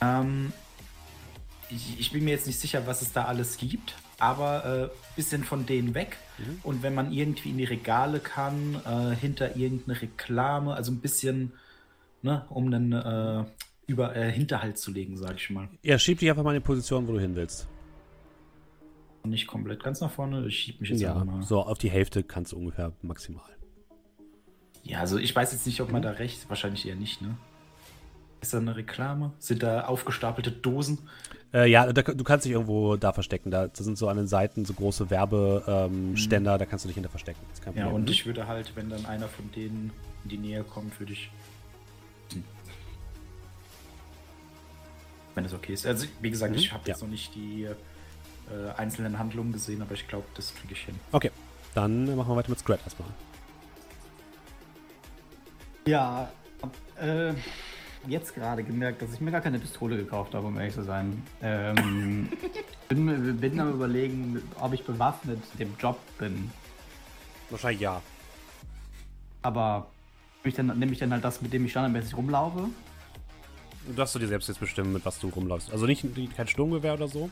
Ähm, 0.00 0.52
ich, 1.70 1.98
ich 1.98 2.12
bin 2.12 2.24
mir 2.24 2.30
jetzt 2.30 2.46
nicht 2.46 2.60
sicher, 2.60 2.86
was 2.86 3.02
es 3.02 3.12
da 3.12 3.24
alles 3.24 3.56
gibt, 3.56 3.94
aber 4.18 4.64
ein 4.64 4.84
äh, 4.84 4.88
bisschen 5.16 5.44
von 5.44 5.66
denen 5.66 5.94
weg. 5.94 6.18
Mhm. 6.38 6.60
Und 6.62 6.82
wenn 6.82 6.94
man 6.94 7.12
irgendwie 7.12 7.50
in 7.50 7.58
die 7.58 7.64
Regale 7.64 8.20
kann, 8.20 8.80
äh, 8.84 9.14
hinter 9.16 9.56
irgendeine 9.56 10.00
Reklame, 10.00 10.74
also 10.74 10.92
ein 10.92 11.00
bisschen, 11.00 11.52
ne, 12.22 12.44
um 12.50 12.72
einen 12.72 12.92
äh, 12.92 13.44
über 13.86 14.16
äh, 14.16 14.30
Hinterhalt 14.30 14.78
zu 14.78 14.90
legen, 14.90 15.16
sag 15.16 15.36
ich 15.36 15.50
mal. 15.50 15.68
Ja, 15.82 15.98
schieb 15.98 16.18
dich 16.18 16.30
einfach 16.30 16.42
mal 16.42 16.54
in 16.54 16.60
die 16.60 16.66
Position, 16.66 17.06
wo 17.08 17.12
du 17.12 17.20
hin 17.20 17.34
willst. 17.34 17.66
Nicht 19.24 19.46
komplett 19.46 19.82
ganz 19.82 20.00
nach 20.00 20.10
vorne, 20.10 20.46
ich 20.46 20.58
schieb 20.58 20.80
mich 20.80 20.90
jetzt 20.90 21.00
Ja, 21.00 21.14
mal. 21.24 21.42
so 21.42 21.62
auf 21.62 21.78
die 21.78 21.90
Hälfte 21.90 22.22
kannst 22.22 22.52
du 22.52 22.56
ungefähr 22.58 22.92
maximal. 23.02 23.42
Ja, 24.82 25.00
also 25.00 25.16
ich 25.16 25.34
weiß 25.34 25.52
jetzt 25.52 25.66
nicht, 25.66 25.80
ob 25.80 25.90
man 25.90 26.02
da 26.02 26.10
rechts, 26.10 26.46
wahrscheinlich 26.50 26.86
eher 26.86 26.94
nicht, 26.96 27.22
ne? 27.22 27.36
Ist 28.42 28.52
da 28.52 28.58
eine 28.58 28.76
Reklame? 28.76 29.32
Sind 29.38 29.62
da 29.62 29.86
aufgestapelte 29.86 30.52
Dosen? 30.52 30.98
Äh, 31.54 31.70
ja, 31.70 31.90
da, 31.90 32.02
du 32.02 32.22
kannst 32.24 32.44
dich 32.44 32.52
irgendwo 32.52 32.96
da 32.96 33.14
verstecken. 33.14 33.50
Da, 33.50 33.68
da 33.68 33.82
sind 33.82 33.96
so 33.96 34.08
an 34.08 34.18
den 34.18 34.26
Seiten 34.26 34.66
so 34.66 34.74
große 34.74 35.08
Werbeständer, 35.08 35.86
ähm, 35.86 36.16
Ständer, 36.18 36.58
da 36.58 36.66
kannst 36.66 36.84
du 36.84 36.88
dich 36.88 36.96
hinter 36.96 37.08
verstecken. 37.08 37.40
Das 37.48 37.74
Ja, 37.74 37.86
und 37.86 38.10
ich 38.10 38.26
würde 38.26 38.46
halt, 38.46 38.76
wenn 38.76 38.90
dann 38.90 39.06
einer 39.06 39.28
von 39.28 39.50
denen 39.52 39.90
in 40.24 40.28
die 40.30 40.36
Nähe 40.36 40.62
kommt, 40.64 41.00
würde 41.00 41.14
ich. 41.14 41.30
Hm. 42.34 42.44
Wenn 45.34 45.46
es 45.46 45.54
okay 45.54 45.72
ist. 45.72 45.86
Also, 45.86 46.06
wie 46.20 46.30
gesagt, 46.30 46.52
Mhm, 46.52 46.58
ich 46.58 46.72
habe 46.72 46.82
ja. 46.84 46.88
jetzt 46.92 47.00
noch 47.00 47.08
nicht 47.08 47.34
die 47.34 47.68
äh, 48.50 48.70
einzelnen 48.78 49.18
Handlungen 49.18 49.52
gesehen, 49.52 49.82
aber 49.82 49.92
ich 49.94 50.06
glaube, 50.08 50.26
das 50.34 50.54
kriege 50.54 50.72
ich 50.74 50.80
hin. 50.80 50.98
Okay, 51.12 51.30
dann 51.74 52.04
machen 52.16 52.28
wir 52.28 52.36
weiter 52.36 52.50
mit 52.50 52.58
Scrat 52.58 52.80
erstmal. 52.84 53.08
Ja, 55.86 56.30
hab, 56.62 57.02
äh, 57.02 57.34
jetzt 58.08 58.34
gerade 58.34 58.64
gemerkt, 58.64 59.02
dass 59.02 59.12
ich 59.12 59.20
mir 59.20 59.30
gar 59.30 59.40
keine 59.40 59.58
Pistole 59.58 59.96
gekauft 59.96 60.34
habe, 60.34 60.46
um 60.46 60.58
ehrlich 60.58 60.74
zu 60.74 60.82
sein. 60.82 61.22
Ähm, 61.42 62.28
bin, 62.88 63.04
mir- 63.04 63.32
bin 63.34 63.60
am 63.60 63.72
überlegen, 63.72 64.42
ob 64.60 64.72
ich 64.72 64.84
bewaffnet 64.84 65.42
dem 65.58 65.74
Job 65.78 65.98
bin. 66.18 66.50
Wahrscheinlich 67.50 67.80
ja. 67.82 68.00
Aber 69.42 69.88
nehme 70.42 70.48
ich, 70.48 70.54
dann, 70.54 70.78
nehme 70.78 70.92
ich 70.92 70.98
dann 70.98 71.12
halt 71.12 71.22
das, 71.24 71.42
mit 71.42 71.52
dem 71.52 71.64
ich 71.66 71.70
standardmäßig 71.72 72.16
rumlaufe? 72.16 72.68
Du 73.86 73.92
darfst 73.92 74.14
du 74.14 74.18
dir 74.18 74.28
selbst 74.28 74.48
jetzt 74.48 74.60
bestimmen, 74.60 74.94
mit 74.94 75.04
was 75.04 75.18
du 75.18 75.28
rumläufst. 75.28 75.70
Also 75.70 75.84
nicht 75.84 76.06
kein 76.34 76.48
Sturmgewehr 76.48 76.94
oder 76.94 77.08
so. 77.08 77.28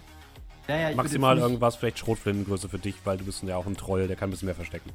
Ja, 0.68 0.90
ja, 0.90 0.94
Maximal 0.94 1.39
irgendwas, 1.39 1.76
vielleicht 1.76 1.98
Schrotflintengröße 1.98 2.68
für 2.68 2.78
dich, 2.78 2.94
weil 3.05 3.16
du 3.18 3.24
bist 3.24 3.43
ja 3.43 3.56
auch 3.56 3.66
ein 3.66 3.76
Troll, 3.76 4.06
der 4.06 4.16
kann 4.16 4.28
ein 4.28 4.32
bisschen 4.32 4.47
mehr 4.47 4.55
verstecken. 4.55 4.90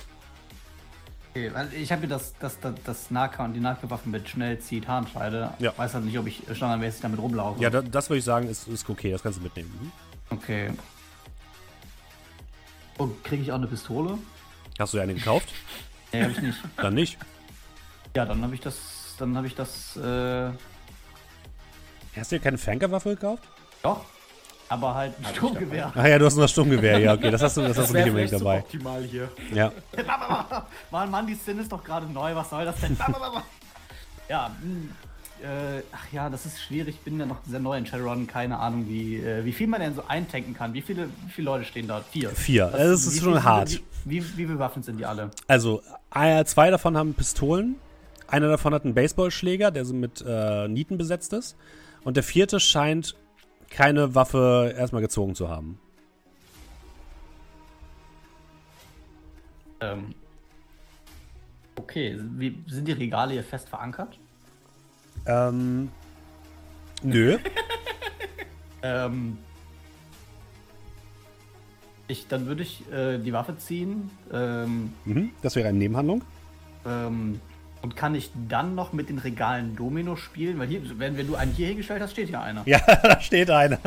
Okay, 1.31 1.51
weil 1.53 1.71
ich 1.73 1.91
habe 1.91 2.01
mir 2.01 2.07
das, 2.07 2.33
das, 2.39 2.59
das, 2.59 2.73
das 2.85 3.11
Nahkampf, 3.11 3.53
die 3.53 3.59
Nahkampfwaffen 3.59 4.11
mit 4.11 4.27
schnell 4.29 4.59
zieht 4.59 4.87
Harnscheide. 4.87 5.53
Ja. 5.59 5.73
Weiß 5.77 5.93
halt 5.93 6.05
nicht, 6.05 6.17
ob 6.17 6.25
ich 6.25 6.41
standardmäßig 6.51 7.01
damit 7.01 7.19
rumlaufe. 7.19 7.61
Ja, 7.61 7.69
da, 7.69 7.81
das 7.81 8.09
würde 8.09 8.19
ich 8.19 8.25
sagen, 8.25 8.47
ist, 8.47 8.67
ist 8.67 8.89
okay, 8.89 9.11
das 9.11 9.21
kannst 9.21 9.39
du 9.39 9.43
mitnehmen. 9.43 9.71
Mhm. 9.81 9.91
Okay. 10.37 10.71
Und 12.97 13.23
kriege 13.23 13.43
ich 13.43 13.51
auch 13.51 13.57
eine 13.57 13.67
Pistole? 13.67 14.17
Hast 14.79 14.93
du 14.93 14.97
ja 14.97 15.03
eine 15.03 15.13
gekauft? 15.13 15.49
Nee, 16.13 16.23
habe 16.23 16.31
ich 16.31 16.41
nicht. 16.41 16.57
Dann 16.77 16.93
nicht. 16.93 17.17
Ja, 18.15 18.23
dann 18.23 18.41
habe 18.41 18.55
ich 18.55 18.61
das, 18.61 19.15
dann 19.19 19.35
habe 19.35 19.45
ich 19.45 19.55
das, 19.55 19.97
äh, 19.97 20.51
Hast 22.15 22.31
du 22.31 22.37
dir 22.37 22.41
keine 22.41 22.57
Fankerwaffe 22.57 23.09
gekauft? 23.09 23.43
doch. 23.83 24.05
Aber 24.69 24.95
halt 24.95 25.13
ein 25.19 25.33
Sturmgewehr. 25.33 25.91
Ach 25.95 26.05
ja, 26.05 26.19
du 26.19 26.25
hast 26.25 26.35
nur 26.35 26.43
das 26.43 26.51
Sturmgewehr, 26.51 26.99
ja, 26.99 27.13
okay, 27.13 27.31
das 27.31 27.41
hast 27.41 27.55
du, 27.57 27.61
das 27.61 27.77
hast 27.77 27.89
du 27.89 27.93
nicht 27.93 28.07
unbedingt 28.07 28.33
dabei. 28.33 28.59
optimal 28.59 29.01
hier. 29.03 29.29
Ja. 29.53 29.71
Mann, 30.91 31.09
Mann, 31.09 31.25
die 31.27 31.35
Szene 31.35 31.61
ist 31.61 31.71
doch 31.71 31.83
gerade 31.83 32.05
neu, 32.05 32.35
was 32.35 32.49
soll 32.49 32.65
das 32.65 32.75
denn? 32.81 32.97
ja, 34.29 34.51
mh, 34.61 35.47
äh, 35.47 35.83
ach 35.91 36.11
ja, 36.11 36.29
das 36.29 36.45
ist 36.45 36.59
schwierig. 36.61 36.95
Ich 36.95 37.01
bin 37.01 37.19
ja 37.19 37.25
noch 37.25 37.37
sehr 37.47 37.59
neu 37.59 37.77
in 37.77 37.85
Shadowrun, 37.85 38.27
keine 38.27 38.57
Ahnung, 38.59 38.87
wie, 38.89 39.17
äh, 39.17 39.45
wie 39.45 39.53
viel 39.53 39.67
man 39.67 39.79
denn 39.79 39.95
so 39.95 40.03
eintanken 40.07 40.53
kann. 40.53 40.73
Wie 40.73 40.81
viele, 40.81 41.07
wie 41.25 41.31
viele 41.31 41.45
Leute 41.45 41.63
stehen 41.65 41.87
da? 41.87 42.01
Vier. 42.11 42.29
Vier. 42.31 42.65
Was- 42.71 42.79
Das 42.81 43.05
ist 43.05 43.15
wie 43.15 43.19
schon 43.23 43.43
hart. 43.43 43.69
Wie, 44.03 44.21
wie, 44.23 44.37
wie 44.37 44.45
bewaffnet 44.45 44.85
sind 44.85 44.97
die 44.97 45.05
alle? 45.05 45.29
Also, 45.47 45.81
zwei 46.45 46.71
davon 46.71 46.97
haben 46.97 47.13
Pistolen. 47.13 47.75
Einer 48.27 48.49
davon 48.49 48.73
hat 48.73 48.83
einen 48.83 48.93
Baseballschläger, 48.95 49.71
der 49.71 49.85
so 49.85 49.93
mit 49.93 50.23
äh, 50.27 50.67
Nieten 50.67 50.97
besetzt 50.97 51.31
ist. 51.33 51.55
Und 52.03 52.17
der 52.17 52.23
vierte 52.23 52.59
scheint 52.59 53.15
keine 53.77 54.15
Waffe 54.15 54.73
erstmal 54.75 55.03
gezogen 55.03 55.35
zu 55.35 55.49
haben. 55.49 55.79
Ähm, 59.79 60.15
okay, 61.75 62.17
wie, 62.19 62.63
sind 62.65 62.87
die 62.87 62.93
Regale 62.93 63.33
hier 63.33 63.43
fest 63.43 63.69
verankert? 63.69 64.17
Ähm. 65.25 65.91
Nö. 67.03 67.37
Ähm, 68.83 69.39
ich, 72.07 72.27
dann 72.27 72.45
würde 72.45 72.61
ich 72.61 72.89
äh, 72.91 73.17
die 73.17 73.33
Waffe 73.33 73.57
ziehen. 73.57 74.11
Ähm, 74.31 74.93
mhm. 75.03 75.31
Das 75.41 75.55
wäre 75.55 75.67
eine 75.67 75.79
Nebenhandlung. 75.79 76.23
ähm, 76.85 77.41
und 77.87 77.95
kann 77.95 78.15
ich 78.15 78.31
dann 78.49 78.75
noch 78.75 78.91
mit 78.91 79.07
den 79.07 79.17
Regalen 79.17 79.77
Domino 79.77 80.17
spielen? 80.17 80.59
Weil 80.59 80.67
hier, 80.67 80.81
wenn, 80.99 81.15
wenn 81.15 81.25
du 81.25 81.35
einen 81.35 81.53
hier 81.53 81.67
hingestellt 81.67 82.01
hast, 82.01 82.11
steht 82.11 82.27
hier 82.27 82.41
einer. 82.41 82.63
Ja, 82.65 82.79
da 83.01 83.21
steht 83.21 83.49
einer. 83.49 83.79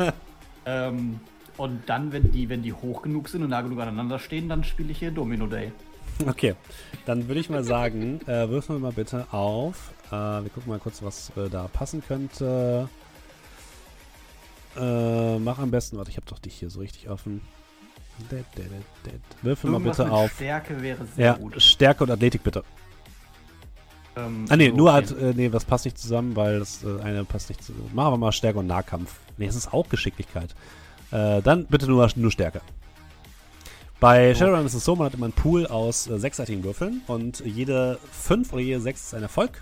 Ähm, 0.65 1.19
und 1.55 1.87
dann, 1.87 2.11
wenn 2.11 2.31
die, 2.31 2.49
wenn 2.49 2.63
die 2.63 2.73
hoch 2.73 3.03
genug 3.03 3.29
sind 3.29 3.43
und 3.43 3.51
nah 3.51 3.61
genug 3.61 3.79
aneinander 3.79 4.17
stehen, 4.17 4.49
dann 4.49 4.63
spiele 4.63 4.89
ich 4.89 4.97
hier 4.97 5.11
Domino 5.11 5.45
Day. 5.45 5.71
Okay, 6.25 6.55
dann 7.05 7.27
würde 7.27 7.41
ich 7.41 7.51
mal 7.51 7.63
sagen, 7.63 8.21
äh, 8.25 8.49
würfeln 8.49 8.79
wir 8.79 8.87
mal 8.87 8.91
bitte 8.91 9.27
auf. 9.31 9.91
Äh, 10.07 10.13
wir 10.13 10.49
gucken 10.49 10.71
mal 10.71 10.79
kurz, 10.79 11.03
was 11.03 11.31
äh, 11.37 11.47
da 11.47 11.67
passen 11.67 12.01
könnte. 12.03 12.89
Äh, 14.79 15.37
mach 15.37 15.59
am 15.59 15.69
besten, 15.69 15.97
warte, 15.97 16.09
ich 16.09 16.17
habe 16.17 16.25
doch 16.27 16.39
dich 16.39 16.55
hier 16.55 16.71
so 16.71 16.79
richtig 16.79 17.07
offen. 17.07 17.41
Dä. 18.31 18.43
Würfel 19.43 19.69
mal 19.69 19.79
bitte 19.79 20.11
auf. 20.11 20.33
Stärke 20.33 20.81
wäre 20.81 21.05
sehr 21.05 21.25
Ja, 21.25 21.33
gut. 21.33 21.61
Stärke 21.61 22.03
und 22.03 22.09
Athletik 22.09 22.41
bitte. 22.41 22.63
Ähm, 24.15 24.45
Ah 24.49 24.55
nee, 24.57 24.69
so, 24.69 24.75
nur 24.75 24.93
okay. 24.93 24.97
At 24.97 25.11
äh, 25.11 25.33
nee, 25.35 25.49
das 25.49 25.65
passt 25.65 25.85
nicht 25.85 25.97
zusammen, 25.97 26.35
weil 26.35 26.59
das 26.59 26.83
äh, 26.83 27.01
eine 27.01 27.23
passt 27.23 27.49
nicht 27.49 27.63
zusammen. 27.63 27.89
Machen 27.93 28.13
wir 28.13 28.17
mal 28.17 28.31
Stärke 28.31 28.59
und 28.59 28.67
Nahkampf. 28.67 29.15
Nee, 29.37 29.47
das 29.47 29.55
ist 29.55 29.73
auch 29.73 29.87
Geschicklichkeit. 29.89 30.53
Äh, 31.11 31.41
dann 31.41 31.65
bitte 31.65 31.87
nur, 31.87 32.09
nur 32.15 32.31
Stärke. 32.31 32.61
Bei 33.99 34.33
Shadowrun 34.33 34.65
ist 34.65 34.73
es 34.73 34.83
so, 34.83 34.95
man 34.95 35.05
hat 35.05 35.13
immer 35.13 35.25
einen 35.25 35.33
Pool 35.33 35.67
aus 35.67 36.07
äh, 36.07 36.17
sechsseitigen 36.17 36.63
Würfeln 36.63 37.01
und 37.05 37.41
jede 37.41 37.99
fünf 38.11 38.51
oder 38.51 38.61
jede 38.61 38.81
sechs 38.81 39.05
ist 39.05 39.13
ein 39.13 39.21
Erfolg. 39.21 39.61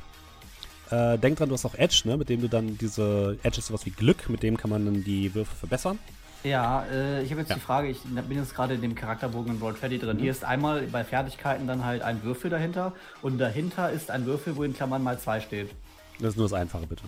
Äh, 0.92 1.18
denk 1.18 1.38
dran, 1.38 1.50
du 1.50 1.56
hast 1.56 1.66
auch 1.66 1.76
Edge, 1.76 2.04
ne, 2.06 2.16
mit 2.16 2.30
dem 2.30 2.42
du 2.42 2.48
dann 2.48 2.78
diese 2.78 3.38
Edge 3.44 3.60
ist 3.60 3.68
sowas 3.68 3.86
wie 3.86 3.92
Glück, 3.92 4.30
mit 4.30 4.42
dem 4.42 4.56
kann 4.56 4.70
man 4.70 4.86
dann 4.86 5.04
die 5.04 5.36
Würfel 5.36 5.56
verbessern. 5.56 6.00
Ja, 6.44 6.86
äh, 6.92 7.22
ich 7.24 7.32
habe 7.32 7.42
jetzt 7.42 7.50
Ja. 7.50 7.56
die 7.56 7.62
Frage, 7.62 7.90
ich 7.90 8.00
bin 8.04 8.38
jetzt 8.38 8.56
gerade 8.56 8.74
in 8.74 8.82
dem 8.82 8.96
Charakterbogen 8.96 9.56
in 9.56 9.62
Roll 9.62 9.74
Twenty 9.74 10.00
drin. 10.00 10.18
Mhm. 10.18 10.22
Hier 10.22 10.32
ist 10.32 10.46
einmal 10.46 10.84
bei 10.84 11.04
Fertigkeiten 11.04 11.68
dann 11.68 11.84
halt 11.84 12.02
ein 12.02 12.24
Würfel 12.24 12.50
dahinter 12.50 12.94
und 13.22 13.38
dahinter 13.40 13.90
ist 13.92 14.10
ein 14.10 14.26
Würfel, 14.26 14.56
wo 14.56 14.64
in 14.64 14.74
Klammern 14.74 15.04
mal 15.04 15.20
zwei 15.20 15.42
steht. 15.42 15.72
Das 16.20 16.30
ist 16.30 16.38
nur 16.38 16.46
das 16.46 16.54
Einfache, 16.54 16.86
bitte. 16.88 17.04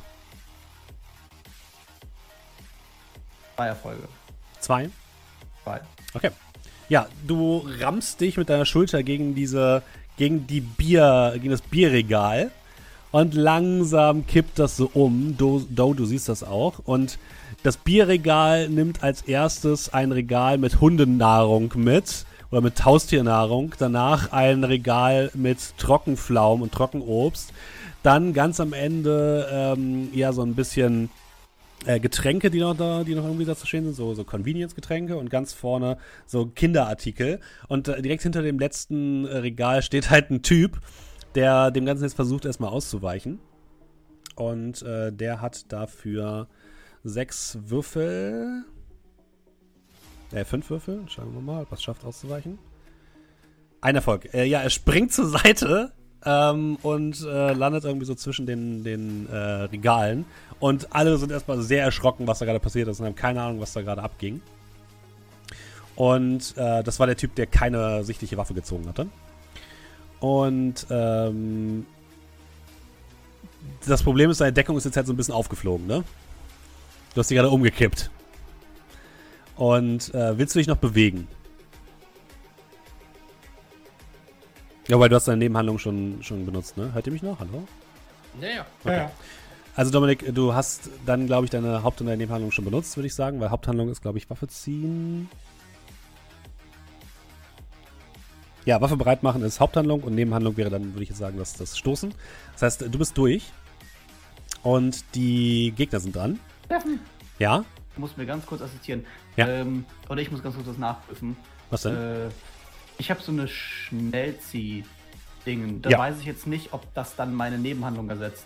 Zwei 3.56 3.68
Erfolge. 3.68 4.04
Zwei. 4.60 4.90
Zwei. 5.64 5.82
Okay. 6.14 6.32
Ja, 6.90 7.08
du 7.26 7.66
rammst 7.80 8.20
dich 8.20 8.36
mit 8.38 8.50
deiner 8.50 8.66
Schulter 8.66 9.02
gegen 9.04 9.34
diese, 9.36 9.82
gegen 10.18 10.46
die 10.48 10.62
Bier, 10.62 11.32
gegen 11.36 11.52
das 11.52 11.62
Bierregal 11.62 12.52
Und 13.12 13.34
langsam 13.34 14.26
kippt 14.26 14.58
das 14.60 14.78
so 14.78 14.90
um. 14.94 15.36
Do, 15.38 15.66
Do, 15.70 15.94
du 15.94 16.06
siehst 16.06 16.30
das 16.30 16.44
auch. 16.44 16.80
Und 16.80 17.18
das 17.64 17.78
Bierregal 17.78 18.70
nimmt 18.70 19.04
als 19.04 19.22
erstes 19.22 19.94
ein 19.94 20.12
Regal 20.12 20.58
mit 20.58 20.82
Hundennahrung 20.82 21.74
mit. 21.76 22.26
Oder 22.52 22.62
mit 22.62 22.84
Haustiernahrung. 22.84 23.74
Danach 23.80 24.34
ein 24.34 24.66
Regal 24.66 25.32
mit 25.34 25.78
Trockenpflaumen 25.78 26.64
und 26.64 26.74
Trockenobst. 26.74 27.54
Dann 28.04 28.34
ganz 28.34 28.60
am 28.60 28.74
Ende 28.74 29.48
ähm, 29.52 30.10
ja 30.14 30.34
so 30.34 30.42
ein 30.42 30.56
bisschen 30.56 31.10
äh, 31.86 32.00
Getränke, 32.00 32.52
die 32.52 32.60
noch 32.60 32.76
da, 32.76 33.04
die 33.04 33.16
noch 33.16 33.24
irgendwie 33.24 33.46
da 33.46 33.56
zu 33.56 33.66
stehen 33.66 33.86
sind, 33.86 33.96
so, 33.96 34.14
so 34.14 34.24
Convenience-Getränke 34.24 35.18
und 35.18 35.30
ganz 35.30 35.54
vorne 35.54 35.98
so 36.26 36.46
Kinderartikel. 36.46 37.40
Und 37.70 37.88
äh, 37.88 38.02
direkt 38.02 38.24
hinter 38.24 38.42
dem 38.42 38.60
letzten 38.60 39.26
äh, 39.26 39.38
Regal 39.38 39.82
steht 39.82 40.10
halt 40.10 40.30
ein 40.30 40.42
Typ, 40.42 40.82
der 41.36 41.72
dem 41.72 41.86
Ganzen 41.86 42.04
jetzt 42.04 42.16
versucht, 42.16 42.46
erstmal 42.46 42.72
auszuweichen. 42.72 43.40
Und 44.36 44.82
äh, 44.82 45.12
der 45.12 45.42
hat 45.42 45.72
dafür 45.72 46.48
sechs 47.04 47.58
Würfel. 47.66 48.64
Äh, 50.32 50.46
fünf 50.46 50.70
Würfel. 50.70 51.04
Schauen 51.08 51.34
wir 51.34 51.42
mal, 51.42 51.64
ob 51.64 51.72
es 51.72 51.82
schafft 51.84 52.06
auszuweichen. 52.06 52.58
Ein 53.82 53.96
Erfolg. 53.96 54.34
Äh, 54.34 54.46
ja, 54.46 54.62
er 54.62 54.70
springt 54.70 55.12
zur 55.12 55.28
Seite 55.28 55.92
ähm, 56.26 56.78
und 56.84 57.22
äh, 57.22 57.54
landet 57.54 57.84
irgendwie 57.84 58.06
so 58.06 58.16
zwischen 58.16 58.46
den, 58.46 58.84
den 58.84 59.28
äh, 59.30 59.36
Regalen. 59.36 60.26
Und 60.60 60.96
alle 60.96 61.18
sind 61.18 61.32
erstmal 61.32 61.62
sehr 61.62 61.84
erschrocken, 61.84 62.28
was 62.28 62.40
da 62.40 62.46
gerade 62.46 62.60
passiert 62.60 62.88
ist 62.88 63.00
und 63.00 63.08
haben 63.08 63.16
keine 63.16 63.42
Ahnung, 63.42 63.60
was 63.60 63.74
da 63.74 63.82
gerade 63.82 64.04
abging. 64.04 64.42
Und 65.96 66.56
äh, 66.58 66.84
das 66.84 67.00
war 67.00 67.08
der 67.08 67.18
Typ, 67.18 67.36
der 67.36 67.48
keine 67.48 68.04
sichtliche 68.04 68.38
Waffe 68.38 68.54
gezogen 68.54 68.88
hatte. 68.88 69.08
Und 70.20 70.86
ähm, 70.90 71.86
das 73.86 74.04
Problem 74.04 74.30
ist, 74.30 74.38
seine 74.38 74.54
Deckung 74.54 74.78
ist 74.78 74.86
jetzt 74.86 74.96
halt 74.96 75.08
so 75.08 75.14
ein 75.14 75.18
bisschen 75.18 75.34
aufgeflogen, 75.34 75.88
ne? 75.88 76.04
Du 77.14 77.20
hast 77.20 77.30
die 77.30 77.36
gerade 77.36 77.50
umgekippt. 77.50 78.10
Und 79.56 80.14
äh, 80.14 80.38
willst 80.38 80.56
du 80.56 80.60
dich 80.60 80.68
noch 80.68 80.78
bewegen? 80.78 81.28
Ja, 84.88 85.00
weil 85.00 85.10
du 85.10 85.16
hast 85.16 85.28
deine 85.28 85.38
Nebenhandlung 85.38 85.78
schon, 85.78 86.24
schon 86.24 86.46
benutzt, 86.46 86.78
ne? 86.78 86.94
Hört 86.94 87.06
ihr 87.08 87.14
mich 87.14 87.22
noch? 87.22 87.40
Hallo? 87.40 87.68
Ja, 88.42 88.48
ja. 88.48 88.92
Ja. 88.92 89.12
Also 89.76 89.92
Dominik, 89.92 90.34
du 90.34 90.54
hast 90.54 90.90
dann, 91.06 91.28
glaube 91.28 91.46
ich, 91.46 91.52
deine 91.52 91.84
Haupt- 91.84 92.02
und 92.02 92.08
deine 92.08 92.18
Nebenhandlung 92.18 92.52
schon 92.52 92.66
benutzt, 92.66 92.98
würde 92.98 93.08
ich 93.08 93.16
sagen, 93.16 93.40
weil 93.40 93.52
Haupthandlung 93.52 93.90
ist, 93.90 94.02
glaube 94.02 94.18
ich, 94.18 94.30
Waffe 94.30 94.48
ziehen. 94.48 95.30
Ja, 98.66 98.82
Waffe 98.82 98.98
bereit 98.98 99.24
machen 99.24 99.44
ist 99.44 99.60
Haupthandlung 99.60 100.02
und 100.02 100.14
Nebenhandlung 100.14 100.58
wäre 100.58 100.70
dann, 100.70 100.94
würde 100.94 101.04
ich 101.04 101.10
jetzt 101.10 101.20
sagen, 101.20 101.38
das, 101.38 101.54
das 101.54 101.78
Stoßen. 101.78 102.14
Das 102.54 102.62
heißt, 102.62 102.82
du 102.82 102.98
bist 102.98 103.18
durch 103.18 103.52
und 104.62 105.04
die 105.16 105.74
Gegner 105.76 106.00
sind 106.00 106.16
dran. 106.16 106.40
Steffen, 106.72 107.00
Ja? 107.40 107.64
du 107.96 108.02
musst 108.02 108.18
mir 108.18 108.26
ganz 108.26 108.46
kurz 108.46 108.62
assistieren. 108.62 109.06
Ja. 109.36 109.46
Ähm, 109.48 109.84
oder 110.10 110.22
ich 110.22 110.32
muss 110.32 110.42
ganz 110.42 110.56
kurz 110.56 110.68
was 110.68 110.78
nachprüfen. 110.78 111.36
Was 111.70 111.82
denn? 111.82 111.96
Äh, 111.96 112.30
ich 112.98 113.12
habe 113.12 113.22
so 113.22 113.32
eine 113.34 113.46
Schnellzieh-Dingen. 113.48 115.82
Da 115.82 115.90
Ja. 115.90 116.00
weiß 116.00 116.20
ich 116.20 116.26
jetzt 116.26 116.48
nicht, 116.48 116.72
ob 116.74 116.94
das 116.94 117.16
dann 117.18 117.36
meine 117.36 117.58
Nebenhandlung 117.58 118.10
ersetzt. 118.10 118.46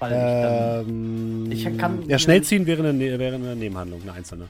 Weil 0.00 0.12
ich 0.12 0.18
dann, 0.18 0.88
ähm, 0.88 1.50
ich 1.52 1.78
kann- 1.78 2.08
ja, 2.08 2.18
schnell 2.18 2.42
ziehen 2.42 2.66
wäre 2.66 2.80
eine, 2.82 2.92
Ne- 2.92 3.18
wäre 3.18 3.34
eine 3.36 3.54
Nebenhandlung, 3.56 4.02
eine 4.02 4.12
einzelne. 4.12 4.48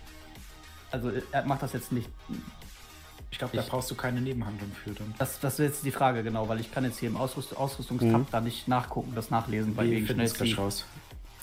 also 0.91 1.11
er 1.33 1.45
macht 1.47 1.63
das 1.63 1.73
jetzt 1.75 1.93
nicht. 1.93 2.09
Ich 3.31 3.39
glaube, 3.39 3.55
da 3.57 3.63
brauchst 3.63 3.91
du 3.91 3.95
keine 3.95 4.21
Nebenhandlung 4.23 4.71
für 4.83 4.91
dann. 4.91 5.15
Das, 5.19 5.39
das 5.41 5.55
ist 5.55 5.59
jetzt 5.59 5.85
die 5.85 5.91
Frage, 5.91 6.23
genau, 6.23 6.49
weil 6.49 6.61
ich 6.61 6.73
kann 6.73 6.85
jetzt 6.85 6.99
hier 6.99 7.09
im 7.11 7.17
Ausrüst 7.19 7.55
Ausrüstungstab 7.57 8.21
Mhm. 8.21 8.27
da 8.31 8.41
nicht 8.41 8.69
nachgucken, 8.69 9.13
das 9.15 9.31
nachlesen, 9.31 9.77
weil 9.77 9.91
wegen 9.91 10.07
finden 10.07 10.23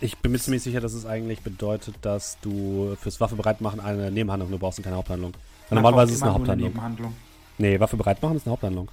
Ich 0.02 0.18
bin 0.18 0.32
mir 0.32 0.40
ziemlich 0.40 0.62
sicher, 0.64 0.82
dass 0.82 0.94
es 0.94 1.06
eigentlich 1.06 1.42
bedeutet, 1.42 1.96
dass 2.02 2.38
du 2.42 2.96
fürs 3.00 3.20
Waffe 3.22 3.36
bereit 3.36 3.62
machen 3.62 3.80
eine 3.80 4.12
Nebenhandlung 4.12 4.50
nur 4.50 4.60
brauchst 4.60 4.78
und 4.80 4.84
keine 4.84 4.98
Haupthandlung. 4.98 5.32
Man 5.70 5.76
normalerweise 5.78 6.12
ist 6.12 6.18
es 6.18 6.24
eine 6.24 6.34
Haupthandlung. 6.34 6.70
Nebenhandlung. 6.70 7.16
Nee, 7.58 7.80
Waffe 7.80 7.96
bereit 7.96 8.22
machen 8.22 8.36
ist 8.36 8.46
eine 8.46 8.52
Haupthandlung. 8.52 8.90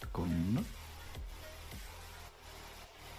Sekunde. 0.00 0.62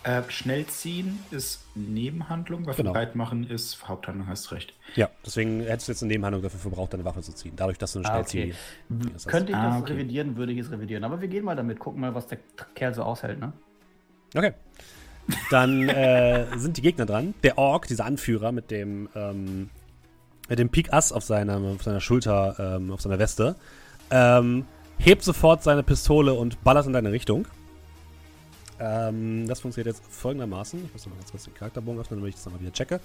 Äh, 0.03 0.23
schnell 0.29 0.65
ziehen 0.65 1.19
ist 1.29 1.63
Nebenhandlung, 1.75 2.65
Waffe 2.65 2.77
Genau. 2.81 2.91
bereit 2.93 3.15
machen 3.15 3.47
ist 3.47 3.87
Haupthandlung, 3.87 4.27
hast 4.27 4.51
recht. 4.51 4.73
Ja, 4.95 5.09
deswegen 5.23 5.61
hättest 5.61 5.87
du 5.87 5.91
jetzt 5.93 6.01
eine 6.01 6.11
Nebenhandlung 6.11 6.41
dafür 6.41 6.59
verbraucht, 6.59 6.91
deine 6.93 7.05
Waffe 7.05 7.21
zu 7.21 7.33
ziehen. 7.33 7.53
Dadurch, 7.55 7.77
dass 7.77 7.93
du 7.93 7.99
eine 7.99 8.09
Ah, 8.09 8.13
Schnellzieh. 8.15 8.53
okay. 8.89 9.09
Heißt- 9.15 9.27
Könnte 9.27 9.51
ich 9.51 9.57
Ah, 9.57 9.69
das 9.75 9.81
okay. 9.83 9.93
revidieren, 9.93 10.35
würde 10.37 10.51
ich 10.53 10.59
es 10.59 10.71
revidieren. 10.71 11.03
Aber 11.03 11.21
wir 11.21 11.27
gehen 11.27 11.45
mal 11.45 11.55
damit, 11.55 11.79
gucken 11.79 12.01
mal, 12.01 12.15
was 12.15 12.25
der 12.27 12.39
Kerl 12.73 12.95
so 12.95 13.03
aushält, 13.03 13.39
ne? 13.39 13.53
Okay. 14.35 14.53
Dann 15.49 15.89
äh, 15.89 16.45
sind 16.57 16.77
die 16.77 16.81
Gegner 16.81 17.05
dran. 17.05 17.33
Der 17.43 17.57
Ork, 17.57 17.87
dieser 17.87 18.05
Anführer 18.05 18.51
mit 18.51 18.71
dem, 18.71 19.09
ähm, 19.15 19.69
mit 20.49 20.59
dem 20.59 20.69
Pik 20.69 20.93
Ass 20.93 21.11
auf 21.11 21.23
seiner, 21.23 21.57
auf 21.57 21.83
seiner 21.83 22.01
Schulter, 22.01 22.77
ähm, 22.77 22.91
auf 22.91 23.01
seiner 23.01 23.19
Weste, 23.19 23.55
ähm, 24.09 24.65
hebt 24.97 25.23
sofort 25.23 25.63
seine 25.63 25.83
Pistole 25.83 26.33
und 26.33 26.63
ballert 26.63 26.85
in 26.85 26.93
deine 26.93 27.11
Richtung. 27.11 27.45
Ähm, 28.81 29.47
das 29.47 29.59
funktioniert 29.59 29.95
jetzt 29.95 30.03
folgendermaßen. 30.11 30.83
Ich 30.83 30.93
muss 30.93 31.05
noch 31.05 31.13
mal 31.13 31.19
ganz 31.19 31.31
kurz 31.31 31.43
den 31.43 31.53
Charakterbogen 31.53 32.01
öffnen, 32.01 32.19
damit 32.19 32.29
ich 32.29 32.35
das 32.35 32.45
nochmal 32.45 32.61
wieder 32.61 32.73
checke. 32.73 32.99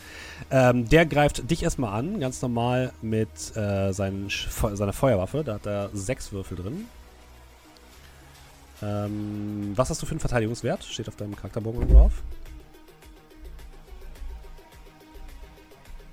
Ähm, 0.51 0.89
der 0.89 1.05
greift 1.05 1.51
dich 1.51 1.63
erstmal 1.63 1.93
an, 1.93 2.19
ganz 2.19 2.41
normal 2.41 2.93
mit 3.03 3.29
äh, 3.57 3.93
seinen, 3.93 4.29
seiner 4.31 4.95
Feuerwaffe. 4.95 5.45
Da 5.45 5.55
hat 5.55 5.67
er 5.67 5.91
sechs 5.93 6.33
Würfel 6.33 6.57
drin. 6.57 6.87
Ähm, 8.83 9.73
was 9.75 9.91
hast 9.91 10.03
du 10.03 10.07
für 10.07 10.13
einen 10.13 10.21
Verteidigungswert? 10.21 10.85
Steht 10.85 11.09
auf 11.09 11.17
deinem 11.17 11.35
Charakterbogen 11.35 11.81
irgendwo 11.81 12.01
drauf? 12.01 12.23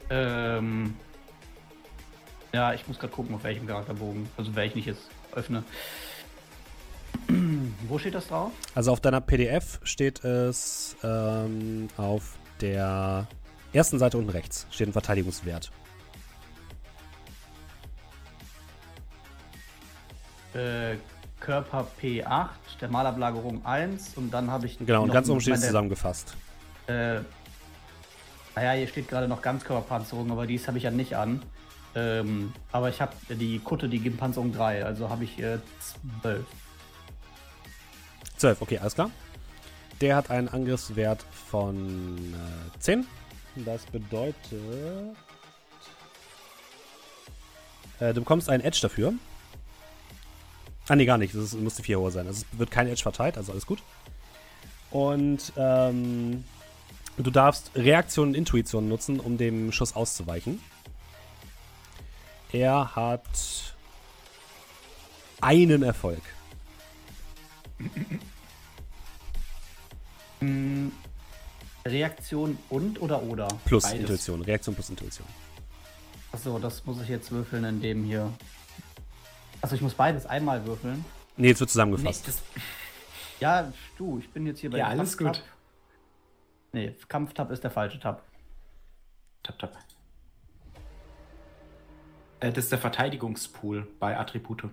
Ähm, 0.10 0.96
ja, 2.54 2.74
ich 2.74 2.88
muss 2.88 3.00
gerade 3.00 3.14
gucken, 3.14 3.36
auf 3.36 3.44
welchem 3.44 3.68
Charakterbogen. 3.68 4.30
Also 4.38 4.56
welchen 4.56 4.78
ich 4.78 4.86
jetzt 4.86 5.10
öffne. 5.34 5.64
Wo 7.88 7.98
steht 7.98 8.14
das 8.14 8.28
drauf? 8.28 8.52
Also 8.76 8.92
auf 8.92 9.02
deiner 9.02 9.22
PDF 9.22 9.80
steht 9.84 10.24
es 10.24 10.96
ähm, 11.04 11.88
auf 11.98 12.38
der 12.62 13.28
ersten 13.74 13.98
Seite 13.98 14.18
unten 14.18 14.30
rechts. 14.30 14.68
Steht 14.70 14.88
ein 14.88 14.94
Verteidigungswert. 14.94 15.72
Äh, 20.54 20.98
Körper 21.44 21.86
P8, 22.02 22.50
der 22.80 22.90
Malablagerung 22.90 23.66
1 23.66 24.16
und 24.16 24.34
dann 24.34 24.50
habe 24.50 24.66
ich. 24.66 24.80
Genau, 24.80 25.04
und 25.04 25.12
ganz 25.12 25.30
oben 25.30 25.42
steht 25.42 25.56
es 25.56 25.68
zusammengefasst. 25.68 26.36
Äh, 26.88 27.20
naja, 28.56 28.72
hier 28.74 28.88
steht 28.88 29.10
gerade 29.10 29.28
noch 29.28 29.42
Ganzkörperpanzerung, 29.42 30.32
aber 30.32 30.48
dies 30.48 30.68
habe 30.68 30.78
ich 30.78 30.86
ja 30.86 30.92
nicht 30.92 31.16
an. 31.16 31.42
Ähm, 31.96 32.54
aber 32.72 32.90
ich 32.90 33.02
habe 33.02 33.14
die 33.30 33.60
Kutte, 33.60 33.88
die 33.88 34.00
gibt 34.00 34.18
Panzerung 34.18 34.52
3, 34.52 34.84
also 34.84 35.10
habe 35.10 35.26
ich 35.26 35.40
äh, 35.40 35.60
12. 36.22 36.46
12, 38.38 38.62
okay, 38.62 38.80
alles 38.80 38.96
klar. 38.96 39.12
Der 40.02 40.16
hat 40.16 40.32
einen 40.32 40.48
Angriffswert 40.48 41.24
von 41.52 42.18
äh, 42.18 42.80
10. 42.80 43.06
Das 43.58 43.86
bedeutet. 43.86 44.36
Äh, 48.00 48.14
du 48.14 48.22
bekommst 48.22 48.50
einen 48.50 48.64
Edge 48.64 48.80
dafür. 48.82 49.14
Ah, 50.88 50.96
nee, 50.96 51.06
gar 51.06 51.18
nicht. 51.18 51.34
Das 51.34 51.44
ist, 51.44 51.54
musste 51.60 51.84
4 51.84 52.00
hoher 52.00 52.12
sein. 52.12 52.28
Also 52.28 52.44
es 52.52 52.60
wird 52.60 52.72
kein 52.72 52.88
Edge 52.88 53.02
verteilt, 53.02 53.38
also 53.38 53.52
alles 53.52 53.66
gut. 53.66 53.82
Und 54.92 55.54
ähm, 55.58 56.44
du 57.18 57.32
darfst 57.32 57.72
Reaktion 57.76 58.30
und 58.30 58.36
Intuition 58.36 58.88
nutzen, 58.88 59.20
um 59.20 59.38
dem 59.38 59.72
Schuss 59.72 59.96
auszuweichen. 59.96 60.62
Er 62.52 62.96
hat 62.96 63.24
einen 65.42 65.84
Erfolg. 65.84 66.22
Hm, 70.40 70.92
Reaktion 71.86 72.58
und 72.70 73.02
oder 73.02 73.24
oder? 73.24 73.48
Plus 73.66 73.84
Beides. 73.84 74.00
Intuition. 74.02 74.42
Reaktion 74.42 74.76
plus 74.76 74.90
Intuition. 74.90 75.28
Achso, 76.32 76.60
das 76.60 76.86
muss 76.86 77.02
ich 77.02 77.10
jetzt 77.10 77.32
würfeln 77.32 77.64
in 77.64 77.82
dem 77.82 78.04
hier. 78.04 78.32
Achso, 79.64 79.76
ich 79.76 79.82
muss 79.82 79.94
beides 79.94 80.26
einmal 80.26 80.66
würfeln. 80.66 81.06
Nee, 81.38 81.48
jetzt 81.48 81.62
wird 81.62 81.70
zusammengefasst. 81.70 82.28
das, 82.28 82.42
Ja, 83.40 83.72
du, 83.98 84.20
ich 84.20 84.30
bin 84.30 84.46
jetzt 84.46 84.60
hier 84.60 84.70
bei 84.70 84.78
Ja, 84.80 84.88
alles 84.88 85.18
Kampftab. 85.18 85.44
gut. 85.44 85.54
Nee, 86.74 86.96
Kampftab 87.08 87.50
ist 87.50 87.64
der 87.64 87.72
falsche 87.72 87.98
Tab. 87.98 88.24
tap, 89.42 89.58
tap. 89.60 89.78
Äh, 92.42 92.52
das 92.52 92.66
ist 92.66 92.72
der 92.74 92.80
Verteidigungspool 92.80 93.88
bei 94.00 94.18
Attribute. 94.20 94.66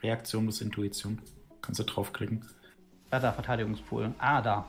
Reaktion 0.00 0.44
plus 0.44 0.60
Intuition. 0.60 1.20
Kannst 1.60 1.80
du 1.80 1.84
draufklicken. 1.84 2.48
Da, 3.10 3.18
da, 3.18 3.32
Verteidigungspool. 3.32 4.14
Ah, 4.18 4.40
da. 4.40 4.64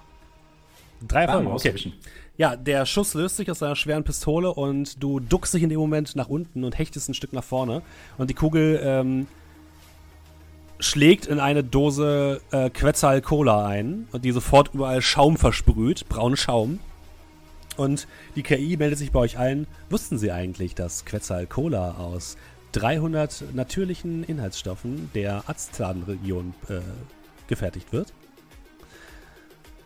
Drei 1.08 1.24
Erfolge, 1.24 1.50
okay. 1.50 1.94
Ja, 2.36 2.56
der 2.56 2.86
Schuss 2.86 3.14
löst 3.14 3.38
sich 3.38 3.52
aus 3.52 3.60
seiner 3.60 3.76
schweren 3.76 4.04
Pistole 4.04 4.52
und 4.52 5.02
du 5.04 5.20
duckst 5.20 5.54
dich 5.54 5.62
in 5.62 5.70
dem 5.70 5.80
Moment 5.80 6.16
nach 6.16 6.30
unten 6.30 6.64
und 6.64 6.78
hechtest 6.78 7.10
ein 7.10 7.14
Stück 7.14 7.34
nach 7.34 7.44
vorne. 7.44 7.84
Und 8.18 8.30
die 8.30 8.34
Kugel 8.34 8.80
ähm, 8.84 9.28
schlägt 10.80 11.28
in 11.28 11.40
eine 11.40 11.64
Dose 11.64 12.42
äh, 12.52 12.70
Quetzal 12.70 13.22
Cola 13.22 13.68
ein 13.68 14.08
und 14.12 14.26
die 14.26 14.32
sofort 14.32 14.74
überall 14.74 15.02
Schaum 15.02 15.38
versprüht, 15.38 16.10
braunen 16.10 16.38
Schaum. 16.38 16.80
Und 17.78 18.08
die 18.36 18.44
KI 18.44 18.78
meldet 18.78 19.00
sich 19.00 19.12
bei 19.12 19.20
euch 19.20 19.38
allen. 19.38 19.68
Wussten 19.90 20.18
Sie 20.18 20.32
eigentlich, 20.32 20.76
dass 20.76 21.06
Quetzal 21.06 21.46
Cola 21.46 21.96
aus 21.98 22.38
300 22.74 23.54
natürlichen 23.54 24.24
Inhaltsstoffen 24.24 25.12
der 25.14 25.44
Aztlan-Region 25.48 26.54
äh, 26.70 26.80
gefertigt 27.48 27.94
wird? 27.94 28.14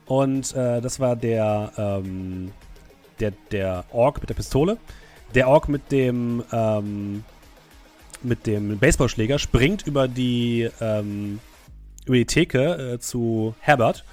Und 0.07 0.55
äh, 0.55 0.81
das 0.81 0.99
war 0.99 1.15
der, 1.15 1.71
ähm, 1.77 2.51
der, 3.19 3.31
der 3.51 3.83
Ork 3.91 4.21
mit 4.21 4.29
der 4.29 4.35
Pistole. 4.35 4.77
Der 5.35 5.47
Ork 5.49 5.67
mit 5.67 5.91
dem, 5.91 6.43
ähm, 6.51 7.23
mit 8.23 8.47
dem 8.47 8.79
Baseballschläger 8.79 9.37
springt 9.37 9.85
über 9.85 10.07
die, 10.07 10.69
ähm, 10.79 11.39
über 12.05 12.15
die 12.15 12.25
Theke 12.25 12.93
äh, 12.93 12.99
zu 12.99 13.53
Herbert 13.59 14.05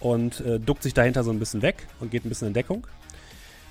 und 0.00 0.40
äh, 0.40 0.60
duckt 0.60 0.82
sich 0.82 0.94
dahinter 0.94 1.24
so 1.24 1.30
ein 1.30 1.38
bisschen 1.38 1.62
weg 1.62 1.86
und 2.00 2.10
geht 2.10 2.24
ein 2.24 2.28
bisschen 2.28 2.48
in 2.48 2.54
Deckung. 2.54 2.86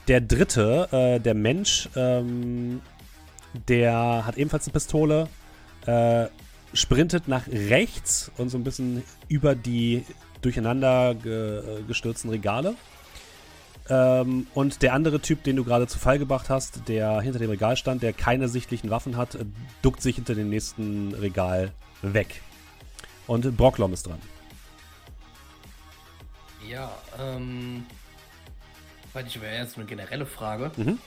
Der 0.07 0.21
dritte, 0.21 0.87
äh, 0.91 1.19
der 1.19 1.33
Mensch, 1.33 1.89
ähm, 1.95 2.81
der 3.67 4.25
hat 4.25 4.37
ebenfalls 4.37 4.65
eine 4.65 4.73
Pistole, 4.73 5.27
äh, 5.85 6.27
sprintet 6.73 7.27
nach 7.27 7.47
rechts 7.47 8.31
und 8.37 8.49
so 8.49 8.57
ein 8.57 8.63
bisschen 8.63 9.03
über 9.27 9.55
die 9.55 10.03
durcheinander 10.41 11.15
ge 11.15 11.59
äh, 11.59 11.83
gestürzten 11.83 12.29
Regale. 12.29 12.75
Ähm, 13.89 14.47
und 14.53 14.81
der 14.81 14.93
andere 14.93 15.21
Typ, 15.21 15.43
den 15.43 15.55
du 15.55 15.63
gerade 15.63 15.87
zu 15.87 15.97
Fall 15.97 16.19
gebracht 16.19 16.49
hast, 16.49 16.87
der 16.89 17.21
hinter 17.21 17.39
dem 17.39 17.49
Regal 17.49 17.77
stand, 17.77 18.03
der 18.03 18.11
keine 18.13 18.49
sichtlichen 18.49 18.89
Waffen 18.89 19.15
hat, 19.15 19.35
äh, 19.35 19.45
duckt 19.81 20.01
sich 20.01 20.15
hinter 20.15 20.35
dem 20.35 20.49
nächsten 20.49 21.13
Regal 21.13 21.71
weg. 22.01 22.41
Und 23.27 23.55
Brocklom 23.57 23.93
ist 23.93 24.07
dran. 24.07 24.19
Ja, 26.67 26.91
ähm. 27.19 27.85
Ich 29.25 29.41
wäre 29.41 29.55
jetzt 29.55 29.77
eine 29.77 29.85
generelle 29.85 30.27
Frage. 30.27 30.69
Mhm. 30.75 30.99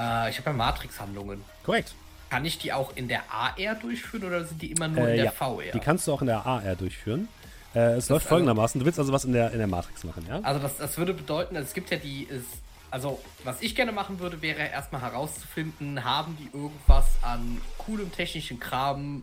Äh, 0.00 0.30
ich 0.30 0.38
habe 0.38 0.50
ja 0.50 0.52
Matrix-Handlungen. 0.54 1.44
Korrekt. 1.62 1.94
Kann 2.30 2.44
ich 2.44 2.58
die 2.58 2.72
auch 2.72 2.96
in 2.96 3.06
der 3.06 3.22
AR 3.30 3.76
durchführen 3.76 4.24
oder 4.24 4.44
sind 4.44 4.60
die 4.60 4.72
immer 4.72 4.88
nur 4.88 5.06
Äh, 5.06 5.10
in 5.10 5.16
der 5.16 5.24
ja, 5.26 5.30
VR? 5.30 5.70
Die 5.72 5.78
kannst 5.78 6.08
du 6.08 6.12
auch 6.12 6.20
in 6.20 6.26
der 6.26 6.44
AR 6.44 6.74
durchführen. 6.74 7.28
Äh, 7.74 7.96
es 7.96 8.08
läuft 8.08 8.24
also- 8.24 8.28
folgendermaßen: 8.30 8.78
Du 8.78 8.84
willst 8.86 8.98
also 8.98 9.12
was 9.12 9.24
in 9.24 9.32
der, 9.32 9.52
in 9.52 9.58
der 9.58 9.66
Matrix 9.66 10.04
machen, 10.04 10.24
ja? 10.28 10.40
Also 10.40 10.60
das, 10.60 10.76
das 10.78 10.96
würde 10.98 11.14
bedeuten, 11.14 11.56
also 11.56 11.66
es 11.66 11.74
gibt 11.74 11.90
ja 11.90 11.96
die, 11.98 12.24
ist, 12.24 12.46
also 12.90 13.20
was 13.44 13.60
ich 13.60 13.74
gerne 13.74 13.92
machen 13.92 14.18
würde, 14.20 14.40
wäre 14.42 14.60
erstmal 14.60 15.02
herauszufinden, 15.02 16.04
haben 16.04 16.36
die 16.38 16.56
irgendwas 16.56 17.06
an 17.22 17.60
coolem 17.78 18.10
technischen 18.10 18.58
Kram, 18.58 19.22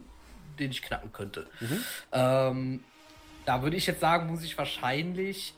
den 0.59 0.71
ich 0.71 0.81
knacken 0.81 1.11
könnte. 1.11 1.47
Ähm, 2.11 2.83
da 3.45 3.61
würde 3.61 3.75
ich 3.77 3.87
jetzt 3.87 3.99
sagen, 3.99 4.27
muss 4.27 4.43
ich 4.43 4.57
wahrscheinlich 4.57 5.53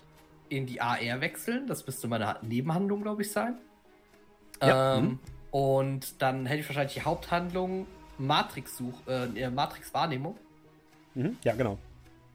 in 0.49 0.65
die 0.65 0.79
AR 0.81 1.21
wechseln. 1.21 1.67
Das 1.67 1.85
müsste 1.85 2.07
meine 2.07 2.37
Nebenhandlung, 2.41 3.01
glaube 3.03 3.21
ich, 3.21 3.31
sein. 3.31 3.57
Ja, 4.61 4.95
Ähm, 4.97 5.03
mhm. 5.03 5.19
Und 5.51 6.21
dann 6.21 6.45
hätte 6.45 6.61
ich 6.61 6.69
wahrscheinlich 6.69 6.93
die 6.95 7.01
Haupthandlung 7.01 7.87
Matrix-Such, 8.17 9.07
äh, 9.07 9.49
Matrix-Wahrnehmung. 9.49 10.37
Mhm. 11.15 11.37
Ja, 11.43 11.53
genau. 11.55 11.77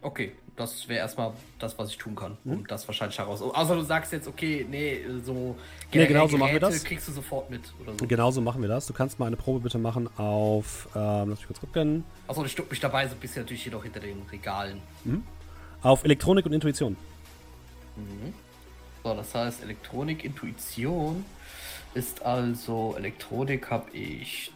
Okay, 0.00 0.32
das 0.56 0.86
wäre 0.88 1.00
erstmal 1.00 1.32
das, 1.58 1.78
was 1.78 1.90
ich 1.90 1.98
tun 1.98 2.14
kann, 2.14 2.36
Mhm. 2.44 2.52
um 2.52 2.66
das 2.66 2.86
wahrscheinlich 2.86 3.18
heraus. 3.18 3.40
Außer 3.40 3.74
du 3.74 3.82
sagst 3.82 4.12
jetzt, 4.12 4.28
okay, 4.28 4.66
nee, 4.68 5.00
so 5.24 5.56
Nee, 5.92 6.06
genau 6.06 6.28
so 6.28 6.36
machen 6.36 6.52
wir 6.52 6.60
das. 6.60 6.84
kriegst 6.84 7.08
du 7.08 7.12
sofort 7.12 7.48
mit 7.50 7.62
oder 7.82 7.92
so. 7.98 8.06
Genauso 8.06 8.40
machen 8.42 8.60
wir 8.60 8.68
das. 8.68 8.86
Du 8.86 8.92
kannst 8.92 9.18
mal 9.18 9.26
eine 9.26 9.36
Probe 9.36 9.60
bitte 9.60 9.78
machen 9.78 10.08
auf, 10.18 10.88
ähm, 10.94 11.30
lass 11.30 11.38
mich 11.38 11.46
kurz 11.46 11.60
gucken, 11.60 12.04
Achso, 12.28 12.44
ich 12.44 12.52
stuck 12.52 12.70
mich 12.70 12.80
dabei 12.80 13.06
so 13.08 13.14
ein 13.14 13.20
bisschen 13.20 13.42
natürlich 13.42 13.64
jedoch 13.64 13.82
hinter 13.82 14.00
den 14.00 14.22
Regalen. 14.30 14.82
auf 15.82 16.04
Elektronik 16.04 16.46
und 16.46 16.52
Intuition. 16.52 16.96
So, 19.02 19.14
das 19.14 19.34
heißt, 19.34 19.62
Elektronik, 19.64 20.24
Intuition 20.24 21.24
ist 21.94 22.22
also, 22.24 22.94
Elektronik 22.96 23.68
habe 23.70 23.90
ich 23.90 24.52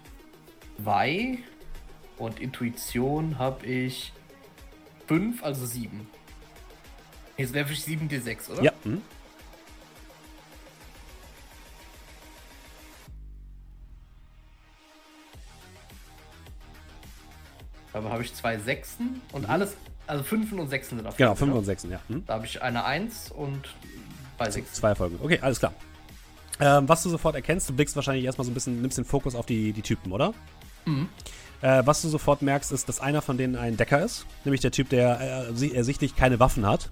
2 0.82 1.38
und 2.18 2.38
Intuition 2.40 3.38
habe 3.38 3.66
ich 3.66 4.12
5, 5.06 5.42
also 5.42 5.66
7. 5.66 6.06
Jetzt 7.36 7.52
werfe 7.52 7.72
ich 7.72 7.80
7d6, 7.80 8.50
oder? 8.52 8.62
Ja. 8.62 8.72
Mhm. 8.84 9.02
Dabei 17.92 18.10
habe 18.10 18.22
ich 18.22 18.34
zwei 18.34 18.58
Sechsen 18.58 19.22
und 19.32 19.48
alles, 19.48 19.76
also 20.06 20.22
Fünfen 20.22 20.58
und 20.58 20.68
Sechsen 20.68 20.98
sind 20.98 21.06
auf 21.06 21.14
Mhm. 21.14 21.18
Genau, 21.18 21.30
jeden 21.30 21.38
5 21.38 21.50
Fall. 21.50 21.58
und 21.58 21.64
6, 21.64 21.82
ja. 21.84 22.00
Mhm. 22.08 22.24
Da 22.26 22.34
habe 22.34 22.46
ich 22.46 22.62
eine 22.62 22.84
Eins 22.84 23.30
und 23.30 23.74
bei 24.36 24.50
Sechsen. 24.50 24.74
Zwei 24.74 24.94
Folgen. 24.94 25.18
Okay, 25.22 25.38
alles 25.40 25.58
klar. 25.58 25.72
Ähm, 26.60 26.88
was 26.88 27.02
du 27.02 27.10
sofort 27.10 27.34
erkennst, 27.34 27.68
du 27.68 27.74
blickst 27.74 27.96
wahrscheinlich 27.96 28.24
erstmal 28.24 28.44
so 28.44 28.50
ein 28.50 28.54
bisschen, 28.54 28.80
nimmst 28.80 28.98
den 28.98 29.04
Fokus 29.04 29.34
auf 29.34 29.46
die, 29.46 29.72
die 29.72 29.82
Typen, 29.82 30.12
oder? 30.12 30.32
Mhm. 30.84 31.08
Äh, 31.62 31.82
was 31.86 32.02
du 32.02 32.08
sofort 32.08 32.42
merkst, 32.42 32.70
ist, 32.72 32.88
dass 32.88 33.00
einer 33.00 33.22
von 33.22 33.38
denen 33.38 33.56
ein 33.56 33.76
Decker 33.76 34.04
ist. 34.04 34.26
Nämlich 34.44 34.60
der 34.60 34.70
Typ, 34.72 34.90
der 34.90 35.48
äh, 35.60 35.74
ersichtlich 35.74 36.14
keine 36.16 36.38
Waffen 36.38 36.66
hat. 36.66 36.90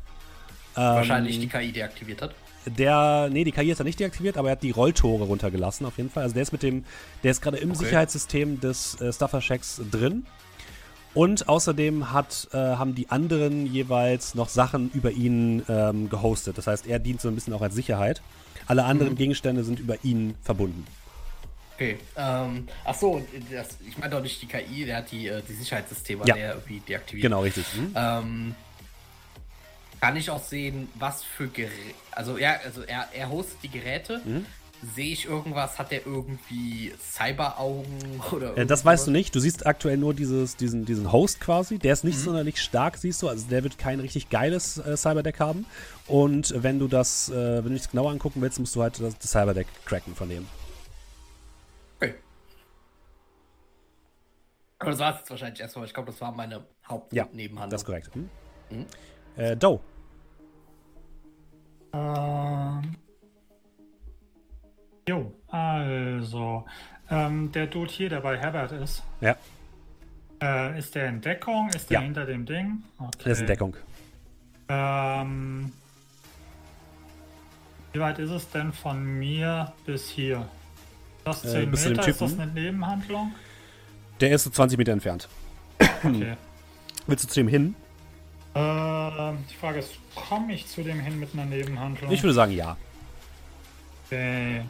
Ähm, 0.76 0.82
Wahrscheinlich 0.82 1.38
die 1.38 1.48
KI 1.48 1.70
deaktiviert 1.72 2.22
hat. 2.22 2.34
Der, 2.66 3.28
nee, 3.30 3.44
die 3.44 3.52
KI 3.52 3.68
hat 3.70 3.78
er 3.78 3.84
nicht 3.84 4.00
deaktiviert, 4.00 4.38
aber 4.38 4.48
er 4.48 4.52
hat 4.52 4.62
die 4.62 4.70
Rolltore 4.70 5.24
runtergelassen, 5.24 5.84
auf 5.86 5.98
jeden 5.98 6.08
Fall. 6.10 6.22
Also 6.22 6.32
der 6.34 6.42
ist 6.42 6.52
mit 6.52 6.62
dem, 6.62 6.84
der 7.22 7.30
ist 7.30 7.42
gerade 7.42 7.58
im 7.58 7.70
Okay. 7.72 7.80
Sicherheitssystem 7.84 8.58
des 8.60 8.98
äh, 9.02 9.12
Stuffer-Checks 9.12 9.82
drin. 9.90 10.24
Und 11.12 11.48
außerdem 11.48 12.12
hat, 12.12 12.48
äh, 12.52 12.56
haben 12.56 12.94
die 12.94 13.10
anderen 13.10 13.66
jeweils 13.66 14.34
noch 14.34 14.48
Sachen 14.48 14.90
über 14.94 15.12
ihn 15.12 15.62
ähm, 15.68 16.08
gehostet. 16.08 16.58
Das 16.58 16.66
heißt, 16.66 16.86
er 16.88 16.98
dient 16.98 17.20
so 17.20 17.28
ein 17.28 17.34
bisschen 17.34 17.52
auch 17.52 17.62
als 17.62 17.74
Sicherheit. 17.74 18.20
Alle 18.66 18.84
anderen 18.84 19.12
Mhm. 19.12 19.18
Gegenstände 19.18 19.62
sind 19.62 19.78
über 19.78 20.02
ihn 20.02 20.34
verbunden. 20.42 20.84
Okay. 21.76 21.98
Ähm, 22.16 22.68
ach 22.84 22.94
so, 22.94 23.26
das, 23.50 23.68
ich 23.86 23.98
meine 23.98 24.10
doch 24.14 24.22
nicht 24.22 24.40
die 24.40 24.46
KI, 24.46 24.84
der 24.84 24.98
hat 24.98 25.10
die, 25.10 25.26
äh, 25.28 25.42
die 25.48 25.54
Sicherheitssysteme, 25.54 26.24
Ja. 26.26 26.34
der 26.34 26.50
irgendwie 26.54 26.80
deaktiviert. 26.80 27.22
Genau, 27.24 27.40
richtig. 27.42 27.64
Hm? 27.74 27.92
Ähm, 27.96 28.54
kann 30.00 30.16
ich 30.16 30.30
auch 30.30 30.42
sehen, 30.42 30.88
was 30.94 31.22
für 31.24 31.48
Geräte. 31.48 31.72
Also, 32.12 32.38
ja, 32.38 32.58
also 32.64 32.82
er, 32.82 33.08
er 33.12 33.28
hostet 33.30 33.58
die 33.62 33.70
Geräte. 33.70 34.20
Mhm. 34.24 34.44
Sehe 34.94 35.12
ich 35.12 35.24
irgendwas? 35.24 35.78
Hat 35.78 35.92
er 35.92 36.04
irgendwie 36.06 36.92
Cyberaugen 37.00 38.20
oder 38.32 38.56
Äh, 38.58 38.66
das 38.66 38.84
weißt 38.84 39.06
du 39.06 39.10
nicht. 39.12 39.34
Du 39.34 39.40
siehst 39.40 39.66
aktuell 39.66 39.96
nur 39.96 40.12
dieses, 40.12 40.56
diesen, 40.56 40.84
diesen 40.84 41.10
Host 41.10 41.40
quasi. 41.40 41.78
Der 41.78 41.94
ist 41.94 42.04
nicht 42.04 42.18
Mhm. 42.18 42.22
sonderlich 42.24 42.60
stark, 42.60 42.98
siehst 42.98 43.22
du. 43.22 43.28
Also 43.28 43.46
der 43.48 43.62
wird 43.64 43.78
kein 43.78 43.98
richtig 43.98 44.28
geiles 44.28 44.76
äh, 44.78 44.96
Cyberdeck 44.96 45.40
haben. 45.40 45.64
Und 46.06 46.52
wenn 46.62 46.78
du 46.78 46.86
das, 46.86 47.30
äh, 47.30 47.64
wenn 47.64 47.72
du 47.72 47.78
dich 47.78 47.90
genauer 47.90 48.10
angucken 48.10 48.42
willst, 48.42 48.60
musst 48.60 48.76
du 48.76 48.82
halt 48.82 49.00
das, 49.00 49.18
das 49.18 49.30
Cyberdeck 49.30 49.66
cracken 49.86 50.14
von 50.14 50.28
dem. 50.28 50.46
Aber 54.84 54.90
das 54.92 55.00
war 55.00 55.12
es 55.14 55.18
jetzt 55.20 55.30
wahrscheinlich 55.30 55.60
erstmal. 55.60 55.86
Ich 55.86 55.94
glaube, 55.94 56.10
das 56.12 56.20
war 56.20 56.32
meine 56.32 56.64
Haupt- 56.88 57.12
Ja. 57.12 57.26
Das 57.68 57.82
ist 57.82 57.84
korrekt. 57.86 58.10
Hm? 58.14 58.28
Mhm. 58.70 58.86
Äh, 59.36 59.56
Doe. 59.56 59.80
Ähm. 61.92 62.96
Jo, 65.08 65.32
also. 65.48 66.64
Ähm, 67.10 67.52
der 67.52 67.66
Dude 67.66 67.90
hier, 67.90 68.08
der 68.08 68.20
bei 68.20 68.38
Herbert 68.38 68.72
ist, 68.72 69.02
Ja, 69.20 69.36
äh, 70.42 70.78
ist 70.78 70.94
der 70.94 71.08
in 71.08 71.20
Deckung? 71.20 71.68
Ist 71.68 71.90
der 71.90 71.98
Ja. 72.00 72.04
hinter 72.04 72.24
dem 72.24 72.46
Ding? 72.46 72.82
Okay. 72.98 73.10
das 73.24 73.32
ist 73.32 73.40
in 73.42 73.46
Deckung. 73.46 73.76
Ähm, 74.68 75.70
wie 77.92 78.00
weit 78.00 78.18
ist 78.18 78.30
es 78.30 78.48
denn 78.50 78.72
von 78.72 79.04
mir 79.18 79.72
bis 79.84 80.08
hier? 80.08 80.48
Das 81.24 81.44
Äh, 81.44 81.48
10 81.48 81.70
bis 81.70 81.82
zu 81.82 81.88
dem 81.90 81.96
Meter, 81.98 82.08
ist 82.08 82.20
das 82.22 82.38
eine 82.38 82.50
Nebenhandlung? 82.52 83.34
Der 84.20 84.30
ist 84.32 84.44
so 84.44 84.50
20 84.50 84.78
Meter 84.78 84.92
entfernt. 84.92 85.28
Okay. 86.02 86.36
Willst 87.06 87.24
du 87.24 87.28
zu 87.28 87.40
ihm 87.40 87.48
hin? 87.48 87.74
Ähm, 88.54 89.38
die 89.50 89.54
Frage 89.54 89.80
ist, 89.80 89.90
komme 90.14 90.54
ich 90.54 90.66
zu 90.68 90.82
dem 90.82 91.00
hin 91.00 91.18
mit 91.18 91.30
einer 91.34 91.44
Nebenhandlung? 91.44 92.10
Ich 92.12 92.22
würde 92.22 92.34
sagen, 92.34 92.52
ja. 92.52 92.76
Okay. 94.06 94.62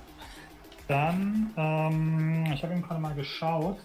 Dann, 0.89 1.51
ähm, 1.57 2.53
ich 2.55 2.63
habe 2.63 2.73
eben 2.73 2.83
gerade 2.83 3.01
mal 3.01 3.15
geschaut. 3.15 3.79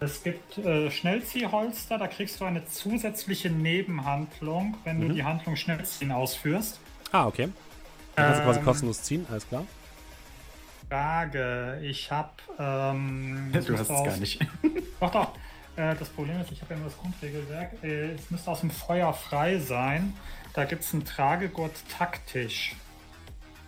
Es 0.00 0.22
gibt 0.22 0.58
äh, 0.58 0.90
Schnellziehholster, 0.90 1.96
da 1.98 2.06
kriegst 2.06 2.40
du 2.40 2.44
eine 2.44 2.66
zusätzliche 2.66 3.48
Nebenhandlung, 3.50 4.76
wenn 4.84 4.98
Mhm. 4.98 5.08
du 5.08 5.14
die 5.14 5.24
Handlung 5.24 5.56
Schnellziehen 5.56 6.12
ausführst. 6.12 6.78
Ah, 7.12 7.26
okay. 7.26 7.48
Dann 8.14 8.26
kannst 8.26 8.40
du 8.40 8.44
quasi 8.44 8.58
Ähm, 8.60 8.64
kostenlos 8.64 9.02
ziehen, 9.02 9.26
alles 9.30 9.48
klar. 9.48 9.64
Frage, 10.88 11.80
ich 11.82 12.10
habe. 12.10 12.30
Ähm, 12.58 13.50
Du 13.66 13.72
hast 13.78 13.80
es 13.82 13.88
gar 13.88 14.16
nicht. 14.16 14.40
Doch, 15.00 15.10
doch. 15.10 15.32
Äh, 15.76 15.94
das 15.94 16.08
Problem 16.08 16.40
ist, 16.40 16.50
ich 16.52 16.62
habe 16.62 16.72
ja 16.72 16.80
nur 16.80 16.88
das 16.88 16.98
Grundregelwerk. 16.98 17.72
Äh, 17.84 18.12
es 18.12 18.30
müsste 18.30 18.50
aus 18.50 18.60
dem 18.60 18.70
Feuer 18.70 19.12
frei 19.12 19.58
sein. 19.58 20.14
Da 20.54 20.64
gibt 20.64 20.82
es 20.82 20.94
einen 20.94 21.04
Tragegurt 21.04 21.74
taktisch. 21.90 22.74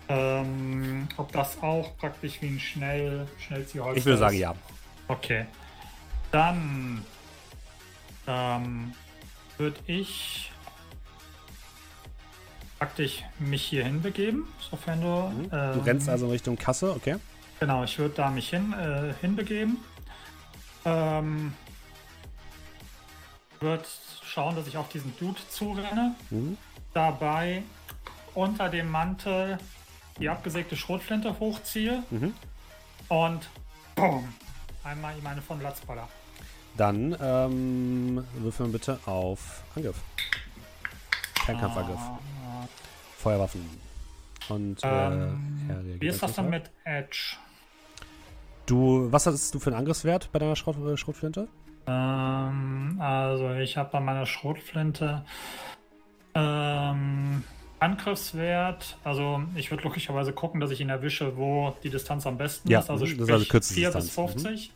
Ähm, 0.09 1.07
ob 1.19 1.31
das 1.33 1.63
auch 1.63 1.95
praktisch 1.99 2.41
wie 2.41 2.47
ein 2.47 2.61
Schnell 2.61 3.27
Schnellziehholster 3.47 3.99
Ich 3.99 4.07
würde 4.07 4.19
sagen, 4.19 4.35
ist? 4.37 4.41
ja. 4.41 4.55
Okay. 5.07 5.45
Dann 6.31 7.05
ähm, 8.27 8.95
würde 9.59 9.79
ich 9.87 10.51
praktisch 12.79 13.25
mich 13.39 13.63
hierhin 13.65 14.03
begeben, 14.03 14.47
sofern 14.71 15.01
du. 15.01 15.07
Mhm. 15.07 15.51
Du 15.51 15.57
ähm, 15.57 15.81
rennst 15.81 16.09
also 16.09 16.27
in 16.27 16.33
Richtung 16.33 16.57
Kasse, 16.57 16.93
okay? 16.95 17.17
Genau, 17.61 17.83
ich 17.85 17.99
würde 17.99 18.15
da 18.15 18.31
mich 18.31 18.51
hin, 18.51 18.73
äh, 18.73 19.13
hinbegeben. 19.21 19.79
Ähm, 20.85 21.53
würde 23.61 23.83
schauen, 24.23 24.55
dass 24.55 24.67
ich 24.69 24.77
auf 24.77 24.89
diesen 24.89 25.17
Dude 25.19 25.41
zurenne. 25.51 26.15
Mhm. 26.31 26.57
Dabei 26.95 27.63
unter 28.35 28.69
dem 28.69 28.91
Mantel 28.91 29.59
die 30.21 30.29
abgesägte 30.29 30.77
Schrotflinte 30.77 31.39
hochziehe 31.39 32.03
Mhm. 32.11 32.35
und 33.09 33.49
boom, 33.95 34.29
einmal 34.85 35.17
ihm 35.19 35.27
eine 35.27 35.43
von 35.43 35.61
Latzballer. 35.61 36.09
Dann 36.77 37.17
ähm, 37.21 38.25
würfeln 38.35 38.69
wir 38.73 38.79
bitte 38.79 39.01
auf 39.07 39.63
Angriff. 39.75 39.97
Fernkampfangriff. 41.49 42.01
Feuerwaffen. 43.17 43.65
Und 44.51 44.85
äh, 44.85 45.07
ähm, 45.07 45.97
wie 45.99 46.09
ist 46.09 46.23
das 46.23 46.35
dann 46.35 46.51
mit 46.51 46.71
Edge? 46.85 47.37
Du, 48.67 49.11
was 49.11 49.27
hast 49.27 49.55
du 49.55 49.59
für 49.59 49.71
einen 49.71 49.79
Angriffswert 49.79 50.31
bei 50.31 50.39
deiner 50.39 50.57
Schrot, 50.57 50.77
äh, 50.77 50.97
Schrotflinte? 50.97 51.49
Ähm, 51.87 52.97
also 53.01 53.53
ich 53.55 53.79
habe 53.79 53.91
bei 53.91 54.01
meiner 54.01 54.27
Schrotflinte 54.27 55.25
ähm, 56.35 57.45
Angriffswert. 57.81 58.99
Also 59.03 59.43
ich 59.55 59.71
würde 59.71 59.85
logischerweise 59.85 60.35
gucken, 60.35 60.61
dass 60.61 60.71
ich 60.71 60.83
ihn 60.83 60.91
erwische, 60.91 61.39
wo 61.39 61.75
die 61.83 61.89
Distanz 61.89 62.27
am 62.27 62.37
besten 62.37 62.69
Ja, 62.69 62.81
ist. 62.81 62.91
Also 62.91 63.07
mhm, 63.07 63.19
das 63.19 63.21
ist 63.21 63.25
sprich 63.25 63.33
also 63.33 63.45
kürzeste 63.47 63.75
4 63.75 63.91
bis 63.93 64.05
Distanz. 64.05 64.35
Mhm. 64.35 64.41
50. 64.41 64.73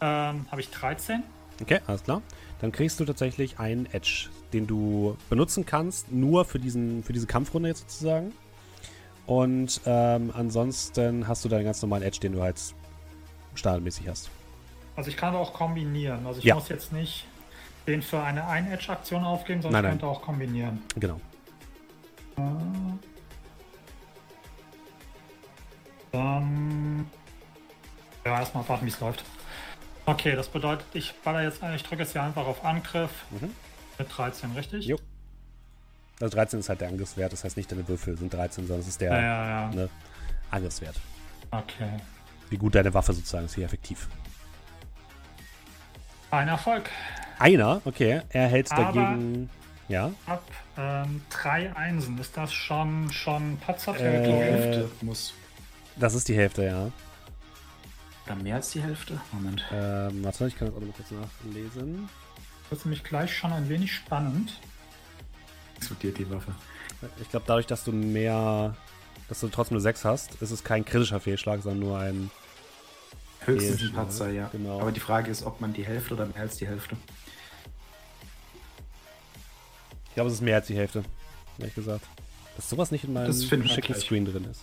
Ähm, 0.00 0.46
habe 0.50 0.60
ich 0.60 0.70
13. 0.70 1.22
Okay, 1.60 1.80
alles 1.86 2.02
klar. 2.02 2.22
Dann 2.60 2.72
kriegst 2.72 2.98
du 2.98 3.04
tatsächlich 3.04 3.58
einen 3.58 3.86
Edge, 3.92 4.28
den 4.56 4.66
du 4.66 5.16
benutzen 5.30 5.64
kannst, 5.66 6.10
nur 6.10 6.44
für, 6.44 6.58
diesen, 6.58 7.02
für 7.04 7.12
diese 7.12 7.26
Kampfrunde 7.26 7.68
jetzt 7.68 7.80
sozusagen. 7.82 8.32
Und 9.26 9.80
ähm, 9.86 10.32
ansonsten 10.34 11.26
hast 11.28 11.44
du 11.44 11.48
deinen 11.48 11.64
ganz 11.64 11.82
normalen 11.82 12.02
Edge, 12.02 12.20
den 12.20 12.32
du 12.32 12.42
halt 12.42 12.60
standardmäßig 13.54 14.08
hast. 14.08 14.30
Also 14.94 15.10
ich 15.10 15.16
kann 15.16 15.34
auch 15.34 15.52
kombinieren. 15.52 16.26
Also 16.26 16.38
ich 16.38 16.44
Ja. 16.46 16.54
muss 16.54 16.68
jetzt 16.68 16.92
nicht 16.92 17.26
den 17.86 18.02
für 18.02 18.22
eine 18.22 18.46
Ein-Edge-Aktion 18.46 19.24
aufgeben, 19.24 19.60
Nein, 19.60 19.62
sondern 19.62 19.80
ich 19.80 19.82
nein. 19.84 19.90
könnte 19.92 20.06
auch 20.06 20.22
kombinieren. 20.22 20.82
Genau. 20.98 21.20
Dann. 26.12 27.06
Ja, 28.24 28.40
erstmal 28.40 28.68
warten, 28.68 28.86
wie 28.86 28.90
es 28.90 29.00
läuft. 29.00 29.24
Okay, 30.06 30.34
das 30.36 30.48
bedeutet, 30.48 30.86
ich 30.94 31.12
baller 31.24 31.42
jetzt, 31.42 31.60
ich 31.74 31.82
drücke 31.82 32.02
jetzt 32.02 32.12
hier 32.12 32.22
einfach 32.22 32.46
auf 32.46 32.64
Angriff 32.64 33.10
Mhm. 33.30 33.50
Mit 33.98 34.08
13, 34.16 34.52
richtig? 34.52 34.86
Jo. 34.86 34.98
Also 36.20 36.34
13 36.34 36.60
ist 36.60 36.68
halt 36.68 36.80
der 36.80 36.88
Angriffswert, 36.88 37.32
das 37.32 37.44
heißt 37.44 37.56
nicht 37.56 37.70
deine 37.70 37.86
Würfel 37.88 38.16
sind 38.16 38.32
13, 38.32 38.66
sondern 38.66 38.80
es 38.80 38.88
ist 38.88 39.00
der 39.00 39.12
Ja, 39.12 39.20
ja, 39.20 39.46
ja. 39.68 39.74
Ne, 39.74 39.88
Angriffswert. 40.50 40.96
Okay. 41.50 41.90
Wie 42.48 42.56
gut 42.56 42.74
deine 42.74 42.92
Waffe 42.94 43.12
sozusagen 43.12 43.46
ist, 43.46 43.56
wie 43.56 43.62
effektiv. 43.62 44.08
Ein 46.30 46.48
Erfolg. 46.48 46.90
Einer, 47.38 47.80
okay, 47.84 48.22
er 48.30 48.48
hält 48.48 48.72
Aber- 48.72 48.84
dagegen. 48.92 49.50
Ja, 49.88 50.10
Ab 50.26 50.42
ähm, 50.76 51.22
drei 51.30 51.74
Einsen. 51.76 52.18
Ist 52.18 52.36
das 52.36 52.52
schon, 52.52 53.08
schon 53.12 53.52
Äh, 53.54 53.56
Patzer-Territorium? 53.64 54.42
Hälfte 54.42 54.90
muss. 55.02 55.32
das 55.94 56.14
ist 56.14 56.26
die 56.28 56.34
Hälfte, 56.34 56.64
ja. 56.64 56.90
Oder 58.26 58.34
mehr 58.34 58.56
als 58.56 58.70
die 58.70 58.82
Hälfte? 58.82 59.20
Moment. 59.30 59.64
Ähm, 59.72 60.24
warte, 60.24 60.48
ich 60.48 60.56
kann 60.56 60.66
das 60.66 60.76
auch 60.76 60.80
noch 60.80 60.88
mal 60.88 60.94
kurz 60.96 61.10
nachlesen. 61.12 62.08
Das 62.68 62.80
ist 62.80 62.84
nämlich 62.84 63.04
gleich 63.04 63.34
schon 63.34 63.52
ein 63.52 63.68
wenig 63.68 63.92
spannend. 63.94 64.58
Explodiert 65.76 66.18
die 66.18 66.28
Waffe. 66.30 66.54
Ich 67.20 67.28
glaube, 67.30 67.44
dadurch, 67.46 67.66
dass 67.66 67.84
du 67.84 67.92
mehr, 67.92 68.74
dass 69.28 69.40
du 69.40 69.48
trotzdem 69.48 69.76
nur 69.76 69.82
6 69.82 70.04
hast, 70.04 70.34
ist 70.42 70.50
es 70.50 70.64
kein 70.64 70.84
kritischer 70.84 71.20
Fehlschlag, 71.20 71.62
sondern 71.62 71.80
nur 71.80 71.98
ein. 71.98 72.30
Höchstens 73.40 73.82
ein 73.82 73.92
Patzer, 73.92 74.30
ja. 74.30 74.48
genau. 74.48 74.80
Aber 74.80 74.90
die 74.90 75.00
Frage 75.00 75.30
ist, 75.30 75.44
ob 75.44 75.60
man 75.60 75.72
die 75.72 75.84
Hälfte 75.84 76.14
oder 76.14 76.26
mehr 76.26 76.40
als 76.40 76.56
die 76.56 76.66
Hälfte. 76.66 76.96
Ich 80.08 80.14
glaube, 80.14 80.28
es 80.28 80.36
ist 80.36 80.40
mehr 80.40 80.56
als 80.56 80.66
die 80.66 80.76
Hälfte, 80.76 81.04
ehrlich 81.58 81.74
gesagt. 81.74 82.04
Dass 82.56 82.70
sowas 82.70 82.90
nicht 82.90 83.04
in 83.04 83.12
meinem 83.12 83.32
schicken. 83.32 83.94
Screen 83.94 84.24
drin 84.24 84.44
ist. 84.50 84.62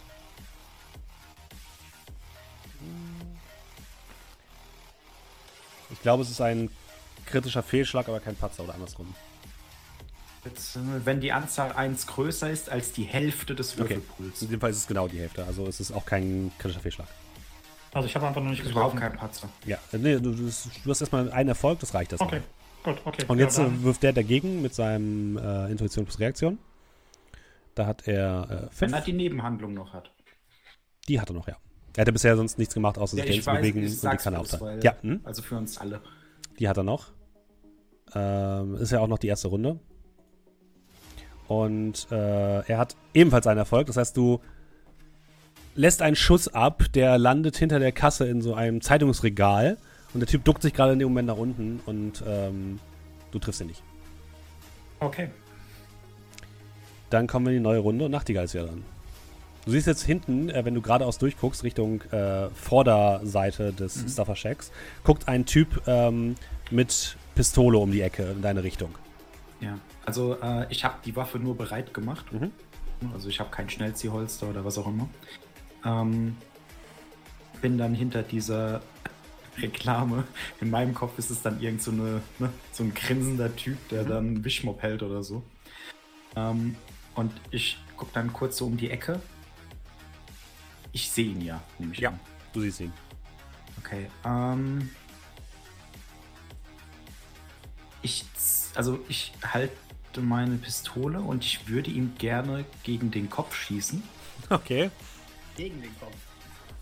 Ich 5.92 6.02
glaube, 6.02 6.24
es 6.24 6.32
ist 6.32 6.42
ein 6.42 6.70
kritischer 7.34 7.64
Fehlschlag, 7.64 8.08
aber 8.08 8.20
kein 8.20 8.36
Patzer 8.36 8.64
oder 8.64 8.74
andersrum. 8.76 9.14
Jetzt, 10.46 10.76
äh, 10.76 10.80
wenn 11.06 11.20
die 11.22 11.32
Anzahl 11.32 11.72
1 11.74 12.06
größer 12.08 12.50
ist 12.52 12.70
als 12.70 12.92
die 12.92 13.04
Hälfte 13.04 13.56
des 13.56 13.72
Okay. 13.74 13.82
Würfelpools. 13.96 14.42
In 14.42 14.50
dem 14.50 14.60
Fall 14.60 14.70
ist 14.72 14.78
es 14.78 14.88
genau 14.88 15.08
die 15.08 15.20
Hälfte, 15.20 15.46
also 15.46 15.66
es 15.68 15.80
ist 15.80 15.92
auch 15.92 16.06
kein 16.06 16.52
kritischer 16.60 16.82
Fehlschlag. 16.82 17.08
Also 17.94 18.08
ich 18.08 18.16
habe 18.16 18.28
einfach 18.28 18.42
nur 18.42 18.50
nicht 18.50 18.60
Das 18.62 18.68
ist 18.68 18.72
überhaupt 18.72 18.96
getroffen. 18.96 19.18
kein 19.18 19.20
Patzer. 19.30 19.50
Ja, 19.66 19.78
äh, 19.94 19.98
nee, 19.98 20.16
du, 20.20 20.32
du, 20.34 20.46
hast 20.48 21.02
erstmal 21.02 21.32
einen 21.32 21.50
Erfolg, 21.50 21.80
das 21.80 21.94
reicht 21.94 22.12
erstmal. 22.12 22.28
Okay, 22.30 22.42
gut, 22.84 22.98
okay. 23.06 23.26
Und 23.28 23.38
Ja, 23.40 23.46
jetzt 23.46 23.58
äh, 23.58 23.64
dann- 23.64 23.84
wirft 23.84 24.04
der 24.04 24.14
dagegen 24.14 24.62
mit 24.62 24.74
seinem 24.76 25.38
äh, 25.38 25.72
Intuition 25.72 26.06
plus 26.06 26.20
Reaktion. 26.20 26.58
Da 27.76 27.86
hat 27.86 28.08
er 28.08 28.44
äh, 28.50 28.50
Wenn 28.64 28.70
fünf. 28.90 28.94
er 28.94 29.02
die 29.02 29.14
Nebenhandlung 29.14 29.74
noch 29.74 29.94
hat. 29.94 30.12
Die 31.08 31.20
hat 31.22 31.30
er 31.30 31.34
noch, 31.34 31.48
ja. 31.48 31.56
Er 31.96 32.02
hatte 32.02 32.12
bisher 32.12 32.36
sonst 32.36 32.58
nichts 32.58 32.74
gemacht, 32.74 32.98
außer 32.98 33.16
sich 33.16 33.26
dahin 33.26 33.42
zu 33.44 33.52
bewegen 33.52 33.80
und 33.80 33.86
die 33.86 34.62
weil- 34.62 34.84
Ja, 34.84 34.96
hm? 35.02 35.22
Also 35.24 35.42
für 35.44 35.56
uns 35.58 35.78
alle. 35.78 36.02
die 36.60 36.68
hat 36.68 36.78
er 36.78 36.84
noch. 36.84 37.12
Ähm, 38.16 38.76
ist 38.76 38.92
ja 38.92 39.00
auch 39.00 39.08
noch 39.08 39.18
die 39.20 39.28
erste 39.28 39.48
Runde. 39.48 39.80
Und 41.48 42.08
äh, 42.12 42.60
er 42.62 42.78
hat 42.78 42.96
ebenfalls 43.14 43.48
einen 43.48 43.60
Erfolg. 43.60 43.88
Das 43.88 43.98
heißt, 43.98 44.16
du 44.16 44.40
lässt 45.76 46.02
einen 46.02 46.16
Schuss 46.16 46.48
ab, 46.48 46.84
der 46.94 47.18
landet 47.18 47.58
hinter 47.58 47.80
der 47.80 47.92
Kasse 47.92 48.28
in 48.28 48.42
so 48.42 48.54
einem 48.54 48.82
Zeitungsregal. 48.82 49.78
Und 50.14 50.20
der 50.20 50.28
Typ 50.28 50.44
duckt 50.46 50.62
sich 50.62 50.74
gerade 50.74 50.94
in 50.94 51.00
dem 51.00 51.08
Moment 51.10 51.28
nach 51.28 51.38
unten 51.38 51.80
und 51.88 52.24
ähm, 52.28 52.80
du 53.32 53.40
triffst 53.40 53.62
ihn 53.62 53.68
nicht. 53.68 53.82
Okay. 55.00 55.30
Dann 57.10 57.28
kommen 57.28 57.48
wir 57.48 57.52
in 57.52 57.58
die 57.60 57.64
neue 57.64 57.80
Runde 57.80 58.06
und 58.06 58.12
Nachtigall 58.12 58.46
ist 58.46 58.54
wieder 58.54 58.68
dran. 58.68 58.84
Du 59.66 59.72
siehst 59.72 59.88
jetzt 59.88 60.04
hinten, 60.04 60.50
äh, 60.50 60.66
wenn 60.66 60.76
du 60.76 60.82
geradeaus 60.82 61.18
durchguckst, 61.18 61.64
Richtung 61.64 62.02
äh, 62.12 62.50
Vorderseite 62.50 63.74
des 63.74 64.04
Mhm. 64.04 64.10
Stuffer 64.10 64.36
Shacks, 64.36 64.72
guckt 65.04 65.28
ein 65.28 65.46
Typ 65.46 65.82
ähm, 65.88 66.36
mit 66.70 67.18
Pistole 67.36 67.78
um 67.78 67.92
die 67.92 68.02
Ecke 68.02 68.24
in 68.24 68.42
deine 68.42 68.64
Richtung. 68.64 68.96
Ja. 69.60 69.78
Also 70.06 70.38
äh, 70.42 70.66
ich 70.70 70.84
habe 70.84 70.96
die 71.06 71.16
Waffe 71.16 71.40
nur 71.40 71.56
bereit 71.58 71.94
gemacht. 71.94 72.32
Mhm. 72.32 72.52
Also 73.14 73.30
ich 73.30 73.40
habe 73.40 73.50
kein 73.50 73.70
Schnellziehholster 73.70 74.50
oder 74.50 74.64
was 74.66 74.78
auch 74.78 74.88
immer. 74.88 75.10
Ähm, 75.86 76.38
bin 77.62 77.78
dann 77.78 77.94
hinter 77.94 78.24
dieser 78.24 78.82
Reklame. 79.58 80.26
In 80.62 80.70
meinem 80.70 80.94
Kopf 80.94 81.18
ist 81.20 81.30
es 81.30 81.42
dann 81.42 81.62
irgend 81.62 81.82
so, 81.82 81.92
eine, 81.92 82.22
ne, 82.40 82.50
so 82.72 82.84
ein 82.84 82.94
grinsender 82.94 83.56
Typ, 83.56 83.78
der 83.90 84.04
dann 84.04 84.26
einen 84.28 84.46
Wischmopp 84.46 84.82
hält 84.82 85.04
oder 85.04 85.24
so. 85.24 85.44
Ähm, 86.36 86.76
und 87.16 87.32
ich 87.52 87.78
gucke 87.96 88.12
dann 88.14 88.34
kurz 88.34 88.58
so 88.58 88.66
um 88.66 88.78
die 88.78 88.90
Ecke. 88.90 89.20
Ich 90.92 91.10
sehe 91.10 91.26
ihn 91.28 91.42
ja, 91.42 91.62
nehme 91.80 91.94
ich 91.94 92.00
Ja. 92.00 92.10
an. 92.10 92.20
Du 92.54 92.62
siehst 92.62 92.80
ihn. 92.82 92.94
Okay. 93.80 94.08
Ähm, 94.26 94.90
ich, 98.04 98.26
also 98.76 99.00
ich 99.10 99.34
halte 99.44 99.74
meine 100.22 100.58
Pistole 100.58 101.20
und 101.20 101.44
ich 101.44 101.68
würde 101.68 101.90
ihm 101.90 102.14
gerne 102.20 102.66
gegen 102.84 103.10
den 103.10 103.30
Kopf 103.30 103.56
schießen. 103.56 104.04
Okay. 104.50 104.92
Gegen 105.58 105.82
den 105.82 105.98
Kopf. 106.00 106.14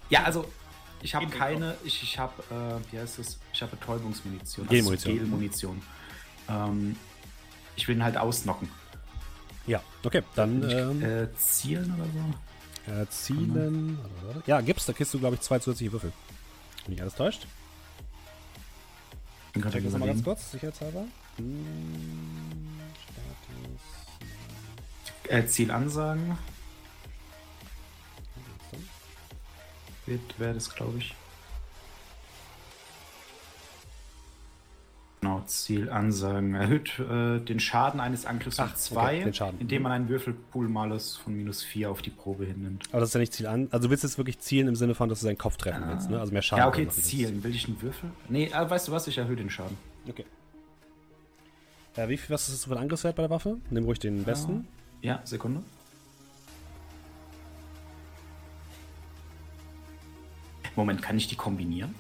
Ja, 0.10 0.23
also 0.23 0.52
ich 1.02 1.15
habe 1.15 1.27
keine, 1.27 1.77
ich, 1.85 2.03
ich 2.03 2.19
habe, 2.19 2.43
äh, 2.52 2.91
wie 2.93 2.99
heißt 2.99 3.19
es? 3.19 3.39
Ich 3.53 3.61
habe 3.61 3.76
Betäubungsmunition. 3.76 4.68
Gelmunition. 4.68 5.14
Also 5.14 5.23
Gelmunition. 5.23 5.81
Ähm, 6.49 6.95
ich 7.76 7.88
will 7.88 7.95
ihn 7.95 8.03
halt 8.03 8.18
ausnocken. 8.18 8.69
Ja, 9.68 9.81
okay. 10.03 10.23
Dann 10.35 10.69
ähm, 10.69 11.02
Äh, 11.03 11.27
zielen 11.38 11.93
oder 11.95 12.06
so? 12.06 12.91
erzielen. 12.91 13.98
Warte, 14.02 14.35
warte. 14.35 14.49
Ja, 14.49 14.60
gibt's. 14.61 14.85
Da 14.85 14.93
kriegst 14.93 15.14
du, 15.14 15.19
glaube 15.19 15.35
ich, 15.35 15.41
zwei 15.41 15.60
zusätzliche 15.60 15.91
Würfel. 15.93 16.11
Wenn 16.85 16.93
nicht 16.93 17.02
alles 17.02 17.15
täuscht. 17.15 17.48
Bin 19.53 19.61
gerade 19.61 19.75
Check 19.75 19.83
das 19.83 19.93
nochmal 19.93 20.09
ganz 20.09 20.23
kurz, 20.23 20.51
sicherheitshalber. 20.51 21.05
Hm, 21.37 22.79
Status. 23.03 23.81
Äh, 25.27 25.45
Zielansagen 25.45 26.37
wird, 30.05 30.39
wäre 30.39 30.53
das, 30.53 30.73
glaube 30.73 30.97
ich. 30.99 31.13
Genau, 35.22 35.43
Zielansagen. 35.45 36.56
Erhöht 36.56 36.98
äh, 36.98 37.39
den 37.39 37.60
Schaden 37.60 37.99
eines 37.99 38.26
Angriffs 38.26 38.57
um 38.57 38.65
Ach, 38.65 38.72
okay, 38.72 38.80
2, 38.80 39.19
den 39.19 39.34
Schaden. 39.35 39.60
indem 39.60 39.84
man 39.84 39.91
einen 39.91 40.10
Würfelpool-Malus 40.10 41.18
von 41.18 41.35
minus 41.35 41.61
4 41.61 41.91
auf 41.91 42.02
die 42.02 42.10
Probe 42.10 42.45
hinnimmt. 42.45 42.85
Aber 42.91 43.02
das 43.02 43.10
ist 43.10 43.14
ja 43.14 43.19
nicht 43.19 43.34
Ziel 43.34 43.45
an. 43.45 43.68
Also 43.69 43.85
du 43.85 43.91
willst 43.91 44.03
jetzt 44.03 44.18
wirklich 44.18 44.39
zielen 44.39 44.68
im 44.68 44.76
Sinne 44.76 44.95
von, 44.95 45.10
dass 45.10 45.19
du 45.19 45.26
seinen 45.26 45.38
Kopf 45.38 45.57
treffen 45.57 45.84
willst, 45.88 46.10
ne? 46.10 46.19
Also 46.19 46.34
mehr 46.34 46.41
Schaden. 46.41 46.64
ja, 46.64 46.68
okay, 46.68 46.85
willst. 46.85 47.06
zielen. 47.06 47.43
Will 47.43 47.53
ich 47.53 47.68
einen 47.68 47.80
Würfel? 47.84 48.10
Nee, 48.30 48.45
äh, 48.48 48.68
weißt 48.68 48.88
du 48.88 48.93
was? 48.93 49.06
Ich 49.06 49.19
erhöhe 49.19 49.35
den 49.35 49.52
Schaden. 49.52 49.77
Okay. 50.10 50.26
Äh, 51.95 52.10
wie 52.10 52.18
viel, 52.18 52.34
was 52.34 52.49
ist 52.49 52.56
das 52.57 52.65
für 52.65 52.72
ein 52.72 52.80
Angriffswert 52.81 53.15
bei 53.15 53.22
der 53.22 53.30
Waffe? 53.30 53.57
Nimm 53.69 53.84
ruhig 53.84 53.99
den 53.99 54.23
besten. 54.23 54.68
Ja, 55.03 55.22
Sekunde. 55.23 55.61
Moment, 60.76 61.03
kann 61.03 61.15
ich 61.18 61.27
die 61.27 61.35
kombinieren? 61.35 61.93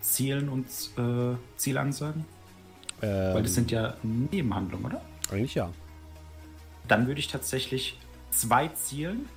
Zielen 0.00 0.48
und 0.48 0.66
äh, 0.96 1.36
Zielansagen? 1.56 2.24
Ähm, 3.02 3.34
Weil 3.34 3.42
das 3.42 3.54
sind 3.54 3.70
ja 3.70 3.94
Nebenhandlungen, 4.02 4.86
oder? 4.86 5.02
Eigentlich 5.30 5.54
ja. 5.54 5.70
Dann 6.88 7.06
würde 7.06 7.20
ich 7.20 7.28
tatsächlich 7.28 7.98
zwei 8.30 8.68
Zielen, 8.68 9.28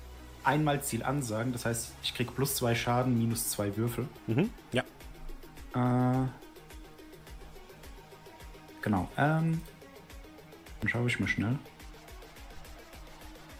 einmal 0.44 0.82
Zielansagen. 0.82 1.52
Das 1.52 1.66
heißt, 1.66 1.92
ich 2.02 2.14
krieg 2.14 2.34
plus 2.34 2.54
zwei 2.54 2.74
Schaden, 2.74 3.18
minus 3.18 3.50
zwei 3.50 3.76
Würfel. 3.76 4.08
Mhm. 4.26 4.50
Ja. 4.72 4.82
Äh, 5.74 6.28
genau. 8.80 9.08
Ähm, 9.16 9.60
dann 10.80 10.88
schaue 10.88 11.08
ich 11.08 11.18
mal 11.18 11.28
schnell. 11.28 11.58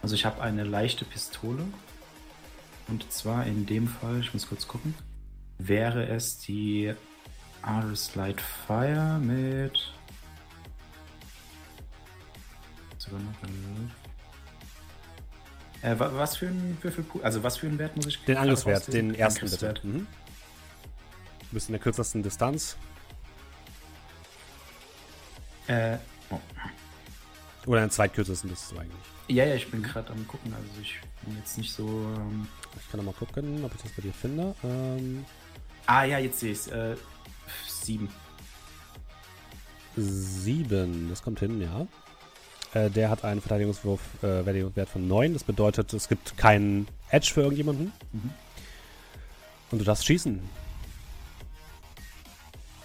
Also 0.02 0.14
ich 0.14 0.24
habe 0.24 0.40
eine 0.40 0.64
leichte 0.64 1.04
Pistole. 1.04 1.64
Und 2.88 3.10
zwar 3.12 3.46
in 3.46 3.66
dem 3.66 3.88
Fall, 3.88 4.20
ich 4.20 4.32
muss 4.32 4.48
kurz 4.48 4.68
gucken, 4.68 4.94
wäre 5.58 6.06
es 6.06 6.38
die 6.38 6.94
Aris 7.62 8.14
Light 8.14 8.40
Fire 8.40 9.18
mit. 9.18 9.92
Sogar 13.06 13.20
noch 13.20 13.32
Äh, 15.82 15.98
wa- 15.98 16.10
was 16.14 16.36
für 16.36 16.46
ein 16.46 16.76
Würfel, 16.82 17.04
also 17.22 17.42
was 17.42 17.56
für 17.58 17.66
einen 17.68 17.78
Wert 17.78 17.96
muss 17.96 18.06
ich 18.06 18.16
Den 18.18 18.34
gerade 18.34 18.40
Angriffswert, 18.40 18.92
den 18.92 19.14
ersten 19.14 19.48
bitte. 19.50 19.74
Mhm. 19.82 20.06
Du 21.40 21.46
bist 21.52 21.68
in 21.68 21.72
der 21.74 21.80
kürzesten 21.80 22.22
Distanz. 22.22 22.76
Äh, 25.68 25.98
oh. 26.30 26.38
Oder 27.66 27.80
in 27.80 27.84
der 27.84 27.90
zweitkürzesten 27.90 28.50
bist 28.50 28.70
du 28.72 28.78
eigentlich. 28.78 28.94
Ja, 29.28 29.44
ja, 29.44 29.54
ich 29.54 29.70
bin 29.70 29.82
gerade 29.82 30.10
am 30.12 30.26
gucken, 30.28 30.52
also 30.54 30.68
ich 30.80 31.00
bin 31.24 31.36
jetzt 31.36 31.58
nicht 31.58 31.72
so. 31.72 31.86
Ähm... 32.16 32.46
Ich 32.80 32.90
kann 32.90 32.98
noch 32.98 33.06
mal 33.06 33.14
gucken, 33.18 33.64
ob 33.64 33.74
ich 33.74 33.82
das 33.82 33.90
bei 33.92 34.02
dir 34.02 34.12
finde. 34.12 34.54
Ähm, 34.62 35.24
Ah 35.86 36.04
ja, 36.04 36.18
jetzt 36.18 36.40
sehe 36.40 36.52
ich 36.52 36.58
es. 36.58 36.66
Äh, 36.68 36.96
sieben. 37.68 38.08
sieben, 39.96 41.08
das 41.08 41.22
kommt 41.22 41.38
hin, 41.40 41.60
ja. 41.60 41.86
Äh, 42.76 42.90
der 42.90 43.08
hat 43.08 43.24
einen 43.24 43.40
Verteidigungswurf, 43.40 44.00
äh, 44.16 44.42
Verteidigungswert 44.42 44.90
von 44.90 45.08
9. 45.08 45.32
Das 45.32 45.44
bedeutet, 45.44 45.94
es 45.94 46.08
gibt 46.08 46.36
keinen 46.36 46.86
Edge 47.08 47.30
für 47.32 47.40
irgendjemanden. 47.40 47.90
Mhm. 48.12 48.30
Und 49.70 49.78
du 49.78 49.84
darfst 49.84 50.04
schießen. 50.04 50.40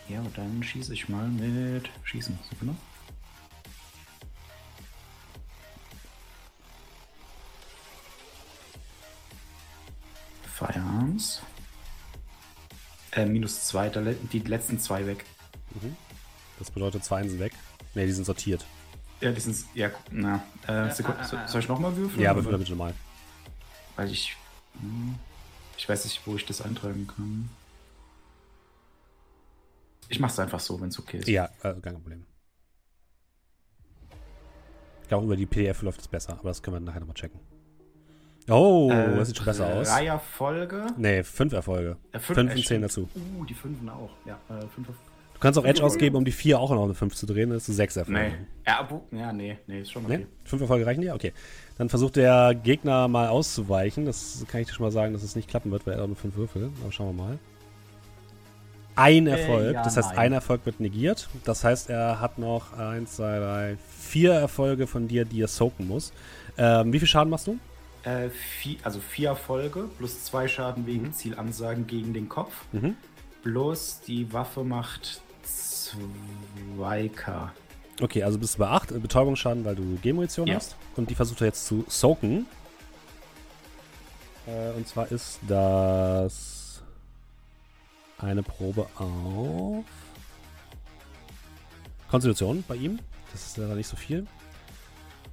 Ja, 0.07 0.21
und 0.21 0.37
dann 0.37 0.63
schieße 0.63 0.93
ich 0.93 1.09
mal 1.09 1.27
mit 1.27 1.89
Schießen. 2.03 2.39
Sekunde. 2.49 2.75
Firearms. 10.45 11.41
Äh, 13.11 13.25
minus 13.25 13.65
zwei, 13.65 13.89
die 13.89 14.39
letzten 14.39 14.79
zwei 14.79 15.05
weg. 15.05 15.25
Das 16.59 16.71
bedeutet, 16.71 17.03
zwei 17.03 17.27
sind 17.27 17.39
weg. 17.39 17.51
Ne, 17.93 18.05
die 18.05 18.11
sind 18.13 18.23
sortiert. 18.23 18.65
Ja, 19.21 19.31
die 19.31 19.39
sind. 19.39 19.55
Ja, 19.75 19.89
na. 20.11 20.43
Äh, 20.67 20.91
Sekunde, 20.91 21.23
so, 21.23 21.37
soll 21.47 21.61
ich 21.61 21.67
nochmal 21.67 21.95
würfeln? 21.95 22.21
Ja, 22.21 22.31
aber 22.31 22.41
bitte 22.57 22.75
mal. 22.75 22.93
Weil 23.95 24.09
ich. 24.11 24.35
hm, 24.79 25.15
Ich 25.77 25.87
weiß 25.87 26.05
nicht, 26.05 26.21
wo 26.25 26.35
ich 26.35 26.45
das 26.45 26.61
eintragen 26.61 27.07
kann. 27.07 27.49
Ich 30.09 30.19
mach's 30.19 30.37
einfach 30.39 30.59
so, 30.59 30.79
wenn 30.81 30.89
es 30.89 30.99
okay 30.99 31.17
ist. 31.19 31.27
Ja, 31.27 31.49
äh, 31.63 31.73
kein 31.75 31.93
Problem. 31.93 32.25
Ich 35.03 35.07
glaube, 35.07 35.25
über 35.25 35.35
die 35.37 35.45
PDF 35.45 35.81
läuft 35.83 36.01
es 36.01 36.07
besser, 36.07 36.33
aber 36.39 36.49
das 36.49 36.61
können 36.61 36.75
wir 36.77 36.81
nachher 36.81 36.99
nochmal 37.01 37.15
checken. 37.15 37.39
Oh, 38.49 38.89
Äh, 38.91 39.15
das 39.17 39.27
sieht 39.27 39.37
schon 39.37 39.45
besser 39.45 39.67
aus. 39.67 39.87
Drei 39.87 40.07
Erfolge. 40.07 40.87
Nee, 40.97 41.23
fünf 41.23 41.53
Erfolge. 41.53 41.97
Äh, 42.11 42.19
Fünf 42.19 42.37
äh, 42.39 42.55
und 42.55 42.65
zehn 42.65 42.81
dazu. 42.81 43.07
Uh, 43.15 43.45
die 43.45 43.53
Fünfen 43.53 43.87
auch. 43.89 44.09
Ja, 44.25 44.39
äh, 44.49 44.65
fünf 44.67 44.89
auf. 44.89 44.95
Du 45.41 45.47
kannst 45.47 45.57
auch 45.57 45.65
Edge 45.65 45.83
ausgeben, 45.83 46.15
um 46.17 46.23
die 46.23 46.31
vier 46.31 46.59
auch 46.59 46.69
noch 46.69 46.83
eine 46.83 46.93
fünf 46.93 47.15
zu 47.15 47.25
drehen, 47.25 47.49
dann 47.49 47.57
ist 47.57 47.67
es 47.67 47.75
sechs 47.75 47.97
Erfolge. 47.97 48.19
Nee. 48.19 48.31
Ja, 48.67 48.87
ja, 49.11 49.33
nee, 49.33 49.57
nee, 49.65 49.81
ist 49.81 49.91
schon 49.91 50.05
okay. 50.05 50.19
Nee? 50.19 50.27
Fünf 50.45 50.61
Erfolge 50.61 50.85
reichen 50.85 51.01
dir? 51.01 51.15
Okay. 51.15 51.33
Dann 51.79 51.89
versucht 51.89 52.17
der 52.17 52.53
Gegner 52.53 53.07
mal 53.07 53.27
auszuweichen. 53.27 54.05
Das 54.05 54.45
kann 54.47 54.61
ich 54.61 54.67
dir 54.67 54.75
schon 54.75 54.85
mal 54.85 54.91
sagen, 54.91 55.13
dass 55.13 55.23
es 55.23 55.35
nicht 55.35 55.49
klappen 55.49 55.71
wird, 55.71 55.87
weil 55.87 55.97
er 55.97 56.05
nur 56.05 56.15
fünf 56.15 56.35
Würfel. 56.35 56.69
Aber 56.83 56.91
schauen 56.91 57.17
wir 57.17 57.23
mal. 57.23 57.39
Ein 58.95 59.25
Erfolg. 59.25 59.73
ja, 59.73 59.83
das 59.83 59.97
heißt, 59.97 60.09
nein. 60.09 60.19
ein 60.19 60.33
Erfolg 60.33 60.63
wird 60.67 60.79
negiert. 60.79 61.27
Das 61.43 61.63
heißt, 61.63 61.89
er 61.89 62.19
hat 62.19 62.37
noch 62.37 62.77
eins, 62.77 63.15
zwei, 63.15 63.39
drei, 63.39 63.77
vier 63.99 64.33
Erfolge 64.33 64.85
von 64.85 65.07
dir, 65.07 65.25
die 65.25 65.41
er 65.41 65.47
soaken 65.47 65.87
muss. 65.87 66.13
Ähm, 66.55 66.93
wie 66.93 66.99
viel 66.99 67.07
Schaden 67.07 67.31
machst 67.31 67.47
du? 67.47 67.57
Äh, 68.03 68.29
vier, 68.29 68.77
also 68.83 68.99
vier 68.99 69.29
Erfolge 69.29 69.85
plus 69.97 70.23
zwei 70.23 70.47
Schaden 70.47 70.85
wegen 70.85 71.11
Zielansagen 71.13 71.87
gegen 71.87 72.13
den 72.13 72.29
Kopf. 72.29 72.53
Mhm. 72.73 72.95
Bloß 73.41 74.01
die 74.05 74.31
Waffe 74.31 74.63
macht 74.63 75.23
2k. 76.77 77.49
Okay, 78.01 78.23
also 78.23 78.37
bist 78.39 78.55
du 78.55 78.59
bei 78.59 78.67
8 78.67 79.01
Betäubungsschaden, 79.01 79.63
weil 79.65 79.75
du 79.75 79.95
G-Munition 80.01 80.47
Ja. 80.47 80.55
hast. 80.55 80.75
Und 80.95 81.09
die 81.09 81.15
versucht 81.15 81.41
er 81.41 81.47
jetzt 81.47 81.65
zu 81.65 81.85
soaken. 81.87 82.45
Äh, 84.47 84.71
und 84.71 84.87
zwar 84.87 85.11
ist 85.11 85.39
das 85.47 86.81
eine 88.17 88.41
Probe 88.43 88.87
auf 88.97 89.83
Konstitution 92.09 92.63
bei 92.67 92.75
ihm. 92.75 92.99
Das 93.31 93.45
ist 93.45 93.57
leider 93.57 93.75
nicht 93.75 93.87
so 93.87 93.95
viel. 93.95 94.25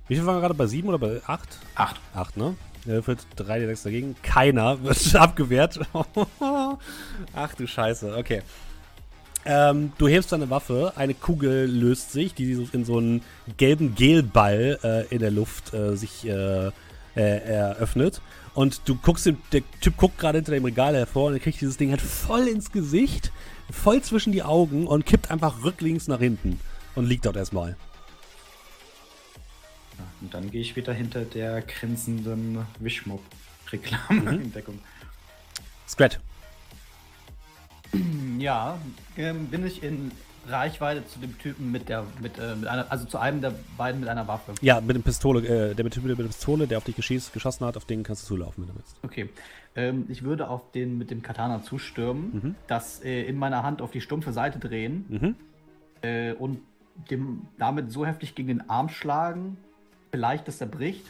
Wie 0.06 0.14
viel 0.16 0.24
waren 0.26 0.36
wir 0.36 0.40
gerade? 0.40 0.54
Bei 0.54 0.66
7 0.66 0.88
oder 0.88 0.98
bei 0.98 1.20
8? 1.26 1.58
Acht. 1.74 2.00
8, 2.14 2.36
ne? 2.36 2.56
Er 2.86 2.94
würfelt 2.94 3.26
3 3.36 3.58
d 3.60 3.74
dagegen. 3.82 4.14
Keiner 4.22 4.82
wird 4.82 5.14
abgewehrt. 5.16 5.80
Ach 7.34 7.54
du 7.56 7.66
Scheiße, 7.66 8.16
okay. 8.16 8.42
Ähm, 9.44 9.92
du 9.98 10.08
hebst 10.08 10.32
deine 10.32 10.50
Waffe, 10.50 10.92
eine 10.96 11.14
Kugel 11.14 11.66
löst 11.66 12.12
sich, 12.12 12.34
die 12.34 12.52
in 12.72 12.84
so 12.84 12.98
einen 12.98 13.22
gelben 13.56 13.94
Gelball 13.94 14.78
äh, 14.82 15.14
in 15.14 15.20
der 15.20 15.30
Luft 15.30 15.72
äh, 15.72 15.96
sich 15.96 16.26
äh, 16.26 16.66
äh, 16.66 16.70
eröffnet. 17.14 18.20
Und 18.54 18.82
du 18.86 18.96
guckst, 18.96 19.24
dem- 19.26 19.38
der 19.52 19.62
Typ 19.80 19.96
guckt 19.96 20.18
gerade 20.18 20.38
hinter 20.38 20.52
dem 20.52 20.64
Regal 20.64 20.94
hervor 20.94 21.28
und 21.28 21.34
er 21.34 21.40
kriegt 21.40 21.60
dieses 21.60 21.76
Ding 21.76 21.90
halt 21.90 22.00
voll 22.02 22.46
ins 22.48 22.72
Gesicht, 22.72 23.32
voll 23.70 24.02
zwischen 24.02 24.32
die 24.32 24.42
Augen 24.42 24.86
und 24.86 25.06
kippt 25.06 25.30
einfach 25.30 25.62
rücklings 25.64 26.08
nach 26.08 26.18
hinten 26.18 26.60
und 26.94 27.06
liegt 27.06 27.24
dort 27.24 27.36
erstmal. 27.36 27.76
Und 30.20 30.34
dann 30.34 30.50
gehe 30.50 30.60
ich 30.60 30.74
wieder 30.74 30.92
hinter 30.92 31.24
der 31.24 31.62
grinsenden 31.62 32.66
Wischmob-Reklame 32.80 34.34
in 34.42 34.52
Deckung. 34.52 34.80
Scrat. 35.88 36.18
Ja, 38.38 38.78
ähm, 39.16 39.46
bin 39.46 39.66
ich 39.66 39.82
in 39.82 40.12
Reichweite 40.46 41.04
zu 41.06 41.18
dem 41.18 41.36
Typen 41.38 41.72
mit 41.72 41.88
der, 41.88 42.04
mit, 42.22 42.38
äh, 42.38 42.54
mit 42.54 42.68
einer, 42.68 42.90
also 42.90 43.04
zu 43.04 43.18
einem 43.18 43.40
der 43.40 43.52
beiden 43.76 44.00
mit 44.00 44.08
einer 44.08 44.28
Waffe. 44.28 44.54
Ja, 44.62 44.80
mit 44.80 44.94
dem 44.96 45.02
Pistole, 45.02 45.40
äh, 45.70 45.74
der 45.74 45.90
Typ 45.90 46.04
mit 46.04 46.16
der 46.16 46.24
Pistole, 46.24 46.66
der 46.68 46.78
auf 46.78 46.84
dich 46.84 46.94
geschieß, 46.96 47.32
geschossen 47.32 47.66
hat, 47.66 47.76
auf 47.76 47.84
den 47.84 48.02
kannst 48.04 48.22
du 48.22 48.28
zulaufen, 48.28 48.62
wenn 48.64 48.68
du 48.74 48.78
willst. 48.78 48.96
Okay. 49.02 49.28
Ähm, 49.74 50.06
ich 50.08 50.22
würde 50.22 50.48
auf 50.48 50.70
den 50.72 50.98
mit 50.98 51.10
dem 51.10 51.20
Katana 51.22 51.62
zustürmen, 51.62 52.30
Mhm. 52.32 52.54
das 52.68 53.02
äh, 53.02 53.22
in 53.24 53.36
meiner 53.36 53.62
Hand 53.64 53.82
auf 53.82 53.90
die 53.90 54.00
stumpfe 54.00 54.32
Seite 54.32 54.58
drehen 54.58 55.04
Mhm. 55.08 55.34
äh, 56.02 56.32
und 56.34 56.60
dem 57.10 57.46
damit 57.58 57.92
so 57.92 58.06
heftig 58.06 58.34
gegen 58.34 58.48
den 58.48 58.70
Arm 58.70 58.88
schlagen, 58.88 59.56
vielleicht, 60.10 60.46
dass 60.48 60.60
er 60.60 60.66
bricht. 60.68 61.04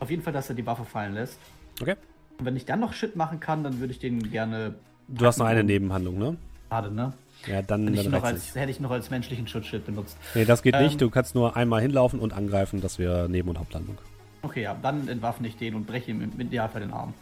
Auf 0.00 0.10
jeden 0.10 0.22
Fall, 0.22 0.32
dass 0.32 0.48
er 0.48 0.54
die 0.54 0.66
Waffe 0.66 0.84
fallen 0.84 1.14
lässt. 1.14 1.38
Okay. 1.80 1.96
Und 2.38 2.44
wenn 2.46 2.56
ich 2.56 2.64
dann 2.66 2.80
noch 2.80 2.92
Shit 2.92 3.16
machen 3.16 3.40
kann, 3.40 3.64
dann 3.64 3.80
würde 3.80 3.92
ich 3.92 3.98
den 3.98 4.30
gerne. 4.30 4.74
Du 5.08 5.26
hast 5.26 5.38
noch 5.38 5.46
eine 5.46 5.64
Nebenhandlung, 5.64 6.18
ne? 6.18 6.36
Schade, 6.70 6.90
ne? 6.90 7.12
Ja, 7.46 7.60
dann, 7.60 7.88
Hätte 7.88 8.00
ich, 8.00 8.04
dann 8.10 8.22
als, 8.22 8.54
hätte 8.54 8.70
ich 8.70 8.80
noch 8.80 8.90
als 8.90 9.10
menschlichen 9.10 9.48
Schutzschild 9.48 9.84
benutzt. 9.84 10.16
Nee, 10.34 10.44
das 10.44 10.62
geht 10.62 10.74
Ähm, 10.76 10.84
nicht. 10.84 11.00
Du 11.00 11.10
kannst 11.10 11.34
nur 11.34 11.56
einmal 11.56 11.80
hinlaufen 11.82 12.20
und 12.20 12.32
angreifen, 12.32 12.80
das 12.80 12.98
wäre 12.98 13.28
Neben- 13.28 13.48
und 13.48 13.58
Hauptlandung. 13.58 13.98
Okay, 14.42 14.62
ja, 14.62 14.76
dann 14.80 15.08
entwaffne 15.08 15.48
ich 15.48 15.56
den 15.56 15.74
und 15.74 15.86
breche 15.86 16.10
ihm 16.12 16.22
im 16.22 16.40
Idealfall 16.40 16.82
den 16.82 16.92
Arm. 16.92 17.14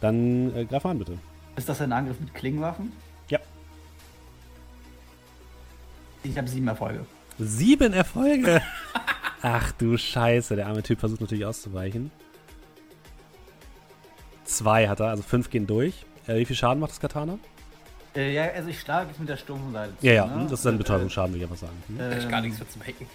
Dann 0.00 0.54
äh, 0.56 0.64
greif 0.64 0.86
an, 0.86 0.98
bitte. 0.98 1.18
Ist 1.56 1.68
das 1.68 1.80
ein 1.80 1.92
Angriff 1.92 2.20
mit 2.20 2.32
Klingenwaffen? 2.34 2.92
Ja. 3.28 3.40
Ich 6.22 6.36
habe 6.38 6.48
sieben 6.48 6.68
Erfolge. 6.68 7.04
Sieben 7.38 7.92
Erfolge! 7.92 8.60
Ach 9.42 9.72
du 9.72 9.96
Scheiße, 9.96 10.56
der 10.56 10.66
arme 10.66 10.82
Typ 10.82 11.00
versucht 11.00 11.20
natürlich 11.20 11.46
auszuweichen. 11.46 12.10
Zwei 14.44 14.88
hat 14.88 15.00
er, 15.00 15.08
also 15.08 15.22
fünf 15.22 15.50
gehen 15.50 15.66
durch. 15.66 16.04
Äh, 16.28 16.36
wie 16.36 16.44
viel 16.44 16.54
Schaden 16.56 16.78
macht 16.80 16.92
das 16.92 17.00
Katana? 17.00 17.38
Äh, 18.14 18.32
ja, 18.34 18.44
also 18.54 18.68
ich 18.68 18.78
schlage 18.80 19.08
jetzt 19.08 19.18
mit 19.20 19.28
der 19.28 19.36
stumpfen 19.36 19.72
Seite. 19.72 19.92
zu, 19.98 20.06
Ja, 20.06 20.12
ja, 20.12 20.26
ne? 20.26 20.46
das 20.48 20.60
ist 20.60 20.66
ein 20.66 20.74
Äh, 20.74 20.78
Betäubungsschaden, 20.78 21.32
würde 21.34 21.44
ich 21.44 21.50
einfach 21.50 21.66
sagen. 21.66 21.82
Hm? 21.88 22.00
Ist 22.12 22.24
ähm, 22.24 22.30
gar 22.30 22.40
nichts 22.40 22.58
für 22.58 22.68
zum 22.68 22.82
Hacken. 22.82 23.06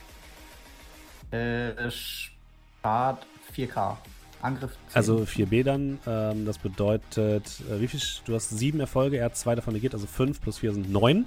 Äh, 1.31 1.90
Spart 1.91 3.26
4K. 3.56 3.98
Angriff 4.41 4.72
10. 4.90 4.95
Also 4.98 5.18
4B 5.26 5.64
dann, 5.64 5.99
ähm, 6.06 6.45
das 6.45 6.57
bedeutet, 6.57 7.61
äh, 7.61 7.80
wie 7.80 7.88
viel? 7.88 8.02
Du 8.26 8.35
hast 8.35 8.49
sieben 8.49 8.80
Erfolge, 8.81 9.18
er 9.18 9.26
hat 9.26 9.38
zwei 9.38 9.56
davon 9.56 9.73
negiert, 9.73 9.94
also 9.94 10.06
fünf 10.06 10.41
plus 10.41 10.57
vier 10.60 10.73
sind 10.73 10.91
neun. 10.91 11.26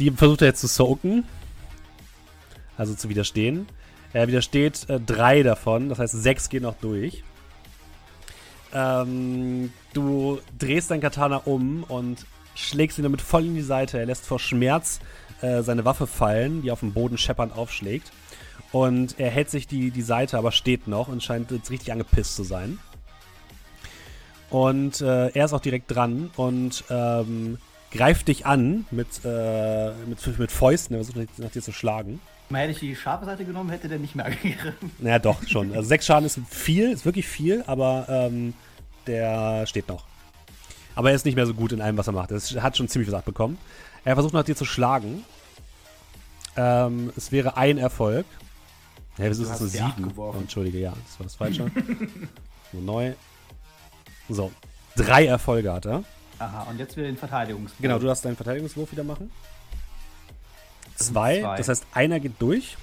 Die 0.00 0.10
versucht 0.10 0.42
er 0.42 0.48
jetzt 0.48 0.60
zu 0.60 0.66
soaken. 0.66 1.24
also 2.76 2.94
zu 2.94 3.08
widerstehen. 3.08 3.66
Er 4.12 4.26
widersteht 4.26 4.88
äh, 4.90 4.98
drei 5.00 5.42
davon, 5.44 5.88
das 5.88 5.98
heißt 6.00 6.14
sechs 6.20 6.48
gehen 6.48 6.62
noch 6.64 6.76
durch. 6.80 7.22
Ähm, 8.72 9.72
du 9.98 10.40
drehst 10.58 10.90
dein 10.90 11.00
Katana 11.00 11.38
um 11.44 11.84
und 11.84 12.24
schlägst 12.54 12.98
ihn 12.98 13.02
damit 13.02 13.20
voll 13.20 13.44
in 13.44 13.54
die 13.54 13.62
Seite. 13.62 13.98
Er 13.98 14.06
lässt 14.06 14.26
vor 14.26 14.38
Schmerz 14.38 15.00
äh, 15.40 15.62
seine 15.62 15.84
Waffe 15.84 16.06
fallen, 16.06 16.62
die 16.62 16.70
auf 16.70 16.80
dem 16.80 16.92
Boden 16.92 17.18
scheppernd 17.18 17.56
aufschlägt. 17.56 18.10
Und 18.70 19.18
er 19.18 19.30
hält 19.30 19.50
sich 19.50 19.66
die, 19.66 19.90
die 19.90 20.02
Seite, 20.02 20.38
aber 20.38 20.52
steht 20.52 20.88
noch 20.88 21.08
und 21.08 21.22
scheint 21.22 21.50
jetzt 21.50 21.70
richtig 21.70 21.92
angepisst 21.92 22.36
zu 22.36 22.44
sein. 22.44 22.78
Und 24.50 25.00
äh, 25.00 25.28
er 25.28 25.44
ist 25.44 25.52
auch 25.52 25.60
direkt 25.60 25.94
dran 25.94 26.30
und 26.36 26.84
ähm, 26.90 27.58
greift 27.90 28.28
dich 28.28 28.46
an 28.46 28.86
mit, 28.90 29.24
äh, 29.24 29.90
mit, 30.06 30.38
mit 30.38 30.52
Fäusten, 30.52 30.96
er 30.96 31.04
versucht 31.04 31.38
nach 31.38 31.50
dir 31.50 31.62
zu 31.62 31.72
schlagen. 31.72 32.20
Mal 32.50 32.62
hätte 32.62 32.72
ich 32.72 32.80
die 32.80 32.96
scharfe 32.96 33.26
Seite 33.26 33.44
genommen, 33.44 33.70
hätte 33.70 33.88
der 33.88 33.98
nicht 33.98 34.14
mehr 34.14 34.26
angegriffen. 34.26 34.90
Naja, 34.98 35.18
doch, 35.18 35.46
schon. 35.46 35.72
Also 35.74 35.88
sechs 35.88 36.06
Schaden 36.06 36.24
ist 36.24 36.40
viel, 36.48 36.92
ist 36.92 37.04
wirklich 37.04 37.28
viel, 37.28 37.62
aber 37.66 38.06
ähm, 38.08 38.54
der 39.08 39.66
steht 39.66 39.88
noch. 39.88 40.04
Aber 40.94 41.10
er 41.10 41.16
ist 41.16 41.24
nicht 41.24 41.34
mehr 41.34 41.46
so 41.46 41.54
gut 41.54 41.72
in 41.72 41.80
allem, 41.80 41.96
was 41.96 42.06
er 42.06 42.12
macht. 42.12 42.30
Er 42.30 42.62
hat 42.62 42.76
schon 42.76 42.88
ziemlich 42.88 43.10
was 43.10 43.18
abbekommen. 43.18 43.58
Er 44.04 44.14
versucht 44.14 44.34
nach 44.34 44.44
dir 44.44 44.56
zu 44.56 44.64
schlagen. 44.64 45.24
Ähm, 46.56 47.12
es 47.16 47.30
wäre 47.30 47.56
ein 47.56 47.78
Erfolg. 47.78 48.26
Ja, 49.16 49.28
das 49.28 49.38
ist 49.38 49.48
eine 49.48 49.68
7. 49.68 50.12
Oh, 50.16 50.34
Entschuldige, 50.38 50.78
ja, 50.78 50.92
das 51.06 51.18
war 51.18 51.24
das 51.24 51.34
Falsche. 51.34 51.70
so, 52.72 52.80
neu. 52.80 53.14
So, 54.28 54.52
drei 54.96 55.26
Erfolge 55.26 55.72
hat 55.72 55.86
er. 55.86 56.04
Aha, 56.38 56.62
und 56.70 56.78
jetzt 56.78 56.96
wieder 56.96 57.06
den 57.06 57.16
Verteidigungswurf. 57.16 57.80
Genau, 57.80 57.98
du 57.98 58.06
darfst 58.06 58.24
deinen 58.24 58.36
Verteidigungswurf 58.36 58.92
wieder 58.92 59.04
machen. 59.04 59.30
Zwei, 60.96 61.40
zwei. 61.40 61.56
das 61.56 61.68
heißt, 61.68 61.86
einer 61.92 62.20
geht 62.20 62.40
durch. 62.40 62.76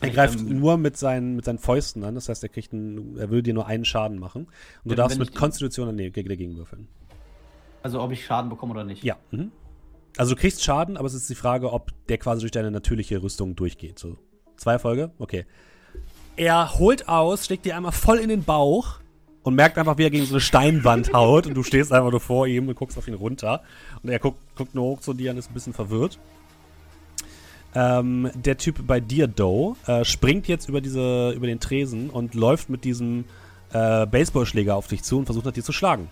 Er 0.00 0.10
greift 0.10 0.40
ähm, 0.40 0.58
nur 0.58 0.76
mit 0.76 0.96
seinen, 0.96 1.36
mit 1.36 1.44
seinen 1.44 1.58
Fäusten 1.58 2.04
an, 2.04 2.14
das 2.14 2.28
heißt, 2.28 2.42
er 2.42 2.48
kriegt 2.48 2.72
einen, 2.72 3.16
er 3.16 3.30
will 3.30 3.42
dir 3.42 3.54
nur 3.54 3.66
einen 3.66 3.84
Schaden 3.84 4.18
machen. 4.18 4.46
Und 4.82 4.90
du 4.90 4.94
darfst 4.94 5.18
mit 5.18 5.34
Konstitution 5.34 5.96
dagegen 5.96 6.56
würfeln. 6.56 6.88
Also 7.82 8.00
ob 8.00 8.12
ich 8.12 8.24
Schaden 8.24 8.50
bekomme 8.50 8.72
oder 8.72 8.84
nicht? 8.84 9.04
Ja. 9.04 9.16
Mhm. 9.30 9.52
Also 10.16 10.34
du 10.34 10.40
kriegst 10.40 10.62
Schaden, 10.62 10.96
aber 10.96 11.06
es 11.06 11.14
ist 11.14 11.28
die 11.28 11.34
Frage, 11.34 11.72
ob 11.72 11.92
der 12.08 12.18
quasi 12.18 12.40
durch 12.40 12.52
deine 12.52 12.70
natürliche 12.70 13.22
Rüstung 13.22 13.56
durchgeht. 13.56 13.98
So. 13.98 14.16
Zwei 14.56 14.72
Erfolge? 14.72 15.10
Okay. 15.18 15.44
Er 16.36 16.78
holt 16.78 17.08
aus, 17.08 17.46
schlägt 17.46 17.64
dir 17.64 17.76
einmal 17.76 17.92
voll 17.92 18.18
in 18.18 18.28
den 18.28 18.44
Bauch 18.44 19.00
und 19.42 19.54
merkt 19.54 19.76
einfach, 19.76 19.98
wie 19.98 20.04
er 20.04 20.10
gegen 20.10 20.24
so 20.24 20.34
eine 20.34 20.40
Steinwand 20.40 21.12
haut 21.14 21.46
und 21.46 21.54
du 21.54 21.62
stehst 21.62 21.92
einfach 21.92 22.10
nur 22.10 22.20
vor 22.20 22.46
ihm 22.46 22.68
und 22.68 22.74
guckst 22.74 22.96
auf 22.96 23.06
ihn 23.06 23.14
runter. 23.14 23.62
Und 24.02 24.08
er 24.08 24.18
guckt, 24.18 24.38
guckt 24.56 24.74
nur 24.74 24.84
hoch 24.84 25.00
zu 25.00 25.12
dir 25.12 25.32
und 25.32 25.38
ist 25.38 25.50
ein 25.50 25.54
bisschen 25.54 25.74
verwirrt. 25.74 26.18
Ähm, 27.74 28.30
der 28.34 28.56
Typ 28.56 28.86
bei 28.86 29.00
dir, 29.00 29.26
Doe, 29.26 29.74
äh, 29.86 30.04
springt 30.04 30.46
jetzt 30.46 30.68
über, 30.68 30.80
diese, 30.80 31.32
über 31.32 31.46
den 31.46 31.58
Tresen 31.58 32.08
und 32.08 32.34
läuft 32.34 32.70
mit 32.70 32.84
diesem 32.84 33.24
äh, 33.72 34.06
Baseballschläger 34.06 34.76
auf 34.76 34.86
dich 34.86 35.02
zu 35.02 35.18
und 35.18 35.26
versucht 35.26 35.56
dir 35.56 35.64
zu 35.64 35.72
schlagen. 35.72 36.08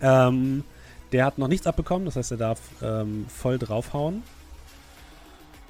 Ähm, 0.00 0.64
der 1.12 1.24
hat 1.24 1.38
noch 1.38 1.48
nichts 1.48 1.66
abbekommen, 1.66 2.04
das 2.04 2.16
heißt, 2.16 2.32
er 2.32 2.36
darf 2.36 2.60
ähm, 2.82 3.26
voll 3.28 3.58
draufhauen. 3.58 4.22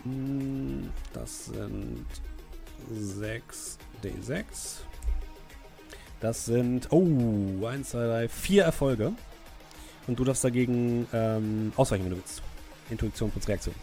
Hm, 0.05 0.89
das 1.13 1.47
sind 1.47 2.07
6 2.91 3.79
D6. 4.03 4.45
Das 6.21 6.47
sind, 6.47 6.89
oh, 6.91 7.67
1, 7.67 7.91
2, 7.91 8.07
3, 8.07 8.29
4 8.29 8.65
Erfolge. 8.65 9.13
Und 10.07 10.19
du 10.19 10.25
darfst 10.25 10.43
dagegen 10.43 11.07
ähm, 11.13 11.73
ausweichen, 11.77 12.05
wenn 12.05 12.11
du 12.11 12.17
willst. 12.17 12.43
Intuition 12.91 13.31
plus 13.31 13.49
Reaktion. 13.49 13.75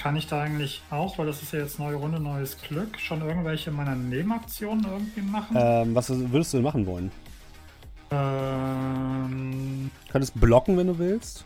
Kann 0.00 0.16
ich 0.16 0.26
da 0.26 0.40
eigentlich 0.40 0.80
auch, 0.90 1.18
weil 1.18 1.26
das 1.26 1.42
ist 1.42 1.52
ja 1.52 1.58
jetzt 1.58 1.78
neue 1.78 1.96
Runde, 1.96 2.18
neues 2.18 2.56
Glück, 2.56 2.98
schon 2.98 3.20
irgendwelche 3.20 3.70
meiner 3.70 3.94
Nebenaktionen 3.94 4.82
irgendwie 4.82 5.20
machen? 5.20 5.54
Ähm, 5.60 5.94
was 5.94 6.08
würdest 6.08 6.54
du 6.54 6.62
machen 6.62 6.86
wollen? 6.86 7.12
Ähm. 8.10 9.90
Könntest 10.10 10.40
blocken, 10.40 10.78
wenn 10.78 10.86
du 10.86 10.98
willst. 10.98 11.44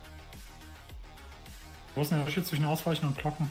Wo 1.96 2.02
ist 2.02 2.12
denn 2.12 2.18
der 2.18 2.26
Unterschied 2.26 2.46
zwischen 2.46 2.64
Ausweichen 2.64 3.06
und 3.06 3.16
Blocken? 3.16 3.50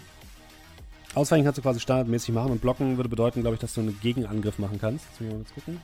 Ausweichen 1.16 1.44
kannst 1.44 1.58
du 1.58 1.62
quasi 1.62 1.82
standardmäßig 1.82 2.34
machen 2.34 2.54
und 2.54 2.62
blocken 2.62 2.96
würde 2.96 3.10
bedeuten, 3.10 3.42
glaube 3.42 3.56
ich, 3.56 3.60
dass 3.60 3.74
du 3.74 3.82
einen 3.82 4.00
Gegenangriff 4.00 4.58
machen 4.58 4.80
kannst. 4.80 5.06
Jetzt 5.20 5.22
mal 5.22 5.36
kurz 5.36 5.54
gucken. 5.54 5.82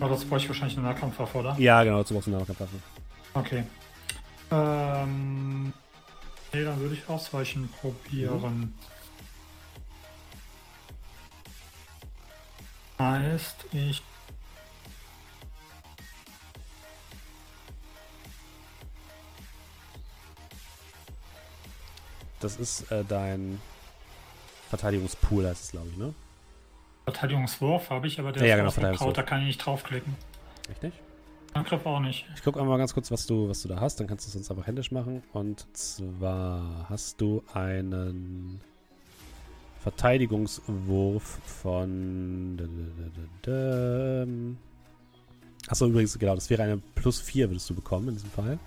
Aber 0.00 0.10
das 0.10 0.24
bräuchte 0.24 0.44
ich 0.44 0.48
wahrscheinlich 0.50 0.78
eine 0.78 0.86
Nahkampfwaffe, 0.86 1.38
oder? 1.38 1.56
Ja, 1.58 1.82
genau, 1.82 1.98
dazu 1.98 2.14
brauchst 2.14 2.28
du 2.28 2.30
eine 2.30 2.40
Nahkampfwaffe. 2.40 2.76
Okay. 3.34 3.64
Ähm. 4.50 5.72
Nee, 6.52 6.64
dann 6.64 6.78
würde 6.80 6.94
ich 6.94 7.08
Ausweichen 7.08 7.68
probieren. 7.80 8.74
Mhm. 12.98 13.04
Heißt, 13.04 13.66
ich. 13.72 14.02
Das 22.40 22.56
ist 22.56 22.90
äh, 22.92 23.04
dein 23.04 23.60
Verteidigungspool, 24.68 25.46
heißt 25.46 25.64
es, 25.64 25.70
glaube 25.72 25.88
ich, 25.90 25.96
ne? 25.96 26.14
Verteidigungswurf 27.06 27.90
habe 27.90 28.08
ich, 28.08 28.18
aber 28.18 28.32
der 28.32 28.44
ja, 28.44 28.66
ist 28.66 28.74
genau, 28.74 28.92
Kraut, 28.94 29.16
da 29.16 29.22
kann 29.22 29.40
ich 29.40 29.46
nicht 29.46 29.58
draufklicken. 29.58 30.16
Richtig? 30.68 30.92
Angriff 31.54 31.86
auch 31.86 32.00
nicht. 32.00 32.26
Ich 32.34 32.42
gucke 32.42 32.60
einmal 32.60 32.78
ganz 32.78 32.92
kurz, 32.94 33.12
was 33.12 33.26
du, 33.26 33.48
was 33.48 33.62
du 33.62 33.68
da 33.68 33.80
hast, 33.80 34.00
dann 34.00 34.08
kannst 34.08 34.26
du 34.26 34.28
es 34.28 34.32
sonst 34.32 34.50
einfach 34.50 34.66
händisch 34.66 34.90
machen. 34.90 35.22
Und 35.32 35.66
zwar 35.76 36.86
hast 36.88 37.20
du 37.20 37.44
einen 37.54 38.60
Verteidigungswurf 39.78 41.38
von. 41.62 42.58
Achso, 45.68 45.86
übrigens, 45.86 46.18
genau, 46.18 46.34
das 46.34 46.50
wäre 46.50 46.64
eine 46.64 46.78
plus 46.96 47.20
4, 47.20 47.50
würdest 47.50 47.70
du 47.70 47.74
bekommen 47.74 48.08
in 48.08 48.14
diesem 48.14 48.30
Fall. 48.30 48.58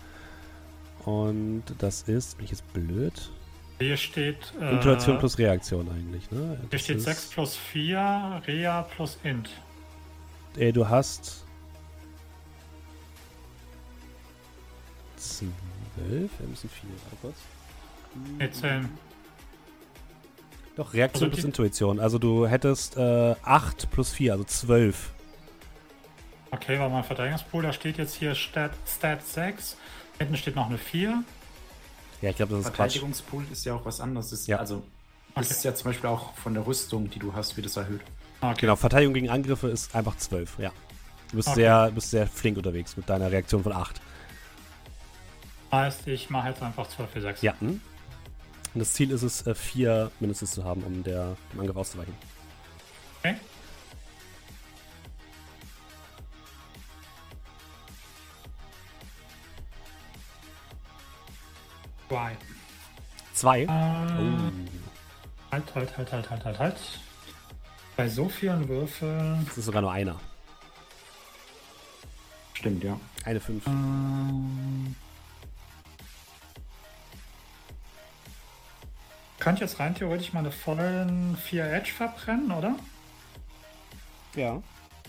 Und 1.03 1.63
das 1.77 2.03
ist, 2.03 2.37
bin 2.37 2.45
ich 2.45 2.51
jetzt 2.51 2.71
blöd? 2.71 3.31
Hier 3.79 3.97
steht. 3.97 4.53
Äh, 4.59 4.73
Intuition 4.73 5.17
plus 5.19 5.37
Reaktion 5.37 5.89
eigentlich, 5.89 6.29
ne? 6.31 6.59
Das 6.69 6.69
hier 6.69 6.79
steht 6.79 7.01
6 7.01 7.29
plus 7.29 7.55
4, 7.55 8.41
Rea 8.45 8.81
plus 8.83 9.17
Int. 9.23 9.49
Ey, 10.57 10.73
du 10.73 10.87
hast. 10.87 11.45
12? 15.15 15.49
Wir 16.39 16.47
müssen 16.47 16.69
4, 16.69 16.89
warte 17.03 17.15
kurz. 17.21 17.35
Nee, 18.37 18.51
10. 18.51 18.89
Doch, 20.75 20.93
Reaktion 20.93 21.25
also 21.25 21.35
plus 21.35 21.45
Intuition. 21.45 21.99
Also 21.99 22.19
du 22.19 22.47
hättest 22.47 22.97
äh, 22.97 23.35
8 23.43 23.91
plus 23.91 24.11
4, 24.11 24.33
also 24.33 24.43
12. 24.43 25.11
Okay, 26.51 26.79
weil 26.79 26.89
mein 26.89 27.03
Verteidigungspool, 27.03 27.63
da 27.63 27.73
steht 27.73 27.97
jetzt 27.97 28.15
hier 28.15 28.33
Stat, 28.35 28.71
Stat 28.87 29.25
6. 29.25 29.77
Hinten 30.17 30.35
steht 30.35 30.55
noch 30.55 30.67
eine 30.67 30.77
4. 30.77 31.23
Ja, 32.21 32.29
ich 32.29 32.35
glaube, 32.35 32.55
das 32.55 32.65
ist 32.65 32.75
Verteidigungspool 32.75 33.45
ist 33.51 33.65
ja 33.65 33.75
auch 33.75 33.85
was 33.85 34.01
anderes. 34.01 34.29
Das, 34.29 34.47
ja. 34.47 34.57
Also, 34.57 34.83
das 35.35 35.45
okay. 35.45 35.55
ist 35.55 35.63
ja 35.63 35.75
zum 35.75 35.91
Beispiel 35.91 36.09
auch 36.09 36.33
von 36.35 36.53
der 36.53 36.65
Rüstung, 36.65 37.09
die 37.09 37.19
du 37.19 37.33
hast, 37.33 37.55
wie 37.57 37.61
das 37.61 37.77
erhöht. 37.77 38.01
Okay. 38.41 38.61
Genau, 38.61 38.75
Verteidigung 38.75 39.13
gegen 39.13 39.29
Angriffe 39.29 39.67
ist 39.69 39.93
einfach 39.95 40.17
12, 40.17 40.59
ja. 40.59 40.71
Du 41.29 41.37
bist, 41.37 41.49
okay. 41.49 41.55
sehr, 41.61 41.91
bist 41.91 42.09
sehr 42.09 42.27
flink 42.27 42.57
unterwegs 42.57 42.97
mit 42.97 43.09
deiner 43.09 43.31
Reaktion 43.31 43.63
von 43.63 43.73
8. 43.73 44.01
Heißt, 45.71 46.07
ich 46.07 46.29
mache 46.29 46.49
jetzt 46.49 46.61
einfach 46.61 46.87
12 46.87 47.09
für 47.11 47.21
6. 47.21 47.41
Ja. 47.41 47.53
Hm? 47.59 47.81
Und 48.73 48.79
das 48.79 48.93
Ziel 48.93 49.11
ist 49.11 49.23
es, 49.23 49.43
4 49.53 49.91
äh, 49.91 50.09
mindestens 50.19 50.51
zu 50.51 50.63
haben, 50.63 50.83
um 50.83 51.03
der, 51.03 51.35
dem 51.53 51.59
Angriff 51.59 51.75
auszuweichen. 51.75 52.13
Okay. 53.19 53.35
Zwei. 62.09 62.35
Zwei? 63.33 63.61
Äh, 63.61 63.65
oh. 63.67 64.51
Halt, 65.51 65.75
halt, 65.75 65.97
halt, 65.97 66.11
halt, 66.11 66.29
halt, 66.31 66.45
halt, 66.45 66.59
halt. 66.59 66.77
Bei 67.95 68.09
so 68.09 68.27
vielen 68.27 68.67
Würfeln. 68.67 69.45
Das 69.45 69.59
ist 69.59 69.65
sogar 69.65 69.83
nur 69.83 69.91
einer. 69.91 70.15
Stimmt, 72.53 72.83
ja. 72.83 72.99
Eine 73.25 73.39
fünf. 73.39 73.65
Ähm, 73.67 74.95
kann 79.37 79.53
ich 79.53 79.61
jetzt 79.61 79.79
rein 79.79 79.93
theoretisch 79.93 80.33
meine 80.33 80.51
vollen 80.51 81.37
vier 81.37 81.65
Edge 81.71 81.91
verbrennen, 81.91 82.51
oder? 82.51 82.75
Ja. 84.35 84.61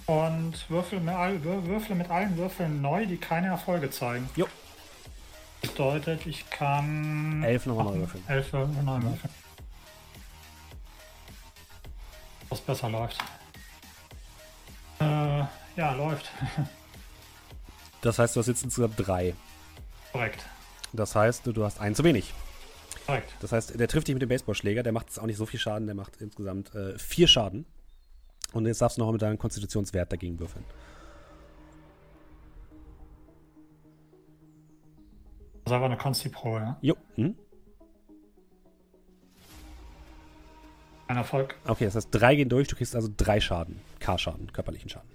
Und 0.05 0.69
würfel 0.69 1.01
mit, 1.01 1.15
all, 1.15 1.43
würfel 1.43 1.97
mit 1.97 2.11
allen 2.11 2.37
Würfeln 2.37 2.83
neu, 2.83 3.07
die 3.07 3.17
keine 3.17 3.47
Erfolge 3.47 3.91
zeigen. 3.91 4.29
Jo 4.37 4.47
bedeutet, 5.61 6.27
ich 6.27 6.49
kann. 6.51 7.43
Elf 7.43 7.67
nochmal 7.67 7.87
neu 7.87 7.99
würfeln. 8.01 8.25
Elf 8.29 8.53
neu 8.53 8.67
würfeln. 8.67 9.19
Was 12.49 12.61
besser 12.61 12.91
läuft. 12.91 13.19
ja, 15.01 15.93
läuft. 15.95 16.31
Das 18.03 18.19
heißt, 18.19 18.35
du 18.35 18.41
hast 18.41 18.47
jetzt 18.47 18.65
insgesamt 18.65 18.95
drei. 18.97 19.35
Korrekt. 20.13 20.47
Das 20.95 21.15
heißt, 21.15 21.47
du, 21.47 21.53
du 21.53 21.65
hast 21.65 21.81
einen 21.81 21.95
zu 21.95 22.03
wenig. 22.03 22.33
Korrekt. 23.07 23.31
Das 23.41 23.53
heißt, 23.53 23.79
der 23.79 23.89
trifft 23.89 24.09
dich 24.09 24.15
mit 24.15 24.23
dem 24.23 24.29
Baseballschläger, 24.29 24.83
der 24.83 24.93
macht 24.93 25.09
jetzt 25.09 25.19
auch 25.19 25.27
nicht 25.27 25.37
so 25.37 25.47
viel 25.47 25.61
Schaden, 25.61 25.87
der 25.87 25.95
macht 25.95 26.17
insgesamt 26.21 26.75
äh, 26.75 26.99
vier 26.99 27.29
Schaden. 27.29 27.67
Und 28.53 28.67
jetzt 28.67 28.81
darfst 28.81 28.99
du 28.99 29.03
noch 29.03 29.13
mit 29.13 29.23
deinem 29.23 29.39
Konstitutionswert 29.39 30.11
dagegen 30.11 30.39
würfeln. 30.41 30.65
Das 35.71 35.77
ist 35.77 35.83
aber 35.85 35.87
eine 35.87 35.97
Consti 35.97 36.29
Pro, 36.31 36.59
ja. 36.59 36.77
Jo. 36.81 36.97
Hm? 37.15 37.37
Ein 41.07 41.17
Erfolg. 41.17 41.55
Okay, 41.65 41.85
das 41.85 41.95
heißt, 41.95 42.09
drei 42.11 42.35
gehen 42.35 42.49
durch, 42.49 42.67
du 42.67 42.75
kriegst 42.75 42.97
also 42.97 43.09
drei 43.17 43.41
Schaden. 43.41 43.81
K-Schaden, 44.01 44.53
körperlichen 44.53 44.91
Schaden. 44.91 45.09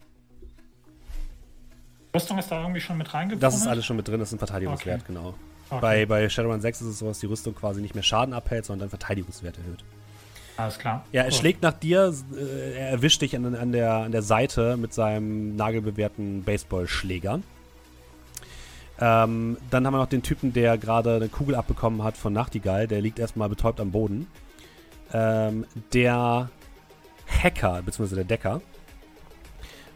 Rüstung 2.15 2.37
ist 2.37 2.49
da 2.49 2.61
irgendwie 2.61 2.79
schon 2.79 2.97
mit 2.97 3.13
reingekommen. 3.13 3.41
Das 3.41 3.57
ist 3.57 3.67
alles 3.67 3.85
schon 3.85 3.97
mit 3.97 4.07
drin, 4.07 4.19
das 4.21 4.29
ist 4.29 4.35
ein 4.35 4.39
Verteidigungswert, 4.39 5.01
Okay. 5.01 5.07
genau. 5.13 5.33
Okay. 5.69 5.81
Bei, 5.81 6.05
bei 6.05 6.29
Shadowrun 6.29 6.61
6 6.61 6.81
ist 6.81 6.87
es 6.87 6.99
so, 6.99 7.07
dass 7.07 7.19
die 7.19 7.25
Rüstung 7.25 7.53
quasi 7.53 7.81
nicht 7.81 7.93
mehr 7.93 8.03
Schaden 8.03 8.33
abhält, 8.33 8.63
sondern 8.63 8.87
Verteidigungswert 8.87 9.57
erhöht. 9.57 9.83
Alles 10.55 10.79
klar. 10.79 11.03
Ja, 11.11 11.23
er 11.23 11.31
Gut. 11.31 11.37
schlägt 11.37 11.63
nach 11.63 11.73
dir, 11.73 12.13
äh, 12.33 12.77
er 12.77 12.89
erwischt 12.91 13.21
dich 13.21 13.35
an, 13.35 13.55
an, 13.55 13.73
der, 13.73 13.91
an 13.91 14.13
der 14.13 14.21
Seite 14.21 14.77
mit 14.77 14.93
seinem 14.93 15.57
nagelbewehrten 15.57 16.43
Baseballschläger. 16.43 17.41
Ähm, 18.99 19.57
dann 19.69 19.85
haben 19.85 19.93
wir 19.93 19.97
noch 19.97 20.09
den 20.09 20.23
Typen, 20.23 20.53
der 20.53 20.77
gerade 20.77 21.15
eine 21.15 21.29
Kugel 21.29 21.55
abbekommen 21.55 22.03
hat 22.03 22.17
von 22.17 22.33
Nachtigall. 22.33 22.87
Der 22.87 23.01
liegt 23.01 23.19
erstmal 23.19 23.49
betäubt 23.49 23.79
am 23.79 23.91
Boden. 23.91 24.27
Ähm, 25.13 25.65
der 25.93 26.49
Hacker, 27.27 27.81
beziehungsweise 27.81 28.15
der 28.15 28.25
Decker, 28.25 28.61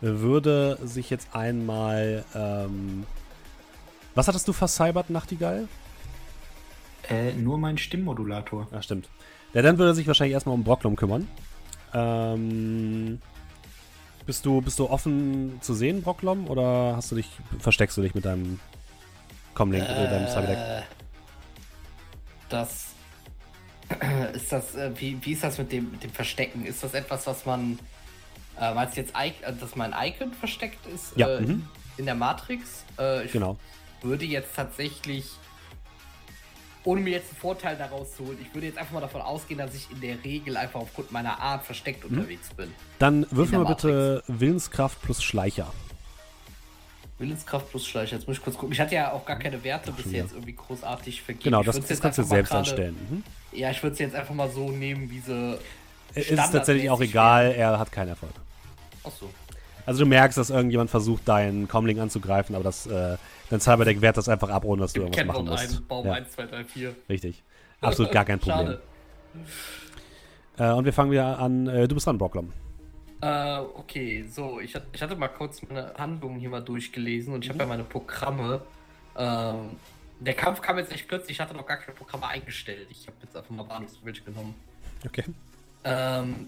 würde 0.02 0.78
sich 0.84 1.10
jetzt 1.10 1.34
einmal. 1.34 2.26
Ähm, 2.36 3.06
was 4.16 4.28
hattest 4.28 4.48
du 4.48 4.54
vercybert, 4.54 5.10
Nachtigall? 5.10 5.68
Äh, 7.10 7.34
nur 7.34 7.58
mein 7.58 7.78
Stimmmodulator. 7.78 8.68
Ja, 8.72 8.82
stimmt. 8.82 9.10
Ja, 9.54 9.62
dann 9.62 9.78
würde 9.78 9.92
er 9.92 9.96
sich 9.96 10.08
wahrscheinlich 10.08 10.34
erstmal 10.34 10.56
um 10.56 10.64
Brocklum 10.64 10.96
kümmern. 10.96 11.28
Ähm, 11.94 13.20
bist 14.26 14.46
du, 14.46 14.62
bist 14.62 14.78
du 14.78 14.90
offen 14.90 15.58
zu 15.62 15.74
sehen, 15.74 16.04
Brocklom, 16.04 16.48
oder 16.48 16.96
hast 16.96 17.12
du 17.12 17.16
dich, 17.16 17.30
versteckst 17.58 17.98
du 17.98 18.02
dich 18.02 18.14
mit 18.14 18.26
deinem 18.26 18.60
Comlink, 19.60 19.84
äh, 19.90 20.08
deinem 20.08 20.28
Cyberdeck? 20.30 20.58
Äh, 20.58 20.82
das 22.48 22.94
ist 24.34 24.52
das, 24.54 24.74
äh, 24.76 24.90
wie, 24.98 25.18
wie 25.22 25.34
ist 25.34 25.44
das 25.44 25.58
mit 25.58 25.70
dem, 25.74 25.92
mit 25.92 26.02
dem 26.02 26.12
Verstecken? 26.12 26.66
Ist 26.66 26.82
das 26.82 26.94
etwas, 26.94 27.28
was 27.28 27.46
man, 27.46 27.78
äh, 28.58 28.74
meinst 28.74 28.96
du 28.96 29.02
jetzt, 29.02 29.14
äh, 29.16 29.32
dass 29.60 29.76
mein 29.76 29.94
Icon 30.02 30.32
versteckt 30.34 30.86
ist 30.88 31.12
Ja, 31.18 31.28
äh, 31.28 31.42
mhm. 31.42 31.68
in 31.98 32.06
der 32.06 32.16
Matrix? 32.16 32.86
Äh, 32.98 33.26
ich 33.26 33.34
Genau. 33.34 33.58
würde 34.02 34.24
jetzt 34.24 34.56
tatsächlich, 34.56 35.26
ohne 36.86 37.02
mir 37.02 37.10
jetzt 37.10 37.32
einen 37.32 37.40
Vorteil 37.42 37.76
daraus 37.76 38.16
zu 38.16 38.28
holen, 38.28 38.38
ich 38.42 38.54
würde 38.56 38.68
jetzt 38.68 38.78
einfach 38.78 38.94
mal 38.94 39.02
davon 39.02 39.20
ausgehen, 39.22 39.58
dass 39.58 39.76
ich 39.76 39.92
in 39.92 40.00
der 40.00 40.24
Regel 40.24 40.56
einfach 40.56 40.80
aufgrund 40.80 41.12
meiner 41.12 41.38
Art 41.38 41.66
versteckt 41.66 42.10
Mhm. 42.10 42.20
unterwegs 42.20 42.48
bin. 42.56 42.74
Dann 42.98 43.26
würfel 43.30 43.60
mal 43.60 43.66
bitte 43.76 44.24
Willenskraft 44.28 45.02
plus 45.02 45.22
Schleicher. 45.22 45.74
Willenskraft 47.20 47.70
plus 47.70 47.86
Schleicher, 47.86 48.16
jetzt 48.16 48.28
muss 48.28 48.38
ich 48.38 48.44
kurz 48.44 48.58
gucken. 48.58 48.72
Ich 48.74 48.80
hatte 48.80 48.96
ja 48.96 49.12
auch 49.12 49.26
gar 49.26 49.38
keine 49.38 49.64
Werte 49.64 49.92
bis 49.92 50.12
jetzt 50.12 50.32
irgendwie 50.34 50.54
großartig 50.54 51.22
vergeben. 51.22 51.44
Genau, 51.44 51.64
das, 51.64 51.80
das 51.80 52.00
kannst 52.02 52.18
du 52.18 52.24
selbst 52.24 52.50
gerade- 52.50 52.60
anstellen. 52.60 52.96
Mhm. 53.10 53.24
Ja, 53.52 53.70
ich 53.72 53.82
würde 53.84 53.94
es 53.94 54.00
jetzt 54.00 54.16
einfach 54.16 54.34
mal 54.34 54.50
so 54.50 54.70
nehmen, 54.72 55.10
wie 55.12 55.20
sie. 55.20 55.58
Es 56.16 56.30
ist 56.32 56.52
tatsächlich 56.52 56.90
auch 56.90 57.02
egal, 57.02 57.52
er 57.52 57.78
hat 57.78 57.92
keinen 57.92 58.10
Erfolg. 58.10 58.32
Achso. 59.04 59.30
Also 59.86 60.04
du 60.04 60.10
merkst, 60.10 60.38
dass 60.38 60.50
irgendjemand 60.50 60.90
versucht, 60.90 61.28
deinen 61.28 61.68
Comlink 61.68 62.00
anzugreifen, 62.00 62.54
aber 62.56 62.64
das, 62.64 62.86
äh, 62.86 63.18
dein 63.50 63.60
Cyberdeck 63.60 64.02
wehrt 64.02 64.18
das 64.18 64.30
einfach 64.30 64.50
ab, 64.50 64.64
ohne 64.66 64.84
dass 64.84 64.94
du 64.94 65.02
irgendwas 65.02 65.26
machen 65.26 65.46
Kennwort 65.46 65.60
musst. 65.62 65.78
ein, 65.80 65.88
Baum 65.88 66.06
Ja, 66.06 66.14
1, 66.14 66.32
2, 66.32 66.46
3, 66.46 66.64
4. 66.64 66.96
richtig. 67.10 67.44
Absolut 67.82 68.12
gar 68.12 68.26
kein 68.26 68.40
Problem. 68.40 68.68
Schade. 68.68 68.82
Äh, 70.58 70.72
und 70.74 70.86
wir 70.86 70.94
fangen 70.94 71.12
wieder 71.12 71.40
an. 71.40 71.68
Äh, 71.68 71.88
du 71.88 71.96
bist 71.96 72.06
dran, 72.06 72.18
Brocklom. 72.18 72.54
Äh, 73.22 73.60
okay, 73.74 74.26
so, 74.30 74.60
ich, 74.60 74.76
ich 74.94 75.02
hatte 75.02 75.16
mal 75.16 75.28
kurz 75.28 75.62
meine 75.64 75.94
Handlungen 75.98 76.40
hier 76.40 76.50
mal 76.50 76.64
durchgelesen 76.64 77.34
und 77.34 77.44
ich 77.44 77.50
habe 77.50 77.60
ja 77.60 77.66
meine 77.66 77.84
Programme. 77.84 78.62
Ähm, 79.18 79.72
der 80.20 80.34
Kampf 80.34 80.62
kam 80.62 80.78
jetzt 80.78 80.92
echt 80.92 81.08
plötzlich, 81.08 81.32
ich 81.32 81.40
hatte 81.40 81.54
noch 81.56 81.66
gar 81.66 81.78
keine 81.78 81.98
Programme 81.98 82.28
eingestellt. 82.28 82.88
Ich 82.90 83.08
habe 83.08 83.18
jetzt 83.22 83.36
einfach 83.36 83.50
mal 83.50 83.68
Warnungswillig 83.68 84.24
genommen. 84.24 84.56
Okay. 85.06 85.24
Ähm, 85.84 86.48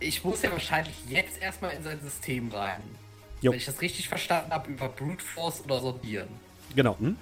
ich 0.00 0.24
muss 0.24 0.42
ja 0.42 0.50
wahrscheinlich 0.50 0.94
jetzt 1.08 1.40
erstmal 1.40 1.72
in 1.72 1.82
sein 1.82 2.00
System 2.00 2.50
rein. 2.50 2.82
Jo. 3.40 3.52
Wenn 3.52 3.58
ich 3.58 3.66
das 3.66 3.80
richtig 3.80 4.08
verstanden 4.08 4.52
habe, 4.52 4.70
über 4.70 4.88
Brute 4.88 5.24
Force 5.24 5.62
oder 5.64 5.80
Sortieren. 5.80 6.28
Genau. 6.74 6.98
Hm? 6.98 7.16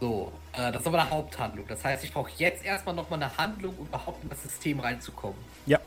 So, 0.00 0.32
äh, 0.52 0.72
das 0.72 0.82
ist 0.82 0.86
aber 0.86 1.00
eine 1.00 1.10
Haupthandlung. 1.10 1.66
Das 1.66 1.84
heißt, 1.84 2.04
ich 2.04 2.12
brauche 2.12 2.30
jetzt 2.36 2.64
erstmal 2.64 2.94
nochmal 2.94 3.22
eine 3.22 3.36
Handlung, 3.36 3.74
um 3.78 3.86
überhaupt 3.86 4.22
in 4.22 4.28
das 4.28 4.42
System 4.42 4.80
reinzukommen. 4.80 5.38
Ja. 5.66 5.80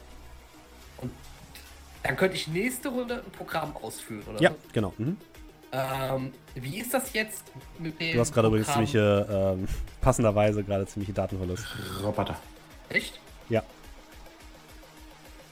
Dann 2.03 2.15
könnte 2.15 2.35
ich 2.37 2.47
nächste 2.47 2.89
Runde 2.89 3.23
ein 3.25 3.31
Programm 3.31 3.75
ausführen, 3.75 4.23
oder? 4.27 4.41
Ja, 4.41 4.51
genau. 4.71 4.93
Mhm. 4.97 5.17
Ähm, 5.71 6.33
wie 6.55 6.79
ist 6.79 6.93
das 6.93 7.11
jetzt 7.13 7.43
mit 7.77 7.99
dem 7.99 8.13
Du 8.13 8.19
hast 8.21 8.33
gerade 8.33 8.47
übrigens 8.47 8.71
ziemliche, 8.71 9.55
ähm, 9.59 9.67
passenderweise 10.01 10.63
gerade 10.63 10.87
ziemliche 10.87 11.11
Datenverlust. 11.13 11.65
Roboter. 12.01 12.39
Echt? 12.89 13.19
Ja. 13.49 13.61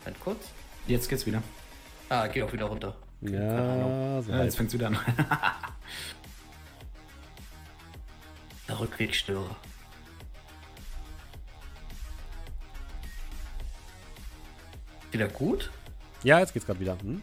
Halt 0.05 0.19
kurz. 0.21 0.51
Jetzt 0.87 1.09
geht's 1.09 1.25
wieder. 1.25 1.43
Ah, 2.07 2.27
geht 2.27 2.43
auch 2.43 2.53
wieder 2.53 2.65
runter. 2.67 2.95
Ja, 3.21 4.21
so 4.21 4.31
Ja, 4.31 4.43
jetzt 4.43 4.55
fängt's 4.55 4.73
wieder 4.73 4.87
an. 4.87 4.97
Der 8.67 8.79
Rückwegstörer. 8.79 9.55
Wieder 15.15 15.29
gut? 15.29 15.71
ja, 16.23 16.39
jetzt 16.39 16.51
geht's 16.51 16.65
gerade 16.65 16.79
wieder. 16.81 16.97
Hm? 17.01 17.21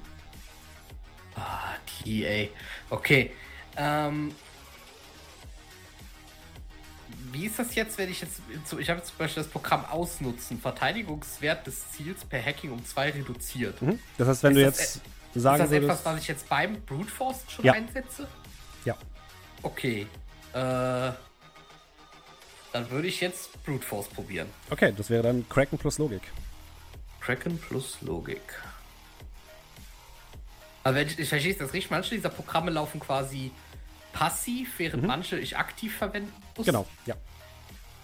Ah, 1.36 1.74
die, 2.06 2.24
ey. 2.24 2.51
Okay. 2.89 3.32
Ähm. 3.77 4.35
Wie 7.32 7.44
ist 7.47 7.59
das 7.59 7.74
jetzt, 7.74 7.98
wenn 7.98 8.10
ich 8.10 8.23
jetzt. 8.23 8.40
Ich 8.78 8.89
habe 8.89 9.02
zum 9.02 9.16
Beispiel 9.19 9.43
das 9.43 9.52
Programm 9.52 9.85
ausnutzen. 9.85 10.59
Verteidigungswert 10.59 11.66
des 11.66 11.90
Ziels 11.93 12.24
per 12.24 12.43
Hacking 12.43 12.73
um 12.73 12.82
2 12.82 13.10
reduziert. 13.10 13.82
Mhm. 13.82 13.98
Das 14.16 14.27
heißt, 14.28 14.43
wenn 14.44 14.52
Ist 14.52 14.56
du 14.56 14.62
jetzt 14.64 15.01
Ist 15.35 15.43
sagen 15.43 15.59
das 15.62 15.70
würdest. 15.70 15.90
etwas, 15.90 16.05
was 16.06 16.20
ich 16.23 16.28
jetzt 16.28 16.48
beim 16.48 16.81
Brute 16.82 17.10
Force 17.10 17.40
schon 17.48 17.66
Ja. 17.66 17.74
einsetze? 17.74 18.27
Ja. 18.86 18.97
Okay. 19.62 20.06
Äh. 20.55 20.56
Dann 22.73 22.90
würde 22.90 23.09
ich 23.09 23.20
jetzt 23.20 23.62
Brute 23.64 23.85
Force 23.86 24.09
probieren. 24.09 24.48
Okay, 24.70 24.94
das 24.97 25.10
wäre 25.10 25.23
dann 25.24 25.47
Kraken 25.51 25.77
plus 25.77 25.98
Logik. 25.98 26.23
Kraken 27.24 27.59
plus 27.59 27.99
Logik. 28.03 28.40
Aber 30.85 30.97
wenn 30.97 31.07
ich, 31.07 31.19
ich 31.19 31.28
verstehe 31.28 31.55
das 31.55 31.73
richtig, 31.73 31.90
manche 31.90 32.15
dieser 32.16 32.28
Programme 32.28 32.70
laufen 32.70 32.99
quasi 32.99 33.53
passiv, 34.12 34.78
während 34.78 35.05
manche 35.07 35.39
ich 35.39 35.57
aktiv 35.57 35.97
verwenden 35.97 36.32
muss. 36.57 36.66
Mhm. 36.66 36.70
Genau, 36.70 36.86
ja. 37.07 37.15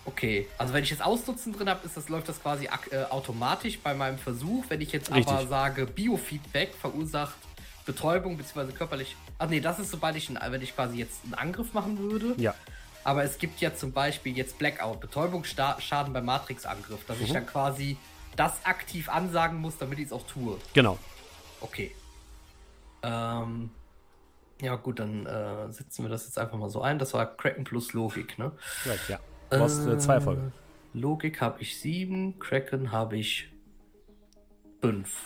Okay, 0.05 0.47
also 0.57 0.73
wenn 0.73 0.85
ich 0.85 0.91
jetzt 0.91 1.03
Ausnutzen 1.03 1.53
drin 1.53 1.69
habe, 1.69 1.85
ist 1.85 1.97
das, 1.97 2.09
läuft 2.09 2.29
das 2.29 2.41
quasi 2.41 2.67
äh, 2.91 3.05
automatisch 3.11 3.79
bei 3.81 3.93
meinem 3.95 4.17
Versuch. 4.19 4.65
Wenn 4.69 4.81
ich 4.81 4.93
jetzt 4.93 5.11
aber 5.11 5.19
Richtig. 5.19 5.49
sage, 5.49 5.87
Biofeedback 5.87 6.75
verursacht 6.75 7.37
Betäubung 7.85 8.37
bzw. 8.39 8.73
körperlich. 8.73 9.17
Ach 9.39 9.49
nee, 9.49 9.61
das 9.61 9.79
ist 9.79 9.91
sobald 9.91 10.17
ich, 10.17 10.29
einen, 10.29 10.53
wenn 10.53 10.63
ich 10.63 10.75
quasi 10.75 10.97
jetzt 10.97 11.25
einen 11.25 11.35
Angriff 11.35 11.75
machen 11.75 11.99
würde. 11.99 12.35
Ja. 12.41 12.55
Aber 13.05 13.23
es 13.25 13.39
gibt 13.39 13.61
ja 13.61 13.75
zum 13.75 13.93
Beispiel 13.93 14.37
jetzt 14.37 14.59
Blackout, 14.59 15.01
Betäubungsschaden 15.01 16.13
beim 16.13 16.25
Matrix-Angriff, 16.25 17.05
dass 17.07 17.19
Mhm. 17.19 17.25
ich 17.25 17.33
dann 17.33 17.47
quasi 17.47 17.97
das 18.39 18.65
aktiv 18.65 19.09
ansagen 19.09 19.59
muss, 19.59 19.79
damit 19.79 19.99
ich 19.99 20.07
es 20.07 20.13
auch 20.13 20.27
tue. 20.27 20.59
Genau. 20.73 20.99
Okay. 21.61 21.95
Ähm, 23.03 23.71
ja 24.61 24.77
gut, 24.77 25.01
dann 25.01 25.27
äh, 25.27 25.71
setzen 25.73 26.05
wir 26.05 26.09
das 26.09 26.25
jetzt 26.25 26.39
einfach 26.39 26.59
mal 26.59 26.71
so 26.71 26.81
ein. 26.83 26.99
Das 26.99 27.15
war 27.15 27.27
Kraken 27.37 27.65
plus 27.65 27.93
Logik, 27.93 28.39
ne? 28.39 28.53
Right, 28.87 29.09
ja. 29.09 29.21
Du 29.51 29.59
hast 29.59 29.87
äh, 29.87 29.99
zwei 29.99 30.15
Erfolge. 30.15 30.53
Logik 30.95 31.41
habe 31.41 31.61
ich 31.63 31.81
sieben, 31.81 32.39
Kraken 32.39 32.93
habe 32.93 33.17
ich 33.17 33.51
fünf. 34.81 35.25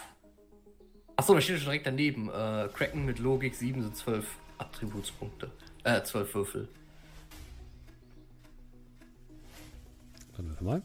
Achso, 1.17 1.35
da 1.35 1.41
steht 1.41 1.59
schon 1.59 1.67
direkt 1.67 1.87
daneben. 1.87 2.29
Äh, 2.31 2.69
Kraken 2.73 3.05
mit 3.05 3.19
Logik 3.19 3.55
7 3.55 3.83
sind 3.83 3.97
12 3.97 4.27
Attributspunkte. 4.59 5.51
Äh, 5.85 6.03
12 6.03 6.35
Würfel. 6.35 6.69
Dann 10.37 10.49
würfel 10.49 10.67
mal. 10.67 10.83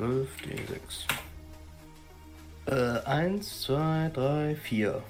12, 0.00 0.28
D6. 2.66 2.74
Äh, 2.74 3.04
1, 3.06 3.62
2, 3.62 4.10
3, 4.14 4.56
4. 4.56 5.02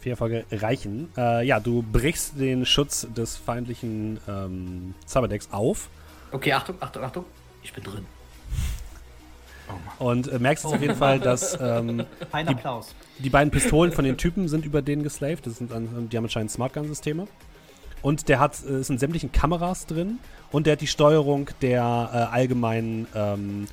Vier 0.00 0.12
Erfolge 0.12 0.46
reichen. 0.50 1.10
Äh, 1.16 1.44
ja, 1.46 1.60
du 1.60 1.82
brichst 1.82 2.40
den 2.40 2.64
Schutz 2.64 3.06
des 3.14 3.36
feindlichen 3.36 4.18
ähm, 4.26 4.94
Cyberdecks 5.06 5.48
auf. 5.52 5.90
Okay, 6.32 6.54
Achtung, 6.54 6.76
Achtung, 6.80 7.04
Achtung. 7.04 7.24
Ich 7.62 7.74
bin 7.74 7.84
drin. 7.84 8.06
Oh. 10.00 10.06
Und 10.06 10.28
äh, 10.28 10.38
merkst 10.38 10.64
jetzt 10.64 10.72
auf 10.74 10.80
jeden 10.80 10.96
Fall, 10.96 11.20
dass 11.20 11.58
ähm, 11.60 11.98
Die- 12.32 12.48
Applaus. 12.48 12.94
die 13.18 13.28
beiden 13.28 13.50
Pistolen 13.50 13.92
von 13.92 14.06
den 14.06 14.16
Typen 14.16 14.48
sind 14.48 14.64
über 14.64 14.80
denen 14.80 15.02
geslaved. 15.02 15.46
Das 15.46 15.56
sind, 15.56 15.70
die 15.70 16.16
haben 16.16 16.24
anscheinend 16.24 16.50
Smartgun-Systeme. 16.50 17.28
Und 18.00 18.30
der 18.30 18.38
hat, 18.40 18.54
äh, 18.64 18.76
es 18.76 18.86
sind 18.86 19.00
sämtlichen 19.00 19.32
Kameras 19.32 19.84
drin 19.84 20.18
und 20.50 20.66
der 20.66 20.72
hat 20.74 20.80
die 20.80 20.86
Steuerung 20.86 21.50
der 21.60 21.82
äh, 21.82 22.16
allgemeinen 22.34 23.06
ähm, 23.14 23.66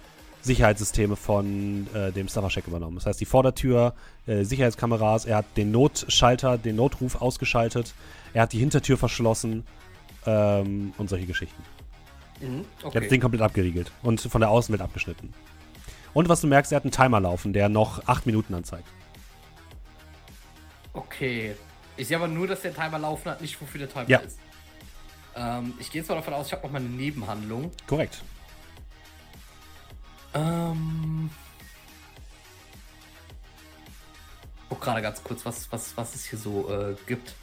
Sicherheitssysteme 0.45 1.15
von 1.15 1.87
äh, 1.93 2.11
dem 2.11 2.27
Staffercheck 2.27 2.67
übernommen. 2.67 2.95
Das 2.95 3.05
heißt, 3.05 3.19
die 3.19 3.25
Vordertür, 3.25 3.93
äh, 4.27 4.43
Sicherheitskameras, 4.43 5.25
er 5.25 5.37
hat 5.37 5.45
den 5.57 5.71
Notschalter, 5.71 6.57
den 6.57 6.75
Notruf 6.77 7.21
ausgeschaltet, 7.21 7.93
er 8.33 8.43
hat 8.43 8.53
die 8.53 8.59
Hintertür 8.59 8.97
verschlossen 8.97 9.65
ähm, 10.25 10.93
und 10.97 11.09
solche 11.09 11.25
Geschichten. 11.25 11.61
Mhm, 12.41 12.65
Er 12.81 12.85
hat 12.85 12.95
okay. 12.95 13.07
den 13.07 13.21
komplett 13.21 13.41
abgeriegelt 13.41 13.91
und 14.03 14.21
von 14.21 14.41
der 14.41 14.49
Außenwelt 14.49 14.81
abgeschnitten. 14.81 15.33
Und 16.13 16.29
was 16.29 16.41
du 16.41 16.47
merkst, 16.47 16.71
er 16.71 16.77
hat 16.77 16.83
einen 16.83 16.91
Timer 16.91 17.19
laufen, 17.19 17.51
der 17.53 17.67
noch 17.69 18.07
acht 18.07 18.25
Minuten 18.25 18.53
anzeigt. 18.53 18.87
okay. 20.93 21.55
Ich 21.97 22.07
sehe 22.09 22.17
aber 22.17 22.27
nur, 22.27 22.45
dass 22.45 22.61
der 22.61 22.73
Timer 22.73 22.99
laufen 22.99 23.31
hat, 23.31 23.39
nicht 23.41 23.59
wofür 23.61 23.79
der 23.79 23.89
Timer 23.89 24.09
Ja. 24.09 24.17
ist. 24.19 24.37
Ähm, 25.33 25.73
ich 25.79 25.89
gehe 25.91 26.01
jetzt 26.01 26.09
mal 26.09 26.15
davon 26.15 26.33
aus, 26.33 26.47
ich 26.47 26.51
habe 26.53 26.63
noch 26.63 26.71
mal 26.73 26.79
eine 26.79 26.89
Nebenhandlung. 26.89 27.71
Korrekt. 27.87 28.21
Ähm. 30.35 31.29
Guck 34.69 34.81
gerade 34.81 35.01
ganz 35.01 35.23
kurz, 35.23 35.45
was, 35.45 35.71
was, 35.71 35.95
was 35.95 36.15
es 36.15 36.25
hier 36.25 36.39
so 36.39 36.69
äh, 36.71 36.95
gibt. 37.07 37.33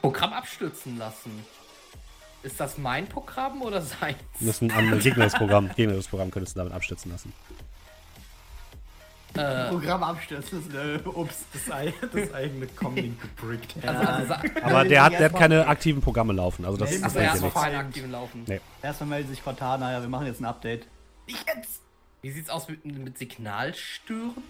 Programm 0.00 0.32
abstürzen 0.32 0.98
lassen. 0.98 1.44
Ist 2.42 2.58
das 2.60 2.78
mein 2.78 3.06
Programm 3.08 3.62
oder 3.62 3.80
seins? 3.82 4.18
Das 4.40 4.48
ist 4.48 4.62
ein 4.62 4.70
anderes 4.70 5.04
gegnerisches 5.04 5.38
Programm. 5.38 5.70
Gegnerisches 5.74 6.08
Programm 6.08 6.30
könntest 6.30 6.56
du 6.56 6.60
damit 6.60 6.72
abstützen 6.72 7.10
lassen. 7.12 7.32
Äh, 9.34 9.68
Programm 9.68 10.02
abstürzen. 10.02 10.60
ist, 10.66 10.74
Äh, 10.74 11.00
ups. 11.06 11.44
Das, 11.52 11.70
ei- 11.70 11.92
das 12.12 12.32
eigene 12.32 12.66
Comlink 12.68 13.20
gebrickt. 13.20 13.74
also, 13.86 14.00
also, 14.00 14.28
sa- 14.28 14.40
Aber 14.62 14.82
Ja, 14.82 14.84
der 14.84 15.02
hat, 15.04 15.12
der 15.12 15.18
hat 15.18 15.20
erstmal- 15.20 15.42
keine 15.42 15.66
aktiven 15.66 16.00
Programme 16.00 16.32
laufen. 16.32 16.64
Also 16.64 16.78
das, 16.78 16.90
Nee, 16.92 17.02
also 17.04 17.18
er 17.18 17.26
ist 17.28 17.36
auf 17.38 17.42
nichts. 17.42 17.60
keinen 17.60 17.76
aktiven 17.76 18.10
Laufen. 18.10 18.44
Nee. 18.46 18.60
Erstmal 18.82 19.08
meldet 19.10 19.30
sich 19.30 19.44
Cortana, 19.44 19.92
ja, 19.92 20.00
wir 20.00 20.08
machen 20.08 20.26
jetzt 20.26 20.40
ein 20.40 20.46
Update. 20.46 20.86
Jetzt! 21.26 21.82
Wie 22.22 22.30
sieht's 22.30 22.50
aus 22.50 22.68
mit, 22.68 22.84
mit 22.84 23.18
Signalstören? 23.18 24.42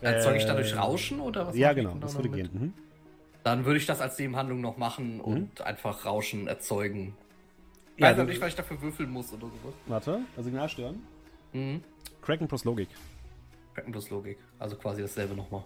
Erzeuge 0.00 0.38
ich 0.38 0.44
dadurch 0.44 0.72
Äh, 0.72 0.76
Rauschen 0.76 1.20
oder 1.20 1.46
was? 1.46 1.56
Ja, 1.56 1.72
genau. 1.72 1.94
Das 2.00 2.12
da 2.12 2.18
würde 2.18 2.28
gehen. 2.30 2.50
Mhm. 2.52 2.72
Dann 3.44 3.64
würde 3.64 3.78
ich 3.78 3.86
das 3.86 4.00
als 4.00 4.18
Nebenhandlung 4.18 4.60
noch 4.60 4.76
machen 4.76 5.20
und 5.20 5.60
einfach 5.62 6.04
Rauschen 6.04 6.48
erzeugen. 6.48 7.14
Ich 7.96 8.02
Ja, 8.02 8.10
weiß 8.10 8.16
du- 8.16 8.24
nicht, 8.24 8.40
weil 8.40 8.48
ich 8.48 8.56
dafür 8.56 8.80
würfeln 8.82 9.10
muss 9.10 9.32
oder 9.32 9.42
sowas. 9.46 9.74
Warte, 9.86 10.20
Signal 10.38 10.68
stören. 10.68 11.02
Mhm. 11.52 11.82
Kraken 12.22 12.48
plus 12.48 12.64
Logik. 12.64 12.88
Kraken 13.74 13.92
plus 13.92 14.10
Logik. 14.10 14.38
Also 14.58 14.76
quasi 14.76 15.02
dasselbe 15.02 15.34
nochmal. 15.34 15.62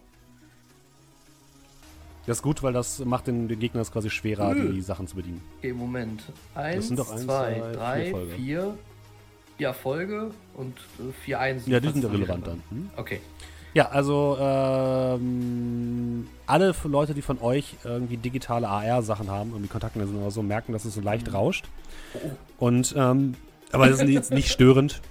Das 2.27 2.37
ist 2.37 2.43
gut, 2.43 2.63
weil 2.63 2.73
das 2.75 2.99
macht 3.01 3.27
den, 3.27 3.49
den 3.49 3.59
Gegner 3.59 3.81
es 3.81 3.91
quasi 3.91 4.11
schwerer, 4.11 4.55
Nö. 4.55 4.73
die 4.75 4.83
Sachen 4.83 5.07
zu 5.07 5.17
bedienen. 5.17 5.41
Okay, 5.59 5.73
Moment. 5.73 6.23
Eins, 6.55 6.89
sind 6.89 6.99
doch 6.99 7.11
eins, 7.11 7.25
zwei, 7.25 7.55
zwei, 7.55 7.55
vier 7.63 7.73
drei, 7.73 8.05
Erfolge. 8.07 8.35
vier, 8.37 8.79
vier 9.61 9.69
Erfolge 9.69 10.31
und 10.55 10.79
äh, 10.99 11.13
vier 11.23 11.39
Einsen. 11.39 11.71
Ja, 11.71 11.81
die 11.81 11.89
sind 11.91 12.01
zusammen. 12.01 12.43
dann. 12.43 12.63
Mhm. 12.71 12.91
Okay. 12.97 13.21
Ja, 13.75 13.91
also 13.91 14.39
ähm, 14.41 16.27
alle 16.47 16.75
Leute, 16.85 17.13
die 17.13 17.21
von 17.21 17.39
euch 17.43 17.77
irgendwie 17.85 18.17
digitale 18.17 18.67
AR-Sachen 18.67 19.31
haben, 19.31 19.51
irgendwie 19.51 19.69
Kontakte 19.69 20.05
sind 20.05 20.17
oder 20.17 20.31
so, 20.31 20.43
merken, 20.43 20.73
dass 20.73 20.87
es 20.87 20.95
so 20.95 21.03
leicht 21.03 21.33
rauscht. 21.35 21.67
Und, 22.59 22.95
ähm, 22.97 23.35
aber 23.71 23.89
das 23.89 24.01
ist 24.01 24.09
jetzt 24.09 24.33
nicht 24.33 24.51
störend. 24.51 25.03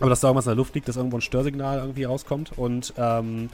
Aber 0.00 0.10
dass 0.10 0.20
da 0.20 0.28
irgendwas 0.28 0.46
in 0.46 0.50
der 0.50 0.56
Luft 0.56 0.74
liegt, 0.74 0.88
dass 0.88 0.96
irgendwo 0.96 1.18
ein 1.18 1.22
Störsignal 1.22 1.78
irgendwie 1.78 2.04
rauskommt. 2.04 2.58
Und 2.58 2.92
ähm, 2.98 3.50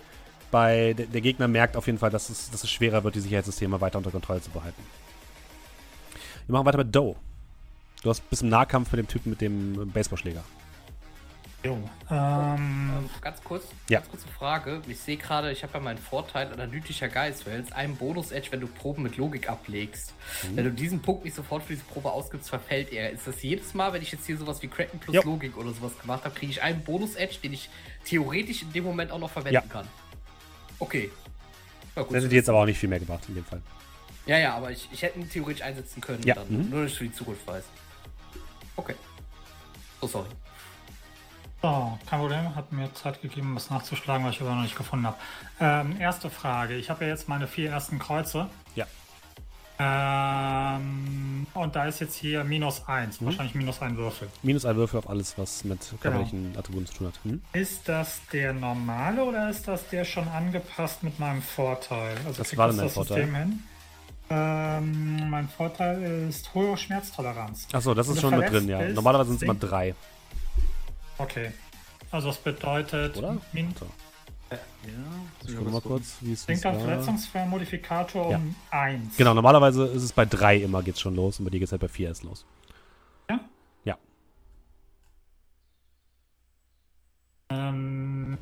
bei 0.51 0.95
der, 0.95 1.07
der 1.07 1.21
Gegner 1.21 1.47
merkt 1.47 1.77
auf 1.77 1.87
jeden 1.87 1.99
Fall, 1.99 2.11
dass 2.11 2.31
es, 2.31 2.51
dass 2.51 2.65
es 2.65 2.71
schwerer 2.71 3.05
wird, 3.05 3.17
die 3.17 3.21
Sicherheitssysteme 3.21 3.81
weiter 3.83 3.99
unter 3.99 4.11
Kontrolle 4.11 4.41
zu 4.41 4.51
behalten. 4.51 4.83
Wir 6.47 6.53
machen 6.55 6.67
weiter 6.67 6.79
mit 6.79 6.95
Doe. 6.95 7.17
Du 8.07 8.11
hast 8.11 8.31
bis 8.31 8.41
im 8.41 8.51
Nahkampf 8.51 8.93
mit 8.93 9.01
dem 9.01 9.09
Typen 9.09 9.31
mit 9.31 9.41
dem 9.41 9.91
Baseballschläger. 9.91 10.45
Jo. 11.65 11.73
Ähm, 12.09 12.93
Ähm, 12.99 13.11
ganz 13.21 13.43
kurz, 13.43 13.65
Ja. 13.89 13.99
ganz 13.99 14.11
kurze 14.13 14.29
Frage. 14.29 14.81
Ich 14.87 15.01
sehe 15.01 15.17
gerade, 15.17 15.51
ich 15.51 15.65
habe 15.65 15.73
ja 15.75 15.81
meinen 15.81 15.99
Vorteil 15.99 16.53
analytischer 16.53 17.09
Geist, 17.09 17.49
weil 17.49 17.59
es 17.59 17.73
einen 17.73 17.97
Bonus-Edge, 17.97 18.53
wenn 18.53 18.61
du 18.61 18.69
Proben 18.69 19.03
mit 19.03 19.17
Logik 19.17 19.51
ablegst. 19.51 20.13
Mhm. 20.45 20.57
Wenn 20.57 20.65
du 20.67 20.71
diesen 20.71 21.03
Punkt 21.03 21.25
nicht 21.25 21.35
sofort 21.35 21.65
für 21.65 21.73
diese 21.73 21.85
Probe 21.85 22.13
ausgibst, 22.13 22.49
verfällt 22.49 22.93
er. 22.93 23.11
Ist 23.11 23.27
das 23.27 23.43
jedes 23.43 23.75
Mal, 23.75 23.93
wenn 23.93 24.03
ich 24.03 24.13
jetzt 24.13 24.25
hier 24.25 24.37
sowas 24.39 24.63
wie 24.63 24.69
Kraken 24.69 25.01
plus 25.01 25.17
Ja. 25.17 25.23
Logik 25.25 25.57
oder 25.57 25.73
sowas 25.73 25.99
gemacht 25.99 26.25
habe, 26.25 26.33
kriege 26.33 26.53
ich 26.53 26.63
einen 26.63 26.85
Bonus-Edge, 26.85 27.39
den 27.43 27.55
ich 27.55 27.69
theoretisch 28.05 28.63
in 28.63 28.73
dem 28.73 28.85
Moment 28.85 29.11
auch 29.11 29.19
noch 29.19 29.31
verwenden 29.31 29.55
Ja. 29.55 29.63
kann? 29.63 29.89
Okay. 30.79 31.11
Ja, 31.97 32.03
gut. 32.03 32.13
Das 32.13 32.19
hätte 32.19 32.29
dir 32.29 32.37
jetzt 32.37 32.49
aber 32.49 32.61
auch 32.61 32.67
nicht 32.67 32.79
viel 32.79 32.89
mehr 32.89 33.01
gebracht 33.01 33.25
in 33.27 33.35
dem 33.35 33.45
Fall. 33.45 33.63
Ja, 34.27 34.39
ja, 34.39 34.55
aber 34.55 34.71
ich, 34.71 34.89
ich 34.93 35.03
hätte 35.03 35.19
ihn 35.19 35.29
theoretisch 35.29 35.63
einsetzen 35.65 36.01
können. 36.01 36.23
Ja, 36.23 36.37
Dann. 36.37 36.47
mhm. 36.49 36.71
Nur, 36.71 36.83
dass 36.85 36.93
ich 36.93 36.99
für 36.99 37.05
die 37.05 37.13
Zukunft 37.13 37.45
weiß. 37.49 37.65
Okay. 38.77 38.95
Oh, 40.01 40.07
sorry. 40.07 40.29
So, 41.63 41.99
kein 42.09 42.21
Problem. 42.21 42.55
Hat 42.55 42.71
mir 42.73 42.93
Zeit 42.95 43.23
gegeben, 43.23 43.55
was 43.57 43.71
nachzuschlagen, 43.71 44.27
was 44.27 44.35
ich 44.35 44.41
aber 44.41 44.55
noch 44.55 44.63
nicht 44.63 44.77
gefunden 44.77 45.07
habe. 45.07 45.17
Ähm, 45.59 46.01
erste 46.01 46.31
Frage. 46.31 46.75
Ich 46.77 46.91
habe 46.91 47.05
ja 47.05 47.11
jetzt 47.11 47.29
meine 47.29 47.47
vier 47.47 47.71
ersten 47.71 47.99
Kreuze. 47.99 48.49
Ja. 48.75 48.87
Ähm, 49.79 51.47
und 51.53 51.77
da 51.77 51.87
ist 51.87 52.01
jetzt 52.01 52.15
hier 52.15 52.45
minus 52.45 52.87
eins. 52.89 53.21
Mhm. 53.21 53.27
Wahrscheinlich 53.27 53.55
minus 53.55 53.83
ein 53.83 53.97
Würfel. 53.97 54.29
Minus 54.43 54.65
ein 54.65 54.77
Würfel 54.77 54.99
auf 54.99 55.09
alles, 55.09 55.37
was 55.37 55.65
mit 55.65 55.81
körperlichen 56.01 56.57
Attributen 56.57 56.87
zu 56.87 56.95
tun 56.95 57.07
hat. 57.09 57.15
Hm? 57.25 57.43
Ist 57.53 57.89
das 57.89 58.21
der 58.33 58.53
normale 58.53 59.25
oder 59.25 59.51
ist 59.51 59.69
das 59.69 59.89
der 59.89 60.05
schon 60.05 60.29
angepasst 60.29 61.03
mit 61.03 61.19
meinem 61.19 61.43
Vorteil? 61.43 62.17
Also 62.27 62.39
war 62.57 62.69
das 62.69 62.77
denn 62.77 62.79
dein 62.79 62.79
das 62.79 62.95
Vorteil? 62.95 63.17
System 63.19 63.35
hin? 63.35 63.63
Ähm, 64.29 65.31
mein 65.31 65.49
Vorteil 65.49 66.29
ist 66.29 66.53
hohe 66.53 66.77
Schmerztoleranz. 66.77 67.69
Achso, 67.73 67.95
das 67.95 68.09
ist 68.09 68.17
du 68.17 68.21
schon 68.23 68.39
mit 68.39 68.51
drin, 68.51 68.69
ja. 68.69 68.89
Normalerweise 68.89 69.29
sind 69.31 69.37
es 69.37 69.43
immer 69.43 69.55
drei, 69.55 69.95
Okay. 71.19 71.53
Also 72.11 72.29
das 72.29 72.39
bedeutet, 72.39 73.17
oder? 73.17 73.37
min 73.53 73.75
So, 73.79 73.87
Ja, 74.51 74.59
ich 75.47 75.57
gucke 75.57 75.71
mal 75.71 75.81
kurz, 75.81 76.17
wie 76.21 76.33
es 76.33 76.45
sinkt 76.45 76.65
dein 76.65 76.75
war. 76.75 76.81
verletzungsfreier 76.83 77.47
Modifikator 77.47 78.31
Ja. 78.33 78.37
um 78.37 78.55
1. 78.71 79.17
Genau, 79.17 79.33
normalerweise 79.35 79.87
ist 79.87 80.03
es 80.03 80.13
bei 80.13 80.25
drei 80.27 80.57
immer 80.59 80.83
geht's 80.83 81.01
schon 81.01 81.17
los 81.17 81.39
und 81.39 81.45
bei 81.47 81.51
dir 81.51 81.59
geht's 81.61 81.73
halt 81.73 81.81
bei 81.81 81.89
vier 81.89 82.09
erst 82.09 82.23
los. 82.25 82.45
Ja? 83.31 83.41
Ja. 83.85 83.97
Ähm, 87.51 88.39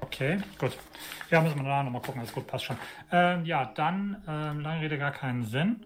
okay, 0.00 0.38
gut. 0.58 0.76
Ja, 1.30 1.40
müssen 1.40 1.56
wir 1.56 1.64
da 1.64 1.82
nochmal 1.82 2.02
gucken. 2.02 2.20
Alles 2.20 2.32
gut, 2.32 2.46
passt 2.46 2.64
schon. 2.64 2.76
Ähm, 3.12 3.44
ja, 3.44 3.66
dann, 3.74 4.22
ähm, 4.26 4.60
lange 4.60 4.80
Rede, 4.80 4.98
gar 4.98 5.12
keinen 5.12 5.44
Sinn. 5.44 5.84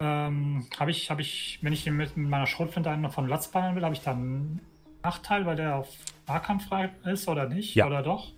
Ähm, 0.00 0.66
habe 0.78 0.90
ich, 0.90 1.10
habe 1.10 1.20
ich, 1.20 1.60
wenn 1.62 1.72
ich 1.72 1.88
mit 1.88 2.16
meiner 2.16 2.46
Schrotflinte 2.46 2.90
einen 2.90 3.02
noch 3.02 3.12
von 3.12 3.28
Latz 3.28 3.48
ballern 3.48 3.76
will, 3.76 3.84
habe 3.84 3.94
ich 3.94 4.02
dann 4.02 4.16
einen 4.16 4.60
Nachteil, 5.02 5.46
weil 5.46 5.56
der 5.56 5.76
auf 5.76 5.88
Nahkampf 6.26 6.66
frei 6.66 6.90
ist 7.04 7.28
oder 7.28 7.48
nicht? 7.48 7.74
Ja. 7.74 7.86
Oder 7.86 8.02
doch? 8.02 8.32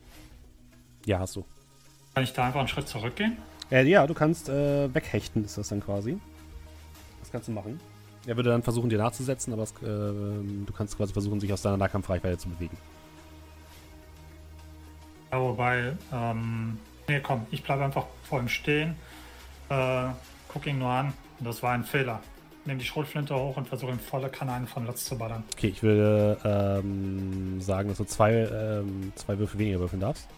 Ja, 1.07 1.21
hast 1.21 1.37
du. 1.37 1.45
Kann 2.15 2.25
ich 2.25 2.33
da 2.33 2.47
einfach 2.47 2.61
einen 2.61 2.69
Schritt 2.69 2.89
zurückgehen? 2.89 3.39
Äh, 3.71 3.89
ja, 3.89 4.07
du 4.07 4.15
kannst 4.15 4.49
äh, 4.49 4.93
weghechten, 4.95 5.45
ist 5.45 5.57
das 5.57 5.69
dann 5.69 5.81
quasi. 5.81 6.19
Das 7.21 7.33
kannst 7.33 7.49
du 7.49 7.53
machen. 7.53 7.81
Er 8.27 8.37
würde 8.37 8.51
dann 8.51 8.63
versuchen, 8.63 8.89
dir 8.89 8.99
nachzusetzen, 8.99 9.53
aber 9.53 9.63
es, 9.63 9.73
äh, 9.83 9.87
du 9.87 10.73
kannst 10.77 10.97
quasi 10.97 11.13
versuchen, 11.13 11.41
sich 11.41 11.53
aus 11.53 11.63
deiner 11.63 11.77
Nahkampfreichweite 11.77 12.39
zu 12.39 12.49
bewegen. 12.49 12.77
Ja, 15.35 15.41
wobei, 15.41 15.97
ähm, 16.13 16.79
nee, 17.09 17.19
komm, 17.19 17.45
ich 17.51 17.65
bleibe 17.65 17.83
einfach 17.83 18.07
vor 18.23 18.39
ihm 18.39 18.49
stehen, 18.49 18.95
äh, 19.69 20.05
guck 20.47 20.65
ihn 20.65 20.79
nur 20.79 20.91
an 20.91 21.13
und 21.41 21.49
das 21.49 21.61
war 21.61 21.73
ein 21.73 21.83
Fehler. 21.83 22.23
Nehme 22.65 22.79
die 22.79 22.85
Schrotflinte 22.85 23.35
hoch 23.35 23.57
und 23.57 23.67
versuche 23.67 23.91
ihm 23.91 23.99
volle 23.99 24.29
Kanne 24.29 24.65
von 24.69 24.87
Latz 24.87 25.07
zu 25.07 25.19
ballern. 25.19 25.43
Okay, 25.55 25.67
ich 25.67 25.83
würde 25.83 26.39
ähm, 26.45 27.61
sagen, 27.61 27.89
dass 27.89 27.99
du 27.99 28.05
zwei, 28.05 28.33
ähm, 28.33 29.13
zwei 29.17 29.37
Würfel 29.37 29.59
weniger 29.59 29.81
würfeln 29.81 29.99
darfst. 29.99 30.29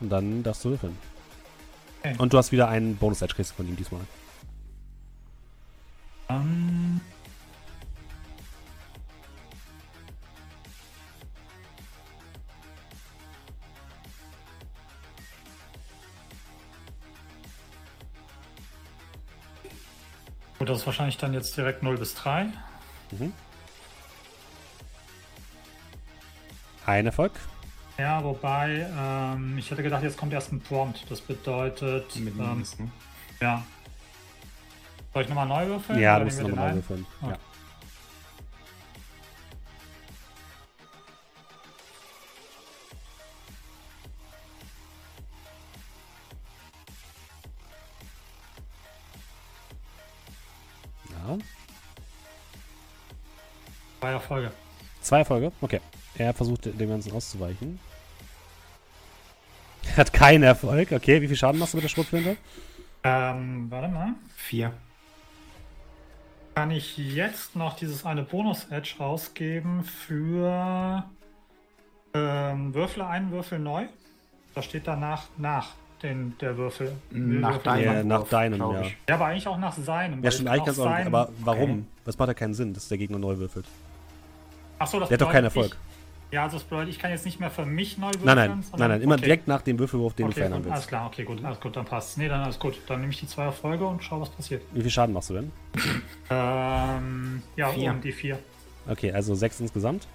Und 0.00 0.08
dann 0.08 0.42
darfst 0.42 0.64
du 0.64 0.70
würfeln. 0.70 0.98
Okay. 2.00 2.16
Und 2.18 2.32
du 2.32 2.38
hast 2.38 2.50
wieder 2.50 2.68
einen 2.68 2.96
Bonus-Edge 2.96 3.36
kriegst 3.36 3.52
von 3.52 3.68
ihm 3.68 3.76
diesmal. 3.76 4.00
Ähm, 6.28 7.00
Gut, 20.58 20.68
das 20.68 20.78
ist 20.78 20.86
wahrscheinlich 20.86 21.18
dann 21.18 21.32
jetzt 21.34 21.56
direkt 21.56 21.82
0 21.82 21.96
bis 21.98 22.14
3. 22.14 22.46
Mhm. 23.12 23.32
Ein 26.84 27.06
Erfolg. 27.06 27.32
Ja, 27.98 28.22
wobei, 28.22 28.86
ähm, 28.96 29.58
ich 29.58 29.70
hätte 29.70 29.82
gedacht, 29.82 30.02
jetzt 30.02 30.16
kommt 30.16 30.32
erst 30.32 30.52
ein 30.52 30.60
Prompt. 30.60 31.04
Das 31.10 31.20
bedeutet, 31.20 32.16
Mit 32.16 32.34
ähm, 32.38 32.64
ne? 32.78 32.90
ja. 33.40 33.64
Soll 35.12 35.22
ich 35.22 35.28
nochmal 35.28 35.46
neu 35.46 35.66
würfeln? 35.66 35.98
Ja, 35.98 36.18
du 36.18 36.24
musst 36.24 36.40
nochmal 36.40 36.70
den 36.70 36.76
würfeln. 36.76 37.06
Ah. 37.22 37.28
Ja. 37.30 37.38
Genau. 51.28 51.38
Ja. 51.38 51.44
Zwei 54.00 54.10
Erfolge. 54.10 54.52
Zwei 55.00 55.18
Erfolge? 55.18 55.52
Okay. 55.60 55.80
Er 56.16 56.32
versucht 56.34 56.64
dem 56.66 56.88
Ganzen 56.88 57.12
auszuweichen. 57.12 57.78
Hat 59.96 60.12
keinen 60.12 60.42
Erfolg. 60.42 60.92
Okay, 60.92 61.20
wie 61.22 61.28
viel 61.28 61.36
Schaden 61.36 61.58
machst 61.58 61.74
du 61.74 61.76
mit 61.76 61.84
der 61.84 61.88
Schrotflinte? 61.88 62.36
Ähm, 63.04 63.70
warte 63.70 63.88
mal. 63.88 64.14
Vier. 64.34 64.72
Kann 66.54 66.70
ich 66.72 66.96
jetzt 66.98 67.54
noch 67.54 67.76
dieses 67.76 68.04
eine 68.04 68.22
Bonus-Edge 68.22 68.96
rausgeben 68.98 69.84
für 69.84 71.04
ähm, 72.14 72.74
Würfel 72.74 73.02
einwürfel 73.02 73.60
neu? 73.60 73.86
Da 74.54 74.62
steht 74.62 74.86
danach 74.88 75.26
nach 75.36 75.74
den, 76.02 76.36
der 76.40 76.56
Würfel. 76.56 76.92
Nach 77.10 77.50
Würfel. 77.50 77.62
deinem. 77.64 77.84
Ja, 77.84 78.02
nach 78.04 78.28
deinem, 78.28 78.60
ja. 78.60 78.80
ich. 78.82 78.96
Ja, 79.08 79.14
aber 79.16 79.26
eigentlich 79.26 79.46
auch 79.48 79.58
nach 79.58 79.72
seinem. 79.76 80.22
Ja, 80.22 80.30
stimmt, 80.30 80.48
ich 80.48 80.52
eigentlich 80.52 80.64
ganz 80.66 80.76
seinen- 80.78 81.06
Aber 81.08 81.30
warum? 81.40 81.70
Okay. 81.70 81.82
Das 82.04 82.18
macht 82.18 82.28
ja 82.28 82.34
keinen 82.34 82.54
Sinn, 82.54 82.72
dass 82.74 82.88
der 82.88 82.98
Gegner 82.98 83.18
neu 83.18 83.36
würfelt. 83.38 83.66
Achso, 84.78 85.00
das 85.00 85.08
Der 85.08 85.16
hat 85.16 85.22
doch 85.22 85.32
keinen 85.32 85.44
Erfolg. 85.44 85.76
Ich, 86.30 86.34
ja, 86.34 86.44
also 86.44 86.56
das 86.58 86.64
bedeutet, 86.64 86.90
ich 86.90 86.98
kann 86.98 87.10
jetzt 87.10 87.24
nicht 87.24 87.40
mehr 87.40 87.50
für 87.50 87.64
mich 87.64 87.96
neu 87.98 88.06
würfeln. 88.08 88.24
Nein, 88.24 88.36
nein, 88.36 88.48
sondern- 88.62 88.78
nein, 88.78 88.90
nein. 88.90 89.02
Immer 89.02 89.14
okay. 89.14 89.24
direkt 89.24 89.48
nach 89.48 89.62
dem 89.62 89.78
Würfelwurf, 89.78 90.14
den 90.14 90.26
du 90.26 90.30
Okay, 90.30 90.40
verändern 90.40 90.62
gut, 90.62 90.70
alles 90.72 90.80
willst. 90.82 90.88
klar, 90.88 91.06
okay, 91.06 91.24
gut, 91.24 91.44
alles 91.44 91.58
gut, 91.60 91.74
dann 91.76 91.84
passt. 91.84 92.18
Nee, 92.18 92.28
dann 92.28 92.42
alles 92.42 92.58
gut. 92.58 92.78
Dann 92.86 93.00
nehme 93.00 93.12
ich 93.12 93.20
die 93.20 93.26
zwei 93.26 93.44
Erfolge 93.44 93.86
und 93.86 94.04
schau, 94.04 94.20
was 94.20 94.28
passiert. 94.30 94.62
Wie 94.72 94.82
viel 94.82 94.90
Schaden 94.90 95.14
machst 95.14 95.30
du 95.30 95.34
denn? 95.34 95.52
Ähm, 96.30 97.42
ja, 97.56 97.68
Vier. 97.70 97.90
um 97.90 98.00
die 98.00 98.12
vier. 98.12 98.38
Okay, 98.88 99.12
also 99.12 99.34
sechs 99.34 99.58
insgesamt. 99.60 100.06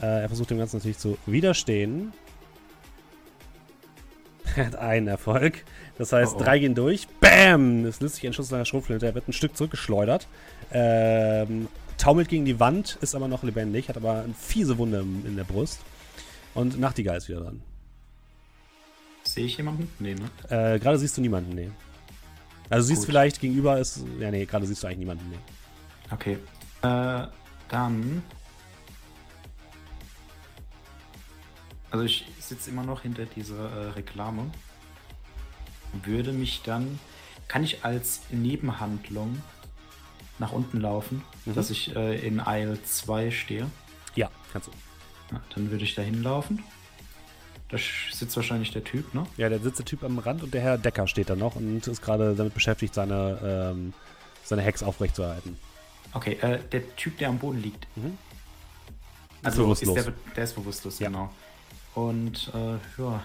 Äh, 0.00 0.22
er 0.22 0.28
versucht 0.28 0.50
dem 0.50 0.58
Ganzen 0.58 0.76
natürlich 0.76 0.98
zu 0.98 1.16
widerstehen. 1.26 2.12
Er 4.56 4.66
hat 4.66 4.76
einen 4.76 5.08
Erfolg. 5.08 5.64
Das 5.98 6.12
heißt, 6.12 6.34
Oh, 6.34 6.38
oh. 6.38 6.42
drei 6.42 6.58
gehen 6.58 6.74
durch. 6.74 7.08
Bam! 7.20 7.84
Es 7.86 8.00
löst 8.00 8.16
sich 8.16 8.26
ein 8.26 8.32
Schuss 8.32 8.48
seiner 8.48 8.64
Schrotflinte. 8.64 9.06
Er 9.06 9.14
wird 9.14 9.28
ein 9.28 9.32
Stück 9.32 9.56
zurückgeschleudert. 9.56 10.28
Ähm, 10.72 11.68
taumelt 11.98 12.28
gegen 12.28 12.44
die 12.44 12.60
Wand, 12.60 12.98
ist 13.00 13.14
aber 13.14 13.28
noch 13.28 13.42
lebendig, 13.42 13.88
hat 13.88 13.96
aber 13.96 14.22
eine 14.24 14.34
fiese 14.34 14.78
Wunde 14.78 15.00
in 15.00 15.36
der 15.36 15.44
Brust. 15.44 15.80
Und 16.54 16.78
Nachtigall 16.78 17.16
ist 17.16 17.28
wieder 17.28 17.40
dran. 17.40 17.62
Sehe 19.24 19.46
ich 19.46 19.56
jemanden? 19.56 19.88
Nee, 19.98 20.14
ne? 20.14 20.74
Äh, 20.74 20.78
gerade 20.78 20.98
siehst 20.98 21.16
du 21.16 21.20
niemanden, 21.22 21.54
nee. 21.54 21.70
Also 22.70 22.86
siehst 22.88 23.00
Gut. 23.02 23.06
vielleicht 23.06 23.40
gegenüber 23.40 23.78
ist. 23.78 24.04
Ja, 24.20 24.30
nee, 24.30 24.44
gerade 24.44 24.66
siehst 24.66 24.82
du 24.82 24.86
eigentlich 24.86 24.98
niemanden, 24.98 25.30
nee. 25.30 25.38
Okay. 26.10 26.38
Äh, 26.82 27.26
dann. 27.68 28.22
Also 31.94 32.06
ich 32.06 32.24
sitze 32.40 32.70
immer 32.70 32.82
noch 32.82 33.02
hinter 33.02 33.24
dieser 33.24 33.70
äh, 33.70 33.90
Reklame. 33.90 34.50
Würde 36.02 36.32
mich 36.32 36.62
dann. 36.64 36.98
Kann 37.46 37.62
ich 37.62 37.84
als 37.84 38.22
Nebenhandlung 38.30 39.40
nach 40.40 40.50
unten 40.50 40.80
laufen, 40.80 41.22
Mhm. 41.44 41.54
dass 41.54 41.70
ich 41.70 41.94
äh, 41.94 42.18
in 42.26 42.40
Aisle 42.40 42.82
2 42.82 43.30
stehe? 43.30 43.70
Ja, 44.16 44.28
kannst 44.52 44.66
du. 44.66 44.72
Ja, 45.30 45.40
dann 45.54 45.70
würde 45.70 45.84
ich 45.84 45.94
da 45.94 46.02
hinlaufen. 46.02 46.64
Da 47.68 47.78
sitzt 48.10 48.34
wahrscheinlich 48.34 48.72
der 48.72 48.82
Typ, 48.82 49.14
ne? 49.14 49.24
Ja, 49.36 49.48
der 49.48 49.60
sitzt 49.60 49.78
der 49.78 49.86
Typ 49.86 50.02
am 50.02 50.18
Rand 50.18 50.42
und 50.42 50.52
der 50.52 50.62
Herr 50.62 50.78
Decker 50.78 51.06
steht 51.06 51.30
da 51.30 51.36
noch 51.36 51.54
und 51.54 51.86
ist 51.86 52.02
gerade 52.02 52.34
damit 52.34 52.54
beschäftigt, 52.54 52.92
seine, 52.92 53.70
ähm, 53.72 53.92
seine 54.42 54.62
Hex 54.62 54.82
aufrechtzuerhalten. 54.82 55.56
Okay, 56.12 56.38
äh, 56.40 56.58
der 56.72 56.96
Typ, 56.96 57.18
der 57.18 57.28
am 57.28 57.38
Boden 57.38 57.62
liegt. 57.62 57.86
Mhm. 57.96 58.18
Also 59.44 59.62
bewusstlos. 59.62 59.96
Ist 59.96 60.06
der, 60.06 60.14
der 60.34 60.44
ist 60.44 60.54
bewusstlos, 60.56 60.98
Ja. 60.98 61.06
genau. 61.06 61.30
Und 61.94 62.50
äh, 62.54 62.78
ja. 63.00 63.22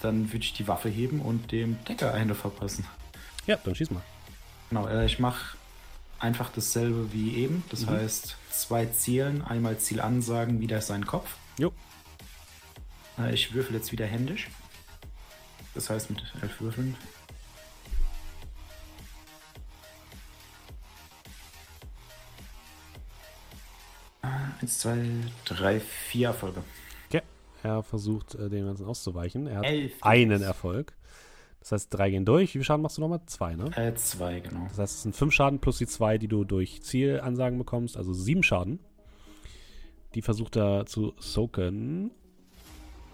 Dann 0.00 0.32
würde 0.32 0.44
ich 0.44 0.52
die 0.52 0.68
Waffe 0.68 0.88
heben 0.88 1.20
und 1.20 1.50
dem 1.50 1.82
Decker 1.84 2.14
eine 2.14 2.34
verpassen. 2.34 2.86
Ja, 3.46 3.56
dann 3.56 3.74
schieß 3.74 3.90
mal. 3.90 4.02
Genau, 4.68 4.86
äh, 4.86 5.06
ich 5.06 5.18
mache 5.18 5.56
einfach 6.20 6.50
dasselbe 6.50 7.12
wie 7.12 7.34
eben. 7.36 7.64
Das 7.70 7.82
Mhm. 7.82 7.90
heißt, 7.90 8.36
zwei 8.52 8.86
Zielen, 8.86 9.42
einmal 9.42 9.78
Ziel 9.78 10.00
ansagen, 10.00 10.60
wieder 10.60 10.80
sein 10.82 11.06
Kopf. 11.06 11.36
Jo. 11.58 11.72
Äh, 13.18 13.34
ich 13.34 13.54
würfel 13.54 13.74
jetzt 13.76 13.90
wieder 13.90 14.06
händisch. 14.06 14.48
Das 15.74 15.90
heißt 15.90 16.10
mit 16.10 16.22
elf 16.42 16.60
Würfeln. 16.60 16.96
Eins, 24.60 24.78
zwei, 24.78 24.98
drei, 25.44 25.80
vier 25.80 26.28
Erfolge. 26.28 26.62
Okay. 27.08 27.22
Er 27.62 27.82
versucht, 27.82 28.34
äh, 28.34 28.48
dem 28.48 28.66
Ganzen 28.66 28.86
auszuweichen. 28.86 29.46
Er 29.46 29.58
hat 29.58 29.66
Elf. 29.66 29.92
einen 30.00 30.42
Erfolg. 30.42 30.94
Das 31.60 31.72
heißt, 31.72 31.94
drei 31.94 32.10
gehen 32.10 32.24
durch. 32.24 32.50
Wie 32.50 32.58
viel 32.58 32.64
Schaden 32.64 32.82
machst 32.82 32.96
du 32.96 33.00
nochmal? 33.02 33.20
Zwei, 33.26 33.54
ne? 33.56 33.70
Äh, 33.76 33.94
zwei, 33.94 34.40
genau. 34.40 34.66
Das 34.68 34.78
heißt, 34.78 34.96
es 34.96 35.02
sind 35.02 35.16
fünf 35.16 35.32
Schaden 35.34 35.58
plus 35.58 35.78
die 35.78 35.86
zwei, 35.86 36.18
die 36.18 36.28
du 36.28 36.44
durch 36.44 36.82
Zielansagen 36.82 37.58
bekommst. 37.58 37.96
Also 37.96 38.12
sieben 38.12 38.42
Schaden. 38.42 38.78
Die 40.14 40.22
versucht 40.22 40.56
er 40.56 40.86
zu 40.86 41.14
soaken. 41.18 42.10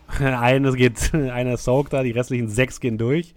eine 0.18 0.72
geht, 0.74 1.14
einer 1.14 1.56
soakt 1.56 1.92
da, 1.92 2.02
die 2.02 2.10
restlichen 2.10 2.48
sechs 2.48 2.80
gehen 2.80 2.98
durch. 2.98 3.34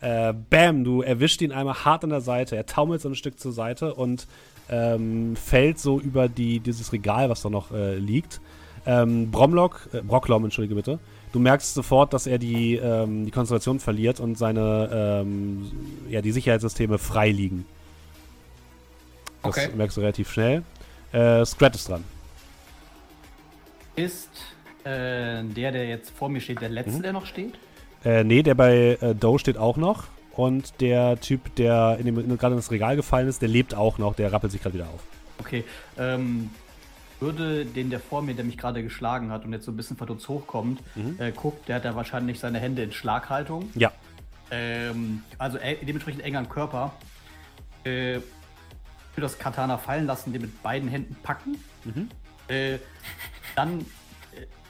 Äh, 0.00 0.34
bam, 0.34 0.82
du 0.82 1.02
erwischt 1.02 1.40
ihn 1.42 1.52
einmal 1.52 1.84
hart 1.84 2.04
an 2.04 2.10
der 2.10 2.20
Seite. 2.20 2.56
Er 2.56 2.66
taumelt 2.66 3.00
so 3.00 3.08
ein 3.08 3.14
Stück 3.14 3.38
zur 3.38 3.52
Seite 3.52 3.94
und 3.94 4.26
ähm, 4.68 5.36
fällt 5.36 5.78
so 5.78 6.00
über 6.00 6.28
die, 6.28 6.60
dieses 6.60 6.92
Regal, 6.92 7.28
was 7.30 7.42
da 7.42 7.50
noch 7.50 7.72
äh, 7.72 7.96
liegt. 7.96 8.40
Ähm, 8.86 9.30
Bromlock, 9.30 9.88
äh, 9.92 10.00
Brocklom, 10.00 10.44
entschuldige 10.44 10.74
bitte. 10.74 10.98
Du 11.32 11.38
merkst 11.38 11.74
sofort, 11.74 12.12
dass 12.12 12.26
er 12.26 12.38
die, 12.38 12.76
ähm, 12.76 13.24
die 13.24 13.30
Konzentration 13.30 13.80
verliert 13.80 14.20
und 14.20 14.36
seine, 14.36 15.22
ähm, 15.24 15.70
ja, 16.08 16.20
die 16.20 16.32
Sicherheitssysteme 16.32 16.98
frei 16.98 17.30
liegen. 17.30 17.64
Das 19.42 19.56
Okay. 19.56 19.68
merkst 19.74 19.96
du 19.96 20.00
relativ 20.02 20.30
schnell. 20.30 20.62
Äh, 21.12 21.44
Scrat 21.44 21.74
ist 21.74 21.88
dran. 21.88 22.04
Ist 23.96 24.30
äh, 24.84 25.42
der, 25.44 25.72
der 25.72 25.86
jetzt 25.86 26.10
vor 26.10 26.28
mir 26.28 26.40
steht, 26.40 26.60
der 26.60 26.68
letzte, 26.70 26.98
Mhm. 26.98 27.02
der 27.02 27.12
noch 27.12 27.26
steht? 27.26 27.54
Äh, 28.04 28.24
nee, 28.24 28.42
der 28.42 28.54
bei 28.54 28.98
äh, 29.00 29.14
Doe 29.14 29.38
steht 29.38 29.56
auch 29.58 29.76
noch. 29.76 30.04
Und 30.34 30.80
der 30.80 31.20
Typ, 31.20 31.54
der 31.56 31.96
in 31.98 32.06
dem, 32.06 32.18
in, 32.18 32.38
gerade 32.38 32.54
ins 32.54 32.70
Regal 32.70 32.96
gefallen 32.96 33.28
ist, 33.28 33.42
der 33.42 33.48
lebt 33.48 33.74
auch 33.74 33.98
noch. 33.98 34.14
Der 34.14 34.32
rappelt 34.32 34.52
sich 34.52 34.62
gerade 34.62 34.74
wieder 34.74 34.88
auf. 34.88 35.00
Okay. 35.38 35.64
Ähm, 35.98 36.50
würde 37.20 37.64
den, 37.64 37.90
der 37.90 38.00
vor 38.00 38.22
mir, 38.22 38.34
der 38.34 38.44
mich 38.44 38.58
gerade 38.58 38.82
geschlagen 38.82 39.30
hat 39.30 39.44
und 39.44 39.52
jetzt 39.52 39.64
so 39.64 39.70
ein 39.72 39.76
bisschen 39.76 39.96
verdutzt 39.96 40.28
hochkommt, 40.28 40.80
Mhm. 40.96 41.16
äh, 41.20 41.30
guckt, 41.32 41.68
der 41.68 41.76
hat 41.76 41.84
da 41.84 41.94
wahrscheinlich 41.94 42.40
seine 42.40 42.58
Hände 42.58 42.82
in 42.82 42.92
Schlaghaltung. 42.92 43.70
Ja. 43.74 43.92
Ähm, 44.50 45.22
also 45.38 45.58
äh, 45.58 45.76
dementsprechend 45.84 46.22
eng 46.24 46.36
am 46.36 46.48
Körper. 46.48 46.92
Äh, 47.84 48.20
für 49.14 49.20
das 49.20 49.38
Katana 49.38 49.76
fallen 49.78 50.06
lassen, 50.06 50.32
den 50.32 50.42
mit 50.42 50.62
beiden 50.62 50.88
Händen 50.88 51.16
packen. 51.22 51.58
Mhm. 51.84 52.08
Äh, 52.48 52.78
dann 53.54 53.84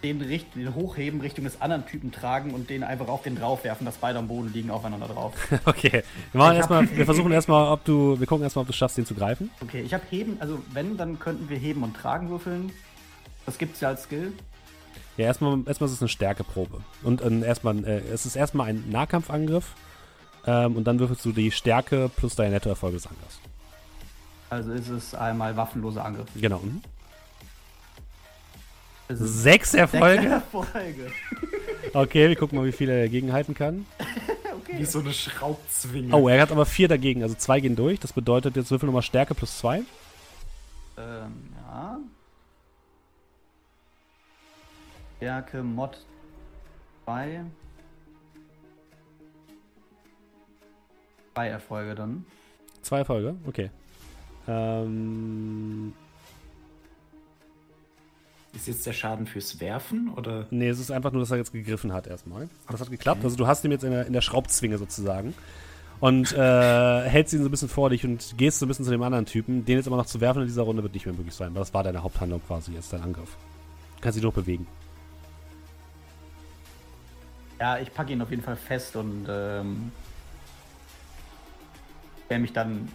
den, 0.03 0.21
richt- 0.21 0.55
den 0.55 0.75
hochheben, 0.75 1.21
Richtung 1.21 1.45
des 1.45 1.61
anderen 1.61 1.87
Typen 1.87 2.11
tragen 2.13 2.53
und 2.53 2.71
den 2.71 2.83
einfach 2.83 3.09
auf 3.09 3.23
den 3.23 3.37
drauf 3.37 3.65
werfen, 3.65 3.85
dass 3.85 3.97
beide 3.97 4.19
am 4.19 4.29
Boden 4.29 4.53
liegen, 4.53 4.71
aufeinander 4.71 5.09
drauf. 5.09 5.33
Okay. 5.65 6.03
Wir, 6.33 6.39
machen 6.39 6.57
erst 6.57 6.71
mal, 6.71 6.89
wir 6.97 7.05
versuchen 7.05 7.33
erstmal, 7.33 7.71
ob 7.73 7.85
du. 7.85 8.19
Wir 8.19 8.27
gucken 8.27 8.43
erstmal, 8.45 8.63
ob 8.63 8.67
du 8.69 8.73
es 8.73 8.77
schaffst, 8.77 8.97
den 8.99 9.07
zu 9.07 9.15
greifen. 9.15 9.51
Okay, 9.63 9.83
ich 9.83 9.95
habe 9.95 10.03
heben, 10.11 10.37
also 10.41 10.59
wenn, 10.73 10.97
dann 10.97 11.19
könnten 11.19 11.49
wir 11.49 11.57
heben 11.59 11.83
und 11.83 11.97
tragen 11.97 12.31
würfeln. 12.31 12.73
Das 13.47 13.59
gibt's 13.59 13.81
ja 13.81 13.89
als 13.89 14.05
Skill. 14.05 14.33
Ja, 15.17 15.27
erstmal, 15.27 15.59
erstmal 15.67 15.89
ist 15.89 15.95
es 15.97 16.01
eine 16.03 16.09
Stärkeprobe. 16.09 16.81
Und 17.03 17.23
ähm, 17.23 17.43
erstmal, 17.43 17.85
äh, 17.85 17.99
es 18.13 18.25
ist 18.27 18.35
erstmal 18.37 18.69
ein 18.69 18.85
Nahkampfangriff. 18.91 19.75
Ähm, 20.47 20.77
und 20.77 20.85
dann 20.85 20.99
würfelst 20.99 21.25
du 21.25 21.33
die 21.33 21.51
Stärke 21.53 22.11
plus 22.17 22.35
deine 22.35 22.51
Nettoerfolge 22.51 22.97
des 22.97 23.07
Angriffs. 23.07 23.39
Also 24.51 24.73
ist 24.73 24.89
es 24.89 25.15
einmal 25.15 25.57
waffenloser 25.57 26.05
Angriff. 26.05 26.27
Genau. 26.35 26.59
Mhm. 26.59 26.83
Ist 29.09 29.19
Sechs 29.19 29.75
Erfolge. 29.75 30.27
Erfolge. 30.29 31.13
Okay, 31.93 32.29
wir 32.29 32.37
gucken 32.37 32.59
mal, 32.59 32.67
wie 32.67 32.73
viel 32.73 32.89
er 32.89 33.03
dagegen 33.03 33.33
halten 33.33 33.55
kann. 33.55 33.87
Wie 34.75 34.87
so 34.87 35.01
eine 35.01 35.13
Schraubzwinge. 35.13 36.17
Oh, 36.17 36.29
er 36.29 36.41
hat 36.41 36.51
aber 36.51 36.65
vier 36.65 36.89
dagegen. 36.89 37.23
Also 37.23 37.35
zwei 37.35 37.61
gehen 37.61 37.77
durch. 37.77 38.01
Das 38.01 38.15
bedeutet, 38.15 38.57
jetzt 38.57 38.71
würfel 38.71 38.87
nochmal 38.87 39.03
Stärke 39.03 39.35
plus 39.35 39.59
zwei. 39.59 39.83
Ähm, 40.97 41.53
ja. 41.57 41.99
Stärke 45.19 45.63
Mod 45.63 45.99
2. 47.05 47.45
Zwei 51.35 51.49
Erfolge 51.49 51.95
dann. 51.95 52.25
Zwei 52.83 52.99
Erfolge, 52.99 53.37
okay. 53.47 53.71
Ähm, 54.49 55.95
Ist 58.55 58.69
jetzt 58.69 58.87
der 58.87 58.93
Schaden 58.93 59.27
fürs 59.27 59.61
Werfen 59.61 60.13
oder? 60.15 60.47
nee, 60.51 60.69
es 60.69 60.79
ist 60.79 60.91
einfach 60.91 61.11
nur, 61.11 61.21
dass 61.21 61.31
er 61.31 61.39
jetzt 61.39 61.53
gegriffen 61.53 61.93
hat 61.93 62.07
erstmal. 62.07 62.49
Das 62.71 62.81
hat 62.81 62.91
geklappt. 62.91 63.25
Also 63.25 63.37
du 63.37 63.47
hast 63.47 63.65
ihn 63.65 63.71
jetzt 63.71 63.85
in 63.85 63.93
der, 63.93 64.07
in 64.07 64.13
der 64.13 64.21
Schraubzwinge 64.21 64.77
sozusagen. 64.77 65.35
Und 66.01 66.33
äh, 66.33 67.01
hältst 67.09 67.33
ihn 67.33 67.41
so 67.41 67.47
ein 67.47 67.51
bisschen 67.51 67.69
vor 67.69 67.89
dich 67.89 68.05
und 68.05 68.35
gehst 68.37 68.59
so 68.59 68.67
ein 68.67 68.69
bisschen 68.69 68.85
zu 68.85 68.91
dem 68.91 69.03
anderen 69.03 69.25
Typen. 69.25 69.65
Den 69.65 69.79
jetzt 69.79 69.87
aber 69.87 69.97
noch 69.97 70.07
zu 70.07 70.21
werfen 70.21 70.43
in 70.43 70.49
dieser 70.49 70.63
Runde 70.63 70.83
wird 70.83 70.93
nicht 70.93 71.07
mehr 71.07 71.15
möglich 71.15 71.35
sein, 71.35 71.55
das 71.55 71.73
war 71.73 71.83
deine 71.83 72.03
Haupthandlung 72.03 72.43
quasi, 72.47 72.73
jetzt 72.73 72.93
dein 72.93 73.03
Angriff. 73.03 73.37
Du 73.97 74.03
kannst 74.03 74.17
dich 74.17 74.23
nur 74.23 74.33
bewegen. 74.33 74.67
Ja, 77.59 77.79
ich 77.79 77.95
packe 77.95 78.13
ihn 78.13 78.21
auf 78.21 78.31
jeden 78.31 78.43
Fall 78.43 78.57
fest 78.57 78.97
und 78.97 79.27
ähm, 79.29 79.93
werde 82.29 82.43
mich 82.43 82.53
dann 82.53 82.89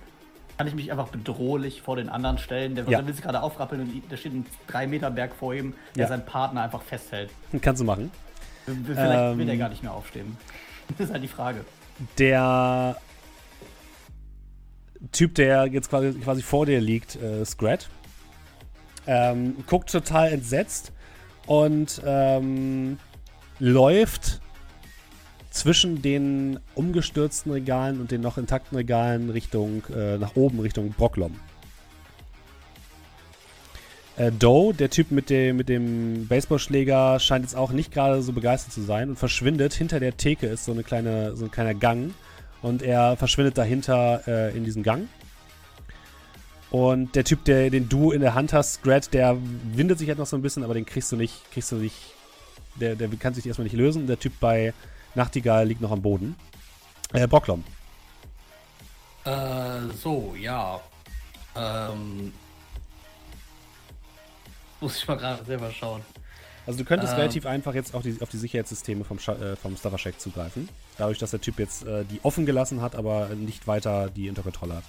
kann 0.58 0.68
ich 0.68 0.74
mich 0.76 0.92
einfach 0.92 1.10
bedrohlich 1.10 1.82
vor 1.82 1.96
den 1.96 2.10
anderen 2.10 2.38
stellen. 2.40 2.76
Der, 2.76 2.84
Ja. 2.86 2.98
der 3.00 3.08
will 3.08 3.14
sich 3.14 3.24
gerade 3.24 3.42
aufrappeln 3.42 3.82
und 3.82 4.04
da 4.12 4.18
steht 4.18 4.34
ein 4.34 4.46
3-Meter-Berg 4.68 5.36
vor 5.36 5.54
ihm, 5.54 5.74
der 5.96 6.04
Ja. 6.04 6.08
seinen 6.10 6.26
Partner 6.26 6.64
einfach 6.64 6.82
festhält. 6.82 7.30
Kannst 7.62 7.80
du 7.82 7.86
machen. 7.86 8.12
Vielleicht 8.66 8.88
will 9.38 9.48
er 9.48 9.54
Ähm. 9.54 9.60
gar 9.60 9.70
nicht 9.70 9.84
mehr 9.84 9.94
aufstehen. 9.94 10.36
Das 10.98 11.08
ist 11.08 11.12
halt 11.14 11.22
die 11.24 11.28
Frage. 11.28 11.66
Der 12.18 12.96
Typ, 15.12 15.36
der 15.36 15.66
jetzt 15.68 15.90
quasi, 15.90 16.14
quasi 16.20 16.42
vor 16.42 16.66
dir 16.66 16.80
liegt, 16.80 17.16
äh, 17.18 17.44
Scrat, 17.46 17.90
ähm, 19.06 19.56
guckt 19.68 19.92
total 19.92 20.32
entsetzt 20.32 20.92
und 21.46 22.02
ähm, 22.06 22.98
läuft 23.60 24.42
zwischen 25.50 26.02
den 26.02 26.60
umgestürzten 26.76 27.52
Regalen 27.52 28.00
und 28.00 28.12
den 28.12 28.22
noch 28.22 28.38
intakten 28.38 28.78
Regalen 28.78 29.30
Richtung, 29.30 29.84
äh, 29.96 30.18
nach 30.18 30.36
oben 30.36 30.60
Richtung 30.60 30.92
Brocklom. 30.92 31.36
Äh, 34.18 34.32
Doe, 34.32 34.74
der 34.74 34.90
Typ 34.90 35.12
mit 35.12 35.30
dem, 35.30 35.58
mit 35.58 35.70
dem 35.70 36.28
Baseballschläger, 36.28 37.20
scheint 37.20 37.46
jetzt 37.46 37.56
auch 37.56 37.72
nicht 37.72 37.94
gerade 37.94 38.22
so 38.22 38.34
begeistert 38.34 38.74
zu 38.74 38.82
sein 38.82 39.10
und 39.10 39.16
verschwindet. 39.18 39.74
Hinter 39.74 40.00
der 40.00 40.18
Theke 40.18 40.48
ist 40.48 40.66
so, 40.66 40.72
eine 40.72 40.84
kleine, 40.84 41.36
so 41.36 41.46
ein 41.46 41.52
kleiner 41.52 41.76
Gang 41.76 42.14
und 42.62 42.82
er 42.82 43.16
verschwindet 43.16 43.58
dahinter 43.58 44.24
äh, 44.28 44.58
in 44.58 44.64
diesen 44.64 44.82
Gang. 44.84 45.08
Und 46.70 47.16
der 47.16 47.24
Typ, 47.24 47.46
der, 47.46 47.70
den 47.70 47.88
du 47.88 48.12
in 48.12 48.22
der 48.22 48.34
Hand 48.34 48.54
hast, 48.54 48.74
Scrat, 48.74 49.14
der 49.14 49.38
windet 49.74 50.00
sich 50.00 50.10
halt 50.10 50.18
noch 50.18 50.26
so 50.26 50.36
ein 50.36 50.42
bisschen, 50.42 50.64
aber 50.64 50.74
den 50.74 50.86
kriegst 50.86 51.12
du 51.12 51.16
nicht, 51.16 51.34
kriegst 51.52 51.72
du 51.72 51.78
nicht, 51.78 51.96
der, 52.76 52.96
der 52.96 53.08
kann 53.20 53.34
sich 53.34 53.46
erstmal 53.46 53.64
nicht 53.64 53.76
lösen. 53.76 54.08
Der 54.08 54.20
Typ 54.20 54.34
bei 54.40 54.74
Nachtigall 55.18 55.68
liegt 55.68 55.82
noch 55.82 55.92
am 55.92 56.02
Boden. 56.02 56.36
Äh, 57.12 57.28
Brocklom. 57.28 57.64
Äh, 59.26 59.32
so, 60.02 60.36
ja. 60.40 60.80
Ähm. 61.56 62.32
Muss 64.80 64.98
ich 64.98 65.08
mal 65.08 65.18
gerade 65.18 65.44
selber 65.44 65.72
schauen. 65.72 66.02
Also 66.68 66.80
du 66.80 66.86
könntest 66.86 67.14
Ähm. 67.14 67.20
relativ 67.20 67.46
einfach 67.46 67.74
jetzt 67.74 67.96
auf 67.96 68.04
die, 68.04 68.22
auf 68.22 68.30
die 68.30 68.38
Sicherheitssysteme 68.38 69.04
vom, 69.04 69.20
Scha 69.20 69.34
äh, 69.34 69.56
vom 69.56 69.76
Stuffer-Shack 69.76 70.20
zugreifen. 70.20 70.70
Dadurch, 70.98 71.18
dass 71.18 71.32
der 71.32 71.42
Typ 71.42 71.60
jetzt 71.60 71.86
äh, 71.86 72.06
die 72.06 72.20
offen 72.24 72.46
gelassen 72.46 72.82
hat, 72.82 72.96
aber 72.96 73.30
nicht 73.30 73.68
weiter 73.68 74.10
die 74.10 74.30
unter 74.30 74.44
Kontrolle 74.44 74.76
hat. 74.76 74.84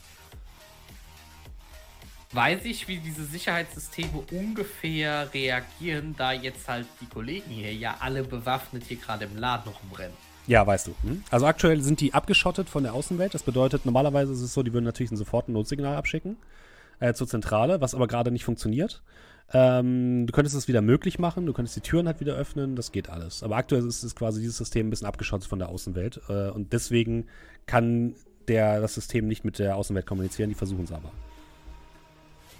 Weiß 2.32 2.64
ich, 2.64 2.88
wie 2.88 2.98
diese 2.98 3.24
Sicherheitssysteme 3.24 4.22
ungefähr 4.32 5.32
reagieren, 5.32 6.14
da 6.18 6.32
jetzt 6.32 6.68
halt 6.68 6.86
die 7.00 7.06
Kollegen 7.06 7.50
hier 7.50 7.72
ja 7.72 7.96
alle 8.00 8.22
bewaffnet 8.22 8.84
hier 8.86 8.98
gerade 8.98 9.24
im 9.24 9.36
Laden 9.36 9.72
rumrennen. 9.72 10.16
Ja, 10.46 10.66
weißt 10.66 10.88
du. 10.88 10.94
Hm? 11.02 11.24
Also 11.30 11.46
aktuell 11.46 11.80
sind 11.80 12.00
die 12.00 12.12
abgeschottet 12.12 12.68
von 12.68 12.82
der 12.82 12.94
Außenwelt. 12.94 13.34
Das 13.34 13.42
bedeutet, 13.42 13.86
normalerweise 13.86 14.32
ist 14.32 14.42
es 14.42 14.52
so, 14.52 14.62
die 14.62 14.72
würden 14.72 14.84
natürlich 14.84 15.10
sofort 15.10 15.48
ein 15.48 15.52
Notsignal 15.52 15.96
abschicken 15.96 16.36
äh, 17.00 17.14
zur 17.14 17.28
Zentrale, 17.28 17.80
was 17.80 17.94
aber 17.94 18.06
gerade 18.06 18.30
nicht 18.30 18.44
funktioniert. 18.44 19.02
Ähm, 19.52 20.26
du 20.26 20.32
könntest 20.32 20.54
es 20.54 20.68
wieder 20.68 20.82
möglich 20.82 21.18
machen, 21.18 21.46
du 21.46 21.54
könntest 21.54 21.76
die 21.76 21.80
Türen 21.80 22.06
halt 22.06 22.20
wieder 22.20 22.34
öffnen, 22.34 22.76
das 22.76 22.92
geht 22.92 23.08
alles. 23.08 23.42
Aber 23.42 23.56
aktuell 23.56 23.86
ist 23.86 24.02
es 24.02 24.14
quasi 24.14 24.40
dieses 24.40 24.58
System 24.58 24.88
ein 24.88 24.90
bisschen 24.90 25.06
abgeschottet 25.06 25.48
von 25.48 25.58
der 25.58 25.70
Außenwelt 25.70 26.20
äh, 26.28 26.50
und 26.50 26.74
deswegen 26.74 27.26
kann 27.64 28.14
der, 28.48 28.80
das 28.80 28.94
System 28.94 29.26
nicht 29.26 29.44
mit 29.44 29.58
der 29.58 29.76
Außenwelt 29.76 30.06
kommunizieren, 30.06 30.50
die 30.50 30.54
versuchen 30.54 30.84
es 30.84 30.92
aber. 30.92 31.10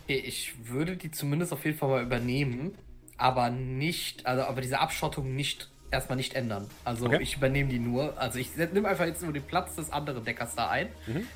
Ich 0.08 0.54
würde 0.66 0.96
die 0.96 1.10
zumindest 1.10 1.52
auf 1.52 1.64
jeden 1.64 1.76
Fall 1.78 1.88
mal 1.90 2.02
übernehmen, 2.02 2.74
aber 3.18 3.50
nicht, 3.50 4.24
also 4.26 4.42
aber 4.44 4.60
diese 4.62 4.78
Abschottung 4.80 5.34
nicht 5.36 5.68
erstmal 5.90 6.16
nicht 6.16 6.34
ändern. 6.34 6.66
Also 6.84 7.06
Okay. 7.06 7.18
ich 7.22 7.36
übernehme 7.36 7.68
die 7.68 7.78
nur. 7.78 8.18
Also 8.18 8.38
ich 8.38 8.56
nehme 8.56 8.88
einfach 8.88 9.04
jetzt 9.06 9.22
nur 9.22 9.32
den 9.32 9.42
Platz 9.42 9.74
des 9.76 9.92
anderen 9.92 10.24
Deckers 10.24 10.54
da 10.54 10.70
ein 10.70 10.88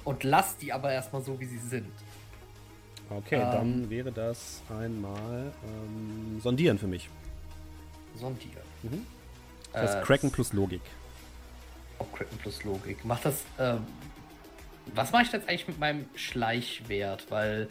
und 0.04 0.24
lass 0.24 0.56
die 0.56 0.72
aber 0.72 0.90
erstmal 0.90 1.22
so, 1.22 1.38
wie 1.38 1.44
sie 1.44 1.58
sind. 1.58 1.86
Okay, 3.10 3.36
Ähm. 3.36 3.50
dann 3.50 3.90
wäre 3.90 4.10
das 4.10 4.62
einmal 4.70 5.52
ähm, 5.68 6.40
Sondieren 6.40 6.78
für 6.78 6.86
mich. 6.86 7.10
Sondieren. 8.14 8.62
Mhm. 8.82 9.06
Das 9.74 9.82
Äh, 9.82 9.96
heißt 9.96 10.06
Kraken 10.06 10.30
plus 10.30 10.52
Logik. 10.54 10.80
Auch 11.98 12.10
Kraken 12.12 12.38
plus 12.38 12.64
Logik. 12.64 13.04
Macht 13.04 13.26
das. 13.26 13.44
Ähm, 13.58 13.80
was 14.94 15.12
mache 15.12 15.24
ich 15.24 15.32
jetzt 15.32 15.46
eigentlich 15.48 15.68
mit 15.68 15.78
meinem 15.78 16.06
Schleichwert? 16.14 17.30
Weil. 17.30 17.68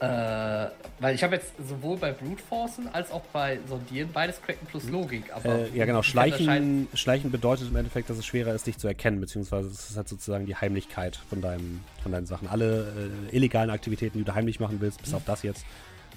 Äh, 0.00 0.70
weil 1.00 1.14
ich 1.16 1.24
habe 1.24 1.34
jetzt 1.34 1.54
sowohl 1.68 1.96
bei 1.96 2.12
Brute 2.12 2.40
Forcen 2.40 2.86
als 2.94 3.10
auch 3.10 3.22
bei 3.32 3.58
Sondieren 3.66 4.10
beides 4.12 4.40
Kraken 4.40 4.64
plus 4.66 4.88
Logik. 4.88 5.32
Aber 5.34 5.44
Äh, 5.44 5.76
ja, 5.76 5.86
genau. 5.86 6.02
Schleichen, 6.04 6.86
Schleichen 6.94 7.32
bedeutet 7.32 7.68
im 7.68 7.74
Endeffekt, 7.74 8.08
dass 8.08 8.16
es 8.16 8.24
schwerer 8.24 8.54
ist, 8.54 8.68
dich 8.68 8.78
zu 8.78 8.86
erkennen, 8.86 9.20
beziehungsweise 9.20 9.68
es 9.68 9.90
ist 9.90 9.96
halt 9.96 10.08
sozusagen 10.08 10.46
die 10.46 10.54
Heimlichkeit 10.54 11.16
von, 11.16 11.42
deinem, 11.42 11.80
von 12.00 12.12
deinen 12.12 12.26
Sachen. 12.26 12.46
Alle 12.46 13.10
äh, 13.32 13.36
illegalen 13.36 13.70
Aktivitäten, 13.70 14.18
die 14.18 14.24
du 14.24 14.34
heimlich 14.34 14.60
machen 14.60 14.80
willst, 14.80 15.02
bis 15.02 15.14
auf 15.14 15.24
das 15.24 15.42
jetzt, 15.42 15.66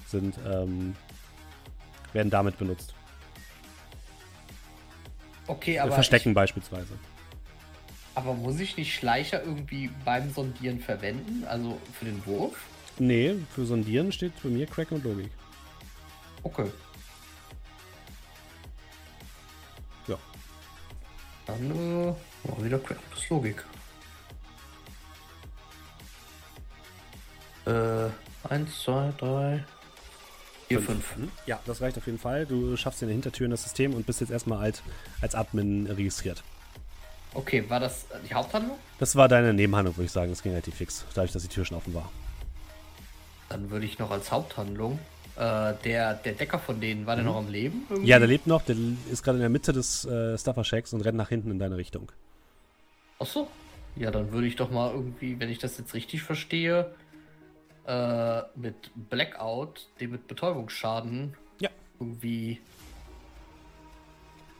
sind, 0.06 0.36
ähm, 0.48 0.94
werden 2.12 2.30
damit 2.30 2.58
benutzt. 2.58 2.94
Okay, 5.48 5.74
Äh, 5.74 5.78
aber. 5.80 5.92
Verstecken 5.92 6.34
beispielsweise. 6.34 6.94
Ich, 6.94 8.16
aber 8.16 8.34
muss 8.34 8.60
ich 8.60 8.76
nicht 8.76 8.94
Schleicher 8.94 9.42
irgendwie 9.42 9.90
beim 10.04 10.30
Sondieren 10.30 10.78
verwenden? 10.78 11.44
Also 11.48 11.78
für 11.98 12.04
den 12.04 12.24
Wurf? 12.26 12.54
Nee, 13.02 13.34
für 13.52 13.66
Sondieren 13.66 14.12
steht 14.12 14.32
bei 14.44 14.48
mir 14.48 14.64
Crack 14.64 14.92
und 14.92 15.02
Logik. 15.02 15.28
Okay. 16.44 16.70
Ja. 20.06 20.16
Dann 21.44 21.70
äh, 21.72 22.14
mal 22.48 22.64
wieder 22.64 22.78
Kraken 22.78 23.02
plus 23.10 23.28
Logik. 23.28 23.64
Äh, 27.66 28.08
eins, 28.48 28.82
zwei, 28.84 29.12
drei, 29.18 29.64
vier, 30.68 30.80
fünf. 30.80 31.16
Mhm. 31.16 31.32
Ja, 31.46 31.58
das 31.66 31.80
reicht 31.80 31.98
auf 31.98 32.06
jeden 32.06 32.20
Fall. 32.20 32.46
Du 32.46 32.76
schaffst 32.76 33.00
dir 33.00 33.06
eine 33.06 33.14
Hintertür 33.14 33.46
in 33.46 33.50
das 33.50 33.64
System 33.64 33.94
und 33.94 34.06
bist 34.06 34.20
jetzt 34.20 34.30
erstmal 34.30 34.58
als, 34.58 34.80
als 35.20 35.34
Admin 35.34 35.88
registriert. 35.88 36.44
Okay, 37.34 37.68
war 37.68 37.80
das 37.80 38.06
die 38.28 38.32
Haupthandlung? 38.32 38.78
Das 39.00 39.16
war 39.16 39.26
deine 39.26 39.52
Nebenhandlung, 39.52 39.96
würde 39.96 40.06
ich 40.06 40.12
sagen. 40.12 40.30
Das 40.30 40.40
ging 40.40 40.52
relativ 40.52 40.76
fix, 40.76 41.04
dadurch, 41.14 41.32
dass 41.32 41.42
die 41.42 41.48
Tür 41.48 41.64
schon 41.64 41.76
offen 41.76 41.94
war. 41.94 42.08
Dann 43.52 43.70
würde 43.70 43.84
ich 43.84 43.98
noch 43.98 44.10
als 44.10 44.32
Haupthandlung. 44.32 44.98
Äh, 45.36 45.74
der, 45.84 46.14
der 46.14 46.32
Decker 46.32 46.58
von 46.58 46.80
denen, 46.80 47.04
war 47.06 47.16
der 47.16 47.24
noch 47.24 47.36
am 47.36 47.48
Leben? 47.50 47.86
irgendwie? 47.90 48.08
Ja, 48.08 48.18
der 48.18 48.28
lebt 48.28 48.46
noch, 48.46 48.62
der 48.62 48.76
ist 49.10 49.22
gerade 49.22 49.36
in 49.36 49.42
der 49.42 49.50
Mitte 49.50 49.74
des 49.74 50.06
äh, 50.06 50.38
Stuffer 50.38 50.64
Shacks 50.64 50.92
und 50.94 51.02
rennt 51.02 51.18
nach 51.18 51.28
hinten 51.28 51.50
in 51.50 51.58
deine 51.58 51.76
Richtung. 51.76 52.10
Ach 53.18 53.26
so. 53.26 53.46
Ja, 53.96 54.10
dann 54.10 54.32
würde 54.32 54.46
ich 54.46 54.56
doch 54.56 54.70
mal 54.70 54.90
irgendwie, 54.90 55.38
wenn 55.38 55.50
ich 55.50 55.58
das 55.58 55.76
jetzt 55.76 55.92
richtig 55.92 56.22
verstehe, 56.22 56.94
äh, 57.86 58.40
mit 58.56 58.90
Blackout, 58.94 59.86
den 60.00 60.12
mit 60.12 60.26
Betäubungsschaden, 60.28 61.34
Ja. 61.60 61.68
irgendwie 62.00 62.58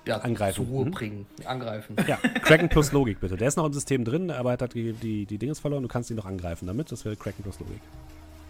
ja, 0.04 0.18
Angreifen. 0.18 0.56
zur 0.56 0.66
Ruhe 0.66 0.84
Mhm. 0.86 0.90
bringen. 0.90 1.26
Angreifen. 1.46 1.96
Ja, 2.06 2.16
Kraken 2.42 2.68
plus 2.68 2.92
Logik 2.92 3.20
bitte. 3.20 3.36
Der 3.38 3.48
ist 3.48 3.56
noch 3.56 3.64
im 3.64 3.72
System 3.72 4.04
drin, 4.04 4.30
aber 4.30 4.50
er 4.50 4.52
hat 4.54 4.60
halt 4.62 4.74
die, 4.74 4.92
die, 4.92 5.24
die 5.24 5.38
Dinges 5.38 5.60
verloren. 5.60 5.82
Du 5.82 5.88
kannst 5.88 6.10
ihn 6.10 6.16
noch 6.16 6.26
angreifen 6.26 6.66
damit. 6.66 6.92
Das 6.92 7.04
wäre 7.06 7.16
Kraken 7.16 7.42
plus 7.42 7.58
Logik. 7.60 7.80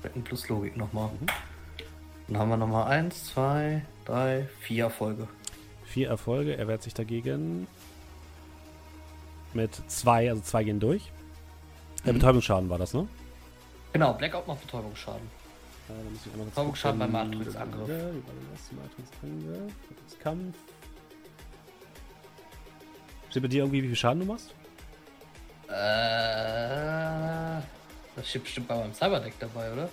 Retten 0.04 0.22
plus 0.22 0.48
Logik 0.48 0.76
nochmal. 0.76 1.10
Mhm. 1.20 1.26
Dann 2.28 2.38
haben 2.38 2.48
wir 2.50 2.56
nochmal 2.56 2.88
eins, 2.90 3.26
zwei, 3.26 3.82
drei, 4.04 4.48
vier 4.60 4.84
Erfolge. 4.84 5.28
Vier 5.84 6.08
Erfolge. 6.08 6.56
Er 6.56 6.68
wehrt 6.68 6.82
sich 6.82 6.94
dagegen 6.94 7.66
mit 9.52 9.74
zwei, 9.88 10.30
also 10.30 10.40
zwei 10.42 10.64
gehen 10.64 10.80
durch. 10.80 11.10
Der 12.04 12.12
Mhm. 12.12 12.18
Betäubungsschaden 12.18 12.70
war 12.70 12.78
das, 12.78 12.94
ne? 12.94 13.06
Genau, 13.92 14.14
Blackout 14.14 14.46
macht 14.48 14.62
Betäubungsschaden. 14.62 15.26
Äh, 15.88 15.92
da 15.92 16.10
muss 16.10 16.24
ich 16.26 16.32
einmal 16.32 16.46
Betäubungsschaden 16.46 16.98
beim 16.98 17.12
Matrix-Angriff. 17.12 17.88
Matrix-Kampf. 18.72 20.56
Steht 23.28 23.42
bei 23.42 23.48
dir 23.48 23.62
irgendwie, 23.64 23.82
wie 23.82 23.88
viel 23.88 23.96
Schaden 23.96 24.20
du 24.20 24.26
machst? 24.26 24.54
Äh, 25.68 27.60
das 28.16 28.28
steht 28.28 28.44
bestimmt 28.44 28.68
bei 28.68 28.76
meinem 28.76 28.94
Cyberdeck 28.94 29.34
dabei, 29.38 29.72
oder? 29.72 29.88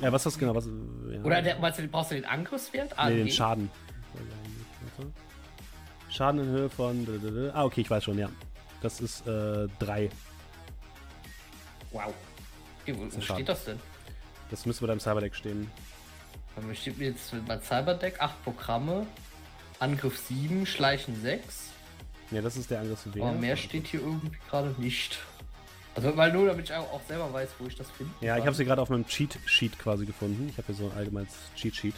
Ja, 0.00 0.12
was 0.12 0.24
ist 0.24 0.34
das 0.34 0.38
genau? 0.38 0.54
Was, 0.54 0.66
ja. 0.66 1.20
Oder 1.22 1.42
der, 1.42 1.56
du, 1.56 1.88
brauchst 1.88 2.10
du 2.10 2.14
den 2.14 2.24
Angriffswert? 2.24 2.94
Nee, 3.06 3.16
den? 3.16 3.30
Schaden. 3.30 3.70
Schaden 6.08 6.40
in 6.42 6.46
Höhe 6.48 6.70
von. 6.70 7.50
Ah, 7.52 7.64
okay, 7.64 7.80
ich 7.80 7.90
weiß 7.90 8.04
schon, 8.04 8.18
ja. 8.18 8.28
Das 8.80 9.00
ist 9.00 9.26
äh, 9.26 9.66
drei. 9.78 10.08
Wow. 11.90 12.14
Okay, 12.82 12.94
wo, 12.96 13.04
wo 13.12 13.20
steht 13.20 13.48
das 13.48 13.64
denn? 13.64 13.80
Das 14.50 14.66
müsste 14.66 14.82
bei 14.82 14.88
deinem 14.88 15.00
Cyberdeck 15.00 15.34
stehen. 15.34 15.70
Steht 16.74 16.98
mir 16.98 17.08
jetzt 17.08 17.32
mit 17.32 17.46
meinem 17.46 17.62
Cyberdeck 17.62 18.20
8 18.20 18.44
Programme, 18.44 19.06
Angriff 19.78 20.18
7, 20.18 20.66
Schleichen 20.66 21.20
6. 21.20 21.70
Ja, 22.30 22.42
das 22.42 22.56
ist 22.56 22.70
der 22.70 22.80
Angriffswert. 22.80 23.16
Aber 23.20 23.32
mehr 23.32 23.56
steht 23.56 23.86
hier 23.86 24.00
irgendwie 24.00 24.36
gerade 24.48 24.74
nicht. 24.78 25.18
Also, 26.02 26.16
weil 26.16 26.32
nur 26.32 26.46
damit 26.46 26.64
ich 26.64 26.74
auch 26.74 27.00
selber 27.06 27.30
weiß, 27.32 27.50
wo 27.58 27.66
ich 27.66 27.76
das 27.76 27.90
finde. 27.90 28.12
Ja, 28.20 28.38
ich 28.38 28.46
habe 28.46 28.54
sie 28.56 28.64
gerade 28.64 28.80
auf 28.80 28.88
meinem 28.88 29.06
Cheat-Sheet 29.06 29.78
quasi 29.78 30.06
gefunden. 30.06 30.48
Ich 30.48 30.56
habe 30.56 30.66
hier 30.68 30.74
so 30.76 30.90
ein 30.90 30.96
allgemeines 30.96 31.32
Cheat-Sheet. 31.56 31.94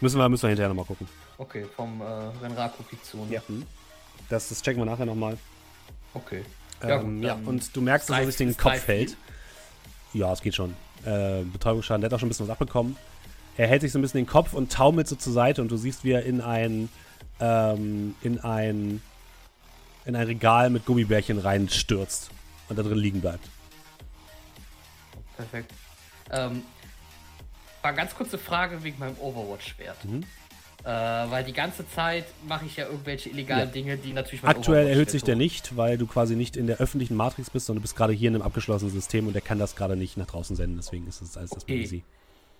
Müssen 0.00 0.18
wir, 0.18 0.28
müssen 0.28 0.42
wir 0.42 0.48
hinterher 0.48 0.68
nochmal 0.68 0.86
gucken. 0.86 1.06
Okay, 1.36 1.66
vom 1.76 2.00
äh, 2.00 2.04
Renraku 2.42 2.82
Kitsune. 2.84 3.42
Hm. 3.46 3.64
Das, 4.28 4.48
das 4.48 4.62
checken 4.62 4.80
wir 4.80 4.86
nachher 4.86 5.04
nochmal. 5.06 5.36
Okay. 6.14 6.42
Ja, 6.82 7.00
Ähm, 7.00 7.16
gut, 7.16 7.24
ja, 7.24 7.34
und 7.44 7.76
du 7.76 7.80
merkst, 7.82 8.08
dass 8.08 8.18
er 8.18 8.26
sich 8.26 8.36
den 8.36 8.56
Kopf 8.56 8.86
hält. 8.86 9.16
Ja, 10.14 10.32
es 10.32 10.40
geht 10.40 10.54
schon. 10.54 10.74
Äh, 11.04 11.42
Betäubungsschaden, 11.42 12.00
der 12.00 12.08
hat 12.08 12.14
auch 12.14 12.20
schon 12.20 12.28
ein 12.28 12.30
bisschen 12.30 12.48
was 12.48 12.52
abbekommen. 12.52 12.96
Er 13.56 13.66
hält 13.66 13.82
sich 13.82 13.92
so 13.92 13.98
ein 13.98 14.02
bisschen 14.02 14.20
den 14.20 14.26
Kopf 14.26 14.54
und 14.54 14.72
taumelt 14.72 15.08
so 15.08 15.16
zur 15.16 15.32
Seite 15.32 15.60
und 15.60 15.70
du 15.70 15.76
siehst, 15.76 16.04
wie 16.04 16.12
er 16.12 16.24
in 16.24 16.40
ein, 16.40 16.88
ähm, 17.40 18.14
in 18.22 18.40
ein, 18.40 19.02
in 20.04 20.16
ein 20.16 20.26
Regal 20.26 20.70
mit 20.70 20.84
Gummibärchen 20.86 21.38
reinstürzt 21.38 22.30
und 22.68 22.78
da 22.78 22.82
drin 22.82 22.98
liegen 22.98 23.20
bleibt. 23.20 23.48
Perfekt. 25.36 25.72
Ähm, 26.30 26.62
war 27.82 27.90
eine 27.90 27.96
ganz 27.96 28.14
kurze 28.14 28.38
Frage 28.38 28.82
wegen 28.82 28.98
meinem 28.98 29.16
Overwatch-Schwert. 29.18 30.04
Mhm. 30.04 30.24
Äh, 30.82 30.86
weil 30.86 31.44
die 31.44 31.52
ganze 31.54 31.88
Zeit 31.88 32.26
mache 32.46 32.66
ich 32.66 32.76
ja 32.76 32.86
irgendwelche 32.86 33.30
illegalen 33.30 33.68
Ja. 33.68 33.72
Dinge, 33.72 33.96
die 33.96 34.12
natürlich 34.12 34.44
Aktuell 34.44 34.86
erhöht 34.86 35.10
sich 35.10 35.22
der 35.22 35.34
nicht, 35.34 35.76
weil 35.76 35.96
du 35.96 36.06
quasi 36.06 36.36
nicht 36.36 36.56
in 36.56 36.66
der 36.66 36.76
öffentlichen 36.76 37.14
Matrix 37.16 37.48
bist, 37.48 37.66
sondern 37.66 37.80
du 37.80 37.82
bist 37.82 37.96
gerade 37.96 38.12
hier 38.12 38.28
in 38.28 38.34
einem 38.34 38.42
abgeschlossenen 38.42 38.92
System 38.92 39.26
und 39.26 39.34
er 39.34 39.40
kann 39.40 39.58
das 39.58 39.76
gerade 39.76 39.96
nicht 39.96 40.18
nach 40.18 40.26
draußen 40.26 40.56
senden, 40.56 40.76
deswegen 40.76 41.06
ist 41.06 41.22
es 41.22 41.38
alles 41.38 41.52
erstmal 41.52 41.62
Okay. 41.76 41.82
easy. 41.82 42.04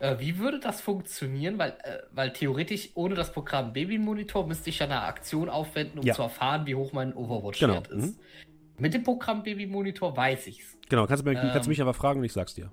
Äh, 0.05 0.21
wie 0.21 0.39
würde 0.39 0.61
das 0.61 0.81
funktionieren? 0.81 1.59
Weil, 1.59 1.71
äh, 1.83 1.99
weil 2.13 2.33
theoretisch 2.33 2.91
ohne 2.95 3.15
das 3.15 3.33
Programm 3.33 3.73
Babymonitor 3.73 4.47
müsste 4.47 4.69
ich 4.71 4.79
ja 4.81 4.87
eine 4.87 5.03
Aktion 5.03 5.49
aufwenden, 5.49 5.99
um 6.01 6.05
Ja. 6.07 6.15
zu 6.15 6.23
erfahren, 6.23 6.67
wie 6.67 6.75
hoch 6.75 6.93
mein 6.93 7.11
Genau, 7.13 7.21
Overwatch-Wert 7.23 7.89
ist. 7.89 8.19
Mit 8.79 8.93
dem 8.93 9.03
Programm 9.03 9.43
Babymonitor 9.43 10.17
weiß 10.17 10.47
ich's. 10.49 10.77
Genau, 10.89 11.07
kannst 11.07 11.25
du, 11.25 11.29
mir, 11.31 11.37
kannst 11.37 11.55
du 11.55 11.61
Ähm. 11.61 11.69
mich 11.69 11.81
aber 11.81 11.95
fragen 11.95 12.19
und 12.21 12.25
ich 12.27 12.33
sag's 12.33 12.55
dir. 12.55 12.71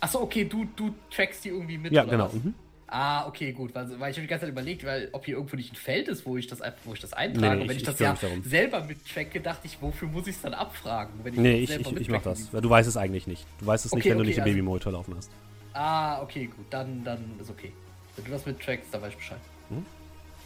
Achso, 0.00 0.20
okay, 0.20 0.44
du, 0.44 0.66
du 0.76 0.94
trackst 1.10 1.44
die 1.44 1.48
irgendwie 1.50 1.78
mit. 1.78 1.92
Ja, 1.92 2.02
oder 2.02 2.10
genau. 2.10 2.28
Mhm. 2.32 2.54
Ah, 2.88 3.26
okay, 3.26 3.52
gut. 3.52 3.74
Weil, 3.74 3.88
weil 3.98 4.10
ich 4.10 4.16
habe 4.18 4.22
die 4.22 4.26
ganze 4.26 4.44
Zeit 4.44 4.52
überlegt, 4.52 4.84
weil 4.84 5.08
ob 5.12 5.24
hier 5.24 5.36
irgendwo 5.36 5.56
nicht 5.56 5.72
ein 5.72 5.76
Feld 5.76 6.08
ist, 6.08 6.26
wo 6.26 6.36
ich 6.36 6.46
das, 6.48 6.60
einfach- 6.60 6.80
wo 6.84 6.92
ich 6.92 7.00
das 7.00 7.14
eintrage. 7.14 7.40
Nee, 7.40 7.54
nee, 7.56 7.62
Und 7.62 7.68
wenn 7.70 7.76
ich- 7.76 7.82
ich, 7.82 7.88
ich 7.88 7.96
das 7.96 7.98
ja 7.98 8.14
selber 8.42 8.84
mittracke, 8.84 9.40
dachte 9.40 9.66
ich, 9.66 9.80
wofür 9.80 10.08
muss 10.08 10.26
ich 10.26 10.34
es 10.36 10.42
dann 10.42 10.52
abfragen? 10.52 11.14
Wenn 11.22 11.34
Nee, 11.40 11.60
ich, 11.60 11.70
selber 11.70 11.80
ich, 11.92 11.96
ich 12.02 12.08
mach 12.10 12.18
mittracken 12.18 12.48
das. 12.52 12.60
du 12.62 12.68
weißt 12.68 12.88
es 12.88 12.98
eigentlich 12.98 13.26
nicht. 13.26 13.46
Du 13.60 13.66
weißt 13.66 13.86
es 13.86 13.92
nicht, 13.94 14.02
Okay, 14.02 14.10
wenn 14.10 14.18
du 14.18 14.22
okay, 14.22 14.26
nicht 14.28 14.36
den 14.36 14.42
also- 14.42 14.52
Babymonitor 14.52 14.92
laufen 14.92 15.14
hast. 15.16 15.30
Ah, 15.74 16.20
okay, 16.22 16.46
gut. 16.46 16.66
Dann, 16.70 17.02
dann 17.04 17.38
ist 17.40 17.50
okay. 17.50 17.72
Wenn 18.16 18.24
du 18.26 18.30
das 18.30 18.44
mittrackst, 18.46 18.92
dann 18.92 19.02
weiß 19.02 19.10
ich 19.10 19.16
Bescheid. 19.16 19.38
Mhm. 19.70 19.86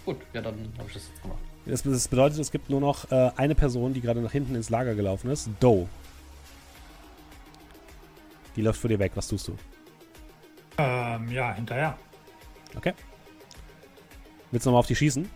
Gut, 0.04 0.18
ja, 0.32 0.40
dann 0.40 0.72
habe 0.78 0.86
ich 0.88 0.94
das 0.94 1.08
jetzt 1.08 1.22
gemacht. 1.22 1.38
Das, 1.64 1.82
das 1.82 2.06
bedeutet, 2.08 2.38
es 2.38 2.52
gibt 2.52 2.70
nur 2.70 2.80
noch 2.80 3.10
äh, 3.10 3.30
eine 3.36 3.56
Person, 3.56 3.92
die 3.92 4.00
gerade 4.00 4.20
nach 4.20 4.30
hinten 4.30 4.54
ins 4.54 4.70
Lager 4.70 4.94
gelaufen 4.94 5.30
ist. 5.30 5.48
Doe. 5.58 5.88
Die 8.54 8.62
läuft 8.62 8.80
vor 8.80 8.88
dir 8.88 8.98
weg. 9.00 9.12
Was 9.16 9.26
tust 9.28 9.48
du? 9.48 9.56
Ähm, 10.78 11.28
ja, 11.32 11.52
hinterher. 11.54 11.98
Okay. 12.76 12.94
Willst 14.52 14.64
du 14.64 14.70
nochmal 14.70 14.80
auf 14.80 14.86
die 14.86 14.94
schießen? 14.96 15.28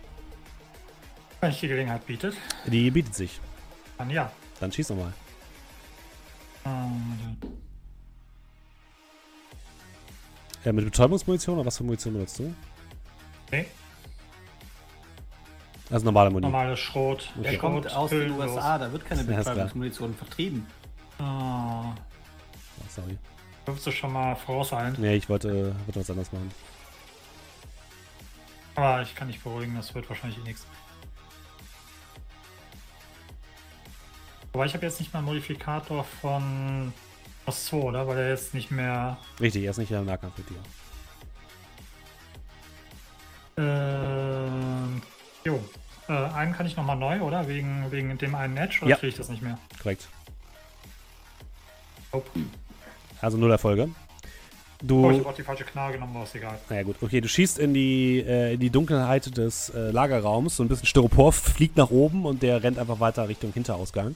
Wenn 1.41 1.49
ich 1.51 1.59
die 1.59 1.67
Gelegenheit 1.67 2.05
bietet, 2.05 2.35
Die 2.65 2.89
bietet 2.91 3.13
sich. 3.15 3.39
dann 3.97 4.09
ja. 4.09 4.31
Dann 4.59 4.71
schieß 4.71 4.89
nochmal. 4.91 5.11
Ähm, 6.65 7.37
Äh, 10.63 10.71
mit 10.73 10.85
Betäubungsmunition 10.85 11.57
oder 11.57 11.65
was 11.65 11.77
für 11.77 11.83
Munition 11.83 12.13
benutzt 12.13 12.39
du? 12.39 12.53
nee, 13.51 13.65
Also 15.89 16.05
normale 16.05 16.29
Munition. 16.29 16.51
normales 16.51 16.79
Schrot. 16.79 17.29
Okay. 17.35 17.43
Der 17.43 17.49
Schrot, 17.51 17.59
kommt 17.59 17.93
aus 17.95 18.09
den. 18.11 18.31
USA, 18.31 18.77
da 18.77 18.91
wird 18.91 19.05
keine 19.05 19.21
Ja. 19.23 19.37
Betäubungsmunition 19.37 20.13
vertrieben. 20.13 20.65
Ah, 21.19 21.93
Oh, 21.93 22.83
sorry. 22.89 23.17
dürfst 23.67 23.85
du 23.87 23.91
schon 23.91 24.13
mal 24.13 24.35
vorauseilen. 24.35 24.95
Nee, 24.99 25.15
ich 25.15 25.29
wollte, 25.29 25.75
wollte 25.85 25.99
was 25.99 26.09
anderes 26.09 26.31
machen. 26.31 26.51
Aber 28.75 29.01
ich 29.01 29.13
kann 29.15 29.27
dich 29.27 29.41
beruhigen, 29.41 29.75
das 29.75 29.93
wird 29.93 30.07
wahrscheinlich 30.09 30.39
eh 30.39 30.43
nichts. 30.43 30.65
Aber 34.53 34.65
ich 34.65 34.73
habe 34.73 34.85
jetzt 34.85 34.99
nicht 34.99 35.13
mal 35.13 35.19
einen 35.19 35.27
Modifikator 35.27 36.03
von 36.03 36.93
aus 37.45 37.65
2, 37.65 37.77
oder? 37.77 38.07
Weil 38.07 38.17
er 38.19 38.29
jetzt 38.29 38.53
nicht 38.53 38.71
mehr. 38.71 39.17
Richtig, 39.39 39.63
er 39.63 39.71
ist 39.71 39.77
nicht 39.77 39.91
im 39.91 40.05
Nahkampf 40.05 40.37
mit 40.37 40.49
dir. 40.49 40.55
Ähm, 43.57 45.01
jo. 45.45 45.59
Äh, 46.07 46.13
einen 46.13 46.53
kann 46.53 46.65
ich 46.65 46.75
nochmal 46.77 46.97
neu, 46.97 47.21
oder? 47.21 47.47
Wegen, 47.47 47.85
wegen 47.91 48.17
dem 48.17 48.35
einen 48.35 48.57
Edge, 48.57 48.79
oder 48.81 48.91
Ja. 48.91 48.95
kriege 48.97 49.09
ich 49.09 49.15
das 49.17 49.29
nicht 49.29 49.41
mehr? 49.41 49.57
Korrekt. 49.81 50.07
Nope. 52.13 52.29
Also 53.21 53.37
null 53.37 53.51
Erfolge. 53.51 53.89
Oh, 53.89 53.97
Du. 54.83 55.11
ich 55.11 55.19
habe 55.19 55.29
auch 55.29 55.35
die 55.35 55.43
falsche 55.43 55.63
Knarre 55.63 55.93
genommen, 55.93 56.15
aber 56.15 56.23
ist 56.25 56.33
egal. 56.33 56.57
Naja 56.69 56.81
gut, 56.83 56.95
okay, 57.01 57.21
du 57.21 57.27
schießt 57.27 57.59
in 57.59 57.73
die, 57.75 58.19
äh, 58.25 58.55
in 58.55 58.59
die 58.59 58.71
Dunkelheit 58.71 59.37
des 59.37 59.69
äh, 59.69 59.91
Lagerraums, 59.91 60.55
so 60.55 60.63
ein 60.63 60.69
bisschen 60.69 60.87
Styropor 60.87 61.31
fliegt 61.33 61.77
nach 61.77 61.91
oben 61.91 62.25
und 62.25 62.41
der 62.41 62.63
rennt 62.63 62.79
einfach 62.79 62.99
weiter 62.99 63.27
Richtung 63.29 63.53
Hinterausgang. 63.53 64.15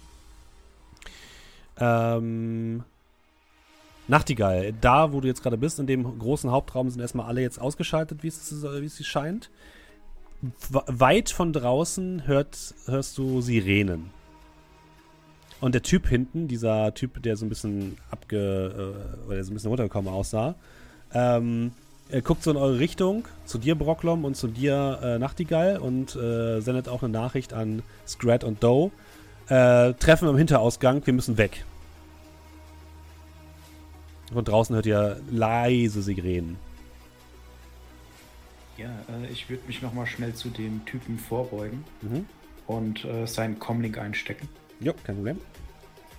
Ähm, 1.77 2.83
Nachtigall, 4.08 4.74
da 4.82 5.14
wo 5.14 5.22
du 5.22 5.27
jetzt 5.27 5.42
gerade 5.42 5.58
bist, 5.58 5.80
in 5.80 5.88
dem 5.88 6.19
großen 6.19 6.51
Hauptraum 6.51 6.90
sind 6.90 7.01
erstmal 7.01 7.25
alle 7.25 7.42
jetzt 7.42 7.59
ausgeschaltet, 7.59 8.24
wie 8.24 8.27
es, 8.27 8.64
wie 8.64 8.85
es 8.85 9.06
scheint. 9.06 9.50
Weit 10.69 11.30
von 11.30 11.53
draußen 11.53 12.27
hört, 12.27 12.75
hörst 12.85 13.17
du 13.17 13.42
Sirenen. 13.42 14.11
Und 15.61 15.74
der 15.74 15.82
Typ 15.82 16.08
hinten, 16.08 16.48
dieser 16.48 16.93
Typ, 16.93 17.24
der 17.24 17.38
so 17.38 17.45
ein 17.45 17.50
bisschen 17.50 17.98
abge... 18.11 18.38
Äh, 18.38 19.27
oder 19.27 19.43
so 19.43 19.51
ein 19.51 19.56
bisschen 19.56 19.69
runtergekommen 19.69 20.14
aussah, 20.14 20.56
ähm, 21.14 21.72
er 22.09 22.22
guckt 22.22 22.43
so 22.43 22.51
in 22.51 22.58
eure 22.58 22.77
Richtung, 22.77 23.27
zu 23.45 23.58
dir 23.58 23.74
Brocklom 23.75 24.25
und 24.25 24.35
zu 24.35 24.48
dir 24.48 25.00
äh, 25.01 25.17
Nachtigall 25.17 25.77
und 25.77 26.16
äh, 26.16 26.59
sendet 26.59 26.88
auch 26.88 27.01
eine 27.01 27.11
Nachricht 27.11 27.53
an 27.53 27.82
Scrat 28.08 28.43
und 28.43 28.64
Doe. 28.64 28.92
Äh, 29.48 29.93
treffen 29.93 30.27
am 30.27 30.38
Hinterausgang, 30.38 31.06
wir 31.06 31.14
müssen 31.14 31.38
weg. 31.38 31.66
Von 34.31 34.43
draußen 34.43 34.75
hört 34.75 34.85
ihr 34.85 35.21
leise 35.29 36.01
Sirenen. 36.01 36.57
Ja, 38.77 38.89
äh, 39.09 39.31
ich 39.31 39.49
würde 39.49 39.65
mich 39.67 39.81
nochmal 39.81 40.05
schnell 40.07 40.33
zu 40.33 40.49
dem 40.49 40.83
Typen 40.85 41.17
vorbeugen 41.17 41.83
Mhm. 42.01 42.25
und 42.67 43.05
äh, 43.05 43.25
seinen 43.25 43.59
Comlink 43.59 43.97
einstecken. 43.97 44.49
Jo, 44.79 44.93
kein 45.03 45.15
Problem. 45.15 45.39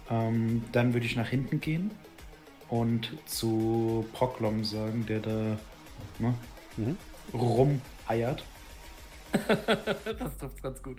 Ähm, 0.09 0.65
dann 0.73 0.95
würde 0.95 1.05
ich 1.05 1.17
nach 1.17 1.29
hinten 1.29 1.61
gehen 1.61 1.91
und 2.69 3.11
zu 3.27 4.07
Proklom 4.13 4.65
sagen, 4.65 5.05
der 5.07 5.21
da 5.21 5.59
ne, 6.19 6.35
Mhm. 6.77 6.97
rumeiert. 7.35 8.45
das 9.49 10.39
trifft 10.39 10.63
ganz 10.63 10.83
gut. 10.83 10.99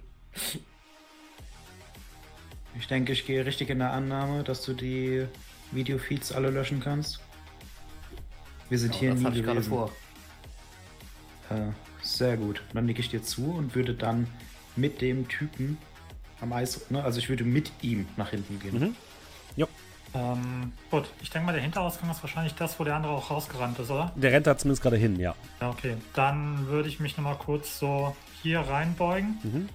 Ich 2.78 2.88
denke, 2.88 3.14
ich 3.14 3.26
gehe 3.26 3.46
richtig 3.46 3.70
in 3.70 3.80
der 3.80 3.92
Annahme, 3.94 4.44
dass 4.44 4.62
du 4.62 4.74
die 4.74 5.26
Videofeeds 5.72 6.32
alle 6.32 6.50
löschen 6.50 6.80
kannst. 6.80 7.20
Wir 8.70 8.80
sind 8.80 8.94
Ja, 8.96 9.00
hier 9.00 9.10
das 9.12 9.20
nie 9.20 9.40
ich 9.40 9.44
gerade 9.44 9.64
vor. 9.64 9.92
Äh, 11.50 11.72
sehr 12.02 12.38
gut. 12.38 12.62
Dann 12.74 12.86
nicke 12.86 13.00
ich 13.00 13.10
dir 13.10 13.24
zu 13.24 13.52
und 13.52 13.76
würde 13.76 13.94
dann 13.94 14.28
mit 14.76 15.02
dem 15.02 15.28
Typen 15.28 15.78
am 16.42 16.54
Eis, 16.54 16.90
ne, 16.92 17.04
also 17.04 17.20
ich 17.20 17.30
würde 17.30 17.44
mit 17.44 17.72
ihm 17.82 18.08
nach 18.18 18.30
hinten 18.30 18.60
gehen. 18.60 18.80
Mhm. 18.80 18.96
Ähm, 20.14 20.72
gut, 20.90 21.10
ich 21.22 21.30
denke 21.30 21.48
mal, 21.48 21.52
der 21.52 21.62
Hinterausgang 21.62 22.10
ist 22.10 22.24
wahrscheinlich 22.24 22.56
das, 22.56 22.80
wo 22.80 22.84
der 22.84 22.96
andere 22.96 23.14
auch 23.14 23.30
rausgerannt 23.30 23.78
ist, 23.80 23.90
oder? 23.90 24.12
Der 24.16 24.32
rennt 24.32 24.48
da 24.48 24.58
zumindest 24.58 24.82
gerade 24.82 24.98
hin, 24.98 25.20
ja. 25.20 25.36
Ja, 25.62 25.70
okay. 25.70 25.98
Dann 26.14 26.68
würde 26.68 26.88
ich 26.90 27.00
mich 27.00 27.18
nochmal 27.18 27.36
kurz 27.36 27.80
so 27.80 28.16
hier 28.42 28.62
reinbeugen. 28.62 29.38
Mhm. 29.44 29.70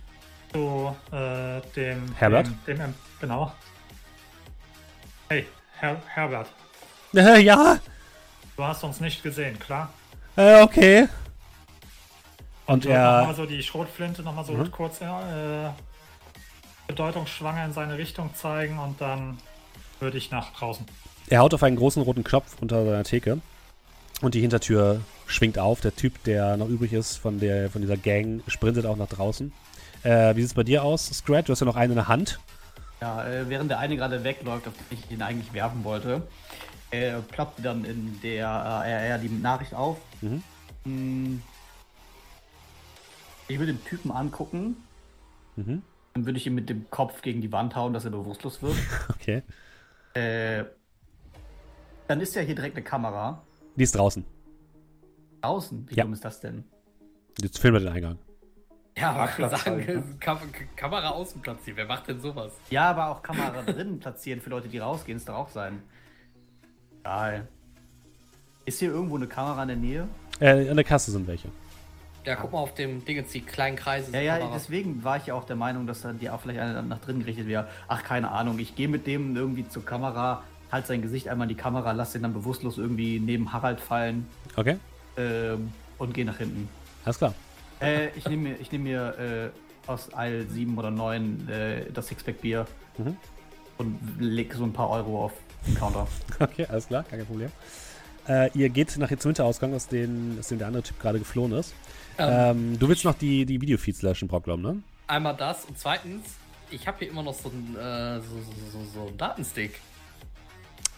Zu 0.53 0.97
äh, 1.15 1.61
dem. 1.77 2.15
Herbert? 2.17 2.49
Dem, 2.67 2.79
dem, 2.79 2.95
genau. 3.21 3.53
Hey, 5.29 5.47
Her 5.83 6.01
Herbert. 6.15 6.47
Äh, 7.15 7.41
ja, 7.43 7.78
Du 8.57 8.62
hast 8.65 8.85
uns 8.85 9.01
nicht 9.01 9.23
gesehen, 9.23 9.59
klar? 9.59 9.93
äh, 10.36 10.62
okay. 10.62 11.09
Und 12.67 12.85
Ich 12.85 12.91
würde 12.91 13.02
nochmal 13.02 13.28
er. 13.31 13.35
so 13.35 13.47
die 13.47 13.62
Schrotflinte 13.62 14.23
nochmal 14.23 14.44
so 14.44 14.52
Mhm. 14.52 14.70
kurz 14.70 15.01
äh, 15.01 15.70
bedeutungsschwanger 16.86 17.65
in 17.65 17.73
seine 17.73 17.99
Richtung 17.99 18.33
zeigen 18.35 18.78
und 18.78 19.01
dann 19.01 19.39
würde 19.99 20.19
ich 20.19 20.31
nach 20.31 20.52
draußen. 20.52 20.86
Er 21.28 21.41
haut 21.41 21.52
auf 21.55 21.62
einen 21.65 21.77
großen 21.77 22.02
roten 22.02 22.23
Knopf 22.25 22.57
unter 22.61 22.85
seiner 22.85 23.02
Theke 23.05 23.41
und 24.20 24.35
die 24.35 24.41
Hintertür 24.41 25.01
schwingt 25.27 25.59
auf. 25.59 25.81
Der 25.81 25.97
Typ, 25.97 26.23
der 26.25 26.57
noch 26.57 26.69
übrig 26.69 26.93
ist 26.93 27.17
von, 27.17 27.41
der, 27.41 27.70
von 27.70 27.81
dieser 27.81 27.97
Gang, 27.97 28.43
sprintet 28.47 28.86
auch 28.86 28.97
nach 28.97 29.09
draußen. 29.09 29.52
Äh, 30.05 30.36
wie 30.36 30.43
sieht 30.43 30.51
es 30.51 30.55
bei 30.55 30.62
dir 30.65 30.85
aus, 30.85 31.07
Scrat? 31.09 31.49
Du 31.49 31.52
hast 31.52 31.61
ja 31.61 31.67
noch 31.67 31.77
einen 31.77 31.93
in 31.93 31.97
der 31.97 32.09
Hand. 32.09 32.39
Ja, 33.03 33.27
äh, 33.27 33.49
während 33.49 33.69
der 33.69 33.81
eine 33.81 33.97
gerade 33.97 34.23
wegläuft, 34.23 34.69
auf 34.69 34.75
den 34.77 34.97
ich 34.97 35.11
ihn 35.11 35.23
eigentlich 35.23 35.53
werfen 35.53 35.83
wollte, 35.83 36.23
äh, 36.93 37.21
ploppt 37.21 37.65
dann 37.65 37.85
in 37.85 38.21
der 38.23 38.47
äh, 38.47 38.93
RR 39.09 39.19
die 39.19 39.29
Nachricht 39.29 39.75
auf. 39.75 39.99
Mhm. 40.21 40.41
Hm. 40.85 41.43
Ich 43.49 43.59
würde 43.59 43.73
den 43.75 43.85
Typen 43.85 44.13
angucken, 44.13 44.77
Mhm. 45.57 45.83
dann 46.15 46.27
würde 46.27 46.39
ich 46.39 46.47
ihn 46.47 46.55
mit 46.55 46.69
dem 46.69 46.89
Kopf 46.91 47.23
gegen 47.23 47.41
die 47.41 47.51
Wand 47.51 47.75
hauen, 47.75 47.93
dass 47.93 48.05
er 48.05 48.13
bewusstlos 48.13 48.63
wird. 48.63 48.77
Okay. 49.09 49.43
äh, 50.15 50.63
dann 52.07 52.21
ist 52.21 52.37
ja 52.37 52.43
hier 52.43 52.55
direkt 52.55 52.77
eine 52.77 52.85
Kamera. 52.85 53.43
Die 53.75 53.83
ist 53.83 53.97
draußen. 53.97 54.25
Draußen. 55.41 55.91
Wie 55.91 55.95
Ja. 55.97 56.05
dumm 56.05 56.13
ist 56.13 56.25
das 56.25 56.39
denn? 56.39 56.63
Jetzt 57.41 57.59
filmen 57.59 57.83
wir 57.83 57.89
den 57.91 57.97
Eingang. 57.97 58.19
Ja, 58.97 59.11
aber 59.11 59.19
Parkplatz 59.21 59.65
sagen, 59.65 59.87
halt, 59.87 59.89
ne? 59.89 60.03
Kam 60.21 60.39
Kamera 60.77 61.09
außen 61.11 61.41
platzieren. 61.41 61.77
Wer 61.79 61.87
macht 61.87 62.09
denn 62.09 62.21
sowas? 62.21 62.53
Ja, 62.71 62.91
aber 62.91 63.09
auch 63.09 63.23
Kamera 63.23 63.62
drinnen 63.67 63.99
platzieren 63.99 64.41
für 64.41 64.51
Leute, 64.51 64.69
die 64.69 64.79
rausgehen, 64.79 65.17
ist 65.17 65.29
doch 65.29 65.35
auch 65.35 65.49
sein. 65.49 65.83
Geil. 67.03 67.49
Ist 68.65 68.79
hier 68.79 68.91
irgendwo 68.91 69.17
eine 69.17 69.27
Kamera 69.27 69.62
in 69.62 69.69
der 69.69 69.77
Nähe? 69.77 70.09
Äh, 70.41 70.69
an 70.69 70.77
der 70.77 70.85
Kasse 70.85 71.11
sind 71.11 71.27
welche. 71.27 71.49
Ja, 72.25 72.37
guck 72.37 72.53
mal 72.53 72.59
auf 72.59 72.75
dem 72.75 73.05
Ding 73.05 73.17
jetzt 73.17 73.35
die 73.35 73.41
kleinen 73.41 73.77
Kreise. 73.77 74.12
Ja, 74.12 74.21
ja, 74.21 74.39
Kameras. 74.39 74.62
deswegen 74.62 75.03
war 75.03 75.17
ich 75.17 75.27
ja 75.27 75.35
auch 75.35 75.45
der 75.45 75.57
Meinung, 75.57 75.87
dass 75.89 76.03
dann 76.03 76.21
die 76.21 76.31
auch 76.31 76.41
vielleicht 76.41 76.61
eine 76.61 76.81
nach 76.83 77.01
drinnen 77.01 77.21
gerichtet 77.21 77.49
wäre. 77.49 77.67
Ach, 77.89 78.05
keine 78.05 78.31
Ahnung, 78.31 78.59
ich 78.61 78.77
gehe 78.77 78.87
mit 78.89 79.07
dem 79.09 79.35
irgendwie 79.35 79.69
zur 79.69 79.85
Kamera, 79.85 80.45
halt 80.71 80.87
sein 80.87 81.03
Gesicht 81.03 81.29
einmal 81.29 81.47
in 81.51 81.57
die 81.57 81.61
Kamera, 81.61 81.91
lass 81.93 82.12
den 82.12 82.23
dann 82.23 82.33
bewusstlos 82.33 82.79
irgendwie 82.79 83.19
neben 83.19 83.53
Harald 83.53 83.81
fallen 83.81 84.29
Okay, 84.55 84.77
ähm, 85.17 85.73
und 85.99 86.15
gehe 86.15 86.25
nach 86.25 86.39
hinten. 86.39 86.69
alles 87.05 87.19
klar. 87.19 87.35
Äh, 87.83 88.09
ich 88.17 88.27
nehme 88.28 88.51
mir, 88.51 88.61
ich 88.61 88.70
nehm 88.73 88.83
mir 88.85 89.52
äh, 89.86 89.91
aus 89.91 90.12
Eil 90.15 90.47
7 90.49 90.77
oder 90.78 90.91
9 90.91 91.49
äh, 91.49 91.91
das 91.93 92.09
Sixpack 92.09 92.41
Bier 92.41 92.67
Mhm. 92.99 93.17
und 93.78 93.99
leg 94.20 94.52
so 94.55 94.65
ein 94.65 94.73
paar 94.73 94.91
Euro 94.91 95.25
auf 95.25 95.33
den 95.67 95.75
Counter. 95.75 96.07
Okay, 96.39 96.67
alles 96.69 96.86
klar, 96.89 97.05
kein 97.05 97.25
Problem. 97.27 97.51
Äh, 98.28 98.51
ihr 98.57 98.69
geht 98.69 98.97
nach 98.99 99.11
jetzt 99.11 99.23
zum 99.23 99.31
Hinterausgang, 99.31 99.75
aus 99.75 99.89
dem, 99.89 100.36
aus 100.39 100.49
dem 100.49 100.59
der 100.59 100.67
andere 100.69 100.83
Typ 100.83 101.01
gerade 101.01 101.19
geflohen 101.19 101.52
ist. 101.52 101.75
Ähm, 102.19 102.28
Ähm, 102.73 102.78
du 102.78 102.89
willst 102.89 103.05
noch 103.05 103.15
die, 103.19 103.44
die 103.47 103.61
Videofeeds 103.61 104.02
löschen, 104.02 104.28
Brocklom, 104.28 104.61
ne? 104.62 104.83
Einmal 105.07 105.35
das 105.36 105.65
und 105.65 105.78
zweitens, 105.78 106.23
ich 106.70 106.86
habe 106.86 106.99
hier 107.01 107.09
immer 107.11 107.23
noch 107.23 107.35
so 107.35 107.51
einen 107.51 107.75
äh, 107.77 108.20
so, 108.20 108.36
so, 108.70 108.78
so, 108.78 108.85
so 109.07 109.11
Datenstick. 109.17 109.81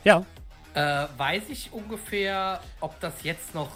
Ja. 0.05 0.25
Äh, 0.75 1.07
weiß 1.17 1.45
ich 1.49 1.73
ungefähr, 1.73 2.61
ob 2.81 2.99
das 3.01 3.23
jetzt 3.23 3.55
noch. 3.55 3.71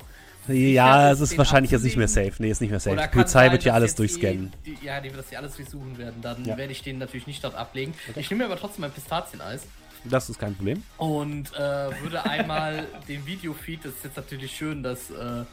Ja, 0.49 1.11
es 1.11 1.21
ist 1.21 1.37
wahrscheinlich 1.39 1.71
jetzt 1.73 1.83
nicht 1.85 1.97
mehr 1.97 2.09
safe. 2.09 2.33
Nee, 2.39 2.51
ist 2.51 2.61
nicht 2.61 2.71
mehr 2.71 2.81
safe. 2.81 2.97
Die 2.97 3.09
Polizei 3.09 3.45
sein, 3.45 3.53
wird 3.53 3.63
hier 3.65 3.75
alles 3.75 3.95
durchscannen. 3.95 4.53
Die, 4.65 4.75
die, 4.75 4.87
ja, 4.87 5.01
die 5.01 5.09
wird 5.11 5.19
das 5.21 5.29
hier 5.29 5.39
alles 5.39 5.55
durchsuchen 5.57 5.99
werden. 5.99 6.21
Dann 6.23 6.45
Ja. 6.45 6.57
werde 6.57 6.73
ich 6.73 6.83
den 6.83 6.99
natürlich 6.99 7.27
nicht 7.27 7.45
dort 7.45 7.55
ablegen. 7.55 7.95
Ich 8.17 8.31
nehme 8.31 8.45
mir 8.45 8.51
aber 8.51 8.59
trotzdem 8.61 8.85
ein 8.85 8.91
Pistazieneis 8.93 9.63
Das 10.05 10.31
ist 10.31 10.39
kein 10.39 10.55
Problem. 10.57 10.83
und 10.97 11.53
äh, 11.55 11.59
würde 12.03 12.25
einmal 12.25 12.87
den 13.09 13.27
Videofeed, 13.27 13.85
das 13.85 13.93
ist 13.95 14.05
jetzt 14.05 14.17
natürlich 14.17 14.57
schön, 14.57 14.83
dass 14.83 15.11
äh, 15.11 15.45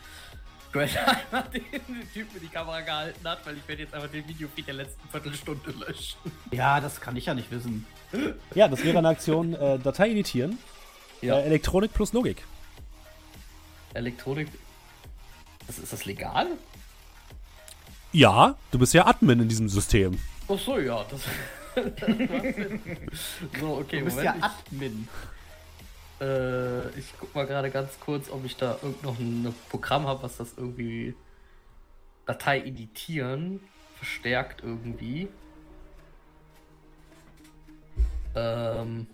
Grant 0.71 0.97
einmal 1.31 1.49
den, 1.53 1.63
den 1.71 2.13
Typen 2.13 2.35
in 2.37 2.41
die 2.43 2.47
Kamera 2.47 2.81
gehalten 2.81 3.27
hat, 3.27 3.45
weil 3.45 3.57
ich 3.57 3.67
werde 3.67 3.83
jetzt 3.83 3.93
einfach 3.93 4.09
den 4.09 4.27
Videofeed 4.27 4.67
der 4.67 4.73
letzten 4.75 5.07
Viertelstunde 5.09 5.71
löschen. 5.71 6.17
ja, 6.51 6.79
das 6.79 6.99
kann 7.01 7.15
ich 7.15 7.25
ja 7.25 7.33
nicht 7.33 7.49
wissen. 7.51 7.85
Ja, 8.53 8.67
das 8.67 8.83
wäre 8.83 8.97
eine 8.97 9.09
Aktion, 9.09 9.53
äh, 9.55 9.77
Datei 9.79 10.11
editieren. 10.11 10.57
Ja. 11.21 11.39
Äh, 11.39 11.43
Elektronik 11.45 11.93
plus 11.93 12.13
Logik. 12.13 12.43
Elektronik. 13.93 14.47
Das, 15.67 15.79
ist 15.79 15.93
das 15.93 16.05
legal? 16.05 16.47
Ja, 18.11 18.55
du 18.71 18.79
bist 18.79 18.93
ja 18.93 19.05
Admin 19.07 19.41
in 19.41 19.49
diesem 19.49 19.67
System. 19.67 20.19
Ach 20.47 20.59
so, 20.59 20.79
ja. 20.79 21.03
Das, 21.09 21.21
das 21.99 22.09
so, 23.59 23.77
okay, 23.77 23.99
Du 23.99 24.05
bist 24.05 24.17
Moment. 24.17 24.37
ja 24.37 24.43
Admin. 24.43 25.07
ich, 26.19 26.25
äh, 26.25 26.99
ich 26.99 27.13
guck 27.19 27.35
mal 27.35 27.45
gerade 27.45 27.71
ganz 27.71 27.99
kurz, 27.99 28.29
ob 28.29 28.45
ich 28.45 28.55
da 28.55 28.77
irgend 28.81 29.03
noch 29.03 29.19
ein 29.19 29.53
Programm 29.69 30.07
habe, 30.07 30.23
was 30.23 30.37
das 30.37 30.53
irgendwie 30.57 31.15
Datei 32.25 32.61
editieren 32.61 33.59
verstärkt 33.95 34.61
irgendwie. 34.63 35.27
Ähm. 38.35 39.07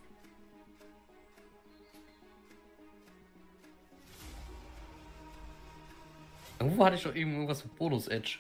Irgendwo 6.62 6.86
hatte 6.86 6.96
ich 6.96 7.04
doch 7.04 7.16
irgendwas 7.16 7.64
mit 7.64 7.76
Bonus-Edge. 7.76 8.38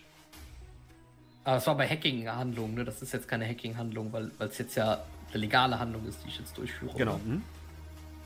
Aber 1.43 1.57
es 1.57 1.65
war 1.65 1.75
bei 1.75 1.87
Hacking-Handlungen, 1.87 2.75
ne? 2.75 2.85
Das 2.85 3.01
ist 3.01 3.13
jetzt 3.13 3.27
keine 3.27 3.47
Hacking-Handlung, 3.47 4.13
weil 4.13 4.31
es 4.37 4.59
jetzt 4.59 4.75
ja 4.75 5.03
eine 5.29 5.37
legale 5.39 5.79
Handlung 5.79 6.05
ist, 6.07 6.23
die 6.23 6.27
ich 6.29 6.37
jetzt 6.37 6.55
durchführe. 6.55 6.95
Genau. 6.95 7.17
Mhm. 7.17 7.41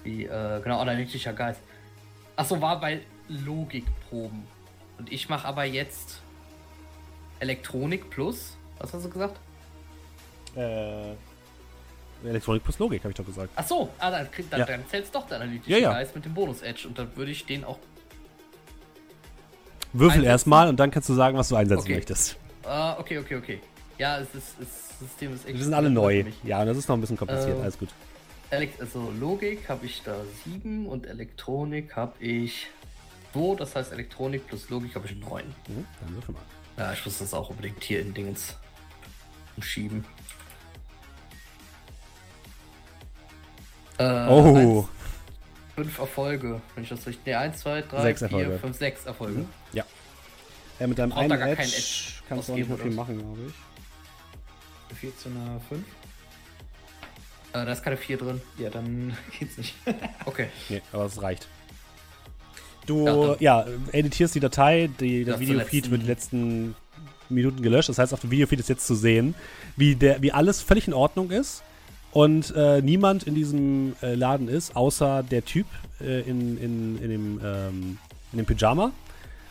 Wie, 0.03 0.25
äh, 0.25 0.61
genau, 0.61 0.79
analytischer 0.79 1.31
Geist. 1.31 1.61
Achso, 2.35 2.59
war 2.61 2.79
bei 2.81 3.01
Logikproben. 3.29 4.43
Und 4.97 5.11
ich 5.11 5.29
mache 5.29 5.47
aber 5.47 5.63
jetzt 5.63 6.19
Elektronik 7.39 8.09
plus. 8.09 8.57
Was 8.79 8.93
hast 8.93 9.05
du 9.05 9.09
gesagt? 9.09 9.39
Äh, 10.57 11.13
Elektronik 12.25 12.63
plus 12.63 12.79
Logik, 12.79 13.01
habe 13.01 13.11
ich 13.11 13.15
doch 13.15 13.25
gesagt. 13.25 13.49
Achso, 13.55 13.89
ah, 13.99 14.11
dann, 14.11 14.27
dann, 14.49 14.59
Ja. 14.59 14.65
dann 14.65 14.87
zählt 14.89 15.13
doch 15.15 15.25
der 15.27 15.37
analytische 15.37 15.71
Ja, 15.71 15.77
ja. 15.77 15.91
Geist 15.93 16.13
mit 16.15 16.25
dem 16.25 16.33
Bonus-Edge. 16.33 16.87
Und 16.89 16.99
dann 16.99 17.15
würde 17.15 17.31
ich 17.31 17.45
den 17.45 17.63
auch. 17.63 17.79
Würfel 19.99 20.19
Einsetzen. 20.19 20.25
erstmal 20.29 20.67
und 20.69 20.79
dann 20.79 20.91
kannst 20.91 21.09
du 21.09 21.13
sagen, 21.13 21.37
was 21.37 21.49
du 21.49 21.55
einsetzen 21.55 21.81
Okay. 21.83 21.95
möchtest. 21.95 22.37
Ah, 22.63 22.97
okay, 22.99 23.17
okay, 23.19 23.35
okay. 23.35 23.59
Ja, 23.97 24.19
es 24.19 24.27
ist, 24.35 24.55
das 24.59 24.99
System 24.99 25.33
ist 25.33 25.45
echt. 25.45 25.55
Wir 25.57 25.63
sind 25.63 25.73
alle 25.73 25.89
neu. 25.89 26.25
Ja, 26.43 26.61
und 26.61 26.67
das 26.67 26.77
ist 26.77 26.87
noch 26.89 26.95
ein 26.97 27.01
bisschen 27.01 27.17
kompliziert. 27.17 27.57
Äh, 27.57 27.61
Alles 27.61 27.77
gut. 27.77 27.89
Also 28.79 29.11
Logik 29.19 29.67
habe 29.69 29.85
ich 29.85 30.01
da 30.03 30.15
7 30.45 30.85
und 30.85 31.05
Elektronik 31.07 31.95
habe 31.95 32.13
ich 32.23 32.67
2. 33.33 33.55
Das 33.55 33.75
heißt, 33.75 33.91
Elektronik 33.91 34.47
plus 34.47 34.69
Logik 34.69 34.95
habe 34.95 35.07
ich 35.07 35.15
9. 35.17 35.43
Mhm, 35.67 35.85
dann 36.01 36.15
würfel 36.15 36.33
mal. 36.33 36.41
Ja, 36.77 36.93
ich 36.93 37.03
muss 37.05 37.17
das 37.19 37.33
auch 37.33 37.49
unbedingt 37.49 37.83
hier 37.83 38.01
in 38.01 38.13
Dingens 38.13 38.55
schieben. 39.61 40.05
Äh, 43.97 44.27
Oh, 44.27 44.87
fünf 45.75 45.99
Erfolge, 45.99 46.61
wenn 46.73 46.83
ich 46.83 46.89
das 46.89 47.05
richtig. 47.05 47.25
Ne, 47.25 47.37
1, 47.37 47.57
2, 47.59 47.81
3, 47.83 48.01
Sechs 48.01 48.19
4, 48.19 48.29
Erfolge. 48.29 48.59
5, 48.59 48.77
6 48.77 49.05
Erfolge. 49.05 49.39
Mhm. 49.39 49.47
äh, 50.79 50.87
mit 50.87 50.97
deinem 50.97 51.11
einen 51.13 51.31
Edge, 51.31 51.61
Edge 51.61 52.13
kannst 52.27 52.49
du 52.49 52.53
auch 52.53 52.57
nicht 52.57 52.69
mehr 52.69 52.77
viel 52.77 52.91
machen, 52.91 53.17
glaube 53.19 53.39
ich. 53.47 54.97
4 54.97 55.17
zu 55.17 55.29
einer 55.29 55.59
5? 55.69 55.81
Äh, 55.81 57.65
da 57.65 57.71
ist 57.71 57.83
keine 57.83 57.97
4 57.97 58.17
drin. 58.17 58.41
Ja, 58.57 58.69
dann 58.69 59.15
geht's 59.39 59.57
nicht. 59.57 59.75
Okay. 60.25 60.47
Nee, 60.69 60.81
aber 60.91 61.05
es 61.05 61.21
reicht. 61.21 61.47
Du, 62.85 63.05
Ja, 63.39 63.63
ja, 63.63 63.65
editierst 63.91 64.35
die 64.35 64.39
Datei, 64.39 64.89
die, 64.99 65.23
das 65.25 65.35
Ja, 65.35 65.39
Videofeed 65.39 65.89
wird 65.89 66.03
die 66.03 66.07
letzten 66.07 66.75
Minuten 67.29 67.61
gelöscht. 67.61 67.89
Das 67.89 67.97
heißt, 67.97 68.13
auf 68.13 68.21
dem 68.21 68.31
Videofeed 68.31 68.59
ist 68.59 68.69
jetzt 68.69 68.85
zu 68.85 68.95
sehen, 68.95 69.33
wie, 69.75 69.95
der, 69.95 70.21
wie 70.21 70.31
alles 70.31 70.61
völlig 70.61 70.87
in 70.87 70.93
Ordnung 70.93 71.31
ist 71.31 71.63
und 72.15 72.55
äh, 72.55 72.81
niemand 72.81 73.23
in 73.23 73.35
diesem 73.35 73.93
äh, 74.01 74.15
Laden 74.15 74.47
ist, 74.47 74.77
außer 74.77 75.21
der 75.21 75.43
Typ 75.43 75.65
äh, 75.99 76.21
in, 76.21 76.57
in, 76.57 76.97
in, 77.03 77.09
dem, 77.09 77.41
ähm, 77.43 77.97
in 78.31 78.37
dem 78.37 78.45
Pyjama. 78.45 78.93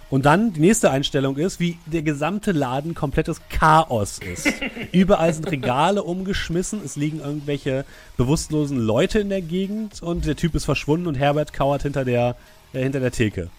Und 0.09 0.25
dann 0.25 0.55
die 0.55 0.61
nächste 0.61 0.91
Einstellung 0.91 1.37
ist, 1.37 1.61
wie 1.61 1.77
der 1.85 2.01
gesamte 2.01 2.53
Laden 2.53 2.95
komplettes 2.95 3.43
Chaos 3.51 4.19
ist. 4.19 4.49
Überall 4.93 5.35
sind 5.35 5.51
Regale 5.51 6.03
umgeschmissen, 6.03 6.81
es 6.83 6.97
liegen 6.97 7.21
irgendwelche 7.21 7.85
bewusstlosen 8.17 8.79
Leute 8.79 9.19
in 9.19 9.29
der 9.29 9.43
Gegend 9.43 10.03
und 10.03 10.25
der 10.25 10.37
Typ 10.37 10.55
ist 10.55 10.65
verschwunden 10.65 11.07
und 11.07 11.17
Herbert 11.17 11.53
kauert 11.53 11.83
hinter 11.83 12.07
der, 12.07 12.35
äh, 12.73 12.83
hinter 12.83 13.01
der 13.01 13.13
Theke. 13.13 13.51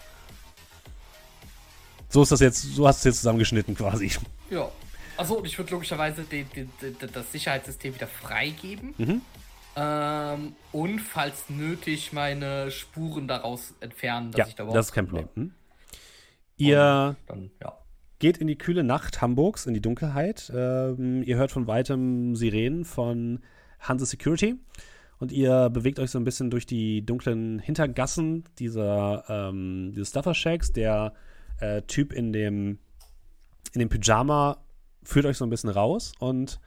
So 2.10 2.24
ist 2.24 2.32
das 2.32 2.40
jetzt, 2.40 2.74
so 2.74 2.88
hast 2.88 3.06
du 3.06 3.10
es 3.10 3.14
jetzt 3.14 3.18
zusammengeschnitten 3.18 3.76
quasi. 3.76 4.14
Ja. 4.50 4.72
Achso, 5.18 5.36
und 5.36 5.46
ich 5.46 5.58
würde 5.58 5.72
logischerweise 5.72 6.24
den, 6.24 6.50
den, 6.56 6.70
den, 6.82 6.98
das 7.12 7.32
Sicherheitssystem 7.32 7.96
wieder 7.96 8.08
freigeben. 8.08 8.94
Mhm. 8.98 9.22
Ähm, 9.78 10.56
und 10.72 11.00
falls 11.00 11.50
nötig 11.50 12.14
meine 12.14 12.72
Spuren 12.72 13.28
daraus 13.28 13.74
entfernen, 13.82 14.32
dass 14.32 14.40
Ja, 14.40 14.48
ich 14.48 14.56
da 14.56 14.66
das 14.66 14.88
ist 14.88 14.92
kein 14.94 15.08
Problem. 15.08 15.28
Hm? 15.36 15.52
Ihr 16.58 17.16
Dann, 17.28 17.52
ja. 17.62 17.78
geht 18.20 18.38
in 18.38 18.48
die 18.48 18.58
kühle 18.58 18.84
Nacht 18.84 19.22
Hamburgs, 19.22 19.66
in 19.66 19.74
die 19.74 19.82
Dunkelheit. 19.82 20.52
Ähm, 20.56 21.24
ihr 21.24 21.36
hört 21.36 21.52
von 21.52 21.68
weitem 21.68 22.36
Sirenen 22.36 22.86
von 22.86 23.40
Hanse 23.80 24.06
Security. 24.06 24.56
Und 25.20 25.32
ihr 25.32 25.70
bewegt 25.70 26.00
euch 26.00 26.12
so 26.12 26.20
ein 26.20 26.26
bisschen 26.26 26.50
durch 26.50 26.66
die 26.66 27.06
dunklen 27.06 27.60
Hintergassen 27.60 28.46
dieser, 28.60 29.24
ähm, 29.30 29.92
dieses 29.94 30.10
Stuffer 30.10 30.34
Shacks. 30.34 30.72
Der 30.72 31.14
äh, 31.60 31.82
Typ 31.84 32.14
in 32.14 32.32
dem, 32.32 32.80
in 33.74 33.80
dem 33.80 33.90
Pyjama 33.90 34.65
führt 35.06 35.26
euch 35.26 35.38
so 35.38 35.46
ein 35.46 35.50
bisschen 35.50 35.70
raus 35.70 36.14
und 36.20 36.60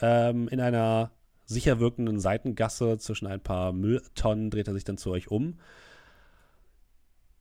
ähm, 0.00 0.48
in 0.48 0.60
einer 0.60 1.10
sicher 1.44 1.80
wirkenden 1.80 2.20
Seitengasse 2.20 2.98
zwischen 2.98 3.26
ein 3.26 3.40
paar 3.40 3.72
Mülltonnen 3.72 4.50
dreht 4.50 4.68
er 4.68 4.74
sich 4.74 4.84
dann 4.84 4.98
zu 4.98 5.10
euch 5.10 5.30
um. 5.30 5.58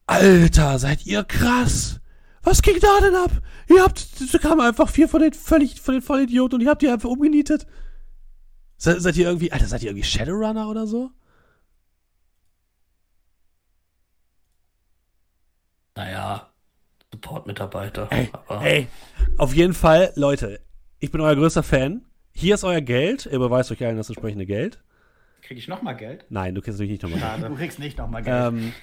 Alter, 0.08 0.80
seid 0.80 1.06
ihr 1.06 1.24
krass! 1.24 2.00
Was 2.42 2.62
ging 2.62 2.80
da 2.80 3.00
denn 3.02 3.16
ab? 3.16 3.32
Ihr 3.70 3.84
habt, 3.84 4.34
da 4.34 4.38
kamen 4.40 4.62
einfach 4.62 4.90
vier 4.90 5.08
von 5.08 5.22
den 5.22 5.34
völlig, 5.34 5.80
von 5.82 5.94
den 5.94 6.02
Vollidioten 6.02 6.56
und 6.56 6.62
ihr 6.64 6.70
habt 6.70 6.82
die 6.82 6.90
einfach 6.90 7.10
umgenietet. 7.10 7.68
Se, 8.78 9.00
seid 9.00 9.18
ihr 9.18 9.28
irgendwie, 9.28 9.52
Alter, 9.52 9.68
seid 9.68 9.84
ihr 9.84 9.90
irgendwie 9.90 10.08
Shadowrunner 10.08 10.70
oder 10.70 10.88
so? 10.88 11.12
Naja, 15.96 16.49
Support-Mitarbeiter. 17.20 18.08
Ey, 18.12 18.32
ey, 18.62 18.88
auf 19.38 19.54
jeden 19.54 19.74
Fall, 19.74 20.14
Leute, 20.16 20.62
ich 21.00 21.12
bin 21.12 21.20
euer 21.20 21.36
größter 21.36 21.64
Fan. 21.64 22.06
Hier 22.32 22.56
ist 22.56 22.64
euer 22.64 22.80
Geld. 22.82 23.26
Ihr 23.26 23.40
beweist 23.40 23.72
euch 23.72 23.84
allen 23.86 23.98
das 23.98 24.10
entsprechende 24.10 24.46
Geld. 24.46 24.82
Kriege 25.42 25.60
ich 25.60 25.68
nochmal 25.68 25.98
Geld? 25.98 26.26
Nein, 26.30 26.56
du 26.56 26.62
kriegst 26.62 26.80
natürlich 26.80 27.02
nicht 27.02 27.04
nochmal. 27.04 27.40
Du 27.42 27.56
kriegst 27.56 27.80
nicht 27.80 27.98
nochmal 27.98 28.24
Geld. 28.24 28.54
ähm, 28.54 28.74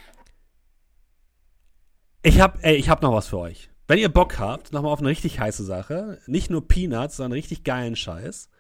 ich 2.23 2.40
hab, 2.40 2.62
ey, 2.62 2.76
ich 2.76 2.89
hab 2.90 3.02
noch 3.02 3.12
was 3.12 3.28
für 3.28 3.39
euch. 3.39 3.70
wenn 3.89 3.98
ihr 3.98 4.08
Bock 4.08 4.39
habt, 4.39 4.73
nochmal 4.73 4.92
auf 4.92 4.98
eine 4.98 5.08
richtig 5.08 5.39
heiße 5.40 5.65
Sache, 5.65 6.18
nicht 6.26 6.50
nur 6.50 6.66
Peanuts, 6.66 7.16
sondern 7.16 7.32
richtig 7.32 7.65
geilen 7.65 7.97
Scheiß, 7.97 8.50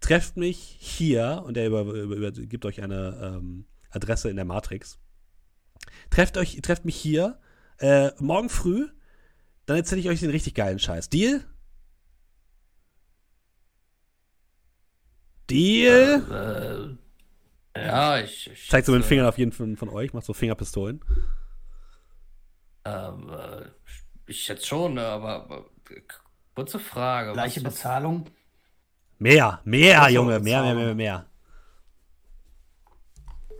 trefft 0.00 0.36
mich 0.36 0.76
hier, 0.78 1.42
und 1.44 1.56
er 1.56 1.66
über, 1.66 1.82
über, 1.82 2.16
über, 2.16 2.30
gibt 2.30 2.64
euch 2.66 2.82
eine 2.82 3.38
ähm, 3.38 3.64
Adresse 3.90 4.28
in 4.30 4.36
der 4.36 4.44
Matrix. 4.44 4.98
Trefft, 6.10 6.36
euch, 6.36 6.60
trefft 6.62 6.84
mich 6.84 6.96
hier 6.96 7.38
äh, 7.78 8.10
morgen 8.18 8.50
früh, 8.50 8.88
dann 9.70 9.78
erzähle 9.78 10.00
ich 10.00 10.08
euch 10.08 10.18
den 10.18 10.30
richtig 10.30 10.54
geilen 10.54 10.80
Scheiß. 10.80 11.10
Deal? 11.10 11.44
Deal? 15.48 16.98
Äh, 17.76 17.78
äh, 17.78 17.86
ja, 17.86 18.18
ich. 18.18 18.50
ich 18.50 18.68
Zeigt 18.68 18.86
so 18.86 18.92
mit 18.92 19.02
den 19.02 19.06
Fingern 19.06 19.26
auf 19.26 19.38
jeden 19.38 19.52
von, 19.52 19.76
von 19.76 19.88
euch, 19.88 20.12
macht 20.12 20.26
so 20.26 20.32
Fingerpistolen. 20.32 21.04
Ähm, 22.84 23.30
äh, 23.30 23.66
ich 24.26 24.40
schätze 24.42 24.66
schon, 24.66 24.94
ne, 24.94 25.06
aber, 25.06 25.44
aber 25.44 25.66
kurze 26.56 26.80
Frage. 26.80 27.32
Gleiche 27.32 27.62
was, 27.62 27.74
Bezahlung? 27.74 28.26
Mehr, 29.20 29.60
mehr, 29.64 30.08
Junge, 30.10 30.40
mehr, 30.40 30.62
mehr, 30.62 30.74
mehr, 30.74 30.94
mehr. 30.96 31.26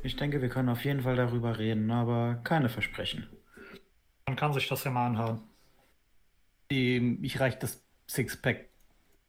Ich 0.02 0.16
denke, 0.16 0.42
wir 0.42 0.48
können 0.48 0.70
auf 0.70 0.84
jeden 0.84 1.02
Fall 1.02 1.14
darüber 1.14 1.58
reden, 1.58 1.88
aber 1.92 2.40
keine 2.42 2.68
Versprechen. 2.68 3.28
Man 4.26 4.34
kann 4.34 4.52
sich 4.52 4.66
das 4.66 4.82
ja 4.82 4.90
mal 4.90 5.06
anhören. 5.06 5.49
Die, 6.70 7.18
ich 7.22 7.40
reiche 7.40 7.58
das 7.58 7.82
Sixpack 8.08 8.66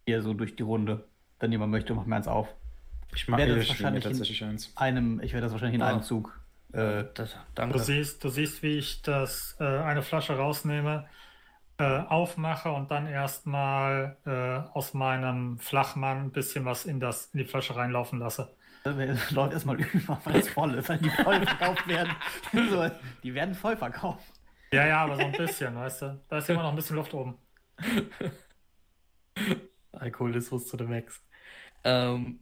hier 0.06 0.22
so 0.22 0.34
durch 0.34 0.56
die 0.56 0.64
Runde. 0.64 1.08
Wenn 1.40 1.52
jemand 1.52 1.72
möchte, 1.72 1.94
macht 1.96 2.08
mir 2.08 2.16
eins 2.16 2.28
auf. 2.28 2.48
Ich 3.16 3.28
mag 3.28 3.40
werde 3.40 3.54
mir 3.54 3.60
das 3.60 3.70
wahrscheinlich 3.70 4.04
tatsächlich 4.04 4.44
eins. 4.44 4.72
Einem, 4.76 5.20
ich 5.22 5.34
werde 5.34 5.46
das 5.46 5.52
wahrscheinlich 5.52 5.76
in 5.76 5.82
Ah. 5.82 5.90
einem 5.90 6.04
Zug. 6.04 6.40
Äh, 6.74 7.06
Das, 7.14 7.32
Du 7.34 7.38
danke. 7.56 7.80
siehst, 7.80 8.24
du 8.24 8.30
siehst, 8.30 8.64
wie 8.64 8.78
ich 8.78 9.02
das 9.02 9.58
äh, 9.60 9.64
eine 9.64 10.04
Flasche 10.04 10.38
rausnehme, 10.38 11.08
äh, 11.78 11.84
aufmache 11.84 12.72
und 12.72 12.92
dann 12.92 13.08
erstmal 13.08 14.18
äh, 14.26 14.70
aus 14.78 14.94
meinem 14.94 15.58
Flachmann 15.60 16.26
ein 16.26 16.32
bisschen 16.32 16.64
was 16.64 16.86
in, 16.86 17.00
das, 17.00 17.26
in 17.34 17.40
die 17.40 17.46
Flasche 17.46 17.76
reinlaufen 17.76 18.20
lasse. 18.20 18.56
läuft 19.32 19.54
erstmal 19.54 19.82
über, 19.94 20.22
weil 20.24 20.36
es 20.38 20.48
voll 20.50 20.76
ist, 20.76 20.88
weil 20.90 21.00
die 21.00 21.10
voll 21.10 21.46
verkauft 21.46 21.88
werden. 21.88 22.12
die 23.24 23.34
werden 23.34 23.56
voll 23.56 23.76
verkauft. 23.76 24.24
Ja, 24.74 24.88
ja, 24.88 25.04
aber 25.04 25.16
so 25.18 25.22
ein 25.24 25.32
bisschen, 25.34 25.76
weißt 25.76 26.02
du. 26.04 26.22
Da 26.30 26.38
ist 26.38 26.50
immer 26.50 26.64
noch 26.64 26.70
ein 26.70 26.76
bisschen 26.76 26.96
Luft 26.96 27.14
oben. 27.14 27.38
Alkoholismus 29.92 30.68
zu 30.68 30.78
dem 30.78 30.90
Max. 30.90 31.22
Ähm, 31.84 32.40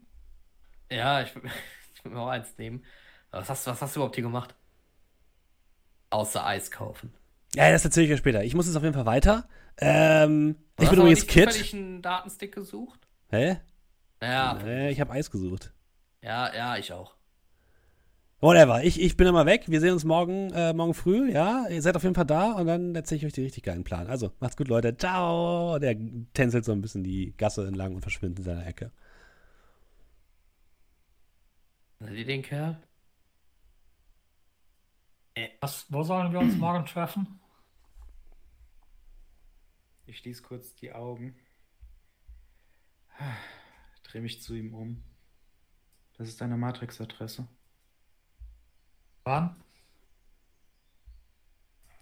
ja, 0.91 1.21
ich, 1.21 1.29
ich 1.95 2.03
würde 2.05 2.15
mir 2.15 2.21
auch 2.21 2.27
eins 2.29 2.57
nehmen. 2.57 2.83
Was 3.31 3.49
hast, 3.49 3.67
was 3.67 3.81
hast 3.81 3.95
du 3.95 3.99
überhaupt 3.99 4.15
hier 4.15 4.23
gemacht? 4.23 4.55
Außer 6.11 6.45
Eis 6.45 6.71
kaufen. 6.71 7.13
Ja, 7.55 7.71
das 7.71 7.83
erzähle 7.85 8.07
ich 8.07 8.13
euch 8.13 8.19
später. 8.19 8.43
Ich 8.43 8.55
muss 8.55 8.67
jetzt 8.67 8.75
auf 8.75 8.83
jeden 8.83 8.95
Fall 8.95 9.05
weiter. 9.05 9.47
Ähm, 9.77 10.55
Du 10.77 10.83
ich 10.83 10.89
hast 10.89 10.91
bin 10.91 10.99
übrigens 11.01 11.27
Kid. 11.27 11.49
zufällig 11.49 11.73
einen 11.73 12.01
Datenstick 12.01 12.53
gesucht? 12.53 13.07
Hä? 13.29 13.57
Naja, 14.21 14.53
Nee, 14.63 14.89
ich 14.91 14.99
habe 14.99 15.11
Eis 15.11 15.29
gesucht. 15.31 15.73
ja, 16.21 16.53
ja, 16.53 16.77
ich 16.77 16.91
auch. 16.93 17.15
Whatever. 18.41 18.83
Ich, 18.85 19.01
ich 19.01 19.17
bin 19.17 19.27
immer 19.27 19.45
weg. 19.45 19.65
Wir 19.67 19.81
sehen 19.81 19.91
uns 19.91 20.05
morgen, 20.05 20.51
äh, 20.53 20.71
morgen 20.73 20.93
früh. 20.93 21.29
Ja, 21.29 21.67
ihr 21.67 21.81
seid 21.81 21.97
auf 21.97 22.03
jeden 22.03 22.15
Fall 22.15 22.25
da 22.25 22.53
und 22.53 22.67
dann 22.67 22.95
erzähle 22.95 23.17
ich 23.19 23.25
euch 23.25 23.33
den 23.33 23.43
richtig 23.43 23.63
geilen 23.63 23.83
Plan. 23.83 24.07
Also, 24.07 24.31
macht's 24.39 24.55
gut, 24.55 24.69
Leute. 24.69 24.95
Ciao. 24.95 25.77
Der 25.77 25.97
tänzelt 26.33 26.63
so 26.63 26.71
ein 26.71 26.81
bisschen 26.81 27.03
die 27.03 27.33
Gasse 27.35 27.67
entlang 27.67 27.95
und 27.95 28.01
verschwindet 28.01 28.39
in 28.39 28.45
seiner 28.45 28.65
Ecke. 28.65 28.91
Seht 31.99 32.17
ihr 32.17 32.25
den 32.25 32.41
Kerl? 32.41 32.81
Was, 35.59 35.85
wo 35.89 36.03
sollen 36.03 36.31
wir 36.31 36.39
uns 36.39 36.55
morgen 36.57 36.85
treffen? 36.85 37.39
Ich 40.05 40.17
schließe 40.19 40.41
kurz 40.43 40.73
die 40.75 40.93
Augen. 40.93 41.35
Dreh 44.03 44.21
mich 44.21 44.41
zu 44.41 44.55
ihm 44.55 44.73
um. 44.73 45.03
Das 46.17 46.29
ist 46.29 46.39
deine 46.39 46.57
Matrix-Adresse. 46.57 47.47
Wann? 49.29 49.55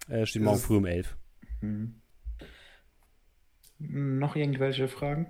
Äh, 0.08 0.24
steht 0.24 0.40
morgen 0.40 0.58
früh 0.58 0.78
um 0.78 0.86
elf. 0.86 1.14
Hm. 1.60 2.00
Noch 3.78 4.34
irgendwelche 4.34 4.88
Fragen? 4.88 5.26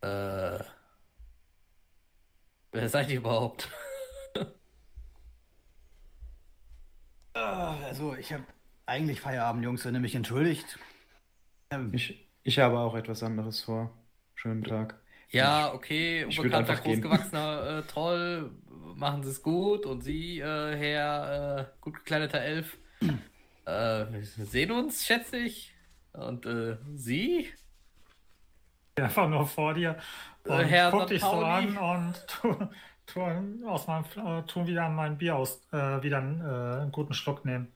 Äh. 0.00 0.60
Wer 2.72 2.88
seid 2.88 3.10
ihr 3.10 3.18
überhaupt? 3.18 3.70
Ah, 7.34 7.76
Also, 7.84 8.16
ich 8.16 8.32
habe 8.32 8.44
eigentlich 8.86 9.20
Feierabend, 9.20 9.62
Jungs, 9.64 9.84
wenn 9.84 9.94
ihr 9.94 10.00
mich 10.00 10.14
entschuldigt. 10.14 10.78
Ähm, 11.70 11.92
Ich, 11.94 12.26
ich 12.42 12.58
habe 12.58 12.78
auch 12.78 12.94
etwas 12.94 13.22
anderes 13.22 13.60
vor. 13.60 13.96
Schönen 14.34 14.64
Tag. 14.64 14.98
Ja, 15.30 15.72
okay, 15.74 16.24
ich 16.28 16.38
unbekannter, 16.38 16.76
großgewachsener 16.76 17.78
äh, 17.78 17.82
Troll, 17.82 18.50
machen 18.94 19.22
Sie 19.22 19.30
es 19.30 19.42
gut. 19.42 19.84
Und 19.86 20.02
Sie, 20.02 20.40
äh, 20.40 20.76
Herr 20.76 21.58
äh, 21.58 21.64
gut 21.80 21.94
gekleideter 21.94 22.40
Elf, 22.40 22.78
äh, 23.66 24.06
sehen 24.22 24.72
uns, 24.72 25.04
schätze 25.06 25.36
ich. 25.36 25.74
Und 26.12 26.46
äh, 26.46 26.78
Sie? 26.94 27.48
Einfach 28.96 29.28
nur 29.28 29.46
vor 29.46 29.74
dir. 29.74 29.98
Und 30.44 30.60
Äh, 30.60 30.64
Herr 30.64 30.90
guck 30.90 31.08
dich 31.08 31.20
so 31.20 31.44
an 31.44 31.76
und 31.76 32.26
tu, 32.26 32.56
tu, 33.06 33.20
aus 33.66 33.86
meinem, 33.86 34.04
äh, 34.16 34.42
tu 34.44 34.66
wieder 34.66 34.86
an 34.86 34.94
mein 34.94 35.18
Bier 35.18 35.36
aus, 35.36 35.60
äh, 35.72 36.02
wieder 36.02 36.18
einen, 36.18 36.40
äh, 36.40 36.80
einen 36.82 36.92
guten 36.92 37.14
Schluck 37.14 37.44
nehmen. 37.44 37.70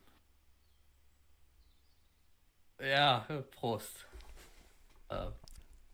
Ja, 2.80 3.26
Prost. 3.52 4.06
Äh, 5.08 5.26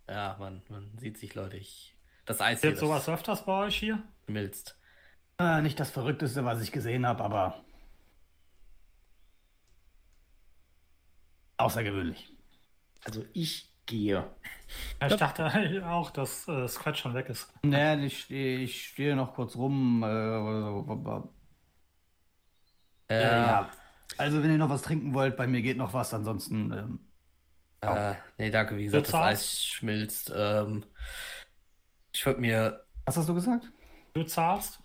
ja, 0.08 0.36
man, 0.38 0.62
man 0.68 0.96
sieht 0.98 1.18
sich, 1.18 1.34
Leute. 1.34 1.56
Ich, 1.56 1.96
das 2.24 2.40
Eis 2.40 2.62
Wird 2.62 2.78
sowas 2.78 3.08
öfters 3.08 3.44
bei 3.44 3.66
euch 3.66 3.76
hier? 3.78 4.02
schmilzt. 4.28 4.78
äh, 5.38 5.62
nicht 5.62 5.78
das 5.80 5.90
Verrückteste, 5.90 6.44
was 6.44 6.62
ich 6.62 6.72
gesehen 6.72 7.06
habe, 7.06 7.24
aber 7.24 7.62
außergewöhnlich. 11.56 12.30
Also 13.04 13.24
ich 13.32 13.72
gehe. 13.86 14.24
Ja, 15.00 15.06
Ich 15.08 15.16
dachte 15.16 15.82
auch, 15.88 16.10
dass 16.10 16.46
äh, 16.48 16.68
Scratch 16.68 17.00
schon 17.00 17.14
weg 17.14 17.28
ist. 17.28 17.52
Nee, 17.62 18.04
ich 18.06 18.20
stehe 18.24 18.58
ich 18.58 18.88
stehe 18.88 19.16
noch 19.16 19.34
kurz 19.34 19.56
rum. 19.56 20.02
Äh, 20.02 20.08
ja. 23.22 23.70
Also, 24.16 24.42
wenn 24.42 24.50
ihr 24.50 24.58
noch 24.58 24.70
was 24.70 24.82
trinken 24.82 25.14
wollt, 25.14 25.36
bei 25.36 25.46
mir 25.46 25.62
geht 25.62 25.76
noch 25.76 25.92
was, 25.94 26.12
ansonsten. 26.12 26.72
Ähm, 26.72 27.00
Äh, 27.80 28.14
nee, 28.38 28.50
danke, 28.50 28.76
wie 28.76 28.84
gesagt, 28.84 29.06
das 29.06 29.10
zahlst? 29.12 29.42
Eis 29.42 29.64
schmilzt. 29.64 30.32
Ähm, 30.34 30.84
ich 32.12 32.24
würde 32.26 32.40
mir. 32.40 32.84
was 33.04 33.16
hast 33.16 33.28
du 33.28 33.34
gesagt? 33.34 33.70
Du 34.14 34.24
zahlst? 34.24 34.80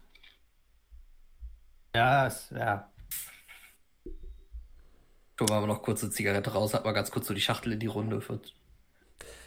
Ja, 1.95 2.27
es, 2.27 2.49
ja. 2.51 2.89
Wir 5.37 5.47
mal 5.49 5.67
noch 5.67 5.81
kurz 5.81 6.03
eine 6.03 6.11
Zigarette 6.11 6.51
raus, 6.53 6.73
hat 6.73 6.85
mal 6.85 6.91
ganz 6.91 7.11
kurz 7.11 7.27
so 7.27 7.33
die 7.33 7.41
Schachtel 7.41 7.73
in 7.73 7.79
die 7.79 7.87
Runde. 7.87 8.21
Für, 8.21 8.39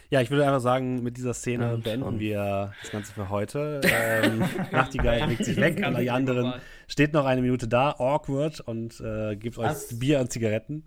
Ja, 0.09 0.21
ich 0.21 0.29
würde 0.29 0.45
einfach 0.45 0.59
sagen, 0.59 1.01
mit 1.01 1.17
dieser 1.17 1.33
Szene 1.33 1.71
Ja, 1.71 1.75
beenden 1.77 2.05
schon. 2.05 2.19
wir 2.19 2.73
das 2.81 2.91
Ganze 2.91 3.13
für 3.13 3.29
heute. 3.29 3.81
Ähm, 3.89 4.43
Nachtigall 4.71 5.27
legt 5.27 5.45
sich 5.45 5.57
weg 5.57 5.81
und 5.85 5.97
die 5.97 6.11
anderen 6.11 6.61
steht 6.87 7.13
noch 7.13 7.25
eine 7.25 7.41
Minute 7.41 7.67
da, 7.67 7.91
awkward, 7.91 8.59
und 8.61 8.99
äh, 8.99 9.35
gibt 9.35 9.57
euch 9.57 9.69
Was? 9.69 9.97
Bier 9.99 10.19
und 10.19 10.31
Zigaretten. 10.31 10.85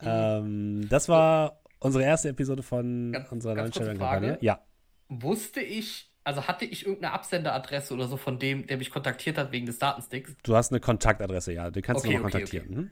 Ähm, 0.00 0.88
das 0.88 1.08
war 1.08 1.60
unsere 1.84 2.04
erste 2.04 2.28
Episode 2.30 2.62
von 2.62 3.12
Ganz- 3.12 3.30
unserer 3.32 3.54
ganz 3.54 3.74
Neuen-Kampagne. 3.78 4.28
Frage. 4.32 4.44
Ja, 4.44 4.60
Wusste 5.08 5.60
ich, 5.60 6.10
also 6.24 6.48
hatte 6.48 6.64
ich 6.64 6.86
irgendeine 6.86 7.12
Absenderadresse 7.12 7.92
oder 7.92 8.08
so 8.08 8.16
von 8.16 8.38
dem, 8.38 8.66
der 8.66 8.78
mich 8.78 8.90
kontaktiert 8.90 9.36
hat 9.36 9.52
wegen 9.52 9.66
des 9.66 9.78
Datensticks? 9.78 10.34
du 10.42 10.56
hast 10.56 10.72
eine 10.72 10.80
Kontaktadresse, 10.80 11.52
ja. 11.52 11.70
Du 11.70 11.82
kannst 11.82 12.04
Okay, 12.04 12.14
ihn 12.14 12.22
nochmal 12.22 12.32
okay, 12.42 12.58
kontaktieren. 12.58 12.90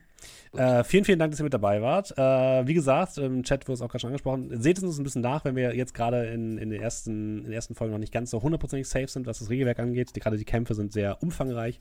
Mhm. 0.53 0.59
Äh, 0.59 0.85
vielen, 0.85 1.05
vielen 1.07 1.19
Dank, 1.19 1.33
dass 1.33 1.41
ihr 1.41 1.45
mit 1.45 1.55
dabei 1.55 1.81
wart. 1.81 2.13
Äh, 2.17 2.67
wie 2.67 2.75
gesagt, 2.75 3.17
im 3.17 3.43
Chat 3.43 3.67
wurde 3.67 3.73
es 3.75 3.81
auch 3.81 3.89
gerade 3.89 4.01
schon 4.01 4.09
angesprochen. 4.09 4.61
Seht 4.61 4.77
es 4.77 4.85
uns 4.85 4.99
ein 4.99 5.05
bisschen 5.05 5.23
nach, 5.23 5.45
wenn 5.47 5.57
wir 5.57 5.75
jetzt 5.75 5.95
gerade 5.95 6.27
in, 6.27 6.59
in, 6.59 6.69
den 6.69 6.81
ersten, 6.83 7.39
in 7.39 7.45
den 7.45 7.53
ersten 7.55 7.75
Folgen 7.75 7.93
noch 7.93 7.99
nicht 7.99 8.13
ganz 8.13 8.31
so 8.31 8.43
hundertprozentig 8.43 8.87
safe 8.87 9.09
sind, 9.09 9.27
was 9.27 9.39
das 9.39 9.49
Regelwerk 9.49 9.79
angeht. 9.81 10.15
Die, 10.15 10.21
gerade 10.21 10.37
die 10.37 10.45
Kämpfe 10.45 10.75
sind 10.75 10.93
sehr 10.93 11.23
umfangreich. 11.23 11.81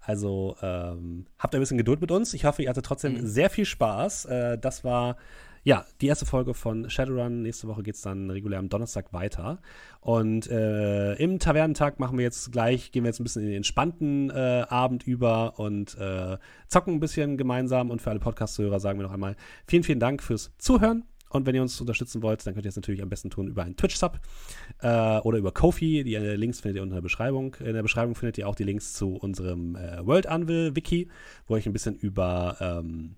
Also 0.00 0.56
ähm, 0.62 1.26
habt 1.38 1.54
ein 1.54 1.60
bisschen 1.60 1.76
Geduld 1.78 2.00
mit 2.00 2.12
uns. 2.12 2.32
Ich 2.34 2.44
hoffe, 2.44 2.62
ihr 2.62 2.70
hattet 2.70 2.86
trotzdem 2.86 3.14
Mhm. 3.14 3.26
sehr 3.26 3.50
viel 3.50 3.64
Spaß. 3.66 4.26
Äh, 4.26 4.58
das 4.58 4.84
war 4.84 5.16
ja 5.64 5.84
die 6.00 6.06
erste 6.06 6.26
Folge 6.26 6.54
von 6.54 6.90
Shadowrun. 6.90 7.42
Nächste 7.42 7.68
Woche 7.68 7.82
geht 7.82 7.94
es 7.94 8.02
dann 8.02 8.30
regulär 8.30 8.58
am 8.58 8.68
Donnerstag 8.68 9.12
weiter. 9.12 9.60
Und 10.00 10.50
äh, 10.50 11.14
im 11.14 11.38
Tavernentag 11.38 12.00
machen 12.00 12.18
wir 12.18 12.24
jetzt 12.24 12.50
gleich, 12.52 12.90
gehen 12.92 13.04
wir 13.04 13.08
jetzt 13.08 13.20
ein 13.20 13.24
bisschen 13.24 13.42
in 13.42 13.48
den 13.48 13.56
entspannten 13.58 14.30
äh, 14.30 14.64
Abend 14.68 15.06
über 15.06 15.58
und 15.58 15.96
äh, 15.98 16.38
zocken 16.68 16.94
ein 16.94 17.00
bisschen 17.00 17.36
gemeinsam. 17.36 17.90
Und 17.90 18.02
für 18.02 18.10
alle 18.10 18.20
Podcast-Hörer 18.20 18.80
sagen 18.80 18.98
wir 18.98 19.04
noch 19.04 19.12
einmal 19.12 19.36
vielen, 19.66 19.84
vielen 19.84 20.00
Dank 20.00 20.22
fürs 20.22 20.52
Zuhören. 20.58 21.04
Und 21.32 21.46
wenn 21.46 21.54
ihr 21.54 21.62
uns 21.62 21.80
unterstützen 21.80 22.22
wollt, 22.22 22.46
dann 22.46 22.52
könnt 22.52 22.66
ihr 22.66 22.68
es 22.68 22.76
natürlich 22.76 23.02
am 23.02 23.08
besten 23.08 23.30
tun 23.30 23.48
über 23.48 23.62
einen 23.62 23.76
Twitch-Sub 23.76 24.20
äh, 24.80 25.18
oder 25.20 25.38
über 25.38 25.50
Kofi. 25.50 26.04
Die 26.04 26.14
äh, 26.14 26.34
Links 26.34 26.60
findet 26.60 26.76
ihr 26.76 26.82
unter 26.82 26.96
der 26.96 27.02
Beschreibung. 27.02 27.56
In 27.60 27.72
der 27.72 27.82
Beschreibung 27.82 28.14
findet 28.14 28.36
ihr 28.36 28.46
auch 28.46 28.54
die 28.54 28.64
Links 28.64 28.92
zu 28.92 29.14
unserem 29.14 29.76
äh, 29.76 30.06
World 30.06 30.26
Anvil 30.26 30.76
Wiki, 30.76 31.08
wo 31.46 31.56
ich 31.56 31.64
ein 31.64 31.72
bisschen 31.72 31.96
über 31.96 32.56
ähm, 32.60 33.16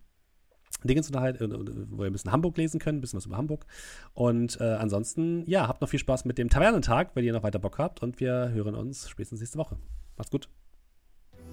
Dingens 0.88 1.08
unterhalten, 1.08 1.52
äh, 1.52 1.86
wo 1.90 2.02
ihr 2.02 2.10
ein 2.10 2.12
bisschen 2.12 2.32
Hamburg 2.32 2.56
lesen 2.56 2.80
könnt, 2.80 2.98
ein 2.98 3.00
bisschen 3.00 3.16
was 3.16 3.26
über 3.26 3.36
Hamburg. 3.36 3.66
Und 4.12 4.60
äh, 4.60 4.64
ansonsten, 4.64 5.44
ja, 5.46 5.68
habt 5.68 5.80
noch 5.80 5.88
viel 5.88 6.00
Spaß 6.00 6.24
mit 6.24 6.38
dem 6.38 6.48
Tavernentag, 6.48 7.10
wenn 7.14 7.24
ihr 7.24 7.32
noch 7.32 7.42
weiter 7.42 7.58
Bock 7.58 7.78
habt. 7.78 8.02
Und 8.02 8.20
wir 8.20 8.50
hören 8.52 8.74
uns 8.74 9.08
spätestens 9.08 9.40
nächste 9.40 9.58
Woche. 9.58 9.76
Macht's 10.16 10.30
gut. 10.30 10.48